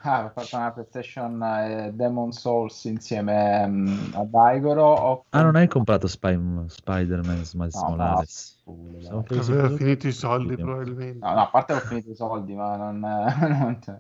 Ah, 0.03 0.27
ho 0.27 0.29
fatto 0.29 0.57
una 0.57 0.71
PlayStation 0.71 1.43
e 1.43 1.93
Demon 1.95 2.31
Souls 2.33 2.85
insieme 2.85 3.67
mm, 3.67 4.15
a 4.15 4.25
Daigoro. 4.25 4.85
Ho 4.85 5.25
Ah, 5.31 5.43
non 5.43 5.57
hai 5.57 5.69
comprato 5.69 6.07
Spy- 6.07 6.65
Spider-Man 6.67 7.43
Miles 7.55 7.83
No, 7.83 7.89
Morales? 7.89 8.63
pensando- 8.65 9.63
aveva 9.63 9.77
finito 9.77 10.07
i 10.07 10.13
soldi 10.13 10.49
Vediamo. 10.51 10.73
probabilmente 10.73 11.19
No, 11.27 11.33
no, 11.33 11.41
a 11.41 11.49
parte 11.49 11.73
ho 11.73 11.81
finito 11.81 12.11
i 12.11 12.15
soldi, 12.15 12.55
ma 12.55 12.77
non... 12.77 12.99
non 13.01 13.79
c'è. 13.81 13.97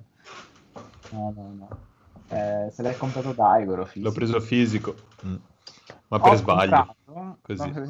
No, 1.11 1.33
no, 1.35 1.55
no. 1.59 1.69
Eh, 2.29 2.69
se 2.73 2.83
l'hai 2.83 2.97
comprato 2.97 3.33
Daigoro, 3.33 3.85
fisico. 3.85 4.09
L'ho 4.09 4.15
preso 4.15 4.41
fisico. 4.41 4.95
Mm. 5.25 5.35
Ma 6.09 6.19
per 6.21 6.33
Ho 6.33 6.37
sbaglio. 6.37 6.77
comprato- 7.07 7.39
Così. 7.43 7.71
no, 7.71 7.87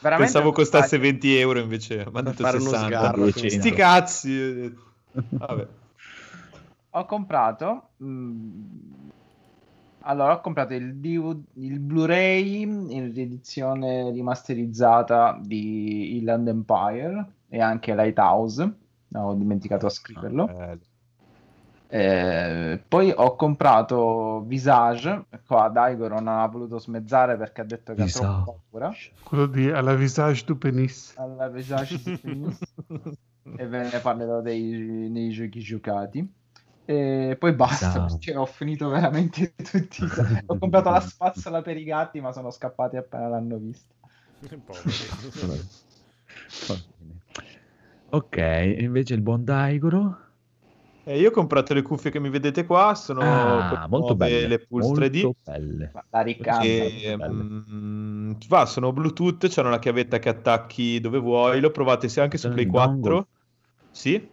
Pensavo 0.16 0.52
costasse 0.52 0.96
comprato- 0.98 1.12
20 1.18 1.36
euro 1.36 1.58
invece. 1.58 2.04
Ma 2.10 2.22
Per 2.22 2.30
detto 2.32 2.42
fare 2.42 2.56
uno 2.58 2.68
60. 2.68 2.86
sgarro. 2.86 3.30
Sti 3.30 3.70
cazzi. 3.72 4.74
Vabbè. 5.12 5.66
Ho 6.90 7.04
comprato... 7.04 7.88
mm, 8.02 8.64
allora, 10.02 10.34
ho 10.34 10.40
comprato 10.40 10.72
il, 10.74 10.94
DV 10.96 11.38
il 11.54 11.80
Blu-ray 11.80 12.62
in 12.62 13.12
riedizione 13.12 14.10
rimasterizzata 14.10 15.38
di 15.42 16.16
Inland 16.18 16.48
Empire 16.48 17.26
e 17.48 17.60
anche 17.60 17.94
Lighthouse. 17.94 18.72
Ho 19.14 19.34
dimenticato 19.34 19.86
a 19.86 19.90
scriverlo. 19.90 20.46
Bello. 20.46 20.78
Eh, 21.90 22.82
poi 22.86 23.10
ho 23.16 23.34
comprato 23.34 24.42
Visage. 24.46 25.24
Qua 25.46 25.68
Daigoro 25.68 26.16
non 26.20 26.28
ha 26.28 26.46
voluto 26.46 26.78
smezzare 26.78 27.36
perché 27.38 27.62
ha 27.62 27.64
detto 27.64 27.94
che 27.94 28.02
ha 28.02 28.04
Visage. 28.04 28.24
troppo 28.26 28.60
paura. 28.70 28.92
quello 29.22 29.46
di 29.46 29.70
alla 29.70 29.94
visage 29.94 30.44
du 30.44 30.58
penis 30.58 31.14
Alla 31.16 31.48
Visage 31.48 31.98
di 32.02 32.16
Penis. 32.18 32.58
e 33.56 33.66
ve 33.66 33.88
ne 33.90 33.98
parlerò 34.00 34.42
dei, 34.42 35.08
nei 35.10 35.30
giochi 35.30 35.60
giocati. 35.60 36.30
E 36.84 37.36
poi 37.38 37.52
basta 37.52 37.92
Ciao. 37.92 38.06
perché 38.06 38.36
ho 38.36 38.46
finito 38.46 38.88
veramente 38.88 39.54
tutti. 39.56 40.04
Ho 40.46 40.58
comprato 40.58 40.90
la 40.90 41.00
spazzola 41.00 41.62
per 41.62 41.76
i 41.76 41.84
gatti, 41.84 42.20
ma 42.20 42.32
sono 42.32 42.50
scappati 42.50 42.96
appena 42.96 43.28
l'hanno 43.28 43.56
vista. 43.56 43.94
Ok, 48.10 48.36
invece 48.78 49.14
il 49.14 49.20
buon 49.20 49.44
Daigoro? 49.44 50.18
Eh, 51.08 51.18
io 51.18 51.28
ho 51.28 51.32
comprato 51.32 51.72
le 51.72 51.80
cuffie 51.80 52.10
che 52.10 52.20
mi 52.20 52.28
vedete 52.28 52.66
qua. 52.66 52.94
Sono 52.94 53.20
Ah, 53.22 53.86
molto 53.88 54.14
belle. 54.14 54.46
le 54.46 54.58
Pulse 54.58 54.92
3D. 54.92 55.22
molto 55.22 55.38
belle. 55.42 55.92
La 56.10 56.20
riccanza. 56.20 56.62
E, 56.62 57.16
mm, 57.18 58.32
va, 58.46 58.66
sono 58.66 58.92
Bluetooth, 58.92 59.48
c'hanno 59.48 59.70
la 59.70 59.78
chiavetta 59.78 60.18
che 60.18 60.28
attacchi 60.28 61.00
dove 61.00 61.18
vuoi. 61.18 61.60
L'ho 61.60 61.70
provate 61.70 62.10
sia 62.10 62.24
anche 62.24 62.36
su 62.36 62.50
Play 62.50 62.64
il 62.64 62.70
4. 62.70 62.92
dongle? 62.92 63.26
Sì. 63.90 64.28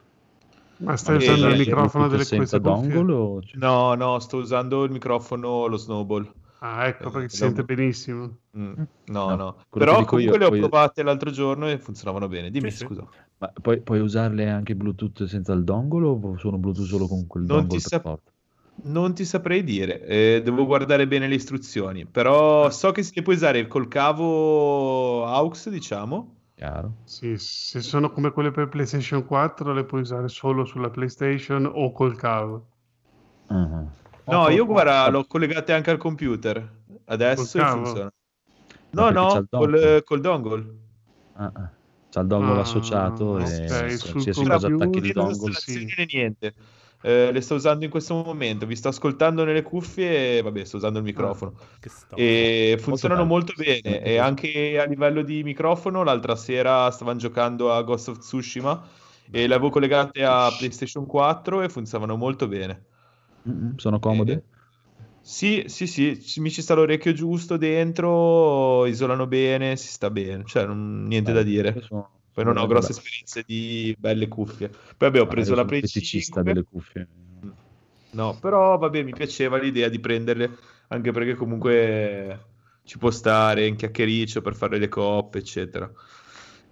ma 0.79 0.97
stai 0.97 1.15
usando 1.15 1.47
il 1.47 1.53
che 1.53 1.59
microfono 1.59 2.09
delle 2.09 2.25
senza 2.25 2.59
cuffie? 2.59 2.91
dongle 2.91 3.13
o... 3.13 3.39
No, 3.53 3.93
no, 3.93 4.19
sto 4.19 4.37
usando 4.37 4.83
il 4.83 4.91
microfono, 4.91 5.67
lo 5.67 5.77
Snowball. 5.77 6.29
Ah 6.73 6.87
ecco 6.87 7.09
perché 7.11 7.29
si 7.29 7.37
sente 7.37 7.61
lo- 7.61 7.65
benissimo 7.65 8.37
Mm, 8.57 8.73
No, 9.07 9.27
No, 9.27 9.35
no. 9.35 9.55
quello 9.69 9.85
Però 9.85 9.99
dico 9.99 10.17
io, 10.17 10.31
comunque 10.31 10.37
le 10.37 10.45
ho 10.45 10.49
poi- 10.49 10.59
provate 10.59 11.03
l'altro 11.03 11.29
giorno 11.29 11.69
e 11.69 11.77
funzionavano 11.77 12.29
bene. 12.29 12.49
Dimmi, 12.49 12.71
Sì, 12.71 12.77
sì. 12.77 12.85
scusa. 12.85 13.05
Ma 13.37 13.51
puoi, 13.61 13.81
puoi 13.81 13.99
usarle 13.99 14.49
anche 14.49 14.75
Bluetooth 14.75 15.25
senza 15.25 15.51
il 15.51 15.65
dongle 15.65 16.05
o 16.07 16.37
sono 16.37 16.57
Bluetooth 16.57 16.85
solo 16.87 17.05
con 17.07 17.27
quel 17.27 17.43
Non 17.43 17.57
dongle 17.57 17.77
ti 17.77 17.79
sap-? 17.81 18.21
Non 18.83 19.13
ti 19.13 19.25
saprei 19.25 19.63
dire, 19.63 20.01
eh, 20.05 20.41
devo 20.41 20.65
guardare 20.65 21.05
bene 21.05 21.27
le 21.27 21.35
istruzioni, 21.35 22.05
però 22.05 22.69
so 22.69 22.91
che 22.93 23.03
si 23.03 23.11
le 23.15 23.21
puoi 23.23 23.35
usare 23.35 23.67
col 23.67 23.87
cavo 23.89 25.25
AUX, 25.25 25.69
diciamo. 25.69 26.35
Chiaro? 26.55 26.93
sì, 27.03 27.37
se 27.37 27.81
sono 27.81 28.09
come 28.11 28.31
quelle 28.31 28.51
per 28.51 28.69
PlayStation 28.69 29.25
4 29.25 29.73
le 29.73 29.83
puoi 29.83 29.99
usare 30.01 30.29
solo 30.29 30.63
sulla 30.63 30.89
PlayStation 30.89 31.69
o 31.73 31.91
col 31.91 32.15
cavo 32.15 32.67
Ah, 33.47 33.85
No, 34.27 34.49
io 34.49 34.65
guarda, 34.65 35.03
Ah. 35.03 35.09
l'ho 35.09 35.25
collegate 35.25 35.73
anche 35.73 35.91
al 35.91 35.97
computer. 35.97 36.73
Adesso 37.05 37.45
funziona. 37.45 38.11
No, 38.91 39.09
no, 39.09 39.27
col, 39.27 39.47
dongle? 39.49 40.03
col 40.03 40.21
dongle. 40.21 40.73
ah, 41.33 41.51
ah. 41.53 41.69
C'ha 42.09 42.21
il 42.21 42.27
dongle 42.27 42.53
Ah, 42.57 42.59
associato 42.61 43.25
ok, 43.25 43.41
e 43.41 43.65
qualsiasi 43.67 44.43
cosa 44.45 44.67
attacchi 44.67 45.01
di 45.01 45.07
sì. 45.07 45.13
dongle. 45.13 45.51
né 45.97 46.05
niente. 46.11 46.53
Eh, 47.01 47.31
le 47.31 47.41
sto 47.41 47.55
usando 47.55 47.83
in 47.83 47.91
questo 47.91 48.15
momento. 48.15 48.65
Vi 48.65 48.75
sto 48.75 48.87
ascoltando 48.87 49.43
nelle 49.43 49.61
cuffie 49.61 50.37
e 50.37 50.41
vabbè, 50.41 50.63
sto 50.63 50.77
usando 50.77 50.97
il 50.99 51.03
microfono. 51.03 51.53
Che 51.79 51.89
sto- 51.89 52.15
E 52.15 52.77
funzionano 52.79 53.21
bello. 53.23 53.33
molto 53.33 53.53
bene. 53.55 54.01
E 54.01 54.17
anche 54.17 54.79
a 54.79 54.85
livello 54.85 55.21
di 55.21 55.43
microfono, 55.43 56.03
l'altra 56.03 56.35
sera 56.35 56.89
stavano 56.89 57.19
giocando 57.19 57.71
a 57.73 57.83
Ghost 57.83 58.07
of 58.07 58.19
Tsushima 58.19 58.81
e 59.29 59.45
le 59.45 59.53
avevo 59.53 59.69
collegate 59.69 60.23
a 60.23 60.49
PlayStation 60.57 61.05
4 61.05 61.61
e 61.61 61.69
funzionavano 61.69 62.17
molto 62.17 62.47
bene. 62.47 62.85
Sono 63.77 63.99
comode? 63.99 64.43
Sì, 65.21 65.63
sì, 65.67 65.87
sì, 65.87 66.21
ci- 66.21 66.39
mi 66.39 66.51
ci 66.51 66.61
sta 66.61 66.73
l'orecchio 66.75 67.11
giusto 67.13 67.57
dentro, 67.57 68.85
isolano 68.85 69.25
bene, 69.27 69.75
si 69.75 69.87
sta 69.87 70.09
bene, 70.11 70.43
cioè 70.45 70.65
non- 70.65 71.03
niente 71.05 71.31
da 71.33 71.41
dire. 71.43 71.73
Poi 72.31 72.43
non 72.43 72.57
ho 72.57 72.61
sono- 72.61 72.67
grosse 72.67 72.91
beh. 72.91 72.97
esperienze 72.99 73.43
di 73.45 73.95
belle 73.97 74.27
cuffie. 74.27 74.69
Poi 74.97 75.11
preso 75.27 75.51
Ah, 75.51 75.55
io 75.55 75.55
la 75.55 75.65
sono 75.65 75.65
Play 75.65 75.79
feticista 75.79 76.41
5. 76.41 76.43
delle 76.43 76.63
cuffie. 76.63 77.07
No, 78.11 78.39
però 78.39 78.77
vabbè, 78.77 79.03
mi 79.03 79.11
piaceva 79.13 79.57
l'idea 79.57 79.89
di 79.89 79.99
prenderle, 79.99 80.49
anche 80.89 81.11
perché 81.11 81.35
comunque 81.35 82.45
ci 82.83 82.97
può 82.97 83.11
stare 83.11 83.67
in 83.67 83.75
chiacchiericcio 83.75 84.41
per 84.41 84.55
fare 84.55 84.77
le 84.77 84.87
coppe, 84.87 85.39
eccetera. 85.39 85.91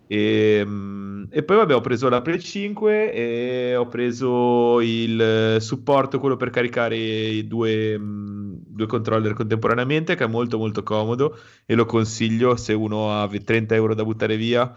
E, 0.07 0.63
mm, 0.65 1.02
e 1.35 1.41
poi 1.41 1.57
vabbè, 1.57 1.73
ho 1.73 1.81
preso 1.81 2.09
la 2.09 2.21
Play 2.21 2.39
5 2.39 3.11
e 3.11 3.75
ho 3.75 3.87
preso 3.87 4.79
il 4.81 5.19
eh, 5.19 5.59
supporto, 5.59 6.19
quello 6.19 6.35
per 6.35 6.51
caricare 6.51 6.95
i 6.95 7.47
due, 7.47 7.97
mm, 7.97 8.53
due 8.67 8.85
controller 8.85 9.33
contemporaneamente, 9.33 10.13
che 10.13 10.25
è 10.25 10.27
molto 10.27 10.59
molto 10.59 10.83
comodo 10.83 11.35
e 11.65 11.73
lo 11.73 11.85
consiglio 11.85 12.55
se 12.55 12.73
uno 12.73 13.19
ha 13.19 13.27
30 13.27 13.73
euro 13.73 13.95
da 13.95 14.03
buttare 14.03 14.37
via, 14.37 14.71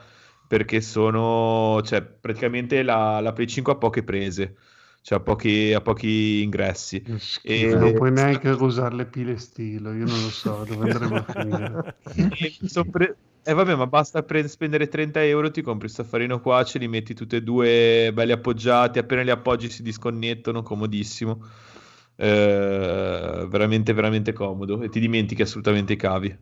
perché 0.48 0.80
sono, 0.80 1.82
cioè, 1.82 2.00
praticamente 2.02 2.82
la, 2.82 3.20
la 3.20 3.34
Play 3.34 3.46
5 3.46 3.74
ha 3.74 3.76
poche 3.76 4.02
prese, 4.02 4.56
cioè 5.02 5.18
ha 5.18 5.20
pochi, 5.20 5.74
ha 5.74 5.82
pochi 5.82 6.40
ingressi. 6.40 7.04
E- 7.42 7.74
non 7.74 7.92
puoi 7.92 8.12
neanche 8.12 8.48
usare 8.48 8.94
le 8.94 9.04
pile 9.04 9.36
stilo, 9.36 9.92
io 9.92 10.06
non 10.06 10.22
lo 10.22 10.30
so 10.30 10.64
dove 10.64 10.90
andremo 10.90 11.16
a 11.16 11.22
finire. 11.22 11.96
pre- 13.47 13.52
eh, 13.52 13.55
vabbè, 13.55 13.74
ma 13.74 13.86
basta 13.86 14.23
pre- 14.23 14.48
spendere 14.48 14.89
30 14.89 15.23
euro, 15.24 15.51
ti 15.51 15.62
compri 15.62 15.86
questo 15.86 16.02
affarino 16.02 16.40
qua, 16.40 16.64
ce 16.64 16.78
li 16.78 16.89
metti 16.89 17.14
tutti 17.14 17.36
e 17.36 17.43
due 17.43 18.10
belli 18.12 18.32
appoggiati, 18.32 18.98
appena 18.98 19.23
li 19.23 19.31
appoggi 19.31 19.70
si 19.70 19.82
disconnettono, 19.82 20.62
comodissimo. 20.62 21.44
Eh, 22.16 23.47
veramente, 23.48 23.93
veramente 23.93 24.32
comodo 24.32 24.81
e 24.82 24.89
ti 24.89 25.01
dimentichi 25.01 25.43
assolutamente 25.43 25.93
i 25.93 25.97
cavi, 25.97 26.35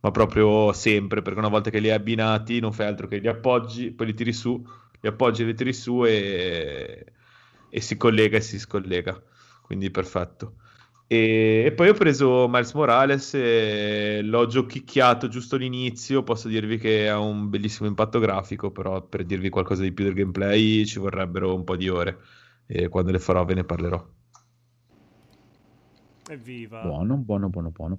ma 0.00 0.10
proprio 0.10 0.72
sempre, 0.72 1.20
perché 1.22 1.38
una 1.38 1.48
volta 1.48 1.70
che 1.70 1.78
li 1.78 1.90
hai 1.90 1.96
abbinati 1.96 2.58
non 2.60 2.72
fai 2.72 2.86
altro 2.86 3.06
che 3.06 3.18
li 3.18 3.28
appoggi, 3.28 3.92
poi 3.92 4.06
li 4.06 4.14
tiri 4.14 4.32
su, 4.32 4.62
li 5.00 5.08
appoggi 5.08 5.42
e 5.42 5.44
li 5.46 5.54
tiri 5.54 5.72
su 5.74 6.04
e, 6.06 7.04
e 7.68 7.80
si 7.80 7.96
collega 7.98 8.38
e 8.38 8.40
si 8.40 8.58
scollega, 8.58 9.22
quindi 9.62 9.90
perfetto. 9.90 10.59
E, 11.12 11.64
e 11.66 11.72
poi 11.72 11.88
ho 11.88 11.94
preso 11.94 12.46
Miles 12.48 12.72
Morales, 12.72 13.34
e 13.34 14.20
l'ho 14.22 14.46
giochicchiato 14.46 15.26
giusto 15.26 15.56
all'inizio. 15.56 16.22
Posso 16.22 16.46
dirvi 16.46 16.78
che 16.78 17.08
ha 17.08 17.18
un 17.18 17.48
bellissimo 17.48 17.88
impatto 17.88 18.20
grafico, 18.20 18.70
però 18.70 19.02
per 19.02 19.24
dirvi 19.24 19.48
qualcosa 19.48 19.82
di 19.82 19.90
più 19.90 20.04
del 20.04 20.14
gameplay 20.14 20.86
ci 20.86 21.00
vorrebbero 21.00 21.52
un 21.52 21.64
po' 21.64 21.74
di 21.74 21.88
ore. 21.88 22.16
E 22.64 22.86
quando 22.86 23.10
le 23.10 23.18
farò 23.18 23.44
ve 23.44 23.54
ne 23.54 23.64
parlerò. 23.64 24.08
Evviva. 26.28 26.82
Buono, 26.82 27.16
buono, 27.16 27.48
buono, 27.48 27.70
buono. 27.70 27.98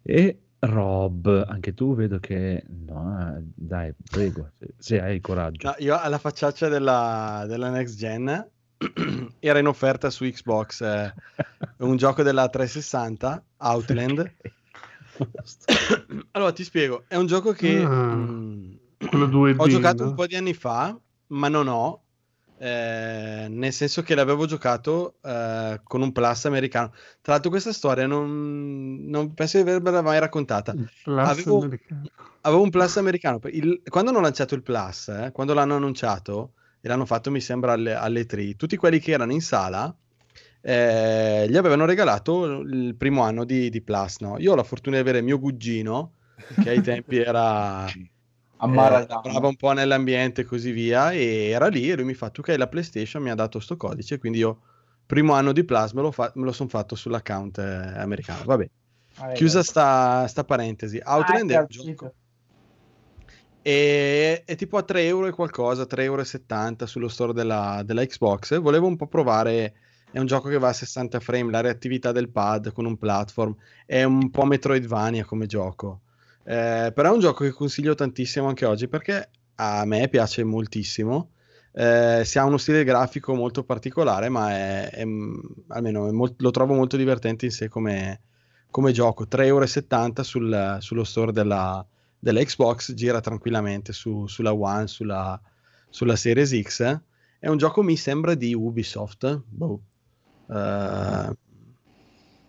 E 0.00 0.38
Rob, 0.60 1.44
anche 1.46 1.74
tu 1.74 1.94
vedo 1.94 2.18
che... 2.18 2.64
No, 2.68 3.38
dai, 3.54 3.92
prego, 4.10 4.48
se, 4.58 4.68
se 4.78 4.98
hai 5.02 5.16
il 5.16 5.20
coraggio. 5.20 5.68
No, 5.68 5.74
io 5.80 6.00
alla 6.00 6.16
facciaccia 6.16 6.68
della, 6.68 7.44
della 7.46 7.68
next 7.68 7.98
gen 7.98 8.50
era 9.40 9.58
in 9.58 9.66
offerta 9.66 10.10
su 10.10 10.24
Xbox 10.24 10.80
eh, 10.82 11.14
un 11.78 11.96
gioco 11.96 12.22
della 12.22 12.48
360, 12.48 13.44
Outland. 13.58 14.34
allora 16.32 16.52
ti 16.52 16.64
spiego, 16.64 17.04
è 17.08 17.16
un 17.16 17.26
gioco 17.26 17.52
che 17.52 17.82
Ah, 17.82 18.14
mm, 18.14 18.72
quello 19.08 19.26
2D, 19.26 19.56
ho 19.60 19.68
giocato 19.68 20.02
no? 20.02 20.10
un 20.10 20.14
po' 20.14 20.26
di 20.26 20.36
anni 20.36 20.52
fa, 20.54 20.98
ma 21.28 21.48
non 21.48 21.68
ho, 21.68 22.02
eh, 22.58 23.46
nel 23.48 23.72
senso 23.72 24.02
che 24.02 24.14
l'avevo 24.14 24.46
giocato 24.46 25.18
eh, 25.22 25.80
con 25.82 26.02
un 26.02 26.12
plus 26.12 26.44
americano. 26.44 26.92
Tra 27.20 27.32
l'altro 27.32 27.50
questa 27.50 27.72
storia 27.72 28.06
non, 28.06 29.04
non 29.04 29.34
penso 29.34 29.56
di 29.62 29.68
avervela 29.68 30.02
mai 30.02 30.18
raccontata. 30.18 30.74
Avevo, 31.32 31.68
avevo 32.42 32.62
un 32.62 32.70
plus 32.70 32.96
americano. 32.96 33.40
Il- 33.44 33.82
quando 33.88 34.10
hanno 34.10 34.20
lanciato 34.20 34.54
il 34.54 34.62
plus, 34.62 35.08
eh, 35.08 35.30
quando 35.32 35.54
l'hanno 35.54 35.76
annunciato, 35.76 36.52
e 36.86 36.88
l'hanno 36.88 37.04
fatto 37.04 37.32
mi 37.32 37.40
sembra 37.40 37.72
alle, 37.72 37.94
alle 37.94 38.26
3, 38.26 38.54
tutti 38.54 38.76
quelli 38.76 39.00
che 39.00 39.10
erano 39.10 39.32
in 39.32 39.40
sala 39.40 39.92
eh, 40.60 41.46
gli 41.48 41.56
avevano 41.56 41.84
regalato 41.84 42.60
il 42.60 42.94
primo 42.94 43.22
anno 43.22 43.44
di, 43.44 43.70
di 43.70 43.80
plus. 43.82 44.18
No? 44.18 44.38
Io 44.38 44.52
ho 44.52 44.54
la 44.54 44.62
fortuna 44.62 44.94
di 44.94 45.02
avere 45.02 45.20
mio 45.20 45.40
cugino, 45.40 46.12
che 46.62 46.70
ai 46.70 46.80
tempi 46.80 47.18
era... 47.18 47.86
Lavorava 48.58 49.48
un 49.48 49.56
po' 49.56 49.72
nell'ambiente 49.72 50.42
e 50.42 50.44
così 50.44 50.70
via 50.70 51.10
e 51.10 51.48
era 51.50 51.66
lì 51.66 51.90
e 51.90 51.94
lui 51.96 52.06
mi 52.06 52.14
fa 52.14 52.30
tu 52.30 52.40
che 52.40 52.52
hai 52.52 52.58
la 52.58 52.68
PlayStation 52.68 53.22
mi 53.22 53.28
ha 53.28 53.34
dato 53.34 53.60
sto 53.60 53.76
codice 53.76 54.16
quindi 54.16 54.38
io 54.38 54.60
primo 55.04 55.34
anno 55.34 55.52
di 55.52 55.62
Plus 55.62 55.92
me 55.92 56.00
lo, 56.00 56.10
fa- 56.10 56.32
lo 56.34 56.52
sono 56.52 56.70
fatto 56.70 56.94
sull'account 56.94 57.58
eh, 57.58 57.98
americano. 57.98 58.44
Vabbè. 58.44 58.70
Ah, 59.16 59.32
chiusa 59.32 59.62
sta, 59.62 60.26
sta 60.26 60.44
parentesi. 60.44 60.98
Outland 61.04 61.50
è 61.50 61.58
un 61.58 61.66
gioco 61.68 62.14
e 63.66 64.44
è 64.44 64.54
tipo 64.54 64.76
a 64.76 64.84
3 64.84 65.06
euro 65.06 65.26
e 65.26 65.32
qualcosa 65.32 65.86
3,70 65.86 66.02
euro 66.02 66.86
sullo 66.86 67.08
store 67.08 67.32
della, 67.32 67.82
della 67.84 68.04
Xbox. 68.06 68.60
Volevo 68.60 68.86
un 68.86 68.94
po' 68.94 69.08
provare 69.08 69.74
è 70.12 70.20
un 70.20 70.26
gioco 70.26 70.48
che 70.48 70.56
va 70.58 70.68
a 70.68 70.72
60 70.72 71.18
frame 71.18 71.50
la 71.50 71.62
reattività 71.62 72.12
del 72.12 72.28
pad 72.28 72.72
con 72.72 72.84
un 72.84 72.96
platform 72.96 73.56
è 73.84 74.04
un 74.04 74.30
po' 74.30 74.44
Metroidvania 74.44 75.24
come 75.24 75.46
gioco. 75.46 76.02
Eh, 76.44 76.92
però 76.94 77.10
è 77.10 77.12
un 77.14 77.18
gioco 77.18 77.42
che 77.42 77.50
consiglio 77.50 77.96
tantissimo 77.96 78.46
anche 78.46 78.64
oggi 78.66 78.86
perché 78.86 79.30
a 79.56 79.84
me 79.84 80.08
piace 80.08 80.44
moltissimo. 80.44 81.32
Eh, 81.72 82.22
si 82.24 82.38
ha 82.38 82.44
uno 82.44 82.58
stile 82.58 82.84
grafico 82.84 83.34
molto 83.34 83.64
particolare 83.64 84.28
ma 84.28 84.50
è, 84.52 84.90
è- 84.90 85.04
almeno 85.68 86.06
è 86.06 86.12
mol- 86.12 86.34
lo 86.38 86.50
trovo 86.52 86.72
molto 86.74 86.96
divertente 86.96 87.46
in 87.46 87.50
sé 87.50 87.68
come, 87.68 88.20
come 88.70 88.92
gioco. 88.92 89.26
3,70 89.26 90.22
euro 90.22 90.22
sul- 90.22 90.76
sullo 90.78 91.02
store 91.04 91.32
della, 91.32 91.84
della 92.26 92.42
Xbox 92.42 92.92
gira 92.94 93.20
tranquillamente 93.20 93.92
su- 93.92 94.26
sulla 94.26 94.52
One 94.52 94.88
sulla, 94.88 95.40
sulla 95.88 96.16
Series 96.16 96.60
X. 96.60 97.00
È 97.38 97.46
un 97.46 97.56
gioco 97.56 97.84
mi 97.84 97.96
sembra 97.96 98.34
di 98.34 98.52
Ubisoft. 98.52 99.42
Boh. 99.46 99.80
Eh, 100.48 101.36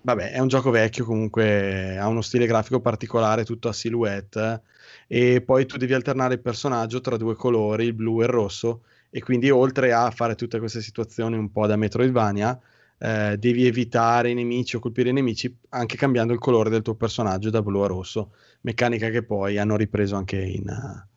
vabbè 0.02 0.32
è 0.32 0.40
un 0.40 0.48
gioco 0.48 0.72
vecchio 0.72 1.06
comunque 1.06 1.96
ha 1.96 2.08
uno 2.08 2.22
stile 2.22 2.48
grafico 2.48 2.80
particolare 2.80 3.46
tutto 3.46 3.70
a 3.70 3.74
silhouette. 3.74 4.64
E 5.06 5.42
poi 5.42 5.68
tu 5.68 5.78
devi 5.78 5.94
alternare 5.94 6.34
il 6.34 6.42
personaggio 6.42 7.00
tra 7.00 7.16
due 7.16 7.36
colori 7.36 7.86
il 7.86 7.94
blu 7.94 8.22
e 8.22 8.24
il 8.24 8.32
rosso. 8.32 8.82
E 9.12 9.22
quindi 9.22 9.52
oltre 9.52 9.94
a 9.94 10.10
fare 10.10 10.34
tutte 10.34 10.58
queste 10.58 10.82
situazioni 10.82 11.38
un 11.38 11.52
po' 11.52 11.68
da 11.68 11.76
Metroidvania 11.76 12.60
eh, 13.00 13.38
devi 13.38 13.66
evitare 13.66 14.32
i 14.32 14.34
nemici 14.34 14.76
o 14.76 14.80
colpire 14.80 15.10
i 15.10 15.14
nemici 15.14 15.56
anche 15.70 15.98
cambiando 15.98 16.34
il 16.34 16.40
colore 16.40 16.70
del 16.70 16.82
tuo 16.82 16.96
personaggio 16.96 17.50
da 17.50 17.62
blu 17.62 17.82
a 17.82 17.88
rosso 17.88 18.34
meccanica 18.62 19.10
che 19.10 19.24
poi 19.24 19.58
hanno 19.58 19.76
ripreso 19.76 20.16
anche 20.16 20.38
in, 20.38 20.68
eh, 20.68 21.08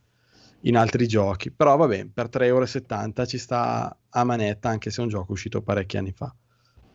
in 0.63 0.77
altri 0.77 1.07
giochi 1.07 1.51
però 1.51 1.77
vabbè 1.77 2.09
per 2.13 2.29
3,70 2.29 2.45
euro 2.45 3.27
ci 3.27 3.39
sta 3.39 3.97
a 4.09 4.25
manetta 4.25 4.69
anche 4.69 4.91
se 4.91 5.01
è 5.01 5.05
un 5.05 5.11
gioco 5.11 5.33
uscito 5.33 5.63
parecchi 5.63 5.97
anni 5.97 6.13
fa 6.13 6.35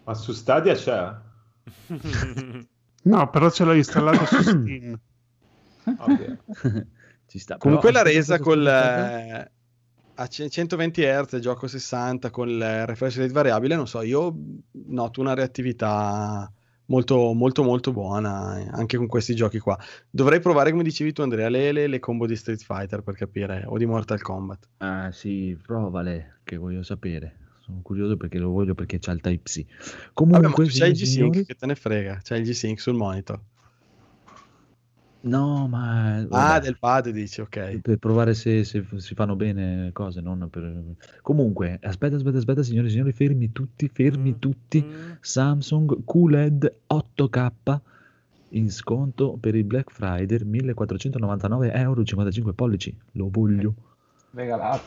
Ma 0.04 0.14
su 0.14 0.32
Stadia 0.34 0.76
c'è? 0.76 1.16
No, 3.06 3.30
però 3.30 3.50
ce 3.52 3.64
l'ho 3.64 3.74
installato 3.74 4.26
su 4.26 4.42
Steam. 4.42 5.00
Ci 7.28 7.40
sta. 7.40 7.58
Comunque 7.58 7.92
però 7.92 8.04
la 8.04 8.10
aspetta, 8.10 8.36
resa 8.36 8.40
col, 8.40 8.68
eh, 8.68 9.52
a 10.16 10.28
c- 10.28 10.48
120 10.48 11.02
Hz, 11.04 11.38
gioco 11.40 11.68
60 11.68 12.30
con 12.30 12.50
il 12.50 12.86
refresh 12.86 13.18
rate 13.18 13.32
variabile, 13.34 13.76
non 13.76 13.88
so, 13.88 14.02
io 14.02 14.34
noto 14.88 15.22
una 15.22 15.34
reattività 15.34 16.52
molto 16.88 17.34
molto 17.34 17.64
molto 17.64 17.92
buona 17.92 18.60
eh, 18.60 18.68
anche 18.72 18.98
con 18.98 19.08
questi 19.08 19.36
giochi 19.36 19.60
qua. 19.60 19.78
Dovrei 20.10 20.40
provare, 20.40 20.72
come 20.72 20.84
dicevi 20.84 21.14
tu 21.14 21.22
Andrea, 21.22 21.50
le, 21.50 21.72
le, 21.72 21.88
le 21.88 22.00
combo 22.00 22.28
di 22.28 22.36
Street 22.36 22.62
Fighter 22.64 23.02
per 23.02 23.16
capire, 23.16 23.64
o 23.66 23.78
di 23.78 23.86
Mortal 23.86 24.22
Kombat. 24.22 24.68
Ah 24.78 25.12
sì, 25.12 25.58
provale, 25.62 26.40
che 26.44 26.58
voglio 26.58 26.84
sapere. 26.84 27.38
Sono 27.62 27.80
curioso 27.82 28.16
perché 28.16 28.38
lo 28.38 28.52
voglio 28.52 28.76
perché 28.76 29.00
c'ha 29.00 29.12
il 29.12 29.22
Type-C. 29.22 29.66
Vabbè, 29.66 30.10
Comunque, 30.14 30.66
tu 30.66 30.72
c'hai 30.78 30.90
il 30.90 30.94
G-Sync, 30.96 31.08
signori- 31.08 31.46
che 31.46 31.56
te 31.56 31.66
ne 31.66 31.74
frega, 31.76 32.20
c'hai 32.24 32.40
il 32.42 32.46
G-Sync 32.46 32.80
sul 32.80 32.94
monitor. 32.94 33.42
No, 35.26 35.68
ma... 35.68 36.18
Ah, 36.18 36.26
vabbè, 36.28 36.60
del 36.62 36.78
pad 36.78 37.10
dici, 37.10 37.42
ok. 37.42 37.80
per 37.80 37.98
provare 37.98 38.36
se, 38.36 38.64
se 38.64 38.86
si 38.98 39.16
fanno 39.16 39.36
bene 39.36 39.90
cose, 39.92 40.22
non 40.22 40.48
per... 40.52 40.96
Comunque, 41.22 41.80
aspetta, 41.82 42.16
aspetta, 42.16 42.38
aspetta, 42.38 42.62
signori 42.62 42.88
e 42.88 42.92
signori, 42.92 43.12
fermi 43.12 43.52
tutti, 43.52 43.90
fermi 43.92 44.38
tutti. 44.38 44.86
Samsung 45.20 46.04
QLED 46.06 46.76
8K 46.88 47.80
in 48.50 48.72
sconto 48.72 49.38
per 49.40 49.56
il 49.56 49.64
Black 49.64 49.92
Friday, 49.92 50.44
1499 50.44 51.72
euro 51.74 52.04
55 52.04 52.54
pollici. 52.54 52.96
Lo 53.14 53.30
voglio. 53.32 53.74
Regalato. 54.32 54.84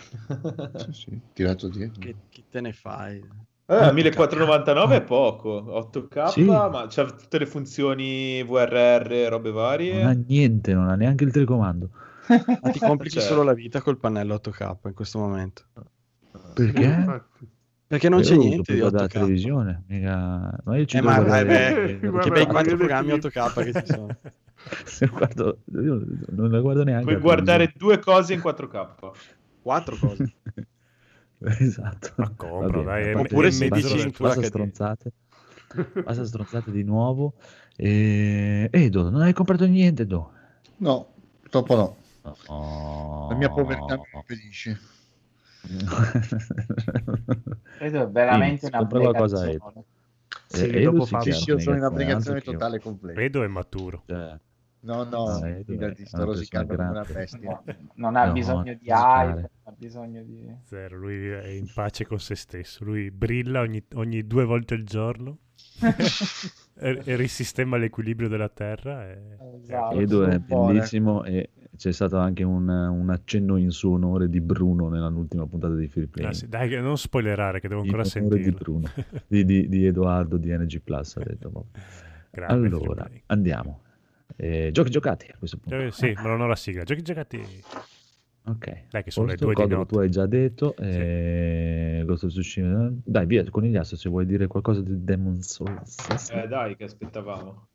Sì, 0.79 0.93
sì, 0.93 1.21
tirato 1.33 1.69
dietro. 1.69 2.01
Che, 2.01 2.15
che 2.29 2.45
te 2.49 2.61
ne 2.61 2.73
fai? 2.73 3.21
Eh, 3.71 3.93
1499 3.93 4.97
è 4.97 5.03
poco, 5.03 5.63
8K, 5.69 6.29
Sì. 6.29 6.43
ma 6.45 6.87
c'ha 6.89 7.05
tutte 7.05 7.39
le 7.39 7.45
funzioni 7.45 8.43
VRR, 8.43 9.27
robe 9.29 9.51
varie. 9.51 10.03
Non 10.03 10.07
ha 10.11 10.19
niente, 10.27 10.73
non 10.73 10.89
ha 10.89 10.95
neanche 10.95 11.25
il 11.25 11.31
telecomando. 11.33 11.91
Ma 12.63 12.71
ti 12.73 12.79
complichi 12.79 13.17
Cioè- 13.19 13.29
solo 13.29 13.43
la 13.43 13.53
vita 13.53 13.83
col 13.83 13.99
pannello 13.99 14.35
8K 14.37 14.77
in 14.87 14.95
questo 14.95 15.19
momento. 15.19 15.65
Perché? 16.55 17.23
Perché 17.87 18.09
non 18.09 18.21
Io 18.21 18.25
c'è 18.25 18.37
niente 18.37 18.73
di 18.73 18.79
dovuto 18.81 18.97
guardare 18.97 19.05
8K. 19.07 19.13
la 19.15 19.21
televisione, 19.21 19.85
mica... 19.87 20.59
ma 20.65 20.77
io 20.77 20.85
ci 20.87 20.97
Eh, 20.97 21.01
devo 21.01 21.13
ma 21.13 21.19
guardare- 21.23 21.43
eh, 21.69 21.75
beh, 21.75 21.75
perché 21.99 22.09
perché 22.11 22.31
poi 22.31 22.43
i 22.43 22.47
quattro 22.47 22.77
programmi 22.77 23.13
8K 23.13 23.65
che 23.65 23.73
ci 23.83 23.87
sono. 23.93 24.17
Guardo- 25.13 25.59
non 25.67 26.51
la 26.51 26.61
guardo 26.61 26.85
neanche. 26.85 27.05
Puoi 27.05 27.21
guardare 27.21 27.73
due 27.77 27.99
cose 27.99 28.33
in 28.33 28.41
4K. 28.41 29.11
Quattro 29.61 29.97
cose. 30.01 30.35
esatto. 31.61 32.13
Ma 32.17 32.33
compro, 32.37 32.83
dai, 32.83 33.15
Oppure 33.15 33.51
del 33.51 34.13
Full 34.13 34.27
Basta 34.27 34.43
stronzate. 34.43 35.13
Basta 36.05 36.25
stronzate 36.25 36.71
di 36.71 36.83
nuovo. 36.83 37.35
E... 37.77 38.69
Edo, 38.73 39.11
non 39.11 39.23
hai 39.23 39.33
comprato 39.33 39.67
niente, 39.67 40.07
Do? 40.07 40.33
No, 40.79 41.09
purtroppo 41.41 41.77
no. 41.77 41.97
Oh. 42.47 43.29
La 43.29 43.37
mia 43.37 43.51
povertà 43.51 43.97
mi 43.97 44.03
impedisce. 44.13 44.79
Credo 47.79 48.03
è 48.03 48.09
veramente 48.09 48.67
Sì, 48.67 48.67
una 48.67 48.79
compra 48.79 49.01
qualcosa 49.01 49.37
a 49.37 49.41
abnegazione. 49.41 49.85
Eh, 50.51 50.57
Sì, 50.57 50.67
Edo 50.67 50.91
dopo 50.93 51.05
sì 51.05 51.17
sì, 51.21 51.33
sono 51.59 51.77
in 51.77 51.83
abnegazione 51.83 52.39
io. 52.39 52.53
totale 52.53 52.81
completa. 52.81 53.21
Edo 53.21 53.43
è 53.43 53.47
maturo. 53.47 54.03
Cioè, 54.07 54.39
No, 54.81 55.03
no, 55.05 55.39
No, 55.39 55.63
fidati, 55.65 56.03
è 56.03 56.07
sto 56.07 56.25
rosicando 56.25 56.77
come 56.77 56.89
una 56.89 57.05
bestia. 57.05 57.63
Non 57.95 58.15
ha 58.15 58.27
No, 58.27 58.33
bisogno 58.33 58.75
di 58.75 58.89
hype, 58.89 59.51
ha 59.65 59.75
bisogno 59.77 60.23
di... 60.23 60.49
Zero, 60.65 60.97
lui 60.97 61.29
è 61.29 61.49
in 61.49 61.67
pace 61.73 62.07
con 62.07 62.21
se 62.21 62.37
stesso. 62.37 62.85
Lui 62.85 63.11
brilla 63.11 63.61
ogni, 63.61 63.83
ogni 63.95 64.25
due 64.27 64.45
volte 64.45 64.75
al 64.75 64.85
giorno 64.85 65.39
e, 66.79 67.03
e 67.05 67.17
risistema 67.17 67.77
l'equilibrio 67.77 68.29
della 68.29 68.49
terra. 68.49 69.09
E... 69.11 69.37
Esatto. 69.61 69.99
Edo 69.99 70.27
è 70.27 70.39
bellissimo 70.39 71.25
e 71.25 71.51
c'è 71.77 71.93
stato 71.93 72.19
anche 72.19 72.45
un, 72.45 72.69
un 72.69 73.11
accenno 73.11 73.57
in 73.57 73.71
suo 73.71 73.95
onore 73.95 74.29
di 74.29 74.41
Bruno 74.41 74.89
nell'ultima 74.89 75.47
puntata 75.47 75.75
di 75.75 75.89
Free 75.89 76.07
Play. 76.07 76.27
Ah, 76.27 76.33
sì, 76.33 76.49
dai, 76.49 76.69
che 76.69 76.81
non 76.81 76.97
spoilerare, 76.97 77.61
che 77.61 77.67
devo 77.69 77.83
In 77.83 77.95
ancora 77.95 78.09
onore 78.17 78.43
di. 78.43 78.51
Bruno, 78.53 78.89
di, 79.27 79.45
di- 79.45 79.69
di 79.69 79.87
Edoardo 79.87 80.37
di 80.37 80.51
Energy 80.51 80.79
Plus 80.79 81.17
ha 81.17 81.25
detto. 81.25 81.67
Grande 82.31 82.67
allora, 82.67 83.09
andiamo. 83.27 83.83
Eh, 84.37 84.71
giochi 84.73 84.91
giocati 84.91 85.27
a 85.33 85.37
questo 85.39 85.59
punto. 85.59 85.77
Eh, 85.79 85.91
sì, 85.91 86.13
ma 86.15 86.23
non 86.23 86.41
ho 86.41 86.47
la 86.47 86.57
sigla. 86.57 86.85
Giochi 86.85 87.03
giocati. 87.03 87.65
Ok. 88.45 88.85
Dai, 88.91 89.03
che 89.03 89.11
sono 89.11 89.27
le 89.27 89.37
Posto, 89.37 89.53
due 89.53 89.67
di 89.67 89.75
notte. 89.75 89.93
tu 89.93 89.99
hai 89.99 90.11
già 90.11 90.27
detto. 90.27 90.75
eh, 90.77 92.05
of 92.07 92.27
Tsushima. 92.27 92.91
Dai, 93.05 93.27
via, 93.27 93.45
conigliasso, 93.51 93.97
se 93.97 94.09
vuoi 94.09 94.27
dire 94.27 94.47
qualcosa 94.47 94.81
di 94.81 95.05
Demon 95.05 95.41
Souls. 95.43 96.31
Eh 96.31 96.47
dai, 96.47 96.77
che 96.77 96.85
aspettavamo. 96.85 97.67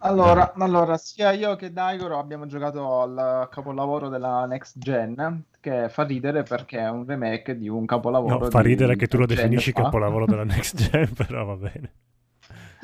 Allora, 0.00 0.52
allora, 0.54 0.96
sia 0.96 1.32
io 1.32 1.56
che 1.56 1.72
Daigoro 1.72 2.18
abbiamo 2.18 2.46
giocato 2.46 3.00
al 3.00 3.48
capolavoro 3.50 4.08
della 4.08 4.46
Next 4.46 4.78
Gen, 4.78 5.44
che 5.58 5.88
fa 5.88 6.04
ridere 6.04 6.44
perché 6.44 6.78
è 6.78 6.88
un 6.88 7.04
remake 7.04 7.58
di 7.58 7.68
un 7.68 7.84
capolavoro. 7.84 8.38
No, 8.38 8.50
fa 8.50 8.62
di 8.62 8.68
ridere 8.68 8.94
che 8.94 9.08
tu 9.08 9.18
lo 9.18 9.26
definisci 9.26 9.72
fa. 9.72 9.82
capolavoro 9.90 10.24
della 10.24 10.44
next 10.44 10.76
gen, 10.88 11.12
però 11.14 11.44
va 11.44 11.56
bene. 11.56 11.92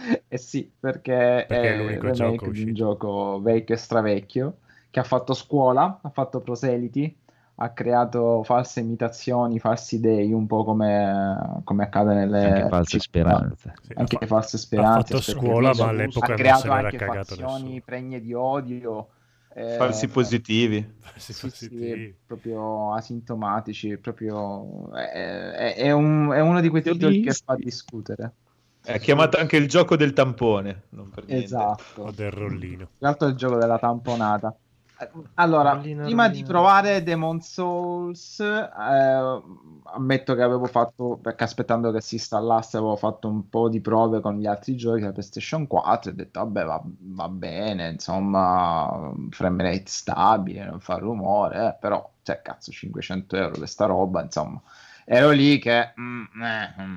Eh 0.29 0.39
sì, 0.39 0.71
perché, 0.79 1.47
Perché 1.47 1.73
è 1.73 1.75
l'unico 1.75 2.11
gioco 2.11 2.51
di 2.53 2.63
un 2.63 2.75
gioco 2.75 3.41
vecchio 3.41 3.75
e 3.75 3.79
stravecchio 3.79 4.59
che 4.91 5.01
ha 5.01 5.05
fatto 5.05 5.35
scuola, 5.35 6.01
ha 6.03 6.11
fatto 6.11 6.41
proseliti, 6.41 7.17
ha 7.57 7.73
creato 7.73 8.43
false 8.45 8.81
imitazioni, 8.81 9.59
falsi 9.59 10.01
dei, 10.01 10.33
un 10.33 10.47
po' 10.47 10.65
come, 10.65 11.61
come 11.65 11.85
accade 11.85 12.15
nelle 12.15 12.41
Anche 12.47 12.65
false 12.65 12.99
speranze. 13.01 13.75
Sì, 13.81 13.95
Anche 13.95 14.17
ha 14.19 14.27
fa- 14.27 14.27
false 14.27 14.59
ha 14.75 14.85
speranze. 14.85 14.85
fatto 14.85 15.21
speranze 15.21 15.21
scuola, 15.21 15.73
di 15.73 15.75
ma 15.75 15.89
all'epoca 15.89 16.35
ha 16.35 16.37
non 16.37 16.53
creato 16.53 16.53
se 16.53 16.69
n'era 16.69 16.89
anche 16.89 17.01
fazioni 17.01 17.37
nessuno. 17.37 17.83
pregne 17.83 18.21
di 18.21 18.33
odio. 18.35 19.11
eh, 19.49 19.65
Falsi 19.77 20.09
positivi. 20.09 20.87
Sì, 21.17 21.21
sì, 21.21 21.33
sì, 21.35 21.51
sì, 21.51 21.71
sì. 21.71 22.17
proprio 22.27 22.93
asintomatici, 22.95 23.99
proprio 23.99 24.93
è, 24.95 25.11
è- 25.53 25.75
è 25.77 25.91
un- 25.93 26.31
è 26.33 26.41
uno 26.41 26.61
di 26.61 26.69
quei 26.69 26.83
titoli 26.83 27.19
che 27.21 27.35
fa 27.45 27.57
discutere. 27.57 28.35
È 28.85 29.01
chiamato 29.01 29.37
anche 29.39 29.57
il 29.57 29.69
gioco 29.69 29.97
del 29.97 30.13
tampone. 30.13 30.85
Non 30.91 31.11
per 31.11 31.27
niente. 31.27 31.45
Esatto. 31.45 32.03
O 32.03 32.11
del 32.13 32.31
rollino. 32.31 32.87
Più 32.87 32.99
che 32.99 33.07
altro 33.07 33.29
il 33.29 33.35
gioco 33.37 33.57
della 33.57 33.79
tamponata. 33.79 34.57
Eh, 34.99 35.11
Allora, 35.35 35.73
Rollino, 35.73 36.03
prima 36.03 36.29
di 36.29 36.43
rollino. 36.43 36.45
provare 36.45 37.03
Demon 37.03 37.41
Souls, 37.41 38.39
eh, 38.41 39.43
ammetto 39.85 40.35
che 40.35 40.43
avevo 40.43 40.67
fatto, 40.67 41.19
perché 41.21 41.45
aspettando 41.45 41.91
che 41.91 42.01
si 42.01 42.15
installasse, 42.17 42.77
avevo 42.77 42.97
fatto 42.97 43.29
un 43.29 43.49
po' 43.49 43.69
di 43.69 43.81
prove 43.81 44.21
con 44.21 44.39
gli 44.39 44.47
altri 44.47 44.77
giochi 44.77 45.01
della 45.01 45.13
PlayStation 45.13 45.67
4 45.67 46.11
e 46.11 46.13
ho 46.13 46.17
detto, 46.17 46.41
vabbè, 46.41 46.65
va, 46.65 46.83
va 46.85 47.29
bene, 47.29 47.89
insomma, 47.91 49.13
frame 49.31 49.63
rate 49.65 49.85
stabile, 49.87 50.65
non 50.67 50.81
fa 50.81 50.97
rumore, 50.97 51.69
eh, 51.69 51.77
però, 51.81 52.09
cioè, 52.23 52.41
cazzo, 52.43 52.71
500 52.71 53.37
euro 53.37 53.57
questa 53.59 53.87
roba, 53.87 54.23
insomma, 54.23 54.61
ero 55.05 55.31
lì 55.31 55.59
che... 55.59 55.93
mm, 56.01 56.25
eh, 56.43 56.75
mm. 56.83 56.97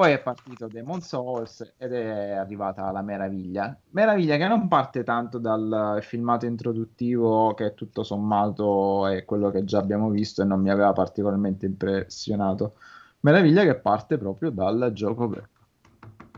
Poi 0.00 0.12
è 0.12 0.18
partito 0.18 0.66
Demon 0.66 1.02
Souls 1.02 1.74
ed 1.76 1.92
è 1.92 2.30
arrivata 2.30 2.90
la 2.90 3.02
meraviglia. 3.02 3.78
Meraviglia 3.90 4.38
che 4.38 4.48
non 4.48 4.66
parte 4.66 5.04
tanto 5.04 5.36
dal 5.36 5.98
filmato 6.00 6.46
introduttivo 6.46 7.52
che 7.52 7.74
tutto 7.74 8.02
sommato 8.02 9.06
è 9.06 9.26
quello 9.26 9.50
che 9.50 9.62
già 9.64 9.78
abbiamo 9.78 10.08
visto 10.08 10.40
e 10.40 10.46
non 10.46 10.62
mi 10.62 10.70
aveva 10.70 10.94
particolarmente 10.94 11.66
impressionato. 11.66 12.76
Meraviglia 13.20 13.62
che 13.64 13.74
parte 13.74 14.16
proprio 14.16 14.48
dal 14.48 14.90
gioco, 14.94 15.34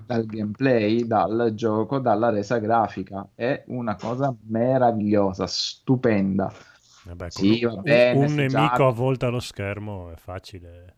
dal 0.06 0.26
gameplay, 0.26 1.06
dal 1.06 1.52
gioco, 1.55 2.01
dalla 2.01 2.30
resa 2.30 2.59
grafica. 2.59 3.28
È 3.32 3.62
una 3.68 3.94
cosa 3.94 4.34
meravigliosa, 4.48 5.47
stupenda. 5.47 6.52
Vabbè, 7.05 7.30
Sì, 7.30 7.62
un, 7.62 7.74
va 7.76 7.80
bene, 7.82 8.26
un 8.26 8.34
nemico 8.34 8.76
già- 8.76 8.86
a 8.89 8.90
volta 8.90 9.28
allo 9.28 9.39
schermo 9.39 10.10
è 10.10 10.16
facile. 10.16 10.97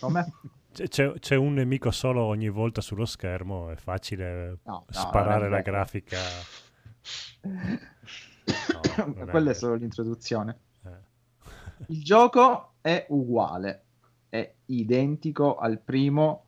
Come? 0.00 0.32
C'è, 0.74 1.12
c'è- 1.20 1.36
un 1.36 1.54
nemico 1.54 1.92
solo 1.92 2.22
ogni 2.22 2.48
volta 2.48 2.80
sullo 2.80 3.04
schermo, 3.04 3.70
è 3.70 3.76
facile 3.76 4.58
No, 4.64 4.72
no, 4.72 4.84
sparare 4.88 5.48
la 5.48 5.60
grafica. 5.60 6.18
No, 8.96 9.14
Quella 9.26 9.50
è 9.50 9.54
solo 9.54 9.74
l'introduzione. 9.74 10.58
Eh. 10.84 11.84
Il 11.88 12.02
gioco 12.02 12.74
è 12.80 13.06
uguale, 13.08 13.84
è 14.28 14.54
identico 14.66 15.56
al 15.56 15.80
primo, 15.80 16.44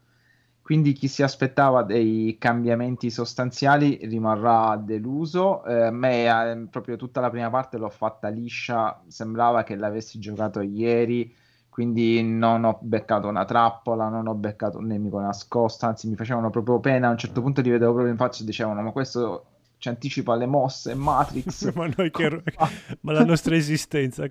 quindi 0.60 0.92
chi 0.92 1.08
si 1.08 1.22
aspettava 1.22 1.82
dei 1.82 2.36
cambiamenti 2.38 3.10
sostanziali 3.10 3.98
rimarrà 4.02 4.76
deluso. 4.76 5.64
Eh, 5.64 5.82
a 5.84 5.90
me 5.90 6.26
eh, 6.26 6.66
proprio 6.68 6.96
tutta 6.96 7.20
la 7.20 7.30
prima 7.30 7.48
parte 7.50 7.78
l'ho 7.78 7.88
fatta 7.88 8.28
liscia, 8.28 9.02
sembrava 9.06 9.62
che 9.62 9.74
l'avessi 9.76 10.18
giocato 10.18 10.60
ieri, 10.60 11.34
quindi 11.76 12.22
non 12.22 12.64
ho 12.64 12.78
beccato 12.80 13.28
una 13.28 13.44
trappola, 13.44 14.08
non 14.08 14.26
ho 14.28 14.34
beccato 14.34 14.78
un 14.78 14.86
nemico 14.86 15.20
nascosto, 15.20 15.84
anzi 15.84 16.08
mi 16.08 16.16
facevano 16.16 16.48
proprio 16.48 16.80
pena, 16.80 17.08
a 17.08 17.10
un 17.10 17.18
certo 17.18 17.42
punto 17.42 17.60
li 17.60 17.68
vedevo 17.68 17.92
proprio 17.92 18.12
in 18.12 18.18
faccia 18.18 18.42
e 18.42 18.46
dicevano 18.46 18.80
ma 18.80 18.92
questo 18.92 19.55
ci 19.78 19.88
anticipa 19.88 20.34
le 20.34 20.46
mosse, 20.46 20.94
Matrix. 20.94 21.72
ma, 21.76 21.88
noi 21.94 22.10
che... 22.10 22.42
ma 23.02 23.12
la 23.12 23.24
nostra 23.24 23.54
esistenza, 23.54 24.24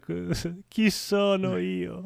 chi 0.68 0.90
sono 0.90 1.58
io? 1.58 2.04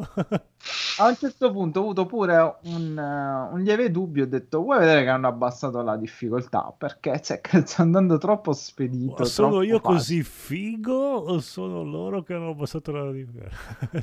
A 0.98 1.08
un 1.08 1.16
certo 1.16 1.52
punto 1.52 1.80
ho 1.80 1.84
avuto 1.84 2.06
pure 2.06 2.58
un, 2.64 2.98
uh, 2.98 3.54
un 3.54 3.62
lieve 3.62 3.90
dubbio. 3.92 4.26
Ho 4.26 4.28
detto: 4.28 4.62
Vuoi 4.62 4.80
vedere 4.80 5.04
che 5.04 5.10
hanno 5.10 5.28
abbassato 5.28 5.82
la 5.82 5.96
difficoltà? 5.96 6.74
Perché 6.78 7.22
cioè, 7.22 7.40
sta 7.64 7.82
andando 7.82 8.18
troppo 8.18 8.52
spedito. 8.52 9.16
Ma 9.20 9.26
sono 9.26 9.62
io 9.62 9.80
facile. 9.80 9.94
così 9.94 10.24
figo 10.24 10.94
o 10.94 11.40
sono 11.40 11.84
loro 11.84 12.24
che 12.24 12.34
hanno 12.34 12.50
abbassato 12.50 12.92
la 12.92 13.12
difficoltà? 13.12 13.56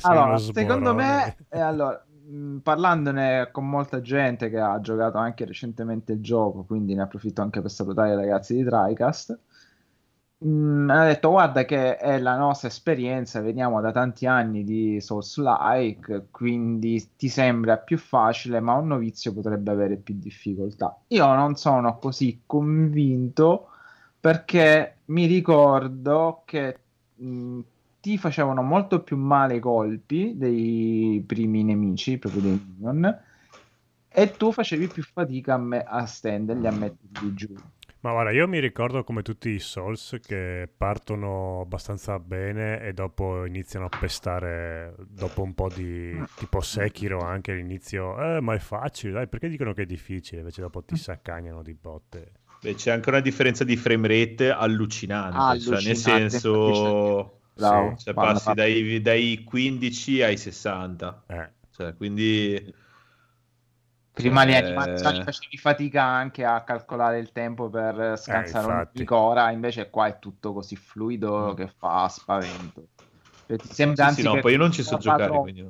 Allora, 0.09 0.39
secondo 0.39 0.95
me, 0.95 1.37
eh, 1.51 1.61
allora, 1.61 2.03
mh, 2.27 2.59
parlandone 2.59 3.51
con 3.53 3.69
molta 3.69 4.01
gente 4.01 4.49
che 4.51 4.59
ha 4.59 4.81
giocato 4.81 5.19
anche 5.19 5.45
recentemente 5.45 6.13
il 6.13 6.21
gioco, 6.21 6.65
quindi 6.65 6.95
ne 6.95 7.03
approfitto 7.03 7.43
anche 7.43 7.61
per 7.61 7.71
salutare 7.71 8.13
i 8.13 8.17
ragazzi 8.17 8.55
di 8.55 8.65
TriCast. 8.65 9.39
mh, 10.39 10.89
ha 10.91 11.05
detto: 11.07 11.31
Guarda, 11.31 11.65
che 11.65 11.97
è 11.97 12.19
la 12.19 12.37
nostra 12.37 12.69
esperienza. 12.69 13.41
Veniamo 13.41 13.81
da 13.81 13.91
tanti 13.93 14.27
anni 14.27 14.65
di 14.65 15.01
Souls-like, 15.01 16.29
quindi 16.31 17.13
ti 17.17 17.29
sembra 17.29 17.79
più 17.79 17.99
facile, 17.99 18.61
ma 18.61 18.75
un 18.75 18.87
novizio 18.89 19.33
potrebbe 19.33 19.71
avere 19.71 19.97
più 19.97 20.15
difficoltà. 20.19 20.97
Io 21.09 21.27
non 21.35 21.57
sono 21.57 21.99
così 21.99 22.43
convinto 22.47 23.69
perché 24.21 24.99
mi 25.07 25.27
ricordo 25.27 26.43
che 26.45 26.77
mh, 27.15 27.61
ti 28.07 28.19
facevano 28.19 28.63
molto 28.63 29.03
più 29.03 29.17
male 29.17 29.57
i 29.57 29.59
colpi 29.59 30.35
dei 30.37 31.21
primi 31.27 31.65
nemici, 31.65 32.19
proprio 32.19 32.43
dei 32.43 32.61
minion, 32.65 33.19
e 34.09 34.37
tu 34.37 34.53
facevi 34.53 34.87
più 34.87 35.03
fatica 35.03 35.55
a, 35.55 35.59
me- 35.59 35.83
a 35.83 36.07
stenderli, 36.07 36.69
a 36.69 36.71
metterli 36.71 37.35
giù. 37.35 37.53
Ma 38.03 38.13
guarda, 38.13 38.31
io 38.31 38.47
mi 38.47 38.61
ricordo 38.61 39.03
come 39.03 39.23
tutti 39.23 39.49
i 39.49 39.59
Souls 39.59 40.21
che 40.25 40.69
partono 40.77 41.63
abbastanza 41.63 42.17
bene 42.21 42.81
e 42.81 42.93
dopo 42.93 43.45
iniziano 43.45 43.87
a 43.87 43.99
pestare 43.99 44.95
dopo 45.09 45.43
un 45.43 45.55
po' 45.55 45.69
di 45.75 46.17
tipo 46.37 46.61
Sekiro 46.61 47.19
anche 47.23 47.51
all'inizio, 47.51 48.37
eh 48.37 48.41
ma 48.41 48.55
è 48.55 48.61
facile, 48.61 49.15
dai, 49.15 49.27
perché 49.27 49.49
dicono 49.49 49.73
che 49.73 49.83
è 49.83 49.87
difficile, 49.87 50.43
invece 50.43 50.61
dopo 50.61 50.85
ti 50.85 50.95
saccagnano 50.95 51.65
di 51.65 51.75
botte. 51.75 52.33
Beh, 52.63 52.75
c'è 52.75 52.93
anche 52.93 53.09
una 53.09 53.21
differenza 53.21 53.65
di 53.65 53.77
frame 53.77 54.07
rate 54.07 54.51
allucinante, 54.51 55.59
cioè 55.59 55.83
nel 55.83 55.97
Allucinante, 55.97 56.31
senso 56.31 57.36
Bravo, 57.57 57.97
cioè, 57.97 58.15
parla, 58.15 58.33
passi 58.35 58.55
dai, 58.55 59.01
dai 59.01 59.43
15 59.45 60.23
ai 60.23 60.37
60. 60.37 61.25
Eh. 61.27 61.49
Cioè, 61.71 61.97
quindi 61.97 62.75
Prima 64.17 64.45
Eh. 64.47 64.55
animazioni 64.55 65.23
facevi 65.23 65.59
fatica 65.59 66.03
anche 66.03 66.43
a 66.43 66.65
calcolare 66.65 67.19
il 67.19 67.33
tempo 67.33 67.69
per 67.69 68.17
scansare 68.17 68.67
un 68.67 68.73
infatti. 68.73 69.07
ora, 69.11 69.51
invece 69.51 69.91
qua 69.91 70.07
è 70.07 70.19
tutto 70.19 70.55
così 70.55 70.75
fluido 70.75 71.53
che 71.55 71.69
fa 71.69 72.09
spavento. 72.09 72.87
Cioè, 73.47 73.59
ti 73.59 73.75
sembra 73.75 74.05
Sì, 74.05 74.11
anzi 74.11 74.23
sì, 74.23 74.27
no, 74.35 74.41
poi 74.41 74.53
io 74.53 74.59
non 74.59 74.73
ci 74.73 74.83
so 74.83 74.97
giocare, 74.97 75.27
troppo. 75.27 75.43
quindi... 75.43 75.67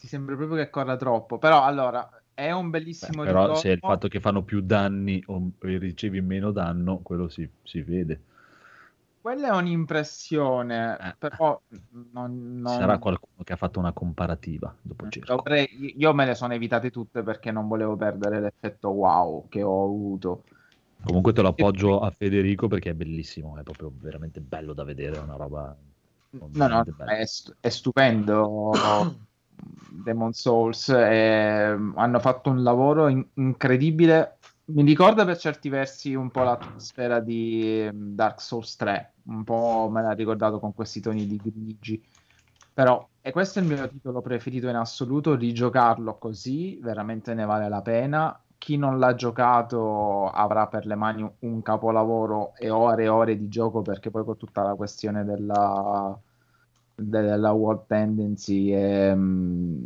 Ti 0.00 0.06
sembra 0.06 0.34
proprio 0.34 0.56
che 0.56 0.70
corra 0.70 0.96
troppo, 0.96 1.36
però 1.36 1.62
allora 1.62 2.08
è 2.32 2.50
un 2.52 2.70
bellissimo 2.70 3.22
Però 3.22 3.42
ritorno. 3.42 3.56
se 3.56 3.68
è 3.68 3.72
il 3.72 3.80
fatto 3.80 4.08
che 4.08 4.18
fanno 4.18 4.42
più 4.42 4.62
danni 4.62 5.22
o 5.26 5.52
ricevi 5.58 6.22
meno 6.22 6.52
danno, 6.52 7.00
quello 7.00 7.28
si, 7.28 7.46
si 7.62 7.82
vede. 7.82 8.20
Quella 9.20 9.48
è 9.48 9.56
un'impressione, 9.56 11.14
però 11.18 11.60
non, 12.12 12.60
non- 12.60 12.74
Sarà 12.78 12.98
qualcuno 12.98 13.42
che 13.44 13.52
ha 13.52 13.56
fatto 13.56 13.78
una 13.78 13.92
comparativa. 13.92 14.74
Dopo 14.80 15.08
cerco. 15.10 15.36
dovrei- 15.36 15.94
io 15.98 16.14
me 16.14 16.24
le 16.24 16.34
sono 16.34 16.54
evitate 16.54 16.90
tutte 16.90 17.22
perché 17.22 17.50
non 17.50 17.68
volevo 17.68 17.96
perdere 17.96 18.40
l'effetto 18.40 18.88
wow 18.88 19.46
che 19.48 19.62
ho 19.62 19.84
avuto. 19.84 20.44
Comunque 21.02 21.32
te 21.32 21.42
lo 21.42 21.48
appoggio 21.48 22.00
a 22.00 22.10
Federico 22.10 22.66
perché 22.68 22.90
è 22.90 22.94
bellissimo, 22.94 23.58
è 23.58 23.62
proprio 23.62 23.92
veramente 23.94 24.40
bello 24.40 24.72
da 24.72 24.84
vedere, 24.84 25.16
è 25.16 25.20
una 25.20 25.36
roba... 25.36 25.76
No, 26.30 26.66
no, 26.68 26.84
è, 27.06 27.26
stu- 27.26 27.54
è 27.60 27.68
stupendo. 27.68 28.72
Demon 29.90 30.32
Souls 30.32 30.88
e, 30.88 31.74
mm, 31.76 31.98
hanno 31.98 32.18
fatto 32.20 32.50
un 32.50 32.62
lavoro 32.62 33.08
in- 33.08 33.26
incredibile. 33.34 34.38
Mi 34.72 34.84
ricorda 34.84 35.24
per 35.24 35.36
certi 35.36 35.68
versi 35.68 36.14
un 36.14 36.30
po' 36.30 36.42
l'atmosfera 36.42 37.18
di 37.20 37.88
mm, 37.90 38.14
Dark 38.14 38.40
Souls 38.40 38.76
3, 38.76 39.12
un 39.24 39.42
po' 39.42 39.88
me 39.90 40.02
l'ha 40.02 40.12
ricordato 40.12 40.60
con 40.60 40.72
questi 40.74 41.00
toni 41.00 41.26
di 41.26 41.36
grigi. 41.42 42.02
Però, 42.72 43.06
e 43.20 43.32
questo 43.32 43.58
è 43.58 43.62
il 43.62 43.68
mio 43.68 43.88
titolo 43.88 44.20
preferito 44.20 44.68
in 44.68 44.76
assoluto, 44.76 45.34
rigiocarlo 45.34 46.16
così 46.18 46.78
veramente 46.80 47.34
ne 47.34 47.44
vale 47.44 47.68
la 47.68 47.82
pena. 47.82 48.40
Chi 48.58 48.76
non 48.76 48.98
l'ha 48.98 49.14
giocato 49.14 50.28
avrà 50.28 50.66
per 50.68 50.86
le 50.86 50.94
mani 50.94 51.28
un 51.40 51.62
capolavoro 51.62 52.54
e 52.56 52.70
ore 52.70 53.04
e 53.04 53.08
ore 53.08 53.36
di 53.36 53.48
gioco 53.48 53.82
perché 53.82 54.10
poi 54.10 54.24
con 54.24 54.36
tutta 54.36 54.62
la 54.62 54.74
questione 54.74 55.24
della, 55.24 56.16
della 56.94 57.52
World 57.52 57.86
Tendency 57.86 58.72
e 58.72 59.14
mm, 59.14 59.78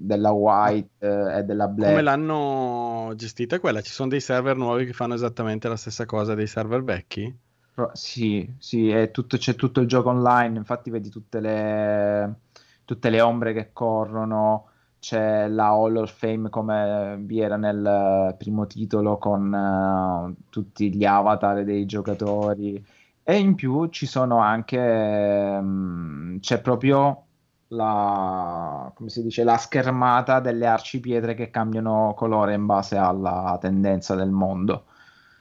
della 0.00 0.30
White 0.32 0.90
eh, 0.98 1.38
e 1.38 1.42
della 1.44 1.68
Black 1.68 1.88
Come 1.90 2.02
l'hanno 2.02 3.12
gestita 3.16 3.58
quella? 3.60 3.80
Ci 3.82 3.90
sono 3.92 4.08
dei 4.08 4.20
server 4.20 4.56
nuovi 4.56 4.84
che 4.86 4.92
fanno 4.92 5.14
esattamente 5.14 5.68
la 5.68 5.76
stessa 5.76 6.06
cosa 6.06 6.34
dei 6.34 6.46
server 6.46 6.82
vecchi? 6.82 7.34
Pro- 7.72 7.90
Sì, 7.94 8.52
sì, 8.58 9.08
tutto- 9.12 9.36
c'è 9.38 9.54
tutto 9.54 9.80
il 9.80 9.86
gioco 9.88 10.10
online, 10.10 10.58
infatti 10.58 10.90
vedi 10.90 11.08
tutte 11.08 11.40
le, 11.40 12.40
tutte 12.84 13.10
le 13.10 13.20
ombre 13.20 13.52
che 13.52 13.72
corrono, 13.72 14.66
c'è 14.98 15.48
la 15.48 15.68
Hall 15.68 15.96
of 15.96 16.12
Fame 16.12 16.50
come 16.50 17.16
vi 17.20 17.40
era 17.40 17.56
nel 17.56 18.34
primo 18.38 18.66
titolo 18.66 19.16
con 19.18 19.54
eh, 19.54 20.44
tutti 20.50 20.94
gli 20.94 21.04
avatar 21.04 21.64
dei 21.64 21.86
giocatori 21.86 22.84
e 23.22 23.38
in 23.38 23.54
più 23.54 23.86
ci 23.88 24.06
sono 24.06 24.38
anche, 24.40 24.76
ehm, 24.78 26.40
c'è 26.40 26.60
proprio 26.60 27.26
la, 27.72 28.90
come 28.94 29.08
si 29.10 29.22
dice, 29.22 29.44
la 29.44 29.56
schermata 29.56 30.40
delle 30.40 30.66
arcipietre 30.66 31.34
che 31.34 31.50
cambiano 31.50 32.14
colore 32.16 32.54
in 32.54 32.66
base 32.66 32.96
alla 32.96 33.56
tendenza 33.60 34.14
del 34.14 34.30
mondo. 34.30 34.86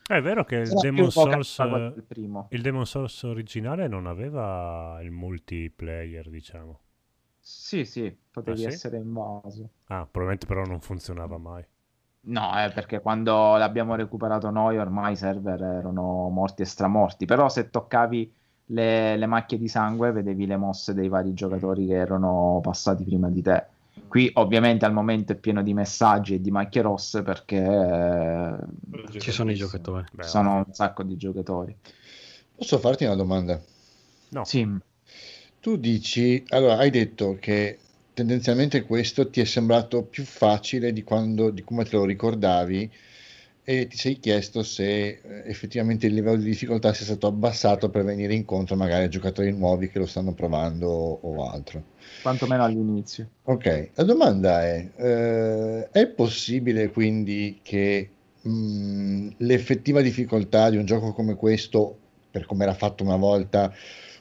È 0.07 0.19
vero 0.21 0.43
che 0.43 0.55
il 0.55 0.73
Demon 0.73 1.09
del 1.93 2.03
primo. 2.07 2.47
il 2.49 2.61
Demon 2.61 2.85
Souls 2.85 3.23
originale 3.23 3.87
non 3.87 4.07
aveva 4.07 4.99
il 5.01 5.11
multiplayer, 5.11 6.29
diciamo. 6.29 6.79
Sì, 7.41 7.85
sì, 7.85 8.15
potevi 8.31 8.65
Ah, 8.65 8.69
sì? 8.69 8.75
essere 8.75 8.97
invaso. 8.97 9.69
Ah, 9.87 10.05
probabilmente 10.05 10.45
però 10.45 10.63
non 10.65 10.79
funzionava 10.81 11.37
mai. 11.37 11.65
No, 12.21 12.63
eh, 12.63 12.71
perché 12.71 12.99
quando 13.01 13.55
l'abbiamo 13.55 13.95
recuperato 13.95 14.49
noi 14.49 14.77
ormai 14.77 15.13
i 15.13 15.15
server 15.15 15.61
erano 15.61 16.29
morti 16.29 16.61
e 16.61 16.65
stramorti, 16.65 17.25
però 17.25 17.49
se 17.49 17.69
toccavi 17.69 18.33
le, 18.71 19.17
le 19.17 19.25
macchie 19.25 19.57
di 19.57 19.67
sangue 19.67 20.11
vedevi 20.11 20.45
le 20.45 20.57
mosse 20.57 20.93
dei 20.93 21.07
vari 21.07 21.33
giocatori 21.33 21.87
che 21.87 21.95
erano 21.95 22.59
passati 22.61 23.03
prima 23.03 23.29
di 23.29 23.41
te. 23.41 23.65
Qui 24.07 24.29
ovviamente 24.35 24.85
al 24.85 24.93
momento 24.93 25.33
è 25.33 25.35
pieno 25.35 25.61
di 25.61 25.73
messaggi 25.73 26.35
e 26.35 26.41
di 26.41 26.51
macchie 26.51 26.81
rosse 26.81 27.21
perché 27.21 27.57
eh, 27.57 29.19
Ci 29.19 29.31
sono 29.31 29.51
i 29.51 29.55
giocatori. 29.55 30.05
ci 30.19 30.27
sono 30.27 30.55
un 30.65 30.73
sacco 30.73 31.03
di 31.03 31.17
giocatori. 31.17 31.75
Posso 32.55 32.79
farti 32.79 33.05
una 33.05 33.15
domanda? 33.15 33.61
No. 34.29 34.45
Sì. 34.45 34.67
Tu 35.59 35.77
dici, 35.77 36.43
allora 36.49 36.77
hai 36.77 36.89
detto 36.89 37.37
che 37.39 37.77
tendenzialmente 38.13 38.83
questo 38.83 39.29
ti 39.29 39.41
è 39.41 39.45
sembrato 39.45 40.03
più 40.03 40.23
facile 40.23 40.93
di 40.93 41.03
quando, 41.03 41.49
di 41.51 41.63
come 41.63 41.83
te 41.85 41.95
lo 41.97 42.05
ricordavi 42.05 42.91
e 43.63 43.87
ti 43.87 43.97
sei 43.97 44.19
chiesto 44.19 44.63
se 44.63 45.07
eh, 45.07 45.19
effettivamente 45.45 46.07
il 46.07 46.13
livello 46.13 46.37
di 46.37 46.45
difficoltà 46.45 46.93
sia 46.93 47.05
stato 47.05 47.27
abbassato 47.27 47.89
per 47.89 48.03
venire 48.03 48.33
incontro 48.33 48.75
magari 48.75 49.05
a 49.05 49.09
giocatori 49.09 49.51
nuovi 49.51 49.89
che 49.89 49.99
lo 49.99 50.05
stanno 50.05 50.33
provando 50.33 50.87
o 50.87 51.49
altro. 51.49 51.83
Quantomeno 52.21 52.63
all'inizio. 52.63 53.29
Ok, 53.43 53.89
la 53.93 54.03
domanda 54.03 54.65
è, 54.65 54.89
eh, 54.95 55.89
è 55.91 56.07
possibile 56.07 56.89
quindi 56.89 57.59
che 57.61 58.09
mh, 58.41 59.29
l'effettiva 59.37 60.01
difficoltà 60.01 60.69
di 60.69 60.77
un 60.77 60.85
gioco 60.85 61.13
come 61.13 61.35
questo, 61.35 61.97
per 62.31 62.45
come 62.45 62.63
era 62.63 62.73
fatto 62.73 63.03
una 63.03 63.17
volta, 63.17 63.73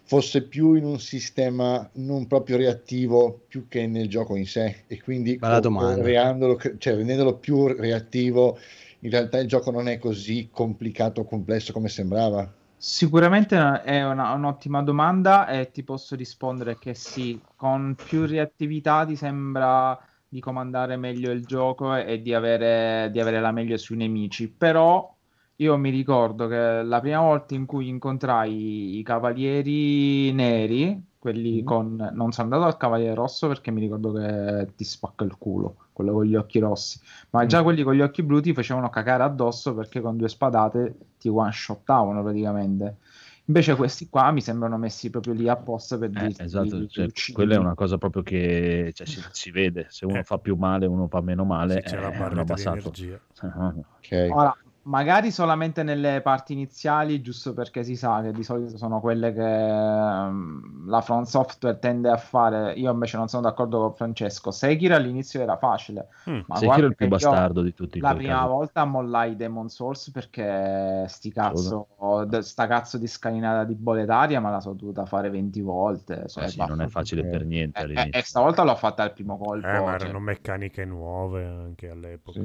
fosse 0.05 0.43
più 0.43 0.73
in 0.75 0.85
un 0.85 0.99
sistema 0.99 1.87
non 1.95 2.27
proprio 2.27 2.57
reattivo 2.57 3.43
più 3.47 3.69
che 3.69 3.87
nel 3.87 4.09
gioco 4.09 4.37
in 4.37 4.47
sé 4.47 4.85
e 4.87 5.03
quindi 5.03 5.39
creandolo- 5.39 6.59
cioè, 6.79 6.95
rendendolo 6.95 7.35
più 7.35 7.67
reattivo, 7.67 8.59
in 9.01 9.11
realtà 9.11 9.39
il 9.39 9.49
gioco 9.49 9.71
non 9.71 9.89
è 9.89 9.99
così 9.99 10.49
complicato 10.53 11.23
o 11.23 11.25
complesso 11.25 11.73
come 11.73 11.89
sembrava? 11.89 12.53
Sicuramente 12.81 13.57
è 13.83 14.05
una- 14.05 14.33
un'ottima 14.35 14.83
domanda 14.83 15.49
e 15.49 15.71
ti 15.73 15.83
posso 15.83 16.15
rispondere 16.15 16.79
che 16.79 16.95
sì, 16.95 17.45
con 17.57 17.99
più 18.01 18.25
reattività 18.25 19.05
ti 19.05 19.17
sembra 19.17 19.99
di 20.29 20.39
comandare 20.41 20.97
meglio 20.97 21.31
il 21.33 21.45
gioco 21.45 21.95
e 21.97 22.23
di 22.23 22.33
avere, 22.35 23.11
di 23.11 23.19
avere 23.21 23.41
la 23.41 23.51
meglio 23.51 23.77
sui 23.77 23.97
nemici, 23.97 24.49
però 24.53 25.13
io 25.57 25.77
mi 25.77 25.91
ricordo 25.91 26.47
che 26.47 26.83
la 26.85 27.01
prima 27.01 27.21
volta 27.21 27.55
in 27.55 27.67
cui 27.67 27.89
incontrai 27.89 28.99
i 28.99 29.03
cavalieri 29.03 30.33
neri, 30.33 31.05
quelli 31.19 31.63
con... 31.65 31.97
non 32.15 32.31
sono 32.33 32.45
andato 32.55 32.65
al 32.65 32.77
cavaliere 32.77 33.15
rosso 33.15 33.49
perché 33.49 33.73
mi 33.73 33.81
ricordo 33.81 34.13
che 34.13 34.73
ti 34.77 34.85
spacca 34.85 35.25
il 35.25 35.37
culo, 35.37 35.88
quello 35.99 36.13
con 36.13 36.25
gli 36.25 36.37
occhi 36.37 36.61
rossi, 36.61 37.01
ma 37.31 37.45
già 37.45 37.65
quelli 37.65 37.83
con 37.83 37.95
gli 37.95 38.01
occhi 38.01 38.23
blu 38.23 38.41
ti 38.41 38.55
facevano 38.55 38.89
cacare 38.89 39.25
addosso 39.25 39.75
perché 39.75 40.01
con 40.01 40.17
due 40.17 40.29
spadate 40.29 40.95
ti 41.19 41.29
one-shottavano 41.29 42.23
praticamente. 42.23 42.99
Invece 43.47 43.75
questi 43.75 44.09
qua 44.09 44.31
mi 44.31 44.41
sembrano 44.41 44.77
messi 44.77 45.11
proprio 45.11 45.33
lì 45.33 45.49
apposta 45.49 45.99
per 45.99 46.11
Eh, 46.11 46.21
dirti 46.21 46.45
esatto, 46.45 46.87
ti 46.87 46.89
cioè, 46.89 47.33
quella 47.33 47.55
è 47.55 47.59
una 47.59 47.75
cosa 47.75 47.99
proprio 47.99 48.23
che 48.23 48.93
cioè, 48.95 49.07
si, 49.07 49.21
si 49.33 49.51
vede, 49.51 49.87
se 49.89 50.05
uno 50.07 50.23
fa 50.23 50.39
più 50.39 50.55
male, 50.55 50.87
uno 50.87 51.09
fa 51.09 51.21
meno 51.21 51.45
male, 51.45 51.81
Sì, 51.81 51.89
c'è 51.89 51.97
eh, 51.97 52.01
la 52.01 52.11
barretta 52.11 52.55
di 52.55 52.63
abbassato. 52.63 52.93
energia. 52.93 53.21
Ora, 54.35 54.55
magari 54.89 55.31
solamente 55.31 55.83
nelle 55.83 56.21
parti 56.23 56.55
iniziali, 56.55 57.21
giusto 57.21 57.53
perché 57.53 57.85
si 57.85 57.95
sa 57.95 58.23
che 58.23 58.33
di 58.33 58.43
solito 58.43 58.77
sono 58.79 59.01
quelle 59.01 59.33
che 59.33 59.43
ehm, 59.43 60.89
la 60.89 61.01
From 61.03 61.25
Software 61.25 61.79
tende 61.79 62.09
a 62.11 62.17
fare. 62.17 62.73
Io 62.73 62.91
invece 62.91 63.17
non 63.19 63.29
sono 63.29 63.43
d'accordo 63.43 63.81
con 63.81 63.95
Francesco. 63.95 64.51
Sekiro 64.51 64.95
all'inizio 64.95 65.41
era 65.41 65.57
facile, 65.57 66.09
Mm, 66.29 66.41
ma 66.47 66.57
Sekiro 66.57 66.87
è 66.87 66.89
il 66.89 66.97
più 66.97 67.09
bastardo 67.09 67.63
di 67.63 67.75
tutti 67.75 68.01
La 68.01 68.15
prima 68.15 68.35
caso. 68.41 68.49
volta 68.49 68.85
mollai 68.85 69.37
Demon 69.37 69.69
Souls 69.69 70.11
perché 70.11 71.05
sti 71.07 71.33
cazzo, 71.33 71.89
d- 72.27 72.39
sta 72.39 72.67
cazzo 72.67 72.99
di 72.99 73.07
scalinata 73.07 73.65
di 73.65 73.75
boletaria 73.75 74.41
me 74.41 74.51
la 74.51 74.61
sono 74.61 74.75
dovuta 74.75 75.05
fare 75.05 75.31
20 75.31 75.61
volte. 75.61 76.25
Cioè, 76.29 76.45
Ah, 76.45 76.49
sì, 76.49 76.65
non 76.67 76.81
è 76.81 76.89
facile 76.89 77.25
per 77.25 77.45
niente 77.45 77.79
e, 77.79 77.83
all'inizio. 77.83 78.21
e 78.21 78.23
stavolta 78.23 78.63
l'ho 78.63 78.75
fatta 78.75 79.03
al 79.03 79.13
primo 79.13 79.37
colpo. 79.37 79.67
Eh, 79.67 79.81
ma 79.81 79.97
cioè. 79.99 80.09
erano 80.09 80.21
meccaniche 80.21 80.85
nuove 80.85 81.45
anche 81.45 81.89
all'epoca. 81.91 82.41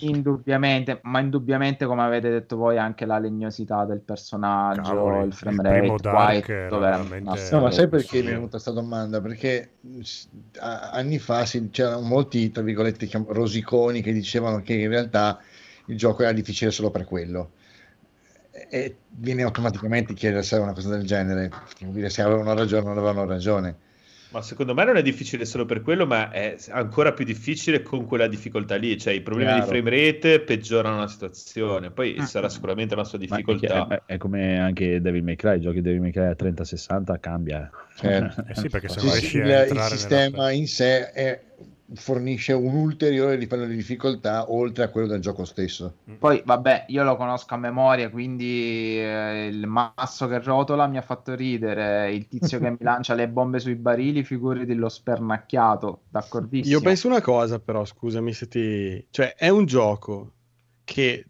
Indubbiamente, 0.00 1.00
ma 1.04 1.20
indubbiamente, 1.20 1.77
come 1.86 2.02
avete 2.02 2.30
detto 2.30 2.56
voi, 2.56 2.78
anche 2.78 3.04
la 3.06 3.18
legnosità 3.18 3.84
del 3.84 4.00
personaggio, 4.00 4.82
Cavoli, 4.82 5.26
il 5.26 5.32
frame 5.32 5.86
il 5.86 5.98
rate, 5.98 6.52
era 6.52 6.68
tutto 6.68 6.78
veramente 6.78 7.50
No, 7.50 7.60
ma 7.60 7.70
sai 7.70 7.88
perché 7.88 8.22
mi 8.22 8.28
è 8.28 8.32
venuta 8.32 8.50
questa 8.50 8.70
domanda? 8.72 9.20
Perché 9.20 9.70
anni 10.60 11.18
fa 11.18 11.44
si- 11.44 11.70
c'erano 11.70 12.00
molti, 12.02 12.50
tra 12.50 12.62
virgolette, 12.62 13.06
chiam- 13.06 13.26
rosiconi 13.28 14.02
che 14.02 14.12
dicevano 14.12 14.62
che 14.62 14.74
in 14.74 14.88
realtà 14.88 15.40
il 15.86 15.96
gioco 15.96 16.22
era 16.22 16.32
difficile 16.32 16.70
solo 16.70 16.90
per 16.90 17.04
quello. 17.04 17.52
E 18.70 18.96
viene 19.08 19.42
automaticamente 19.42 20.14
chiedere 20.14 20.42
se 20.42 20.54
era 20.56 20.64
una 20.64 20.72
cosa 20.72 20.90
del 20.90 21.04
genere, 21.06 21.50
dire 21.78 22.08
se 22.10 22.22
avevano 22.22 22.54
ragione 22.54 22.82
o 22.82 22.88
non 22.88 22.98
avevano 22.98 23.26
ragione. 23.26 23.76
Ma 24.30 24.42
secondo 24.42 24.74
me 24.74 24.84
non 24.84 24.96
è 24.96 25.02
difficile 25.02 25.44
solo 25.46 25.64
per 25.64 25.80
quello, 25.80 26.06
ma 26.06 26.30
è 26.30 26.56
ancora 26.70 27.12
più 27.14 27.24
difficile 27.24 27.82
con 27.82 28.04
quella 28.04 28.26
difficoltà 28.28 28.76
lì. 28.76 28.98
Cioè, 28.98 29.14
i 29.14 29.22
problemi 29.22 29.52
Chiaro. 29.52 29.60
di 29.60 29.66
frame 29.66 29.88
rate 29.90 30.40
peggiorano 30.40 30.98
la 30.98 31.08
situazione. 31.08 31.90
Poi 31.90 32.22
sarà 32.22 32.48
sicuramente 32.50 32.92
una 32.94 33.04
sua 33.04 33.16
difficoltà. 33.18 33.86
è- 33.88 34.02
è 34.06 34.16
come 34.18 34.58
anche 34.58 35.00
Devil 35.00 35.22
May 35.22 35.36
Cry, 35.36 35.58
giochi 35.60 35.80
Devil 35.80 36.00
May 36.00 36.12
Cry 36.12 36.26
a 36.26 36.34
30-60 36.34 37.18
cambia. 37.18 37.70
Certo. 37.94 38.42
Eh 38.48 38.54
sì, 38.54 38.68
perché 38.68 38.88
se 38.88 39.00
Sì, 39.00 39.06
non 39.06 39.10
sì, 39.10 39.20
riesci 39.20 39.38
il, 39.38 39.44
a 39.44 39.62
il 39.66 39.66
nella... 39.68 39.88
sistema 39.88 40.50
in 40.50 40.66
sé 40.66 41.10
è 41.12 41.44
fornisce 41.94 42.52
un 42.52 42.74
ulteriore 42.74 43.36
livello 43.36 43.64
di 43.64 43.74
difficoltà 43.74 44.52
oltre 44.52 44.84
a 44.84 44.88
quello 44.88 45.06
del 45.06 45.20
gioco 45.20 45.44
stesso. 45.44 45.96
Poi, 46.18 46.42
vabbè, 46.44 46.86
io 46.88 47.02
lo 47.02 47.16
conosco 47.16 47.54
a 47.54 47.56
memoria, 47.56 48.10
quindi 48.10 48.98
eh, 48.98 49.46
il 49.50 49.66
masso 49.66 50.28
che 50.28 50.38
rotola 50.40 50.86
mi 50.86 50.98
ha 50.98 51.02
fatto 51.02 51.34
ridere, 51.34 52.12
il 52.12 52.28
tizio 52.28 52.58
che 52.58 52.70
mi 52.70 52.76
lancia 52.82 53.14
le 53.14 53.28
bombe 53.28 53.58
sui 53.58 53.74
barili, 53.74 54.22
figuri 54.22 54.66
dello 54.66 54.88
spernacchiato, 54.88 56.02
d'accordissimo. 56.10 56.76
Io 56.76 56.82
penso 56.82 57.08
una 57.08 57.22
cosa, 57.22 57.58
però, 57.58 57.84
scusami 57.84 58.32
se 58.32 58.48
ti. 58.48 59.06
cioè, 59.10 59.34
è 59.34 59.48
un 59.48 59.64
gioco 59.64 60.32
che 60.84 61.24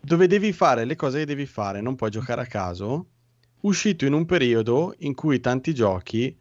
dove 0.00 0.26
devi 0.26 0.52
fare 0.52 0.84
le 0.84 0.96
cose 0.96 1.20
che 1.20 1.26
devi 1.26 1.46
fare, 1.46 1.80
non 1.80 1.96
puoi 1.96 2.10
giocare 2.10 2.42
a 2.42 2.46
caso. 2.46 3.06
Uscito 3.60 4.04
in 4.04 4.12
un 4.12 4.26
periodo 4.26 4.94
in 4.98 5.14
cui 5.14 5.40
tanti 5.40 5.74
giochi 5.74 6.36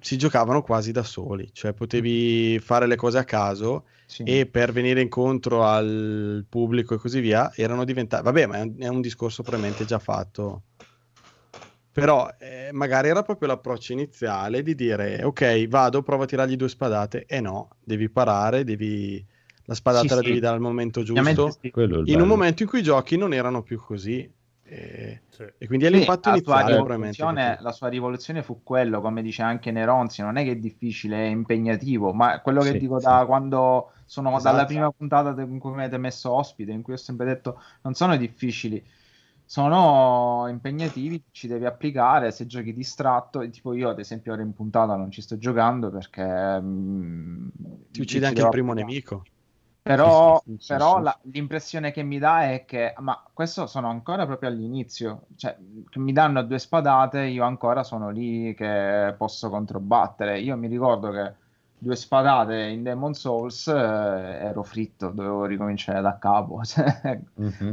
si 0.00 0.16
giocavano 0.16 0.62
quasi 0.62 0.92
da 0.92 1.02
soli, 1.02 1.50
cioè 1.52 1.72
potevi 1.72 2.58
fare 2.60 2.86
le 2.86 2.96
cose 2.96 3.18
a 3.18 3.24
caso 3.24 3.86
e 4.22 4.46
per 4.46 4.72
venire 4.72 5.00
incontro 5.00 5.64
al 5.64 6.44
pubblico 6.48 6.94
e 6.94 6.98
così 6.98 7.20
via 7.20 7.52
erano 7.54 7.84
diventati. 7.84 8.22
Vabbè, 8.22 8.46
ma 8.46 8.58
è 8.58 8.62
un, 8.62 8.74
è 8.78 8.86
un 8.88 9.00
discorso 9.00 9.42
probabilmente 9.42 9.84
già 9.84 9.98
fatto. 9.98 10.62
Però 11.90 12.28
eh, 12.38 12.70
magari 12.72 13.08
era 13.08 13.22
proprio 13.22 13.48
l'approccio 13.48 13.92
iniziale 13.92 14.62
di 14.62 14.74
dire 14.74 15.22
ok, 15.22 15.68
vado, 15.68 16.02
provo 16.02 16.24
a 16.24 16.26
tirargli 16.26 16.56
due 16.56 16.68
spadate. 16.68 17.24
E 17.26 17.40
no, 17.40 17.76
devi 17.84 18.10
parare, 18.10 18.64
devi... 18.64 19.24
la 19.66 19.74
spadata 19.74 20.08
Sì, 20.08 20.14
la 20.14 20.20
sì. 20.20 20.26
devi 20.26 20.40
dare 20.40 20.56
al 20.56 20.60
momento 20.60 21.02
giusto. 21.02 21.50
sì. 21.60 21.72
In 22.06 22.20
un 22.20 22.26
momento 22.28 22.62
in 22.64 22.68
cui 22.68 22.80
i 22.80 22.82
giochi 22.82 23.16
non 23.16 23.32
erano 23.32 23.62
più 23.62 23.78
così. 23.80 24.28
E, 24.64 25.22
e 25.58 25.66
quindi 25.66 25.86
è 25.86 25.90
Sì, 25.90 26.12
l'impatto 26.28 26.28
sua, 26.42 26.64
iniziale 26.64 26.82
probabilmente. 26.82 27.58
la 27.60 27.70
sua 27.72 27.88
rivoluzione 27.88 28.42
fu 28.42 28.62
quello, 28.62 29.00
come 29.00 29.22
dice 29.22 29.42
anche 29.42 29.70
Neronzi, 29.70 30.22
non 30.22 30.36
è 30.36 30.42
che 30.44 30.52
è 30.52 30.56
difficile, 30.56 31.18
è 31.26 31.28
impegnativo, 31.28 32.12
ma 32.12 32.40
quello 32.40 32.62
che 32.62 32.74
Sì, 32.74 32.76
dico 32.76 32.98
sì. 32.98 33.00
da 33.00 33.24
quando 33.26 33.92
sono 34.06 34.30
Esatto. 34.30 34.40
dalla 34.40 34.64
prima 34.64 34.90
puntata 34.90 35.40
in 35.42 35.58
cui 35.58 35.70
mi 35.72 35.78
avete 35.82 35.98
messo 35.98 36.32
ospite, 36.32 36.72
in 36.72 36.82
cui 36.82 36.94
ho 36.94 36.96
sempre 36.96 37.26
detto 37.26 37.60
non 37.82 37.94
sono 37.94 38.16
difficili, 38.16 38.84
sono 39.44 40.46
impegnativi, 40.48 41.22
ci 41.30 41.46
devi 41.46 41.66
applicare, 41.66 42.32
se 42.32 42.46
giochi 42.46 42.72
distratto, 42.72 43.40
e 43.42 43.50
tipo 43.50 43.72
io 43.74 43.90
ad 43.90 43.98
esempio 44.00 44.32
ora 44.32 44.42
in 44.42 44.52
puntata 44.54 44.96
non 44.96 45.10
ci 45.12 45.20
sto 45.22 45.36
giocando 45.38 45.90
perché 45.90 46.60
mm, 46.60 47.48
Ti 47.92 48.02
uccide 48.02 48.26
ci 48.26 48.26
anche 48.26 48.42
il 48.42 48.48
primo 48.50 48.74
applicare. 48.74 48.74
nemico. 48.74 49.22
Però, 49.84 50.42
Sì, 50.42 50.56
sì, 50.58 50.66
però 50.66 50.98
la- 51.00 51.18
l'impressione 51.24 51.92
che 51.92 52.02
mi 52.02 52.18
dà 52.18 52.50
è 52.52 52.64
che, 52.64 52.94
ma 53.00 53.22
questo 53.34 53.66
sono 53.66 53.88
ancora 53.90 54.24
proprio 54.24 54.48
all'inizio, 54.48 55.26
cioè 55.36 55.56
mi 55.96 56.12
danno 56.12 56.42
due 56.42 56.58
spadate, 56.58 57.24
io 57.26 57.44
ancora 57.44 57.82
sono 57.84 58.08
lì 58.10 58.54
che 58.54 59.14
posso 59.18 59.50
controbattere. 59.50 60.40
Io 60.40 60.56
mi 60.56 60.68
ricordo 60.68 61.10
che 61.10 61.34
due 61.76 61.96
spadate 61.96 62.62
in 62.68 62.82
Demon 62.82 63.12
Souls 63.14 63.66
eh, 63.68 63.72
ero 63.74 64.62
fritto, 64.62 65.10
dovevo 65.10 65.44
ricominciare 65.44 66.00
da 66.00 66.18
capo. 66.18 66.64
cioè, 66.64 67.20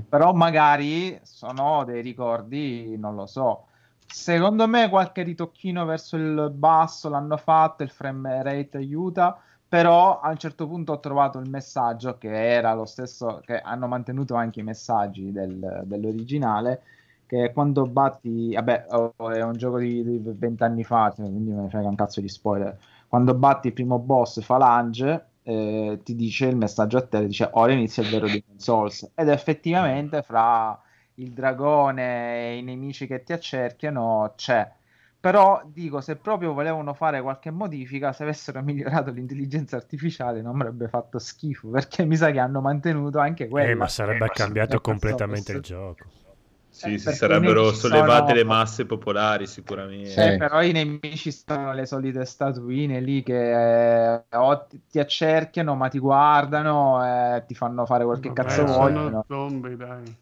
però 0.07 0.33
magari 0.33 1.19
sono 1.23 1.83
dei 1.85 2.01
ricordi, 2.01 2.97
non 2.97 3.15
lo 3.15 3.25
so. 3.25 3.67
Secondo 4.05 4.67
me 4.67 4.89
qualche 4.89 5.23
ritocchino 5.23 5.85
verso 5.85 6.17
il 6.17 6.51
basso 6.53 7.07
l'hanno 7.09 7.37
fatto, 7.37 7.83
il 7.83 7.89
frame 7.89 8.43
rate 8.43 8.77
aiuta, 8.77 9.41
però 9.71 10.19
a 10.19 10.29
un 10.29 10.37
certo 10.37 10.67
punto 10.67 10.91
ho 10.93 10.99
trovato 10.99 11.39
il 11.39 11.49
messaggio 11.49 12.17
che 12.17 12.29
era 12.29 12.73
lo 12.73 12.85
stesso, 12.85 13.39
che 13.45 13.59
hanno 13.61 13.87
mantenuto 13.87 14.35
anche 14.35 14.59
i 14.59 14.63
messaggi 14.63 15.31
del- 15.31 15.83
dell'originale, 15.85 16.81
che 17.25 17.51
quando 17.53 17.85
batti, 17.85 18.53
vabbè, 18.53 18.87
oh, 18.89 19.13
è 19.31 19.41
un 19.41 19.53
gioco 19.53 19.77
di 19.79 20.03
di 20.03 20.21
20 20.37 20.63
anni 20.63 20.83
fa, 20.83 21.13
cioè, 21.15 21.25
quindi 21.29 21.51
me 21.51 21.61
ne 21.63 21.69
frega 21.69 21.87
un 21.87 21.95
cazzo 21.95 22.19
di 22.19 22.27
spoiler, 22.27 22.77
quando 23.07 23.33
batti 23.33 23.67
il 23.67 23.73
primo 23.73 23.97
boss 23.99 24.41
Falange, 24.41 25.27
eh, 25.43 25.99
ti 26.03 26.15
dice 26.15 26.47
il 26.47 26.57
messaggio 26.57 26.97
a 26.97 27.07
te, 27.07 27.25
dice 27.27 27.49
ora 27.53 27.71
inizia 27.71 28.03
il 28.03 28.09
vero 28.09 28.27
Demon 28.27 28.59
Souls, 28.59 29.09
ed 29.15 29.29
effettivamente 29.29 30.21
fra 30.21 30.77
il 31.15 31.31
dragone 31.31 32.49
e 32.51 32.57
i 32.57 32.61
nemici 32.63 33.07
che 33.07 33.23
ti 33.23 33.31
accerchiano 33.33 34.33
c'è. 34.35 34.69
Però 35.21 35.61
dico, 35.65 36.01
se 36.01 36.17
proprio 36.17 36.53
volevano 36.53 36.93
fare 36.93 37.21
qualche 37.21 37.51
modifica, 37.51 38.11
se 38.13 38.23
avessero 38.23 38.61
migliorato 38.63 39.11
l'intelligenza 39.11 39.75
artificiale 39.77 40.41
non 40.41 40.55
avrebbe 40.59 40.87
fatto 40.89 41.19
schifo, 41.19 41.69
perché 41.69 42.05
mi 42.05 42.17
sa 42.17 42.31
che 42.31 42.39
hanno 42.39 42.59
mantenuto 42.61 43.19
anche 43.19 43.47
quello. 43.47 43.71
Eh, 43.71 43.75
ma 43.75 43.87
sarebbe 43.87 44.29
cambiato 44.31 44.81
Ecco, 44.81 44.81
completamente 44.81 45.51
so- 45.51 45.53
il 45.53 45.61
gioco. 45.61 46.11
Sì, 46.69 46.97
si 46.97 47.11
perché 47.11 47.13
sarebbero 47.13 47.71
sollevate 47.73 48.33
sono- 48.33 48.33
le 48.33 48.43
masse 48.43 48.85
popolari 48.85 49.47
sicuramente. 49.47 49.99
Eh, 50.13 50.33
però 50.35 50.61
i 50.61 50.71
nemici 50.73 51.31
sono 51.31 51.73
le 51.73 51.85
solite 51.85 52.25
statuine 52.25 52.99
lì 52.99 53.23
che 53.23 54.13
eh, 54.15 54.25
o 54.37 54.65
ti, 54.67 54.81
ti 54.87 54.99
accerchiano, 54.99 55.75
ma 55.75 55.87
ti 55.87 55.99
guardano 55.99 57.01
e 57.37 57.45
ti 57.45 57.55
fanno 57.55 57.85
fare 57.85 58.03
quel 58.03 58.19
che 58.19 58.33
Vabbè, 58.33 58.33
cazzo 58.33 58.65
sono 58.67 59.11
vogliono. 59.11 59.25
zombie, 59.27 59.75
dai. 59.75 60.15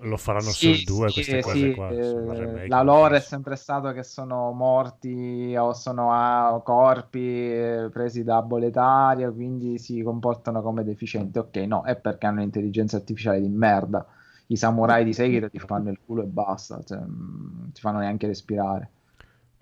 Lo 0.00 0.16
faranno 0.16 0.52
Sì, 0.52 0.52
sul 0.52 0.82
2 0.82 1.10
sì, 1.10 1.12
queste 1.12 1.40
cose 1.40 1.68
sì, 1.68 1.70
qua. 1.70 1.94
eh, 1.94 2.60
la 2.66 2.82
lore 2.82 3.16
è 3.16 3.20
sempre 3.20 3.56
stato 3.56 3.92
che 3.92 4.02
sono 4.04 4.52
morti 4.52 5.54
o 5.58 5.72
sono 5.72 6.12
a 6.12 6.60
corpi 6.62 7.18
eh, 7.52 7.88
presi 7.92 8.22
da 8.22 8.40
boletaria, 8.42 9.30
quindi 9.32 9.78
si 9.78 10.00
comportano 10.02 10.62
come 10.62 10.84
deficienti. 10.84 11.38
Ok, 11.38 11.56
no, 11.58 11.82
è 11.84 11.96
perché 11.96 12.26
hanno 12.26 12.42
intelligenza 12.42 12.96
artificiale 12.96 13.40
di 13.40 13.48
merda. 13.48 14.06
I 14.46 14.56
samurai 14.56 15.04
di 15.04 15.12
Sekiro 15.12 15.50
ti 15.50 15.58
fanno 15.58 15.90
il 15.90 15.98
culo 16.04 16.22
e 16.22 16.26
basta, 16.26 16.80
cioè, 16.84 16.98
mm, 16.98 17.58
non 17.60 17.70
ti 17.72 17.80
fanno 17.80 17.98
neanche 17.98 18.26
respirare. 18.26 18.90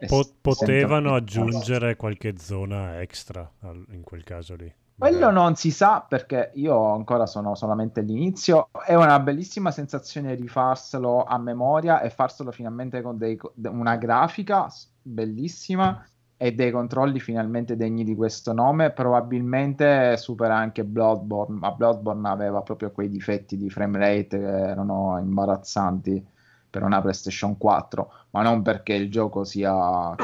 Po- 0.05 0.35
potevano 0.41 1.15
aggiungere 1.15 1.97
qualche 1.97 2.39
zona 2.39 3.01
extra 3.03 3.49
in 3.91 4.03
quel 4.03 4.25
caso 4.25 4.55
lì. 4.57 4.73
Quello 4.99 5.31
non 5.31 5.57
si 5.57 5.71
sa 5.71 6.07
perché 6.09 6.53
io 6.55 6.93
ancora 6.93 7.27
sono 7.27 7.55
solamente 7.55 8.01
all'inizio. 8.01 8.71
È 8.85 8.95
una 8.95 9.21
bellissima 9.21 9.71
sensazione 9.71 10.35
rifarselo 10.35 11.25
a 11.25 11.39
memoria 11.39 12.01
e 12.01 12.09
farselo 12.09 12.51
finalmente 12.51 13.03
con 13.03 13.19
dei- 13.19 13.39
una 13.65 13.97
grafica 13.97 14.69
bellissima 15.03 16.03
e 16.39 16.53
dei 16.53 16.71
controlli 16.71 17.21
finalmente 17.21 17.77
degni 17.77 18.05
di 18.05 18.15
questo 18.15 18.55
nome. 18.55 18.91
Probabilmente 18.91 20.17
supera 20.17 20.57
anche 20.57 20.83
Bloodborne, 20.85 21.59
ma 21.59 21.73
Bloodborne 21.73 22.29
aveva 22.29 22.63
proprio 22.63 22.91
quei 22.91 23.11
difetti 23.11 23.59
di 23.59 23.69
frame 23.69 23.99
rate 23.99 24.39
che 24.39 24.47
erano 24.47 25.19
imbarazzanti 25.19 26.27
per 26.71 26.83
una 26.83 27.03
PlayStation 27.03 27.59
4, 27.59 28.13
ma 28.31 28.43
non 28.43 28.63
perché 28.63 28.95
il 28.95 29.11
gioco 29.11 29.45
sia 29.45 30.15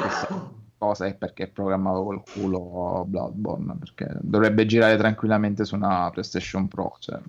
cosa, 0.82 1.06
è 1.06 1.14
perché 1.14 1.48
programmavo 1.48 2.02
col 2.02 2.22
culo 2.24 3.04
Bloodborne, 3.06 3.76
perché 3.78 4.08
dovrebbe 4.20 4.66
girare 4.66 4.96
tranquillamente 4.96 5.64
su 5.64 5.76
una 5.76 6.10
PlayStation 6.10 6.66
Pro, 6.66 6.96
cioè, 6.98 7.20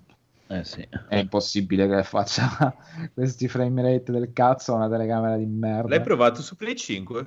Eh 0.48 0.64
sì. 0.64 0.88
è 1.08 1.18
impossibile 1.18 1.88
che 1.88 2.04
faccia 2.04 2.76
questi 3.14 3.48
frame 3.48 3.82
rate 3.84 4.12
del 4.12 4.34
cazzo 4.34 4.74
a 4.74 4.78
una 4.78 4.90
telecamera 4.90 5.38
di 5.38 5.46
merda. 5.46 5.90
L'hai 5.90 6.02
provato 6.02 6.42
su 6.42 6.56
Play 6.56 6.76
5? 6.76 7.26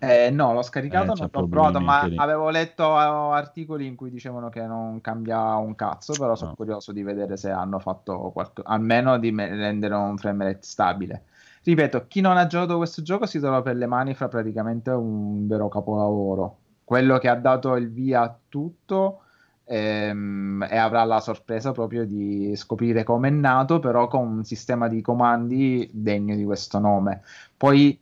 Eh, 0.00 0.30
no, 0.30 0.52
l'ho 0.52 0.62
scaricato, 0.62 1.12
Eh, 1.12 1.16
non 1.16 1.28
l'ho 1.32 1.48
provato, 1.48 1.80
ma 1.80 2.04
lì. 2.06 2.14
avevo 2.16 2.50
letto 2.50 2.94
articoli 2.94 3.86
in 3.86 3.96
cui 3.96 4.10
dicevano 4.10 4.48
che 4.48 4.64
non 4.64 5.00
cambia 5.00 5.56
un 5.56 5.74
cazzo, 5.74 6.12
però 6.12 6.36
sono 6.36 6.54
curioso 6.54 6.92
di 6.92 7.02
vedere 7.02 7.36
se 7.36 7.50
hanno 7.50 7.80
fatto 7.80 8.30
qualcosa, 8.30 8.68
almeno 8.68 9.18
di 9.18 9.32
me- 9.32 9.48
rendere 9.48 9.94
un 9.96 10.16
frame 10.16 10.44
rate 10.44 10.60
stabile. 10.62 11.24
Ripeto, 11.62 12.06
chi 12.06 12.20
non 12.20 12.36
ha 12.36 12.46
giocato 12.46 12.76
questo 12.76 13.02
gioco 13.02 13.26
si 13.26 13.38
trova 13.38 13.62
per 13.62 13.76
le 13.76 13.86
mani 13.86 14.14
fra 14.14 14.28
praticamente 14.28 14.90
un 14.90 15.46
vero 15.46 15.68
capolavoro. 15.68 16.58
Quello 16.84 17.18
che 17.18 17.28
ha 17.28 17.34
dato 17.36 17.74
il 17.76 17.90
via 17.90 18.22
a 18.22 18.38
tutto 18.48 19.22
ehm, 19.64 20.66
e 20.70 20.76
avrà 20.76 21.04
la 21.04 21.20
sorpresa 21.20 21.72
proprio 21.72 22.06
di 22.06 22.54
scoprire 22.56 23.02
come 23.04 23.28
è 23.28 23.30
nato, 23.30 23.78
però 23.80 24.06
con 24.08 24.26
un 24.26 24.44
sistema 24.44 24.88
di 24.88 25.02
comandi 25.02 25.88
degno 25.92 26.34
di 26.36 26.44
questo 26.44 26.78
nome. 26.78 27.22
Poi 27.56 28.00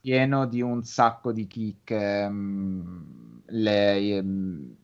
pieno 0.00 0.46
di 0.46 0.60
un 0.62 0.82
sacco 0.84 1.32
di 1.32 1.46
kick, 1.46 1.90
ehm, 1.90 3.42
le- 3.46 4.16
ehm, 4.16 4.76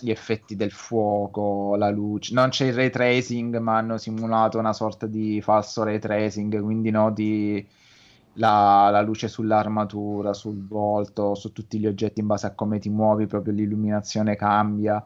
gli 0.00 0.10
effetti 0.10 0.56
del 0.56 0.70
fuoco, 0.70 1.76
la 1.76 1.90
luce. 1.90 2.34
Non 2.34 2.50
c'è 2.50 2.66
il 2.66 2.74
ray 2.74 2.90
tracing, 2.90 3.56
ma 3.58 3.76
hanno 3.76 3.98
simulato 3.98 4.58
una 4.58 4.72
sorta 4.72 5.06
di 5.06 5.40
falso 5.40 5.82
ray 5.82 5.98
tracing, 5.98 6.60
quindi 6.60 6.90
noti 6.90 7.68
la, 8.34 8.88
la 8.90 9.00
luce 9.00 9.28
sull'armatura, 9.28 10.32
sul 10.32 10.66
volto, 10.66 11.34
su 11.34 11.52
tutti 11.52 11.78
gli 11.78 11.86
oggetti 11.86 12.20
in 12.20 12.26
base 12.26 12.46
a 12.46 12.54
come 12.54 12.78
ti 12.78 12.88
muovi, 12.88 13.26
proprio 13.26 13.52
l'illuminazione 13.52 14.36
cambia. 14.36 15.04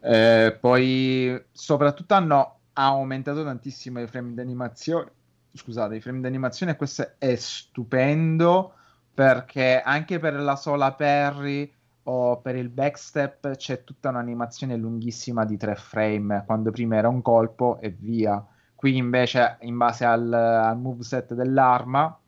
Eh, 0.00 0.56
poi 0.60 1.42
soprattutto 1.52 2.14
hanno 2.14 2.58
aumentato 2.74 3.44
tantissimo 3.44 4.00
i 4.00 4.06
frame 4.06 4.34
di 4.34 4.40
animazione. 4.40 5.10
Scusate, 5.52 5.96
i 5.96 6.00
frame 6.00 6.20
di 6.20 6.26
animazione, 6.26 6.72
e 6.72 6.76
questo 6.76 7.12
è 7.18 7.34
stupendo 7.36 8.74
perché 9.14 9.80
anche 9.80 10.18
per 10.18 10.34
la 10.40 10.56
sola 10.56 10.92
parry 10.92 11.72
o 12.04 12.40
per 12.40 12.56
il 12.56 12.68
backstep 12.68 13.56
c'è 13.56 13.84
tutta 13.84 14.08
un'animazione 14.08 14.76
lunghissima 14.76 15.44
di 15.44 15.56
tre 15.56 15.74
frame, 15.74 16.44
quando 16.46 16.70
prima 16.70 16.96
era 16.96 17.08
un 17.08 17.22
colpo 17.22 17.78
e 17.80 17.90
via. 17.90 18.44
Qui 18.74 18.96
invece, 18.96 19.56
in 19.60 19.76
base 19.76 20.04
al, 20.04 20.32
al 20.32 20.78
moveset 20.78 21.34
dell'arma, 21.34 22.18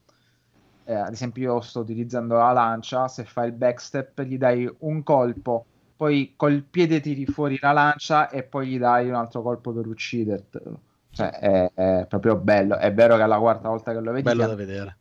eh, 0.84 0.94
ad 0.94 1.12
esempio 1.12 1.54
io 1.54 1.60
sto 1.60 1.80
utilizzando 1.80 2.36
la 2.36 2.52
lancia, 2.52 3.08
se 3.08 3.24
fai 3.24 3.48
il 3.48 3.52
backstep 3.52 4.22
gli 4.22 4.38
dai 4.38 4.72
un 4.80 5.02
colpo 5.02 5.66
poi 5.96 6.34
col 6.36 6.62
piede 6.62 7.00
tiri 7.00 7.24
fuori 7.24 7.58
la 7.60 7.72
lancia 7.72 8.28
e 8.28 8.42
poi 8.42 8.68
gli 8.68 8.78
dai 8.78 9.08
un 9.08 9.14
altro 9.14 9.40
colpo 9.40 9.72
per 9.72 9.86
uccidertelo. 9.86 10.80
Cioè, 11.10 11.30
è, 11.30 11.72
è 11.72 12.06
proprio 12.06 12.36
bello. 12.36 12.76
È 12.76 12.92
vero 12.92 13.16
che 13.16 13.22
è 13.22 13.26
la 13.26 13.38
quarta 13.38 13.70
volta 13.70 13.92
che 13.92 14.00
lo 14.00 14.12
vedi. 14.12 14.22
Bello 14.22 14.46
da 14.46 14.54
vedere. 14.54 14.96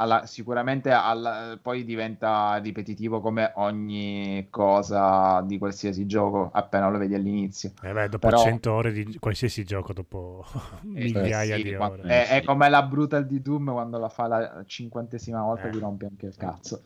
Alla- 0.00 0.24
sicuramente 0.26 0.90
alla- 0.90 1.58
poi 1.60 1.84
diventa 1.84 2.56
ripetitivo 2.56 3.20
come 3.20 3.52
ogni 3.56 4.46
cosa 4.50 5.42
di 5.42 5.58
qualsiasi 5.58 6.06
gioco 6.06 6.50
appena 6.52 6.88
lo 6.88 6.98
vedi 6.98 7.14
all'inizio. 7.14 7.72
Eh 7.82 7.92
beh, 7.92 8.08
dopo 8.08 8.28
Però- 8.28 8.42
100 8.42 8.72
ore 8.72 8.92
di 8.92 9.18
qualsiasi 9.18 9.64
gioco, 9.64 9.92
dopo 9.92 10.44
migliaia 10.82 11.56
Sì, 11.56 11.62
di 11.62 11.74
ore. 11.74 12.02
È, 12.02 12.28
è 12.28 12.42
come 12.44 12.68
la 12.68 12.82
Brutal 12.82 13.26
di 13.26 13.42
Doom 13.42 13.70
quando 13.72 13.98
la 13.98 14.08
fa 14.08 14.26
la 14.26 14.62
cinquantesima 14.66 15.42
volta 15.42 15.68
Eh. 15.68 15.70
ti 15.70 15.78
rompe 15.78 16.06
anche 16.06 16.26
il 16.26 16.36
cazzo. 16.36 16.82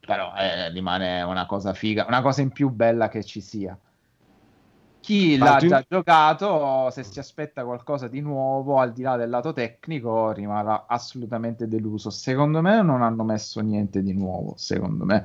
Però 0.00 0.32
eh, 0.36 0.70
rimane 0.70 1.22
una 1.22 1.44
cosa 1.46 1.74
figa, 1.74 2.04
una 2.06 2.22
cosa 2.22 2.40
in 2.42 2.50
più 2.50 2.70
bella 2.70 3.08
che 3.08 3.22
ci 3.24 3.40
sia. 3.40 3.76
Chi 5.08 5.38
Ma 5.38 5.52
l'ha 5.52 5.56
tu- 5.56 5.66
già 5.68 5.84
giocato, 5.88 6.90
se 6.90 7.02
si 7.02 7.18
aspetta 7.18 7.64
qualcosa 7.64 8.08
di 8.08 8.20
nuovo, 8.20 8.78
al 8.78 8.92
di 8.92 9.00
là 9.00 9.16
del 9.16 9.30
lato 9.30 9.54
tecnico, 9.54 10.32
rimarrà 10.32 10.84
assolutamente 10.86 11.66
deluso. 11.66 12.10
Secondo 12.10 12.60
me 12.60 12.82
non 12.82 13.00
hanno 13.00 13.24
messo 13.24 13.62
niente 13.62 14.02
di 14.02 14.12
nuovo, 14.12 14.52
secondo 14.58 15.06
me. 15.06 15.24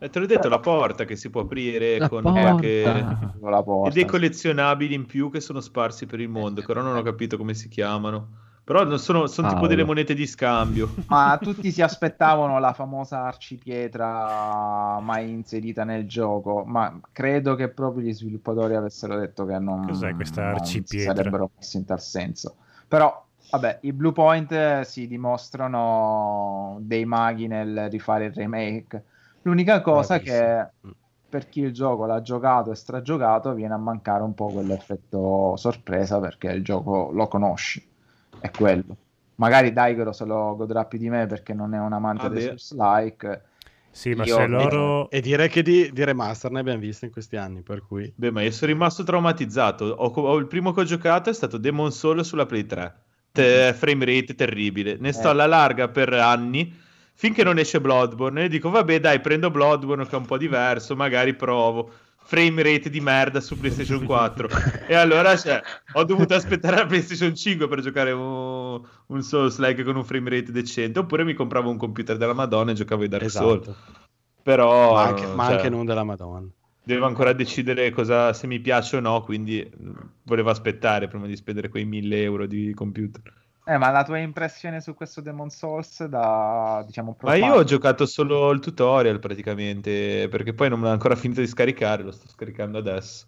E 0.00 0.10
te 0.10 0.18
l'ho 0.18 0.26
detto, 0.26 0.48
la 0.48 0.58
porta 0.58 1.04
che 1.04 1.14
si 1.14 1.30
può 1.30 1.42
aprire 1.42 1.96
La 1.98 2.08
con 2.08 2.24
porta. 2.24 2.40
qualche... 2.40 3.06
La 3.40 3.62
porta. 3.62 3.90
e 3.90 3.92
dei 3.92 4.04
collezionabili 4.04 4.94
in 4.94 5.06
più 5.06 5.30
che 5.30 5.38
sono 5.38 5.60
sparsi 5.60 6.06
per 6.06 6.18
il 6.18 6.28
mondo, 6.28 6.60
che 6.60 6.70
ora 6.72 6.82
non 6.82 6.96
ho 6.96 7.02
capito 7.02 7.36
come 7.36 7.54
si 7.54 7.68
chiamano. 7.68 8.41
Però 8.64 8.84
non 8.84 8.98
sono, 8.98 9.26
sono 9.26 9.48
tipo 9.48 9.66
Paolo. 9.66 9.66
delle 9.66 9.84
monete 9.84 10.14
di 10.14 10.26
scambio. 10.26 11.02
Ma 11.08 11.38
tutti 11.40 11.72
si 11.72 11.82
aspettavano 11.82 12.58
la 12.58 12.72
famosa 12.72 13.24
arcipietra 13.24 15.00
mai 15.00 15.30
inserita 15.30 15.84
nel 15.84 16.06
gioco, 16.06 16.64
ma 16.64 17.00
credo 17.12 17.54
che 17.54 17.68
proprio 17.70 18.04
gli 18.04 18.12
sviluppatori 18.12 18.74
avessero 18.76 19.16
detto 19.18 19.44
che 19.44 19.58
non, 19.58 19.86
Cos'è 19.86 20.14
questa 20.14 20.42
non 20.50 20.64
si 20.64 20.82
arcipietra? 20.84 21.12
sarebbero 21.14 21.50
messi 21.56 21.76
in 21.78 21.84
tal 21.84 22.00
senso. 22.00 22.56
Però, 22.88 23.26
vabbè, 23.50 23.78
i 23.82 23.92
Blue 23.92 24.12
Point 24.12 24.52
eh, 24.52 24.84
si 24.84 25.06
dimostrano 25.08 26.78
dei 26.80 27.04
maghi 27.04 27.46
nel 27.48 27.88
rifare 27.90 28.26
il 28.26 28.32
remake. 28.34 29.04
L'unica 29.42 29.80
cosa 29.80 30.18
che 30.20 30.68
per 31.28 31.48
chi 31.48 31.60
il 31.60 31.72
gioco 31.72 32.04
l'ha 32.06 32.20
giocato 32.20 32.70
e 32.70 32.74
stragiocato 32.76 33.54
viene 33.54 33.74
a 33.74 33.78
mancare 33.78 34.22
un 34.22 34.34
po' 34.34 34.48
quell'effetto 34.52 35.56
sorpresa 35.56 36.20
perché 36.20 36.48
il 36.52 36.62
gioco 36.62 37.10
lo 37.12 37.26
conosci, 37.28 37.91
è 38.42 38.50
quello. 38.50 38.96
Magari 39.36 39.72
Daigoro 39.72 40.12
se 40.12 40.24
lo 40.24 40.54
godrà 40.56 40.84
più 40.84 40.98
di 40.98 41.08
me 41.08 41.26
perché 41.26 41.54
non 41.54 41.72
è 41.74 41.78
un 41.78 41.92
amante 41.92 42.24
Vabbè. 42.28 42.34
dei 42.34 42.58
Souls-like. 42.58 43.42
Sì, 43.90 44.14
ma 44.14 44.24
Io- 44.24 44.36
se 44.36 44.46
loro... 44.46 45.10
E 45.10 45.20
direi 45.20 45.48
che 45.48 45.62
di, 45.62 45.90
di 45.92 46.04
remaster 46.04 46.50
ne 46.50 46.60
abbiamo 46.60 46.78
viste 46.78 47.06
in 47.06 47.12
questi 47.12 47.36
anni, 47.36 47.62
per 47.62 47.82
cui... 47.86 48.10
Beh, 48.14 48.30
ma 48.30 48.42
io 48.42 48.50
sono 48.50 48.72
rimasto 48.72 49.02
traumatizzato. 49.02 49.84
Ho, 49.84 50.06
ho- 50.06 50.36
il 50.38 50.46
primo 50.46 50.72
che 50.72 50.80
ho 50.80 50.84
giocato 50.84 51.28
è 51.30 51.34
stato 51.34 51.58
Demon 51.58 51.92
Soul 51.92 52.24
sulla 52.24 52.46
Play 52.46 52.64
3. 52.66 52.94
Te- 53.32 53.72
frame 53.74 54.04
rate 54.04 54.34
terribile. 54.34 54.96
Ne 54.98 55.12
sto 55.12 55.28
Eh. 55.28 55.30
alla 55.30 55.46
larga 55.46 55.88
per 55.88 56.12
anni. 56.12 56.74
Finché 57.14 57.44
non 57.44 57.58
esce 57.58 57.80
Bloodborne. 57.80 58.44
E 58.44 58.48
dico, 58.48 58.70
vabbè, 58.70 59.00
dai, 59.00 59.20
prendo 59.20 59.50
Bloodborne 59.50 60.06
che 60.06 60.14
è 60.16 60.18
un 60.18 60.26
po' 60.26 60.38
diverso. 60.38 60.96
Magari 60.96 61.34
provo. 61.34 61.90
Frame 62.24 62.62
rate 62.62 62.88
di 62.88 63.00
merda 63.00 63.40
su 63.40 63.58
PlayStation 63.58 64.04
4. 64.04 64.48
e 64.86 64.94
allora 64.94 65.36
cioè, 65.36 65.60
ho 65.92 66.04
dovuto 66.04 66.34
aspettare 66.34 66.76
la 66.76 66.86
PlayStation 66.86 67.34
5 67.34 67.68
per 67.68 67.80
giocare 67.80 68.12
un, 68.12 68.80
un 69.06 69.22
Souls-like 69.22 69.82
con 69.82 69.96
un 69.96 70.04
frame 70.04 70.30
rate 70.30 70.52
decente. 70.52 70.98
Oppure 70.98 71.24
mi 71.24 71.34
compravo 71.34 71.68
un 71.70 71.76
computer 71.76 72.16
della 72.16 72.32
Madonna 72.32 72.70
e 72.70 72.74
giocavo 72.74 73.02
ai 73.02 73.08
Dark 73.08 73.24
Esatto. 73.24 73.62
Souls. 73.62 73.76
Però. 74.42 74.94
ma 74.94 75.02
anche, 75.02 75.26
ma 75.26 75.44
cioè, 75.46 75.54
anche 75.56 75.68
non 75.68 75.84
della 75.84 76.04
Madonna. 76.04 76.48
Devo 76.84 77.06
ancora 77.06 77.32
decidere 77.32 77.90
cosa, 77.90 78.32
se 78.32 78.48
mi 78.48 78.58
piace 78.58 78.96
o 78.96 79.00
no, 79.00 79.22
quindi 79.22 79.62
mh, 79.62 79.90
volevo 80.24 80.50
aspettare 80.50 81.06
prima 81.06 81.26
di 81.26 81.36
spendere 81.36 81.68
quei 81.68 81.84
1000 81.84 82.22
euro 82.22 82.46
di 82.46 82.74
computer. 82.74 83.41
Eh, 83.64 83.76
ma 83.78 83.90
la 83.90 84.02
tua 84.04 84.18
impressione 84.18 84.80
su 84.80 84.92
questo 84.94 85.20
Demon 85.20 85.48
Souls 85.50 86.04
da, 86.04 86.82
diciamo, 86.84 87.14
Ma 87.24 87.36
io 87.36 87.54
ho 87.54 87.62
profano? 87.62 87.64
giocato 87.64 88.04
solo 88.04 88.50
il 88.50 88.58
tutorial 88.60 89.20
praticamente, 89.20 90.26
perché 90.28 90.54
poi 90.54 90.68
non 90.68 90.80
me 90.80 90.86
l'ho 90.86 90.92
ancora 90.92 91.14
finito 91.14 91.40
di 91.40 91.46
scaricare, 91.46 92.02
lo 92.02 92.10
sto 92.10 92.28
scaricando 92.28 92.78
adesso. 92.78 93.26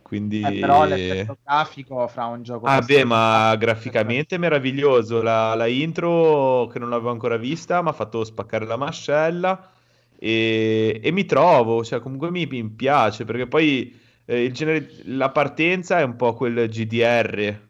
Quindi... 0.00 0.44
Eh, 0.44 0.56
però 0.58 0.84
l'effetto 0.84 1.38
grafico 1.42 2.06
fra 2.08 2.26
un 2.26 2.42
gioco 2.42 2.68
Ah, 2.68 2.80
beh, 2.80 3.04
ma 3.04 3.56
graficamente 3.56 4.36
è 4.36 4.38
meraviglioso. 4.38 5.20
La, 5.20 5.54
la 5.54 5.66
intro 5.66 6.68
che 6.68 6.78
non 6.78 6.90
l'avevo 6.90 7.10
ancora 7.10 7.36
vista 7.36 7.82
mi 7.82 7.88
ha 7.88 7.92
fatto 7.92 8.22
spaccare 8.24 8.64
la 8.66 8.76
mascella 8.76 9.72
e, 10.16 11.00
e 11.02 11.10
mi 11.10 11.24
trovo, 11.24 11.82
cioè 11.84 11.98
comunque 12.00 12.30
mi, 12.30 12.46
mi 12.46 12.70
piace 12.70 13.24
perché 13.24 13.48
poi 13.48 13.98
eh, 14.24 14.44
il 14.44 14.52
genere- 14.52 14.88
la 15.06 15.30
partenza 15.30 15.98
è 15.98 16.02
un 16.04 16.14
po' 16.14 16.34
quel 16.34 16.68
GDR, 16.68 17.68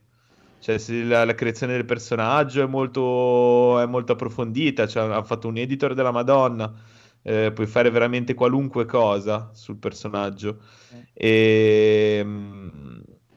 cioè 0.62 0.78
la, 1.04 1.24
la 1.24 1.34
creazione 1.34 1.72
del 1.72 1.84
personaggio 1.84 2.62
è 2.62 2.66
molto, 2.66 3.80
è 3.80 3.86
molto 3.86 4.12
approfondita, 4.12 4.86
cioè 4.86 5.10
ha 5.12 5.22
fatto 5.24 5.48
un 5.48 5.56
editor 5.56 5.92
della 5.94 6.12
Madonna. 6.12 6.72
eh, 7.22 7.52
puoi 7.52 7.66
fare 7.66 7.90
veramente 7.90 8.34
qualunque 8.34 8.84
cosa 8.84 9.50
sul 9.54 9.76
personaggio. 9.78 10.58
E, 11.12 12.24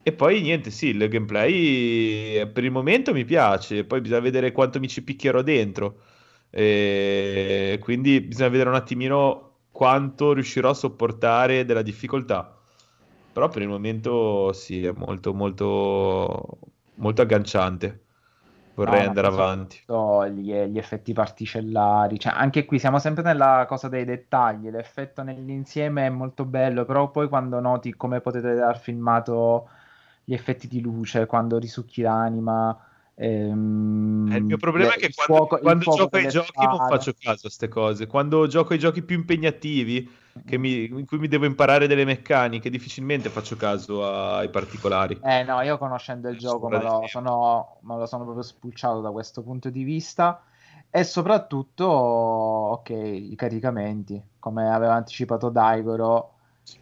e 0.02 0.12
poi 0.12 0.40
niente, 0.40 0.70
sì, 0.70 0.88
il 0.88 1.08
gameplay 1.08 2.36
eh, 2.38 2.46
per 2.48 2.64
il 2.64 2.70
momento 2.70 3.12
mi 3.12 3.24
piace, 3.24 3.84
poi 3.84 4.00
bisogna 4.00 4.20
vedere 4.20 4.52
quanto 4.52 4.78
mi 4.78 4.88
ci 4.88 5.02
picchierò 5.02 5.42
dentro. 5.42 6.02
E 6.50 7.78
quindi 7.82 8.20
bisogna 8.20 8.48
vedere 8.48 8.68
un 8.70 8.76
attimino 8.76 9.58
quanto 9.70 10.32
riuscirò 10.32 10.70
a 10.70 10.74
sopportare 10.74 11.64
della 11.64 11.82
difficoltà. 11.82 12.56
Però 13.32 13.48
per 13.50 13.62
il 13.62 13.68
momento 13.68 14.52
sì, 14.52 14.84
è 14.84 14.92
molto 14.92 15.34
molto 15.34 16.58
molto 16.96 17.22
agganciante. 17.22 18.06
Vorrei 18.74 19.02
No, 19.02 19.04
andare 19.04 19.26
avanti. 19.28 19.80
Gli, 20.32 20.52
gli 20.52 20.78
effetti 20.78 21.12
particellari, 21.12 22.18
cioè 22.18 22.32
anche 22.34 22.64
qui 22.64 22.78
siamo 22.78 22.98
sempre 22.98 23.22
nella 23.22 23.64
cosa 23.68 23.88
dei 23.88 24.04
dettagli. 24.04 24.68
L'effetto 24.70 25.22
nell'insieme 25.22 26.06
è 26.06 26.08
molto 26.10 26.44
bello, 26.44 26.84
però 26.84 27.10
poi 27.10 27.28
quando 27.28 27.60
noti 27.60 27.94
come 27.94 28.20
potete 28.20 28.54
dar 28.54 28.78
filmato 28.80 29.68
gli 30.24 30.32
effetti 30.34 30.66
di 30.68 30.80
luce, 30.80 31.26
quando 31.26 31.58
risucchi 31.58 32.02
l'anima. 32.02 32.76
ehm, 33.14 34.26
Eh, 34.28 34.38
il 34.38 34.44
mio 34.44 34.56
problema 34.56 34.94
è 34.94 34.96
che 34.98 35.12
quando, 35.14 35.38
fuoco- 35.38 35.58
quando 35.60 35.86
gioco 35.86 36.16
ai 36.16 36.26
giochi 36.26 36.66
non 36.66 36.80
spade. 36.80 36.84
faccio 36.84 37.12
caso 37.14 37.38
a 37.38 37.40
queste 37.42 37.68
cose. 37.68 38.06
Quando 38.06 38.46
gioco 38.48 38.72
ai 38.72 38.78
giochi 38.78 39.02
più 39.02 39.16
impegnativi, 39.16 40.08
mi- 40.58 40.84
in 40.84 41.06
cui 41.06 41.18
mi 41.18 41.28
devo 41.28 41.44
imparare 41.46 41.86
delle 41.86 42.04
meccaniche, 42.04 42.70
difficilmente 42.70 43.30
faccio 43.30 43.56
caso 43.56 44.06
ai 44.06 44.50
particolari. 44.50 45.18
Eh 45.18 45.42
no, 45.42 45.60
io 45.62 45.76
conoscendo 45.78 46.28
il 46.28 46.38
gioco 46.38 46.68
me 46.68 46.80
lo, 46.82 47.06
sono, 47.08 47.78
me 47.82 47.96
lo 47.96 48.06
sono 48.06 48.22
proprio 48.24 48.44
spulciato 48.44 49.00
da 49.00 49.10
questo 49.10 49.42
punto 49.42 49.70
di 49.70 49.82
vista. 49.82 50.42
E 50.88 51.02
soprattutto, 51.04 51.84
ok, 51.86 52.90
i 52.90 53.34
caricamenti, 53.36 54.22
come 54.38 54.70
aveva 54.72 54.94
anticipato 54.94 55.48
Daigoro, 55.50 56.34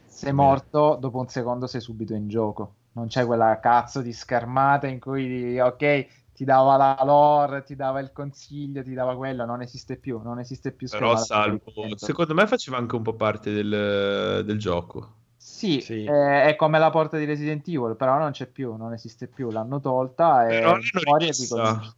sei 0.07 0.33
morto, 0.33 0.97
dopo 1.01 1.19
un 1.19 1.29
secondo 1.29 1.67
sei 1.67 1.81
subito 1.81 2.15
in 2.15 2.29
gioco, 2.29 2.75
non 2.93 3.07
c'è 3.09 3.25
quella 3.27 3.59
cazzo 3.61 4.03
di 4.03 4.13
schermata 4.13 4.87
in 4.87 5.01
cui, 5.01 5.59
ok, 5.59 6.07
ti 6.35 6.45
dava 6.45 6.77
la 6.77 7.01
lore, 7.05 7.63
ti 7.63 7.77
dava 7.77 8.01
il 8.01 8.11
consiglio, 8.13 8.83
ti 8.83 8.93
dava 8.93 9.17
quello, 9.17 9.45
non 9.45 9.63
esiste 9.63 9.97
più, 9.97 10.21
non 10.21 10.41
esiste 10.41 10.73
più 10.73 10.89
Però 10.89 11.17
salvo, 11.17 11.63
secondo 11.95 12.35
me 12.35 12.47
faceva 12.49 12.77
anche 12.77 12.97
un 12.97 13.03
po' 13.03 13.15
parte 13.15 13.53
del, 13.53 14.43
del 14.45 14.59
gioco. 14.59 15.13
Sì, 15.37 15.79
eh, 15.79 16.45
è 16.45 16.57
come 16.57 16.79
la 16.79 16.91
porta 16.91 17.19
di 17.19 17.25
Resident 17.25 17.69
Evil, 17.69 17.95
però 17.97 18.19
non 18.19 18.33
c'è 18.33 18.47
più, 18.47 18.75
non 18.75 18.93
esiste 18.93 19.29
più, 19.29 19.51
l'hanno 19.51 19.79
tolta 19.79 20.49
e 20.49 20.61
l'hanno 20.61 20.81
rimessa. 21.19 21.95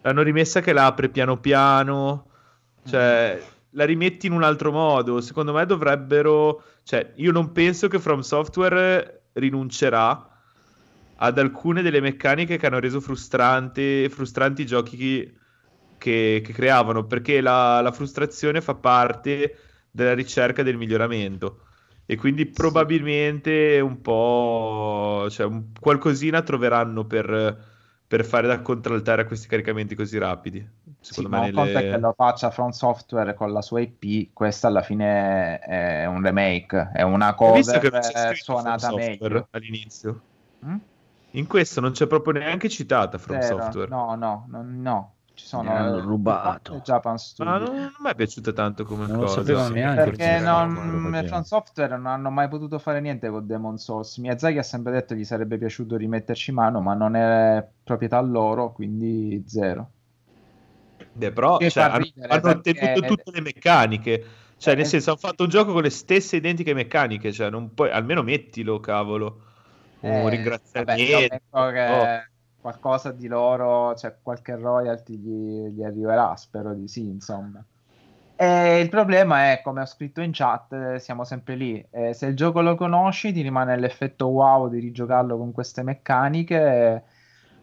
L'hanno 0.00 0.22
rimessa 0.22 0.60
che 0.60 0.72
la 0.72 0.86
apre 0.86 1.08
piano 1.08 1.38
piano, 1.38 2.26
cioè 2.84 3.40
la 3.70 3.84
rimetti 3.84 4.26
in 4.26 4.32
un 4.32 4.42
altro 4.42 4.72
modo. 4.72 5.20
Secondo 5.20 5.52
me 5.52 5.64
dovrebbero, 5.66 6.62
cioè 6.82 7.12
io 7.16 7.30
non 7.30 7.52
penso 7.52 7.86
che 7.86 7.98
From 7.98 8.20
Software 8.20 9.26
rinuncerà 9.34 10.35
ad 11.16 11.38
alcune 11.38 11.82
delle 11.82 12.00
meccaniche 12.00 12.56
che 12.58 12.66
hanno 12.66 12.78
reso 12.78 13.00
frustranti 14.10 14.62
i 14.62 14.66
giochi 14.66 14.96
che, 14.96 15.34
che- 15.98 16.40
creavano, 16.52 17.06
perché 17.06 17.40
la, 17.40 17.80
la 17.80 17.92
frustrazione 17.92 18.60
fa 18.60 18.74
parte 18.74 19.56
della 19.90 20.14
ricerca 20.14 20.62
del 20.62 20.76
miglioramento. 20.76 21.62
E 22.06 22.16
quindi 22.16 22.46
probabilmente 22.46 23.80
un 23.80 24.00
po', 24.00 25.26
cioè 25.30 25.46
un- 25.46 25.72
qualcosina 25.78 26.42
troveranno 26.42 27.04
per, 27.06 27.64
per 28.06 28.24
fare 28.24 28.46
da 28.46 28.60
contraltare 28.62 29.22
a 29.22 29.26
questi 29.26 29.48
caricamenti 29.48 29.94
così 29.94 30.18
rapidi. 30.18 30.64
Sì, 31.08 31.24
Secondo 31.24 31.28
ma 31.28 31.38
me 31.38 31.46
è 31.46 31.50
nelle- 31.52 31.86
che 31.86 31.98
lo 31.98 32.12
faccia 32.16 32.50
From 32.50 32.70
Software 32.70 33.34
con 33.34 33.52
la 33.52 33.62
sua 33.62 33.80
IP, 33.80 34.32
questa 34.32 34.66
alla 34.68 34.82
fine 34.82 35.58
è 35.60 36.04
un 36.06 36.22
remake, 36.22 36.90
è 36.92 37.02
una 37.02 37.34
visto 37.50 37.78
che 37.78 37.88
From 37.90 38.34
suonata 38.34 38.92
meglio. 38.92 39.48
all'inizio? 39.50 40.26
Mm? 40.64 40.76
In 41.36 41.46
questo 41.46 41.80
non 41.80 41.92
c'è 41.92 42.06
proprio 42.06 42.32
neanche 42.34 42.68
citata 42.68 43.18
From 43.18 43.40
Zero. 43.40 43.62
Software. 43.62 43.88
No, 43.88 44.14
no, 44.14 44.46
no, 44.50 44.62
no. 44.66 45.10
Ci 45.34 45.44
sono 45.44 45.70
hanno 45.70 45.98
eh, 45.98 46.00
rubato. 46.00 46.76
e 46.76 46.80
Japan 46.80 47.18
Studio. 47.18 47.52
Ma 47.52 47.58
non, 47.58 47.74
non 47.76 47.92
mi 47.98 48.10
è 48.10 48.14
piaciuta 48.14 48.52
tanto 48.54 48.84
come 48.86 49.06
Non 49.06 49.20
lo 49.20 49.26
cosa. 49.26 49.64
sì. 49.66 49.72
neanche 49.74 50.04
perché 50.04 50.38
non, 50.38 51.02
roba 51.02 51.22
From 51.24 51.42
Software 51.42 51.94
non 51.94 52.06
hanno 52.06 52.30
mai 52.30 52.48
potuto 52.48 52.78
fare 52.78 53.00
niente 53.02 53.28
con 53.28 53.46
Demon 53.46 53.76
Souls. 53.76 54.16
Miyazaki 54.16 54.56
ha 54.56 54.62
sempre 54.62 54.92
detto 54.92 55.12
che 55.12 55.20
gli 55.20 55.24
sarebbe 55.24 55.58
piaciuto 55.58 55.94
rimetterci 55.96 56.52
mano, 56.52 56.80
ma 56.80 56.94
non 56.94 57.16
è 57.16 57.62
proprietà 57.84 58.18
loro, 58.22 58.72
quindi 58.72 59.44
zero. 59.46 59.90
Beh, 61.12 61.32
però 61.32 61.58
cioè, 61.58 61.82
hanno, 61.84 61.98
ridere, 61.98 62.28
hanno 62.28 62.40
perché- 62.40 62.72
tenuto 62.72 63.06
tutte 63.14 63.30
le 63.32 63.40
meccaniche. 63.42 64.24
Cioè, 64.56 64.74
nel 64.74 64.84
Eh, 64.84 64.88
senso, 64.88 65.10
hanno 65.10 65.18
fatto 65.18 65.42
un 65.42 65.50
gioco 65.50 65.72
con 65.74 65.82
le 65.82 65.90
stesse 65.90 66.36
identiche 66.36 66.72
meccaniche. 66.72 67.30
Cioè, 67.30 67.50
non 67.50 67.74
puoi, 67.74 67.90
almeno 67.90 68.22
mettilo, 68.22 68.80
cavolo. 68.80 69.40
Un 70.00 70.28
Eh, 70.28 70.30
ringraziamento. 70.30 71.28
vabbè, 71.50 71.80
Oh. 71.84 72.14
qualcosa 72.60 73.12
di 73.12 73.26
loro, 73.28 73.94
cioè 73.96 74.18
qualche 74.22 74.54
royalty 74.56 75.16
gli, 75.16 75.68
gli 75.68 75.82
arriverà, 75.82 76.34
spero 76.36 76.74
di 76.74 76.88
sì, 76.88 77.06
insomma. 77.08 77.64
E 78.38 78.80
il 78.80 78.90
problema 78.90 79.50
è, 79.52 79.62
come 79.62 79.80
ho 79.80 79.86
scritto 79.86 80.20
in 80.20 80.30
chat, 80.32 80.72
eh, 80.72 80.98
siamo 81.00 81.24
sempre 81.24 81.54
lì. 81.56 81.80
Eh, 81.90 82.12
se 82.12 82.26
il 82.26 82.36
gioco 82.36 82.60
lo 82.60 82.74
conosci, 82.74 83.32
ti 83.32 83.40
rimane 83.40 83.78
l'effetto 83.78 84.26
wow 84.26 84.68
di 84.68 84.78
rigiocarlo 84.78 85.38
con 85.38 85.52
queste 85.52 85.82
meccaniche, 85.82 87.02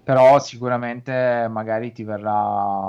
però 0.01 0.39
sicuramente 0.39 1.47
magari 1.49 1.91
ti 1.91 2.03
verrà 2.03 2.31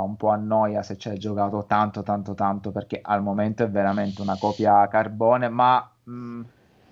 un 0.02 0.16
po' 0.16 0.31
a 0.31 0.36
noia 0.36 0.82
se 0.82 0.97
ci 0.97 1.10
hai 1.10 1.18
giocato 1.18 1.66
tanto, 1.66 2.02
tanto, 2.02 2.32
tanto, 2.34 2.73
perché 2.73 3.00
al 3.02 3.23
momento 3.23 3.64
è 3.64 3.70
veramente 3.70 4.23
una 4.23 4.39
copia 4.39 4.89
carbone, 4.89 5.48
ma 5.50 5.94
mh, 6.05 6.40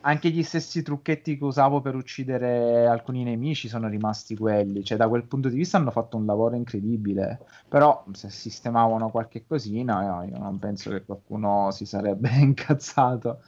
anche 0.02 0.30
gli 0.30 0.42
stessi 0.42 0.82
trucchetti 0.82 1.36
che 1.38 1.44
usavo 1.44 1.80
per 1.80 1.94
uccidere 1.94 2.86
alcuni 2.86 3.24
nemici 3.24 3.68
sono 3.68 3.88
rimasti 3.88 4.36
quelli. 4.36 4.84
Cioè, 4.84 4.96
da 4.96 5.08
quel 5.08 5.24
punto 5.24 5.48
di 5.48 5.56
vista 5.56 5.76
hanno 5.76 5.90
fatto 5.90 6.16
un 6.16 6.26
lavoro 6.26 6.56
incredibile. 6.56 7.40
Però, 7.68 8.04
se 8.12 8.30
sistemavano 8.30 9.10
qualche 9.10 9.44
cosina, 9.46 10.24
io 10.24 10.38
non 10.38 10.58
penso 10.58 10.90
che 10.90 11.04
qualcuno 11.04 11.70
si 11.70 11.86
sarebbe 11.86 12.30
incazzato. 12.38 13.42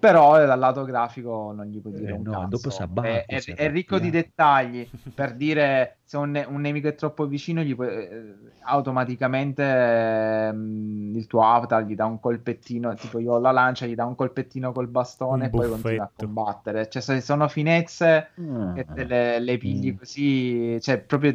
Però, 0.00 0.40
eh, 0.42 0.46
dal 0.46 0.58
lato 0.58 0.84
grafico, 0.84 1.52
non 1.52 1.66
gli 1.66 1.80
puoi 1.80 1.92
dire 1.92 2.12
Eh, 2.12 2.16
un 2.16 2.22
no, 2.22 2.32
cazzo. 2.32 2.48
dopo 2.48 2.70
si 2.70 2.82
abbatte, 2.82 3.22
È, 3.26 3.26
è- 3.26 3.40
si 3.40 3.52
è 3.52 3.70
ricco 3.70 3.98
di 3.98 4.10
dettagli 4.10 4.88
per 5.12 5.34
dire 5.36 5.98
se 6.04 6.16
un, 6.16 6.30
ne- 6.30 6.44
un 6.44 6.60
nemico 6.60 6.88
è 6.88 6.94
troppo 6.94 7.26
vicino, 7.26 7.62
gli 7.62 7.74
puoi, 7.74 7.88
eh, 7.88 8.34
automaticamente 8.60 9.62
ehm, 9.62 11.12
il 11.14 11.26
tuo 11.26 11.42
avatar 11.44 11.84
gli 11.84 11.94
dà 11.94 12.06
un 12.06 12.18
colpettino, 12.20 12.96
tipo 12.96 13.18
io 13.18 13.34
ho 13.34 13.38
la 13.40 13.50
lancia, 13.50 13.86
gli 13.86 13.94
dà 13.94 14.04
un 14.06 14.14
colpettino 14.14 14.72
col 14.72 14.88
bastone 14.88 15.44
Un 15.44 15.48
e 15.48 15.50
poi 15.52 15.68
continua 15.68 16.04
a 16.04 16.10
buffetto. 16.10 16.14
combattere. 16.14 16.88
Cioè, 16.88 17.02
se 17.02 17.20
sono 17.20 17.48
finezze 17.48 18.30
Mm. 18.36 18.72
che 18.72 18.90
te 18.92 19.04
le, 19.04 19.38
le 19.40 19.58
pigli 19.58 19.94
Mm. 19.94 19.96
così, 19.96 20.78
cioè, 20.80 21.00
proprio 21.02 21.34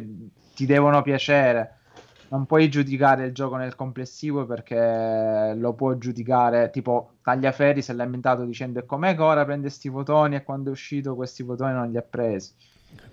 ti 0.52 0.66
devono 0.66 1.02
piacere. 1.02 1.75
Non 2.28 2.44
puoi 2.46 2.68
giudicare 2.68 3.26
il 3.26 3.32
gioco 3.32 3.56
nel 3.56 3.74
complessivo 3.76 4.46
perché 4.46 5.54
lo 5.56 5.74
può 5.74 5.94
giudicare 5.96 6.70
tipo 6.70 7.12
Tagliaferri 7.22 7.82
se 7.82 7.92
l'ha 7.92 8.02
inventato 8.04 8.44
dicendo 8.44 8.80
è 8.80 8.84
com'è 8.84 9.14
che 9.14 9.22
ora 9.22 9.44
prende 9.44 9.70
sti 9.70 9.88
fotoni 9.90 10.34
e 10.34 10.42
quando 10.42 10.70
è 10.70 10.72
uscito 10.72 11.14
questi 11.14 11.44
fotoni 11.44 11.72
non 11.72 11.88
li 11.90 11.96
ha 11.96 12.02
presi. 12.02 12.52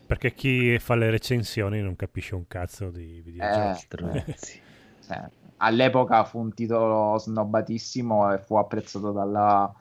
Perché 0.05 0.33
chi 0.33 0.77
fa 0.79 0.95
le 0.95 1.09
recensioni 1.09 1.81
non 1.81 1.95
capisce 1.95 2.35
un 2.35 2.47
cazzo 2.47 2.89
di 2.89 3.17
Eh, 3.17 3.21
videogiochi. 3.21 3.79
Stronzi. 3.79 4.61
sì. 4.99 5.13
All'epoca 5.57 6.23
fu 6.23 6.39
un 6.39 6.53
titolo 6.53 7.17
snobbatissimo 7.17 8.33
e 8.33 8.37
fu 8.39 8.55
apprezzato 8.55 9.11
dalla- 9.11 9.71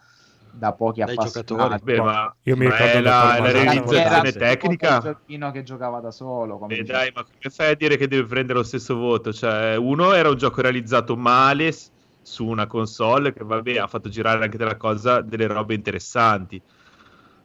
da 0.52 0.72
pochi 0.72 1.00
Dai 1.02 1.14
appassionati. 1.14 1.54
giocatori. 1.54 1.82
Beh, 1.82 2.00
ma, 2.02 2.36
Io 2.42 2.56
mi 2.56 2.64
ricordo 2.66 2.84
è 2.84 3.00
la, 3.00 3.38
la 3.40 3.50
realizzazione 3.50 4.02
Era 4.04 4.32
tecnica. 4.32 4.94
un 4.96 5.00
giochino 5.00 5.50
che 5.50 5.62
giocava 5.62 6.00
da 6.00 6.10
solo. 6.10 6.58
Come 6.58 6.74
Eh, 6.74 6.80
dicevo. 6.82 6.98
dai, 6.98 7.12
ma 7.14 7.22
come 7.24 7.54
fai 7.54 7.70
a 7.70 7.74
dire 7.74 7.96
che 7.96 8.06
deve 8.08 8.26
prendere 8.26 8.58
lo 8.58 8.64
stesso 8.64 8.94
voto? 8.96 9.32
Cioè, 9.32 9.76
uno 9.76 10.12
era 10.12 10.28
un 10.28 10.36
gioco 10.36 10.60
realizzato 10.60 11.16
male 11.16 11.74
su 12.22 12.46
una 12.46 12.66
console 12.66 13.32
che, 13.32 13.42
vabbè, 13.44 13.78
ha 13.78 13.86
fatto 13.86 14.08
girare 14.08 14.44
anche 14.44 14.56
della 14.56 14.76
cosa, 14.76 15.20
delle 15.22 15.46
robe 15.46 15.74
interessanti. 15.74 16.62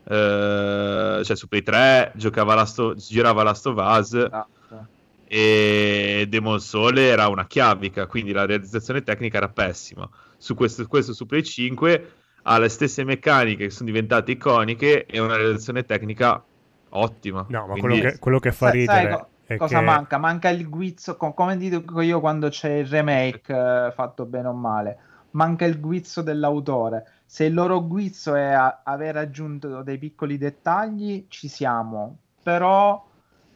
Eh, 0.10 1.22
cioè, 1.24 1.36
su 1.36 1.48
Play 1.48 1.64
3 1.64 2.12
giocava 2.16 2.54
Last 2.56 2.80
of- 2.80 2.96
girava 2.98 3.44
Last 3.44 3.66
of 3.68 3.76
Us 3.78 4.14
Esatto. 4.14 4.88
e 5.26 6.26
Demon 6.30 6.60
Soul 6.62 6.98
era 6.98 7.28
una 7.28 7.46
chiavica, 7.46 8.06
quindi 8.08 8.32
la 8.32 8.46
realizzazione 8.46 9.02
tecnica 9.04 9.38
era 9.38 9.50
pessima. 9.50 10.08
Su 10.38 10.56
questo, 10.56 10.86
questo 10.88 11.14
su 11.14 11.26
Play 11.26 11.44
5 11.44 12.12
ha 12.50 12.58
le 12.60 12.70
stesse 12.70 13.04
meccaniche 13.04 13.66
che 13.66 13.70
sono 13.70 13.90
diventate 13.90 14.32
iconiche 14.32 15.06
e 15.06 15.20
una 15.20 15.36
realizzazione 15.36 15.84
tecnica 15.84 16.42
ottima. 16.90 17.46
No, 17.50 17.68
ma 17.68 17.74
Quindi- 17.74 17.82
quello 17.82 18.10
che, 18.12 18.20
quello 18.20 18.40
che 18.40 18.52
fa 18.54 18.70
Sai- 18.70 18.86
sai 18.86 18.98
ridere 19.00 19.16
co- 19.20 19.28
è 19.46 19.58
cosa 19.58 19.80
che 19.80 19.86
manca? 19.86 20.18
Manca 20.18 20.50
il 20.50 20.70
guizzo, 20.70 21.18
co- 21.18 21.34
come 21.34 21.58
dico 21.58 22.00
io 22.02 22.20
quando 22.22 22.48
c'è 22.50 22.70
il 22.76 22.86
remake 22.88 23.54
eh, 23.54 23.92
fatto 23.92 24.26
bene 24.26 24.48
o 24.48 24.54
male. 24.54 24.98
Manca 25.32 25.66
il 25.66 25.80
guizzo 25.80 26.22
dell'autore. 26.22 27.06
Se 27.26 27.44
il 27.44 27.54
loro 27.54 27.86
guizzo 27.86 28.34
è 28.36 28.44
a- 28.54 28.82
aver 28.84 29.18
aggiunto 29.18 29.82
dei 29.84 29.98
piccoli 29.98 30.38
dettagli, 30.38 31.26
ci 31.28 31.50
siamo. 31.50 32.18
Però 32.42 33.06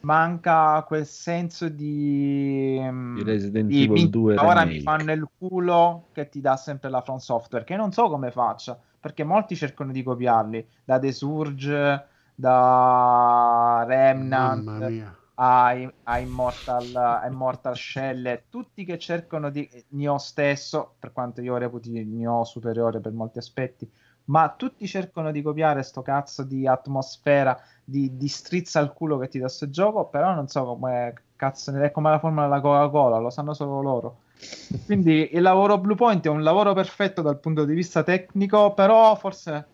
manca 0.02 0.82
quel 0.86 1.06
senso 1.06 1.68
di, 1.68 2.78
mm, 2.80 3.16
Di 3.16 3.22
Resident 3.22 3.74
di 3.78 3.78
Evil 3.80 3.88
mi- 3.88 4.10
2 4.10 4.36
ora 4.36 4.64
mi 4.64 4.72
remake. 4.74 4.82
fanno 4.82 5.12
il 5.12 5.28
culo 5.38 6.08
che 6.12 6.28
ti 6.28 6.40
dà 6.40 6.56
sempre 6.56 6.90
la 6.90 7.00
From 7.02 7.18
Software 7.18 7.64
che 7.64 7.76
non 7.76 7.92
so 7.92 8.08
come 8.08 8.30
faccia 8.30 8.80
perché 8.98 9.24
molti 9.24 9.56
cercano 9.56 9.92
di 9.92 10.02
copiarli 10.02 10.68
da 10.84 10.98
The 10.98 11.12
Surge 11.12 12.06
da 12.34 13.84
Remnant 13.86 14.64
Mamma 14.64 14.80
mia. 14.80 15.18
a, 15.34 15.68
a 16.04 16.18
Immortal, 16.18 16.94
a 16.94 17.26
Immortal 17.26 17.76
Shell, 17.76 18.44
tutti 18.48 18.84
che 18.84 18.98
cercano 18.98 19.50
di 19.50 19.68
Nioh 19.90 20.18
stesso, 20.18 20.96
per 20.98 21.12
quanto 21.12 21.40
io 21.40 21.56
reputi 21.56 21.90
Nioh 22.04 22.44
superiore 22.44 23.00
per 23.00 23.12
molti 23.12 23.38
aspetti, 23.38 23.90
ma 24.26 24.52
tutti 24.56 24.86
cercano 24.86 25.30
di 25.30 25.42
copiare 25.42 25.82
sto 25.82 26.02
cazzo 26.02 26.42
di 26.42 26.66
atmosfera, 26.66 27.58
di, 27.84 28.16
di 28.16 28.28
strizza 28.28 28.78
al 28.78 28.92
culo 28.92 29.18
che 29.18 29.28
ti 29.28 29.38
dà 29.38 29.48
sto 29.48 29.68
gioco, 29.68 30.06
però 30.06 30.34
non 30.34 30.48
so 30.48 30.64
come 30.64 31.14
cazzo 31.36 31.72
è 31.72 31.90
come 31.90 32.10
la 32.10 32.18
formula 32.18 32.44
della 32.44 32.60
Coca-Cola, 32.60 33.18
lo 33.18 33.30
sanno 33.30 33.54
solo 33.54 33.80
loro. 33.80 34.16
Quindi 34.86 35.30
il 35.32 35.42
lavoro 35.42 35.78
Bluepoint 35.78 36.24
è 36.24 36.28
un 36.28 36.42
lavoro 36.42 36.72
perfetto 36.72 37.22
dal 37.22 37.38
punto 37.38 37.64
di 37.64 37.74
vista 37.74 38.02
tecnico, 38.02 38.74
però 38.74 39.14
forse 39.16 39.66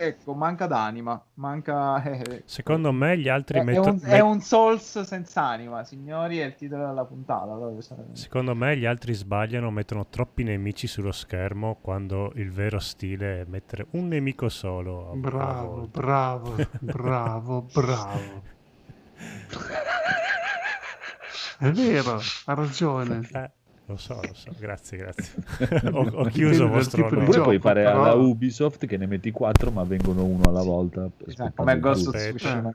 ecco, 0.00 0.32
manca 0.32 0.66
d'anima, 0.66 1.22
manca 1.34 2.02
eh, 2.04 2.42
secondo 2.46 2.90
me 2.90 3.18
gli 3.18 3.28
altri 3.28 3.58
è, 3.58 3.60
è 3.60 3.64
metto- 3.64 3.90
un, 3.90 3.98
met- 4.00 4.04
è 4.06 4.20
un 4.20 4.40
Souls 4.40 5.02
senza 5.02 5.42
anima, 5.42 5.84
signori, 5.84 6.38
è 6.38 6.46
il 6.46 6.54
titolo 6.54 6.86
della 6.86 7.04
puntata. 7.04 7.58
Secondo 8.12 8.54
me 8.54 8.76
gli 8.78 8.86
altri 8.86 9.12
sbagliano, 9.12 9.70
mettono 9.70 10.06
troppi 10.06 10.42
nemici 10.42 10.86
sullo 10.86 11.12
schermo 11.12 11.76
quando 11.80 12.32
il 12.36 12.50
vero 12.50 12.78
stile 12.78 13.42
è 13.42 13.44
mettere 13.46 13.86
un 13.90 14.08
nemico 14.08 14.48
solo. 14.48 15.12
Bravo, 15.20 15.86
bravo, 15.86 16.54
bravo, 16.80 17.66
bravo. 17.72 18.42
È 21.58 21.70
vero, 21.70 22.20
ha 22.46 22.54
ragione. 22.54 23.28
Lo 23.90 23.96
so, 23.96 24.14
lo 24.14 24.34
so, 24.34 24.52
grazie, 24.56 24.98
grazie. 24.98 25.32
ho, 25.90 26.06
ho 26.12 26.24
chiuso 26.26 26.62
il 26.62 26.70
vostro 26.70 27.08
tipo. 27.08 27.20
Oppure 27.20 27.40
puoi 27.40 27.58
fare 27.58 27.82
però- 27.82 28.04
alla 28.04 28.14
Ubisoft 28.14 28.86
che 28.86 28.96
ne 28.96 29.06
metti 29.06 29.32
4 29.32 29.72
ma 29.72 29.82
vengono 29.82 30.22
uno 30.22 30.48
alla 30.48 30.62
volta. 30.62 31.08
Esatto, 31.26 31.52
come 31.56 31.80
Ghost 31.80 32.06
of. 32.06 32.14
Tsushima. 32.14 32.72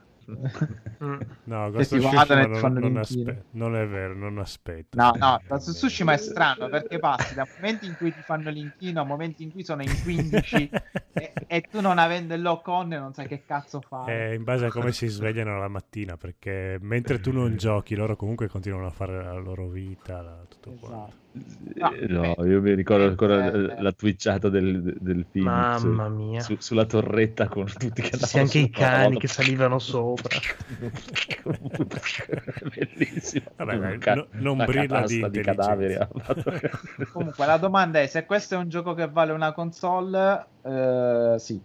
No, 1.44 1.66
Che 1.66 1.70
Ghost 1.70 1.92
of 1.92 1.98
Tsushima 2.00 2.46
non, 2.46 2.72
non 2.72 2.96
aspe- 2.96 3.44
non 3.52 3.76
è 3.76 3.86
vero, 3.86 4.14
non 4.14 4.38
aspetta. 4.38 5.02
No, 5.02 5.12
no, 5.16 5.40
Ghost 5.46 5.68
of 5.68 5.74
Tsushima 5.74 6.12
è 6.14 6.16
strano 6.16 6.68
perché 6.68 6.98
passi 6.98 7.34
da 7.34 7.46
momenti 7.54 7.86
in 7.86 7.96
cui 7.96 8.12
ti 8.12 8.22
fanno 8.22 8.50
l'inchino 8.50 9.02
a 9.02 9.04
momenti 9.04 9.42
in 9.44 9.52
cui 9.52 9.62
sono 9.62 9.82
in 9.82 10.02
15 10.02 10.70
e, 11.12 11.32
e 11.46 11.60
tu 11.62 11.80
non 11.80 11.98
avendo 11.98 12.34
il 12.34 12.42
lock 12.42 12.66
on 12.68 12.88
non 12.88 13.12
sai 13.12 13.28
che 13.28 13.44
cazzo 13.46 13.80
fare. 13.80 14.30
È 14.30 14.34
in 14.34 14.44
base 14.44 14.66
a 14.66 14.70
come 14.70 14.92
si 14.92 15.06
svegliano 15.06 15.58
la 15.58 15.68
mattina, 15.68 16.16
perché 16.16 16.78
mentre 16.80 17.20
tu 17.20 17.30
non 17.30 17.54
giochi, 17.58 17.94
loro 17.94 18.16
comunque 18.16 18.48
continuano 18.48 18.86
a 18.86 18.90
fare 18.90 19.22
la 19.22 19.34
loro 19.34 19.68
vita, 19.68 20.22
la- 20.22 20.44
tutto 20.48 20.72
quanto. 20.80 21.24
Eh, 21.74 22.06
No, 22.08 22.34
io 22.44 22.60
mi 22.62 22.74
ricordo 22.74 23.04
ancora 23.06 23.52
eh, 23.52 23.80
la 23.82 23.92
twitchata 23.92 24.48
del, 24.48 24.96
del 24.98 25.26
film 25.30 25.44
Mamma 25.44 26.08
mia. 26.08 26.40
su- 26.40 26.56
sulla 26.58 26.86
torretta 26.86 27.48
con 27.48 27.66
tutti 27.66 28.00
che 28.02 28.16
Sì, 28.16 28.38
andavano 28.38 28.42
anche 28.42 28.58
i 28.58 28.70
cani 28.70 28.94
andavano- 28.94 29.18
che 29.18 29.28
salivano 29.28 29.78
sopra. 29.78 30.40
Bellissimo. 32.74 33.46
Vabbè, 33.56 33.98
ca- 33.98 34.14
no- 34.14 34.28
non 34.32 34.56
brilla 34.64 35.06
di 35.06 35.18
catasta 35.18 35.40
cadaveri. 35.42 35.98
Comunque 37.12 37.46
la 37.46 37.56
domanda 37.58 38.00
è 38.00 38.06
se 38.06 38.24
questo 38.24 38.54
è 38.54 38.58
un 38.58 38.68
gioco 38.68 38.94
che 38.94 39.08
vale 39.08 39.32
una 39.32 39.52
console, 39.52 40.48
eh, 40.62 41.34
sì. 41.38 41.60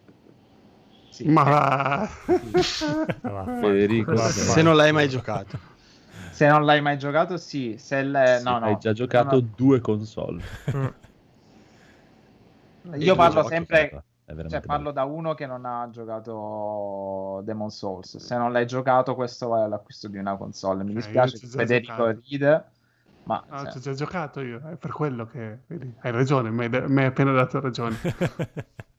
Sì. 1.09 1.27
Ma 1.27 1.43
va. 1.43 2.07
Federico, 3.59 4.15
Se 4.17 4.61
non 4.61 4.75
l'hai 4.75 4.91
mai 4.91 5.09
giocato. 5.09 5.59
Se 6.41 6.47
non 6.47 6.65
l'hai 6.65 6.81
mai 6.81 6.97
giocato, 6.97 7.37
sì. 7.37 7.75
Se 7.77 8.01
Sì, 8.01 8.43
no, 8.43 8.57
no. 8.57 8.65
hai 8.65 8.77
già 8.79 8.93
giocato 8.93 9.35
No, 9.35 9.47
due 9.55 9.79
console. 9.79 10.41
Io 12.97 13.15
parlo 13.15 13.47
sempre, 13.47 13.89
è 14.25 14.33
veramente 14.33 14.49
cioè 14.49 14.61
parlo 14.61 14.91
da 14.91 15.03
uno 15.03 15.35
che 15.35 15.45
non 15.45 15.65
ha 15.65 15.87
giocato 15.91 17.41
Demon 17.43 17.69
Souls. 17.69 18.17
Se 18.17 18.37
non 18.37 18.51
l'hai 18.51 18.65
giocato, 18.65 19.13
questo 19.13 19.49
vale 19.49 19.69
l'acquisto 19.69 20.07
di 20.07 20.17
una 20.17 20.35
console. 20.35 20.83
Mi 20.83 20.93
Eh, 20.93 20.95
dispiace 20.95 21.39
che 21.39 21.45
Federico 21.45 22.07
giocato. 22.07 22.19
ride, 22.27 22.65
Ma 23.25 23.45
Ah, 23.49 23.59
cioè, 23.59 23.71
ci 23.73 23.77
ho 23.77 23.81
già 23.81 23.93
giocato 23.93 24.41
io, 24.41 24.67
è 24.67 24.75
per 24.77 24.93
quello 24.93 25.27
che 25.27 25.59
vedi, 25.67 25.93
hai 26.01 26.11
ragione, 26.11 26.49
mi 26.49 26.65
hai 26.65 27.05
appena 27.05 27.33
dato 27.33 27.59
ragione. 27.59 27.97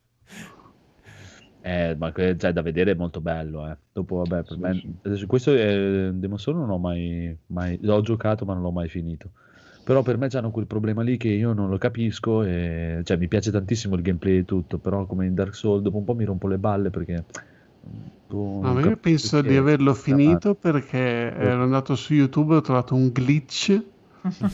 Eh, 1.65 1.95
ma 1.97 2.11
que- 2.11 2.37
cioè, 2.37 2.53
da 2.53 2.61
vedere 2.61 2.91
è 2.91 2.95
molto 2.95 3.21
bello. 3.21 3.69
Eh. 3.71 3.77
Dopo, 3.93 4.17
vabbè, 4.17 4.43
per 4.43 4.59
me, 4.59 4.83
adesso 5.03 5.27
questo 5.27 5.55
è 5.55 6.11
Demon 6.13 6.39
Soul 6.39 6.57
non 6.57 6.71
ho 6.71 6.79
mai, 6.79 7.35
mai 7.47 7.79
l'ho 7.81 8.01
giocato, 8.01 8.45
ma 8.45 8.53
non 8.55 8.63
l'ho 8.63 8.73
mai 8.73 8.89
finito. 8.89 9.31
Però 9.85 10.03
per 10.03 10.17
me 10.17 10.29
hanno 10.33 10.51
quel 10.51 10.67
problema 10.67 11.03
lì 11.03 11.17
che 11.17 11.29
io 11.29 11.53
non 11.53 11.69
lo 11.71 11.79
capisco. 11.79 12.43
E, 12.43 13.03
cioè, 13.05 13.17
mi 13.17 13.29
piace 13.29 13.51
tantissimo 13.53 13.95
il 13.95 14.03
gameplay 14.03 14.39
e 14.39 14.45
tutto, 14.45 14.79
però 14.79 15.07
come 15.07 15.27
in 15.27 15.35
Dark 15.35 15.55
Souls 15.55 15.83
dopo 15.83 15.99
un 15.99 16.05
po' 16.05 16.15
mi 16.15 16.25
rompo 16.25 16.49
le 16.49 16.59
balle 16.59 16.91
perché. 16.91 17.25
boh, 18.27 18.61
No, 18.63 18.81
io 18.81 18.97
penso 18.97 19.41
di 19.41 19.57
averlo 19.57 19.95
finito 19.95 20.55
perché 20.55 21.33
ero 21.33 21.63
andato 21.63 21.95
su 21.95 22.15
YouTube 22.15 22.55
e 22.55 22.57
ho 22.57 22.61
trovato 22.61 22.95
un 22.95 23.11
glitch 23.13 23.81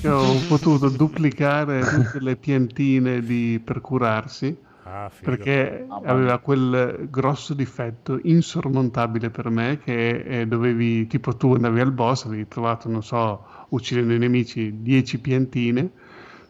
che 0.01 0.09
ho 0.09 0.35
potuto 0.49 0.89
duplicare 0.89 1.81
tutte 1.81 2.21
le 2.21 2.37
piantine 2.37 3.21
di, 3.21 3.61
per 3.63 3.81
curarsi 3.81 4.67
Ah, 4.91 5.11
perché 5.21 5.87
Ah, 5.91 6.01
aveva 6.05 6.39
quel 6.39 7.09
grosso 7.11 7.53
difetto 7.55 8.19
insormontabile 8.23 9.31
per 9.31 9.51
me 9.51 9.79
che 9.79 10.21
eh, 10.41 10.47
dovevi, 10.47 11.07
tipo 11.07 11.37
tu 11.37 11.53
andavi 11.55 11.81
al 11.81 11.93
boss, 11.93 12.25
avevi 12.25 12.47
trovato, 12.49 12.89
non 12.89 13.03
so, 13.03 13.45
uccidendo 13.71 14.15
i 14.15 14.19
nemici 14.19 14.81
10 14.81 15.21
piantine, 15.21 15.93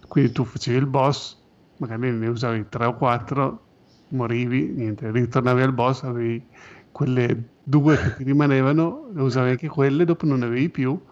quindi 0.06 0.30
tu 0.32 0.44
facevi 0.44 0.76
il 0.78 0.86
boss, 0.86 1.42
magari 1.76 2.12
ne 2.12 2.28
usavi 2.28 2.68
3 2.68 2.84
o 2.86 2.94
4, 2.96 3.70
morivi, 4.08 4.72
niente, 4.72 5.10
ritornavi 5.10 5.62
al 5.62 5.72
boss, 5.74 6.02
avevi 6.04 6.48
quelle 6.92 7.54
due 7.62 7.96
che 7.98 8.12
ti 8.14 8.24
rimanevano, 8.24 9.10
le 9.14 9.22
usavi 9.22 9.50
anche 9.50 9.68
quelle, 9.68 10.04
dopo 10.04 10.26
non 10.26 10.40
ne 10.40 10.46
avevi 10.46 10.70
più, 10.70 11.02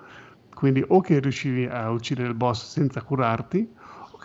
quindi 0.53 0.83
o 0.87 1.01
che 1.01 1.19
riuscivi 1.19 1.67
a 1.67 1.91
uccidere 1.91 2.29
il 2.29 2.35
boss 2.35 2.71
senza 2.71 3.03
curarti, 3.03 3.75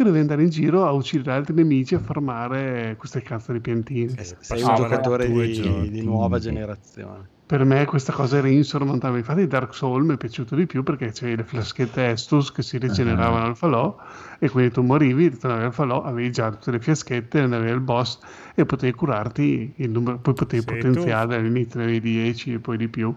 o 0.01 0.03
che 0.03 0.03
dovevi 0.03 0.19
andare 0.19 0.43
in 0.43 0.49
giro 0.49 0.85
a 0.85 0.91
uccidere 0.91 1.31
altri 1.31 1.53
nemici 1.53 1.95
a 1.95 1.99
farmare 1.99 2.95
queste 2.97 3.21
cazzo 3.21 3.51
di 3.51 3.59
piantine. 3.59 4.13
Sei 4.39 4.61
un 4.63 4.75
giocatore 4.75 5.27
di, 5.27 5.89
di 5.89 6.01
nuova 6.03 6.39
generazione. 6.39 7.29
Per 7.45 7.65
me 7.65 7.83
questa 7.85 8.13
cosa 8.13 8.37
era 8.37 8.47
insormontabile. 8.47 9.19
Infatti 9.19 9.45
Dark 9.45 9.73
Souls 9.75 10.05
mi 10.05 10.13
è 10.13 10.17
piaciuto 10.17 10.55
di 10.55 10.65
più 10.65 10.83
perché 10.83 11.11
c'avevi 11.11 11.35
le 11.37 11.43
fiaschette 11.43 12.09
Estus 12.11 12.49
che 12.51 12.61
si 12.61 12.77
rigeneravano 12.77 13.45
al 13.45 13.57
falò 13.57 13.93
e 14.39 14.49
quindi 14.49 14.71
tu 14.71 14.81
morivi, 14.81 15.27
ritornavi 15.27 15.65
al 15.65 15.73
falò, 15.73 16.01
avevi 16.03 16.31
già 16.31 16.49
tutte 16.49 16.71
le 16.71 16.79
fiaschette, 16.79 17.41
andavi 17.41 17.69
al 17.69 17.81
boss 17.81 18.19
e 18.55 18.65
potevi 18.65 18.93
curarti 18.93 19.73
il 19.75 19.89
numero, 19.89 20.17
poi 20.19 20.33
potevi 20.33 20.61
Sì, 20.61 20.65
potenziare 20.65 21.35
all'inizio 21.35 21.81
avevi 21.81 21.99
10 21.99 22.53
e 22.53 22.59
poi 22.59 22.77
di 22.77 22.87
più. 22.87 23.13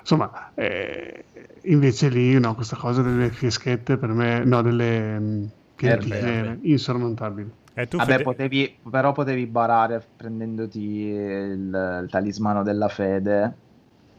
Insomma, 0.00 0.52
eh, 0.54 1.24
invece 1.64 2.08
lì 2.08 2.38
no, 2.38 2.54
questa 2.54 2.76
cosa 2.76 3.02
delle 3.02 3.28
fiaschette 3.28 3.98
per 3.98 4.08
me, 4.14 4.44
no, 4.44 4.62
delle 4.62 5.50
erbe. 5.86 6.18
era 6.18 6.58
insormontabile. 6.62 7.50
E 7.74 7.86
tu 7.86 7.96
Vabbè, 7.98 8.12
Fede- 8.12 8.24
potevi, 8.24 8.80
però 8.90 9.12
potevi 9.12 9.46
barare 9.46 10.04
prendendoti 10.16 10.80
il, 10.80 12.00
il 12.02 12.08
talismano 12.10 12.62
della 12.62 12.88
fede, 12.88 13.56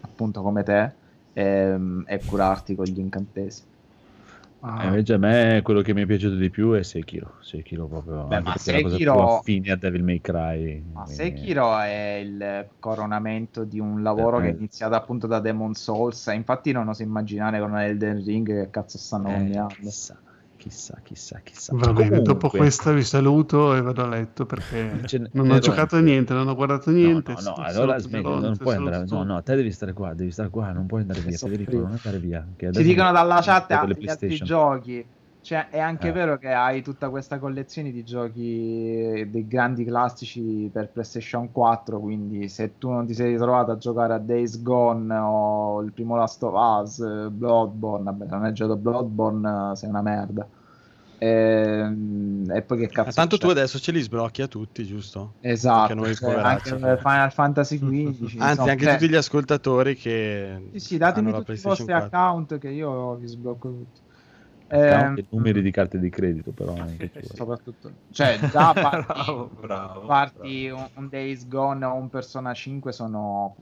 appunto 0.01 0.41
come 0.41 0.63
te, 0.63 0.93
e, 1.33 1.77
e 2.05 2.23
curarti 2.25 2.75
con 2.75 2.85
gli 2.85 2.99
incantesimi. 2.99 3.67
Ah. 4.61 4.83
Eh, 4.83 4.87
invece 4.87 5.13
a 5.13 5.17
me 5.17 5.61
quello 5.63 5.81
che 5.81 5.93
mi 5.93 6.01
è 6.01 6.05
piaciuto 6.05 6.35
di 6.35 6.49
più 6.49 6.71
è 6.73 6.83
Sekiro. 6.83 7.35
Sekiro 7.41 7.87
proprio 7.87 8.27
Beh, 8.27 8.41
ma 8.41 8.53
è 8.53 8.57
Sekiro- 8.57 9.13
più 9.13 9.19
affine 9.21 9.71
a 9.71 9.75
Devil 9.77 10.03
May 10.03 10.19
Cry. 10.19 10.83
Ma 10.93 11.03
Eh, 11.03 11.07
Sekiro 11.13 11.77
è 11.79 12.15
il 12.23 12.69
coronamento 12.79 13.63
di 13.63 13.79
un 13.79 14.03
lavoro 14.03 14.39
Eh, 14.39 14.41
che 14.43 14.49
è 14.49 14.51
iniziato 14.51 14.95
appunto 14.95 15.27
da 15.27 15.39
Demon 15.39 15.73
Souls. 15.73 16.27
e 16.27 16.35
Infatti, 16.35 16.71
non 16.73 16.87
oso 16.89 17.03
immaginare 17.03 17.59
con 17.59 17.77
Elden 17.77 18.23
Ring 18.23 18.45
che 18.47 18.69
cazzo 18.69 18.97
stanno 18.97 19.29
Eh, 19.29 19.33
combinando. 19.33 19.75
chissà, 19.75 20.19
chissà, 20.59 20.99
chissà, 21.01 21.39
chissà. 21.41 21.71
Va 21.75 21.93
bene, 21.93 22.17
dopo 22.17 22.49
Comunque- 22.49 22.59
questa 22.59 22.91
vi 22.91 23.03
saluto 23.03 23.73
e 23.75 23.81
vado 23.81 24.03
a 24.03 24.07
letto 24.07 24.45
perché 24.45 24.91
ne- 25.17 25.29
non 25.31 25.49
ho 25.49 25.55
eh, 25.55 25.59
giocato 25.59 25.95
a 25.95 25.99
niente, 26.01 26.33
non 26.33 26.47
ho 26.49 26.53
guardato 26.55 26.91
niente. 26.91 27.31
No, 27.31 27.37
no, 27.39 27.51
sto- 27.53 27.61
allora 27.61 27.97
smetti, 27.97 28.27
non 28.29 28.57
puoi 28.57 28.75
andare. 28.75 29.05
No, 29.07 29.23
no, 29.23 29.41
te 29.41 29.55
devi 29.55 29.71
stare 29.71 29.93
qua, 29.93 30.13
devi 30.13 30.31
stare 30.31 30.49
qua, 30.49 30.71
non 30.71 30.85
puoi 30.85 31.01
andare 31.01 31.21
via. 31.21 31.37
Federico, 31.37 31.77
non 31.77 31.91
andare 31.91 32.19
via. 32.19 32.45
Ci 32.57 32.83
dicono 32.83 33.11
dalla 33.11 33.41
chat 33.41 33.71
altri 33.71 33.95
PlayStation. 33.95 34.45
giochi. 34.45 35.05
Cioè, 35.41 35.69
è 35.69 35.79
anche 35.79 36.09
Eh. 36.09 36.11
vero 36.11 36.37
che 36.37 36.51
hai 36.51 36.81
tutta 36.83 37.09
questa 37.09 37.39
collezione 37.39 37.91
di 37.91 38.03
giochi 38.03 39.25
dei 39.29 39.47
grandi 39.47 39.85
classici 39.85 40.69
per 40.71 40.91
PlayStation 40.91 41.51
4. 41.51 41.99
Quindi, 41.99 42.49
se 42.49 42.77
tu 42.77 42.89
non 42.91 43.05
ti 43.07 43.13
sei 43.13 43.31
ritrovato 43.31 43.71
a 43.71 43.77
giocare 43.77 44.13
a 44.13 44.17
Days 44.19 44.61
Gone 44.61 45.15
o 45.15 45.81
il 45.81 45.93
primo 45.93 46.15
Last 46.17 46.43
of 46.43 46.53
Us, 46.55 46.99
eh, 46.99 47.29
Bloodborne, 47.31 48.03
vabbè, 48.05 48.25
se 48.27 48.31
non 48.35 48.43
hai 48.43 48.53
giocato 48.53 48.77
Bloodborne, 48.79 49.71
eh, 49.71 49.75
sei 49.75 49.89
una 49.89 50.01
merda. 50.01 50.47
Ehm, 51.21 52.43
E, 52.51 52.61
poi 52.63 52.77
che 52.79 52.87
Ma 52.87 52.91
cazzo 52.91 53.11
tanto 53.11 53.37
c'è? 53.37 53.45
tu 53.45 53.49
adesso 53.49 53.79
ce 53.79 53.91
li 53.91 54.01
sblocchi 54.01 54.41
a 54.41 54.47
tutti, 54.47 54.83
giusto? 54.85 55.35
Esatto, 55.41 55.81
Anche 55.81 55.93
noi 55.95 56.15
cioè, 56.15 56.33
anche 56.35 56.97
Final 56.97 57.31
Fantasy 57.31 57.77
XV. 57.79 58.37
Anzi, 58.41 58.69
anche 58.69 58.87
tutti 58.87 59.09
gli 59.09 59.15
ascoltatori 59.15 59.95
che 59.95 60.69
Sì, 60.71 60.79
sì, 60.79 60.97
datemi 60.97 61.33
tutti 61.33 61.51
i 61.53 61.61
vostri 61.61 61.93
4. 61.93 62.05
account 62.05 62.57
che 62.59 62.69
io 62.69 63.15
vi 63.15 63.27
sblocco 63.27 63.69
tutti. 63.69 64.01
Che 64.69 65.25
numeri 65.29 65.63
di 65.63 65.71
carte 65.71 65.97
di 65.97 66.09
credito, 66.09 66.51
però 66.51 66.75
anche 66.75 67.09
tu. 67.09 67.19
soprattutto 67.33 67.91
cioè 68.11 68.37
già 68.51 68.71
parti, 68.73 69.13
Bravo, 69.13 69.49
bravo, 69.59 70.05
parti 70.05 70.69
un, 70.69 70.87
un 70.93 71.09
Days 71.09 71.47
Gone 71.47 71.83
o 71.85 71.95
un 71.95 72.07
Persona 72.09 72.53
5 72.53 72.91
sono 72.91 73.55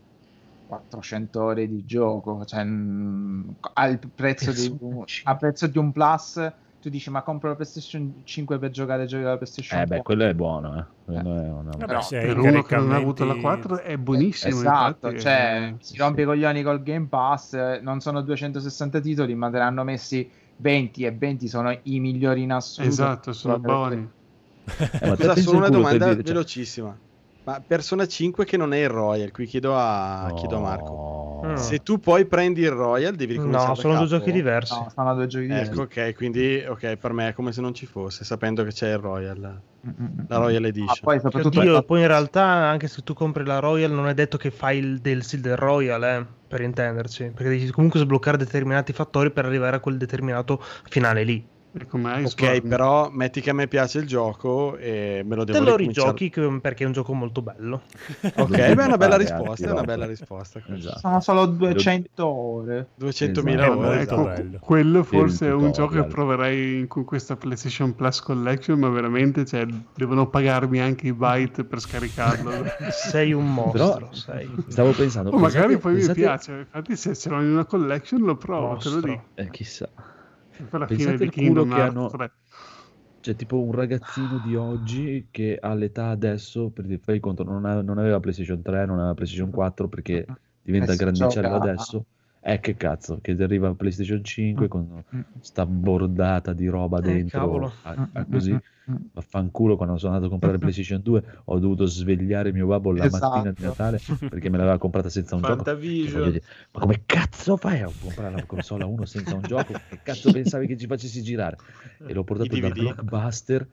400 0.68 1.42
ore 1.42 1.68
di 1.68 1.86
gioco 1.86 2.44
cioè 2.44 2.64
mm, 2.66 3.50
al 3.76 4.00
prezzo 4.14 4.52
di 4.52 4.76
un, 4.82 5.04
a 5.24 5.36
prezzo 5.38 5.68
di 5.68 5.78
un 5.78 5.94
plus 5.94 6.52
tu 6.82 6.90
dici 6.90 7.10
ma 7.10 7.22
compro 7.22 7.50
la 7.50 7.56
PlayStation 7.56 8.22
5 8.24 8.60
per 8.60 8.70
giocare 8.72 9.04
ai 9.04 9.08
giochi 9.08 9.24
della 9.24 9.38
PlayStation 9.38 9.80
Eh 9.80 9.86
beh, 9.86 9.96
4 9.96 10.04
quello 10.04 10.30
è 10.30 10.34
buono, 10.34 10.78
eh. 10.78 10.86
Quello 11.06 11.42
è 11.42 11.50
una... 11.50 11.76
Però- 11.78 12.02
se 12.02 12.18
hai 12.20 12.28
Per 12.28 12.38
uno 12.38 12.62
che 12.62 12.76
non 12.76 12.92
ha 12.92 12.98
avuto 12.98 13.26
la 13.26 13.36
4 13.36 13.80
è 13.82 13.98
buonissimo. 13.98 14.56
Esatto, 14.56 15.08
infatti, 15.08 15.22
cioè 15.22 15.74
eh, 15.74 15.76
si 15.80 15.98
rompe 15.98 16.22
i 16.22 16.26
coglioni 16.26 16.62
col 16.62 16.84
Game 16.84 17.08
Pass, 17.08 17.54
eh, 17.54 17.80
non 17.82 18.00
sono 18.00 18.22
260 18.22 19.00
titoli, 19.00 19.34
ma 19.34 19.50
te 19.50 19.58
ne 19.58 19.64
hanno 19.64 19.84
messi 19.84 20.30
20 20.58 21.04
e 21.06 21.12
20 21.12 21.48
sono 21.48 21.78
i 21.84 22.00
migliori 22.00 22.44
in 22.44 22.52
assoluto. 22.52 22.92
Esatto, 22.94 23.34
sono 23.34 23.60
buoni. 23.60 24.10
Eh, 24.66 25.16
Scusa, 25.16 25.36
solo 25.38 25.58
una 25.58 25.70
domanda 25.70 26.10
dire- 26.10 26.16
cioè- 26.16 26.34
velocissima. 26.34 27.00
Ma 27.44 27.64
Persona 27.66 28.06
5 28.06 28.44
che 28.44 28.58
non 28.58 28.74
è 28.74 28.80
il 28.80 28.90
Royal, 28.90 29.32
qui 29.32 29.46
chiedo 29.46 29.74
a, 29.74 30.34
chiedo 30.36 30.58
a 30.58 30.60
Marco. 30.60 31.42
Mm. 31.46 31.56
Se 31.56 31.80
tu 31.80 31.98
poi 31.98 32.26
prendi 32.26 32.60
il 32.60 32.72
Royal 32.72 33.16
devi 33.16 33.34
ricominciare 33.34 33.68
No, 33.70 33.76
sono 33.76 33.98
due 33.98 34.08
giochi 34.08 34.32
diversi. 34.34 34.74
No, 34.74 34.92
sono 34.94 35.16
due 35.16 35.28
giochi 35.28 35.46
diversi. 35.46 35.72
Ecco, 35.72 35.82
ok, 35.84 36.14
quindi 36.16 36.62
ok, 36.68 36.98
per 36.98 37.14
me 37.14 37.30
è 37.30 37.34
come 37.34 37.54
se 37.54 37.62
non 37.62 37.74
ci 37.74 37.86
fosse, 37.86 38.26
sapendo 38.26 38.66
che 38.66 38.72
c'è 38.72 38.90
il 38.90 38.98
Royal, 38.98 39.62
la 40.28 40.38
Royal 40.38 40.66
Edition. 40.66 40.90
Ah, 40.90 40.98
poi 41.02 41.20
soprattutto 41.20 41.60
Oddio, 41.60 41.84
poi 41.84 42.02
in 42.02 42.08
realtà 42.08 42.44
anche 42.44 42.88
se 42.88 43.02
tu 43.04 43.14
compri 43.14 43.46
la 43.46 43.60
Royal 43.60 43.92
non 43.92 44.08
è 44.08 44.14
detto 44.14 44.38
che 44.38 44.52
fai 44.52 44.78
il 44.78 45.00
DLC 45.00 45.36
del 45.38 45.56
Royal, 45.56 46.04
eh, 46.04 46.26
per 46.48 46.62
intenderci, 46.62 47.32
perché 47.34 47.50
devi 47.50 47.70
comunque 47.72 48.00
sbloccare 48.00 48.38
determinati 48.38 48.94
fattori 48.94 49.32
per 49.32 49.46
arrivare 49.46 49.76
a 49.76 49.80
quel 49.80 49.98
determinato 49.98 50.62
finale 50.90 51.24
lì. 51.24 51.46
Ok, 51.86 52.62
però 52.62 53.10
metti 53.12 53.42
che 53.42 53.50
a 53.50 53.54
me 53.54 53.68
piace 53.68 54.00
il 54.00 54.08
gioco 54.08 54.78
e 54.78 55.22
me 55.26 55.36
lo 55.36 55.44
devo 55.44 55.58
Te 55.60 55.64
lo 55.70 55.76
rigiochi 55.76 56.30
perché 56.62 56.84
è 56.84 56.86
un 56.88 56.94
gioco 56.94 57.14
molto 57.14 57.42
bello. 57.42 57.82
Ok, 58.38 58.50
beh, 58.50 58.66
è 58.66 58.86
una 58.86 58.98
bella 58.98 59.18
risposta, 59.18 59.68
è 59.68 59.72
una 59.72 59.84
bella 59.84 60.06
risposta. 60.06 60.60
questa. 60.62 60.98
sono 61.00 61.20
solo 61.22 61.46
200 61.46 62.26
ore. 62.26 62.90
200.000 63.00 63.64
Eh, 63.64 63.68
ore. 63.70 64.02
ecco, 64.02 64.30
esatto. 64.32 64.58
quello 64.60 65.04
forse 65.04 65.48
è 65.48 65.54
un 65.54 65.72
gioco 65.72 65.94
che 65.96 66.04
proverei 66.06 66.88
con 66.88 67.04
questa 67.04 67.36
PlayStation 67.36 67.96
Plus 67.96 68.22
Collection, 68.22 68.80
ma 68.80 68.90
veramente 68.90 69.46
cioè, 69.46 69.66
devono 69.96 70.28
pagarmi 70.30 70.80
anche 70.80 71.08
i 71.08 71.14
byte 71.14 71.64
per 71.64 71.80
scaricarlo. 71.80 72.52
sei 72.90 73.34
un 73.34 73.46
Però 73.72 73.98
stavo 74.68 74.92
pensando, 74.92 75.30
O 75.32 75.38
magari 75.38 75.76
pensate- 75.76 75.78
poi 75.80 75.94
pensate- 75.94 76.20
mi 76.20 76.26
piace, 76.26 76.52
infatti 76.60 76.96
se 76.96 77.16
ce 77.16 77.30
l'ho 77.30 77.42
in 77.42 77.52
una 77.52 77.66
collection 77.66 78.22
lo 78.22 78.36
provo, 78.36 78.78
te 78.78 78.90
lo 78.90 78.96
Mostro. 78.96 79.12
dico. 79.12 79.24
Eh, 79.36 79.50
chissà. 79.50 79.90
Per 80.70 80.80
la 80.80 80.88
fine 80.88 80.98
Pensate 81.18 81.26
di 81.26 81.48
culo 81.48 81.66
che 81.66 81.74
Hearts 81.74 81.98
hanno... 81.98 82.10
3. 82.10 82.32
C'è 83.20 83.36
tipo 83.36 83.62
un 83.62 83.72
ragazzino 83.72 84.38
di 84.38 84.56
oggi 84.56 85.28
che 85.32 85.58
all'età 85.60 86.10
adesso, 86.10 86.70
per 86.70 86.86
fai 87.02 87.20
conto, 87.20 87.44
non, 87.44 87.66
ha- 87.66 87.82
non 87.82 87.98
aveva 87.98 88.20
PlayStation 88.20 88.62
3, 88.62 88.86
non 88.86 89.00
aveva 89.00 89.14
PlayStation 89.14 89.50
4 89.52 89.88
perché 89.88 90.26
diventa 90.62 90.94
Eh, 90.94 90.96
grandicello 90.96 91.56
adesso. 91.56 92.06
Eh, 92.42 92.60
che 92.60 92.76
cazzo, 92.76 93.20
che 93.22 93.32
arriva 93.32 93.74
PlayStation 93.74 94.24
5 94.24 94.68
con 94.68 95.04
Mm. 95.14 95.22
sta 95.42 95.66
bordata 95.66 96.54
di 96.54 96.68
roba 96.68 97.00
Eh, 97.00 97.02
dentro, 97.02 97.40
cavolo. 97.40 97.72
a, 97.84 98.10
a 98.14 98.26
così. 98.26 98.58
Vaffanculo, 99.12 99.76
quando 99.76 99.98
sono 99.98 100.14
andato 100.14 100.28
a 100.28 100.30
comprare 100.30 100.58
PlayStation 100.60 101.02
2 101.02 101.24
ho 101.46 101.60
dovuto 101.60 101.86
svegliare 101.86 102.54
mio 102.54 102.68
babbo 102.68 102.94
la 102.94 103.06
Esatto. 103.06 103.36
mattina 103.36 103.52
di 103.52 103.64
Natale 103.64 104.00
perché 104.30 104.50
me 104.50 104.58
l'aveva 104.58 104.78
comprata 104.78 105.10
senza 105.10 105.36
un 105.36 105.42
gioco. 105.42 105.64
Fantavision. 105.64 106.24
dire, 106.32 106.44
Ma 106.72 106.80
come 106.80 107.04
cazzo 107.06 107.58
fai 107.58 107.82
a 107.82 107.92
comprare 108.00 108.36
la 108.36 108.46
console 108.46 108.84
a 108.84 108.88
uno 108.88 109.06
senza 109.06 109.36
un 109.36 109.42
gioco? 109.42 109.74
Che 109.74 110.00
cazzo 110.02 110.32
pensavi 110.32 110.68
che 110.68 110.78
ci 110.78 110.88
facessi 110.88 111.22
girare? 111.22 111.58
E 112.06 112.14
l'ho 112.14 112.24
portato 112.24 112.56
da. 112.58 112.70
Blockbuster 112.70 113.68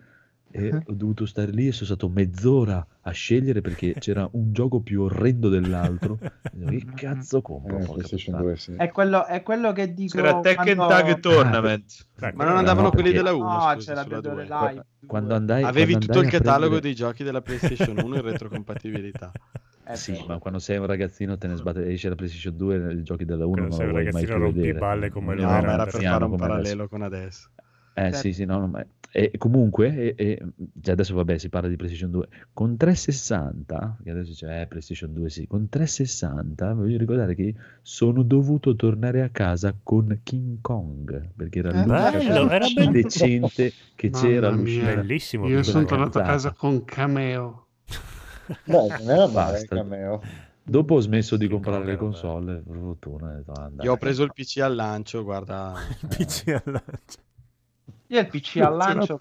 e 0.57 0.73
ho 0.73 0.93
dovuto 0.93 1.27
stare 1.27 1.51
lì 1.51 1.67
e 1.67 1.73
sono 1.73 1.87
stato 1.87 2.09
mezz'ora 2.09 2.87
a 3.01 3.11
scegliere 3.11 3.61
perché 3.61 3.95
c'era 3.99 4.29
un 4.35 4.53
gioco 4.53 4.79
più 4.81 5.03
orrendo 5.03 5.49
dell'altro. 5.49 6.17
che 6.19 6.87
cazzo 6.95 7.43
compro? 7.43 7.75
Eh, 7.79 7.85
Porca 7.85 7.93
PlayStation 7.95 8.35
puttana. 8.37 8.43
2, 8.43 8.57
sì. 8.57 8.73
È 8.77 8.91
quello, 8.93 9.27
è 9.27 9.43
quello 9.43 9.73
che 9.73 9.93
dico. 9.93 10.17
C'era 10.17 10.39
Tekken 10.41 10.77
quando- 10.77 10.87
Tag 10.95 11.19
Tournament. 11.21 12.07
Ma 12.35 12.45
non 12.45 12.57
andavano 12.57 12.83
no, 12.87 12.91
quelli 12.93 13.11
perché- 13.11 13.25
della 13.25 13.35
1, 13.37 13.53
No, 13.53 13.59
scusa, 13.75 13.91
c'era 13.93 14.03
sulla 14.05 14.21
Dead 14.21 14.27
or 14.39 14.45
2. 14.47 14.55
Alive. 14.57 14.87
Quando 15.07 15.35
andai, 15.35 15.63
Avevi 15.65 15.91
quando 15.93 16.07
tutto 16.07 16.19
il 16.21 16.25
andai 16.25 16.35
a 16.37 16.39
catalogo 16.43 16.61
prendere- 16.79 16.81
dei 16.83 16.95
giochi 16.95 17.25
della 17.25 17.41
PlayStation 17.43 17.99
1 17.99 18.15
in 18.17 18.23
retrocompatibilità. 18.23 19.33
Eh, 19.87 19.97
Sì, 19.97 20.25
ma 20.27 20.39
quando 20.39 20.61
sei 20.61 20.79
un 20.79 20.87
ragazzino 20.87 21.37
te 21.37 21.47
ne 21.49 21.57
sbatte, 21.57 21.87
esce 21.91 22.09
la 22.09 22.15
PlayStation 22.15 22.57
2 22.57 22.93
i 22.93 23.03
giochi 23.03 23.25
della 23.25 23.45
1 23.45 23.55
Quando 23.55 23.69
non 23.71 23.73
sei 23.77 23.87
lo 23.89 23.93
un 23.95 24.01
vuoi 24.01 24.05
mai 24.13 24.13
ragazzino 24.25 24.45
più 24.45 24.55
vedere. 24.55 24.79
rompiballe 24.79 25.11
come 25.11 25.35
No, 25.35 25.41
è 25.41 25.45
ma 25.45 25.73
era 25.73 25.85
per 25.85 26.01
fare 26.03 26.25
un 26.25 26.37
parallelo 26.37 26.89
con 26.89 27.03
adesso. 27.03 27.49
Eh 27.97 28.03
Certo. 28.05 28.17
sì, 28.19 28.33
sì, 28.33 28.45
no, 28.45 28.59
no, 28.61 28.67
ma 28.69 28.85
e 29.17 29.39
comunque, 29.39 29.95
e, 29.95 30.15
e- 30.17 30.43
già 30.57 30.91
adesso 30.93 31.15
vabbè 31.15 31.39
si 31.39 31.49
parla 31.49 31.69
di 31.69 31.77
PlayStation 31.77 32.11
2, 32.11 32.29
con 32.53 32.77
360, 32.77 33.99
che 34.03 34.11
adesso 34.11 34.33
c'è 34.33 34.63
eh, 34.63 34.67
PlayStation 34.67 35.13
2 35.15 35.31
sì, 35.31 35.47
con 35.47 35.69
360 35.69 36.75
voglio 36.75 36.99
ricordare 36.99 37.37
che 37.37 37.55
sono 37.81 38.23
dovuto 38.23 38.75
tornare 38.75 39.23
a 39.23 39.29
casa 39.29 39.73
con 39.81 40.19
King 40.25 40.59
Kong, 40.61 41.31
perché 41.37 41.61
era 41.61 41.71
Eh, 41.71 41.73
l'unica 41.75 42.11
bello, 42.11 42.51
era 42.51 42.67
bello. 42.75 42.91
decente 42.91 43.73
che 43.95 44.11
Mamma 44.11 44.25
c'era 44.27 44.51
mia. 44.51 44.57
all'uscita. 44.57 44.95
Bellissimo. 44.97 45.49
Io 45.49 45.63
sono 45.63 45.85
tornato 45.85 46.19
a 46.19 46.23
casa 46.23 46.53
con 46.53 46.85
Cameo. 46.85 47.67
Beh, 48.65 48.89
non 48.89 49.11
era 49.11 49.27
male 49.29 49.33
Basta. 49.33 49.77
cameo. 49.77 50.21
Dopo 50.67 50.95
ho 50.95 51.01
smesso 51.01 51.37
di 51.37 51.47
comprare 51.47 51.85
le 51.85 51.97
console, 51.97 52.63
per 52.67 52.77
fortuna. 52.79 53.41
Io 53.83 53.93
ho 53.93 53.97
preso 53.97 54.25
il 54.25 54.33
PC 54.33 54.59
al 54.59 54.75
lancio, 54.75 55.23
guarda. 55.23 55.75
PC 56.09 56.49
al 56.49 56.63
lancio. 56.65 57.24
Io 58.09 58.21
il 58.21 58.27
PC 58.29 58.57
al 58.59 58.77
lancio 58.77 59.19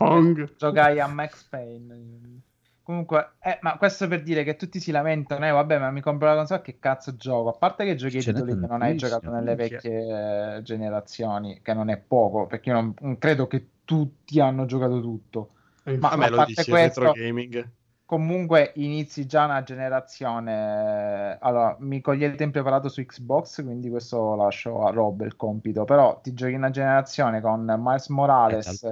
giocai 0.58 1.00
a 1.00 1.08
Max 1.08 1.44
Payne. 1.44 2.42
Comunque, 2.84 3.36
eh, 3.42 3.60
ma 3.62 3.78
questo 3.78 4.10
per 4.10 4.24
dire 4.24 4.44
che 4.44 4.58
tutti 4.58 4.82
si 4.82 4.92
lamentano, 4.92 5.48
eh, 5.48 5.52
vabbè, 5.52 5.80
ma 5.80 5.90
mi 5.90 6.02
compro 6.02 6.28
la 6.28 6.36
console, 6.36 6.62
che 6.62 6.80
cazzo 6.80 7.16
gioco? 7.16 7.50
A 7.50 7.54
parte 7.58 7.86
che 7.86 7.96
giochi 7.96 8.18
ai 8.18 8.24
titoli 8.24 8.60
che 8.60 8.68
non 8.68 8.82
hai 8.82 8.98
giocato 8.98 9.32
nelle 9.32 9.56
vecchie 9.56 10.58
eh, 10.58 10.62
generazioni, 10.64 11.62
che 11.62 11.74
non 11.74 11.90
è 11.90 11.98
poco, 11.98 12.46
perché 12.46 12.70
io 12.70 12.76
non, 12.76 12.94
non 13.00 13.18
credo 13.18 13.48
che 13.48 13.68
tutti 13.86 14.42
hanno 14.42 14.66
giocato 14.66 15.00
tutto. 15.00 15.52
E 15.84 15.98
Ma 15.98 16.10
A 16.10 16.12
a 16.12 16.18
me 16.18 16.30
lo 16.30 16.36
parte 16.36 16.54
dici, 16.56 16.70
questo, 16.70 17.00
retro 17.00 17.22
gaming. 17.22 17.72
Comunque 18.06 18.72
inizi 18.76 19.26
già 19.26 19.46
una 19.46 19.64
generazione. 19.64 21.38
Allora, 21.40 21.76
mi 21.80 22.02
cogliete 22.02 22.44
impreparato 22.44 22.90
su 22.90 23.04
Xbox, 23.04 23.64
quindi 23.64 23.90
questo 23.90 24.36
lascio 24.36 24.86
a 24.86 24.92
Rob 24.92 25.22
il 25.22 25.36
compito. 25.36 25.84
Però 25.86 26.20
ti 26.22 26.34
giochi 26.34 26.54
una 26.54 26.70
generazione 26.70 27.42
con 27.42 27.66
Miles 27.80 28.08
Morales 28.10 28.84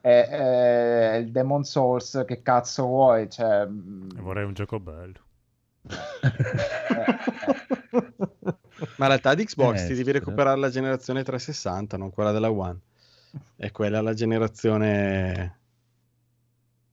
e, 0.00 0.28
e 0.30 1.18
il 1.18 1.30
Demon 1.30 1.64
Souls, 1.64 2.24
che 2.26 2.42
cazzo 2.42 2.84
vuoi? 2.86 3.28
Cioè, 3.28 3.66
mm, 3.66 4.10
Vorrei 4.20 4.44
un 4.44 4.54
gioco 4.54 4.80
bello. 4.80 5.20
Ma 8.96 9.06
in 9.06 9.10
realtà 9.10 9.34
di 9.34 9.44
Xbox 9.44 9.82
Eh, 9.82 9.86
ti 9.88 9.94
devi 9.94 10.12
recuperare 10.12 10.58
la 10.58 10.70
generazione 10.70 11.22
360, 11.22 11.96
non 11.96 12.10
quella 12.10 12.32
della 12.32 12.50
One. 12.50 12.78
E 13.56 13.70
quella 13.70 13.98
è 13.98 14.02
la 14.02 14.14
generazione... 14.14 15.58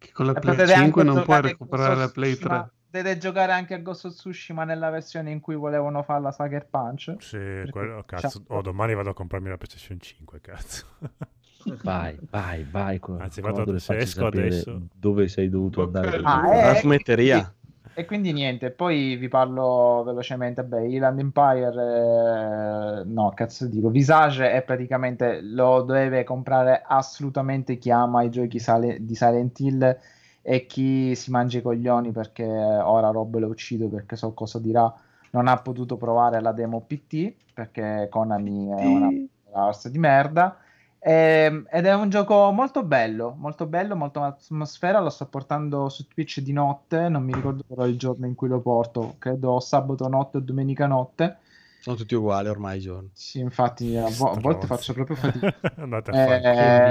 Che 0.01 0.11
con 0.13 0.25
la 0.25 0.31
E 0.31 0.39
Play 0.39 0.55
potete 0.55 0.73
5 0.73 1.01
anche 1.01 1.13
non 1.13 1.23
puoi 1.23 1.41
recuperare 1.41 1.95
la 1.95 2.09
Play 2.09 2.31
Tsushima- 2.33 2.61
3. 2.61 2.71
Potete 2.91 3.17
giocare 3.19 3.51
anche 3.53 3.73
a 3.75 3.77
Ghost 3.77 4.05
of 4.05 4.13
Tsushima 4.15 4.63
nella 4.65 4.89
versione 4.89 5.29
in 5.31 5.39
cui 5.39 5.55
volevano 5.55 6.01
fare 6.03 6.21
la 6.21 6.31
Sucker 6.31 6.65
Punch. 6.69 7.15
Sì, 7.19 7.37
Perché 7.37 7.71
quello, 7.71 8.03
cazzo. 8.05 8.43
Oh, 8.47 8.61
domani 8.61 8.95
vado 8.95 9.11
a 9.11 9.13
comprarmi 9.13 9.47
la 9.47 9.57
PlayStation 9.57 9.99
5, 9.99 10.41
cazzo. 10.41 10.85
Vai, 11.83 12.17
vai, 12.31 12.63
vai. 12.63 12.99
Anzi, 13.19 13.39
vado- 13.39 13.77
se 13.77 13.95
esco 13.95 14.25
adesso- 14.25 14.81
Dove 14.95 15.27
sei 15.27 15.47
dovuto 15.47 15.83
andare. 15.83 16.07
Ah, 16.23 16.41
comprare. 16.41 16.59
eh, 16.59 16.65
La 16.65 16.73
fumetteria. 16.73 17.53
E 18.01 18.05
quindi 18.05 18.33
niente, 18.33 18.71
poi 18.71 19.15
vi 19.15 19.27
parlo 19.27 20.01
velocemente. 20.03 20.63
Beh, 20.63 20.87
Island 20.87 21.19
Empire, 21.19 23.01
eh, 23.01 23.03
no, 23.05 23.31
cazzo 23.35 23.67
dico, 23.67 23.89
Visage 23.89 24.51
è 24.51 24.63
praticamente 24.63 25.39
lo 25.41 25.83
deve 25.83 26.23
comprare 26.23 26.81
assolutamente 26.83 27.77
chi 27.77 27.91
ama 27.91 28.23
i 28.23 28.31
giochi 28.31 28.57
sale- 28.57 29.05
di 29.05 29.13
Silent 29.13 29.59
Hill 29.59 29.99
e 30.41 30.65
chi 30.65 31.13
si 31.15 31.29
mangia 31.29 31.59
i 31.59 31.61
coglioni 31.61 32.11
perché 32.11 32.43
ora 32.43 33.11
Rob 33.11 33.37
lo 33.37 33.47
uccido 33.47 33.87
perché 33.87 34.15
so 34.15 34.33
cosa 34.33 34.57
dirà. 34.57 34.91
Non 35.31 35.47
ha 35.47 35.57
potuto 35.57 35.95
provare 35.97 36.41
la 36.41 36.53
demo 36.53 36.81
PT 36.81 37.33
perché 37.53 38.07
Konami 38.09 38.67
è 38.69 38.85
una 38.85 39.11
razza 39.51 39.89
di 39.89 39.99
merda. 39.99 40.57
Ehm, 41.03 41.67
ed 41.71 41.85
è 41.85 41.93
un 41.95 42.09
gioco 42.09 42.51
molto 42.51 42.83
bello, 42.83 43.33
molto 43.37 43.65
bello, 43.65 43.95
molto 43.95 44.21
atmosfera. 44.21 44.99
Lo 44.99 45.09
sto 45.09 45.25
portando 45.27 45.89
su 45.89 46.07
Twitch 46.07 46.39
di 46.41 46.53
notte. 46.53 47.09
Non 47.09 47.23
mi 47.23 47.33
ricordo 47.33 47.63
però 47.67 47.85
il 47.87 47.97
giorno 47.97 48.25
in 48.27 48.35
cui 48.35 48.47
lo 48.47 48.59
porto. 48.61 49.15
Credo 49.17 49.59
sabato 49.59 50.07
notte 50.07 50.37
o 50.37 50.39
domenica 50.41 50.85
notte. 50.87 51.37
Sono 51.79 51.95
tutti 51.95 52.13
uguali 52.13 52.47
ormai 52.47 52.77
i 52.77 52.81
giorni. 52.81 53.09
Sì, 53.13 53.39
infatti, 53.39 53.95
a, 53.97 54.07
vo- 54.07 54.29
a 54.31 54.39
volte 54.39 54.67
faccio 54.67 54.93
proprio 54.93 55.15
fatica. 55.17 55.51
Andate 55.77 56.11
a 56.11 56.13
fare 56.13 56.41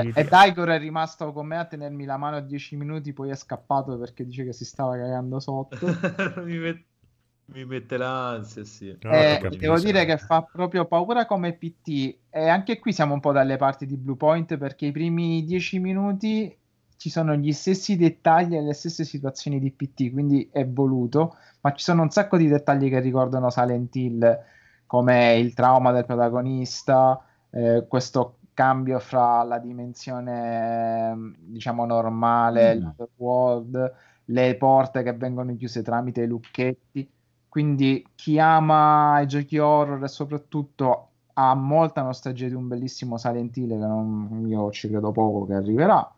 Eh, 0.06 0.20
e 0.20 0.24
Daigor 0.24 0.68
è 0.70 0.78
rimasto 0.78 1.32
con 1.32 1.46
me 1.46 1.58
a 1.58 1.64
tenermi 1.64 2.04
la 2.04 2.16
mano 2.16 2.36
a 2.36 2.40
10 2.40 2.74
minuti, 2.76 3.12
poi 3.12 3.30
è 3.30 3.36
scappato 3.36 3.96
perché 3.98 4.24
dice 4.24 4.44
che 4.44 4.52
si 4.52 4.64
stava 4.64 4.96
cagando 4.96 5.38
sotto. 5.38 5.86
mi, 6.42 6.58
met- 6.58 6.84
mi 7.52 7.64
mette 7.64 7.96
l'ansia, 7.96 8.64
sì. 8.64 8.96
No, 9.02 9.10
Eh, 9.12 9.38
devo 9.58 9.78
dire 9.78 10.04
che 10.04 10.18
fa 10.18 10.42
proprio 10.42 10.86
paura 10.86 11.26
come 11.26 11.54
PT 11.54 12.18
e 12.30 12.48
anche 12.48 12.78
qui 12.78 12.92
siamo 12.92 13.14
un 13.14 13.20
po' 13.20 13.32
dalle 13.32 13.56
parti 13.56 13.86
di 13.86 13.96
Blue 13.96 14.16
Point 14.16 14.56
perché 14.56 14.86
i 14.86 14.92
primi 14.92 15.44
10 15.44 15.78
minuti 15.80 16.56
ci 16.96 17.08
sono 17.10 17.34
gli 17.34 17.52
stessi 17.52 17.96
dettagli 17.96 18.54
e 18.54 18.60
le 18.62 18.74
stesse 18.74 19.04
situazioni 19.04 19.58
di 19.58 19.72
PT, 19.72 20.12
quindi 20.12 20.48
è 20.52 20.66
voluto, 20.68 21.36
ma 21.62 21.72
ci 21.72 21.82
sono 21.82 22.02
un 22.02 22.10
sacco 22.10 22.36
di 22.36 22.46
dettagli 22.46 22.90
che 22.90 23.00
ricordano 23.00 23.48
Silent 23.50 23.94
Hill, 23.96 24.38
come 24.86 25.34
il 25.38 25.54
trauma 25.54 25.92
del 25.92 26.04
protagonista, 26.04 27.24
eh, 27.50 27.86
questo 27.88 28.38
cambio 28.52 28.98
fra 28.98 29.42
la 29.44 29.58
dimensione 29.58 31.10
ehm, 31.10 31.36
diciamo 31.38 31.86
normale, 31.86 32.74
Mm. 32.76 32.80
l'otherworld, 32.82 33.94
le 34.26 34.56
porte 34.56 35.02
che 35.02 35.14
vengono 35.14 35.56
chiuse 35.56 35.82
tramite 35.82 36.22
i 36.22 36.26
lucchetti. 36.26 37.10
Quindi 37.50 38.06
chi 38.14 38.38
ama 38.38 39.20
i 39.20 39.26
giochi 39.26 39.58
horror 39.58 40.04
e 40.04 40.08
soprattutto 40.08 41.08
ha 41.34 41.52
molta 41.54 42.00
nostalgia 42.02 42.46
di 42.46 42.54
un 42.54 42.68
bellissimo 42.68 43.18
Silent 43.18 43.56
Hill 43.56 43.70
che 43.70 43.74
non- 43.76 44.44
io 44.46 44.70
ci 44.70 44.88
credo 44.88 45.10
poco 45.10 45.46
che 45.46 45.54
arriverà. 45.54 46.08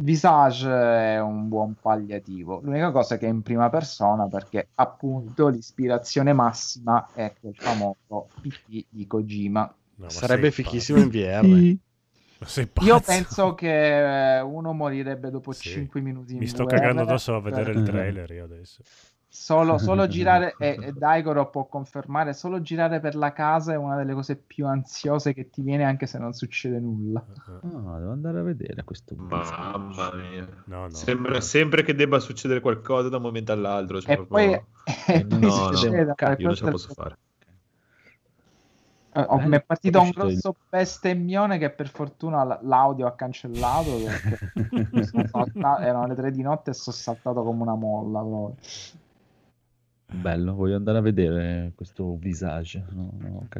Visage 0.00 0.68
è 0.68 1.20
un 1.20 1.48
buon 1.48 1.74
palliativo. 1.80 2.60
L'unica 2.62 2.90
cosa 2.90 3.14
è 3.14 3.18
che 3.18 3.26
è 3.26 3.30
in 3.30 3.42
prima 3.42 3.70
persona 3.70 4.26
perché 4.26 4.68
appunto 4.74 5.46
l'ispirazione 5.48 6.32
massima 6.32 7.08
è 7.14 7.32
quel 7.40 7.54
famoso 7.54 8.28
PT 8.40 8.86
di 8.88 9.06
Kojima. 9.06 9.72
No, 9.96 10.08
Sarebbe 10.08 10.50
fichissimo 10.50 10.98
in 10.98 11.08
VR. 11.08 11.76
Io 12.82 13.00
penso 13.00 13.54
che 13.54 14.38
eh, 14.38 14.40
uno 14.40 14.72
morirebbe 14.72 15.30
dopo 15.30 15.52
Sì. 15.52 15.68
5 15.70 16.00
minuti 16.00 16.32
in 16.32 16.38
Mi 16.40 16.46
sto 16.46 16.64
VR, 16.64 16.74
cagando 16.74 17.02
addosso 17.02 17.34
a 17.34 17.40
vedere 17.40 17.70
il 17.70 17.76
perché 17.82 17.90
trailer 17.90 18.30
io 18.32 18.44
adesso. 18.44 18.82
Solo, 19.30 19.76
solo 19.78 20.08
girare, 20.08 20.54
e, 20.58 20.78
e 20.80 20.92
Daigoro 20.92 21.50
può 21.50 21.66
confermare, 21.66 22.32
solo 22.32 22.62
girare 22.62 22.98
per 23.00 23.14
la 23.14 23.32
casa 23.32 23.72
è 23.72 23.76
una 23.76 23.96
delle 23.96 24.14
cose 24.14 24.36
più 24.36 24.66
ansiose 24.66 25.34
che 25.34 25.50
ti 25.50 25.62
viene 25.62 25.84
anche 25.84 26.06
se 26.06 26.18
non 26.18 26.32
succede 26.32 26.78
nulla. 26.78 27.24
Ah, 27.60 27.98
devo 27.98 28.12
andare 28.12 28.38
a 28.38 28.42
vedere 28.42 28.84
questo. 28.84 29.14
Mamma 29.16 30.12
mia. 30.14 30.48
No, 30.64 30.82
no. 30.82 30.88
Sembra 30.88 31.40
sempre 31.40 31.82
che 31.82 31.94
debba 31.94 32.18
succedere 32.20 32.60
qualcosa 32.60 33.08
da 33.08 33.16
un 33.16 33.22
momento 33.22 33.52
all'altro. 33.52 34.00
cioè 34.00 34.12
E 34.12 34.16
proprio- 34.16 34.50
poi, 34.50 34.64
e 35.14 35.24
poi 35.26 35.40
No, 35.40 35.50
succede 35.50 36.04
no, 36.04 36.14
per 36.14 36.36
io 36.40 36.46
non 36.46 36.56
ce 36.56 36.64
la 36.64 36.70
posso 36.70 36.94
fare. 36.94 37.16
Eh, 39.14 39.20
oh, 39.26 39.40
mi 39.40 39.56
è 39.56 39.62
partito 39.62 40.00
un 40.00 40.10
grosso 40.10 40.54
bestemmione 40.68 41.58
che 41.58 41.70
per 41.70 41.88
fortuna 41.88 42.58
l'audio 42.62 43.06
ha 43.06 43.14
cancellato 43.14 43.90
perché 44.52 45.02
sono 45.04 45.26
salta- 45.26 45.80
erano 45.80 46.06
le 46.06 46.14
3 46.14 46.30
di 46.30 46.42
notte 46.42 46.70
e 46.70 46.74
sono 46.74 46.94
saltato 46.94 47.42
come 47.42 47.62
una 47.62 47.74
molla 47.74 48.20
proprio. 48.20 48.54
Bello, 50.10 50.54
voglio 50.54 50.76
andare 50.76 50.98
a 50.98 51.02
vedere 51.02 51.72
questo 51.74 52.16
visage. 52.16 52.84
No, 52.90 53.12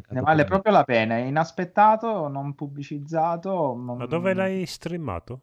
Ne 0.08 0.20
vale 0.20 0.44
proprio 0.44 0.72
la 0.72 0.84
pena, 0.84 1.16
è 1.16 1.20
inaspettato, 1.20 2.28
non 2.28 2.54
pubblicizzato, 2.54 3.74
non- 3.76 3.98
Ma 3.98 4.06
dove 4.06 4.32
l'hai 4.32 4.64
streamato? 4.64 5.40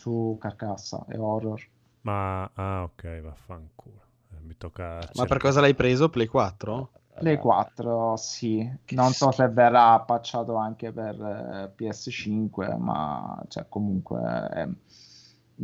su 0.00 0.38
Carcassa 0.40 1.04
e 1.08 1.18
horror. 1.18 1.60
Ma 2.02 2.50
ah, 2.54 2.84
ok, 2.84 3.20
vaffanculo. 3.20 4.00
Eh, 4.32 4.40
Mi 4.40 4.56
tocca 4.56 4.98
Ma 5.16 5.26
per 5.26 5.36
cosa 5.36 5.60
l'hai 5.60 5.74
preso? 5.74 6.08
Play 6.08 6.26
4? 6.26 6.90
Play 7.18 7.36
4, 7.36 8.16
sì. 8.16 8.66
Non 8.90 9.12
so 9.12 9.30
se 9.30 9.46
verrà 9.48 10.00
patchato 10.00 10.54
anche 10.54 10.90
per 10.90 11.14
eh, 11.20 11.70
PS5, 11.76 12.78
ma 12.78 13.42
cioè, 13.48 13.66
comunque 13.68 14.48
eh, 14.54 14.68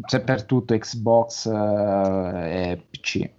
c'è 0.02 0.20
per 0.20 0.44
tutto 0.44 0.76
Xbox 0.76 1.46
eh, 1.46 2.72
e 2.72 2.76
PC. 2.90 3.30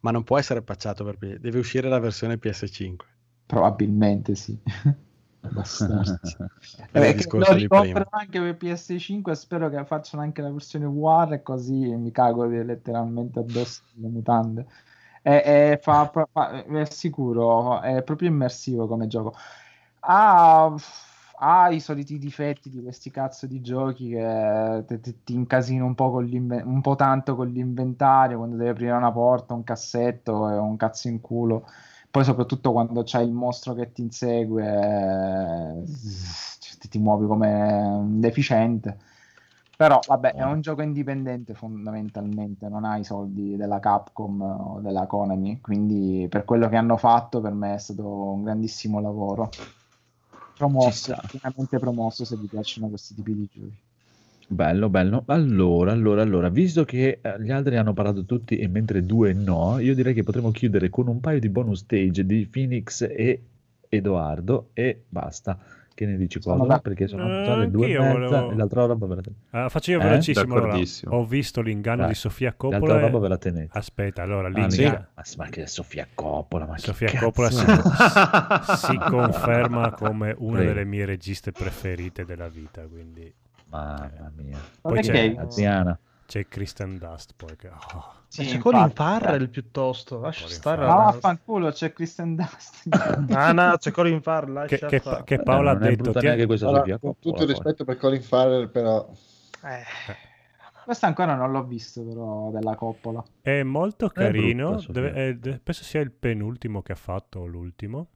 Ma 0.00 0.10
non 0.10 0.24
può 0.24 0.38
essere 0.38 0.62
patchato 0.62 1.04
per 1.04 1.16
Play. 1.16 1.38
Deve 1.38 1.58
uscire 1.58 1.88
la 1.88 1.98
versione 1.98 2.38
PS5. 2.38 2.96
Probabilmente 3.46 4.34
sì. 4.34 4.58
Il 5.40 5.48
Eh, 6.92 7.24
lo 7.30 7.52
ricomprano 7.52 8.08
anche 8.10 8.40
per 8.40 8.56
PS5 8.56 9.30
e 9.30 9.34
spero 9.34 9.70
che 9.70 9.84
facciano 9.84 10.22
anche 10.22 10.42
la 10.42 10.50
versione 10.50 10.86
VR 10.86 11.42
così 11.42 11.74
mi 11.96 12.10
cago 12.10 12.44
letteralmente 12.44 13.38
addosso 13.38 13.82
le 13.94 14.08
mutande. 14.08 14.66
E 15.22 15.78
fa, 15.82 16.10
fa- 16.10 16.64
vi 16.66 16.78
assicuro, 16.78 17.80
è 17.80 18.02
proprio 18.02 18.28
immersivo 18.28 18.86
come 18.86 19.06
gioco. 19.06 19.34
Ha, 20.00 20.74
ha 21.40 21.70
i 21.70 21.80
soliti 21.80 22.18
difetti 22.18 22.68
di 22.70 22.82
questi 22.82 23.10
cazzo 23.10 23.46
di 23.46 23.60
giochi 23.60 24.10
che 24.10 24.84
te- 24.86 25.00
ti 25.24 25.34
incasino 25.34 25.84
un 25.84 25.94
po', 25.94 26.16
un 26.16 26.80
po' 26.80 26.96
tanto 26.96 27.36
con 27.36 27.48
l'inventario 27.48 28.38
quando 28.38 28.56
devi 28.56 28.70
aprire 28.70 28.92
una 28.92 29.12
porta, 29.12 29.54
un 29.54 29.64
cassetto 29.64 30.48
e 30.50 30.56
un 30.56 30.76
cazzo 30.76 31.08
in 31.08 31.20
culo. 31.20 31.66
Poi 32.10 32.24
soprattutto 32.24 32.72
quando 32.72 33.02
c'hai 33.04 33.26
il 33.26 33.32
mostro 33.32 33.74
che 33.74 33.92
ti 33.92 34.02
insegue, 34.02 34.64
eh, 34.64 35.84
ti, 36.80 36.88
ti 36.88 36.98
muovi 36.98 37.26
come 37.26 37.72
un 37.82 38.20
deficiente. 38.20 38.98
Però 39.76 40.00
vabbè, 40.04 40.34
è 40.34 40.42
un 40.42 40.60
gioco 40.60 40.82
indipendente 40.82 41.54
fondamentalmente, 41.54 42.68
non 42.68 42.84
ha 42.84 42.96
i 42.96 43.04
soldi 43.04 43.56
della 43.56 43.78
Capcom 43.78 44.40
o 44.40 44.80
della 44.80 45.06
Konami, 45.06 45.60
quindi 45.60 46.26
per 46.28 46.44
quello 46.44 46.68
che 46.68 46.74
hanno 46.74 46.96
fatto 46.96 47.40
per 47.40 47.52
me 47.52 47.74
è 47.74 47.78
stato 47.78 48.04
un 48.04 48.42
grandissimo 48.42 49.00
lavoro. 49.00 49.50
Promosso, 50.58 51.16
pienamente 51.30 51.78
promosso 51.78 52.24
se 52.24 52.36
vi 52.36 52.46
piacciono 52.46 52.88
questi 52.88 53.14
tipi 53.14 53.32
di 53.32 53.48
giochi. 53.50 53.76
Bello, 54.50 54.88
bello. 54.88 55.22
Allora, 55.26 55.92
allora, 55.92 56.22
allora, 56.22 56.48
visto 56.48 56.84
che 56.84 57.20
eh, 57.22 57.42
gli 57.42 57.50
altri 57.50 57.76
hanno 57.76 57.92
parlato 57.92 58.24
tutti 58.24 58.56
e 58.56 58.66
mentre 58.66 59.04
due 59.04 59.32
no, 59.34 59.78
io 59.78 59.94
direi 59.94 60.14
che 60.14 60.24
potremmo 60.24 60.50
chiudere 60.50 60.90
con 60.90 61.06
un 61.06 61.20
paio 61.20 61.38
di 61.38 61.48
bonus 61.48 61.80
stage 61.80 62.26
di 62.26 62.48
Phoenix 62.50 63.02
e 63.02 63.42
Edoardo 63.88 64.70
e 64.72 65.04
basta. 65.08 65.58
Che 65.98 66.06
ne 66.06 66.16
dici 66.16 66.40
Sono 66.40 66.58
cosa? 66.58 66.74
da- 66.74 66.78
Perché 66.78 67.08
sono 67.08 67.24
Eh, 67.40 67.44
già 67.44 67.56
le 67.56 67.70
due 67.72 67.88
e 67.88 67.98
mezza 67.98 68.12
volevo- 68.12 68.50
e 68.52 68.54
l'altra 68.54 68.84
roba 68.86 69.06
ve 69.08 69.14
la 69.16 69.20
tenete. 69.20 69.42
Ah, 69.50 69.68
faccio 69.68 69.90
io 69.90 69.98
Eh? 70.00 70.04
velocissimo. 70.04 70.54
allora. 70.54 70.78
Ho 71.08 71.24
visto 71.24 71.60
l'inganno 71.60 72.02
Dai, 72.02 72.08
di 72.10 72.14
Sofia 72.14 72.54
l'altra 72.56 72.78
Coppola. 72.78 72.98
e- 72.98 73.00
roba 73.00 73.18
ve 73.18 73.28
la 73.28 73.36
tenete. 73.38 73.76
Aspetta, 73.76 74.22
allora 74.22 74.46
Ah, 74.46 74.50
l'inganno. 74.50 74.68
l'inganno- 74.76 75.06
Ma, 75.14 75.22
ma 75.38 75.44
che 75.48 75.62
è 75.62 75.66
Sofia 75.66 76.06
Coppola, 76.14 76.66
ma 76.66 76.78
Sofia 76.78 77.10
Coppola 77.18 77.50
si, 77.50 77.64
si 78.86 78.96
conferma 78.96 79.90
come 79.90 80.34
una 80.38 80.58
Prego. 80.58 80.72
delle 80.72 80.84
mie 80.84 81.04
registe 81.04 81.50
preferite 81.50 82.24
della 82.24 82.46
vita. 82.48 82.82
Quindi... 82.82 83.34
Mamma 83.70 84.30
mia. 84.36 84.56
Poi 84.80 84.94
Ma 84.94 85.00
c'è? 85.00 85.34
Adriana. 85.36 85.98
C'è 86.28 86.46
Kristen 86.46 86.98
Dust. 86.98 87.32
Poi 87.34 87.56
che... 87.56 87.68
oh. 87.68 88.16
Sì, 88.28 88.44
c'è 88.44 88.58
Colin 88.58 88.80
infatti, 88.82 89.24
Farrell 89.24 89.48
piuttosto, 89.48 90.20
lascia 90.20 90.48
stare. 90.48 90.86
Ma 90.86 90.86
la- 90.88 90.94
vaffanculo, 91.04 91.70
c'è 91.70 91.92
Kristen 91.94 92.36
Dust. 92.36 92.88
Ah 93.34 93.52
no, 93.52 93.76
c'è 93.78 93.90
Colin 93.90 94.20
Farrell, 94.20 94.52
lascia 94.52 94.86
Che, 94.86 95.00
che, 95.00 95.22
che 95.24 95.42
Paola 95.42 95.70
ha 95.70 95.74
non 95.74 95.84
è 95.84 95.96
detto. 95.96 96.12
ti- 96.12 96.26
neanche 96.26 96.44
questa 96.46 96.66
Allora, 96.66 96.80
Sofia 96.82 96.98
con 96.98 97.18
tutto 97.18 97.42
il 97.42 97.48
rispetto 97.48 97.84
per 97.84 97.96
Colin 97.96 98.22
Farrell, 98.22 98.68
però 98.70 99.08
Questo 100.84 101.06
ancora 101.06 101.34
non 101.34 101.50
l'ho 101.50 101.64
visto 101.64 102.02
però 102.02 102.50
della 102.50 102.74
Coppola. 102.74 103.22
È 103.40 103.62
molto 103.62 104.08
carino. 104.08 104.70
brutta, 104.72 104.92
deve- 104.92 105.12
è- 105.12 105.34
de- 105.34 105.58
penso 105.58 105.84
sia 105.84 106.00
il 106.00 106.10
penultimo 106.12 106.82
che 106.82 106.92
ha 106.92 106.96
fatto, 106.96 107.40
o 107.40 107.46
l'ultimo. 107.46 108.08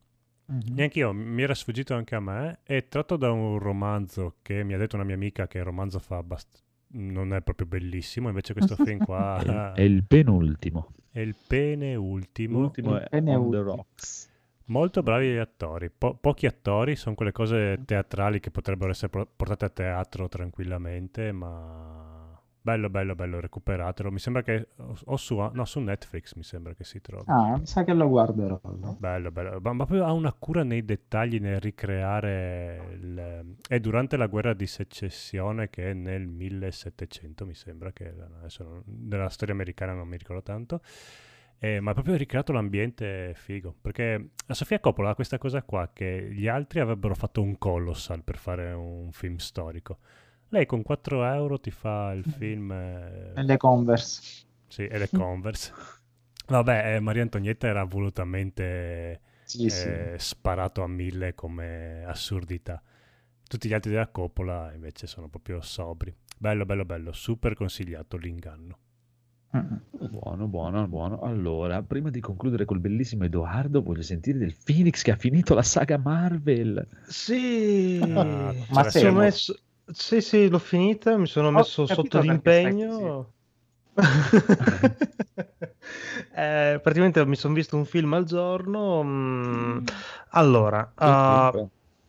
Neanche 0.47 0.99
io, 0.99 1.12
mi 1.12 1.42
era 1.42 1.55
sfuggito 1.55 1.94
anche 1.94 2.15
a 2.15 2.20
me. 2.20 2.60
È 2.62 2.86
tratto 2.89 3.16
da 3.16 3.31
un 3.31 3.58
romanzo 3.58 4.36
che 4.42 4.62
mi 4.65 4.74
ha 4.74 4.78
detto 4.78 4.97
una 4.97 5.05
mia 5.05 5.15
amica 5.15 5.47
che 5.49 5.58
il 5.58 5.65
romanzo 5.65 5.99
fa 5.99 6.18
abbast- 6.18 6.62
non 6.93 7.33
è 7.35 7.41
proprio 7.43 7.67
bellissimo. 7.67 8.29
Invece 8.29 8.53
questo 8.55 8.77
film 8.85 9.05
qua 9.05 9.73
È, 9.75 9.81
è 9.81 9.83
il 9.83 10.05
penultimo. 10.05 10.89
è 11.11 11.21
il 11.21 11.35
pene 11.47 11.95
ultimo. 11.95 12.61
L'ultimo 12.61 12.99
è 12.99 13.09
pene 13.09 13.35
On 13.35 13.51
the. 13.51 13.61
Rocks. 13.61 14.31
Molto 14.67 15.03
bravi 15.03 15.33
gli 15.33 15.37
attori. 15.37 15.91
Po- 15.91 16.15
pochi 16.15 16.47
attori, 16.47 16.97
sono 16.97 17.15
quelle 17.15 17.33
cose 17.33 17.81
teatrali 17.85 18.41
che 18.41 18.51
potrebbero 18.51 18.91
essere 18.93 19.09
pro- 19.09 19.29
portate 19.35 19.65
a 19.65 19.69
teatro 19.69 20.29
tranquillamente, 20.29 21.33
ma 21.33 22.22
bello, 22.62 22.89
bello, 22.89 23.15
bello, 23.15 23.41
recuperatelo. 23.41 24.10
Mi 24.10 24.18
sembra 24.18 24.42
che 24.42 24.68
o 24.76 25.16
su, 25.16 25.36
no, 25.36 25.65
su 25.65 25.81
Netflix 25.81 26.34
mi 26.34 26.42
sembra 26.42 26.74
che 26.74 26.84
si 26.84 27.00
trovi. 27.00 27.24
Ah, 27.26 27.58
mi 27.58 27.66
sa 27.66 27.84
che 27.84 27.92
lo 27.92 28.08
guarderò. 28.08 28.60
Bello, 28.99 29.31
bello, 29.31 29.60
ma, 29.60 29.73
ma 29.73 29.84
proprio 29.84 30.07
ha 30.07 30.12
una 30.12 30.32
cura 30.32 30.62
nei 30.62 30.84
dettagli 30.84 31.39
nel 31.41 31.60
ricreare 31.60 32.97
il... 33.00 33.57
è 33.68 33.81
durante 33.81 34.16
la 34.16 34.26
guerra 34.26 34.55
di 34.55 34.66
secessione 34.66 35.68
che 35.68 35.91
è 35.91 35.92
nel 35.92 36.26
1700 36.26 37.44
mi 37.44 37.55
sembra 37.55 37.92
che 37.92 38.15
adesso 38.39 38.62
non- 38.62 38.82
della 38.86 39.28
storia 39.28 39.55
americana 39.55 39.92
non 39.92 40.08
mi 40.08 40.16
ricordo 40.16 40.42
tanto 40.42 40.81
eh, 41.58 41.81
ma 41.81 41.92
proprio 41.92 42.16
ricreato 42.16 42.52
l'ambiente 42.52 43.34
figo 43.36 43.74
perché 43.81 44.31
la 44.47 44.55
Sofia 44.55 44.81
Coppola 44.81 45.10
ha 45.10 45.15
questa 45.15 45.39
cosa 45.39 45.62
qua 45.62 45.91
che 45.92 46.28
gli 46.32 46.49
altri 46.49 46.81
avrebbero 46.81 47.15
fatto 47.15 47.41
un 47.41 47.57
colossal 47.58 48.23
per 48.24 48.36
fare 48.36 48.73
un 48.73 49.12
film 49.12 49.36
storico 49.36 49.99
lei 50.52 50.66
con 50.66 50.82
4 50.82 51.24
euro 51.24 51.58
ti 51.60 51.70
fa 51.70 52.12
il 52.12 52.24
film 52.24 52.70
eh, 52.72 53.32
E 53.34 53.42
le 53.42 53.56
Converse. 53.56 54.44
sì, 54.68 54.86
e 54.86 54.98
le 54.98 55.10
Converse. 55.10 55.72
Vabbè, 56.47 56.94
eh, 56.97 57.00
Maria 57.00 57.22
Antonietta 57.22 57.66
era 57.66 57.84
volutamente 57.84 59.20
Sì, 59.44 59.68
sì. 59.68 59.89
eh, 59.89 60.16
sparato 60.18 60.82
a 60.82 60.86
mille 60.89 61.34
come 61.34 62.05
assurdità. 62.06 62.82
Tutti 63.48 63.68
gli 63.68 63.72
altri 63.74 63.90
della 63.92 64.08
Coppola 64.08 64.72
invece 64.74 65.06
sono 65.06 65.28
proprio 65.28 65.60
sobri. 65.60 66.14
Bello, 66.39 66.64
bello, 66.66 66.84
bello. 66.84 67.12
Super 67.12 67.55
consigliato 67.55 68.16
l'inganno. 68.16 68.78
Buono, 70.08 70.48
buono, 70.48 70.89
buono. 70.89 71.20
Allora, 71.20 71.82
prima 71.82 72.08
di 72.10 72.20
concludere 72.20 72.64
col 72.64 72.81
bellissimo 72.81 73.24
Edoardo, 73.24 73.82
voglio 73.82 74.02
sentire 74.02 74.39
del 74.39 74.56
Phoenix 74.62 75.02
che 75.02 75.10
ha 75.12 75.16
finito 75.16 75.55
la 75.55 75.62
saga 75.62 75.98
Marvel. 75.98 76.86
Sì, 77.06 77.98
Ah, 78.00 78.55
ma 78.70 78.82
siamo. 78.89 79.18
messo... 79.20 79.55
Sì, 79.93 80.21
sì, 80.21 80.49
l'ho 80.49 80.59
finita, 80.59 81.17
mi 81.19 81.27
sono 81.27 81.51
messo 81.51 81.87
capito 81.87 81.95
sotto 81.95 82.19
l'impegno. 82.21 83.35
Eh, 86.35 86.81
praticamente 86.83 87.25
mi 87.27 87.37
sono 87.37 87.55
visto 87.55 87.77
un 87.77 87.85
film 87.85 88.12
al 88.15 88.25
giorno. 88.25 89.03
mm, 89.03 89.85
Allora, 90.31 90.93
ah, 90.97 91.53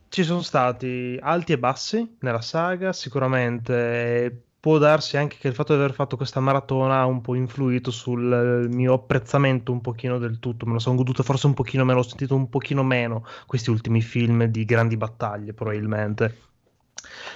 ci 0.09 0.23
sono 0.23 0.41
stati 0.41 1.17
alti 1.21 1.53
e 1.53 1.59
bassi 1.59 2.17
nella 2.21 2.41
saga, 2.41 2.93
sicuramente. 2.93 4.47
Può 4.59 4.77
darsi 4.77 5.17
anche 5.17 5.37
che 5.37 5.47
il 5.49 5.53
fatto 5.55 5.73
di 5.73 5.79
aver 5.81 5.93
fatto 5.93 6.15
questa 6.15 6.39
maratona 6.39 6.99
ha 6.99 7.05
un 7.05 7.19
po' 7.21 7.35
influito 7.35 7.91
sul 7.91 8.67
mio 8.71 8.93
apprezzamento 8.93 9.71
un 9.73 9.81
pochino 9.81 10.17
del 10.19 10.39
tutto. 10.39 10.65
Me 10.65 10.73
lo 10.73 10.79
sono 10.79 10.95
goduto 10.95 11.21
forse 11.23 11.47
un 11.47 11.53
pochino 11.53 11.83
meno, 11.83 11.99
ho 11.99 12.03
sentito 12.03 12.35
un 12.35 12.47
pochino 12.49 12.83
meno 12.83 13.25
questi 13.45 13.69
ultimi 13.71 14.01
film 14.01 14.45
di 14.45 14.63
grandi 14.65 14.95
battaglie, 14.97 15.53
probabilmente. 15.53 16.52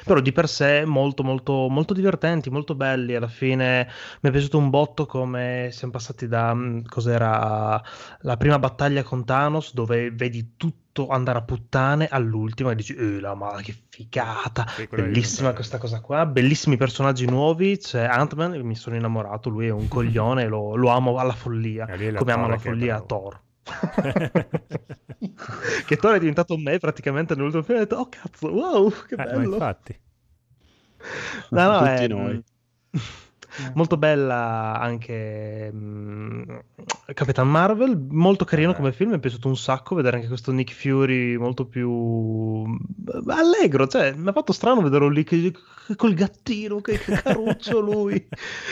Però 0.03 0.19
di 0.19 0.31
per 0.31 0.47
sé 0.47 0.85
molto 0.85 1.23
molto 1.23 1.67
molto 1.69 1.93
divertenti, 1.93 2.49
molto 2.49 2.75
belli. 2.75 3.15
Alla 3.15 3.27
fine 3.27 3.87
mi 4.21 4.29
è 4.29 4.31
piaciuto 4.31 4.57
un 4.57 4.69
botto 4.69 5.05
come 5.05 5.69
siamo 5.71 5.93
passati 5.93 6.27
da 6.27 6.53
mm, 6.53 6.85
cos'era 6.85 7.81
la 8.21 8.37
prima 8.37 8.59
battaglia 8.59 9.03
con 9.03 9.25
Thanos, 9.25 9.73
dove 9.73 10.11
vedi 10.11 10.53
tutto 10.55 11.07
andare 11.07 11.39
a 11.39 11.43
puttane 11.43 12.07
all'ultima 12.07 12.71
e 12.71 12.75
dici, 12.75 12.95
eh, 12.95 13.19
la 13.19 13.35
ma 13.35 13.59
che 13.61 13.75
figata! 13.89 14.65
Bellissima 14.89 15.53
questa 15.53 15.77
cosa 15.77 16.01
qua, 16.01 16.25
bellissimi 16.25 16.77
personaggi 16.77 17.25
nuovi. 17.25 17.77
C'è 17.77 18.05
Ant-Man, 18.05 18.59
mi 18.61 18.75
sono 18.75 18.95
innamorato, 18.95 19.49
lui 19.49 19.67
è 19.67 19.71
un 19.71 19.87
coglione, 19.89 20.47
lo, 20.47 20.75
lo 20.75 20.89
amo 20.89 21.17
alla 21.17 21.33
follia, 21.33 21.85
come 21.85 22.31
amo 22.31 22.45
alla 22.45 22.55
è 22.55 22.59
follia 22.59 22.95
bravo. 22.95 23.05
Thor. 23.05 23.41
che 25.85 25.97
Thor 25.97 26.15
è 26.15 26.19
diventato 26.19 26.57
me 26.57 26.77
praticamente 26.79 27.35
nell'ultimo 27.35 27.63
film. 27.63 27.77
Ho 27.77 27.81
detto, 27.81 27.95
oh 27.97 28.09
cazzo, 28.09 28.47
wow, 28.51 28.89
che 29.07 29.13
Eh, 29.15 29.17
bello! 29.17 29.39
infatti. 29.39 29.99
No, 31.49 31.71
no, 31.71 31.75
Tutti 31.75 31.83
è 31.83 32.07
noi. 32.07 32.27
mm, 32.27 32.39
molto 33.73 33.97
bella 33.97 34.77
anche 34.79 35.71
mm, 35.73 36.41
Capitan 37.13 37.49
Marvel, 37.49 37.97
molto 38.09 38.45
carino 38.45 38.73
come 38.73 38.91
film, 38.91 39.11
mi 39.11 39.17
è 39.17 39.19
piaciuto 39.19 39.47
un 39.47 39.57
sacco 39.57 39.95
vedere 39.95 40.17
anche 40.17 40.27
questo 40.27 40.51
Nick 40.51 40.73
Fury 40.73 41.35
molto 41.37 41.65
più 41.67 41.89
mm, 41.91 42.75
allegro, 43.29 43.87
cioè 43.87 44.13
mi 44.13 44.27
ha 44.29 44.33
fatto 44.33 44.53
strano 44.53 44.81
vederlo 44.81 45.09
lì 45.09 45.23
che- 45.23 45.53
col 45.95 46.13
gattino, 46.13 46.81
che 46.81 46.97
che 46.99 47.13
caruccio 47.13 47.79
lui. 47.91 48.27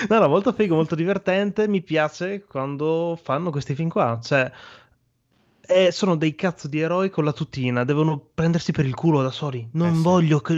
No, 0.09 0.19
no, 0.19 0.27
molto 0.27 0.51
figo, 0.53 0.75
molto 0.75 0.95
divertente, 0.95 1.67
mi 1.67 1.81
piace 1.81 2.43
quando 2.45 3.17
fanno 3.21 3.51
questi 3.51 3.73
film 3.75 3.89
qua, 3.89 4.19
cioè 4.21 4.51
eh, 5.67 5.91
sono 5.91 6.15
dei 6.15 6.35
cazzo 6.35 6.67
di 6.67 6.79
eroi 6.79 7.09
con 7.09 7.23
la 7.23 7.33
tutina, 7.33 7.83
devono 7.83 8.19
prendersi 8.33 8.71
per 8.71 8.85
il 8.85 8.93
culo 8.93 9.21
da 9.21 9.31
soli. 9.31 9.67
Non 9.73 9.89
Eh 9.89 9.93
sì. 9.93 10.01
voglio 10.03 10.39
che 10.39 10.53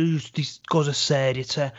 cose 0.64 0.94
serie, 0.94 1.46
cioè 1.46 1.72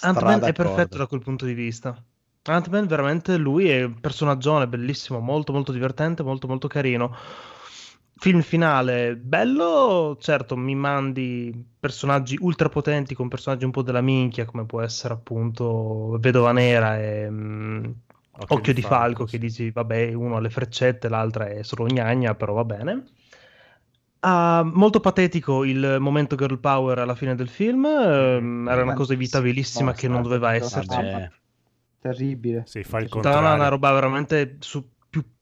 Ant-Man 0.00 0.44
è 0.44 0.52
perfetto 0.52 0.98
da 0.98 1.06
quel 1.06 1.22
punto 1.22 1.44
di 1.46 1.54
vista. 1.54 2.02
Ant-Man 2.44 2.86
veramente 2.86 3.36
lui 3.36 3.68
è 3.68 3.82
un 3.84 4.00
personaggione 4.00 4.68
bellissimo, 4.68 5.18
molto 5.20 5.52
molto 5.52 5.72
divertente, 5.72 6.22
molto 6.22 6.46
molto 6.46 6.68
carino. 6.68 7.14
Film 8.18 8.40
finale 8.40 9.14
bello, 9.16 10.16
certo, 10.18 10.56
mi 10.56 10.74
mandi 10.74 11.52
personaggi 11.78 12.36
ultra 12.40 12.70
potenti 12.70 13.14
con 13.14 13.28
personaggi 13.28 13.64
un 13.66 13.70
po' 13.72 13.82
della 13.82 14.00
minchia, 14.00 14.46
come 14.46 14.64
può 14.64 14.80
essere 14.80 15.12
appunto 15.12 16.16
Vedova 16.18 16.52
Nera 16.52 16.98
e 16.98 17.28
mm, 17.30 17.84
Occhio, 18.48 18.72
di 18.72 18.82
Falco, 18.82 19.24
che 19.24 19.38
dici, 19.38 19.70
vabbè, 19.70 20.12
uno 20.12 20.36
ha 20.36 20.40
le 20.40 20.50
freccette, 20.50 21.08
l'altra 21.08 21.46
è 21.48 21.62
solo 21.62 21.86
gnagna, 21.86 22.34
però 22.34 22.52
va 22.52 22.64
bene. 22.64 23.04
Ah, 24.20 24.62
molto 24.64 25.00
patetico 25.00 25.64
il 25.64 25.96
momento 26.00 26.36
girl 26.36 26.58
power 26.58 26.98
alla 26.98 27.14
fine 27.14 27.34
del 27.34 27.48
film, 27.48 27.84
ehm, 27.84 28.68
era 28.68 28.82
una 28.82 28.94
cosa 28.94 29.12
evitabilissima 29.12 29.92
che 29.92 30.08
non 30.08 30.22
doveva 30.22 30.54
esserci. 30.54 30.96
Vabbè. 30.96 31.30
Terribile. 32.00 32.62
Sì, 32.66 32.82
fa 32.82 32.98
il 32.98 33.06
È 33.06 33.08
stata 33.08 33.28
una, 33.28 33.36
contrario. 33.38 33.60
una 33.60 33.68
roba 33.68 33.92
veramente 33.92 34.56
su- 34.60 34.88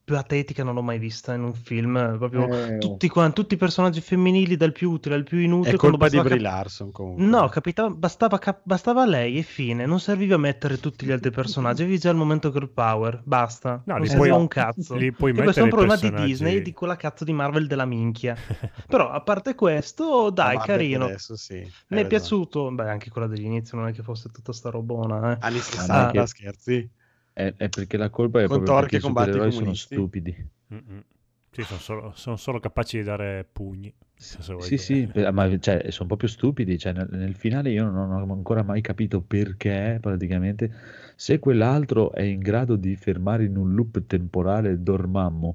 più 0.04 0.14
patetica 0.14 0.62
non 0.62 0.74
l'ho 0.74 0.82
mai 0.82 0.98
vista 0.98 1.32
in 1.32 1.42
un 1.42 1.54
film. 1.54 2.16
Proprio 2.18 2.46
Eh, 2.52 2.78
tutti, 2.78 3.08
qua- 3.08 3.30
tutti 3.30 3.54
i 3.54 3.56
personaggi 3.56 4.02
femminili, 4.02 4.56
dal 4.56 4.72
più 4.72 4.90
utile 4.90 5.14
al 5.14 5.22
più 5.24 5.38
inutile. 5.38 5.74
È 5.74 5.78
colpa 5.78 6.08
di 6.10 6.18
Brie 6.20 6.30
cap- 6.32 6.40
Larson 6.40 6.92
comunque. 6.92 7.24
No, 7.24 7.48
capitava, 7.48 7.88
bastava, 7.88 8.38
cap- 8.38 8.60
bastava 8.64 9.06
lei 9.06 9.38
e 9.38 9.42
fine. 9.42 9.86
Non 9.86 10.00
serviva 10.00 10.36
mettere 10.36 10.78
tutti 10.78 11.06
gli 11.06 11.10
altri 11.10 11.30
personaggi. 11.30 11.82
Avevi 11.82 11.98
già 11.98 12.10
il 12.10 12.16
momento 12.16 12.52
girl 12.52 12.68
power. 12.68 13.22
Basta. 13.24 13.82
No, 13.86 13.96
non 13.96 14.06
serviva 14.06 14.28
puoi- 14.28 14.40
un 14.40 14.48
cazzo. 14.48 14.94
li 14.94 15.10
puoi 15.12 15.30
E 15.30 15.42
questo 15.42 15.60
è 15.60 15.62
un 15.62 15.68
problema 15.70 15.94
di 15.94 16.00
personaggi- 16.02 16.26
Disney 16.30 16.56
e 16.56 16.62
di 16.62 16.72
quella 16.74 16.96
cazzo 16.96 17.24
di 17.24 17.32
Marvel 17.32 17.66
della 17.66 17.86
minchia. 17.86 18.36
Però 18.86 19.08
a 19.10 19.20
parte 19.22 19.54
questo, 19.54 20.28
dai, 20.30 20.58
carino. 20.58 21.06
adesso 21.06 21.34
sì, 21.36 21.54
Mi 21.54 21.60
è 21.60 21.70
ragione. 21.88 22.06
piaciuto. 22.08 22.70
Beh, 22.72 22.90
anche 22.90 23.08
quella 23.08 23.26
dell'inizio 23.26 23.78
non 23.78 23.88
è 23.88 23.92
che 23.92 24.02
fosse 24.02 24.28
tutta 24.30 24.52
sta 24.52 24.68
robona. 24.68 25.32
Eh. 25.32 25.36
Anni 25.40 25.56
Ma 25.56 25.62
60, 25.62 26.10
che- 26.10 26.26
scherzi. 26.26 26.90
È, 27.34 27.52
è 27.56 27.68
perché 27.68 27.96
la 27.96 28.10
colpa 28.10 28.40
è 28.40 28.46
Con 28.46 28.62
proprio 28.62 28.78
perché 28.78 28.96
i 28.96 28.98
che 29.00 29.04
combatte 29.04 29.30
i 29.30 29.32
supereroi 29.32 29.52
sono 29.52 29.74
stupidi. 29.74 30.48
Mm-mm. 30.72 31.02
Sì, 31.50 31.62
sono 31.64 31.78
solo, 31.78 32.12
sono 32.14 32.36
solo 32.36 32.60
capaci 32.60 32.98
di 32.98 33.02
dare 33.02 33.46
pugni. 33.50 33.92
Sì, 34.16 34.38
dire. 34.56 34.78
sì, 34.78 35.10
ma 35.32 35.58
cioè, 35.58 35.90
sono 35.90 36.08
proprio 36.08 36.28
stupidi. 36.28 36.78
Cioè, 36.78 36.92
nel, 36.92 37.08
nel 37.10 37.34
finale 37.34 37.70
io 37.70 37.90
non 37.90 38.10
ho 38.10 38.32
ancora 38.32 38.62
mai 38.62 38.80
capito 38.80 39.20
perché, 39.20 39.98
praticamente, 40.00 40.72
se 41.16 41.38
quell'altro 41.38 42.12
è 42.12 42.22
in 42.22 42.40
grado 42.40 42.76
di 42.76 42.96
fermare 42.96 43.44
in 43.44 43.56
un 43.56 43.74
loop 43.74 44.04
temporale 44.06 44.82
Dormammu, 44.82 45.54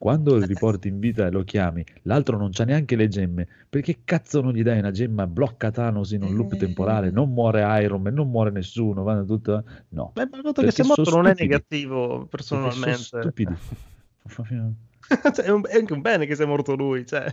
quando 0.00 0.38
lo 0.38 0.46
riporti 0.46 0.88
in 0.88 0.98
vita 0.98 1.26
e 1.26 1.30
lo 1.30 1.44
chiami, 1.44 1.84
l'altro 2.04 2.38
non 2.38 2.48
c'ha 2.52 2.64
neanche 2.64 2.96
le 2.96 3.06
gemme. 3.08 3.46
Perché 3.68 3.98
cazzo 4.02 4.40
non 4.40 4.54
gli 4.54 4.62
dai 4.62 4.78
una 4.78 4.92
gemma? 4.92 5.26
Blocca 5.26 5.70
Thanos 5.70 6.12
in 6.12 6.22
un 6.22 6.34
loop 6.34 6.56
temporale, 6.56 7.10
non 7.10 7.30
muore 7.30 7.60
Iron 7.82 8.00
Man, 8.00 8.14
non 8.14 8.30
muore 8.30 8.50
nessuno, 8.50 9.02
vanno 9.02 9.26
tutto... 9.26 9.62
No. 9.90 10.12
Beh, 10.14 10.26
ma 10.30 10.38
il 10.38 10.42
fatto 10.42 10.62
che 10.62 10.70
sia 10.70 10.84
morto 10.84 11.10
non 11.10 11.26
è 11.26 11.34
negativo, 11.36 12.24
Perché 12.30 12.46
sono 12.46 12.62
personalmente. 12.62 13.02
stupidi. 13.02 13.54
Cioè, 15.34 15.44
è, 15.46 15.50
un- 15.50 15.66
è 15.66 15.76
anche 15.76 15.92
un 15.92 16.00
bene 16.00 16.26
che 16.26 16.34
sia 16.36 16.46
morto 16.46 16.74
lui. 16.74 17.04
Cioè, 17.06 17.24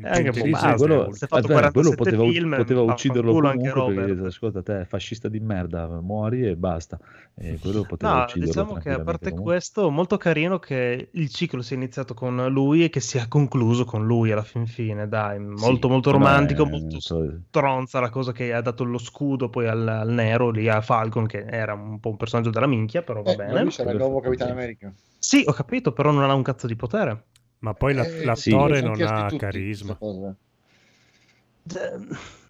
è 0.00 0.08
anche 0.08 0.30
un 0.30 0.36
po' 0.36 0.46
Sì, 0.46 0.54
sì, 0.54 0.74
quello, 0.76 1.12
Si 1.12 1.24
è 1.24 1.26
fatto 1.28 1.48
vabbè, 1.48 1.70
quello 1.70 1.94
47 1.94 1.94
poteva, 1.94 2.30
film, 2.30 2.50
poteva 2.52 2.82
ucciderlo 2.82 3.36
anche 3.48 3.70
comunque 3.70 3.72
Robert. 3.72 4.14
perché 4.14 4.26
ascolta 4.26 4.62
te 4.62 4.84
fascista 4.84 5.28
di 5.28 5.38
merda 5.40 5.86
muori 6.00 6.46
e 6.46 6.56
basta 6.56 6.98
e 7.34 7.58
quello 7.58 7.84
poteva 7.86 8.14
No, 8.14 8.16
ucciderlo 8.16 8.64
diciamo 8.64 8.76
che 8.76 8.90
a 8.90 9.00
parte 9.00 9.32
comunque. 9.32 9.38
questo, 9.38 9.90
molto 9.90 10.16
carino 10.16 10.58
che 10.58 11.08
il 11.12 11.30
ciclo 11.30 11.62
sia 11.62 11.76
iniziato 11.76 12.12
con 12.14 12.46
lui 12.48 12.84
e 12.84 12.90
che 12.90 13.00
sia 13.00 13.28
concluso 13.28 13.84
con 13.84 14.04
lui 14.06 14.30
alla 14.32 14.42
fin 14.42 14.66
fine, 14.66 15.08
dai, 15.08 15.38
molto 15.38 15.88
molto 15.88 16.10
però 16.10 16.18
romantico, 16.18 16.66
è- 16.66 16.66
molto 16.66 16.98
so- 17.00 17.42
stronza 17.48 18.00
la 18.00 18.10
cosa 18.10 18.32
che 18.32 18.52
ha 18.52 18.60
dato 18.60 18.84
lo 18.84 18.98
scudo 18.98 19.48
poi 19.48 19.66
al, 19.68 19.86
al 19.88 20.10
nero, 20.10 20.50
lì 20.50 20.68
a 20.68 20.80
Falcon, 20.82 21.26
che 21.26 21.44
era 21.46 21.72
un 21.74 21.98
po' 22.00 22.10
un 22.10 22.16
personaggio 22.16 22.50
della 22.50 22.66
minchia, 22.66 23.02
però 23.02 23.22
va 23.22 23.32
Eh, 23.32 23.34
bene. 23.34 23.62
lui 23.62 23.70
sarà 23.72 23.90
il 23.90 23.96
nuovo 23.96 24.20
Capitano 24.20 24.52
America. 24.52 24.94
Sì, 25.26 25.42
ho 25.46 25.52
capito, 25.52 25.92
però 25.92 26.10
non 26.10 26.28
ha 26.28 26.34
un 26.34 26.42
cazzo 26.42 26.66
di 26.66 26.76
potere. 26.76 27.24
Ma 27.60 27.72
poi 27.72 27.94
la- 27.94 28.02
Eh, 28.04 28.24
l'attore 28.26 28.76
sì, 28.80 28.84
non 28.84 29.00
ha 29.02 29.22
tutti 29.24 29.38
carisma. 29.38 29.98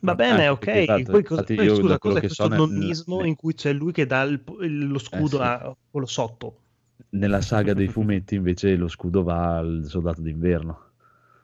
Va 0.01 0.15
bene, 0.17 0.45
Eh, 0.45 0.49
ok. 0.49 0.67
esatto, 0.67 1.11
poi, 1.13 1.23
cosa- 1.23 1.45
poi, 1.45 1.69
scusa, 1.69 1.99
cos'è 1.99 2.15
che 2.15 2.27
questo 2.27 2.43
so 2.43 2.49
nonnismo 2.49 3.19
nel- 3.19 3.29
in 3.29 3.37
cui 3.37 3.55
c'è 3.55 3.73
lui 3.73 3.93
che 3.93 4.07
dà 4.07 4.23
il- 4.23 4.43
il- 4.63 4.89
lo 4.89 4.99
scudo 4.99 5.37
sì. 5.37 5.43
a 5.43 5.77
quello 5.89 6.07
sotto? 6.07 6.59
nella 7.11 7.41
saga 7.41 7.75
dei 7.75 7.87
fumetti 7.89 8.35
invece 8.35 8.75
lo 8.75 8.89
scudo 8.89 9.23
va 9.23 9.57
al 9.59 9.85
soldato 9.85 10.21
d'inverno 10.21 10.84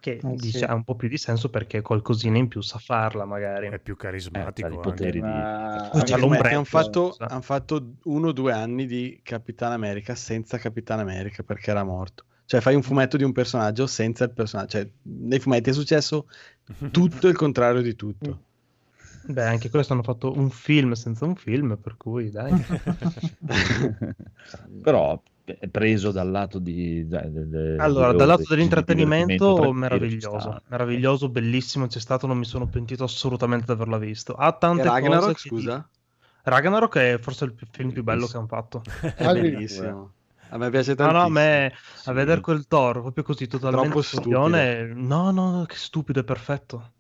Che 0.01 0.21
Eh, 0.23 0.35
dice, 0.37 0.59
sì. 0.59 0.65
ha 0.65 0.75
un 0.75 0.83
po' 0.83 0.95
più 0.95 1.09
di 1.09 1.19
senso 1.19 1.51
perché 1.51 1.83
qualcosina 1.83 2.39
in 2.39 2.49
più 2.49 2.63
sa 2.63 2.79
farla, 2.79 3.27
magari. 3.27 3.69
È 3.69 3.79
più 3.79 3.97
carismatico. 3.97 4.67
Eh, 4.67 4.71
ha 4.71 4.73
i 4.73 4.77
anche. 4.77 4.89
poteri 4.89 5.21
di 5.21 5.21
Ma- 5.21 5.91
c'ha 6.05 6.17
l'ombretto, 6.17 6.55
hanno 6.55 6.65
fatto, 6.65 7.17
han 7.19 7.43
fatto 7.43 7.93
uno 8.05 8.29
o 8.29 8.33
due 8.33 8.53
anni 8.53 8.87
di 8.87 9.21
Capitan 9.23 9.73
America 9.73 10.15
senza 10.15 10.57
Capitan 10.57 11.01
America 11.01 11.43
perché 11.43 11.71
era 11.71 11.85
morto. 11.85 12.25
Cioè 12.47 12.61
fai 12.61 12.75
un 12.75 12.83
fumetto 12.83 13.17
di 13.17 13.25
un 13.25 13.33
personaggio 13.33 13.87
senza 13.87 14.25
il 14.25 14.31
personaggio. 14.31 14.71
Cioè, 14.79 14.89
nei 15.03 15.39
fumetti 15.39 15.71
è 15.71 15.73
successo 15.75 16.27
tutto 16.91 17.29
il 17.29 17.37
contrario 17.37 17.83
di 17.83 17.95
tutto. 17.95 18.41
Beh, 19.23 19.45
anche 19.45 19.69
questo 19.69 19.93
hanno 19.93 20.03
fatto 20.03 20.33
un 20.35 20.49
film 20.51 20.93
senza 20.93 21.27
un 21.27 21.37
film, 21.37 21.77
per 21.77 21.97
cui 21.99 22.31
dai. 22.31 22.51
però 24.83 25.21
preso 25.71 26.11
dal 26.13 26.31
lato 26.31 26.59
di 26.59 27.07
de- 27.07 27.31
de- 27.31 27.49
de- 27.49 27.77
Allora, 27.79 28.11
di- 28.13 28.17
dal 28.19 28.27
lato 28.27 28.43
dell'intrattenimento, 28.49 29.73
meraviglioso, 29.73 30.61
meraviglioso, 30.69 31.29
bellissimo, 31.29 31.87
c'è 31.87 32.01
stato, 32.01 32.27
non 32.27 32.39
mi 32.39 32.45
sono 32.45 32.67
pentito 32.67 33.05
assolutamente 33.05 33.67
di 33.67 33.73
averla 33.73 33.99
visto. 33.99 34.35
Ha 34.35 34.53
tante 34.53 34.83
E 34.83 34.85
Ragnarok, 34.85 35.27
cose 35.27 35.39
scusa? 35.39 35.89
Ragnarok 36.43 36.97
è 36.97 37.19
forse 37.19 37.45
il 37.45 37.55
film 37.71 37.93
più 37.93 38.03
bello 38.03 38.27
che 38.27 38.37
hanno 38.37 38.47
fatto. 38.47 38.83
È 39.17 39.25
Addirittura. 39.25 39.53
bellissimo. 39.53 40.13
A 40.53 40.59
me 40.59 40.71
piace 40.71 40.95
No, 40.99 41.13
no, 41.13 41.21
a 41.23 41.29
me 41.29 41.73
a 42.07 42.13
vedere 42.13 42.41
quel 42.41 42.67
Thor 42.67 43.01
proprio 43.01 43.23
così 43.23 43.47
totalmente 43.47 43.89
Troppo 43.89 44.01
no, 45.31 45.31
no, 45.31 45.65
che 45.67 45.77
stupido, 45.77 46.21
è 46.21 46.25
perfetto. 46.25 46.93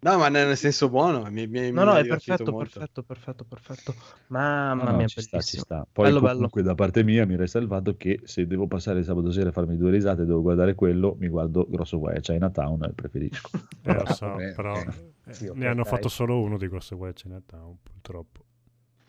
No, 0.00 0.16
ma 0.18 0.28
nel 0.28 0.56
senso 0.56 0.88
buono. 0.88 1.28
Mi, 1.30 1.46
mi, 1.46 1.72
No, 1.72 1.84
mi 1.84 1.84
no, 1.84 1.96
è 1.96 2.04
perfetto, 2.06 2.52
molto. 2.52 2.80
perfetto, 2.80 3.02
perfetto, 3.02 3.44
perfetto. 3.44 3.94
Mamma 4.28 4.84
No, 4.84 4.92
no, 4.92 4.92
mia, 4.92 5.06
ci 5.06 5.20
sta, 5.20 5.42
ci 5.42 5.56
sta. 5.58 5.86
Poi 5.90 6.04
Bello, 6.04 6.20
bello. 6.20 6.38
comunque 6.38 6.62
da 6.62 6.74
parte 6.74 7.02
mia 7.02 7.26
mi 7.26 7.34
resta 7.36 7.58
il 7.58 7.66
fatto 7.66 7.96
che 7.96 8.20
se 8.24 8.46
devo 8.46 8.66
passare 8.68 9.00
il 9.00 9.04
sabato 9.04 9.32
sera 9.32 9.48
a 9.48 9.52
farmi 9.52 9.76
due 9.76 9.90
risate 9.90 10.22
e 10.22 10.24
devo 10.26 10.40
guardare 10.42 10.74
quello, 10.74 11.16
mi 11.18 11.28
guardo 11.28 11.66
Grosso 11.68 11.98
Guai 11.98 12.16
a 12.16 12.20
Chinatown 12.20 12.84
e 12.84 12.92
preferisco. 12.92 13.50
Eh, 13.82 13.92
lo 13.92 14.06
so, 14.06 14.26
Vabbè, 14.26 14.52
però 14.54 14.84
eh, 15.26 15.32
Sì, 15.32 15.50
ne 15.54 15.66
hanno 15.66 15.82
dai. 15.82 15.90
fatto 15.90 16.08
solo 16.08 16.40
uno 16.40 16.58
di 16.58 16.68
questo 16.68 16.96
qua 16.96 17.08
a 17.08 17.12
Chinatown, 17.12 17.76
purtroppo. 17.82 18.44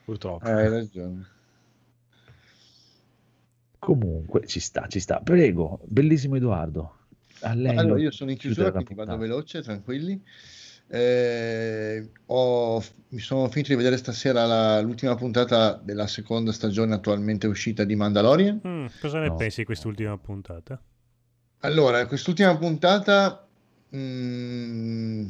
Purtroppo. 0.06 0.46
Eh, 0.48 0.52
hai 0.52 0.70
ragione. 0.70 1.26
Comunque 3.80 4.46
ci 4.46 4.60
sta, 4.60 4.88
ci 4.88 5.00
sta. 5.00 5.22
Prego, 5.22 5.80
bellissimo 5.86 6.36
Edoardo. 6.36 7.08
A 7.42 7.54
lei 7.54 7.78
Allora, 7.78 7.86
lo- 7.86 7.98
io 8.02 8.12
sono 8.12 8.32
in 8.32 8.38
chiusura, 8.38 8.72
quindi 8.74 8.94
vado 8.94 9.18
veloce, 9.18 9.62
tranquilli. 9.62 10.22
Eh, 10.92 12.10
ho- 12.28 12.84
mi 13.10 13.20
sono 13.20 13.48
finito 13.50 13.70
di 13.70 13.76
vedere 13.76 13.98
stasera 13.98 14.46
la- 14.46 14.82
l'ultima 14.82 15.16
puntata 15.16 15.74
della 15.74 16.08
seconda 16.08 16.52
stagione 16.52 16.96
attualmente 16.96 17.46
uscita 17.48 17.84
di 17.84 17.96
Mandalorian. 17.96 18.62
Mm, 18.66 18.86
cosa 19.00 19.20
ne 19.20 19.28
No. 19.28 19.36
pensi 19.36 19.60
di 19.60 19.66
quest'ultima 19.66 20.18
puntata? 20.18 20.82
Allora, 21.60 22.06
quest'ultima 22.08 22.56
puntata... 22.58 23.46
mm, 23.96 25.30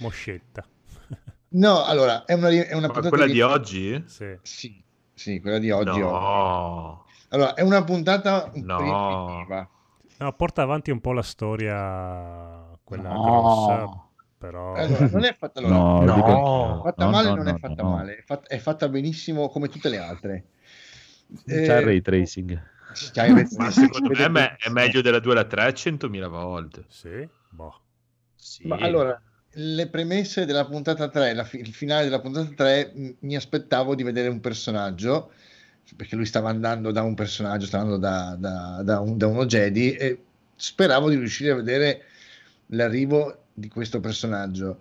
Moscetta. 0.00 0.64
no, 1.50 1.84
allora, 1.84 2.24
è 2.24 2.34
una, 2.34 2.48
è 2.50 2.74
una 2.74 2.86
puntata 2.88 3.08
quella 3.08 3.26
di- 3.26 3.32
di 3.32 3.40
oggi? 3.40 4.04
Sì. 4.06 4.38
Sì, 4.42 4.82
sì, 5.14 5.40
quella 5.40 5.58
di 5.58 5.70
oggi. 5.70 5.88
oggi. 5.88 6.00
No. 6.00 7.04
Allora, 7.30 7.54
è 7.54 7.62
una 7.62 7.82
puntata 7.82 8.50
un 8.54 8.62
No. 8.64 9.46
No, 10.18 10.32
porta 10.32 10.62
avanti 10.62 10.90
un 10.90 11.00
po' 11.00 11.12
la 11.12 11.22
storia, 11.22 12.78
quella 12.84 13.12
No. 13.12 13.22
grossa, 13.22 14.05
però... 14.46 14.74
Allora, 14.74 15.08
non 15.08 15.24
è 15.24 15.34
fatta, 15.34 15.58
allora, 15.60 15.74
No, 15.74 16.04
No. 16.04 16.14
dico- 16.14 16.82
fatta 16.82 17.04
no, 17.04 17.10
male, 17.10 17.28
no, 17.28 17.34
non 17.36 17.44
no, 17.46 17.54
è 17.54 17.58
fatta 17.58 17.82
no. 17.82 17.90
male, 17.90 18.16
è 18.16 18.22
fatta, 18.22 18.48
è 18.48 18.58
fatta 18.58 18.88
benissimo 18.88 19.48
come 19.48 19.68
tutte 19.68 19.88
le 19.88 19.98
altre. 19.98 20.44
C'è 21.44 21.54
il 21.54 21.64
Eh, 21.70 21.80
ray 21.80 22.00
tracing. 22.00 22.60
c'hai- 23.12 23.32
Ma 23.58 23.70
secondo 23.70 24.08
me 24.10 24.24
è, 24.24 24.28
me- 24.28 24.56
è 24.56 24.68
meglio 24.70 25.00
della 25.02 25.18
2 25.18 25.32
alla 25.32 25.44
3 25.44 25.74
100.000 25.74 26.28
volte. 26.28 26.84
Sì? 26.88 27.28
Boh. 27.50 27.80
Sì. 28.34 28.66
Ma 28.66 28.76
allora, 28.76 29.20
le 29.58 29.88
premesse 29.88 30.44
della 30.44 30.64
puntata 30.66 31.08
3, 31.08 31.34
la 31.34 31.44
fi- 31.44 31.58
il 31.58 31.72
finale 31.74 32.04
della 32.04 32.20
puntata 32.20 32.48
3, 32.54 32.92
m- 32.94 33.14
mi 33.20 33.34
aspettavo 33.36 33.94
di 33.94 34.02
vedere 34.02 34.28
un 34.28 34.40
personaggio, 34.40 35.32
perché 35.96 36.16
lui 36.16 36.26
stava 36.26 36.48
andando 36.50 36.90
da 36.92 37.02
un 37.02 37.14
personaggio, 37.14 37.66
stava 37.66 37.84
andando 37.84 38.06
da, 38.06 38.36
da- 38.38 38.82
da 38.82 39.00
un- 39.00 39.16
da 39.16 39.26
uno 39.26 39.46
Jedi, 39.46 39.92
e 39.94 40.22
speravo 40.54 41.08
di 41.08 41.16
riuscire 41.16 41.50
a 41.50 41.54
vedere 41.56 42.02
l'arrivo 42.66 43.45
di 43.56 43.68
questo 43.68 44.00
personaggio. 44.00 44.80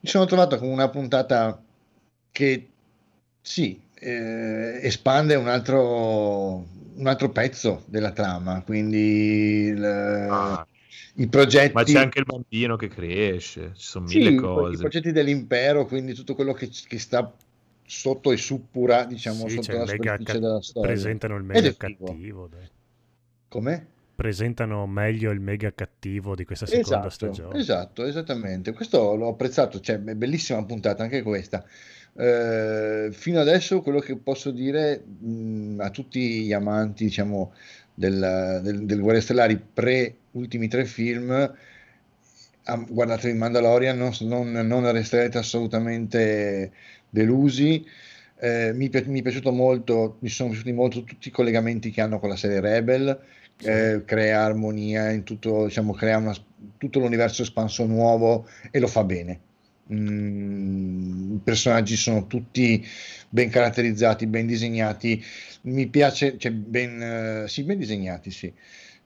Mi 0.00 0.08
sono 0.08 0.24
trovato 0.24 0.58
con 0.58 0.68
una 0.68 0.88
puntata 0.88 1.60
che 2.30 2.68
sì, 3.40 3.80
eh, 3.94 4.80
espande 4.82 5.34
un 5.36 5.48
altro, 5.48 6.66
un 6.94 7.06
altro 7.06 7.30
pezzo 7.30 7.84
della 7.86 8.12
trama, 8.12 8.62
quindi 8.62 8.98
il- 9.68 9.80
Ah, 10.28 10.66
i 11.16 11.26
progetti... 11.28 11.74
ma 11.74 11.82
c'è 11.84 11.98
anche 12.00 12.18
il 12.18 12.24
bambino 12.24 12.76
che 12.76 12.88
cresce, 12.88 13.72
ci 13.76 13.82
sono 13.84 14.06
Sì, 14.06 14.18
mille 14.18 14.30
i 14.30 14.34
cose. 14.34 14.76
progetti 14.76 15.12
dell'impero, 15.12 15.86
quindi 15.86 16.12
tutto 16.14 16.34
quello 16.34 16.52
che, 16.52 16.68
che 16.68 16.98
sta 16.98 17.32
sotto 17.86 18.30
e 18.32 18.36
suppura, 18.36 19.04
diciamo, 19.04 19.48
Sì, 19.48 19.54
sotto 19.54 19.76
la 19.76 19.86
superficie 19.86 20.38
ca- 20.38 20.40
della 20.40 20.60
storia. 20.62 20.88
presentano 20.88 21.36
il 21.36 21.44
mega 21.44 21.72
cattivo. 21.76 22.48
Come? 23.48 23.86
Presentano 24.14 24.86
meglio 24.86 25.30
il 25.30 25.40
mega 25.40 25.72
cattivo 25.72 26.34
di 26.34 26.44
questa 26.44 26.66
seconda 26.66 27.06
Esatto, 27.06 27.10
stagione. 27.10 27.58
esatto, 27.58 28.04
esattamente. 28.04 28.72
Questo 28.72 29.14
l'ho 29.14 29.28
apprezzato, 29.28 29.80
cioè, 29.80 30.02
è 30.02 30.14
bellissima 30.14 30.64
puntata 30.64 31.02
anche 31.02 31.22
questa. 31.22 31.64
Eh, 32.14 33.08
fino 33.12 33.40
adesso 33.40 33.80
quello 33.80 33.98
che 34.00 34.16
posso 34.16 34.50
dire 34.50 35.02
mh, 35.02 35.80
a 35.80 35.90
tutti 35.90 36.44
gli 36.44 36.52
amanti, 36.52 37.04
diciamo, 37.04 37.52
del, 37.94 38.60
del, 38.62 38.84
del 38.84 39.00
Guerre 39.00 39.20
Stellari 39.20 39.58
pre 39.58 40.16
ultimi 40.32 40.68
tre 40.68 40.84
film 40.84 41.54
guardatevi 42.88 43.36
Mandalorian, 43.36 43.96
non, 43.98 44.12
non, 44.20 44.66
non 44.66 44.92
resterete 44.92 45.38
assolutamente 45.38 46.72
delusi. 47.08 47.84
Eh, 48.38 48.72
mi, 48.74 48.90
mi 49.06 49.18
è 49.20 49.22
piaciuto 49.22 49.52
molto, 49.52 50.16
mi 50.20 50.28
sono 50.28 50.50
piaciuti 50.50 50.72
molto 50.72 51.04
tutti 51.04 51.28
i 51.28 51.30
collegamenti 51.30 51.90
che 51.90 52.00
hanno 52.00 52.18
con 52.18 52.28
la 52.28 52.36
serie 52.36 52.60
Rebel, 52.60 53.18
eh, 53.60 54.02
crea 54.04 54.42
armonia 54.44 55.10
in 55.10 55.22
tutto, 55.24 55.66
diciamo, 55.66 55.92
crea 55.92 56.18
una- 56.18 56.36
tutto 56.78 56.98
l'universo 56.98 57.42
espanso 57.42 57.84
nuovo 57.86 58.46
e 58.70 58.78
lo 58.78 58.86
fa 58.88 59.04
bene. 59.04 59.40
Mm, 59.92 61.34
I 61.36 61.40
personaggi 61.44 61.96
sono 61.96 62.26
tutti 62.26 62.84
ben 63.28 63.50
caratterizzati, 63.50 64.26
ben 64.26 64.46
disegnati. 64.46 65.22
Mi 65.62 65.88
piace, 65.88 66.38
cioè 66.38 66.52
ben, 66.52 67.02
eh, 67.44 67.48
sì, 67.48 67.64
ben 67.64 67.78
disegnati, 67.78 68.30
sì. 68.30 68.52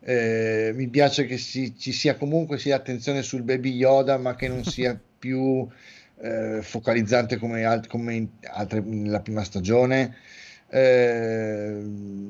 Eh, 0.01 0.73
mi 0.75 0.89
piace 0.89 1.25
che 1.27 1.39
si- 1.39 1.77
ci 1.77 1.93
sia 1.93 2.17
comunque 2.17 2.59
sia 2.59 2.77
attenzione 2.77 3.23
sul 3.23 3.43
baby 3.43 3.73
Yoda, 3.73 4.19
ma 4.19 4.35
che 4.37 4.49
non 4.49 4.65
sia 4.65 4.99
più 5.19 5.67
eh, 6.19 6.61
focalizzante 6.63 7.37
come, 7.39 7.65
alt- 7.65 7.89
come 7.89 8.15
in 8.15 8.29
altre, 8.53 8.81
nella 8.81 9.21
prima 9.21 9.43
stagione. 9.45 10.15
Eh, 10.77 11.81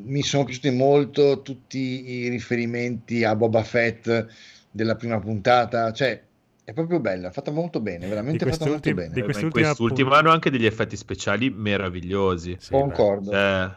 mi 0.04 0.22
sono 0.22 0.44
piaciuti 0.44 0.70
molto 0.70 1.42
tutti 1.42 2.10
i 2.10 2.28
riferimenti 2.28 3.24
a 3.24 3.34
Boba 3.34 3.64
Fett 3.64 4.26
della 4.70 4.94
prima 4.94 5.18
puntata, 5.18 5.92
cioè 5.92 6.22
è 6.62 6.72
proprio 6.72 7.00
bella, 7.00 7.32
fatta 7.32 7.50
molto 7.50 7.80
bene, 7.80 8.06
veramente 8.06 8.48
fatta 8.48 8.68
molto 8.68 8.94
bene. 8.94 9.12
di 9.12 9.18
Eh, 9.18 9.26
ma 9.26 9.40
in 9.40 9.50
quest'ultimo 9.50 10.12
hanno 10.12 10.30
anche 10.30 10.50
degli 10.50 10.64
effetti 10.64 10.96
speciali 10.96 11.50
meravigliosi. 11.50 12.56
Concordo. 12.70 13.32
Cioè, 13.32 13.68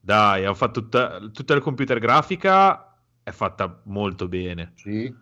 dai, 0.00 0.44
hanno 0.44 0.54
fatto 0.54 0.82
tutta, 0.82 1.18
tutta 1.32 1.54
la 1.54 1.60
computer 1.60 1.98
grafica 1.98 2.96
è 3.24 3.30
fatta 3.32 3.80
molto 3.86 4.28
bene. 4.28 4.72
Sì. 4.76 5.12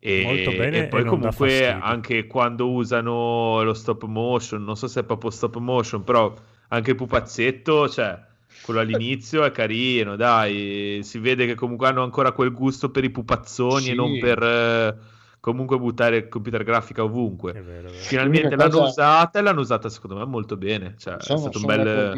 E, 0.00 0.22
Molto 0.22 0.56
bene 0.56 0.84
e 0.84 0.86
poi 0.86 1.00
e 1.00 1.04
comunque 1.06 1.66
anche 1.72 2.28
quando 2.28 2.70
usano 2.70 3.64
lo 3.64 3.74
stop 3.74 4.04
motion, 4.04 4.62
non 4.62 4.76
so 4.76 4.86
se 4.86 5.00
è 5.00 5.04
proprio 5.04 5.30
stop 5.30 5.56
motion, 5.56 6.04
però 6.04 6.32
anche 6.68 6.90
il 6.90 6.96
pupazzetto, 6.96 7.88
cioè 7.88 8.26
quello 8.60 8.80
all'inizio 8.80 9.44
è 9.44 9.50
carino, 9.50 10.16
dai, 10.16 11.00
si 11.02 11.18
vede 11.18 11.46
che 11.46 11.54
comunque 11.54 11.88
hanno 11.88 12.02
ancora 12.02 12.32
quel 12.32 12.52
gusto 12.52 12.90
per 12.90 13.04
i 13.04 13.10
pupazzoni 13.10 13.84
Sì. 13.84 13.90
e 13.90 13.94
non 13.94 14.18
per 14.18 14.42
eh, 14.42 14.96
comunque 15.40 15.78
buttare 15.78 16.28
computer 16.28 16.62
grafica 16.64 17.02
ovunque. 17.02 17.52
Finalmente 17.52 18.48
L'unica 18.48 18.56
l'hanno 18.56 18.78
cosa- 18.78 18.88
usata 18.90 19.38
e 19.38 19.42
l'hanno 19.42 19.60
usata 19.60 19.88
secondo 19.88 20.16
me 20.16 20.24
molto 20.26 20.56
bene, 20.56 20.94
cioè 20.98 21.16
è 21.16 21.22
Sono, 21.22 21.38
stato 21.38 21.58
un 21.58 21.64
bel... 21.64 22.12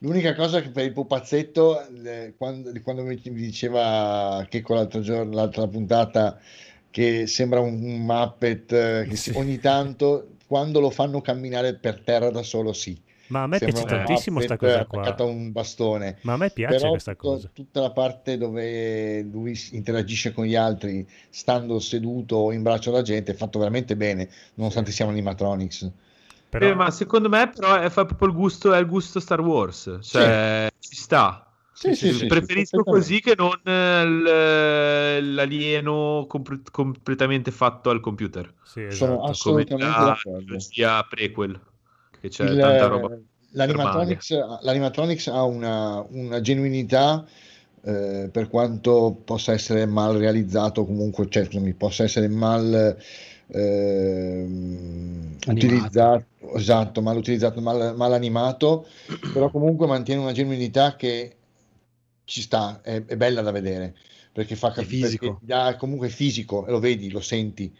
L'unica 0.00 0.34
cosa 0.34 0.60
che 0.60 0.70
per 0.70 0.84
il 0.84 0.92
pupazzetto, 0.92 1.86
eh, 2.04 2.34
quando, 2.36 2.72
quando 2.82 3.02
mi 3.02 3.16
diceva 3.20 4.44
che 4.48 4.60
con 4.62 4.76
l'altro 4.76 5.00
giorno, 5.00 5.32
l'altra 5.32 5.66
puntata, 5.68 6.38
che 6.90 7.26
sembra 7.26 7.60
un, 7.60 8.04
Muppet, 8.04 8.72
eh, 8.72 9.06
che 9.08 9.16
si- 9.16 9.32
ogni 9.36 9.58
tanto, 9.58 10.36
quando 10.46 10.80
lo 10.80 10.90
fanno 10.90 11.20
camminare 11.20 11.74
per 11.76 12.00
terra 12.00 12.30
da 12.30 12.42
solo, 12.42 12.72
sì. 12.72 13.00
Ma 13.32 13.42
a 13.42 13.46
me 13.48 13.58
Sembra 13.58 13.82
piace 13.82 13.84
tantissimo 13.84 14.40
sta 14.40 14.56
Muppet 14.56 14.56
cosa 14.56 14.86
qua. 14.86 15.24
un 15.24 15.50
bastone. 15.52 16.18
Ma 16.22 16.34
a 16.34 16.36
me 16.36 16.50
piace 16.50 16.78
Però 16.78 16.90
questa 16.90 17.16
cosa. 17.16 17.50
tutta 17.52 17.80
la 17.80 17.90
parte 17.92 18.36
dove 18.38 19.22
lui 19.22 19.58
interagisce 19.72 20.32
con 20.32 20.44
gli 20.44 20.54
altri, 20.54 21.06
stando 21.30 21.78
seduto 21.80 22.36
o 22.36 22.52
in 22.52 22.62
braccio 22.62 22.90
alla 22.90 23.02
gente, 23.02 23.32
è 23.32 23.34
fatto 23.34 23.58
veramente 23.58 23.96
bene, 23.96 24.28
nonostante 24.54 24.92
siano 24.92 25.10
animatronics. 25.10 25.90
Eh, 26.58 26.74
ma 26.74 26.90
secondo 26.90 27.28
me 27.28 27.48
però 27.50 27.74
è 27.80 27.88
fa 27.90 28.04
proprio 28.04 28.28
il 28.28 28.34
gusto, 28.34 28.72
è 28.72 28.78
il 28.78 28.86
gusto 28.86 29.18
Star 29.20 29.40
Wars, 29.40 29.98
cioè 30.02 30.68
ci 30.78 30.94
sta. 30.96 31.46
Sì, 31.72 31.94
sì, 31.94 32.12
sì, 32.12 32.28
Preferisco 32.28 32.84
sì, 32.84 32.84
così 32.84 33.20
che 33.20 33.34
non 33.36 33.58
eh, 33.64 34.04
l- 34.06 35.34
l'alieno 35.34 36.26
compl- 36.28 36.62
completamente 36.70 37.50
fatto 37.50 37.90
al 37.90 38.00
computer. 38.00 38.52
Sì, 38.62 38.80
Sono 38.86 39.22
Come 39.38 39.64
assolutamente 39.64 40.04
la 40.04 40.14
d'accordo. 40.14 40.44
trilogia 40.44 41.02
prequel, 41.04 41.60
che 42.22 42.28
c'è 42.28 42.44
Il- 42.44 42.58
tanta 42.60 42.86
roba. 42.86 43.18
L'animatronics, 43.54 44.30
l'animatronics 44.62 45.26
ha 45.26 45.42
una, 45.42 46.02
una 46.08 46.40
genuinità 46.40 47.26
eh, 47.84 48.30
per 48.32 48.48
quanto 48.48 49.20
possa 49.24 49.52
essere 49.52 49.84
mal 49.84 50.16
realizzato, 50.16 50.86
comunque, 50.86 51.28
cioè, 51.28 51.44
scusami, 51.44 51.74
possa 51.74 52.04
essere 52.04 52.28
mal 52.28 52.96
ehm, 53.48 55.36
utilizzato, 55.48 56.24
esatto, 56.54 57.02
mal 57.02 57.16
utilizzato, 57.18 57.60
mal, 57.60 57.94
mal 57.94 58.12
animato, 58.14 58.86
però 59.34 59.50
comunque 59.50 59.86
mantiene 59.86 60.22
una 60.22 60.32
genuinità 60.32 60.96
che 60.96 61.36
ci 62.24 62.40
sta, 62.40 62.80
è, 62.82 63.04
è 63.04 63.16
bella 63.16 63.42
da 63.42 63.50
vedere, 63.50 63.94
perché 64.32 64.56
fa 64.56 64.70
capire, 64.70 65.14
comunque 65.76 66.08
fisico, 66.08 66.64
e 66.66 66.70
lo 66.70 66.78
vedi, 66.78 67.10
lo 67.10 67.20
senti. 67.20 67.70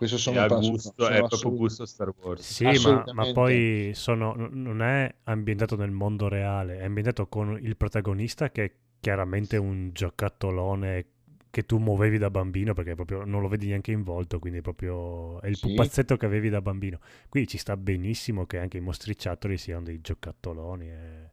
Questo 0.00 0.16
sono, 0.16 0.44
È, 0.44 0.48
gusto, 0.48 0.94
sono 0.96 1.08
è 1.10 1.18
proprio 1.28 1.50
gusto 1.56 1.84
Star 1.84 2.12
Wars. 2.22 2.42
Sì, 2.52 2.64
ma, 2.78 3.04
ma 3.12 3.26
poi 3.32 3.92
sono, 3.94 4.34
non 4.34 4.80
è 4.80 5.14
ambientato 5.24 5.76
nel 5.76 5.90
mondo 5.90 6.26
reale, 6.28 6.78
è 6.78 6.84
ambientato 6.84 7.26
con 7.26 7.58
il 7.60 7.76
protagonista 7.76 8.50
che 8.50 8.64
è 8.64 8.72
chiaramente 8.98 9.56
un 9.58 9.90
giocattolone 9.92 11.06
che 11.50 11.66
tu 11.66 11.78
muovevi 11.78 12.16
da 12.16 12.30
bambino 12.30 12.74
perché 12.74 12.94
proprio 12.94 13.24
non 13.24 13.42
lo 13.42 13.48
vedi 13.48 13.66
neanche 13.66 13.90
in 13.92 14.02
volto, 14.02 14.38
quindi 14.38 14.62
proprio 14.62 15.40
è 15.42 15.48
il 15.48 15.56
Sì. 15.56 15.68
pupazzetto 15.68 16.16
che 16.16 16.24
avevi 16.26 16.48
da 16.48 16.62
bambino. 16.62 16.98
Qui 17.28 17.46
ci 17.46 17.58
sta 17.58 17.76
benissimo 17.76 18.46
che 18.46 18.58
anche 18.58 18.78
i 18.78 18.80
mostriciattoli 18.80 19.58
siano 19.58 19.82
dei 19.82 20.00
giocattoloni 20.00 20.88
e, 20.90 21.30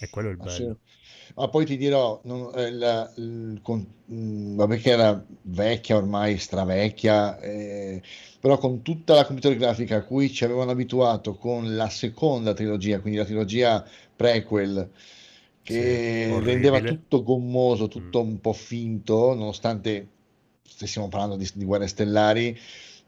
e 0.00 0.10
quello 0.10 0.28
è 0.28 0.32
il 0.32 0.38
Ah, 0.38 0.48
sì. 0.48 0.62
bello. 0.64 0.78
Ma 1.34 1.48
poi 1.48 1.64
ti 1.64 1.76
dirò, 1.76 2.20
non- 2.24 2.50
eh, 2.56 2.70
la- 2.72 3.12
il- 3.16 3.60
con- 3.62 3.86
mh, 4.06 4.54
vabbè 4.56 4.78
che 4.78 4.90
era 4.90 5.24
vecchia 5.42 5.96
ormai, 5.96 6.38
stravecchia, 6.38 7.38
eh, 7.40 8.02
però 8.40 8.58
con 8.58 8.82
tutta 8.82 9.14
la 9.14 9.24
computer 9.24 9.56
grafica 9.56 9.96
a 9.96 10.02
cui 10.04 10.30
ci 10.32 10.44
avevano 10.44 10.70
abituato 10.72 11.34
con 11.36 11.74
la 11.76 11.88
seconda 11.88 12.52
trilogia, 12.54 13.00
quindi 13.00 13.18
la 13.18 13.24
trilogia 13.24 13.84
prequel, 14.16 14.90
che 15.62 16.38
Sì, 16.42 16.42
rendeva 16.42 16.82
tutto 16.82 17.22
gommoso, 17.22 17.88
tutto 17.88 18.20
un 18.20 18.40
po' 18.40 18.52
finto, 18.52 19.34
nonostante 19.34 20.08
stessimo 20.62 21.08
parlando 21.08 21.36
di, 21.36 21.48
di 21.54 21.64
guerre 21.64 21.86
stellari, 21.86 22.58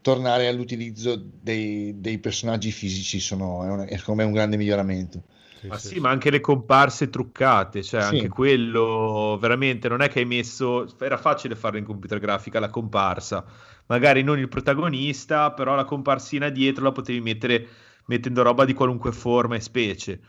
tornare 0.01 0.47
all'utilizzo 0.49 1.17
dei, 1.17 2.01
dei 2.01 2.19
personaggi 2.19 2.71
fisici 2.73 3.21
sono, 3.21 3.65
è, 3.65 3.69
una- 3.71 3.85
è 3.87 3.97
secondo 3.97 4.23
me 4.23 4.27
un 4.29 4.35
grande 4.35 4.57
miglioramento. 4.57 5.23
Ma 5.69 5.79
sì, 5.79 6.01
ma 6.01 6.11
anche 6.11 6.31
le 6.31 6.41
comparse 6.41 7.09
truccate, 7.09 7.83
cioè 7.83 8.01
Sì. 8.01 8.07
anche 8.17 8.29
quello 8.29 9.39
veramente 9.41 9.89
non 9.89 10.01
è 10.03 10.09
che 10.09 10.19
hai 10.21 10.25
messo, 10.25 10.87
era 10.99 11.17
facile 11.17 11.55
farlo 11.55 11.79
in 11.79 11.85
computer 11.85 12.19
grafica 12.19 12.59
la 12.61 12.69
comparsa, 12.69 13.45
magari 13.87 14.23
non 14.23 14.39
il 14.39 14.49
protagonista, 14.49 15.53
però 15.53 15.75
la 15.75 15.85
comparsina 15.85 16.49
dietro 16.49 16.85
la 16.85 16.93
potevi 16.93 17.21
mettere 17.21 17.69
mettendo 18.07 18.43
roba 18.43 18.65
di 18.65 18.73
qualunque 18.75 19.13
forma 19.13 19.55
e 19.57 19.61
specie. 19.61 20.21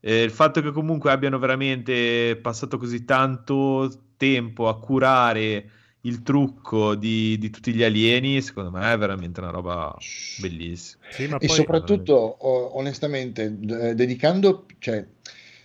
Eh, 0.00 0.22
il 0.22 0.30
fatto 0.30 0.60
che 0.60 0.70
comunque 0.70 1.10
abbiano 1.10 1.38
veramente 1.38 2.36
passato 2.40 2.76
così 2.76 3.04
tanto 3.04 3.90
tempo 4.16 4.68
a 4.68 4.78
curare 4.78 5.70
il 6.06 6.22
trucco 6.22 6.94
di, 6.94 7.38
di 7.38 7.50
tutti 7.50 7.72
gli 7.72 7.82
alieni, 7.82 8.40
secondo 8.42 8.70
me 8.70 8.92
è 8.92 8.98
veramente 8.98 9.40
una 9.40 9.50
roba 9.50 9.96
bellissima. 10.38 11.02
Sì, 11.10 11.26
ma 11.26 11.38
e 11.38 11.48
soprattutto, 11.48 12.36
onestamente, 12.76 13.44
eh, 13.44 13.94
dedicando, 13.94 14.66
cioè, 14.78 15.04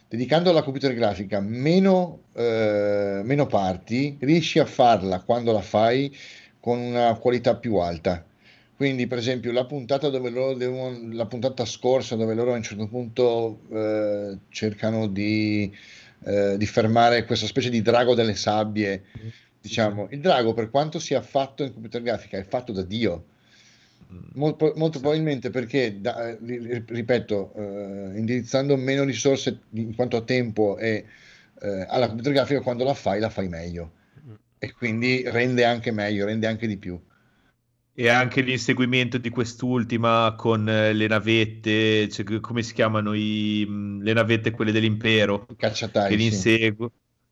dedicando 0.08 0.50
alla 0.50 0.64
computer 0.64 0.94
grafica 0.94 1.42
meno, 1.42 2.22
eh, 2.34 3.22
meno 3.24 3.48
parti, 3.48 4.18
riesci 4.20 4.60
a 4.60 4.66
farla 4.66 5.22
quando 5.22 5.52
la 5.52 5.62
fai 5.62 6.16
con 6.60 6.80
una 6.80 7.14
qualità 7.16 7.56
più 7.56 7.76
alta. 7.76 8.24
Quindi, 8.78 9.08
per 9.08 9.18
esempio, 9.18 9.52
la 9.52 9.66
puntata, 9.66 10.08
dove 10.08 10.30
loro 10.30 10.54
devono, 10.54 10.98
la 11.12 11.26
puntata 11.26 11.66
scorsa, 11.66 12.16
dove 12.16 12.34
loro 12.34 12.54
a 12.54 12.56
un 12.56 12.64
certo 12.64 12.88
punto 12.88 13.60
eh, 13.74 14.38
cercano 14.48 15.08
di, 15.08 15.70
eh, 16.24 16.56
di 16.58 16.66
fermare 16.66 17.26
questa 17.26 17.46
specie 17.46 17.70
di 17.70 17.82
drago 17.82 18.16
delle 18.16 18.36
sabbie, 18.36 19.04
diciamo, 19.62 20.08
il 20.12 20.20
drago, 20.22 20.54
per 20.54 20.70
quanto 20.70 21.00
sia 21.00 21.22
fatto 21.22 21.64
in 21.64 21.74
computer 21.74 22.02
grafica, 22.02 22.38
è 22.38 22.44
fatto 22.44 22.72
da 22.72 22.84
Dio. 22.84 23.26
Molto, 24.34 24.74
molto 24.76 25.00
probabilmente 25.00 25.50
perché, 25.50 26.00
da- 26.00 26.30
eh, 26.30 26.38
ri- 26.42 26.84
ripeto, 26.88 27.54
eh, 27.56 28.18
indirizzando 28.20 28.76
meno 28.78 29.04
risorse 29.04 29.60
in 29.72 29.96
quanto 29.96 30.18
a 30.18 30.22
tempo 30.22 30.78
e 30.78 31.06
eh, 31.62 31.86
alla 31.88 32.08
computer 32.08 32.34
grafica, 32.34 32.62
quando 32.62 32.84
la 32.84 32.94
fai, 32.94 33.20
la 33.20 33.30
fai 33.30 33.50
meglio. 33.50 33.92
E 34.60 34.74
quindi 34.74 35.24
rende 35.26 35.66
anche 35.66 35.92
meglio, 35.92 36.26
rende 36.26 36.48
anche 36.48 36.68
di 36.68 36.78
più. 36.78 37.00
E 37.94 38.08
anche 38.08 38.42
l'inseguimento 38.42 39.18
di 39.18 39.30
quest'ultima 39.30 40.34
con 40.38 40.70
eh, 40.70 40.94
le 40.94 41.08
navette, 41.08 42.08
cioè, 42.08 42.40
come 42.40 42.64
si 42.64 42.74
chiamano 42.74 43.14
i, 43.14 43.66
mh, 43.68 44.04
le 44.04 44.14
navette, 44.14 44.52
quelle 44.52 44.72
dell'impero, 44.72 45.46
Cacciatai, 45.58 46.12
che 46.12 46.16
li 46.16 46.32
sì. 46.32 46.48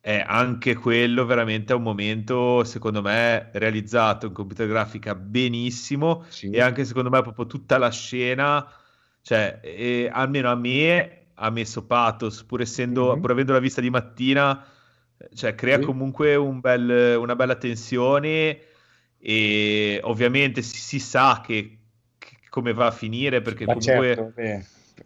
Eh, 0.08 0.24
anche 0.26 0.74
quello 0.74 1.26
veramente 1.26 1.74
è 1.74 1.76
un 1.76 1.82
momento, 1.82 2.64
secondo 2.64 3.02
me, 3.02 3.50
realizzato 3.52 4.24
in 4.24 4.32
computer 4.32 4.66
grafica 4.66 5.14
benissimo 5.14 6.24
e 6.40 6.62
anche 6.62 6.86
secondo 6.86 7.10
me 7.10 7.20
proprio 7.20 7.44
tutta 7.46 7.76
la 7.76 7.90
scena, 7.90 8.66
cioè, 9.20 9.60
eh, 9.62 10.08
almeno 10.10 10.50
a 10.50 10.54
me 10.54 11.26
ha 11.34 11.50
messo 11.50 11.84
pathos, 11.84 12.42
pur 12.44 12.62
essendo, 12.62 13.14
Mhm. 13.16 13.20
pur 13.20 13.32
avendo 13.32 13.52
la 13.52 13.58
vista 13.58 13.82
di 13.82 13.90
mattina, 13.90 14.64
cioè, 15.34 15.54
crea 15.54 15.76
Sì. 15.78 15.84
comunque 15.84 16.36
un 16.36 16.60
bel- 16.60 17.16
una 17.18 17.36
bella 17.36 17.56
tensione 17.56 18.60
e 19.18 20.00
ovviamente 20.04 20.62
si, 20.62 20.76
si 20.78 20.98
sa 21.00 21.42
che, 21.44 21.78
che 22.16 22.36
come 22.48 22.72
va 22.72 22.86
a 22.86 22.90
finire 22.92 23.42
perché 23.42 23.66
Ma 23.66 23.74
comunque 23.74 24.14
certo, 24.14 24.32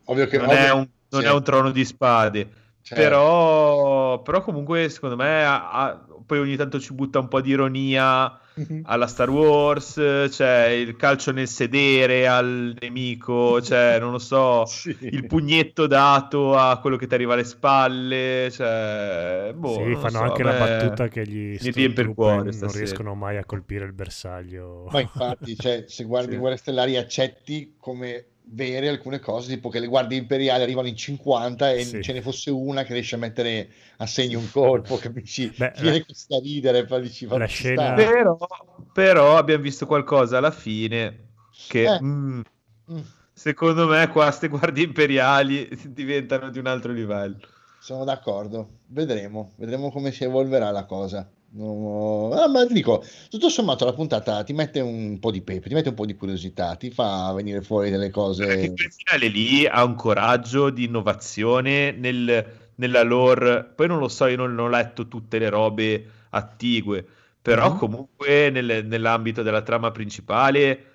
ovvio 0.05 0.27
che 0.29 0.37
non, 0.39 0.47
ovvio- 0.47 0.59
è 0.59 0.71
un, 0.71 0.89
non 1.09 1.23
sì. 1.23 1.27
è 1.27 1.33
un 1.33 1.43
trono 1.43 1.71
di 1.73 1.85
spade. 1.85 2.61
Certo. 2.83 3.03
Però, 3.03 4.23
però 4.23 4.43
comunque 4.43 4.89
secondo 4.89 5.17
me 5.17 5.45
ha- 5.45 5.71
ha- 5.71 6.07
poi 6.27 6.39
ogni 6.41 6.57
tanto 6.57 6.81
ci 6.81 6.93
butta 6.95 7.19
un 7.21 7.29
po' 7.29 7.41
di 7.41 7.51
ironia 7.51 8.37
Mhm. 8.55 8.83
alla 8.85 9.07
Star 9.07 9.31
Wars, 9.31 9.95
c'è 10.29 10.67
il 10.67 10.97
calcio 10.97 11.31
nel 11.33 11.49
sedere 11.49 12.27
al 12.29 12.75
nemico, 12.79 13.59
c'è 13.63 13.99
non 14.01 14.11
lo 14.11 14.19
so, 14.19 14.65
il 15.01 15.27
pugnetto 15.27 15.87
dato 15.87 16.57
a 16.59 16.79
quello 16.81 16.97
che 16.97 17.07
ti 17.07 17.15
arriva 17.15 17.35
alle 17.35 17.45
spalle, 17.45 18.51
cioè, 18.51 19.53
boh, 19.55 19.75
sì, 19.75 19.95
fanno 19.97 20.19
so, 20.19 20.23
anche 20.25 20.43
a 20.43 20.45
la 20.45 20.53
battuta 20.53 21.09
che 21.09 21.27
gli 21.27 21.57
Stormtrooper 21.59 22.15
cuore 22.15 22.43
non 22.43 22.53
stasera. 22.53 22.79
riescono 22.79 23.15
mai 23.15 23.37
a 23.39 23.45
colpire 23.45 23.85
il 23.85 23.93
bersaglio. 23.93 24.87
Ma 24.91 25.01
infatti, 25.01 25.57
cioè, 25.57 25.85
se 25.87 26.05
guardi 26.05 26.33
Sì. 26.33 26.37
Guerre 26.37 26.57
Stellari 26.57 26.97
accetti 26.97 27.75
come 27.79 28.27
vere 28.45 28.89
alcune 28.89 29.19
cose, 29.21 29.49
tipo 29.55 29.69
che 29.69 29.79
le 29.81 29.87
guardie 29.87 30.19
imperiali 30.19 30.63
arrivano 30.63 30.89
in 30.89 30.97
50 30.97 31.71
e 31.73 31.85
Sì. 31.85 32.03
ce 32.03 32.13
ne 32.13 32.23
fosse 32.23 32.51
una 32.51 32.83
che 32.85 32.93
riesce 32.93 33.15
a 33.15 33.19
mettere 33.19 33.71
a 33.99 34.07
segno 34.07 34.39
un 34.39 34.51
colpo, 34.51 34.97
capisci? 34.97 35.51
Beh, 35.57 35.73
Viene 35.79 35.99
la- 35.99 36.05
questa 36.05 36.37
a 36.37 36.41
ridere, 36.41 36.85
poi 36.85 37.03
dici, 37.03 37.27
la 37.27 37.37
"Ma 37.39 37.47
ci 37.47 37.55
scena- 37.55 37.83
sta". 37.95 37.95
Però, 37.95 38.37
però 38.93 39.37
abbiamo 39.37 39.63
visto 39.63 39.87
qualcosa 39.87 40.39
alla 40.39 40.51
fine 40.51 41.29
che 41.67 41.85
Eh. 41.85 42.03
mm, 42.03 42.41
Mm. 42.91 43.01
secondo 43.33 43.87
me 43.87 44.09
qua 44.09 44.31
ste 44.31 44.49
guardie 44.49 44.85
imperiali 44.85 45.69
diventano 45.89 46.51
di 46.51 46.59
un 46.59 46.67
altro 46.67 46.93
livello. 46.93 47.39
Sono 47.79 48.05
d'accordo, 48.05 48.79
vedremo, 48.89 49.53
vedremo 49.57 49.91
come 49.91 50.13
si 50.13 50.25
evolverà 50.25 50.71
la 50.71 50.85
cosa. 50.85 51.29
No, 51.55 52.31
ah, 52.33 52.49
ma 52.49 52.65
ti 52.67 52.73
dico, 52.73 53.05
tutto 53.29 53.51
sommato 53.51 53.85
la 53.85 53.93
puntata 53.93 54.43
ti 54.43 54.55
mette 54.55 54.81
un 54.81 55.19
po' 55.19 55.31
di 55.31 55.43
pepe, 55.43 55.69
ti 55.69 55.75
mette 55.75 55.91
un 55.91 55.95
po' 55.95 56.07
di 56.07 56.15
curiosità, 56.15 56.77
ti 56.77 56.91
fa 56.91 57.31
venire 57.35 57.61
fuori 57.61 57.91
delle 57.91 58.09
cose. 58.11 58.73
Quel 58.75 58.91
finale 58.91 59.29
lì 59.29 59.67
ha 59.67 59.85
un 59.85 59.95
coraggio 59.95 60.71
di 60.71 60.85
innovazione 60.85 61.93
nel- 61.93 62.71
nella 62.77 63.03
lore. 63.03 63.65
Poi 63.65 63.87
non 63.87 63.99
lo 63.99 64.09
so, 64.09 64.27
io 64.27 64.37
non 64.37 64.59
ho 64.59 64.69
letto 64.69 65.09
tutte 65.09 65.39
le 65.39 65.51
robe 65.51 66.07
attigue, 66.31 67.05
però 67.43 67.73
Mhm. 67.73 67.79
comunque 67.79 68.49
nel- 68.51 68.87
nell'ambito 68.87 69.43
della 69.43 69.61
trama 69.63 69.91
principale, 69.91 70.87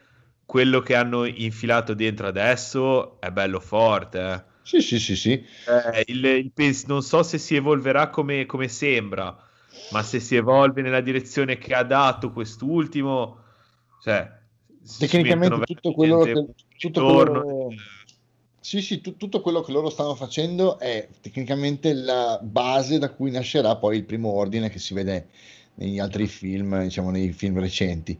quello 0.45 0.79
che 0.81 0.95
hanno 0.95 1.25
infilato 1.25 1.93
dentro 1.93 2.25
adesso 2.27 3.19
è 3.21 3.29
bello 3.31 3.59
forte. 3.59 4.19
eh. 4.19 4.43
Sì, 4.63 4.81
sì, 4.81 4.99
sì, 4.99 5.15
sì. 5.15 5.45
Eh, 5.65 6.03
il- 6.07 6.25
il 6.25 6.51
pens- 6.51 6.85
non 6.85 7.01
so 7.01 7.23
se 7.23 7.37
si 7.37 7.55
evolverà 7.55 8.09
come, 8.09 8.45
come 8.45 8.67
sembra, 8.67 9.35
ma 9.89 10.03
se 10.03 10.19
si 10.19 10.35
evolve 10.35 10.81
nella 10.81 11.01
direzione 11.01 11.57
che 11.57 11.73
ha 11.73 11.83
dato 11.83 12.31
quest'ultimo, 12.31 13.37
cioè, 14.03 14.35
Tecnicamente 14.99 15.63
tutto 15.65 15.91
quello 15.93 16.19
che, 16.19 16.31
tutto 16.77 16.99
intorno. 17.01 17.41
quello- 17.41 17.73
Sì, 18.59 18.81
sì, 18.81 18.99
tu- 19.01 19.15
tutto 19.15 19.41
quello 19.41 19.61
che 19.61 19.71
loro 19.71 19.89
stanno 19.89 20.15
facendo 20.15 20.77
è 20.79 21.07
tecnicamente 21.21 21.93
la 21.93 22.39
base 22.41 22.97
da 22.97 23.09
cui 23.11 23.31
nascerà 23.31 23.77
poi 23.77 23.97
il 23.97 24.03
primo 24.03 24.29
ordine 24.33 24.69
che 24.69 24.79
si 24.79 24.93
vede 24.93 25.27
negli 25.75 25.99
altri 25.99 26.27
film, 26.27 26.81
diciamo 26.83 27.09
nei 27.11 27.31
film 27.31 27.59
recenti. 27.59 28.17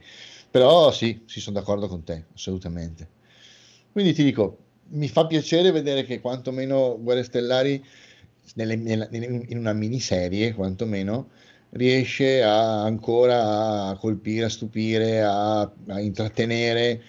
Però 0.50 0.92
sì, 0.92 1.24
sì, 1.26 1.40
sono 1.42 1.60
d'accordo 1.60 1.88
con 1.88 2.04
te, 2.04 2.26
assolutamente. 2.34 3.08
Quindi 3.92 4.14
ti 4.14 4.24
dico, 4.24 4.58
mi 4.90 5.08
fa 5.10 5.26
piacere 5.26 5.72
vedere 5.72 6.04
che 6.06 6.22
quantomeno 6.22 6.98
Guerre 7.02 7.24
Stellari, 7.24 7.84
nelle- 8.56 8.76
nella- 8.76 9.08
in 9.12 9.58
una 9.58 9.74
miniserie, 9.74 10.54
quantomeno, 10.54 11.30
riesce 11.72 12.42
a, 12.44 12.84
ancora 12.84 13.88
a 13.88 13.98
colpire, 13.98 14.46
a 14.46 14.50
stupire, 14.50 15.22
a, 15.24 15.62
a 15.62 16.00
intrattenere, 16.00 17.02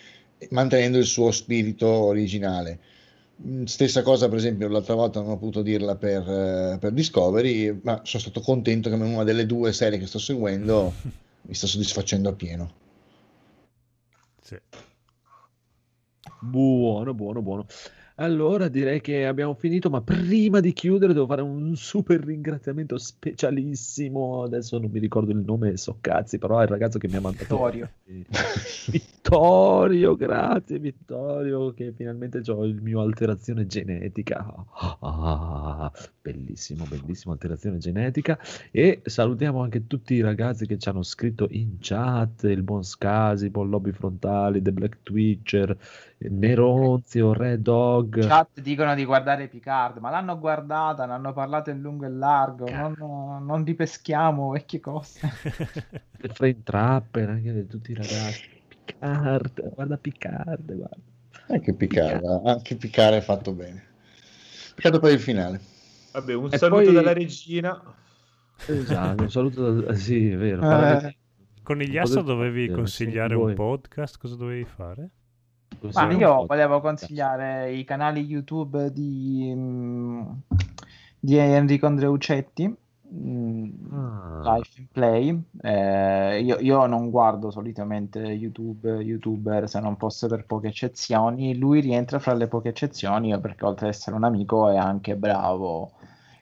mantenendo 0.51 0.99
il 0.99 1.07
suo 1.07 1.31
spirito 1.31 1.89
originale. 1.89 2.79
Mm, 3.47 3.65
Stessa 3.65 4.03
cosa, 4.03 4.29
per 4.29 4.39
esempio, 4.39 4.69
l'altra 4.69 4.95
volta 4.95 5.21
non 5.21 5.31
ho 5.31 5.39
potuto 5.39 5.63
dirla 5.63 5.97
per, 5.97 6.29
eh, 6.29 6.79
per 6.79 6.93
Discovery, 6.93 7.81
ma 7.83 8.01
sono 8.05 8.23
stato 8.23 8.41
contento 8.41 8.89
che 8.89 8.97
una 8.97 9.25
delle 9.25 9.47
due 9.47 9.73
serie 9.73 9.99
che 9.99 10.07
sto 10.07 10.19
seguendo 10.19 10.93
mi 11.43 11.55
sta 11.55 11.67
soddisfacendo 11.67 12.29
appieno. 12.29 12.73
Sì. 14.43 14.57
Buono, 16.41 17.15
buono, 17.15 17.43
buono. 17.43 17.67
Allora 18.21 18.67
direi 18.67 19.01
che 19.01 19.27
abbiamo 19.27 19.55
finito, 19.55 19.91
ma 19.91 20.01
prima 20.01 20.59
di 20.59 20.73
chiudere 20.73 21.13
devo 21.13 21.27
fare 21.27 21.41
un 21.41 21.77
super 21.77 22.19
ringraziamento 22.21 22.99
specialissimo. 22.99 24.43
Adesso 24.43 24.77
non 24.79 24.91
mi 24.91 24.99
ricordo 24.99 25.31
il 25.31 25.39
nome, 25.39 25.77
so 25.77 25.99
cazzi, 26.01 26.39
però 26.39 26.59
è 26.59 26.65
il 26.65 26.69
ragazzo 26.69 26.99
che 26.99 27.07
mi 27.07 27.15
ha 27.15 27.21
mandato. 27.21 27.45
Vittorio. 27.45 27.91
Vittorio, 28.91 30.17
grazie 30.17 30.81
Vittorio, 30.81 31.73
che 31.73 31.93
finalmente 31.95 32.41
ho 32.51 32.65
il 32.65 32.83
mio 32.83 33.03
alterazione 33.03 33.67
genetica. 33.67 34.53
Ah, 35.01 35.93
bellissimo, 36.21 36.87
bellissimo 36.89 37.35
alterazione 37.35 37.79
genetica. 37.79 38.37
E 38.73 39.01
salutiamo 39.05 39.63
anche 39.63 39.87
tutti 39.87 40.15
i 40.15 40.23
ragazzi 40.23 40.67
che 40.67 40.77
ci 40.77 40.89
hanno 40.89 41.05
scritto 41.05 41.47
in 41.51 41.77
chat, 41.79 42.43
il 42.45 42.65
buon 42.65 42.83
Scasi, 42.83 43.51
Buon 43.51 43.71
Lobby 43.71 43.93
Frontali, 43.93 44.61
The 44.61 44.73
Black 44.73 44.99
Twitcher, 45.05 45.77
Neronzio, 46.21 47.33
Red 47.33 47.61
Dog. 47.63 48.27
chat 48.27 48.61
dicono 48.61 48.95
di 48.95 49.05
guardare 49.05 49.47
Picard, 49.49 49.99
ma 49.99 50.11
l'hanno 50.11 50.39
guardata, 50.39 51.07
ne 51.07 51.13
hanno 51.13 51.33
parlato 51.33 51.71
in 51.71 51.81
lungo 51.81 52.07
e 52.07 52.11
largo, 52.11 52.69
non, 52.69 53.45
non 53.45 53.65
ripeschiamo 53.65 54.51
vecchie 54.51 54.81
cose. 54.81 55.21
Frame 56.33 56.63
Trapper, 56.65 57.29
anche 57.29 57.67
tutti 57.67 57.93
i 57.93 57.95
ragazzi. 57.95 58.49
Picard, 58.85 59.75
guarda 59.75 59.97
Picard, 59.97 60.75
guarda. 60.75 60.97
Anche 61.51 61.73
Picard, 61.75 62.25
anche 62.45 62.77
Picard 62.77 63.15
è 63.15 63.21
fatto 63.21 63.53
bene. 63.53 63.85
Peccato 64.75 64.99
per 64.99 65.13
il 65.13 65.21
finale. 65.21 65.61
Vabbè, 66.13 66.35
un 66.35 66.49
E 66.51 66.59
saluto 66.59 66.83
poi- 66.85 66.93
dalla 66.95 67.13
regina. 67.13 67.81
Esatto, 68.67 69.23
un 69.23 69.31
saluto 69.31 69.81
da... 69.83 69.95
Sì, 69.95 70.31
è 70.31 70.37
vero. 70.37 70.63
Eh. 70.63 70.65
Fare- 70.67 71.17
Conigliasso 71.63 72.23
dovevi 72.23 72.67
Sì, 72.67 72.73
consigliare 72.73 73.35
un 73.37 73.55
podcast, 73.55 74.19
cosa 74.19 74.35
dovevi 74.37 74.65
fare? 74.65 75.11
Ma 75.93 76.11
io 76.13 76.47
volevo 76.47 76.81
consigliare 76.81 77.73
i 77.73 77.85
canali 77.85 78.25
YouTube 78.25 78.93
di, 78.93 79.53
mm, 79.55 80.23
di 81.21 81.37
Enrico 81.37 81.87
Andreucetti, 81.87 82.75
mm, 83.15 83.69
Ah. 83.93 84.57
Life 84.57 84.81
in 84.81 84.87
Play. 84.91 85.43
Eh, 85.63 86.41
io, 86.43 86.59
io 86.59 86.87
non 86.87 87.11
guardo 87.11 87.51
solitamente 87.51 88.21
YouTube, 88.21 88.91
YouTuber 88.91 89.69
se 89.69 89.81
non 89.81 89.97
fosse 89.97 90.27
per 90.29 90.45
poche 90.47 90.69
eccezioni. 90.69 91.57
Lui 91.57 91.81
rientra 91.81 92.19
fra 92.19 92.35
le 92.35 92.49
poche 92.49 92.69
eccezioni 92.71 93.39
perché 93.41 93.65
oltre 93.65 93.87
ad 93.87 93.93
essere 93.93 94.17
un 94.17 94.25
amico 94.25 94.69
è 94.69 94.77
anche 94.77 95.17
bravo. 95.17 95.93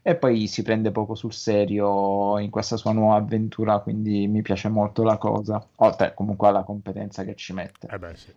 E 0.03 0.15
poi 0.15 0.47
si 0.47 0.63
prende 0.63 0.93
poco 0.93 1.15
sul 1.17 1.33
serio 1.33 2.39
in 2.39 2.49
questa 2.51 2.77
sua 2.77 2.93
nuova 2.93 3.17
avventura, 3.17 3.81
quindi 3.81 4.29
mi 4.29 4.41
piace 4.41 4.69
molto 4.69 5.03
la 5.03 5.19
cosa. 5.19 5.65
Oltre 5.77 6.15
comunque 6.15 6.47
alla 6.49 6.63
competenza 6.63 7.25
che 7.25 7.35
ci 7.35 7.53
mette. 7.53 7.89
Eh 7.91 7.99
beh, 7.99 8.17
sì. 8.17 8.33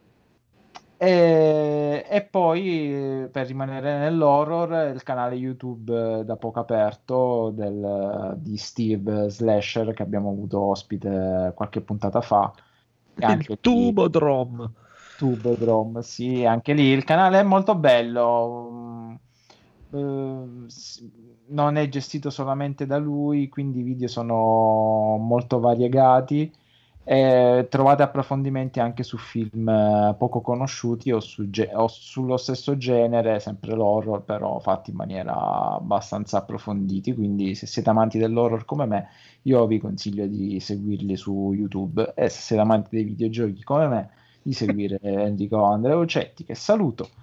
E, 1.02 2.06
e 2.10 2.24
poi 2.26 3.24
eh, 3.24 3.30
per 3.32 3.48
rimanere 3.48 3.98
nell'horror 4.00 4.92
il 4.94 5.02
canale 5.04 5.36
YouTube 5.36 6.20
eh, 6.20 6.26
da 6.26 6.36
poco 6.36 6.60
aperto 6.60 7.52
del- 7.52 8.34
di 8.38 8.58
Steve 8.58 9.30
Slasher 9.30 9.94
che 9.94 10.04
abbiamo 10.04 10.30
avuto 10.32 10.60
ospite 10.62 11.54
qualche 11.56 11.82
puntata 11.82 12.20
fa. 12.22 12.54
E 13.18 13.26
anche 13.26 13.52
Il 13.52 13.60
Tubodrom. 13.62 14.74
Tubodrom, 15.16 16.00
sì, 16.02 16.46
anche 16.46 16.74
lì 16.74 16.84
il 16.88 17.04
canale 17.04 17.40
è 17.40 17.44
molto 17.44 17.76
bello. 17.76 19.20
eh, 19.92 20.46
s- 20.68 21.04
non 21.48 21.76
è 21.78 21.90
gestito 21.90 22.30
solamente 22.30 22.86
da 22.86 22.98
lui, 22.98 23.50
quindi 23.50 23.80
i 23.80 23.84
video 23.84 24.08
sono 24.08 25.18
molto 25.18 25.60
variegati. 25.60 26.54
E 27.04 27.66
trovate 27.72 28.04
approfondimenti 28.04 28.80
anche 28.80 29.02
su 29.02 29.18
film 29.18 29.68
eh, 29.68 30.16
poco 30.18 30.42
conosciuti 30.42 31.12
o, 31.12 31.20
su 31.20 31.50
ge- 31.50 31.72
o 31.74 31.88
sullo 31.88 32.38
stesso 32.38 32.78
genere, 32.78 33.40
sempre 33.40 33.74
l'horror, 33.74 34.24
però 34.24 34.60
fatti 34.60 34.92
in 34.92 34.96
maniera 34.98 35.34
abbastanza 35.74 36.38
approfonditi. 36.38 37.14
Quindi, 37.16 37.56
se 37.56 37.66
siete 37.66 37.90
amanti 37.90 38.20
dell'horror 38.20 38.64
come 38.66 38.86
me, 38.86 39.10
io 39.44 39.66
vi 39.66 39.80
consiglio 39.80 40.28
di 40.28 40.60
seguirli 40.60 41.16
su 41.18 41.52
YouTube. 41.54 42.14
E 42.16 42.30
se 42.30 42.42
siete 42.42 42.62
amanti 42.62 42.90
dei 42.96 43.04
videogiochi 43.06 43.64
come 43.64 43.88
me, 43.88 44.12
di 44.44 44.54
seguire 44.54 45.00
Enrico 45.02 45.64
Andreucetti, 45.64 46.44
che 46.44 46.54
saluto. 46.56 47.16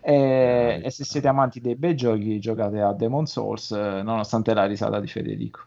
E, 0.00 0.80
e 0.84 0.90
se 0.90 1.02
siete 1.04 1.26
amanti 1.28 1.60
dei 1.60 1.74
bei 1.76 1.96
giochi, 1.96 2.38
giocate 2.38 2.80
a 2.80 2.92
Demon 2.92 3.26
Souls, 3.26 3.70
eh, 3.72 4.02
nonostante 4.02 4.54
la 4.54 4.66
risata 4.66 5.00
di 5.00 5.08
Federico. 5.08 5.66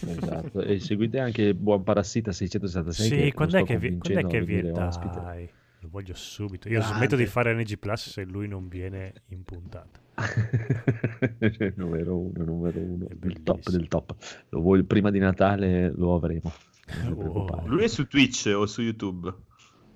Esatto. 0.00 0.60
E 0.62 0.78
seguite 0.80 1.18
anche 1.18 1.54
Buon 1.54 1.82
Parassita 1.82 2.32
666. 2.32 3.06
Sì, 3.08 3.16
che 3.16 3.32
quando 3.32 3.56
è 3.58 3.64
che, 3.64 3.78
vi- 3.78 3.98
quando 3.98 4.18
è 4.20 4.26
che 4.26 4.42
viene? 4.42 4.70
Dai, 4.72 5.48
lo 5.80 5.88
voglio 5.90 6.14
subito. 6.14 6.68
Io 6.68 6.78
Grande. 6.78 6.96
smetto 6.96 7.16
di 7.16 7.26
fare 7.26 7.54
NG 7.54 7.78
Plus 7.78 8.10
se 8.10 8.24
lui 8.24 8.48
non 8.48 8.68
viene 8.68 9.12
in 9.28 9.42
puntata. 9.44 10.00
numero 11.76 12.18
uno, 12.18 12.44
numero 12.44 12.78
uno, 12.78 13.06
il 13.22 13.42
top 13.42 13.70
del 13.70 13.88
top. 13.88 14.14
Lo 14.50 14.60
vuoi 14.60 14.82
prima 14.84 15.10
di 15.10 15.18
Natale 15.18 15.90
lo 15.94 16.14
avremo. 16.14 16.52
preoccupare. 16.84 17.66
Lui 17.68 17.84
è 17.84 17.88
su 17.88 18.06
Twitch 18.06 18.52
o 18.54 18.66
su 18.66 18.82
YouTube? 18.82 19.32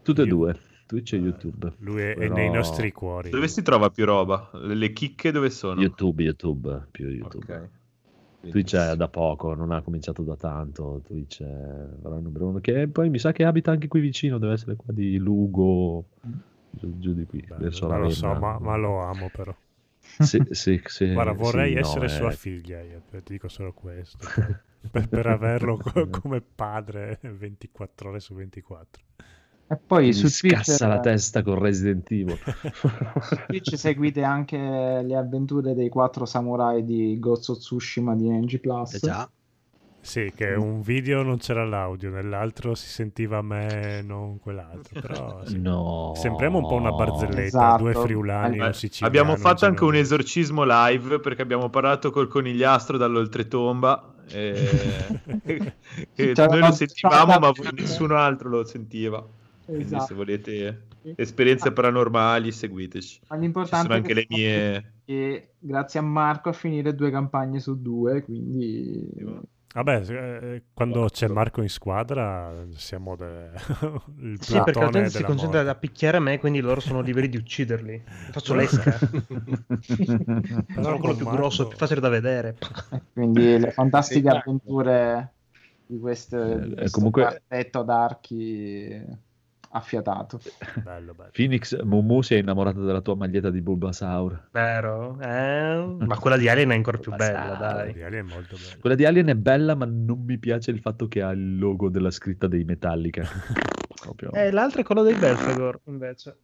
Tutte 0.03 0.23
e 0.23 0.27
due, 0.27 0.57
Twitch 0.87 1.13
e 1.15 1.17
YouTube. 1.17 1.75
Lui 1.79 2.01
è, 2.03 2.13
è 2.13 2.17
Però- 2.17 2.35
nei 2.35 2.51
nostri 2.51 2.93
cuori. 2.93 3.31
Dove 3.31 3.49
si 3.49 3.63
trova 3.63 3.91
più 3.91 4.05
roba? 4.05 4.51
Le 4.55 4.93
chicche 4.93 5.31
dove 5.33 5.51
sono? 5.51 5.81
YouTube, 5.81 6.23
YouTube, 6.23 6.87
più 6.91 7.09
YouTube. 7.09 7.55
Ok. 7.55 7.69
Twitch 8.49 8.75
è 8.77 8.97
da 8.97 9.09
poco, 9.09 9.55
non 9.55 9.71
ha 9.73 9.83
cominciato 9.83 10.23
da 10.23 10.37
tanto. 10.37 11.01
Twitch 11.05 11.43
è 11.43 11.45
il 11.45 12.19
numero 12.23 12.49
uno. 12.49 12.61
Che 12.61 12.89
poi 12.89 13.11
mi 13.11 13.19
sa 13.19 13.33
che 13.33 13.45
abita 13.45 13.71
anche 13.71 13.89
qui 13.89 14.01
vicino, 14.01 14.39
deve 14.39 14.55
essere 14.55 14.77
qua 14.77 14.93
di 14.93 15.17
Lugo, 15.17 16.05
giù, 16.71 16.99
giù 16.99 17.13
di 17.15 17.27
qui, 17.27 17.45
Non 17.49 17.89
la 17.89 17.99
lo 17.99 18.11
so, 18.11 18.35
ma, 18.35 18.59
ma 18.59 18.77
lo 18.77 19.01
amo 19.01 19.29
però. 19.31 19.55
Sì, 20.19 20.41
sì, 20.51 20.81
sì, 20.85 21.07
Guarda, 21.13 21.33
vorrei 21.33 21.73
sì, 21.73 21.79
no, 21.81 21.81
essere 21.81 22.07
è- 22.07 22.09
sua 22.09 22.31
figlia, 22.31 22.81
io 22.83 23.03
ti 23.09 23.21
dico 23.33 23.49
solo 23.49 23.73
questo. 23.73 24.27
per, 24.91 25.09
per 25.09 25.27
averlo 25.27 25.77
co- 25.83 26.09
come 26.09 26.41
padre 26.41 27.19
24 27.23 28.11
ore 28.11 28.21
su 28.21 28.35
24. 28.35 29.03
E 29.69 29.77
poi 29.85 30.07
Mi 30.07 30.13
su 30.13 30.29
Twitch, 30.29 30.63
scassa 30.63 30.87
la 30.87 31.01
testa 31.01 31.43
con 31.43 31.59
Resident 31.59 32.09
Evil. 32.11 32.39
su 33.21 33.37
Twitch 33.47 33.77
seguite 33.77 34.23
anche 34.23 34.57
le 34.57 35.17
avventure 35.17 35.75
dei 35.75 35.89
quattro 35.89 36.25
samurai 36.25 36.85
di 36.85 37.19
Ghost 37.19 37.49
of 37.51 37.59
Tsushima 37.59 38.15
di 38.15 38.29
NG 38.29 38.61
Plus. 38.61 38.99
Sì, 40.07 40.33
che 40.37 40.53
un 40.53 40.83
video 40.83 41.25
non 41.25 41.39
c'era 41.39 41.65
l'audio, 41.65 42.11
nell'altro 42.11 42.77
si 42.77 42.87
sentiva 42.87 43.43
me, 43.43 44.03
non 44.03 44.39
quell'altro. 44.39 45.01
Però 45.01 45.45
sì. 45.45 45.59
No. 45.59 46.13
sembriamo 46.15 46.59
un 46.59 46.69
po' 46.69 46.77
una 46.77 46.93
barzelletta, 46.93 47.43
Esatto. 47.43 47.83
due 47.83 47.93
friulani, 47.93 48.59
Eh, 48.59 48.67
un 48.67 48.73
siciliano. 48.73 49.19
abbiamo 49.19 49.37
fatto 49.37 49.67
anche 49.67 49.83
un 49.83 49.97
esorcismo 49.97 50.63
live 50.65 51.19
perché 51.19 51.43
abbiamo 51.43 51.71
parlato 51.71 52.13
col 52.13 52.29
conigliastro 52.29 52.97
dall'oltretomba. 52.99 54.15
E... 54.29 54.55
e 56.15 56.33
noi 56.37 56.59
lo 56.61 56.71
sentivamo, 56.71 57.39
ma 57.41 57.53
nessuno 57.73 58.17
altro 58.17 58.49
lo 58.49 58.65
sentiva. 58.65 59.27
Quindi, 59.67 59.85
Esatto. 59.85 60.05
se 60.07 60.15
volete 60.15 60.83
esperienze 61.17 61.73
paranormali, 61.73 62.51
seguiteci. 62.53 63.21
Ma 63.29 63.37
Ci 63.37 63.43
l'importante 63.43 63.83
sono 63.87 63.95
è 63.95 63.97
anche 63.99 64.15
che, 64.15 64.15
le 64.15 64.27
mie. 64.29 64.93
che 65.05 65.51
grazie 65.59 66.01
a 66.01 66.03
Marco 66.03 66.49
a 66.49 66.53
finire 66.53 66.95
due 66.95 67.11
campagne 67.11 67.61
su 67.61 67.81
due, 67.81 68.23
quindi 68.25 69.45
Vabbè, 69.77 70.03
eh, 70.09 70.63
quando 70.73 71.07
c'è 71.11 71.29
Marco 71.29 71.61
in 71.61 71.69
squadra 71.69 72.65
siamo 72.71 73.15
de- 73.15 73.51
il 74.21 74.39
Sì, 74.41 74.55
perché 74.65 74.81
la 74.81 74.89
gente 74.89 75.11
si 75.11 75.23
concentra 75.23 75.59
morte. 75.59 75.71
a 75.71 75.75
picchiare 75.75 76.19
me, 76.19 76.39
quindi 76.39 76.61
loro 76.61 76.81
sono 76.81 77.03
liberi 77.03 77.29
di 77.29 77.37
ucciderli. 77.37 78.03
Faccio 78.33 78.55
l'esca. 78.55 78.97
sono 80.81 80.99
quello 80.99 81.15
più 81.15 81.25
Marco- 81.25 81.31
grosso, 81.41 81.69
più 81.69 81.77
facile 81.77 82.01
da 82.01 82.09
vedere. 82.09 82.57
quindi 83.13 83.59
le 83.59 83.71
fantastiche 83.71 84.21
Esatto. 84.29 84.39
avventure 84.51 85.33
di 85.87 85.99
questo, 85.99 86.43
di 86.59 86.71
Eh, 86.73 86.75
questo 86.75 86.97
comunque- 86.97 87.23
quartetto 87.23 87.83
d'archi 87.83 89.05
affiatato. 89.77 90.41
Bello, 90.83 91.15
bello. 91.15 91.31
Phoenix 91.33 91.81
Mumu 91.83 92.23
si 92.23 92.35
è 92.35 92.39
innamorato 92.39 92.85
della 92.85 93.01
tua 93.01 93.15
maglietta 93.15 93.51
di 93.51 93.61
Bulbasaur. 93.61 94.49
Vero? 94.53 95.19
Eh? 95.21 95.97
Ma 96.01 96.19
quella 96.19 96.37
di 96.37 96.49
Alien 96.49 96.71
è 96.71 96.75
ancora 96.75 96.99
più 96.99 97.15
bella, 97.15 97.55
dai. 97.55 97.93
Di 97.93 98.03
Ali 98.03 98.17
è 98.19 98.23
molto 98.23 98.57
bello. 98.57 98.81
Quella 98.81 98.97
di 98.97 99.05
Alien 99.05 99.27
è 99.29 99.35
bella, 99.35 99.75
ma 99.75 99.85
non 99.87 100.25
mi 100.25 100.39
piace 100.39 100.71
il 100.71 100.81
fatto 100.81 101.09
che 101.09 101.23
ha 101.23 101.31
il 101.31 101.59
logo 101.59 101.89
della 101.89 102.11
scritta 102.11 102.47
dei 102.47 102.65
Metallica. 102.65 103.23
Proprio. 104.01 104.31
Eh, 104.33 104.51
l'altro 104.51 104.81
è 104.81 104.85
quello 104.85 105.03
dei 105.03 105.15
Belfagor, 105.15 105.81
invece. 105.85 106.37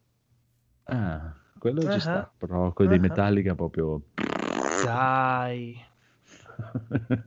Ah, 0.84 1.34
quello 1.58 1.80
ci 1.82 1.86
Ah. 1.88 2.00
sta, 2.00 2.32
però 2.36 2.72
quello 2.72 2.90
dei 2.90 2.98
Ah. 2.98 3.02
Metallica 3.02 3.54
proprio... 3.54 4.02
Dai. 4.84 5.76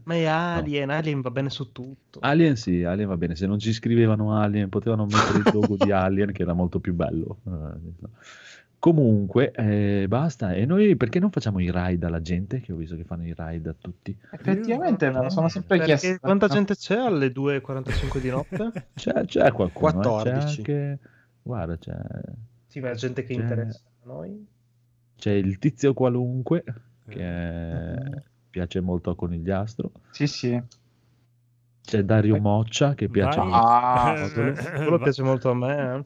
Ma 0.04 0.14
è 0.14 0.24
Alien, 0.26 0.90
Alien 0.90 1.22
va 1.22 1.32
bene 1.32 1.50
su 1.50 1.72
tutto. 1.72 2.20
Alien 2.22 2.56
sì, 2.56 2.84
Alien 2.84 3.08
va 3.08 3.18
bene, 3.18 3.36
se 3.36 3.46
non 3.48 3.60
ci 3.60 3.74
scrivevano 3.74 4.36
Alien 4.38 4.70
potevano 4.70 5.06
mettere 5.06 5.38
il 5.40 5.50
logo 5.54 5.76
di 5.78 5.92
Alien 5.94 6.32
che 6.32 6.42
era 6.44 6.54
molto 6.54 6.80
più 6.80 6.94
bello. 6.94 7.38
Eh, 7.46 8.08
Comunque, 8.78 9.52
eh, 9.52 10.06
basta. 10.08 10.54
E 10.54 10.66
noi 10.66 10.96
perché 10.96 11.20
non 11.20 11.32
facciamo 11.32 11.60
i 11.60 11.72
ride 11.74 12.06
alla 12.06 12.22
gente? 12.22 12.60
Che 12.62 12.72
ho 12.72 12.76
visto 12.76 12.96
che 12.96 13.04
fanno 13.04 13.26
i 13.26 13.34
ride 13.36 13.70
a 13.70 13.76
tutti. 13.80 14.16
Effettivamente 14.30 15.10
me 15.10 15.24
lo 15.24 15.30
sono 15.32 15.50
sempre 15.50 15.80
chiesto. 15.80 16.18
quanta 16.20 16.48
gente 16.48 16.76
c'è 16.76 16.96
alle 16.98 17.30
2.45 17.30 18.20
di 18.20 18.30
notte? 18.30 18.72
C'è, 18.94 19.26
c'è 19.26 19.52
qualcuno. 19.52 19.90
eh, 19.90 19.94
14. 19.94 20.62
C'è 20.62 20.72
anche... 20.82 21.00
Guarda, 21.42 21.78
c'è... 21.78 21.98
Sì, 22.68 22.80
ma 22.80 22.92
è 22.92 22.96
gente 22.96 23.24
che 23.24 23.34
C'è- 23.34 23.42
interessa 23.42 23.82
a 24.04 24.08
noi. 24.08 24.46
c'è 25.16 25.32
il 25.32 25.58
tizio 25.58 25.94
qualunque 25.96 26.64
che 27.08 28.06
piace 28.56 28.80
molto 28.80 29.10
a 29.10 29.16
Conigliastro. 29.18 29.92
Sì, 30.12 30.28
sì. 30.28 30.62
C'è 31.82 32.04
Dario 32.04 32.40
Moccia 32.40 32.94
che 32.94 33.10
piace 33.10 33.40
Vai. 33.40 33.50
molto. 33.50 33.68
Ah, 33.68 34.30
Quello, 34.34 34.54
quello 34.54 34.98
piace 35.00 35.24
molto 35.24 35.50
a 35.50 35.54
me. 35.54 35.96
eh. 35.98 36.06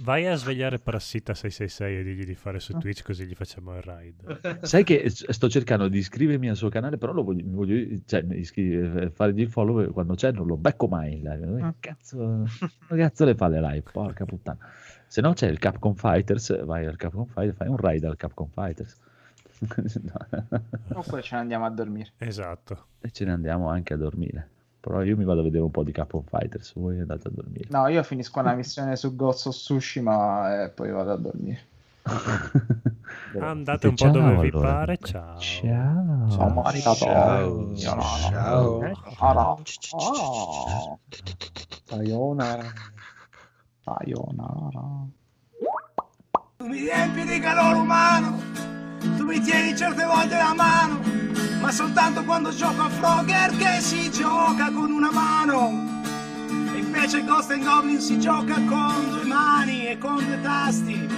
Vai 0.00 0.26
a 0.26 0.34
svegliare 0.34 0.80
Parassita 0.80 1.34
666 1.34 1.98
e 1.98 2.02
digli 2.02 2.24
di 2.24 2.34
fare 2.34 2.58
su 2.58 2.76
Twitch 2.76 3.04
così 3.04 3.26
gli 3.26 3.34
facciamo 3.34 3.76
il 3.76 3.82
ride. 3.82 4.58
Sai 4.66 4.82
che 4.82 5.04
sto 5.08 5.48
cercando 5.48 5.86
di 5.86 5.98
iscrivermi 5.98 6.48
al 6.48 6.56
suo 6.56 6.68
canale, 6.68 6.98
però 6.98 7.12
lo 7.12 7.22
voglio, 7.22 7.44
voglio 7.46 8.00
cioè, 8.04 8.24
iscri- 8.30 9.10
fargli 9.12 9.42
il 9.42 9.50
follow 9.50 9.92
quando 9.92 10.14
c'è, 10.14 10.32
non 10.32 10.48
lo 10.48 10.56
becco 10.56 10.88
mai 10.88 11.18
in 11.18 11.22
live. 11.22 11.56
Che 11.60 11.74
Cazzo, 11.78 12.44
cazzo 12.88 13.24
le 13.24 13.36
fa 13.36 13.46
le 13.46 13.60
live? 13.60 13.84
Porca 13.92 14.24
puttana. 14.24 14.58
Se 15.06 15.20
no 15.20 15.32
c'è 15.32 15.46
il 15.46 15.60
Capcom 15.60 15.94
Fighters, 15.94 16.64
vai 16.64 16.86
al 16.86 16.96
Capcom 16.96 17.26
Fighters, 17.26 17.56
fai 17.56 17.68
un 17.68 17.76
ride 17.76 18.06
al 18.08 18.16
Capcom 18.16 18.48
Fighters. 18.48 18.96
Oppure 20.92 21.22
ce 21.22 21.34
ne 21.34 21.40
andiamo 21.40 21.64
a 21.64 21.70
dormire. 21.70 22.12
Esatto. 22.18 22.86
e 23.00 23.10
ce 23.10 23.24
ne 23.24 23.32
andiamo 23.32 23.68
anche 23.68 23.94
a 23.94 23.96
dormire. 23.96 24.48
Però 24.80 25.02
io 25.02 25.16
mi 25.16 25.24
vado 25.24 25.40
a 25.40 25.44
vedere 25.44 25.62
un 25.62 25.70
po' 25.70 25.82
di 25.82 25.92
Capcom 25.92 26.24
Fighters, 26.24 26.74
voi 26.74 27.00
andate 27.00 27.28
a 27.28 27.30
dormire. 27.32 27.66
No, 27.70 27.86
io 27.88 28.02
finisco 28.02 28.40
una 28.40 28.54
missione 28.54 28.96
su 28.96 29.16
Ghost 29.16 29.46
of 29.46 29.54
Tsushima 29.54 30.64
e 30.64 30.68
poi 30.68 30.90
vado 30.90 31.12
a 31.12 31.16
dormire. 31.16 31.60
Andate 33.40 33.86
un 33.88 33.94
po' 33.94 34.04
Ciao, 34.04 34.10
dove 34.12 34.36
vi 34.40 34.48
allora. 34.48 34.72
pare. 34.74 34.98
Ciao. 34.98 35.38
Ciao. 35.38 36.28
Ciao, 36.30 36.48
Marita. 36.50 36.94
Ciao. 36.94 37.74
Ciao. 37.76 38.92
Ciao. 39.16 39.62
Ciao. 39.64 40.98
Sayonara. 41.84 42.72
Sayonara. 43.84 45.06
Tu 46.56 46.66
mi 46.66 46.78
riempi 46.78 47.24
di 47.24 47.38
calore 47.40 47.78
umano, 47.78 48.38
tu 49.24 49.30
mi 49.30 49.40
tieni 49.40 49.74
certe 49.74 50.04
volte 50.04 50.36
la 50.36 50.52
mano, 50.54 51.00
ma 51.60 51.72
soltanto 51.72 52.22
quando 52.24 52.50
gioco 52.50 52.82
a 52.82 52.90
Frogger 52.90 53.56
che 53.56 53.80
si 53.80 54.10
gioca 54.10 54.70
con 54.70 54.92
una 54.92 55.10
mano. 55.10 56.02
E 56.74 56.78
invece 56.78 57.24
Ghost 57.24 57.50
and 57.50 57.64
Goblin 57.64 58.00
si 58.00 58.20
gioca 58.20 58.54
con 58.54 59.08
due 59.08 59.24
mani 59.24 59.86
e 59.86 59.96
con 59.96 60.16
due 60.16 60.40
tasti. 60.42 61.08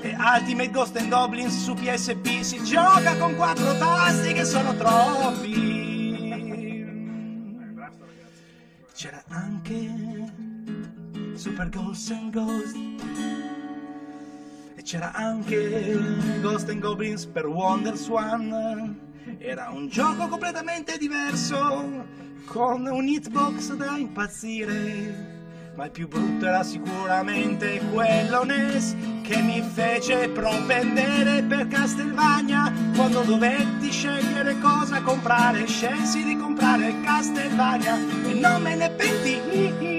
E 0.00 0.16
Ultimate 0.18 0.70
Ghost 0.70 0.96
and 0.96 1.10
Goblin 1.10 1.50
su 1.50 1.74
PSP 1.74 2.40
si 2.40 2.64
gioca 2.64 3.16
con 3.16 3.36
quattro 3.36 3.76
tasti 3.76 4.32
che 4.32 4.44
sono 4.44 4.74
troppi. 4.74 6.30
C'era 8.94 9.22
anche 9.28 10.32
Super 11.34 11.68
Ghost 11.68 12.10
and 12.12 12.32
Ghost. 12.32 13.51
E 14.82 14.84
c'era 14.84 15.12
anche 15.12 15.96
Ghost 16.40 16.68
and 16.68 16.80
Goblins 16.80 17.24
per 17.26 17.46
Wonder 17.46 17.94
Swan. 17.94 18.98
Era 19.38 19.70
un 19.70 19.86
gioco 19.86 20.26
completamente 20.26 20.98
diverso, 20.98 22.04
con 22.46 22.86
un 22.86 23.06
hitbox 23.06 23.74
da 23.74 23.96
impazzire. 23.96 25.70
Ma 25.76 25.84
il 25.84 25.92
più 25.92 26.08
brutto 26.08 26.46
era 26.46 26.64
sicuramente 26.64 27.80
quello 27.92 28.42
NES 28.42 28.96
che 29.22 29.40
mi 29.40 29.62
fece 29.62 30.28
propendere 30.30 31.44
per 31.44 31.68
Castelvania. 31.68 32.72
Quando 32.96 33.22
dovetti 33.22 33.88
scegliere 33.88 34.58
cosa 34.58 35.00
comprare, 35.00 35.64
scelsi 35.64 36.24
di 36.24 36.36
comprare 36.36 36.92
Castelvania 37.02 37.96
e 37.96 38.34
non 38.34 38.60
me 38.60 38.74
ne 38.74 38.90
pentii. 38.90 39.91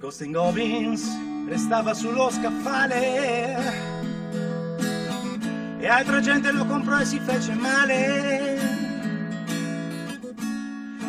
Ghost 0.00 0.22
and 0.22 0.32
Goblins 0.32 1.06
restava 1.46 1.92
sullo 1.92 2.30
scaffale. 2.30 3.58
E 5.78 5.86
altra 5.86 6.20
gente 6.20 6.50
lo 6.52 6.64
comprò 6.64 7.00
e 7.00 7.04
si 7.04 7.20
fece 7.20 7.52
male. 7.52 8.58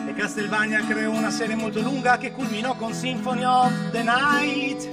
E 0.08 0.14
Castlevania 0.14 0.86
creò 0.86 1.10
una 1.10 1.32
serie 1.32 1.56
molto 1.56 1.80
lunga 1.80 2.18
che 2.18 2.34
culminò 2.34 2.76
con 2.76 2.94
Symphony 2.94 3.46
of 3.46 3.92
the 3.92 4.04
Night. 4.04 4.90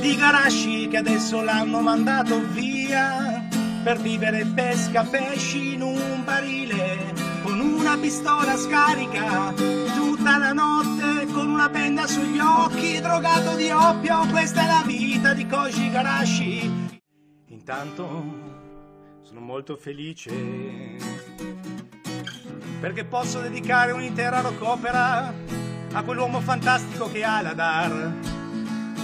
Di 0.00 0.16
Garashi 0.16 0.88
che 0.88 0.96
adesso 0.96 1.40
l'hanno 1.40 1.80
mandato 1.80 2.44
via 2.50 3.46
per 3.84 4.00
vivere 4.00 4.44
pesca 4.44 5.04
pesci 5.04 5.74
in 5.74 5.82
un 5.82 6.24
barile 6.24 7.27
con 7.48 7.60
una 7.60 7.96
pistola 7.96 8.58
scarica 8.58 9.54
tutta 9.54 10.36
la 10.36 10.52
notte 10.52 11.26
con 11.32 11.48
una 11.48 11.70
benda 11.70 12.06
sugli 12.06 12.38
occhi 12.38 13.00
drogato 13.00 13.56
di 13.56 13.70
oppio 13.70 14.26
questa 14.26 14.64
è 14.64 14.66
la 14.66 14.82
vita 14.84 15.32
di 15.32 15.46
Koji 15.46 15.90
Garashi 15.90 17.00
intanto 17.46 18.06
sono 19.22 19.40
molto 19.40 19.76
felice 19.76 20.96
perché 22.80 23.06
posso 23.06 23.40
dedicare 23.40 23.92
un'intera 23.92 24.42
rock 24.42 24.62
opera 24.62 25.32
a 25.92 26.02
quell'uomo 26.02 26.40
fantastico 26.40 27.10
che 27.10 27.24
ha 27.24 27.42
da 27.42 27.54
dar, 27.54 28.12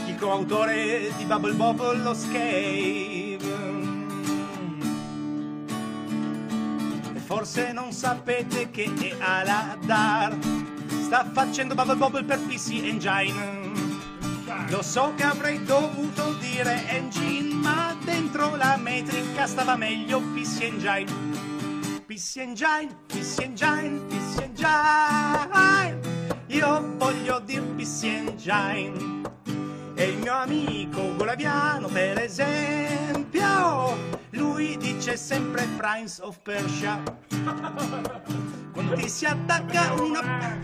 il 0.06 0.16
coautore 0.16 1.10
di 1.16 1.24
Bubble 1.24 1.54
Bobble, 1.54 1.96
lo 1.96 2.12
Scave. 2.12 3.23
Forse 7.34 7.72
non 7.72 7.90
sapete 7.90 8.70
che 8.70 8.84
è 8.96 9.16
Aladar 9.18 10.38
sta 10.86 11.28
facendo 11.32 11.74
Bubble 11.74 11.96
Bobble 11.96 12.22
per 12.22 12.38
PC 12.38 12.80
Engine. 12.84 13.72
Lo 14.68 14.82
so 14.82 15.12
che 15.16 15.24
avrei 15.24 15.60
dovuto 15.64 16.34
dire 16.34 16.86
engine, 16.86 17.54
ma 17.54 17.96
dentro 18.04 18.54
la 18.54 18.76
metrica 18.76 19.48
stava 19.48 19.74
meglio 19.74 20.20
PC 20.20 20.60
Engine. 20.60 21.10
PC 22.06 22.36
Engine, 22.36 22.96
PC 23.04 23.40
Engine, 23.40 24.00
PC 24.06 24.40
Engine. 24.42 26.00
Io 26.46 26.94
voglio 26.96 27.40
dir 27.40 27.62
PC 27.74 28.04
Engine. 28.04 29.22
E 29.96 30.04
il 30.08 30.18
mio 30.18 30.34
amico 30.34 31.14
Golaviano, 31.14 31.86
per 31.86 32.18
esempio, 32.18 33.96
lui 34.30 34.76
dice 34.76 35.16
sempre 35.16 35.66
Prince 35.76 36.20
of 36.20 36.40
Persia. 36.40 37.00
Quando 38.72 38.94
ti 38.94 39.08
si 39.08 39.24
attacca 39.24 39.92
una... 39.92 40.58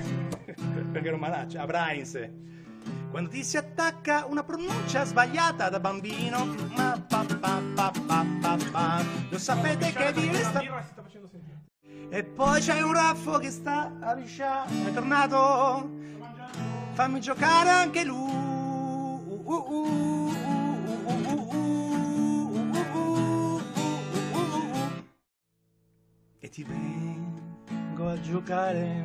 Perché 0.93 1.11
non 1.11 1.21
malaccia, 1.21 1.63
a 1.63 1.67
Prince. 1.67 2.33
Quando 3.11 3.31
ti 3.31 3.45
si 3.45 3.57
attacca 3.57 4.27
una 4.27 4.43
pronuncia 4.43 5.05
sbagliata 5.05 5.69
da 5.69 5.79
bambino, 5.79 6.47
ma 6.75 7.01
pa 7.09 7.25
pa 7.25 7.61
pa 7.75 7.93
pa 8.07 8.27
pa 8.41 8.57
pa. 8.73 9.05
Lo 9.29 9.39
sapete 9.39 9.93
che 9.93 10.13
vi 10.13 10.29
resta... 10.29 10.61
E 12.13 12.25
poi 12.25 12.61
c'è 12.61 12.83
un 12.83 12.93
raffo 12.93 13.39
che 13.39 13.51
sta 13.51 13.97
a 14.01 14.13
liscia, 14.15 14.65
è 14.65 14.93
tornato. 14.93 15.89
Fammi 16.95 17.21
giocare 17.21 17.71
anche 17.71 18.03
lui. 18.03 18.50
E 19.53 19.57
ti 26.49 26.63
vengo 26.63 28.09
a 28.09 28.21
giocare. 28.21 29.05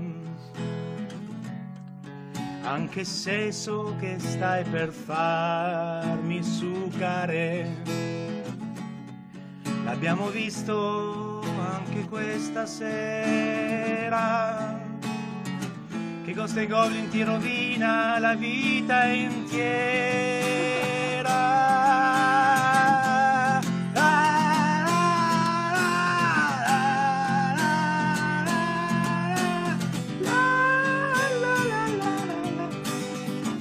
Anche 2.61 3.03
se 3.03 3.51
so 3.51 3.95
che 3.99 4.19
stai 4.19 4.64
per 4.65 4.91
farmi 4.91 6.43
sucare. 6.43 7.82
L'abbiamo 9.83 10.30
visto 10.30 11.41
anche 11.57 12.03
questa 12.07 12.67
sera. 12.67 13.65
Che 16.26 16.34
Ghost 16.34 16.58
e 16.58 16.66
Goblin 16.66 17.08
ti 17.10 17.22
rovina 17.22 18.18
la 18.18 18.34
vita 18.34 19.04
intera. 19.04 19.44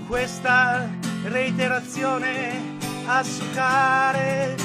Questa 0.07 0.89
reiterazione 1.25 2.79
a 3.05 3.23
succare 3.23 4.57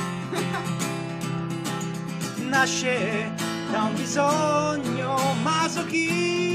nasce 2.48 3.34
da 3.70 3.84
un 3.84 3.94
bisogno 3.94 5.18
masochista, 5.44 6.49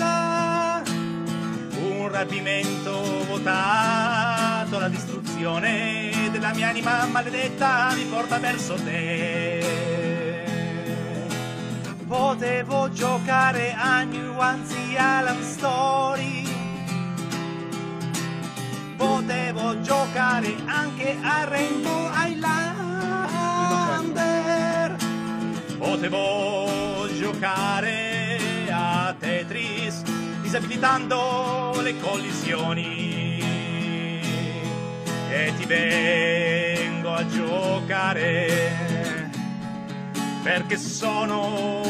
un 0.00 2.08
rapimento 2.10 3.24
votato 3.26 4.76
alla 4.76 4.88
distruzione 4.88 6.28
della 6.30 6.54
mia 6.54 6.68
anima 6.68 7.04
maledetta 7.06 7.92
mi 7.94 8.04
porta 8.04 8.38
verso 8.38 8.74
te. 8.74 9.64
Potevo 12.06 12.90
giocare 12.90 13.72
a 13.72 14.02
New 14.02 14.38
Anzi 14.38 14.94
Alan 14.96 15.42
Story, 15.42 16.46
potevo 18.96 19.80
giocare 19.80 20.54
anche 20.66 21.16
a 21.22 21.44
Rainbow 21.44 22.10
Highlander, 22.12 22.56
potevo 25.78 27.08
giocare 27.16 28.38
a 28.70 29.14
Tetris 29.16 29.79
disabilitando 30.50 31.80
le 31.80 31.96
collisioni. 31.98 33.38
E 35.30 35.52
ti 35.56 35.64
vengo 35.64 37.12
a 37.12 37.24
giocare 37.24 39.30
perché 40.42 40.76
sono 40.76 41.82